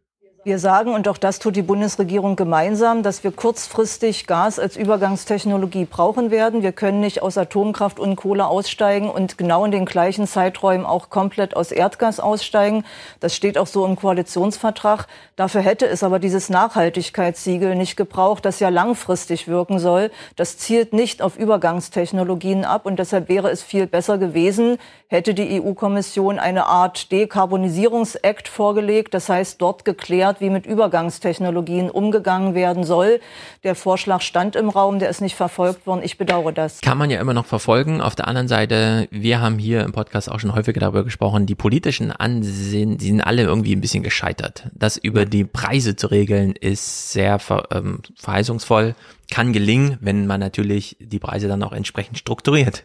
[0.46, 5.86] Wir sagen, und auch das tut die Bundesregierung gemeinsam, dass wir kurzfristig Gas als Übergangstechnologie
[5.86, 6.62] brauchen werden.
[6.62, 11.10] Wir können nicht aus Atomkraft und Kohle aussteigen und genau in den gleichen Zeiträumen auch
[11.10, 12.84] komplett aus Erdgas aussteigen.
[13.18, 15.08] Das steht auch so im Koalitionsvertrag.
[15.34, 20.12] Dafür hätte es aber dieses Nachhaltigkeitssiegel nicht gebraucht, das ja langfristig wirken soll.
[20.36, 25.60] Das zielt nicht auf Übergangstechnologien ab und deshalb wäre es viel besser gewesen, hätte die
[25.60, 29.12] EU-Kommission eine Art Dekarbonisierungsakt vorgelegt.
[29.12, 33.20] Das heißt, dort geklärt, hat, wie mit Übergangstechnologien umgegangen werden soll.
[33.64, 36.02] Der Vorschlag stand im Raum, der ist nicht verfolgt worden.
[36.02, 36.80] Ich bedauere das.
[36.80, 38.00] Kann man ja immer noch verfolgen.
[38.00, 41.54] Auf der anderen Seite, wir haben hier im Podcast auch schon häufiger darüber gesprochen, die
[41.54, 44.68] politischen Ansehen, die sind alle irgendwie ein bisschen gescheitert.
[44.74, 48.94] Das über die Preise zu regeln, ist sehr ver, ähm, verheißungsvoll,
[49.30, 52.84] kann gelingen, wenn man natürlich die Preise dann auch entsprechend strukturiert.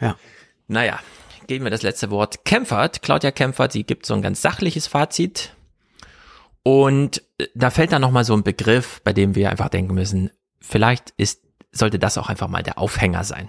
[0.00, 0.16] Ja.
[0.68, 0.98] Naja,
[1.46, 2.44] geben wir das letzte Wort.
[2.44, 5.54] Kempfert, Claudia Kempfert, sie gibt so ein ganz sachliches Fazit.
[6.64, 10.30] Und äh, da fällt dann nochmal so ein Begriff, bei dem wir einfach denken müssen,
[10.60, 13.48] vielleicht ist, sollte das auch einfach mal der Aufhänger sein.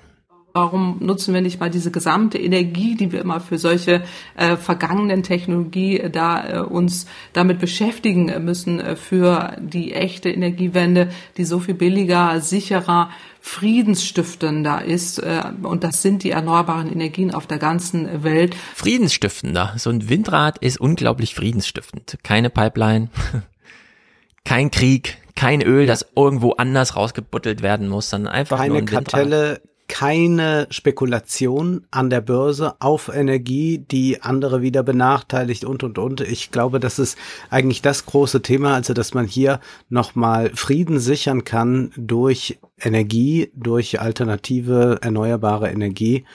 [0.55, 4.03] Warum nutzen wir nicht mal diese gesamte Energie, die wir immer für solche
[4.37, 11.09] äh, vergangenen Technologie äh, da äh, uns damit beschäftigen müssen äh, für die echte Energiewende,
[11.35, 13.09] die so viel billiger, sicherer,
[13.45, 18.55] friedensstiftender ist äh, und das sind die erneuerbaren Energien auf der ganzen Welt.
[18.73, 19.75] Friedensstiftender.
[19.77, 22.17] So ein Windrad ist unglaublich friedensstiftend.
[22.23, 23.09] Keine Pipeline,
[24.45, 28.87] kein Krieg, kein Öl, das irgendwo anders rausgebuttelt werden muss, sondern einfach Keine nur ein
[28.87, 29.61] Kartelle, Windrad.
[29.87, 36.21] Keine Spekulation an der Börse auf Energie, die andere wieder benachteiligt und, und, und.
[36.21, 37.17] Ich glaube, das ist
[37.49, 43.99] eigentlich das große Thema, also dass man hier nochmal Frieden sichern kann durch Energie, durch
[44.01, 46.25] alternative erneuerbare Energie.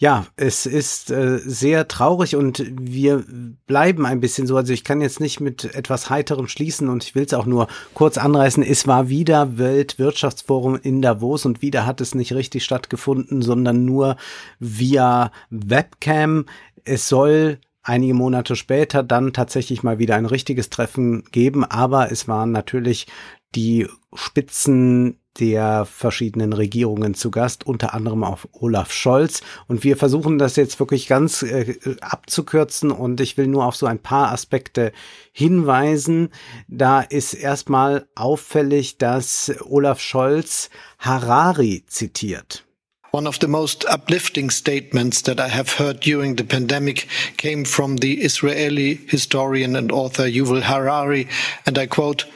[0.00, 3.24] Ja, es ist äh, sehr traurig und wir
[3.66, 4.56] bleiben ein bisschen so.
[4.56, 7.66] Also ich kann jetzt nicht mit etwas Heiterem schließen und ich will es auch nur
[7.94, 8.62] kurz anreißen.
[8.62, 14.16] Es war wieder Weltwirtschaftsforum in Davos und wieder hat es nicht richtig stattgefunden, sondern nur
[14.60, 16.46] via Webcam.
[16.84, 22.28] Es soll einige Monate später dann tatsächlich mal wieder ein richtiges Treffen geben, aber es
[22.28, 23.08] waren natürlich
[23.56, 29.42] die Spitzen der verschiedenen Regierungen zu Gast, unter anderem auch Olaf Scholz.
[29.66, 33.86] Und wir versuchen das jetzt wirklich ganz äh, abzukürzen und ich will nur auf so
[33.86, 34.92] ein paar Aspekte
[35.32, 36.30] hinweisen.
[36.68, 42.64] Da ist erstmal auffällig, dass Olaf Scholz Harari zitiert.
[43.10, 47.96] One of the most uplifting statements that I have heard during the pandemic came from
[47.96, 51.26] the Israeli historian and author Yuval Harari,
[51.64, 52.26] and I quote,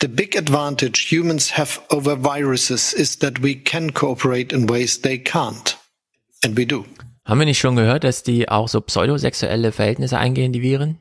[0.00, 5.18] The big advantage humans have over viruses is that we can cooperate in ways they
[5.18, 5.76] can't.
[6.44, 6.84] And we do.
[7.24, 10.98] Haben wir nicht schon gehört, dass die auch so pseudosexuelle Verhältnisse eingehen, die Viren?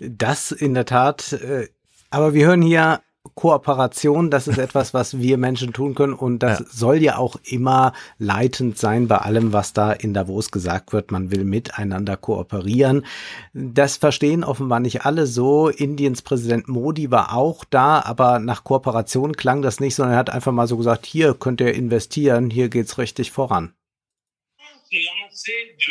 [0.00, 1.32] Das in der Tat.
[1.32, 1.68] Äh,
[2.10, 3.00] aber wir hören hier
[3.34, 6.66] Kooperation, das ist etwas, was wir Menschen tun können und das ja.
[6.68, 11.12] soll ja auch immer leitend sein bei allem, was da in Davos gesagt wird.
[11.12, 13.06] Man will miteinander kooperieren.
[13.54, 15.68] Das verstehen offenbar nicht alle so.
[15.68, 20.30] Indiens Präsident Modi war auch da, aber nach Kooperation klang das nicht, sondern er hat
[20.30, 23.72] einfach mal so gesagt, hier könnt ihr investieren, hier geht's richtig voran.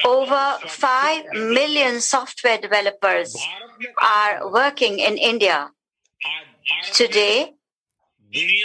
[0.03, 3.35] Over 5 million software developers
[3.97, 5.71] are working in India.
[6.93, 7.53] Today,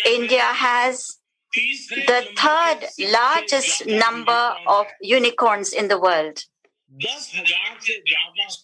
[0.04, 1.18] India has
[1.54, 6.44] the third largest number of unicorns in the world.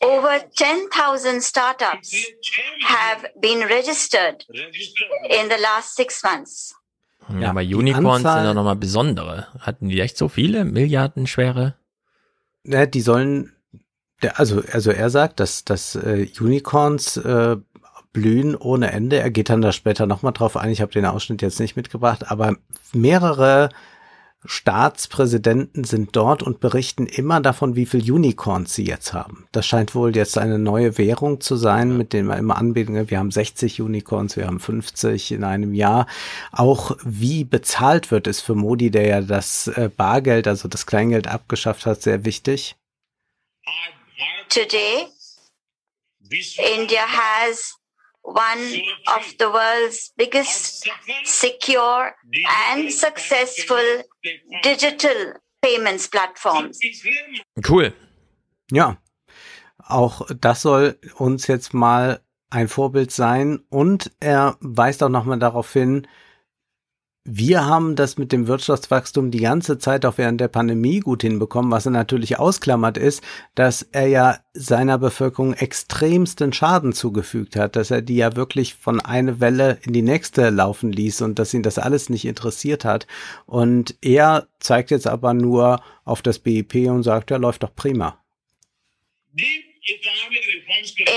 [0.01, 2.15] Over 10,000 startups
[2.87, 4.45] have been registered
[5.29, 6.75] in the last six months.
[7.41, 9.47] Ja, aber Unicorns sind doch nochmal besondere.
[9.61, 11.77] Hatten die echt so viele Milliardenschwere?
[12.65, 13.53] Ja, die sollen,
[14.35, 17.57] also, also er sagt, dass, dass äh, Unicorns äh,
[18.13, 19.19] blühen ohne Ende.
[19.19, 20.71] Er geht dann da später nochmal drauf ein.
[20.71, 22.57] Ich habe den Ausschnitt jetzt nicht mitgebracht, aber
[22.93, 23.71] mehrere
[24.45, 29.47] Staatspräsidenten sind dort und berichten immer davon, wie viel Unicorns sie jetzt haben.
[29.53, 33.09] Das scheint wohl jetzt eine neue Währung zu sein, mit dem wir immer anbieten.
[33.09, 36.07] Wir haben 60 Unicorns, wir haben 50 in einem Jahr.
[36.51, 41.29] Auch wie bezahlt wird, ist für Modi, der ja das äh, Bargeld, also das Kleingeld
[41.29, 42.77] abgeschafft hat, sehr wichtig.
[44.49, 45.07] Today,
[46.77, 47.82] India has
[48.23, 50.89] one of the world's biggest,
[51.25, 52.15] secure,
[52.71, 54.03] and successful
[54.63, 56.79] digital payments platforms.
[57.69, 57.93] Cool.
[58.71, 58.97] Ja,
[59.79, 65.73] auch das soll uns jetzt mal ein Vorbild sein und er weist auch nochmal darauf
[65.73, 66.07] hin,
[67.25, 71.71] wir haben das mit dem Wirtschaftswachstum die ganze Zeit auch während der Pandemie gut hinbekommen,
[71.71, 73.23] was er natürlich ausklammert ist,
[73.55, 79.01] dass er ja seiner Bevölkerung extremsten Schaden zugefügt hat, dass er die ja wirklich von
[79.01, 83.07] einer Welle in die nächste laufen ließ und dass ihn das alles nicht interessiert hat.
[83.47, 88.19] Und er zeigt jetzt aber nur auf das BIP und sagt, ja, läuft doch prima.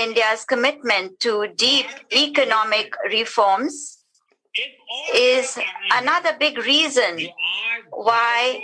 [0.04, 3.95] India's commitment to deep economic reforms
[5.14, 5.58] is
[5.92, 7.28] another big reason
[7.90, 8.62] why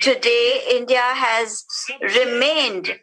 [0.00, 1.64] today India has
[2.00, 2.98] remained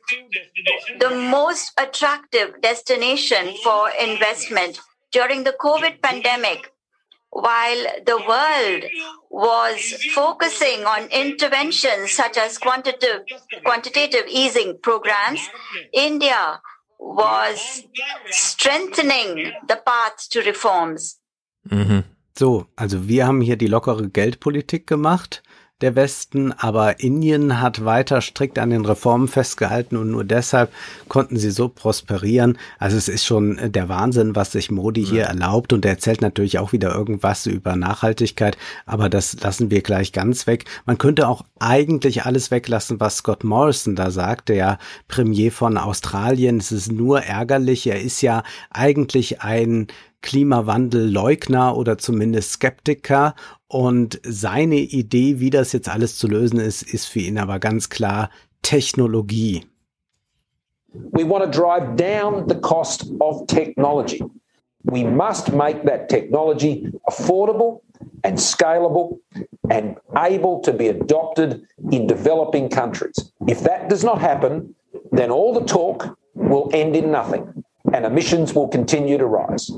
[1.00, 4.80] the most attractive destination for investment
[5.12, 6.70] during the COVID pandemic.
[7.30, 8.84] While the world
[9.32, 9.80] was
[10.14, 13.22] focusing on interventions such as quantitative,
[13.64, 15.42] quantitative easing programs,
[15.92, 16.62] India
[17.00, 17.84] was
[18.30, 21.20] strengthening the path to reforms.
[21.68, 22.13] Mhm.
[22.36, 25.44] So, also wir haben hier die lockere Geldpolitik gemacht.
[25.84, 30.72] der Westen, aber Indien hat weiter strikt an den Reformen festgehalten und nur deshalb
[31.10, 32.58] konnten sie so prosperieren.
[32.80, 36.58] Also es ist schon der Wahnsinn, was sich Modi hier erlaubt und er erzählt natürlich
[36.58, 40.64] auch wieder irgendwas über Nachhaltigkeit, aber das lassen wir gleich ganz weg.
[40.86, 46.60] Man könnte auch eigentlich alles weglassen, was Scott Morrison da sagt, der Premier von Australien.
[46.60, 49.88] Es ist nur ärgerlich, er ist ja eigentlich ein
[50.24, 53.36] Klimawandelleugner oder zumindest Skeptiker.
[53.68, 57.90] Und seine Idee, wie das jetzt alles zu lösen ist, ist für ihn aber ganz
[57.90, 58.30] klar
[58.64, 59.66] Technologie.
[61.12, 64.24] We want to drive down the cost of technology.
[64.86, 67.82] We must make that technology affordable
[68.24, 69.20] and scalable
[69.70, 73.34] and able to be adopted in developing countries.
[73.48, 74.76] If that does not happen,
[75.12, 79.72] then all the talk will end in nothing and emissions will continue to rise.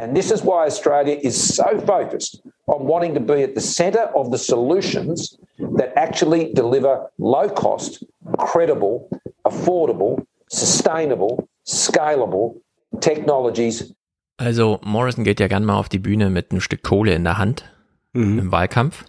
[0.00, 4.10] And this is why Australia is so focused on wanting to be at the centre
[4.14, 5.38] of the solutions
[5.76, 8.04] that actually deliver low cost,
[8.38, 9.08] credible,
[9.44, 12.60] affordable, sustainable, scalable
[13.00, 13.94] technologies.
[14.38, 17.38] Also Morrison geht ja gern mal auf die Bühne mit einem Stück Kohle in der
[17.38, 17.70] Hand
[18.12, 18.38] mhm.
[18.38, 19.04] im Wahlkampf.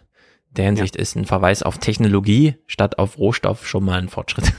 [0.51, 1.01] Der Hinsicht ja.
[1.01, 4.53] ist ein Verweis auf Technologie statt auf Rohstoff schon mal ein Fortschritt.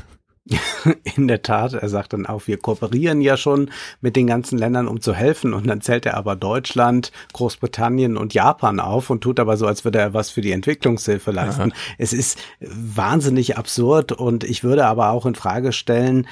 [1.17, 4.89] In der Tat, er sagt dann auch, wir kooperieren ja schon mit den ganzen Ländern,
[4.89, 5.55] um zu helfen.
[5.55, 9.85] Und dann zählt er aber Deutschland, Großbritannien und Japan auf und tut aber so, als
[9.85, 11.73] würde er was für die Entwicklungshilfe leisten.
[11.73, 11.81] Aha.
[11.97, 16.27] Es ist wahnsinnig absurd und ich würde aber auch in Frage stellen,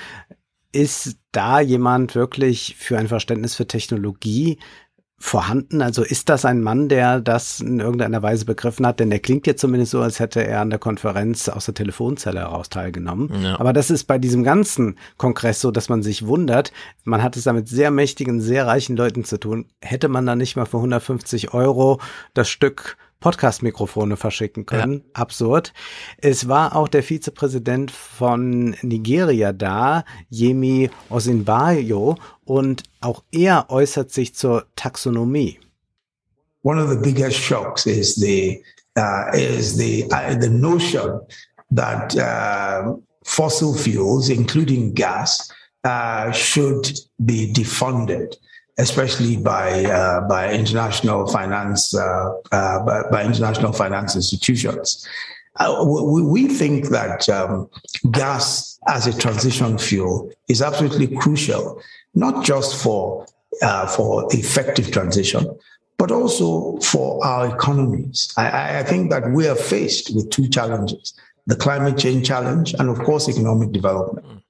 [0.72, 4.58] ist da jemand wirklich für ein Verständnis für Technologie
[5.22, 5.82] vorhanden?
[5.82, 8.98] Also ist das ein Mann, der das in irgendeiner Weise begriffen hat?
[8.98, 12.40] Denn der klingt jetzt zumindest so, als hätte er an der Konferenz aus der Telefonzelle
[12.40, 13.30] heraus teilgenommen.
[13.40, 13.60] Ja.
[13.60, 16.72] Aber das ist bei diesem ganzen Kongress so, dass man sich wundert.
[17.04, 19.66] Man hat es da mit sehr mächtigen, sehr reichen Leuten zu tun.
[19.80, 22.00] Hätte man da nicht mal für 150 Euro
[22.34, 24.92] das Stück Podcast-Mikrofone verschicken können.
[24.92, 25.22] Ja.
[25.22, 25.72] Absurd.
[26.18, 34.34] Es war auch der Vizepräsident von Nigeria da, Yemi Osinbajo, und auch er äußert sich
[34.34, 35.58] zur Taxonomie.
[36.64, 38.62] One of the biggest shocks is the
[38.96, 41.20] uh, is the uh, the notion
[41.74, 45.50] that uh, fossil fuels, including gas,
[45.84, 48.36] uh, should be defunded.
[48.78, 55.06] Especially by uh, by international finance uh, uh, by, by, international finance institutions.
[55.56, 57.68] Uh, we, we, think that um,
[58.10, 61.80] gas as a transition fuel is absolutely crucial,
[62.14, 63.26] not just for
[63.60, 65.44] uh, for effective transition,
[65.98, 68.32] but also for our economies.
[68.38, 71.12] I, I think that we are faced with two challenges:
[71.46, 74.41] the climate change challenge and, of course, economic development.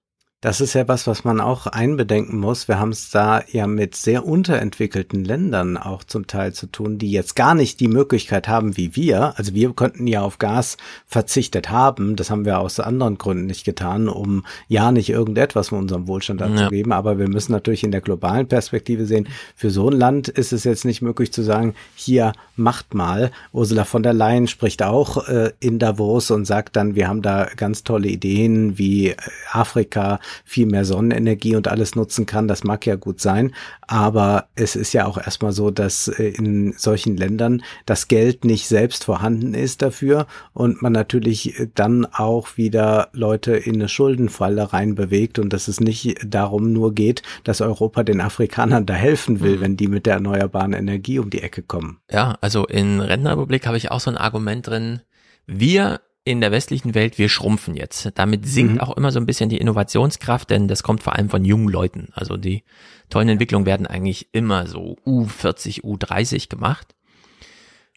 [0.42, 2.66] Das ist ja was, was man auch einbedenken muss.
[2.66, 7.12] Wir haben es da ja mit sehr unterentwickelten Ländern auch zum Teil zu tun, die
[7.12, 9.38] jetzt gar nicht die Möglichkeit haben wie wir.
[9.38, 12.16] Also wir könnten ja auf Gas verzichtet haben.
[12.16, 16.42] Das haben wir aus anderen Gründen nicht getan, um ja nicht irgendetwas von unserem Wohlstand
[16.42, 16.90] anzugeben.
[16.90, 16.98] Ja.
[16.98, 20.64] Aber wir müssen natürlich in der globalen Perspektive sehen, für so ein Land ist es
[20.64, 23.30] jetzt nicht möglich zu sagen, hier macht mal.
[23.52, 27.46] Ursula von der Leyen spricht auch äh, in Davos und sagt dann, wir haben da
[27.56, 29.16] ganz tolle Ideen wie äh,
[29.52, 32.48] Afrika, viel mehr Sonnenenergie und alles nutzen kann.
[32.48, 33.52] Das mag ja gut sein,
[33.86, 38.68] aber es ist ja auch erstmal so, dass äh, in solchen Ländern das Geld nicht
[38.68, 45.38] selbst vorhanden ist dafür und man natürlich dann auch wieder Leute in eine Schuldenfalle reinbewegt
[45.38, 49.60] und dass es nicht darum nur geht, dass Europa den Afrikanern da helfen will, mhm.
[49.60, 51.98] wenn die mit der erneuerbaren Energie um die Ecke kommen.
[52.10, 55.00] Ja, also in Rentenrepublik habe ich auch so ein Argument drin.
[55.46, 58.10] Wir in der westlichen Welt, wir schrumpfen jetzt.
[58.14, 58.80] Damit sinkt mhm.
[58.80, 62.08] auch immer so ein bisschen die Innovationskraft, denn das kommt vor allem von jungen Leuten.
[62.12, 62.62] Also die
[63.10, 66.94] tollen Entwicklungen werden eigentlich immer so U40, U30 gemacht.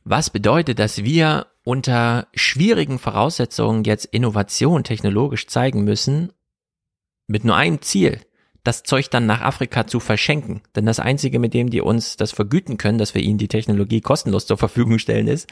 [0.04, 6.32] Was bedeutet, dass wir unter schwierigen Voraussetzungen jetzt Innovation technologisch zeigen müssen,
[7.28, 8.22] mit nur einem Ziel,
[8.64, 10.62] das Zeug dann nach Afrika zu verschenken.
[10.76, 14.02] Denn das Einzige, mit dem die uns das vergüten können, dass wir ihnen die Technologie
[14.02, 15.48] kostenlos zur Verfügung stellen, ist,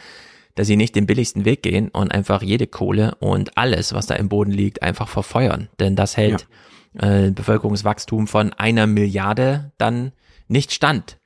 [0.55, 4.15] dass sie nicht den billigsten Weg gehen und einfach jede Kohle und alles, was da
[4.15, 5.69] im Boden liegt, einfach verfeuern.
[5.79, 6.47] Denn das hält
[6.93, 7.25] ja.
[7.25, 10.11] äh, Bevölkerungswachstum von einer Milliarde dann
[10.47, 11.17] nicht stand.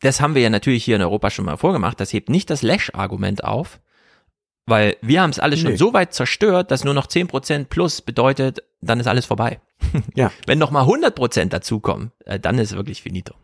[0.00, 2.00] Das haben wir ja natürlich hier in Europa schon mal vorgemacht.
[2.00, 3.80] Das hebt nicht das Lash-Argument auf,
[4.66, 5.70] weil wir haben es alles nee.
[5.70, 9.60] schon so weit zerstört, dass nur noch 10% plus bedeutet, dann ist alles vorbei.
[10.14, 10.30] Ja.
[10.46, 13.34] Wenn noch mal 100% dazukommen, äh, dann ist wirklich finito.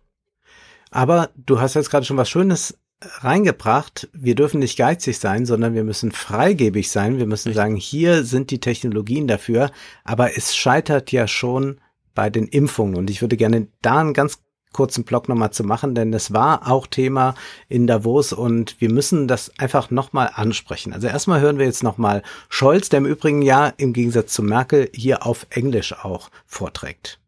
[0.91, 5.75] Aber du hast jetzt gerade schon was Schönes reingebracht, wir dürfen nicht geizig sein, sondern
[5.75, 7.19] wir müssen freigebig sein.
[7.19, 9.71] Wir müssen sagen, hier sind die Technologien dafür,
[10.05, 11.81] aber es scheitert ja schon
[12.15, 12.97] bei den Impfungen.
[12.97, 14.39] Und ich würde gerne da einen ganz
[14.73, 17.35] kurzen Block nochmal zu machen, denn es war auch Thema
[17.69, 20.93] in Davos und wir müssen das einfach nochmal ansprechen.
[20.93, 24.89] Also erstmal hören wir jetzt nochmal Scholz, der im Übrigen ja im Gegensatz zu Merkel
[24.95, 27.19] hier auf Englisch auch vorträgt.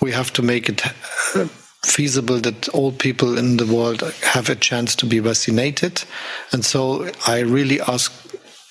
[0.00, 0.84] We have to make it
[1.84, 6.04] feasible that all people in the world have a chance to be vaccinated.
[6.52, 8.12] And so I really ask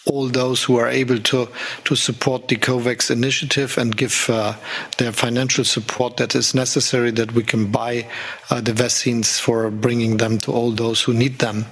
[0.06, 1.48] all those who are able to
[1.86, 4.54] to support the COVAX initiative and give uh,
[4.98, 8.06] their financial support that is necessary that we can buy
[8.50, 11.66] uh, the vaccines for bringing them to all those who need them.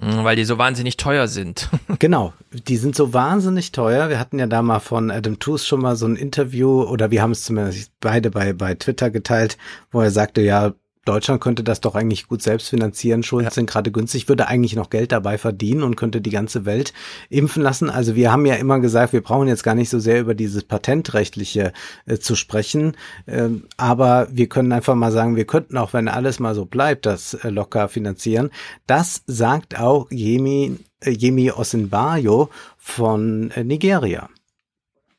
[0.00, 1.68] Mm, weil die so wahnsinnig teuer sind.
[1.98, 4.08] genau, die sind so wahnsinnig teuer.
[4.08, 7.20] Wir hatten ja da mal von Adam Tooze schon mal so ein Interview oder wir
[7.20, 9.58] haben es zumindest beide bei bei Twitter geteilt,
[9.92, 10.72] wo er sagte, ja,
[11.04, 13.22] Deutschland könnte das doch eigentlich gut selbst finanzieren.
[13.22, 13.50] Schulden ja.
[13.50, 16.92] sind gerade günstig, würde eigentlich noch Geld dabei verdienen und könnte die ganze Welt
[17.28, 17.90] impfen lassen.
[17.90, 20.64] Also wir haben ja immer gesagt, wir brauchen jetzt gar nicht so sehr über dieses
[20.64, 21.72] patentrechtliche
[22.06, 26.40] äh, zu sprechen, ähm, aber wir können einfach mal sagen, wir könnten auch, wenn alles
[26.40, 28.50] mal so bleibt, das äh, locker finanzieren.
[28.86, 34.28] Das sagt auch Yemi, äh, Yemi Osinbajo von äh, Nigeria.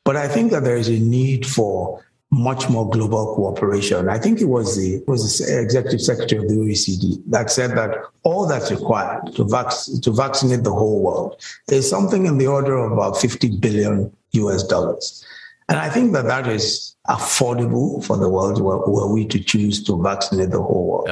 [0.04, 2.05] But I think that there is a need for
[2.36, 4.08] much more global cooperation.
[4.08, 7.70] I think it was the it was the executive secretary of the OECD that said
[7.78, 7.90] that
[8.24, 12.76] all that's required to vac- to vaccinate the whole world is something in the order
[12.76, 15.24] of about 50 billion US dollars.
[15.68, 20.00] And I think that that is affordable for the world were, we to choose to
[20.00, 21.08] vaccinate the whole world.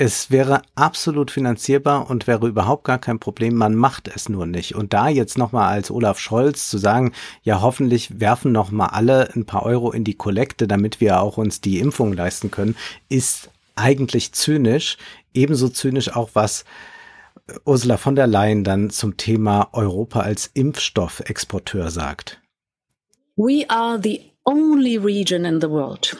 [0.00, 3.56] Es wäre absolut finanzierbar und wäre überhaupt gar kein Problem.
[3.56, 4.76] Man macht es nur nicht.
[4.76, 9.44] Und da jetzt nochmal als Olaf Scholz zu sagen, ja, hoffentlich werfen nochmal alle ein
[9.44, 12.76] paar Euro in die Kollekte, damit wir auch uns die Impfung leisten können,
[13.08, 14.98] ist eigentlich zynisch.
[15.34, 16.64] Ebenso zynisch auch was
[17.64, 22.40] Ursula von der Leyen dann zum Thema Europa als Impfstoffexporteur sagt.
[23.34, 26.16] We are the only region in the world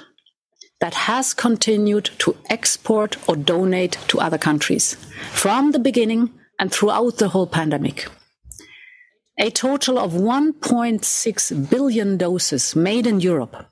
[0.81, 4.95] that has continued to export or donate to other countries
[5.33, 8.09] from the beginning and throughout the whole pandemic.
[9.39, 13.67] A total of 1.6 billion doses made in Europe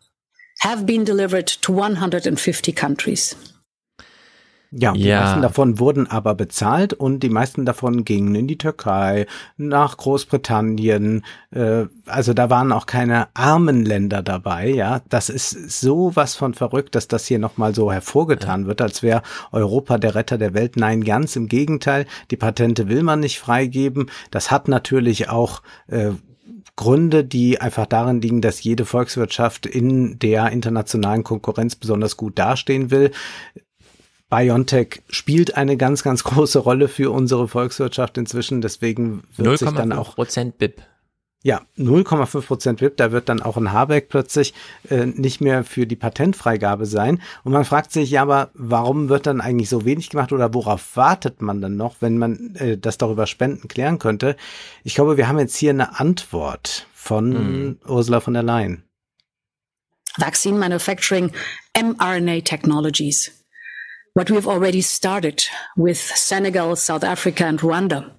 [0.60, 3.34] have been delivered to 150 countries.
[4.70, 5.20] Ja, die ja.
[5.20, 11.24] meisten davon wurden aber bezahlt und die meisten davon gingen in die Türkei, nach Großbritannien.
[11.50, 14.68] Äh, also da waren auch keine armen Länder dabei.
[14.68, 18.66] Ja, das ist so was von verrückt, dass das hier nochmal so hervorgetan ja.
[18.66, 20.76] wird, als wäre Europa der Retter der Welt.
[20.76, 22.06] Nein, ganz im Gegenteil.
[22.30, 24.10] Die Patente will man nicht freigeben.
[24.30, 26.10] Das hat natürlich auch äh,
[26.76, 32.90] Gründe, die einfach darin liegen, dass jede Volkswirtschaft in der internationalen Konkurrenz besonders gut dastehen
[32.90, 33.12] will.
[34.28, 38.60] BioNTech spielt eine ganz, ganz große Rolle für unsere Volkswirtschaft inzwischen.
[38.60, 40.82] Deswegen wird sich dann auch Prozent BIP.
[41.42, 44.52] Ja, 0,5 Prozent BIP, da wird dann auch ein Habeck plötzlich
[44.90, 47.22] äh, nicht mehr für die Patentfreigabe sein.
[47.44, 50.96] Und man fragt sich ja, aber warum wird dann eigentlich so wenig gemacht oder worauf
[50.96, 54.34] wartet man dann noch, wenn man äh, das darüber Spenden klären könnte?
[54.82, 57.78] Ich glaube, wir haben jetzt hier eine Antwort von hm.
[57.86, 58.82] Ursula von der Leyen.
[60.16, 61.30] Vaccine Manufacturing
[61.80, 63.35] mRNA Technologies.
[64.16, 65.44] What we've already started
[65.76, 68.12] with Senegal, South Africa, and Rwanda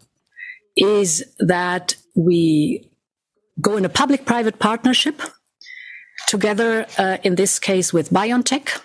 [0.76, 2.92] is that we
[3.60, 5.24] go in a public private partnership
[6.28, 8.80] together, uh, in this case with BioNTech,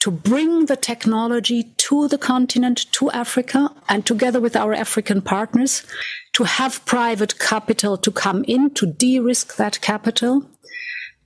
[0.00, 5.86] to bring the technology to the continent, to Africa, and together with our African partners,
[6.32, 10.44] to have private capital to come in to de risk that capital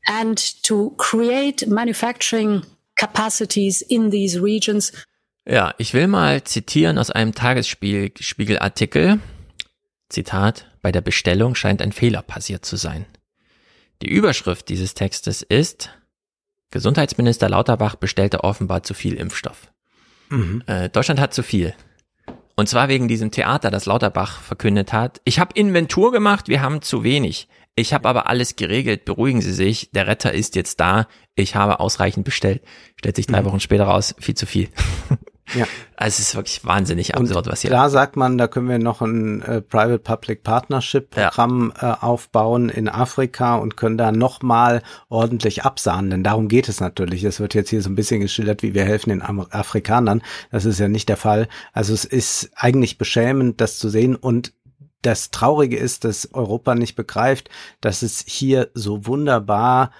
[0.06, 2.66] and to create manufacturing
[3.00, 4.92] capacities in these regions.
[5.49, 9.20] Ja, ich will mal zitieren aus einem Tagesspiegelartikel.
[10.10, 13.06] Zitat, bei der Bestellung scheint ein Fehler passiert zu sein.
[14.02, 15.90] Die Überschrift dieses Textes ist,
[16.70, 19.72] Gesundheitsminister Lauterbach bestellte offenbar zu viel Impfstoff.
[20.28, 20.62] Mhm.
[20.66, 21.74] Äh, Deutschland hat zu viel.
[22.54, 25.22] Und zwar wegen diesem Theater, das Lauterbach verkündet hat.
[25.24, 27.49] Ich habe Inventur gemacht, wir haben zu wenig.
[27.81, 31.81] Ich habe aber alles geregelt, beruhigen Sie sich, der Retter ist jetzt da, ich habe
[31.81, 32.63] ausreichend bestellt.
[32.97, 33.47] Stellt sich drei mhm.
[33.47, 34.69] Wochen später raus, viel zu viel.
[35.55, 35.67] Ja.
[35.97, 37.71] Also es ist wirklich wahnsinnig absurd, was hier.
[37.71, 41.93] Da sagt man, da können wir noch ein äh, Private-Public Partnership-Programm ja.
[41.93, 46.11] äh, aufbauen in Afrika und können da nochmal ordentlich absahnen.
[46.11, 47.25] Denn darum geht es natürlich.
[47.25, 50.23] Es wird jetzt hier so ein bisschen geschildert, wie wir helfen den Afrikanern.
[50.51, 51.49] Das ist ja nicht der Fall.
[51.73, 54.53] Also es ist eigentlich beschämend, das zu sehen und
[55.02, 57.50] das Traurige ist, dass Europa nicht begreift,
[57.81, 59.90] dass es hier so wunderbar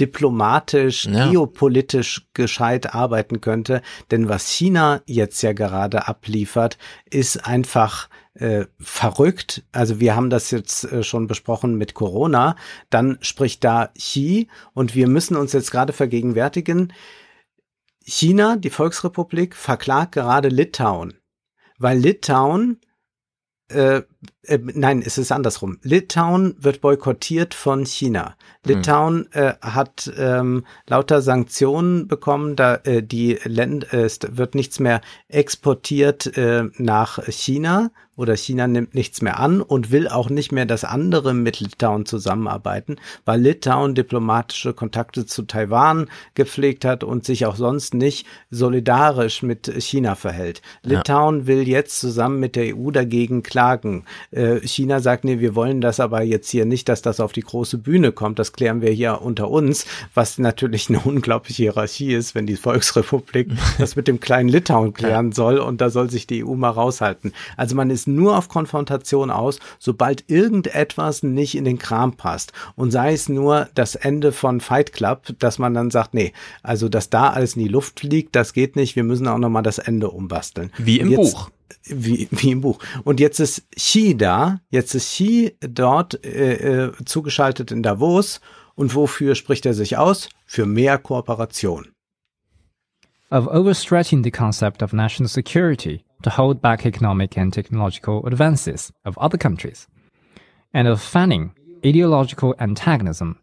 [0.00, 1.30] diplomatisch, ja.
[1.30, 3.82] geopolitisch gescheit arbeiten könnte.
[4.10, 6.78] Denn was China jetzt ja gerade abliefert,
[7.10, 9.64] ist einfach äh, verrückt.
[9.72, 12.56] Also wir haben das jetzt äh, schon besprochen mit Corona.
[12.90, 16.92] Dann spricht da Xi und wir müssen uns jetzt gerade vergegenwärtigen,
[18.04, 21.18] China, die Volksrepublik, verklagt gerade Litauen,
[21.78, 22.80] weil Litauen
[23.68, 24.02] äh,
[24.42, 25.78] äh, nein, es ist andersrum.
[25.82, 28.34] Litauen wird boykottiert von China.
[28.64, 34.80] Litauen äh, hat ähm, lauter Sanktionen bekommen, da äh, die Länd äh, es wird nichts
[34.80, 40.50] mehr exportiert äh, nach China oder China nimmt nichts mehr an und will auch nicht
[40.50, 47.24] mehr, dass andere mit Litauen zusammenarbeiten, weil Litauen diplomatische Kontakte zu Taiwan gepflegt hat und
[47.24, 50.62] sich auch sonst nicht solidarisch mit China verhält.
[50.82, 50.98] Ja.
[50.98, 54.04] Litauen will jetzt zusammen mit der EU dagegen klagen.
[54.30, 57.42] Äh, China sagt, nee, wir wollen das aber jetzt hier nicht, dass das auf die
[57.42, 58.38] große Bühne kommt.
[58.38, 63.48] Das klären wir hier unter uns, was natürlich eine unglaubliche Hierarchie ist, wenn die Volksrepublik
[63.78, 67.32] das mit dem kleinen Litauen klären soll und da soll sich die EU mal raushalten.
[67.56, 72.52] Also man ist nur auf Konfrontation aus, sobald irgendetwas nicht in den Kram passt.
[72.76, 76.88] Und sei es nur das Ende von Fight Club, dass man dann sagt, nee, also
[76.88, 79.78] dass da alles in die Luft fliegt, das geht nicht, wir müssen auch nochmal das
[79.78, 80.72] Ende umbasteln.
[80.78, 81.50] Wie im jetzt, Buch.
[81.84, 82.78] Wie, wie im Buch.
[83.04, 88.40] Und jetzt ist Xi da, jetzt ist Xi dort äh, äh, zugeschaltet in Davos.
[88.74, 90.28] Und wofür spricht er sich aus?
[90.46, 91.88] Für mehr Kooperation.
[93.30, 99.18] of overstretching the concept of national security to hold back economic and technological advances of
[99.18, 99.86] other countries,
[100.72, 101.52] and of fanning
[101.84, 103.38] ideological antagonism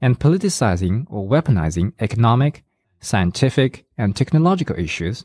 [0.00, 2.64] and politicizing or weaponizing economic,
[3.00, 5.24] scientific, and technological issues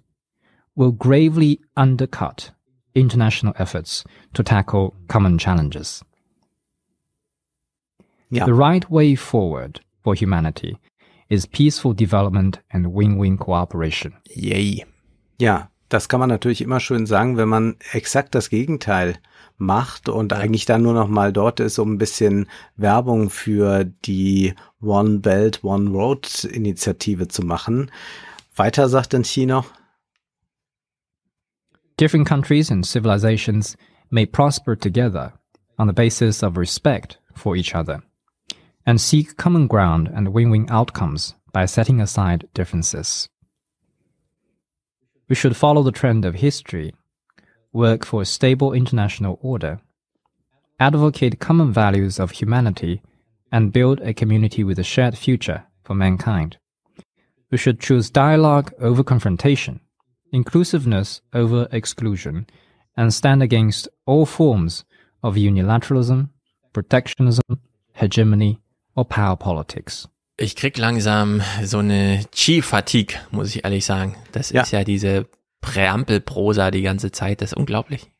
[0.75, 2.51] will gravely undercut
[2.95, 6.03] international efforts to tackle common challenges.
[8.29, 8.45] Ja.
[8.45, 10.77] The right way forward for humanity
[11.29, 14.13] is peaceful development and win-win cooperation.
[14.35, 14.85] Yay.
[15.39, 19.19] Ja, das kann man natürlich immer schön sagen, wenn man exakt das Gegenteil
[19.57, 24.55] macht und eigentlich dann nur noch mal dort ist, um ein bisschen Werbung für die
[24.81, 27.91] One Belt, One Road Initiative zu machen.
[28.55, 29.67] Weiter sagt dann Xi noch,
[32.03, 33.77] Different countries and civilizations
[34.11, 35.31] may prosper together
[35.79, 38.03] on the basis of respect for each other
[38.85, 43.29] and seek common ground and win-win outcomes by setting aside differences.
[45.29, 46.93] We should follow the trend of history,
[47.71, 49.79] work for a stable international order,
[50.81, 53.01] advocate common values of humanity,
[53.49, 56.57] and build a community with a shared future for mankind.
[57.49, 59.79] We should choose dialogue over confrontation,
[60.33, 62.45] inclusiveness over exclusion,
[62.95, 64.85] and stand against all forms
[65.21, 66.27] of unilateralism,
[66.73, 67.41] protectionism,
[67.93, 68.59] hegemony,
[68.95, 70.09] or power politics.
[70.37, 74.15] Ich krieg langsam so eine Chi-Fatigue, muss ich ehrlich sagen.
[74.31, 74.63] Das Ja.
[74.63, 75.27] ist ja diese
[75.61, 78.11] Präambelprosa die ganze Zeit, das ist unglaublich.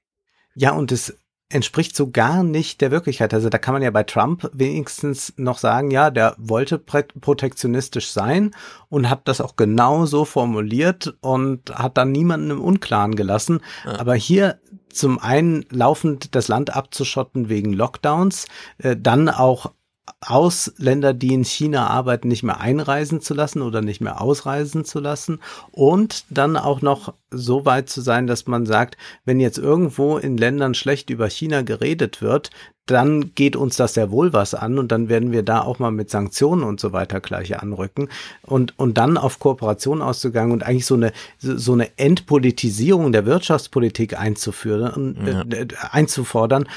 [0.56, 1.18] Ja, und es
[1.54, 3.34] entspricht so gar nicht der Wirklichkeit.
[3.34, 8.52] Also da kann man ja bei Trump wenigstens noch sagen, ja, der wollte protektionistisch sein
[8.90, 13.62] und hat das auch genau so formuliert und hat dann niemanden im Unklaren gelassen.
[13.86, 18.48] Aber hier zum einen laufend das Land abzuschotten wegen Lockdowns,
[18.80, 19.72] äh, dann auch
[20.20, 25.00] Ausländer, die in China arbeiten, nicht mehr einreisen zu lassen oder nicht mehr ausreisen zu
[25.00, 25.40] lassen
[25.72, 30.38] und dann auch noch so weit zu sein, dass man sagt, wenn jetzt irgendwo in
[30.38, 32.52] Ländern schlecht über China geredet wird,
[32.86, 35.92] dann geht uns das sehr wohl was an und dann werden wir da auch mal
[35.92, 38.10] mit Sanktionen und so weiter gleich anrücken
[38.42, 44.20] und und dann auf Kooperation auszugangen und eigentlich so eine so eine Entpolitisierung der Wirtschaftspolitik
[44.20, 45.42] einzuführen Ja.
[45.44, 46.68] äh, einzufordern,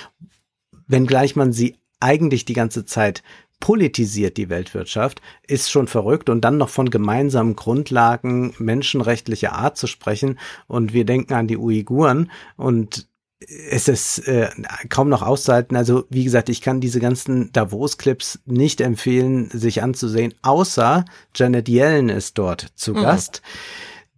[0.87, 3.23] wenngleich man sie eigentlich die ganze Zeit
[3.61, 9.87] politisiert die Weltwirtschaft, ist schon verrückt und dann noch von gemeinsamen Grundlagen menschenrechtlicher Art zu
[9.87, 14.49] sprechen und wir denken an die Uiguren und es ist äh,
[14.89, 15.77] kaum noch auszuhalten.
[15.77, 22.09] Also wie gesagt, ich kann diese ganzen Davos-Clips nicht empfehlen, sich anzusehen, außer Janet Yellen
[22.09, 23.03] ist dort zu Mhm.
[23.03, 23.43] Gast.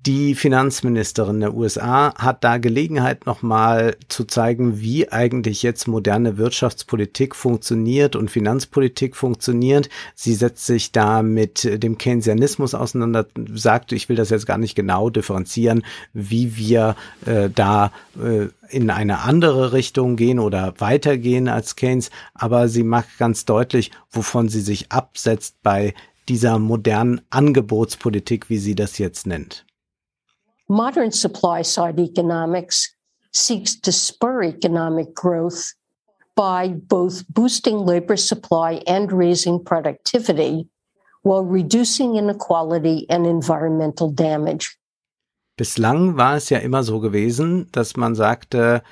[0.07, 7.35] Die Finanzministerin der USA hat da Gelegenheit nochmal zu zeigen, wie eigentlich jetzt moderne Wirtschaftspolitik
[7.35, 9.89] funktioniert und Finanzpolitik funktioniert.
[10.15, 14.77] Sie setzt sich da mit dem Keynesianismus auseinander, sagt, ich will das jetzt gar nicht
[14.77, 15.83] genau differenzieren,
[16.13, 16.95] wie wir
[17.27, 17.91] äh, da
[18.23, 23.91] äh, in eine andere Richtung gehen oder weitergehen als Keynes, aber sie macht ganz deutlich,
[24.11, 25.93] wovon sie sich absetzt bei
[26.29, 29.65] dieser modernen Angebotspolitik, wie sie das jetzt nennt.
[30.69, 32.95] Modern supply side economics
[33.33, 35.73] seeks to spur economic growth
[36.37, 40.69] by both boosting labor supply and raising productivity
[41.23, 44.77] while reducing inequality and environmental damage.
[45.57, 48.83] Bislang war es ja immer so gewesen, dass man sagte,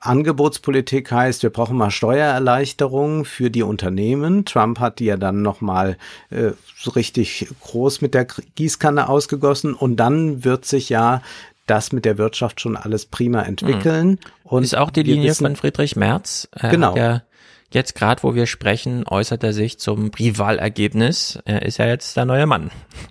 [0.00, 4.44] Angebotspolitik heißt, wir brauchen mal Steuererleichterungen für die Unternehmen.
[4.44, 5.96] Trump hat die ja dann nochmal
[6.30, 11.22] äh, so richtig groß mit der Gießkanne ausgegossen und dann wird sich ja
[11.66, 14.08] das mit der Wirtschaft schon alles prima entwickeln.
[14.08, 14.18] Mhm.
[14.44, 16.48] Und ist auch die Linie wissen, von Friedrich Merz.
[16.52, 16.96] Er genau.
[16.96, 17.22] Ja
[17.70, 21.38] jetzt gerade, wo wir sprechen, äußert er sich zum Rivalergebnis.
[21.44, 22.70] Er ist ja jetzt der neue Mann.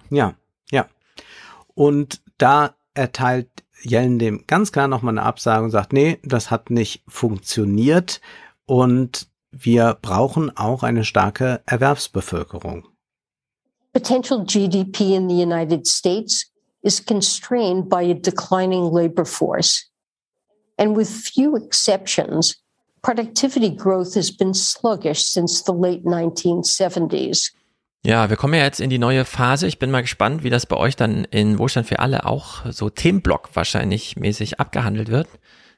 [0.10, 0.34] Ja,
[0.72, 0.88] ja.
[1.74, 3.50] Und da erteilt
[3.82, 8.22] Yellen dem ganz klar nochmal eine Absage und sagt, nee, das hat nicht funktioniert
[8.66, 12.88] und wir brauchen auch eine starke Erwerbsbevölkerung.
[13.94, 16.52] Potential GDP in the United States
[16.84, 19.90] is constrained by a declining labor force.
[20.78, 22.58] And with few exceptions,
[23.02, 27.52] productivity growth has been sluggish since the late 1970s.
[28.06, 29.66] Ja, wir kommen ja jetzt in die neue Phase.
[29.66, 32.92] Ich bin mal gespannt, wie das bei euch dann in Wohlstand für alle auch so
[32.92, 35.28] Themenblock wahrscheinlich mäßig abgehandelt wird,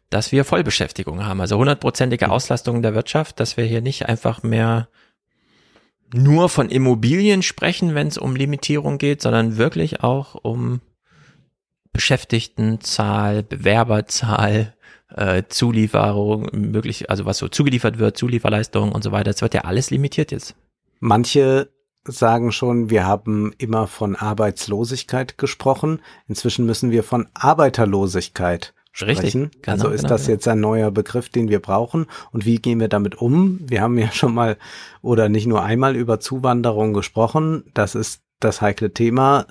[0.09, 4.89] dass wir Vollbeschäftigung haben, also hundertprozentige Auslastung der Wirtschaft, dass wir hier nicht einfach mehr
[6.13, 10.81] nur von Immobilien sprechen, wenn es um Limitierung geht, sondern wirklich auch um
[11.93, 14.75] Beschäftigtenzahl, Bewerberzahl,
[15.15, 19.31] äh, Zulieferung, möglich, also was so zugeliefert wird, Zulieferleistungen und so weiter.
[19.31, 20.57] Das wird ja alles limitiert jetzt.
[20.99, 21.69] Manche
[22.07, 26.01] sagen schon, wir haben immer von Arbeitslosigkeit gesprochen.
[26.27, 29.43] Inzwischen müssen wir von Arbeiterlosigkeit sprechen.
[29.43, 30.33] Richtig, genau, also ist genau, das genau.
[30.33, 32.07] jetzt ein neuer Begriff, den wir brauchen?
[32.31, 33.59] Und wie gehen wir damit um?
[33.61, 34.57] Wir haben ja schon mal
[35.01, 37.65] oder nicht nur einmal über Zuwanderung gesprochen.
[37.73, 39.45] Das ist das heikle Thema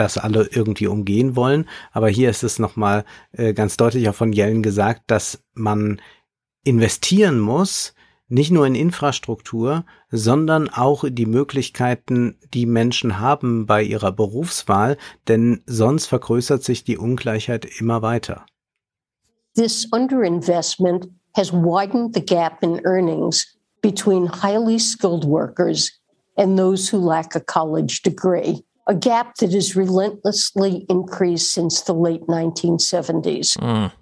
[0.00, 1.68] das alle irgendwie umgehen wollen.
[1.92, 6.00] Aber hier ist es nochmal äh, ganz deutlich auch von Yellen gesagt, dass man
[6.64, 7.94] investieren muss,
[8.30, 14.96] nicht nur in Infrastruktur, sondern auch die Möglichkeiten, die Menschen haben bei ihrer Berufswahl,
[15.28, 18.46] denn sonst vergrößert sich die Ungleichheit immer weiter.
[19.56, 25.90] This underinvestment has widened the gap in earnings between highly skilled workers
[26.36, 28.64] and those who lack a college degree.
[28.86, 33.58] A gap that has relentlessly increased since the late 1970s.
[33.58, 33.92] Mm.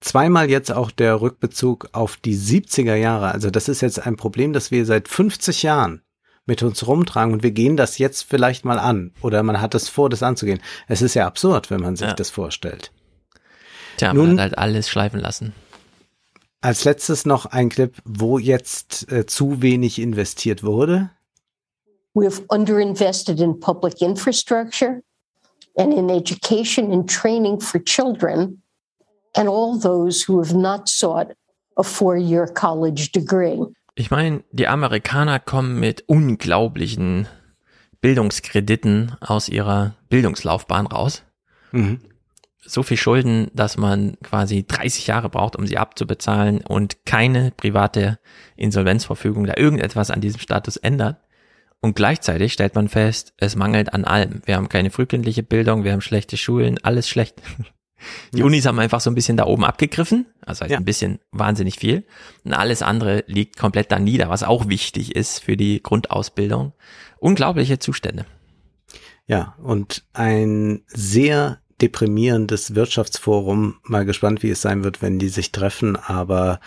[0.00, 3.32] Zweimal jetzt auch der Rückbezug auf die 70er Jahre.
[3.32, 6.02] Also das ist jetzt ein Problem, das wir seit 50 Jahren
[6.46, 9.88] mit uns rumtragen und wir gehen das jetzt vielleicht mal an oder man hat es
[9.88, 10.60] vor, das anzugehen.
[10.86, 12.14] Es ist ja absurd, wenn man sich ja.
[12.14, 12.92] das vorstellt.
[13.98, 15.52] Tja, man Nun, hat halt alles schleifen lassen.
[16.60, 21.10] Als letztes noch ein Clip, wo jetzt äh, zu wenig investiert wurde.
[22.14, 25.02] We've underinvested in public infrastructure
[25.76, 28.62] and in education and training for children
[29.36, 31.34] and all those who have not sought
[31.76, 33.58] a four-year college degree.
[33.94, 37.26] Ich meine, die Amerikaner kommen mit unglaublichen
[38.00, 41.24] Bildungskrediten aus ihrer Bildungslaufbahn raus.
[41.72, 42.00] Mhm.
[42.64, 48.18] So viel Schulden, dass man quasi 30 Jahre braucht, um sie abzubezahlen und keine private
[48.56, 51.16] Insolvenzverfügung da irgendetwas an diesem Status ändert.
[51.80, 54.42] Und gleichzeitig stellt man fest, es mangelt an allem.
[54.44, 57.40] Wir haben keine frühkindliche Bildung, wir haben schlechte Schulen, alles schlecht.
[58.32, 58.44] Die ja.
[58.44, 60.78] Unis haben einfach so ein bisschen da oben abgegriffen, also heißt ja.
[60.78, 62.04] ein bisschen wahnsinnig viel.
[62.44, 66.72] Und alles andere liegt komplett da nieder, was auch wichtig ist für die Grundausbildung.
[67.18, 68.24] Unglaubliche Zustände.
[69.26, 73.76] Ja, und ein sehr deprimierendes Wirtschaftsforum.
[73.84, 75.96] Mal gespannt, wie es sein wird, wenn die sich treffen.
[75.96, 76.60] Aber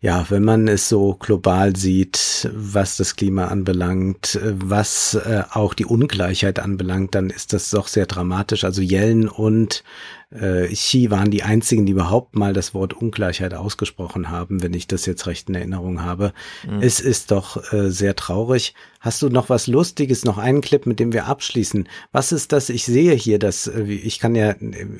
[0.00, 5.86] ja, wenn man es so global sieht, was das Klima anbelangt, was äh, auch die
[5.86, 8.62] Ungleichheit anbelangt, dann ist das doch sehr dramatisch.
[8.62, 9.82] Also Yellen und
[10.30, 14.86] äh, Xi waren die einzigen, die überhaupt mal das Wort Ungleichheit ausgesprochen haben, wenn ich
[14.86, 16.32] das jetzt recht in Erinnerung habe.
[16.68, 16.82] Mhm.
[16.82, 18.74] Es ist doch äh, sehr traurig.
[19.00, 21.88] Hast du noch was Lustiges, noch einen Clip, mit dem wir abschließen?
[22.12, 22.68] Was ist das?
[22.68, 24.54] Ich sehe hier, dass äh, ich kann ja,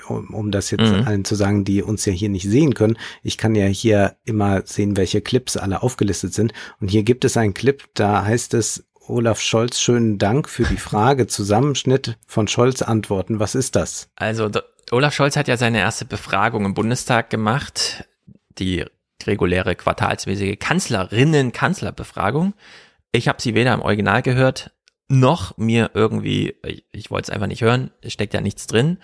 [0.09, 1.07] um, um das jetzt mhm.
[1.07, 4.63] allen zu sagen, die uns ja hier nicht sehen können, ich kann ja hier immer
[4.65, 6.53] sehen, welche Clips alle aufgelistet sind.
[6.81, 10.77] Und hier gibt es einen Clip, da heißt es, Olaf Scholz, schönen Dank für die
[10.77, 11.27] Frage.
[11.27, 13.41] Zusammenschnitt von Scholz Antworten.
[13.41, 14.11] Was ist das?
[14.17, 14.51] Also
[14.91, 18.05] Olaf Scholz hat ja seine erste Befragung im Bundestag gemacht,
[18.59, 18.85] die
[19.27, 22.55] reguläre quartalsmäßige Kanzlerinnen-Kanzlerbefragung.
[23.13, 24.73] Ich habe sie weder im Original gehört,
[25.09, 28.99] noch mir irgendwie, ich, ich wollte es einfach nicht hören, es steckt ja nichts drin.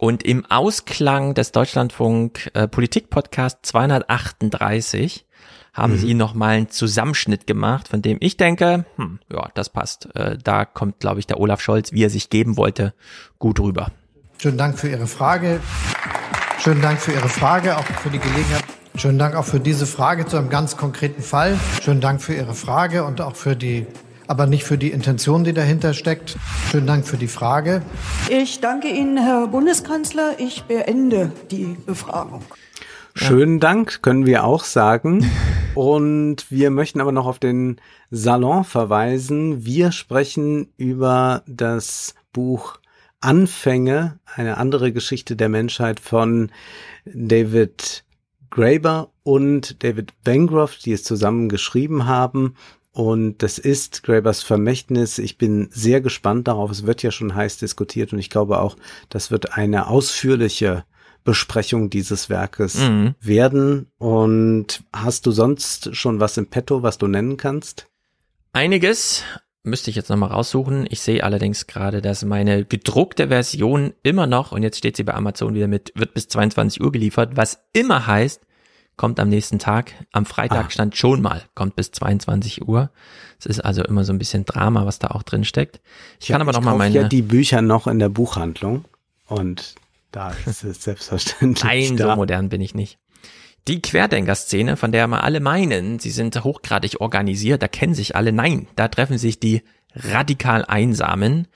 [0.00, 5.26] Und im Ausklang des Deutschlandfunk äh, Politik Podcast 238
[5.74, 5.98] haben mhm.
[5.98, 10.08] sie nochmal einen Zusammenschnitt gemacht, von dem ich denke, hm, ja, das passt.
[10.16, 12.94] Äh, da kommt, glaube ich, der Olaf Scholz, wie er sich geben wollte,
[13.38, 13.88] gut rüber.
[14.38, 15.60] Schönen Dank für Ihre Frage.
[16.60, 18.64] Schönen Dank für Ihre Frage, auch für die Gelegenheit.
[18.94, 21.60] Schönen Dank auch für diese Frage zu einem ganz konkreten Fall.
[21.82, 23.86] Schönen Dank für Ihre Frage und auch für die,
[24.30, 26.38] aber nicht für die Intention, die dahinter steckt.
[26.70, 27.82] Schönen Dank für die Frage.
[28.28, 30.36] Ich danke Ihnen, Herr Bundeskanzler.
[30.38, 32.44] Ich beende die Befragung.
[33.14, 35.28] Schönen Dank, können wir auch sagen.
[35.74, 37.80] Und wir möchten aber noch auf den
[38.12, 39.64] Salon verweisen.
[39.64, 42.78] Wir sprechen über das Buch
[43.20, 46.52] Anfänge, eine andere Geschichte der Menschheit von
[47.04, 48.04] David
[48.50, 52.54] Graeber und David Bancroft, die es zusammen geschrieben haben.
[52.92, 55.18] Und das ist Grabers Vermächtnis.
[55.18, 56.70] Ich bin sehr gespannt darauf.
[56.70, 58.76] Es wird ja schon heiß diskutiert und ich glaube auch,
[59.08, 60.84] das wird eine ausführliche
[61.22, 63.14] Besprechung dieses Werkes mhm.
[63.20, 63.86] werden.
[63.98, 67.86] Und hast du sonst schon was im Petto, was du nennen kannst?
[68.52, 69.22] Einiges
[69.62, 70.86] müsste ich jetzt nochmal raussuchen.
[70.88, 75.14] Ich sehe allerdings gerade, dass meine gedruckte Version immer noch, und jetzt steht sie bei
[75.14, 78.42] Amazon wieder mit, wird bis 22 Uhr geliefert, was immer heißt,
[79.00, 79.94] kommt am nächsten Tag.
[80.12, 80.70] Am Freitag ah.
[80.70, 82.90] stand schon mal, kommt bis 22 Uhr.
[83.38, 85.80] Es ist also immer so ein bisschen Drama, was da auch drin steckt.
[86.20, 86.94] Ich ja, kann aber noch mal meine.
[86.94, 88.84] ja die Bücher noch in der Buchhandlung
[89.26, 89.74] und
[90.12, 91.64] da ist es selbstverständlich.
[91.64, 92.10] Nein, da.
[92.10, 92.98] so modern bin ich nicht.
[93.68, 98.32] Die Querdenker-Szene, von der wir alle meinen, sie sind hochgradig organisiert, da kennen sich alle.
[98.32, 99.62] Nein, da treffen sich die
[99.94, 101.48] radikal Einsamen.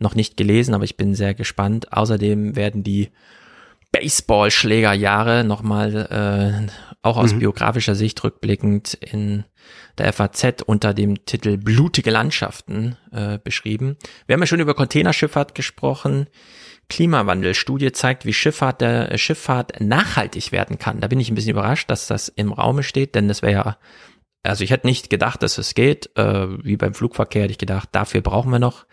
[0.00, 1.92] Noch nicht gelesen, aber ich bin sehr gespannt.
[1.92, 3.10] Außerdem werden die
[3.92, 7.40] Baseballschlägerjahre nochmal äh, auch aus mhm.
[7.40, 9.44] biografischer Sicht rückblickend in
[9.96, 13.96] der FAZ unter dem Titel Blutige Landschaften äh, beschrieben.
[14.26, 16.26] Wir haben ja schon über Containerschifffahrt gesprochen.
[16.88, 21.00] Klimawandelstudie zeigt, wie Schifffahrt, der äh, Schifffahrt nachhaltig werden kann.
[21.00, 23.78] Da bin ich ein bisschen überrascht, dass das im Raume steht, denn das wäre ja,
[24.42, 26.10] also ich hätte nicht gedacht, dass es geht.
[26.16, 28.86] Äh, wie beim Flugverkehr hätte ich gedacht, dafür brauchen wir noch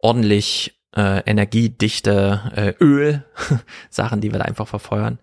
[0.00, 3.24] ordentlich äh, energiedichte äh, Öl,
[3.90, 5.18] Sachen, die wir da einfach verfeuern.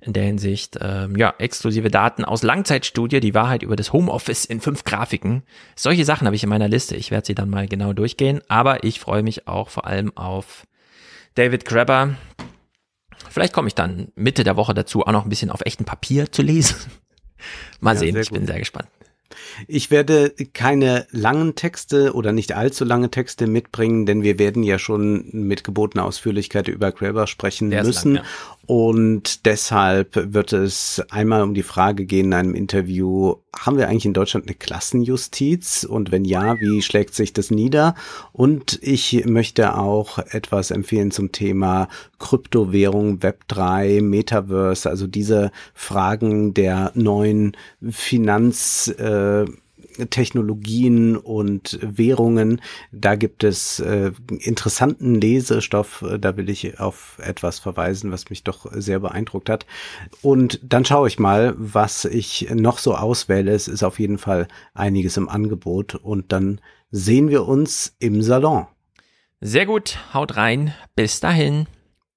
[0.00, 4.60] In der Hinsicht, ähm, ja, exklusive Daten aus Langzeitstudie, die Wahrheit über das Homeoffice in
[4.60, 5.42] fünf Grafiken.
[5.74, 6.96] Solche Sachen habe ich in meiner Liste.
[6.96, 8.40] Ich werde sie dann mal genau durchgehen.
[8.48, 10.66] Aber ich freue mich auch vor allem auf
[11.34, 12.16] David Grabber.
[13.30, 16.30] Vielleicht komme ich dann Mitte der Woche dazu, auch noch ein bisschen auf echtem Papier
[16.30, 16.76] zu lesen.
[17.80, 18.38] Mal ja, sehen, ich gut.
[18.38, 18.88] bin sehr gespannt.
[19.66, 24.78] Ich werde keine langen Texte oder nicht allzu lange Texte mitbringen, denn wir werden ja
[24.78, 28.14] schon mit gebotener Ausführlichkeit über Graeber sprechen Der müssen.
[28.14, 28.30] Lang, ja.
[28.66, 34.06] Und deshalb wird es einmal um die Frage gehen in einem Interview, haben wir eigentlich
[34.06, 35.84] in Deutschland eine Klassenjustiz?
[35.84, 37.94] Und wenn ja, wie schlägt sich das nieder?
[38.32, 41.88] Und ich möchte auch etwas empfehlen zum Thema
[42.18, 47.56] Kryptowährung, Web3, Metaverse, also diese Fragen der neuen
[47.88, 48.92] Finanz,
[49.98, 52.60] äh, Technologien und Währungen.
[52.92, 56.04] Da gibt es äh, interessanten Lesestoff.
[56.18, 59.66] Da will ich auf etwas verweisen, was mich doch sehr beeindruckt hat.
[60.22, 63.52] Und dann schaue ich mal, was ich noch so auswähle.
[63.52, 65.94] Es ist auf jeden Fall einiges im Angebot.
[65.94, 66.60] Und dann
[66.90, 68.66] sehen wir uns im Salon.
[69.40, 69.98] Sehr gut.
[70.12, 70.74] Haut rein.
[70.94, 71.66] Bis dahin.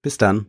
[0.01, 0.47] Bis dann.